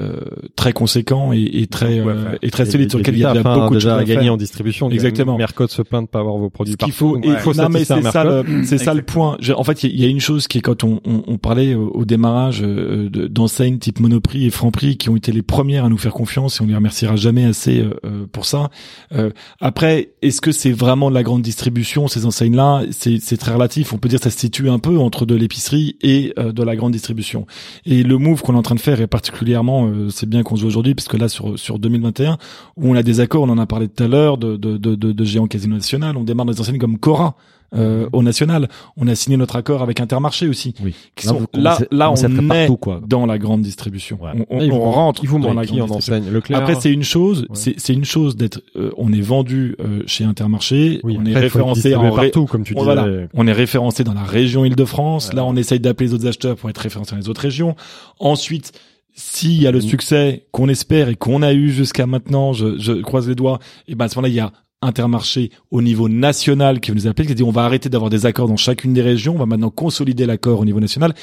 euh, 0.00 0.20
très 0.56 0.72
conséquent 0.72 1.32
et, 1.32 1.40
et 1.42 1.66
très 1.66 2.00
Ouais, 2.00 2.12
euh, 2.12 2.36
et 2.42 2.50
très 2.50 2.64
solide 2.66 2.90
sur 2.90 2.98
lequel 2.98 3.14
il 3.14 3.20
y 3.20 3.24
a 3.24 3.32
Enfin, 3.32 3.54
beaucoup 3.58 3.74
de 3.74 3.80
choses 3.80 3.90
à 3.90 3.96
à 3.96 4.04
gagner 4.04 4.30
en 4.30 4.36
distribution. 4.36 4.90
Exactement. 4.90 5.36
Mercode 5.38 5.70
se 5.70 5.82
plaint 5.82 6.02
de 6.04 6.08
pas 6.08 6.20
avoir 6.20 6.36
vos 6.36 6.50
produits 6.50 6.72
Ce 6.72 6.76
qu'il 6.78 6.92
partout. 6.92 7.14
faut, 7.14 7.20
il 7.22 7.36
faut 7.38 7.54
non 7.54 7.68
mais 7.68 7.84
c'est 7.84 8.02
ça, 8.02 8.24
le, 8.24 8.64
c'est 8.64 8.78
ça 8.78 8.94
le 8.94 9.02
point. 9.02 9.36
En 9.56 9.64
fait, 9.64 9.84
il 9.84 9.90
y, 10.00 10.04
a- 10.04 10.08
il 10.08 10.10
une 10.12 10.20
chose 10.20 10.48
qui 10.48 10.58
est 10.58 10.60
quand 10.60 10.84
on, 10.84 11.00
on, 11.04 11.22
on 11.26 11.38
parlait 11.38 11.74
au, 11.74 12.04
démarrage 12.04 12.60
euh, 12.62 13.08
de- 13.08 13.26
d'enseignes 13.26 13.78
type 13.78 14.00
Monoprix 14.00 14.46
et 14.46 14.50
Franprix 14.50 14.96
qui 14.96 15.08
ont 15.10 15.16
été 15.16 15.32
les 15.32 15.42
premières 15.42 15.84
à 15.84 15.88
nous 15.88 15.98
faire 15.98 16.12
confiance 16.12 16.60
et 16.60 16.64
on 16.64 16.66
les 16.66 16.74
remerciera 16.74 17.16
jamais 17.16 17.44
assez 17.44 17.80
euh, 17.80 17.90
euh, 18.04 18.26
pour 18.30 18.44
ça. 18.46 18.70
Euh, 19.14 19.30
après, 19.60 20.10
est-ce 20.22 20.40
que 20.40 20.52
c'est 20.52 20.72
vraiment 20.72 21.08
de 21.10 21.14
la 21.14 21.22
grande 21.22 21.42
distribution 21.42 22.08
ces 22.08 22.26
enseignes-là 22.26 22.71
C'est 22.90 23.36
très 23.36 23.52
relatif. 23.52 23.92
On 23.92 23.98
peut 23.98 24.08
dire 24.08 24.18
que 24.18 24.24
ça 24.24 24.30
se 24.30 24.38
situe 24.38 24.68
un 24.68 24.78
peu 24.78 24.98
entre 24.98 25.26
de 25.26 25.34
l'épicerie 25.34 25.96
et 26.02 26.32
euh, 26.38 26.52
de 26.52 26.62
la 26.62 26.76
grande 26.76 26.92
distribution. 26.92 27.46
Et 27.86 28.02
le 28.02 28.18
move 28.18 28.42
qu'on 28.42 28.54
est 28.54 28.58
en 28.58 28.62
train 28.62 28.74
de 28.74 28.80
faire 28.80 29.00
est 29.00 29.06
particulièrement, 29.06 29.86
euh, 29.86 30.10
c'est 30.10 30.28
bien 30.28 30.42
qu'on 30.42 30.56
se 30.56 30.62
voit 30.62 30.68
aujourd'hui, 30.68 30.94
parce 30.94 31.08
que 31.08 31.16
là 31.16 31.28
sur 31.28 31.58
sur 31.58 31.78
2021 31.78 32.38
où 32.76 32.90
on 32.90 32.94
a 32.94 33.02
des 33.02 33.20
accords, 33.20 33.42
on 33.42 33.48
en 33.48 33.58
a 33.58 33.66
parlé 33.66 33.88
tout 33.88 34.02
à 34.02 34.08
l'heure, 34.08 34.38
de 34.38 34.56
de 34.56 34.76
de, 34.76 34.94
de, 34.94 35.12
de 35.12 35.24
géants 35.24 35.46
casino 35.46 35.76
national, 35.76 36.16
on 36.16 36.24
démarre 36.24 36.46
des 36.46 36.60
enseignes 36.60 36.78
comme 36.78 36.98
Cora. 36.98 37.36
Euh, 37.74 38.08
au 38.12 38.22
national, 38.22 38.68
on 38.96 39.06
a 39.08 39.14
signé 39.14 39.36
notre 39.36 39.56
accord 39.56 39.82
avec 39.82 40.00
Intermarché 40.00 40.46
aussi. 40.48 40.74
Oui. 40.82 40.94
Qui 41.16 41.26
Là, 41.26 41.32
sont- 41.32 41.38
vous 41.38 41.46
là, 41.54 41.78
là, 41.90 42.10
on 42.12 42.16
faire 42.16 42.30
est 42.30 42.46
partout, 42.48 42.76
quoi. 42.76 43.00
dans 43.06 43.24
la 43.26 43.38
grande 43.38 43.62
distribution. 43.62 44.18
Ouais. 44.22 44.30
On, 44.50 44.58
on- 44.58 44.64
on 44.64 44.68
vont- 44.78 44.90
rentre 44.90 45.24
vous 45.26 45.38
dans 45.38 45.54
la 45.54 45.64
grande 45.64 45.90
distribution. 45.90 46.32
Leclerc. 46.32 46.58
Après, 46.58 46.74
c'est 46.80 46.92
une 46.92 47.02
chose, 47.02 47.46
Ouais. 47.50 47.74
c'est 47.76 47.92
une 47.92 48.04
chose 48.04 48.36
d'être, 48.36 48.60
euh, 48.76 48.90
on 48.96 49.12
est 49.12 49.20
vendu 49.20 49.74
euh, 49.80 50.02
chez 50.06 50.24
Intermarché, 50.24 51.00
oui, 51.04 51.16
on 51.18 51.24
est 51.24 51.30
après, 51.30 51.40
référencé 51.42 51.94
en 51.94 52.14
partout, 52.14 52.46
comme 52.46 52.64
tu 52.64 52.74
on, 52.76 52.80
disais. 52.80 52.84
voilà, 52.94 53.26
on 53.34 53.46
est 53.46 53.52
référencé 53.52 54.04
dans 54.04 54.14
la 54.14 54.22
région 54.24 54.64
Île-de-France. 54.64 55.28
Ouais. 55.28 55.36
Là, 55.36 55.44
on 55.44 55.56
essaye 55.56 55.80
d'appeler 55.80 56.08
les 56.08 56.14
autres 56.14 56.26
acheteurs 56.26 56.56
pour 56.56 56.68
être 56.70 56.78
référencé 56.78 57.12
dans 57.12 57.18
les 57.18 57.28
autres 57.28 57.40
régions. 57.42 57.74
Ensuite, 58.20 58.72
s'il 59.14 59.60
y 59.60 59.66
a 59.66 59.70
le 59.70 59.78
Mm. 59.78 59.82
succès 59.82 60.46
qu'on 60.52 60.68
espère 60.68 61.08
et 61.08 61.16
qu'on 61.16 61.42
a 61.42 61.52
eu 61.52 61.70
jusqu'à 61.70 62.06
maintenant, 62.06 62.52
je, 62.52 62.78
je 62.78 62.92
croise 62.92 63.28
les 63.28 63.34
doigts, 63.34 63.58
et 63.88 63.94
ben 63.94 64.06
à 64.06 64.08
ce 64.08 64.16
moment-là, 64.16 64.28
il 64.30 64.34
y 64.36 64.40
a 64.40 64.52
Intermarché 64.84 65.50
au 65.70 65.80
niveau 65.80 66.08
national 66.08 66.80
qui 66.80 66.90
nous 66.92 67.06
appeler, 67.06 67.28
qui 67.28 67.34
dit 67.34 67.42
on 67.44 67.52
va 67.52 67.64
arrêter 67.64 67.88
d'avoir 67.88 68.10
des 68.10 68.26
accords 68.26 68.48
dans 68.48 68.56
chacune 68.56 68.92
des 68.92 69.02
régions, 69.02 69.34
on 69.34 69.38
va 69.38 69.46
maintenant 69.46 69.70
consolider 69.70 70.26
l'accord 70.26 70.58
au 70.58 70.64
niveau 70.64 70.80
national. 70.80 71.14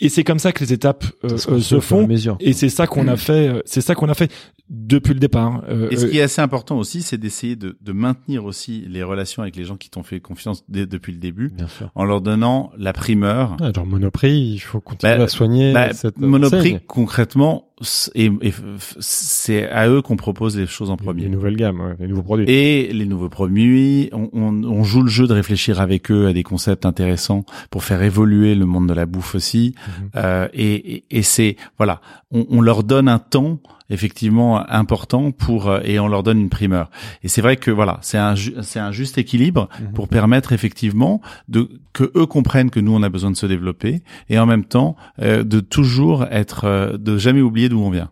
Et 0.00 0.08
c'est 0.08 0.22
comme 0.22 0.38
ça 0.38 0.52
que 0.52 0.60
les 0.62 0.72
étapes 0.72 1.04
euh, 1.24 1.36
euh, 1.48 1.58
se 1.60 1.80
font. 1.80 2.06
mesure. 2.06 2.36
Et 2.40 2.52
c'est 2.52 2.68
ça 2.68 2.86
qu'on 2.86 3.08
a 3.08 3.16
fait, 3.16 3.48
euh, 3.48 3.62
c'est 3.64 3.80
ça 3.80 3.94
qu'on 3.96 4.08
a 4.08 4.14
fait 4.14 4.30
depuis 4.70 5.12
le 5.14 5.18
départ. 5.18 5.64
Euh, 5.68 5.88
Et 5.90 5.96
ce 5.96 6.04
euh, 6.06 6.08
qui 6.10 6.18
est 6.18 6.22
assez 6.22 6.40
important 6.40 6.78
aussi, 6.78 7.02
c'est 7.02 7.18
d'essayer 7.18 7.56
de, 7.56 7.76
de 7.80 7.92
maintenir 7.92 8.44
aussi 8.44 8.84
les 8.88 9.02
relations 9.02 9.42
avec 9.42 9.56
les 9.56 9.64
gens 9.64 9.76
qui 9.76 9.90
t'ont 9.90 10.02
fait 10.04 10.20
confiance 10.20 10.62
dès- 10.68 10.86
depuis 10.86 11.10
le 11.12 11.18
début, 11.18 11.48
Bien 11.56 11.66
sûr. 11.68 11.90
en 11.96 12.04
leur 12.04 12.20
donnant 12.20 12.70
la 12.78 12.92
primeur. 12.92 13.56
Ouais, 13.60 13.72
genre 13.74 13.86
Monoprix, 13.86 14.52
il 14.52 14.58
faut 14.60 14.80
continuer 14.80 15.16
Bah, 15.16 15.24
à 15.24 15.28
soigner 15.28 15.72
Bah, 15.72 15.92
cette 15.94 16.18
Monoprix, 16.18 16.58
enseigne. 16.58 16.80
concrètement, 16.86 17.64
et, 18.14 18.30
et 18.42 18.52
c'est 19.00 19.68
à 19.68 19.88
eux 19.88 20.02
qu'on 20.02 20.16
propose 20.16 20.56
les 20.56 20.66
choses 20.66 20.90
en 20.90 20.96
Les 20.96 21.04
premier. 21.04 21.28
nouvelles 21.28 21.56
gammes, 21.56 21.80
ouais, 21.80 21.94
les 21.98 22.06
nouveaux 22.08 22.22
produits. 22.22 22.46
Et 22.48 22.92
les 22.92 23.06
nouveaux 23.06 23.28
produits, 23.28 24.10
on, 24.12 24.28
on, 24.32 24.64
on 24.64 24.84
joue 24.84 25.02
le 25.02 25.08
jeu 25.10 25.26
de 25.26 25.32
réfléchir 25.32 25.80
avec 25.80 26.10
eux 26.10 26.26
à 26.26 26.32
des 26.32 26.42
concepts 26.42 26.86
intéressants 26.86 27.44
pour 27.70 27.84
faire 27.84 28.02
évoluer 28.02 28.54
le 28.54 28.66
monde 28.66 28.88
de 28.88 28.94
la 28.94 29.06
bouffe 29.06 29.34
aussi. 29.34 29.74
Mhm. 29.88 30.10
Euh, 30.16 30.48
et 30.52 30.94
et, 30.96 31.04
et 31.10 31.22
c'est 31.22 31.56
voilà, 31.78 32.00
on, 32.30 32.46
on 32.50 32.60
leur 32.60 32.84
donne 32.84 33.08
un 33.08 33.18
temps 33.18 33.58
effectivement 33.90 34.68
important 34.70 35.30
pour 35.32 35.68
euh, 35.68 35.80
et 35.82 35.98
on 35.98 36.08
leur 36.08 36.22
donne 36.22 36.38
une 36.38 36.50
primeur. 36.50 36.90
Et 37.22 37.28
c'est 37.28 37.40
vrai 37.40 37.56
que 37.56 37.70
voilà, 37.70 37.98
c'est 38.02 38.18
un 38.18 38.34
c'est 38.62 38.78
un 38.80 38.92
juste 38.92 39.18
équilibre 39.18 39.68
Mhm. 39.80 39.92
pour 39.92 40.08
permettre 40.08 40.52
effectivement 40.52 41.20
de 41.48 41.68
que 41.92 42.10
eux 42.14 42.26
comprennent 42.26 42.70
que 42.70 42.80
nous 42.80 42.94
on 42.94 43.02
a 43.02 43.08
besoin 43.08 43.30
de 43.30 43.36
se 43.36 43.46
développer 43.46 44.02
et 44.28 44.38
en 44.38 44.46
même 44.46 44.64
temps 44.64 44.96
euh, 45.22 45.42
de 45.44 45.60
toujours 45.60 46.24
être 46.30 46.64
euh, 46.64 46.96
de 46.98 47.16
jamais 47.18 47.40
oublier 47.40 47.68
d'où 47.68 47.80
on 47.80 47.90
vient. 47.90 48.10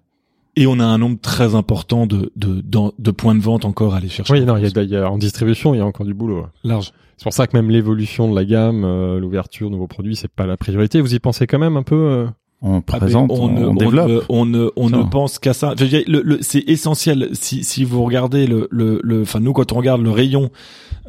Et 0.57 0.67
on 0.67 0.79
a 0.81 0.85
un 0.85 0.99
nombre 0.99 1.19
très 1.21 1.55
important 1.55 2.07
de, 2.07 2.33
de, 2.37 2.61
d'en- 2.63 2.93
de 2.99 3.11
points 3.11 3.35
de 3.35 3.41
vente 3.43 3.65
encore 3.65 3.95
à 3.95 3.99
aller 3.99 4.09
chercher. 4.09 4.33
Oui, 4.33 4.45
non, 4.45 4.57
il 4.57 4.63
y 4.65 4.79
a, 4.79 4.83
il 4.83 4.91
y 4.91 4.97
a- 4.97 5.11
en 5.11 5.19
distribution, 5.19 5.75
il 5.75 5.79
y 5.79 5.81
a 5.81 5.87
encore 5.87 6.07
du 6.07 6.15
boulot. 6.15 6.41
ouais. 6.41 6.47
large. 6.65 6.93
C'est 7.19 7.23
pour 7.25 7.33
ça 7.33 7.47
que 7.47 7.57
même 7.57 7.71
l'évolution 7.71 8.31
de 8.31 8.35
la 8.37 8.45
gamme, 8.45 8.85
euh, 8.85 9.19
l'ouverture, 9.19 9.71
nouveaux 9.71 9.87
produits, 9.87 10.17
c'est 10.17 10.31
pas 10.31 10.45
la 10.47 10.57
priorité. 10.59 11.01
Vous 11.01 11.15
y 11.15 11.19
pensez 11.19 11.47
quand 11.47 11.59
même 11.59 11.77
un 11.79 11.83
peu 11.83 11.95
euh 11.95 12.27
On 12.63 12.79
Ah, 12.79 12.83
mais 12.93 12.99
présente, 12.99 13.31
on, 13.33 13.49
ne- 13.49 13.67
on 13.67 13.75
développe. 13.75 14.25
on 14.29 14.45
ne, 14.45 14.69
on 14.77 14.91
ne 14.91 15.03
pense 15.03 15.39
qu'à 15.39 15.53
ça. 15.55 15.75
Je 15.79 15.85
veux 15.85 15.89
dire, 15.91 16.03
le, 16.07 16.21
le- 16.23 16.39
c'est 16.43 16.65
essentiel. 16.67 17.31
Si, 17.33 17.65
si 17.65 17.85
vous 17.85 18.03
regardez 18.05 18.47
le, 18.47 18.69
le, 18.71 19.01
le, 19.03 19.23
enfin 19.23 19.41
nous 19.41 19.53
quand 19.55 19.73
on 19.73 19.77
regarde 19.77 20.03
le 20.03 20.11
rayon 20.11 20.51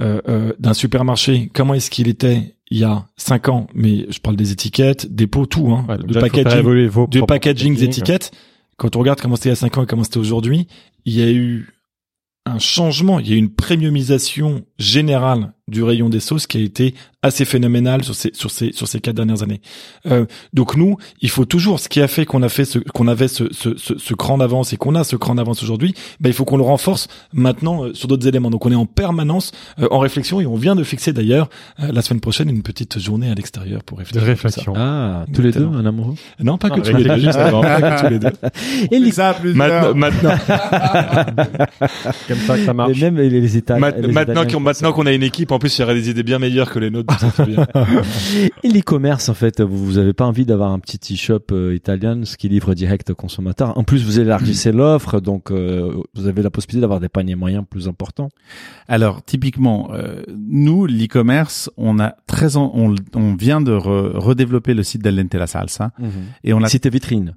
euh, 0.02 0.22
euh, 0.30 0.53
d'un 0.60 0.74
supermarché, 0.74 1.49
comment 1.53 1.74
est-ce 1.74 1.90
qu'il 1.90 2.07
était 2.07 2.56
il 2.69 2.78
y 2.80 2.84
a 2.86 3.06
cinq 3.18 3.49
ans? 3.49 3.68
Mais 3.74 4.06
je 4.10 4.19
parle 4.19 4.36
des 4.38 4.52
étiquettes, 4.52 5.14
des 5.14 5.28
pots, 5.28 5.45
tout, 5.45 5.72
hein, 5.72 5.86
Ouais, 5.90 5.98
de 5.98 6.19
packaging, 6.19 6.64
de 6.64 6.90
propres 6.90 7.26
packaging, 7.28 7.74
des 7.74 7.80
packaging. 7.80 7.90
étiquettes. 7.90 8.32
Quand 8.78 8.95
on 8.95 8.99
regarde 8.99 9.20
comment 9.20 9.36
c'était 9.36 9.49
il 9.49 9.52
y 9.52 9.54
a 9.54 9.56
cinq 9.56 9.78
ans 9.78 9.84
et 9.84 9.88
comment 9.88 10.04
c'était 10.04 10.20
aujourd'hui, 10.20 10.68
il 11.06 11.14
y 11.14 11.22
a 11.22 11.32
eu 11.32 11.70
un 12.45 12.60
changement, 12.60 13.20
il 13.20 13.28
y 13.28 13.34
a 13.34 13.36
eu 13.36 13.40
une 13.40 13.54
premiumisation 13.54 14.66
générale 14.78 15.54
du 15.68 15.84
rayon 15.84 16.07
des 16.10 16.19
sauces 16.22 16.48
qui 16.48 16.57
a 16.57 16.61
été 16.61 16.94
assez 17.23 17.44
phénoménale 17.45 18.03
sur 18.03 18.15
ces 18.15 18.31
sur 18.34 18.52
ces 18.52 18.72
sur 18.72 18.88
ces 18.88 19.02
quatre 19.02 19.15
dernières 19.15 19.44
années. 19.44 19.60
Euh, 20.06 20.26
donc 20.53 20.77
nous, 20.77 20.95
il 21.22 21.30
faut 21.30 21.44
toujours 21.45 21.80
ce 21.80 21.89
qui 21.89 21.99
a 21.99 22.07
fait 22.07 22.26
qu'on 22.26 22.41
a 22.44 22.48
fait 22.48 22.64
ce 22.64 22.80
qu'on 22.80 23.07
avait 23.07 23.27
ce, 23.27 23.52
ce, 23.52 23.76
ce, 23.76 23.98
ce 23.98 24.14
cran 24.14 24.38
d'avance 24.38 24.72
et 24.72 24.77
qu'on 24.77 24.95
a 24.95 25.03
ce 25.03 25.15
cran 25.18 25.35
d'avance 25.35 25.61
aujourd'hui, 25.64 25.94
ben 26.22 26.30
il 26.30 26.34
faut 26.34 26.45
qu'on 26.45 26.56
le 26.57 26.64
renforce 26.64 27.07
maintenant 27.34 27.84
euh, 27.85 27.94
sur 27.94 28.07
d'autres 28.07 28.27
éléments. 28.27 28.49
Donc 28.49 28.65
on 28.65 28.72
est 28.72 28.76
en 28.76 28.85
permanence 28.85 29.52
euh, 29.80 29.88
en 29.91 29.99
réflexion 29.99 30.39
et 30.39 30.45
on 30.45 30.56
vient 30.56 30.76
de 30.76 30.84
fixer 30.84 31.11
d'ailleurs 31.11 31.49
euh, 31.81 31.91
la 31.91 32.02
semaine 32.02 32.22
prochaine 32.22 32.49
une 32.49 32.61
petite 32.64 32.98
journée 32.99 33.30
à 33.30 33.35
l'extérieur 33.35 33.84
pour 33.84 33.98
De 33.98 34.03
réfléchir. 34.03 34.22
ça. 34.22 34.27
réflexion. 34.27 34.73
Ah, 34.77 35.26
tous 35.34 35.41
les 35.41 35.52
deux, 35.52 35.65
un 35.65 35.85
amoureux. 35.85 36.15
Non, 36.39 36.57
pas 36.57 36.69
que 36.69 36.80
tous 36.80 36.95
les 36.95 37.03
deux. 37.03 37.14
les- 37.15 37.22
justement, 37.22 37.61
pas 37.61 37.81
que 37.81 38.02
tous 38.06 38.10
les 38.11 38.19
deux. 38.19 38.30
Et 38.91 38.99
les, 38.99 39.11
ça, 39.11 39.35
Maintenant, 39.44 39.94
maintenant, 39.95 40.31
Comme 42.27 42.38
ça 42.38 42.57
que 42.57 42.65
ça 42.65 42.73
marche. 42.73 42.98
et 42.98 43.02
même 43.02 43.18
les, 43.18 43.30
les 43.30 43.57
États. 43.57 43.77
Ma- 43.77 43.91
les 43.91 44.11
maintenant 44.11 44.45
qu'on 44.45 44.60
maintenant 44.60 44.94
qu'on 44.94 45.06
a 45.06 45.11
une 45.14 45.23
équipe, 45.23 45.52
en 45.52 45.57
plus, 45.60 45.78
il 45.78 45.82
y 45.82 45.84
aurait 45.84 45.94
des 45.96 46.10
idées 46.10 46.24
bien 46.24 46.40
meilleures 46.40 46.72
que 46.72 46.80
les 46.80 46.90
nôtres. 46.90 47.16
bien. 47.46 47.68
Et 48.64 48.70
l'e-commerce, 48.70 49.30
en 49.30 49.34
fait, 49.34 49.62
vous, 49.62 49.86
vous 49.86 49.98
avez 49.98 50.14
pas 50.14 50.26
envie 50.26 50.46
d'avoir 50.46 50.72
un 50.72 50.80
petit 50.80 51.14
e-shop 51.14 51.40
euh, 51.52 51.76
italien, 51.76 52.22
ce 52.26 52.38
qui 52.38 52.50
livre 52.50 52.74
direct 52.74 53.10
au 53.12 53.16
consommateur. 53.16 53.78
En 53.78 53.84
plus, 53.84 54.04
vous 54.04 54.20
élargissez 54.20 54.72
l'offre, 54.72 55.20
donc 55.20 55.52
euh, 55.52 55.94
vous 56.16 56.28
avez 56.28 56.42
la 56.42 56.50
possibilité 56.50 56.82
d'avoir 56.82 57.00
des 57.00 57.10
paniers 57.10 57.36
moyens 57.36 57.64
plus 57.70 57.88
importants. 57.88 58.30
Alors 58.88 59.24
typiquement, 59.24 59.90
euh, 59.94 60.24
nous 60.38 60.86
l'e-commerce, 60.86 61.70
on 61.78 62.00
a 62.00 62.16
très 62.28 62.58
en- 62.58 62.72
on, 62.74 62.96
on 63.16 63.36
vient 63.36 63.62
de 63.62 63.72
re- 63.74 64.18
redévelopper 64.18 64.74
le 64.74 64.84
site 64.84 65.02
d'Alente 65.04 65.34
La 65.34 65.48
Salsa 65.48 65.92
et 66.44 66.54
on 66.54 66.64
a 66.64 66.68
C'était 66.70 66.90
vitrine. 66.90 67.36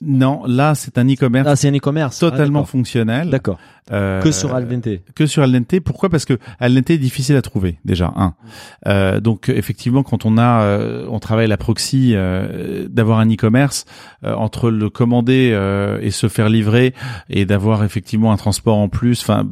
Non 0.00 0.42
là 0.46 0.74
c'est 0.74 0.98
un 0.98 1.06
e-commerce 1.08 1.48
Ah, 1.48 1.56
c'est 1.56 1.68
un 1.68 1.74
e-commerce. 1.76 2.18
totalement 2.18 2.62
Ah, 2.62 2.66
fonctionnel. 2.66 3.30
d'accord. 3.30 3.58
Euh, 3.90 4.20
Que 4.20 4.30
sur 4.32 4.54
Aldente. 4.54 4.86
que 5.14 5.24
sur 5.26 5.42
Aldente. 5.42 5.80
Pourquoi? 5.80 6.10
Parce 6.10 6.26
que 6.26 6.38
Aldente 6.60 6.90
est 6.90 6.98
difficile 6.98 7.36
à 7.36 7.42
trouver 7.42 7.78
déjà. 7.86 8.12
Un. 8.16 8.34
Euh, 8.86 9.18
donc 9.18 9.48
effectivement, 9.48 10.02
quand 10.02 10.26
on 10.26 10.36
a, 10.36 10.60
euh, 10.62 11.06
on 11.08 11.18
travaille 11.20 11.48
la 11.48 11.56
proxy, 11.56 12.12
euh, 12.14 12.86
d'avoir 12.90 13.18
un 13.18 13.26
e-commerce 13.32 13.86
euh, 14.24 14.34
entre 14.34 14.70
le 14.70 14.90
commander 14.90 15.52
euh, 15.54 15.98
et 16.02 16.10
se 16.10 16.28
faire 16.28 16.50
livrer 16.50 16.92
et 17.30 17.46
d'avoir 17.46 17.82
effectivement 17.82 18.30
un 18.30 18.36
transport 18.36 18.76
en 18.76 18.90
plus. 18.90 19.22
Enfin, 19.22 19.44
mm, 19.44 19.50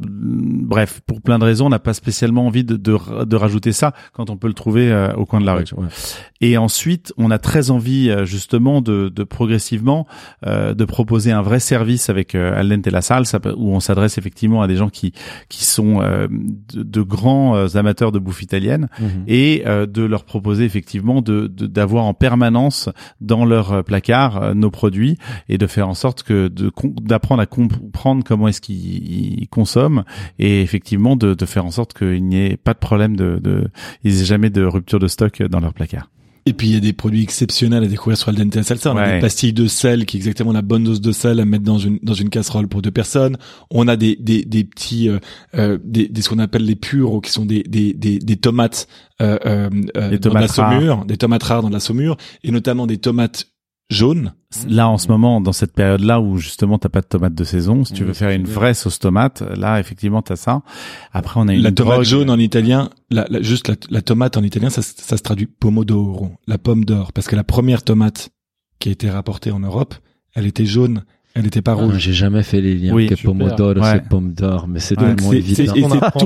bref, 0.67 1.01
pour 1.07 1.19
plein 1.21 1.39
de 1.39 1.43
raisons, 1.43 1.65
on 1.65 1.69
n'a 1.69 1.79
pas 1.79 1.95
spécialement 1.95 2.45
envie 2.45 2.63
de, 2.63 2.75
de, 2.75 3.23
de 3.25 3.35
rajouter 3.35 3.71
ça 3.71 3.93
quand 4.13 4.29
on 4.29 4.37
peut 4.37 4.47
le 4.47 4.53
trouver 4.53 4.91
euh, 4.91 5.11
au 5.15 5.25
coin 5.25 5.41
de 5.41 5.47
la 5.47 5.55
rue. 5.55 5.63
Ouais. 5.75 5.87
Et 6.41 6.57
ensuite, 6.59 7.11
on 7.17 7.31
a 7.31 7.39
très 7.39 7.71
envie 7.71 8.11
justement 8.25 8.81
de, 8.81 9.09
de 9.09 9.23
progressivement 9.23 10.05
euh, 10.45 10.73
de 10.73 10.85
proposer 10.85 11.31
un 11.31 11.41
vrai 11.41 11.59
service 11.59 12.09
avec 12.09 12.35
euh, 12.35 12.57
Al 12.59 12.69
dente 12.69 12.87
la 12.87 13.01
salle, 13.01 13.23
où 13.57 13.71
on 13.73 13.79
s'adresse 13.79 14.17
effectivement 14.17 14.61
à 14.61 14.67
des 14.67 14.75
gens 14.75 14.89
qui 14.89 15.11
qui 15.49 15.63
sont 15.63 16.01
euh, 16.01 16.27
de, 16.29 16.83
de 16.83 17.01
grands 17.01 17.55
euh, 17.55 17.67
amateurs 17.75 18.11
de 18.11 18.19
bouffe 18.19 18.43
italienne 18.43 18.87
Mhm. 18.99 19.23
et 19.27 19.63
euh, 19.65 19.85
de 19.87 20.03
leur 20.03 20.23
proposer 20.25 20.63
effectivement 20.65 21.21
de 21.21 21.47
de- 21.47 21.65
d'avoir 21.67 22.05
en 22.05 22.13
permanence 22.13 22.89
dans 23.21 23.45
leur 23.45 23.83
placard 23.83 24.53
nos 24.55 24.69
produits 24.71 25.17
et 25.49 25.57
de 25.57 25.65
faire 25.67 25.87
en 25.89 25.93
sorte 25.95 26.23
que 26.23 26.47
de 26.47 26.71
d'apprendre 27.01 27.41
à 27.41 27.45
comprendre 27.45 28.23
comment 28.23 28.47
est-ce 28.47 28.61
qu'ils 28.61 29.41
ils 29.41 29.47
consomment 29.47 30.03
et 30.39 30.61
effectivement 30.61 31.15
de, 31.15 31.33
de 31.33 31.45
faire 31.45 31.65
en 31.65 31.71
sorte 31.71 31.93
qu'il 31.93 32.23
n'y 32.25 32.37
ait 32.45 32.57
pas 32.57 32.73
de 32.73 32.79
problème 32.79 33.15
de, 33.15 33.39
de 33.41 33.67
ils 34.03 34.21
aient 34.21 34.25
jamais 34.25 34.49
de 34.49 34.63
rupture 34.63 34.99
de 34.99 35.07
stock 35.07 35.41
dans 35.43 35.59
leur 35.59 35.73
placard. 35.73 36.09
Et 36.47 36.53
puis 36.53 36.67
il 36.69 36.73
y 36.73 36.77
a 36.77 36.79
des 36.79 36.93
produits 36.93 37.23
exceptionnels 37.23 37.83
à 37.83 37.87
découvrir 37.87 38.17
sur 38.17 38.29
Al 38.29 38.35
dente 38.35 38.61
salsa. 38.63 38.93
On 38.93 38.97
a 38.97 39.15
des 39.15 39.19
pastilles 39.19 39.53
de 39.53 39.67
sel 39.67 40.05
qui 40.05 40.15
est 40.17 40.19
exactement 40.19 40.53
la 40.53 40.61
bonne 40.61 40.83
dose 40.85 41.01
de 41.01 41.11
sel 41.11 41.39
à 41.39 41.45
mettre 41.45 41.63
dans 41.65 41.77
une 41.77 41.99
dans 42.01 42.13
une 42.13 42.29
casserole 42.29 42.67
pour 42.67 42.81
deux 42.81 42.91
personnes. 42.91 43.37
On 43.69 43.87
a 43.87 43.95
des 43.97 44.15
des 44.19 44.45
des 44.45 44.63
petits 44.63 45.09
euh, 45.09 45.19
euh, 45.55 45.77
des, 45.83 46.07
des 46.07 46.21
ce 46.21 46.29
qu'on 46.29 46.39
appelle 46.39 46.63
les 46.63 46.75
purs 46.75 47.19
qui 47.21 47.31
sont 47.31 47.45
des 47.45 47.63
des 47.63 47.93
des, 47.93 48.19
des 48.19 48.37
tomates 48.37 48.87
euh, 49.21 49.37
euh, 49.45 49.69
euh, 49.97 50.09
Des 50.09 50.19
dans 50.19 50.33
la 50.33 50.47
tomates 50.47 50.51
rares. 50.51 50.73
saumure, 50.73 51.05
des 51.05 51.17
tomates 51.17 51.43
rares 51.43 51.61
dans 51.63 51.69
la 51.69 51.79
saumure 51.79 52.17
et 52.43 52.51
notamment 52.51 52.87
des 52.87 52.97
tomates 52.97 53.47
jaunes. 53.89 54.33
Là, 54.67 54.87
en 54.89 54.97
ce 54.97 55.07
moment, 55.09 55.41
dans 55.41 55.51
cette 55.53 55.73
période-là 55.73 56.19
où 56.21 56.37
justement 56.37 56.77
t'as 56.79 56.89
pas 56.89 57.01
de 57.01 57.05
tomates 57.07 57.35
de 57.35 57.43
saison, 57.43 57.83
si 57.83 57.93
tu 57.93 58.01
Oui, 58.03 58.07
veux 58.07 58.13
faire 58.13 58.29
une 58.31 58.43
bien. 58.43 58.53
vraie 58.53 58.73
sauce 58.73 58.97
tomate, 58.99 59.41
là, 59.55 59.79
effectivement, 59.79 60.21
t'as 60.21 60.35
ça. 60.37 60.61
Après, 61.11 61.39
on 61.39 61.47
a 61.47 61.53
une 61.53 61.61
La 61.61 61.71
tomate 61.71 61.95
drogue- 61.95 62.05
jaune 62.05 62.29
en 62.29 62.39
italien, 62.39 62.89
la, 63.09 63.25
la- 63.29 63.41
juste 63.41 63.67
la, 63.67 63.75
la 63.89 64.01
tomate 64.01 64.37
en 64.37 64.43
italien, 64.43 64.69
ça, 64.69 64.81
se- 64.81 64.93
ça 64.97 65.17
se 65.17 65.21
traduit 65.23 65.47
pomodoro, 65.47 66.31
la 66.47 66.57
pomme 66.57 66.85
d'or, 66.85 67.11
parce 67.13 67.27
que 67.27 67.35
la 67.35 67.43
première 67.43 67.83
tomate 67.83 68.29
qui 68.79 68.89
a 68.89 68.91
été 68.93 69.09
rapportée 69.09 69.51
en 69.51 69.59
Europe, 69.59 69.95
elle 70.33 70.45
était 70.47 70.65
jaune, 70.65 71.03
elle 71.37 71.43
n'était 71.43 71.61
pas 71.61 71.71
Ah, 71.71 71.81
rouge. 71.81 71.95
J'ai 71.99 72.13
jamais 72.13 72.43
fait 72.43 72.61
les 72.61 72.73
liens 72.75 72.93
Oui, 72.93 73.09
pomodoro 73.23 73.73
Ouais. 73.73 73.81
c'est 73.93 74.07
pomme 74.09 74.33
d'or, 74.33 74.67
mais 74.67 74.79
c'est 74.79 74.99
Ouais, 74.99 75.13
tellement 75.15 75.31
évident. 75.33 75.73
On 75.83 75.91
apprend 75.91 76.19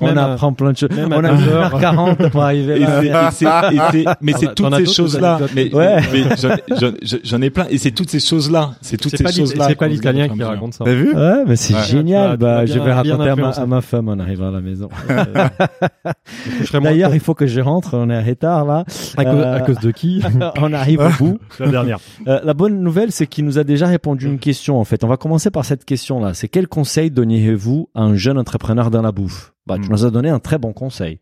on 0.00 0.16
à- 0.16 0.24
apprend 0.32 0.52
plein 0.52 0.72
de 0.72 0.76
choses. 0.76 0.88
On 0.96 1.10
à 1.10 1.16
a 1.28 1.32
mis 1.32 1.42
9h. 1.44 1.70
1h40 1.70 2.30
pour 2.30 2.42
arriver 2.42 2.76
Et 2.76 2.80
là. 2.80 3.30
mais 4.20 4.32
c'est 4.36 4.54
toutes 4.54 4.74
ces 4.76 4.86
choses-là. 4.86 5.38
Mais, 5.54 5.74
Ouais. 5.74 5.96
mais 6.12 6.24
j'en- 7.24 7.42
ai 7.42 7.50
plein. 7.50 7.66
Et 7.70 7.78
c'est 7.78 7.90
toutes 7.90 8.10
ces 8.10 8.20
choses-là. 8.20 8.72
C'est 8.80 8.96
toutes 8.96 9.16
ces 9.16 9.32
choses-là. 9.32 9.66
c'est 9.68 9.74
pas 9.74 9.88
l'italien 9.88 10.28
qui 10.28 10.42
raconte 10.42 10.74
ça. 10.74 10.84
T'as 10.84 10.94
vu 10.94 11.14
Ouais, 11.14 11.44
mais 11.46 11.56
c'est 11.56 11.78
génial. 11.84 12.36
Bah, 12.36 12.58
m'as 12.58 12.66
je 12.66 12.78
vais 12.78 12.92
raconter 12.92 13.28
à 13.28 13.36
ma, 13.66 13.76
à 13.76 13.80
femme 13.80 14.08
en 14.08 14.18
arrivant 14.18 14.48
à 14.48 14.52
la 14.52 14.60
maison. 14.60 14.88
D'ailleurs, 16.82 17.14
il 17.14 17.20
faut 17.20 17.34
que 17.34 17.46
je 17.46 17.60
rentre. 17.60 17.90
On 17.94 18.10
est 18.10 18.18
en 18.18 18.24
retard 18.24 18.64
là. 18.64 18.84
à, 19.16 19.24
cause, 19.24 19.34
Euh, 19.34 19.56
à 19.56 19.60
cause 19.60 19.78
de 19.78 19.90
qui 19.90 20.22
on 20.60 20.72
arrive 20.72 21.00
au 21.00 21.10
bout. 21.24 21.38
La 21.60 21.68
dernière. 21.68 21.98
Euh, 22.26 22.40
la 22.44 22.54
bonne 22.54 22.80
nouvelle, 22.82 23.12
c'est 23.12 23.26
qu'il 23.26 23.44
nous 23.44 23.58
a 23.58 23.64
déjà 23.64 23.86
répondu 23.86 24.27
une 24.28 24.38
question. 24.38 24.78
En 24.80 24.84
fait, 24.84 25.04
on 25.04 25.08
va 25.08 25.16
commencer 25.16 25.50
par 25.50 25.64
cette 25.64 25.84
question-là. 25.84 26.34
C'est 26.34 26.48
quel 26.48 26.68
conseil 26.68 27.10
donneriez-vous 27.10 27.90
à 27.94 28.02
un 28.02 28.14
jeune 28.14 28.38
entrepreneur 28.38 28.90
dans 28.90 29.02
la 29.02 29.12
bouffe? 29.12 29.52
Bah, 29.66 29.76
tu 29.76 29.88
Hmm. 29.88 29.92
nous 29.92 30.04
as 30.06 30.10
donné 30.10 30.28
un 30.30 30.38
très 30.38 30.58
bon 30.58 30.72
conseil 30.72 31.18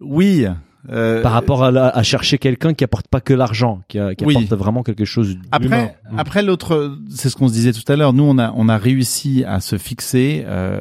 Oui. 0.00 0.46
Euh, 0.90 1.22
par 1.22 1.32
rapport 1.32 1.64
à, 1.64 1.70
la- 1.70 1.88
à 1.88 2.02
chercher 2.02 2.38
quelqu'un 2.38 2.74
qui 2.74 2.84
apporte 2.84 3.08
pas 3.08 3.20
que 3.20 3.34
l'argent, 3.34 3.82
qui, 3.88 3.98
a- 3.98 4.14
qui 4.14 4.24
Oui. 4.24 4.36
apporte 4.36 4.52
vraiment 4.58 4.82
quelque 4.82 5.04
chose. 5.04 5.36
Après, 5.52 5.96
après 6.16 6.42
l'autre, 6.42 6.98
c'est 7.10 7.28
ce 7.28 7.36
qu'on 7.36 7.48
se 7.48 7.52
disait 7.52 7.72
tout 7.72 7.90
à 7.90 7.96
l'heure. 7.96 8.12
Nous, 8.12 8.22
on 8.24 8.38
a, 8.38 8.52
on 8.56 8.68
a 8.68 8.76
réussi 8.78 9.44
à 9.44 9.60
se 9.60 9.78
fixer 9.78 10.44
euh, 10.46 10.80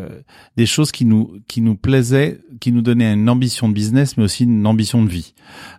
des 0.57 0.65
choses 0.65 0.91
qui 0.91 1.05
nous, 1.05 1.33
qui 1.47 1.61
nous 1.61 1.75
plaisaient, 1.75 2.39
qui 2.59 2.71
nous 2.71 2.81
donnaient 2.81 3.13
une 3.13 3.29
ambition 3.29 3.67
de 3.67 3.73
business, 3.73 4.17
mais 4.17 4.23
aussi 4.23 4.43
une 4.43 4.65
ambition 4.67 5.03
de 5.03 5.09
vie. 5.09 5.33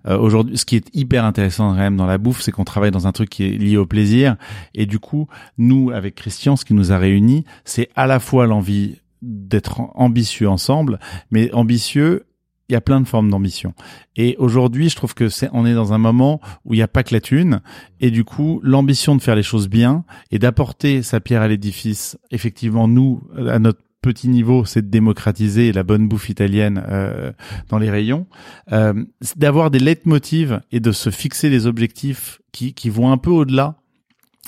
Euh, 0.07 0.19
Aujourd'hui, 0.19 0.57
ce 0.59 0.65
qui 0.65 0.77
est 0.77 0.89
hyper 0.95 1.25
intéressant 1.25 1.71
quand 1.71 1.77
même 1.79 1.97
dans 1.97 2.07
la 2.07 2.19
bouffe, 2.19 2.41
c'est 2.43 2.53
qu'on 2.53 2.65
travaille 2.65 2.91
dans 2.91 3.07
un 3.07 3.13
truc 3.13 3.31
qui 3.31 3.45
est 3.45 3.51
lié 3.59 3.77
au 3.77 3.87
plaisir. 3.87 4.37
Et 4.75 4.87
du 4.87 4.99
coup, 4.99 5.29
nous, 5.59 5.91
avec 5.91 6.15
Christian, 6.17 6.57
ce 6.57 6.65
qui 6.65 6.75
nous 6.75 6.93
a 6.93 6.99
réunis, 6.99 7.45
c'est 7.65 7.89
à 7.97 8.07
la 8.07 8.19
fois 8.21 8.47
l'envie 8.47 8.97
d'être 9.23 9.81
ambitieux 9.95 10.49
ensemble, 10.49 10.99
mais 11.31 11.53
ambitieux. 11.53 12.25
Il 12.69 12.73
y 12.73 12.77
a 12.77 12.81
plein 12.81 13.01
de 13.01 13.07
formes 13.07 13.31
d'ambition. 13.31 13.75
Et 14.17 14.35
aujourd'hui, 14.39 14.89
je 14.89 14.97
trouve 14.97 15.15
que 15.15 15.29
c'est, 15.29 15.49
on 15.53 15.65
est 15.67 15.75
dans 15.75 15.93
un 15.93 15.99
moment 15.99 16.41
où 16.65 16.75
il 16.75 16.79
n'y 16.79 16.83
a 16.83 16.89
pas 16.89 17.05
que 17.05 17.15
la 17.15 17.21
thune. 17.21 17.61
Et 18.01 18.11
du 18.11 18.25
coup, 18.25 18.61
l'ambition 18.65 19.15
de 19.15 19.23
faire 19.23 19.37
les 19.37 19.45
choses 19.45 19.69
bien 19.69 20.05
et 20.33 20.39
d'apporter 20.39 21.03
sa 21.03 21.21
pierre 21.21 21.43
à 21.43 21.49
l'édifice, 21.49 22.19
effectivement, 22.31 22.89
nous, 22.89 23.23
à 23.49 23.59
notre 23.59 23.81
petit 24.07 24.29
niveau, 24.29 24.65
c'est 24.65 24.83
de 24.83 24.89
démocratiser 24.89 25.73
la 25.73 25.83
bonne 25.83 26.07
bouffe 26.07 26.29
italienne 26.29 26.85
euh, 26.89 27.33
dans 27.69 27.79
les 27.79 27.91
rayons, 27.91 28.27
euh, 28.71 28.95
d'avoir 29.35 29.71
des 29.71 29.81
leitmotivs 29.81 30.61
et 30.71 30.79
de 30.79 30.93
se 30.93 31.11
fixer 31.11 31.51
des 31.51 31.67
objectifs 31.67 32.41
qui, 32.53 32.73
qui 32.73 32.89
vont 32.89 33.11
un 33.11 33.19
peu 33.19 33.31
au-delà. 33.31 33.77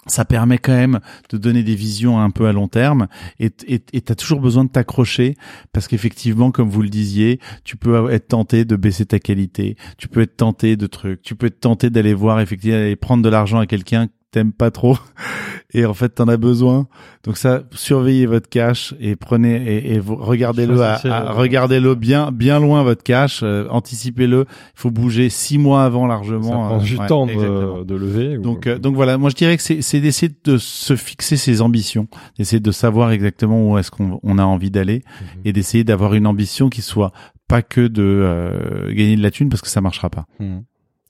Ça 0.09 0.24
permet 0.24 0.59
quand 0.59 0.74
même 0.74 1.01
de 1.30 1.39
donner 1.39 1.62
des 1.62 1.74
visions 1.74 2.20
un 2.20 2.30
peu 2.30 2.47
à 2.47 2.52
long 2.52 2.68
terme 2.68 3.09
et 3.39 3.51
et 3.68 4.01
t'as 4.01 4.14
toujours 4.14 4.40
besoin 4.40 4.64
de 4.64 4.70
t'accrocher 4.70 5.35
parce 5.72 5.89
qu'effectivement, 5.89 6.51
comme 6.51 6.68
vous 6.68 6.82
le 6.82 6.89
disiez, 6.89 7.40
tu 7.64 7.76
peux 7.76 8.10
être 8.10 8.28
tenté 8.28 8.64
de 8.64 8.76
baisser 8.76 9.06
ta 9.06 9.18
qualité, 9.18 9.76
tu 9.97 10.09
peux 10.09 10.20
être 10.20 10.36
tenté 10.36 10.76
de 10.76 10.86
trucs, 10.86 11.22
tu 11.22 11.35
peux 11.35 11.47
être 11.47 11.60
tenté 11.60 11.90
d'aller 11.90 12.14
voir 12.14 12.40
effectivement 12.40 12.78
aller 12.78 12.97
prendre 12.97 13.22
de 13.22 13.28
l'argent 13.28 13.59
à 13.59 13.66
quelqu'un 13.66 14.06
que 14.06 14.12
t'aimes 14.30 14.52
pas 14.52 14.70
trop 14.70 14.96
et 15.72 15.84
en 15.86 15.94
fait 15.94 16.10
t'en 16.10 16.28
as 16.28 16.36
besoin. 16.36 16.86
Donc 17.24 17.36
ça, 17.36 17.62
surveillez 17.72 18.26
votre 18.26 18.48
cash 18.48 18.94
et 19.00 19.16
prenez 19.16 19.56
et, 19.56 19.94
et 19.94 19.98
vous- 19.98 20.16
regardez-le, 20.16 20.80
à, 20.82 21.00
euh, 21.05 21.32
regardez-le 21.32 21.94
bien 21.94 22.30
bien 22.32 22.59
loin 22.60 22.82
votre 22.82 23.02
cash, 23.02 23.40
euh, 23.42 23.66
anticipez-le. 23.70 24.44
Il 24.48 24.80
faut 24.80 24.90
bouger 24.90 25.28
six 25.30 25.59
mois 25.59 25.84
avant 25.84 26.02
Ça 26.02 26.09
largement. 26.09 26.50
prend 26.68 26.76
euh, 26.80 26.82
du 26.82 26.96
ouais, 26.96 27.06
temps 27.06 27.26
de, 27.26 27.84
de 27.84 27.94
lever. 27.94 28.38
ou- 28.38 28.42
Donc, 28.42 28.66
euh, 28.66 28.78
donc 28.78 28.94
voilà, 28.94 29.18
moi 29.18 29.30
je 29.30 29.34
dirais 29.36 29.56
que 29.56 29.62
c'est, 29.62 29.82
c'est 29.82 30.00
d'essayer 30.00 30.32
de 30.44 30.59
se 30.59 30.96
fixer 30.96 31.36
ses 31.36 31.60
ambitions, 31.60 32.09
d'essayer 32.38 32.60
de 32.60 32.70
savoir 32.70 33.10
exactement 33.12 33.70
où 33.72 33.78
est-ce 33.78 33.90
qu'on 33.90 34.20
on 34.22 34.38
a 34.38 34.44
envie 34.44 34.70
d'aller 34.70 35.02
Mhm. 35.20 35.40
et 35.44 35.52
d'essayer 35.52 35.84
d'avoir 35.84 36.14
une 36.14 36.26
ambition 36.26 36.68
qui 36.68 36.82
soit 36.82 37.12
pas 37.48 37.62
que 37.62 37.80
de 37.88 38.02
euh, 38.02 38.88
gagner 38.92 39.16
de 39.16 39.22
la 39.22 39.30
thune 39.30 39.48
parce 39.48 39.62
que 39.62 39.68
ça 39.68 39.80
marchera 39.80 40.10
pas. 40.10 40.26
Hmm. 40.38 40.59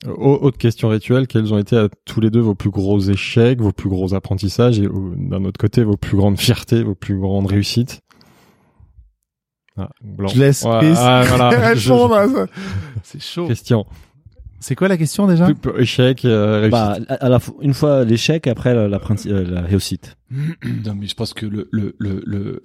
Au- 0.07 0.37
Autre 0.41 0.57
question 0.57 0.87
rituelle, 0.89 1.27
quels 1.27 1.53
ont 1.53 1.57
été 1.57 1.75
à 1.77 1.89
tous 2.05 2.21
les 2.21 2.29
deux 2.29 2.39
vos 2.39 2.55
plus 2.55 2.69
gros 2.69 2.99
échecs, 3.01 3.59
vos 3.59 3.73
plus 3.73 3.89
gros 3.89 4.13
apprentissages 4.13 4.79
et 4.79 4.87
d'un 4.87 5.43
autre 5.43 5.59
côté 5.59 5.83
vos 5.83 5.97
plus 5.97 6.15
grandes 6.15 6.39
fiertés, 6.39 6.83
vos 6.83 6.95
plus 6.95 7.17
grandes 7.19 7.47
réussites? 7.47 7.99
Ah, 9.77 9.89
blanc. 10.01 10.27
Je 10.29 10.39
laisse 10.39 10.63
Ouais, 10.63 10.77
Chris 10.79 10.93
ah, 10.97 11.23
voilà. 11.27 11.75
Je- 11.75 11.91
répondre 11.91 12.15
à 12.15 12.27
ça. 12.27 12.45
C'est 13.03 13.21
chaud. 13.21 13.47
Question. 13.47 13.85
C'est 14.61 14.75
quoi 14.75 14.89
la 14.89 14.97
question 14.97 15.25
déjà? 15.25 15.45
Plus- 15.45 15.55
plus- 15.55 15.81
échec, 15.81 16.25
euh, 16.25 16.59
réussite. 16.61 16.71
Bah, 16.71 16.97
à 17.21 17.29
la 17.29 17.39
fois- 17.39 17.55
une 17.61 17.73
fois 17.73 18.03
l'échec, 18.03 18.45
après 18.47 18.73
la, 18.73 18.89
la, 18.89 18.99
euh, 19.27 19.45
la 19.49 19.61
réussite. 19.61 20.17
Non, 20.85 20.95
mais 20.95 21.07
je 21.07 21.15
pense 21.15 21.33
que 21.33 21.45
le, 21.45 21.69
le, 21.71 21.95
le, 21.97 22.21
le- 22.25 22.61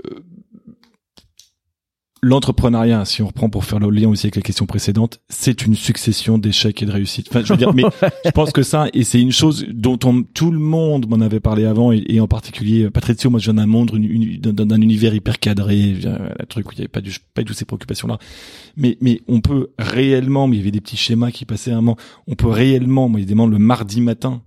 l'entrepreneuriat, 2.25 3.05
si 3.05 3.23
on 3.23 3.27
reprend 3.29 3.49
pour 3.51 3.65
faire 3.65 3.79
le 3.79 3.91
lien 3.91 4.09
aussi 4.09 4.27
avec 4.27 4.37
la 4.37 4.43
question 4.43 4.67
précédente, 4.67 5.21
c'est 5.29 5.65
une 5.67 5.75
succession 5.75 6.39
d'échecs 6.39 6.83
et 6.83 6.87
de 6.87 6.91
réussites. 6.93 7.29
Enfin, 7.31 7.43
je 7.45 7.53
veux 7.53 7.57
dire, 7.57 7.73
mais 7.75 7.85
je 8.25 8.31
pense 8.31 8.51
que 8.53 8.63
ça, 8.63 8.87
et 8.95 9.05
c'est 9.05 9.21
une 9.21 9.33
chose 9.33 9.67
dont 9.73 9.99
on, 10.05 10.23
tout 10.23 10.51
le 10.51 10.59
monde 10.59 11.09
m'en 11.09 11.21
avait 11.21 11.41
parlé 11.41 11.65
avant, 11.65 11.93
et, 11.93 12.03
et 12.09 12.21
en 12.21 12.27
particulier 12.29 12.91
Patrizio, 12.91 13.31
moi 13.31 13.39
je 13.41 13.45
viens 13.45 13.55
d'un 13.55 13.67
monde, 13.67 13.93
une- 13.95 14.05
une- 14.05 14.39
d'un 14.41 14.81
univers 14.81 15.15
hyper 15.15 15.39
cadré, 15.39 15.93
viens 15.93 16.13
d'un 16.19 16.45
truc 16.49 16.69
où 16.69 16.73
il 16.73 16.77
n'y 16.77 16.81
avait 16.83 16.89
pas 16.89 17.01
du, 17.01 17.13
pas 17.35 17.43
ces 17.53 17.65
préoccupations-là. 17.65 18.19
Mais, 18.77 18.97
mais 19.01 19.21
on 19.29 19.41
peut 19.41 19.69
réellement, 19.79 20.49
mais 20.49 20.57
il 20.57 20.59
y 20.61 20.63
avait 20.63 20.71
des 20.71 20.81
petits 20.81 20.97
schémas 20.97 21.31
qui 21.31 21.45
passaient 21.45 21.71
à 21.71 21.75
un 21.75 21.83
moment, 21.83 21.97
on 22.27 22.35
peut 22.35 22.49
réellement, 22.49 23.09
moi, 23.09 23.21
il 23.21 23.25
y 23.25 23.27
a 23.27 23.29
des 23.29 23.35
moments 23.35 23.51
le 23.51 23.59
mardi 23.59 24.01
matin, 24.01 24.43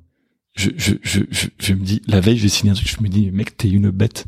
je, 0.56 0.72
je, 0.76 0.94
je, 1.04 1.20
je, 1.30 1.48
je 1.60 1.74
me 1.74 1.84
dis, 1.84 2.02
la 2.08 2.20
veille, 2.20 2.38
je 2.38 2.44
vais 2.44 2.50
signer 2.50 2.72
un 2.72 2.76
truc, 2.76 2.90
je 2.90 3.02
me 3.04 3.08
dis, 3.10 3.30
mec, 3.32 3.56
t'es 3.56 3.70
une 3.70 3.92
bête. 3.92 4.26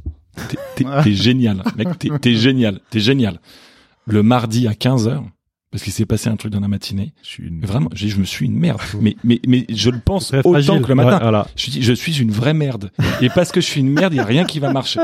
T'es- 0.76 1.14
génial, 1.14 1.64
mec, 1.77 1.88
t'es 2.22 2.35
génial, 2.35 2.80
t'es 2.89 2.99
génial. 2.99 3.39
Le 4.06 4.23
mardi 4.23 4.68
à 4.68 4.72
15h, 4.73 5.22
parce 5.72 5.84
qu'il 5.84 5.93
s'est 5.93 6.06
passé 6.06 6.30
un 6.30 6.35
truc 6.35 6.51
dans 6.51 6.61
la 6.61 6.68
matinée, 6.68 7.14
Je 7.22 7.27
suis 7.27 7.43
une- 7.47 7.61
vraiment, 7.65 7.89
dit, 7.93 8.10
je 8.10 8.18
me 8.18 8.23
suis 8.23 8.45
une 8.45 8.57
merde. 8.57 8.80
Mais, 9.01 9.15
mais, 9.23 9.39
mais 9.47 9.65
je 9.69 9.89
le 9.89 9.99
pense 9.99 10.34
autant 10.34 10.51
fragile. 10.51 10.81
que 10.81 10.88
le 10.88 10.95
matin. 10.95 11.11
Ouais, 11.18 11.22
voilà. 11.22 11.47
Je 11.56 11.81
je 11.81 11.93
suis 11.93 12.19
une 12.19 12.31
vraie 12.31 12.53
merde. 12.53 12.91
Et 13.22 13.30
parce 13.30 13.51
que 13.51 13.61
je 13.61 13.65
suis 13.68 13.81
une 13.81 13.91
merde, 13.91 14.14
il 14.14 14.18
y 14.18 14.22
a 14.22 14.26
rien 14.26 14.45
qui 14.45 14.60
va 14.60 14.72
marcher. 14.73 14.99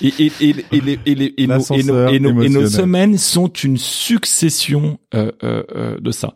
Et, 0.00 0.08
et, 0.18 0.32
et, 0.40 0.56
et, 0.72 0.80
les- 0.80 0.98
et, 1.04 1.14
les- 1.14 1.34
et, 1.36 1.46
nos, 1.46 1.60
et, 2.08 2.18
nos, 2.18 2.32
nos, 2.32 2.66
semaines 2.66 3.18
sont 3.18 3.48
une 3.48 3.76
succession 3.76 4.98
euh, 5.14 5.30
euh, 5.44 5.62
euh, 5.74 5.98
de 6.00 6.10
ça. 6.10 6.34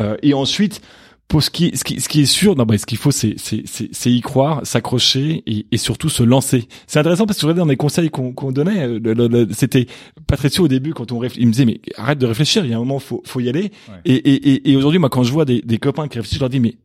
Euh, 0.00 0.16
et 0.22 0.34
ensuite, 0.34 0.80
pour 1.28 1.42
ce 1.42 1.50
qui, 1.50 1.76
ce 1.76 1.84
qui, 1.84 2.00
ce 2.00 2.08
qui 2.08 2.22
est 2.22 2.26
sûr, 2.26 2.56
non, 2.56 2.64
bah, 2.64 2.78
ce 2.78 2.86
qu'il 2.86 2.96
faut, 2.96 3.10
c'est, 3.10 3.34
c'est, 3.36 3.62
c'est, 3.66 3.90
c'est 3.92 4.10
y 4.10 4.22
croire, 4.22 4.66
s'accrocher 4.66 5.42
et, 5.46 5.66
et 5.70 5.76
surtout 5.76 6.08
se 6.08 6.22
lancer. 6.22 6.66
C'est 6.86 6.98
intéressant 6.98 7.26
parce 7.26 7.38
que 7.38 7.44
regardez 7.44 7.58
dans 7.60 7.66
les 7.66 7.76
conseils 7.76 8.08
qu'on, 8.08 8.32
qu'on 8.32 8.50
donnait, 8.50 8.82
euh, 8.84 8.98
le- 8.98 9.12
le- 9.12 9.28
le- 9.28 9.52
c'était 9.52 9.86
Patricio 10.26 10.64
au 10.64 10.68
début 10.68 10.94
quand 10.94 11.12
on 11.12 11.18
réfléchit, 11.18 11.42
il 11.42 11.46
me 11.46 11.52
disait 11.52 11.66
mais 11.66 11.80
arrête 11.96 12.18
de 12.18 12.24
réfléchir, 12.26 12.64
il 12.64 12.70
y 12.70 12.72
a 12.72 12.76
un 12.76 12.80
moment 12.80 12.98
faut, 12.98 13.22
faut 13.26 13.40
y 13.40 13.48
aller. 13.50 13.70
Ouais. 13.90 14.00
Et, 14.06 14.14
et, 14.14 14.48
et, 14.52 14.70
et 14.72 14.76
aujourd'hui, 14.76 14.98
moi, 14.98 15.10
quand 15.10 15.22
je 15.22 15.30
vois 15.30 15.44
des, 15.44 15.60
des 15.60 15.76
copains 15.76 16.08
qui 16.08 16.16
réfléchissent, 16.18 16.38
je 16.38 16.42
leur 16.42 16.48
dis 16.48 16.60
mais 16.60 16.76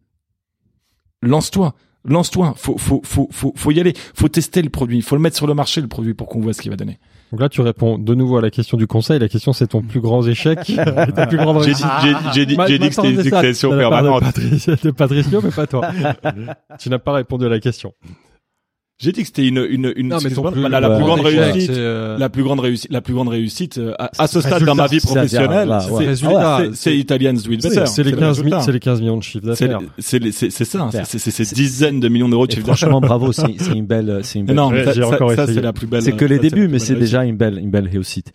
lance-toi, 1.22 1.74
lance-toi, 2.06 2.53
faut, 2.57 2.78
faut, 2.78 3.02
faut, 3.06 3.30
faut, 3.32 3.53
faut 3.56 3.72
y 3.72 3.80
aller, 3.80 3.94
faut 4.14 4.28
tester 4.28 4.61
le 4.61 4.70
produit, 4.70 5.02
faut 5.02 5.15
le 5.15 5.22
mettre 5.22 5.38
sur 5.38 5.48
le 5.48 5.53
marché 5.53 5.80
le 5.80 5.88
produit 5.88 6.14
pour 6.14 6.28
qu'on 6.28 6.41
voit 6.41 6.53
ce 6.53 6.61
qu'il 6.61 6.70
va 6.72 6.76
donner. 6.78 6.99
Donc 7.34 7.41
là, 7.41 7.49
tu 7.49 7.61
réponds 7.61 7.97
de 7.97 8.14
nouveau 8.14 8.38
à 8.38 8.41
la 8.41 8.51
question 8.51 8.77
du 8.77 8.85
conseil. 8.85 9.18
La 9.18 9.27
question, 9.27 9.53
c'est 9.53 9.65
ton 9.65 9.81
plus 9.81 10.01
grand 10.01 10.22
échec, 10.27 10.60
ta 11.15 11.26
plus 11.26 11.38
grande 11.38 11.64
J'ai 11.64 11.73
dit, 11.73 11.84
j'ai, 12.31 12.45
dit, 12.45 12.55
j'ai 12.68 12.77
dit 12.77 12.89
que 12.89 12.93
c'était 12.93 13.10
une 13.11 13.23
succession 13.23 13.72
permanente. 13.72 14.23
De 14.84 14.91
Patricio, 14.91 15.41
mais 15.41 15.49
pas 15.49 15.65
toi. 15.65 15.89
tu 16.80 16.91
n'as 16.91 16.99
pas 16.99 17.14
répondu 17.14 17.47
à 17.47 17.49
la 17.49 17.60
question. 17.60 17.95
J'ai 19.03 19.11
dit 19.11 19.21
que 19.21 19.27
c'était 19.27 19.45
une 19.47 19.65
une 19.69 19.91
une 19.95 20.07
Non, 20.07 20.17
mais 20.23 20.30
ton 20.31 20.49
plus- 20.51 20.61
la, 20.61 20.80
la 20.80 20.89
ouais, 20.89 20.95
plus 20.95 21.03
grande 21.05 21.19
échec, 21.27 21.39
réussite. 21.53 21.71
euh, 21.71 22.17
La 22.17 22.30
plus 22.30 22.43
grande 22.43 22.59
réussite, 22.61 22.91
la 22.91 23.01
plus 23.01 23.13
grande 23.13 23.27
réussite 23.27 23.77
euh, 23.77 23.93
à, 23.99 24.09
à 24.17 24.27
ce 24.27 24.39
stade 24.39 24.53
résultat, 24.53 24.65
dans 24.71 24.75
ma 24.75 24.88
vie 24.88 24.99
professionnelle, 24.99 25.67
là, 25.67 25.80
c'est- 25.81 25.91
ouais. 25.91 26.05
Résultat, 26.07 26.59
c'est- 26.63 26.75
c'est 26.75 26.97
Italians 26.97 27.34
Do 27.34 27.51
It 27.51 27.61
c'est 27.61 27.69
Better. 27.69 27.85
c'est 27.88 28.03
les 28.03 28.11
le 28.11 28.17
15 28.17 28.38
mi- 28.38 28.43
résultat. 28.43 28.61
c'est 28.61 28.71
les 28.71 28.80
15 28.80 29.01
millions 29.01 29.17
de 29.17 29.23
chiffre 29.23 29.53
C'est 29.55 29.67
d'affaires. 29.67 29.88
c'est 29.99 30.19
les- 30.19 30.31
c'est 30.31 30.49
c'est 30.49 30.65
ça, 30.65 30.88
Faire. 30.91 31.05
c'est 31.05 31.19
c'est 31.19 31.31
ces 31.31 31.43
C'est- 31.45 31.55
dizaines 31.55 31.99
de 31.99 32.07
millions 32.07 32.30
d'euros 32.30 32.47
de 32.47 32.51
chiffre 32.53 32.65
d'affaires. 32.65 32.88
franchement, 32.89 33.01
bravo, 33.01 33.31
c'est 33.34 33.43
c'est 33.57 33.73
une 33.73 33.85
belle, 33.85 34.21
c'est 34.23 34.39
une 34.39 34.45
belle. 34.45 34.55
non, 34.55 34.69
ça, 34.69 34.93
j'ai 34.93 35.01
ça- 35.01 35.07
encore 35.09 35.31
ça, 35.34 35.43
essayé. 35.43 35.55
c'est 35.57 35.61
la 35.63 35.73
plus 35.73 35.88
belle. 35.88 36.01
C'est 36.01 36.13
que 36.13 36.25
les 36.25 36.38
ça, 36.38 36.43
la 36.43 36.49
débuts, 36.49 36.67
mais 36.69 36.80
c'est 36.80 36.95
déjà 36.95 37.23
une 37.25 37.35
belle, 37.35 37.57
une 37.59 37.71
belle 37.71 37.88
réussite. 37.88 38.31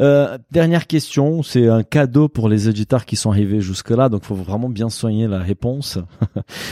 Euh, 0.00 0.38
dernière 0.52 0.86
question, 0.86 1.42
c'est 1.42 1.66
un 1.68 1.82
cadeau 1.82 2.28
pour 2.28 2.48
les 2.48 2.68
auditeurs 2.68 3.04
qui 3.04 3.16
sont 3.16 3.30
arrivés 3.30 3.60
jusque-là, 3.60 4.08
donc 4.08 4.24
faut 4.24 4.34
vraiment 4.34 4.68
bien 4.68 4.88
soigner 4.90 5.26
la 5.26 5.38
réponse. 5.38 5.98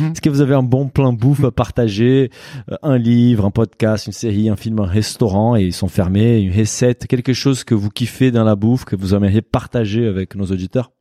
Est-ce 0.01 0.21
que 0.21 0.31
vous 0.31 0.41
avez 0.41 0.55
un 0.55 0.63
bon 0.63 0.89
plan 0.89 1.13
bouffe 1.13 1.45
à 1.45 1.51
partager, 1.51 2.31
euh, 2.71 2.77
un 2.83 2.99
livre, 2.99 3.32
un 3.41 3.51
podcast, 3.51 4.07
une 4.07 4.13
série, 4.13 4.49
un 4.49 4.57
film, 4.57 4.79
un 4.81 4.87
restaurant, 4.87 5.57
et 5.57 5.63
ils 5.63 5.73
sont 5.73 5.89
fermés, 5.89 6.41
une 6.41 6.57
recette, 6.57 7.07
quelque 7.07 7.33
chose 7.33 7.65
que 7.65 7.75
vous 7.75 7.89
kiffez 7.91 8.31
dans 8.31 8.45
la 8.45 8.55
bouffe, 8.57 8.85
que 8.85 8.97
vous 8.97 9.15
aimeriez 9.15 9.43
partager 9.43 10.07
avec 10.07 10.35
nos 10.35 10.45
auditeurs? 10.47 10.93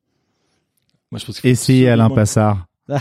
Moi, 1.11 1.19
je 1.19 1.25
pense 1.25 1.43
Essayez 1.43 1.89
Alain 1.89 2.09
Passard. 2.09 2.65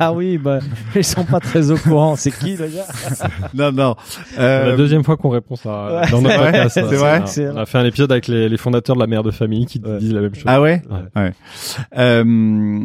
Ah 0.00 0.12
oui, 0.12 0.38
bah, 0.38 0.58
ils 0.96 1.04
sont 1.04 1.24
pas 1.24 1.38
très 1.38 1.70
au 1.70 1.76
courant. 1.76 2.16
C'est 2.16 2.32
qui 2.36 2.56
gars 2.56 2.66
Non, 3.54 3.70
non. 3.70 3.94
C'est 4.08 4.40
Euh, 4.40 4.70
la 4.70 4.76
deuxième 4.76 5.04
fois 5.04 5.16
qu'on 5.16 5.28
répond 5.28 5.54
ça 5.54 6.00
Ouais, 6.02 6.10
dans 6.10 6.20
notre 6.22 6.34
c'est 6.70 6.82
vrai, 6.82 6.92
podcast. 7.20 7.26
c'est 7.34 7.44
vrai? 7.44 7.52
On 7.54 7.56
a 7.58 7.66
fait 7.66 7.78
un 7.78 7.84
épisode 7.84 8.10
avec 8.10 8.26
les, 8.26 8.48
les 8.48 8.56
fondateurs 8.56 8.96
de 8.96 9.00
la 9.00 9.06
mère 9.06 9.22
de 9.22 9.30
famille 9.30 9.66
qui 9.66 9.80
Ouais. 9.84 9.98
disent 9.98 10.14
la 10.14 10.20
même 10.22 10.34
chose. 10.34 10.44
Ah 10.46 10.60
ouais, 10.60 10.82
Ouais. 10.90 11.22
ouais. 11.22 11.32
Euh, 11.96 12.80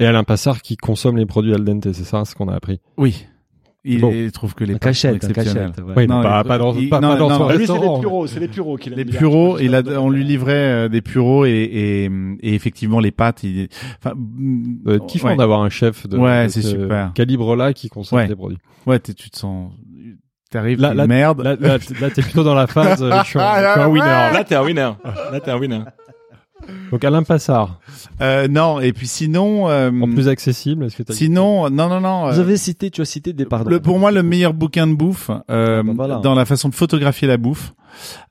Et 0.00 0.06
Alain 0.06 0.24
Passard 0.24 0.62
qui 0.62 0.76
consomme 0.76 1.16
les 1.16 1.26
produits 1.26 1.54
al 1.54 1.64
dente, 1.64 1.92
c'est 1.92 2.04
ça 2.04 2.24
ce 2.24 2.34
qu'on 2.34 2.48
a 2.48 2.54
appris? 2.54 2.80
oui. 2.96 3.26
Il, 3.84 4.00
Bon. 4.00 4.10
il 4.12 4.32
trouve 4.32 4.54
que 4.54 4.64
les 4.64 4.72
pâtes 4.74 4.82
cachette, 4.82 5.12
un 5.12 5.28
exceptionnelles. 5.28 5.70
cachette. 5.70 5.84
ouais. 5.86 5.92
Oui, 5.96 6.06
Non, 6.08 6.20
pas, 6.20 6.42
il- 6.44 6.48
pas 6.48 6.58
dans, 6.58 6.74
il- 6.74 6.88
pas, 6.90 7.00
non, 7.00 7.08
pas 7.10 7.16
dans 7.16 7.28
non, 7.30 7.36
son 7.38 7.44
non. 7.48 7.56
Lui, 7.56 7.66
c'est 7.66 7.72
les 7.74 8.00
pureaux, 8.00 8.26
c'est 8.26 8.40
les 8.40 8.48
pureaux 8.48 8.76
qu'il 8.76 8.92
aime 8.92 8.98
Les 8.98 9.04
bien. 9.04 9.18
pureaux, 9.18 9.58
il 9.60 9.74
a, 9.74 9.82
on 10.00 10.10
lui 10.10 10.24
livrait 10.24 10.52
euh, 10.52 10.88
des 10.88 11.00
pureaux 11.00 11.46
et, 11.46 11.50
et, 11.50 12.04
et 12.40 12.54
effectivement 12.54 12.98
les 12.98 13.12
pâtes. 13.12 13.44
Il, 13.44 13.68
enfin, 14.04 14.14
doit 14.16 14.94
être 14.96 15.06
kiffant 15.06 15.28
ouais. 15.28 15.36
d'avoir 15.36 15.62
un 15.62 15.70
chef 15.70 16.06
de, 16.08 16.18
Ouais, 16.18 16.46
de 16.46 16.48
c'est 16.50 16.62
ce 16.62 16.70
super. 16.70 17.12
calibre-là 17.14 17.72
qui 17.72 17.88
consomme 17.88 18.18
Ouais. 18.18 18.26
des 18.26 18.34
produits. 18.36 18.58
Ouais, 18.86 18.98
t'es- 18.98 19.14
tu 19.14 19.30
te 19.30 19.38
sens, 19.38 19.72
t'arrives, 20.50 20.80
Là- 20.80 20.88
là, 20.88 20.94
là- 20.94 21.06
merde. 21.06 21.42
Là, 21.42 21.56
là, 21.58 21.78
là, 22.00 22.10
t'es 22.10 22.22
plutôt 22.22 22.42
dans 22.44 22.54
la 22.54 22.66
phase, 22.66 23.00
euh, 23.02 23.10
je 23.22 23.28
suis 23.28 23.38
un, 23.38 23.54
je 23.62 23.70
suis 23.72 23.80
un 23.80 23.88
winner. 23.88 24.04
Là, 24.06 24.44
t'es 24.44 24.56
un 24.56 24.64
winner. 24.64 24.90
Là, 25.32 25.40
t'es 25.40 25.50
un 25.52 25.58
winner. 25.58 25.80
Donc 26.90 27.04
Alain 27.04 27.22
Passard, 27.22 27.78
Euh, 28.20 28.48
non, 28.48 28.80
et 28.80 28.92
puis 28.92 29.06
sinon, 29.06 29.68
euh, 29.68 29.90
en 29.90 30.08
plus 30.10 30.28
accessible, 30.28 30.84
est-ce 30.84 30.96
que 30.96 31.02
t'as 31.02 31.14
sinon, 31.14 31.68
non, 31.70 31.88
non, 31.88 32.00
non. 32.00 32.30
Vous 32.30 32.38
euh, 32.38 32.42
avez 32.42 32.56
cité, 32.56 32.90
tu 32.90 33.00
as 33.00 33.04
cité 33.04 33.32
des 33.32 33.44
pardons. 33.44 33.70
le, 33.70 33.80
pour 33.80 33.98
moi, 33.98 34.10
le 34.10 34.22
meilleur 34.22 34.54
bouquin 34.54 34.86
de 34.86 34.94
bouffe 34.94 35.30
euh, 35.50 35.80
Ah, 35.80 35.82
bah 35.82 35.92
voilà. 35.94 36.16
dans 36.16 36.34
la 36.34 36.44
façon 36.44 36.68
de 36.68 36.74
photographier 36.74 37.28
la 37.28 37.36
bouffe, 37.36 37.72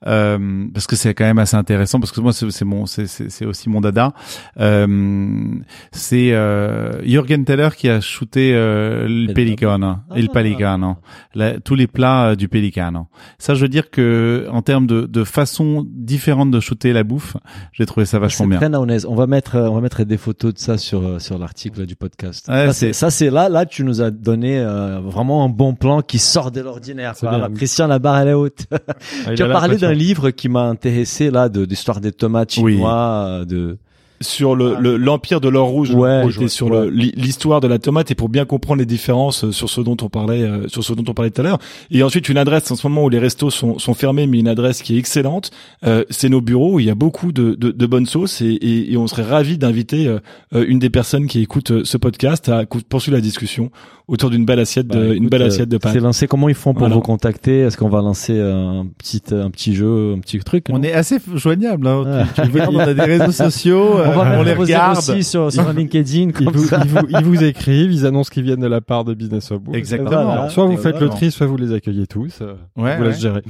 euh, 0.06 0.66
parce 0.72 0.86
que 0.86 0.96
c'est 0.96 1.14
quand 1.14 1.24
même 1.24 1.38
assez 1.38 1.56
intéressant, 1.56 2.00
parce 2.00 2.12
que 2.12 2.20
moi, 2.20 2.32
c'est 2.32 2.64
mon, 2.64 2.86
c'est- 2.86 3.06
c'est 3.06 3.30
c'est 3.30 3.44
aussi 3.44 3.68
mon 3.68 3.80
dada. 3.80 4.12
Euh, 4.58 5.54
c'est 5.92 6.32
euh, 6.32 7.02
Jürgen 7.04 7.44
Teller 7.44 7.68
qui 7.76 7.88
a 7.88 8.00
shooté 8.00 8.52
euh, 8.54 9.06
le 9.08 9.28
El 9.28 9.34
Pelicano, 9.34 9.96
Ah. 10.10 10.14
El 10.16 10.28
Pelicano, 10.28 10.96
la- 11.34 11.60
tous 11.60 11.74
les 11.74 11.86
plats 11.86 12.30
euh, 12.30 12.34
du 12.34 12.48
Pelicano. 12.48 13.06
Ça, 13.38 13.54
je 13.54 13.62
veux 13.62 13.68
dire 13.68 13.90
que 13.90 14.46
en 14.50 14.62
termes 14.62 14.86
de, 14.86 15.02
de 15.06 15.24
façon 15.24 15.86
différente 15.88 16.50
de 16.50 16.60
shooter 16.60 16.92
la 16.92 17.04
bouffe, 17.04 17.36
j'ai 17.72 17.86
trouvé 17.86 18.06
ça 18.06 18.18
vachement 18.18 18.46
Très 18.56 18.68
naonaise. 18.68 19.06
On 19.06 19.14
va 19.14 19.26
mettre, 19.26 19.56
euh, 19.56 19.68
on 19.68 19.74
va 19.74 19.80
mettre 19.80 20.02
des 20.04 20.16
photos 20.16 20.54
de 20.54 20.58
ça 20.58 20.78
sur 20.78 21.02
euh, 21.06 21.18
sur 21.18 21.38
l'article 21.38 21.86
du 21.86 21.94
podcast. 21.96 22.48
Ouais, 22.48 22.66
ça, 22.66 22.72
c'est- 22.72 22.86
c'est 22.88 22.92
ça, 22.94 23.10
c'est 23.10 23.30
là, 23.30 23.48
là, 23.48 23.66
tu 23.66 23.84
nous 23.84 24.00
as 24.02 24.10
donné 24.10 24.58
euh, 24.58 25.00
vraiment 25.00 25.44
un 25.44 25.48
bon 25.48 25.74
plan 25.74 26.00
qui 26.02 26.18
sort 26.18 26.50
de 26.50 26.60
l'ordinaire. 26.60 27.14
Christian, 27.54 27.86
la 27.86 27.98
barre 27.98 28.18
elle 28.20 28.28
est 28.28 28.32
haute. 28.34 28.66
Ah, 28.72 28.76
tu 29.36 29.42
a 29.42 29.46
as 29.46 29.48
parlé 29.52 29.76
d'un 29.76 29.92
livre 29.92 30.30
qui 30.30 30.48
m'a 30.48 30.62
intéressé 30.62 31.30
là, 31.30 31.48
de 31.48 31.64
d'histoire 31.64 32.00
des 32.00 32.12
tomates 32.12 32.56
chinois, 32.70 33.24
euh, 33.26 33.44
de. 33.44 33.76
Sur 34.20 34.54
le 34.56 34.76
le- 34.80 34.96
l'empire 34.96 35.40
de 35.40 35.48
l'or 35.48 35.68
rouge, 35.68 35.94
Ouais, 35.94 36.22
Rouge, 36.22 36.38
ouais, 36.38 36.48
sur 36.48 36.68
ouais. 36.70 36.88
l'histoire 36.90 37.60
de 37.60 37.68
la 37.68 37.78
tomate 37.78 38.10
et 38.10 38.14
pour 38.14 38.28
bien 38.28 38.44
comprendre 38.44 38.80
les 38.80 38.86
différences 38.86 39.44
euh, 39.44 39.52
sur 39.52 39.68
ce 39.70 39.80
dont 39.80 39.96
on 40.02 40.08
parlait 40.08 40.42
euh, 40.42 40.66
sur 40.68 40.82
ce 40.84 40.92
dont 40.92 41.04
on 41.08 41.14
parlait 41.14 41.30
tout 41.30 41.40
à 41.40 41.44
l'heure 41.44 41.58
et 41.90 42.02
ensuite 42.02 42.28
une 42.28 42.36
adresse 42.38 42.70
en 42.70 42.76
ce 42.76 42.86
moment 42.86 43.04
où 43.04 43.08
les 43.08 43.18
restos 43.18 43.50
sont 43.50 43.78
sont 43.78 43.94
fermés 43.94 44.26
mais 44.26 44.38
une 44.38 44.48
adresse 44.48 44.82
qui 44.82 44.96
est 44.96 44.98
excellente 44.98 45.50
euh, 45.86 46.04
c'est 46.10 46.28
nos 46.28 46.40
bureaux 46.40 46.74
où 46.74 46.80
il 46.80 46.86
y 46.86 46.90
a 46.90 46.94
beaucoup 46.94 47.32
de 47.32 47.54
de, 47.54 47.70
de 47.70 47.86
bonnes 47.86 48.06
sauces 48.06 48.40
et, 48.40 48.46
et, 48.46 48.92
et 48.92 48.96
on 48.96 49.06
serait 49.06 49.22
ravi 49.22 49.58
d'inviter 49.58 50.06
euh, 50.06 50.18
euh, 50.54 50.64
une 50.68 50.78
des 50.78 50.90
personnes 50.90 51.26
qui 51.26 51.40
écoute 51.40 51.70
euh, 51.70 51.84
ce 51.84 51.96
podcast 51.96 52.48
à 52.48 52.64
poursuivre 52.88 53.16
la 53.16 53.20
discussion 53.22 53.70
autour 54.08 54.30
d'une 54.30 54.46
belle 54.46 54.58
assiette 54.60 54.86
de 54.86 55.08
Bah, 55.08 55.14
une 55.14 55.28
belle 55.28 55.42
assiette 55.42 55.68
de 55.68 55.76
pâtes 55.76 55.92
C'est 55.92 56.00
lancé. 56.00 56.26
Comment 56.26 56.48
ils 56.48 56.54
font 56.54 56.72
pour 56.72 56.80
Voilà. 56.80 56.94
vous 56.94 57.02
contacter? 57.02 57.58
Est-ce 57.60 57.76
qu'on 57.76 57.90
va 57.90 58.00
lancer 58.00 58.40
un 58.40 58.86
petit 58.96 59.20
un 59.32 59.50
petit 59.50 59.74
jeu, 59.74 60.14
un 60.16 60.20
petit 60.20 60.38
truc? 60.38 60.64
On 60.70 60.82
est 60.82 60.92
assez 60.94 61.18
joignable. 61.34 61.86
Hein. 61.86 62.24
Tu, 62.34 62.40
tu 62.40 62.48
veux 62.48 62.60
dire, 62.60 62.70
on 62.72 62.78
a 62.78 62.94
des 62.94 63.02
réseaux 63.02 63.32
sociaux, 63.32 63.98
On 64.08 64.12
euh, 64.12 64.14
va 64.14 64.22
on, 64.22 64.28
mettre 64.30 64.44
les 64.44 64.54
regarde. 64.54 64.98
aussi 64.98 65.22
sur 65.24 65.52
sur 65.52 65.72
LinkedIn. 65.72 66.28
Ils 66.28 66.32
Comme 66.32 66.52
vous, 66.54 66.66
ça. 66.66 66.80
ils, 66.84 66.90
vous, 66.90 67.06
ils 67.08 67.24
vous 67.24 67.44
écrivent, 67.44 67.92
ils 67.92 68.06
annoncent 68.06 68.30
qu'ils 68.30 68.42
viennent 68.44 68.60
de 68.60 68.66
la 68.66 68.80
part 68.80 69.04
de 69.04 69.14
Business 69.14 69.50
of 69.50 69.60
Bouffe. 69.62 69.76
Exactement. 69.76 70.10
Voilà. 70.10 70.30
Alors, 70.32 70.50
soit 70.50 70.66
vous 70.66 70.76
faites 70.76 71.00
le 71.00 71.08
tri, 71.08 71.30
soit 71.30 71.46
vous 71.46 71.56
les 71.56 71.72
accueillez 71.72 72.06
tous. 72.06 72.38
euh, 72.42 72.54
Ouais, 72.76 72.96
vous 72.96 73.04
laisse 73.04 73.16
ouais. 73.16 73.20
gérer. 73.20 73.42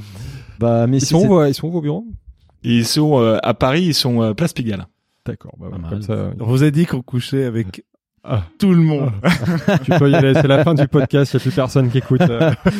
Bah, 0.59 0.87
mais 0.87 0.97
Ils 0.97 1.01
si 1.01 1.07
sont, 1.07 1.39
euh, 1.39 1.47
ils 1.49 1.53
sont 1.53 1.67
où 1.67 1.71
vos 1.71 1.81
bureaux? 1.81 2.05
Ils 2.63 2.85
sont 2.85 3.19
euh, 3.21 3.37
à 3.43 3.53
Paris 3.53 3.83
ils 3.83 3.93
sont 3.93 4.21
euh, 4.21 4.33
place 4.33 4.51
Pigalle 4.53 4.85
D'accord. 5.25 5.53
Bah, 5.59 5.67
comme 5.89 6.01
ça, 6.01 6.31
On 6.39 6.45
vous 6.45 6.63
a 6.63 6.71
dit 6.71 6.85
qu'on 6.85 7.01
couchait 7.01 7.45
avec 7.45 7.83
Ah. 8.23 8.41
tout 8.59 8.73
le 8.73 8.81
monde. 8.81 9.11
tu 9.83 9.91
peux 9.91 10.09
y 10.09 10.15
aller. 10.15 10.33
C'est 10.33 10.47
la 10.47 10.63
fin 10.63 10.73
du 10.73 10.87
podcast. 10.87 11.33
Il 11.33 11.37
n'y 11.37 11.41
a 11.41 11.43
plus 11.43 11.51
personne 11.51 11.89
qui 11.89 11.97
écoute. 11.99 12.21
euh. 12.21 12.51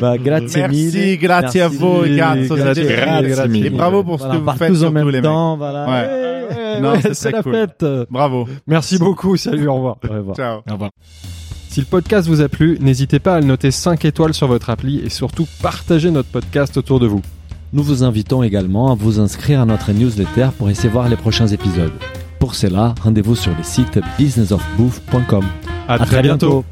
bah, 0.00 0.18
grazie 0.18 0.58
Merci, 0.58 0.90
mille. 0.94 1.18
grazie 1.18 1.60
à 1.60 1.68
vous, 1.68 2.02
grazie, 2.04 2.48
Grazie, 2.48 2.84
grazie 2.84 3.28
grazie 3.28 3.48
mille. 3.48 3.66
Et 3.66 3.70
bravo 3.70 4.04
pour 4.04 4.20
ce 4.20 4.26
que 4.28 4.36
vous 4.36 4.50
faites 4.52 4.68
tous 4.68 4.84
en 4.84 4.90
même 4.90 5.08
les 5.08 5.20
mecs. 5.20 5.24
temps, 5.24 5.56
voilà. 5.56 5.86
Ouais. 5.86 6.56
Ouais, 6.56 6.80
Non, 6.80 6.92
ouais, 6.92 7.00
c'est 7.14 7.30
la 7.32 7.42
cool. 7.42 7.54
fête. 7.54 7.84
Bravo. 8.10 8.46
Merci 8.66 8.98
beaucoup. 8.98 9.36
Salut. 9.36 9.68
Au 9.68 9.74
revoir. 9.74 9.96
Au 10.08 10.12
revoir. 10.12 10.36
Ciao. 10.36 10.60
au 10.68 10.72
revoir 10.72 10.90
Si 11.70 11.80
le 11.80 11.86
podcast 11.86 12.28
vous 12.28 12.40
a 12.42 12.48
plu, 12.48 12.78
n'hésitez 12.80 13.18
pas 13.18 13.36
à 13.36 13.40
le 13.40 13.46
noter 13.46 13.70
5 13.70 14.04
étoiles 14.04 14.34
sur 14.34 14.46
votre 14.48 14.70
appli 14.70 15.00
et 15.04 15.08
surtout 15.08 15.46
partagez 15.62 16.10
notre 16.10 16.28
podcast 16.28 16.76
autour 16.76 17.00
de 17.00 17.06
vous. 17.06 17.22
Nous 17.72 17.82
vous 17.82 18.04
invitons 18.04 18.42
également 18.42 18.92
à 18.92 18.94
vous 18.94 19.18
inscrire 19.18 19.60
à 19.60 19.64
notre 19.64 19.90
newsletter 19.92 20.48
pour 20.56 20.68
recevoir 20.68 21.08
les 21.08 21.16
prochains 21.16 21.48
épisodes. 21.48 21.90
Pour 22.44 22.54
cela, 22.54 22.94
rendez-vous 23.02 23.36
sur 23.36 23.56
le 23.56 23.62
site 23.62 23.98
businessofbouffe.com. 24.18 25.44
À, 25.88 25.94
À 25.94 25.98
très 26.00 26.20
bientôt. 26.20 26.62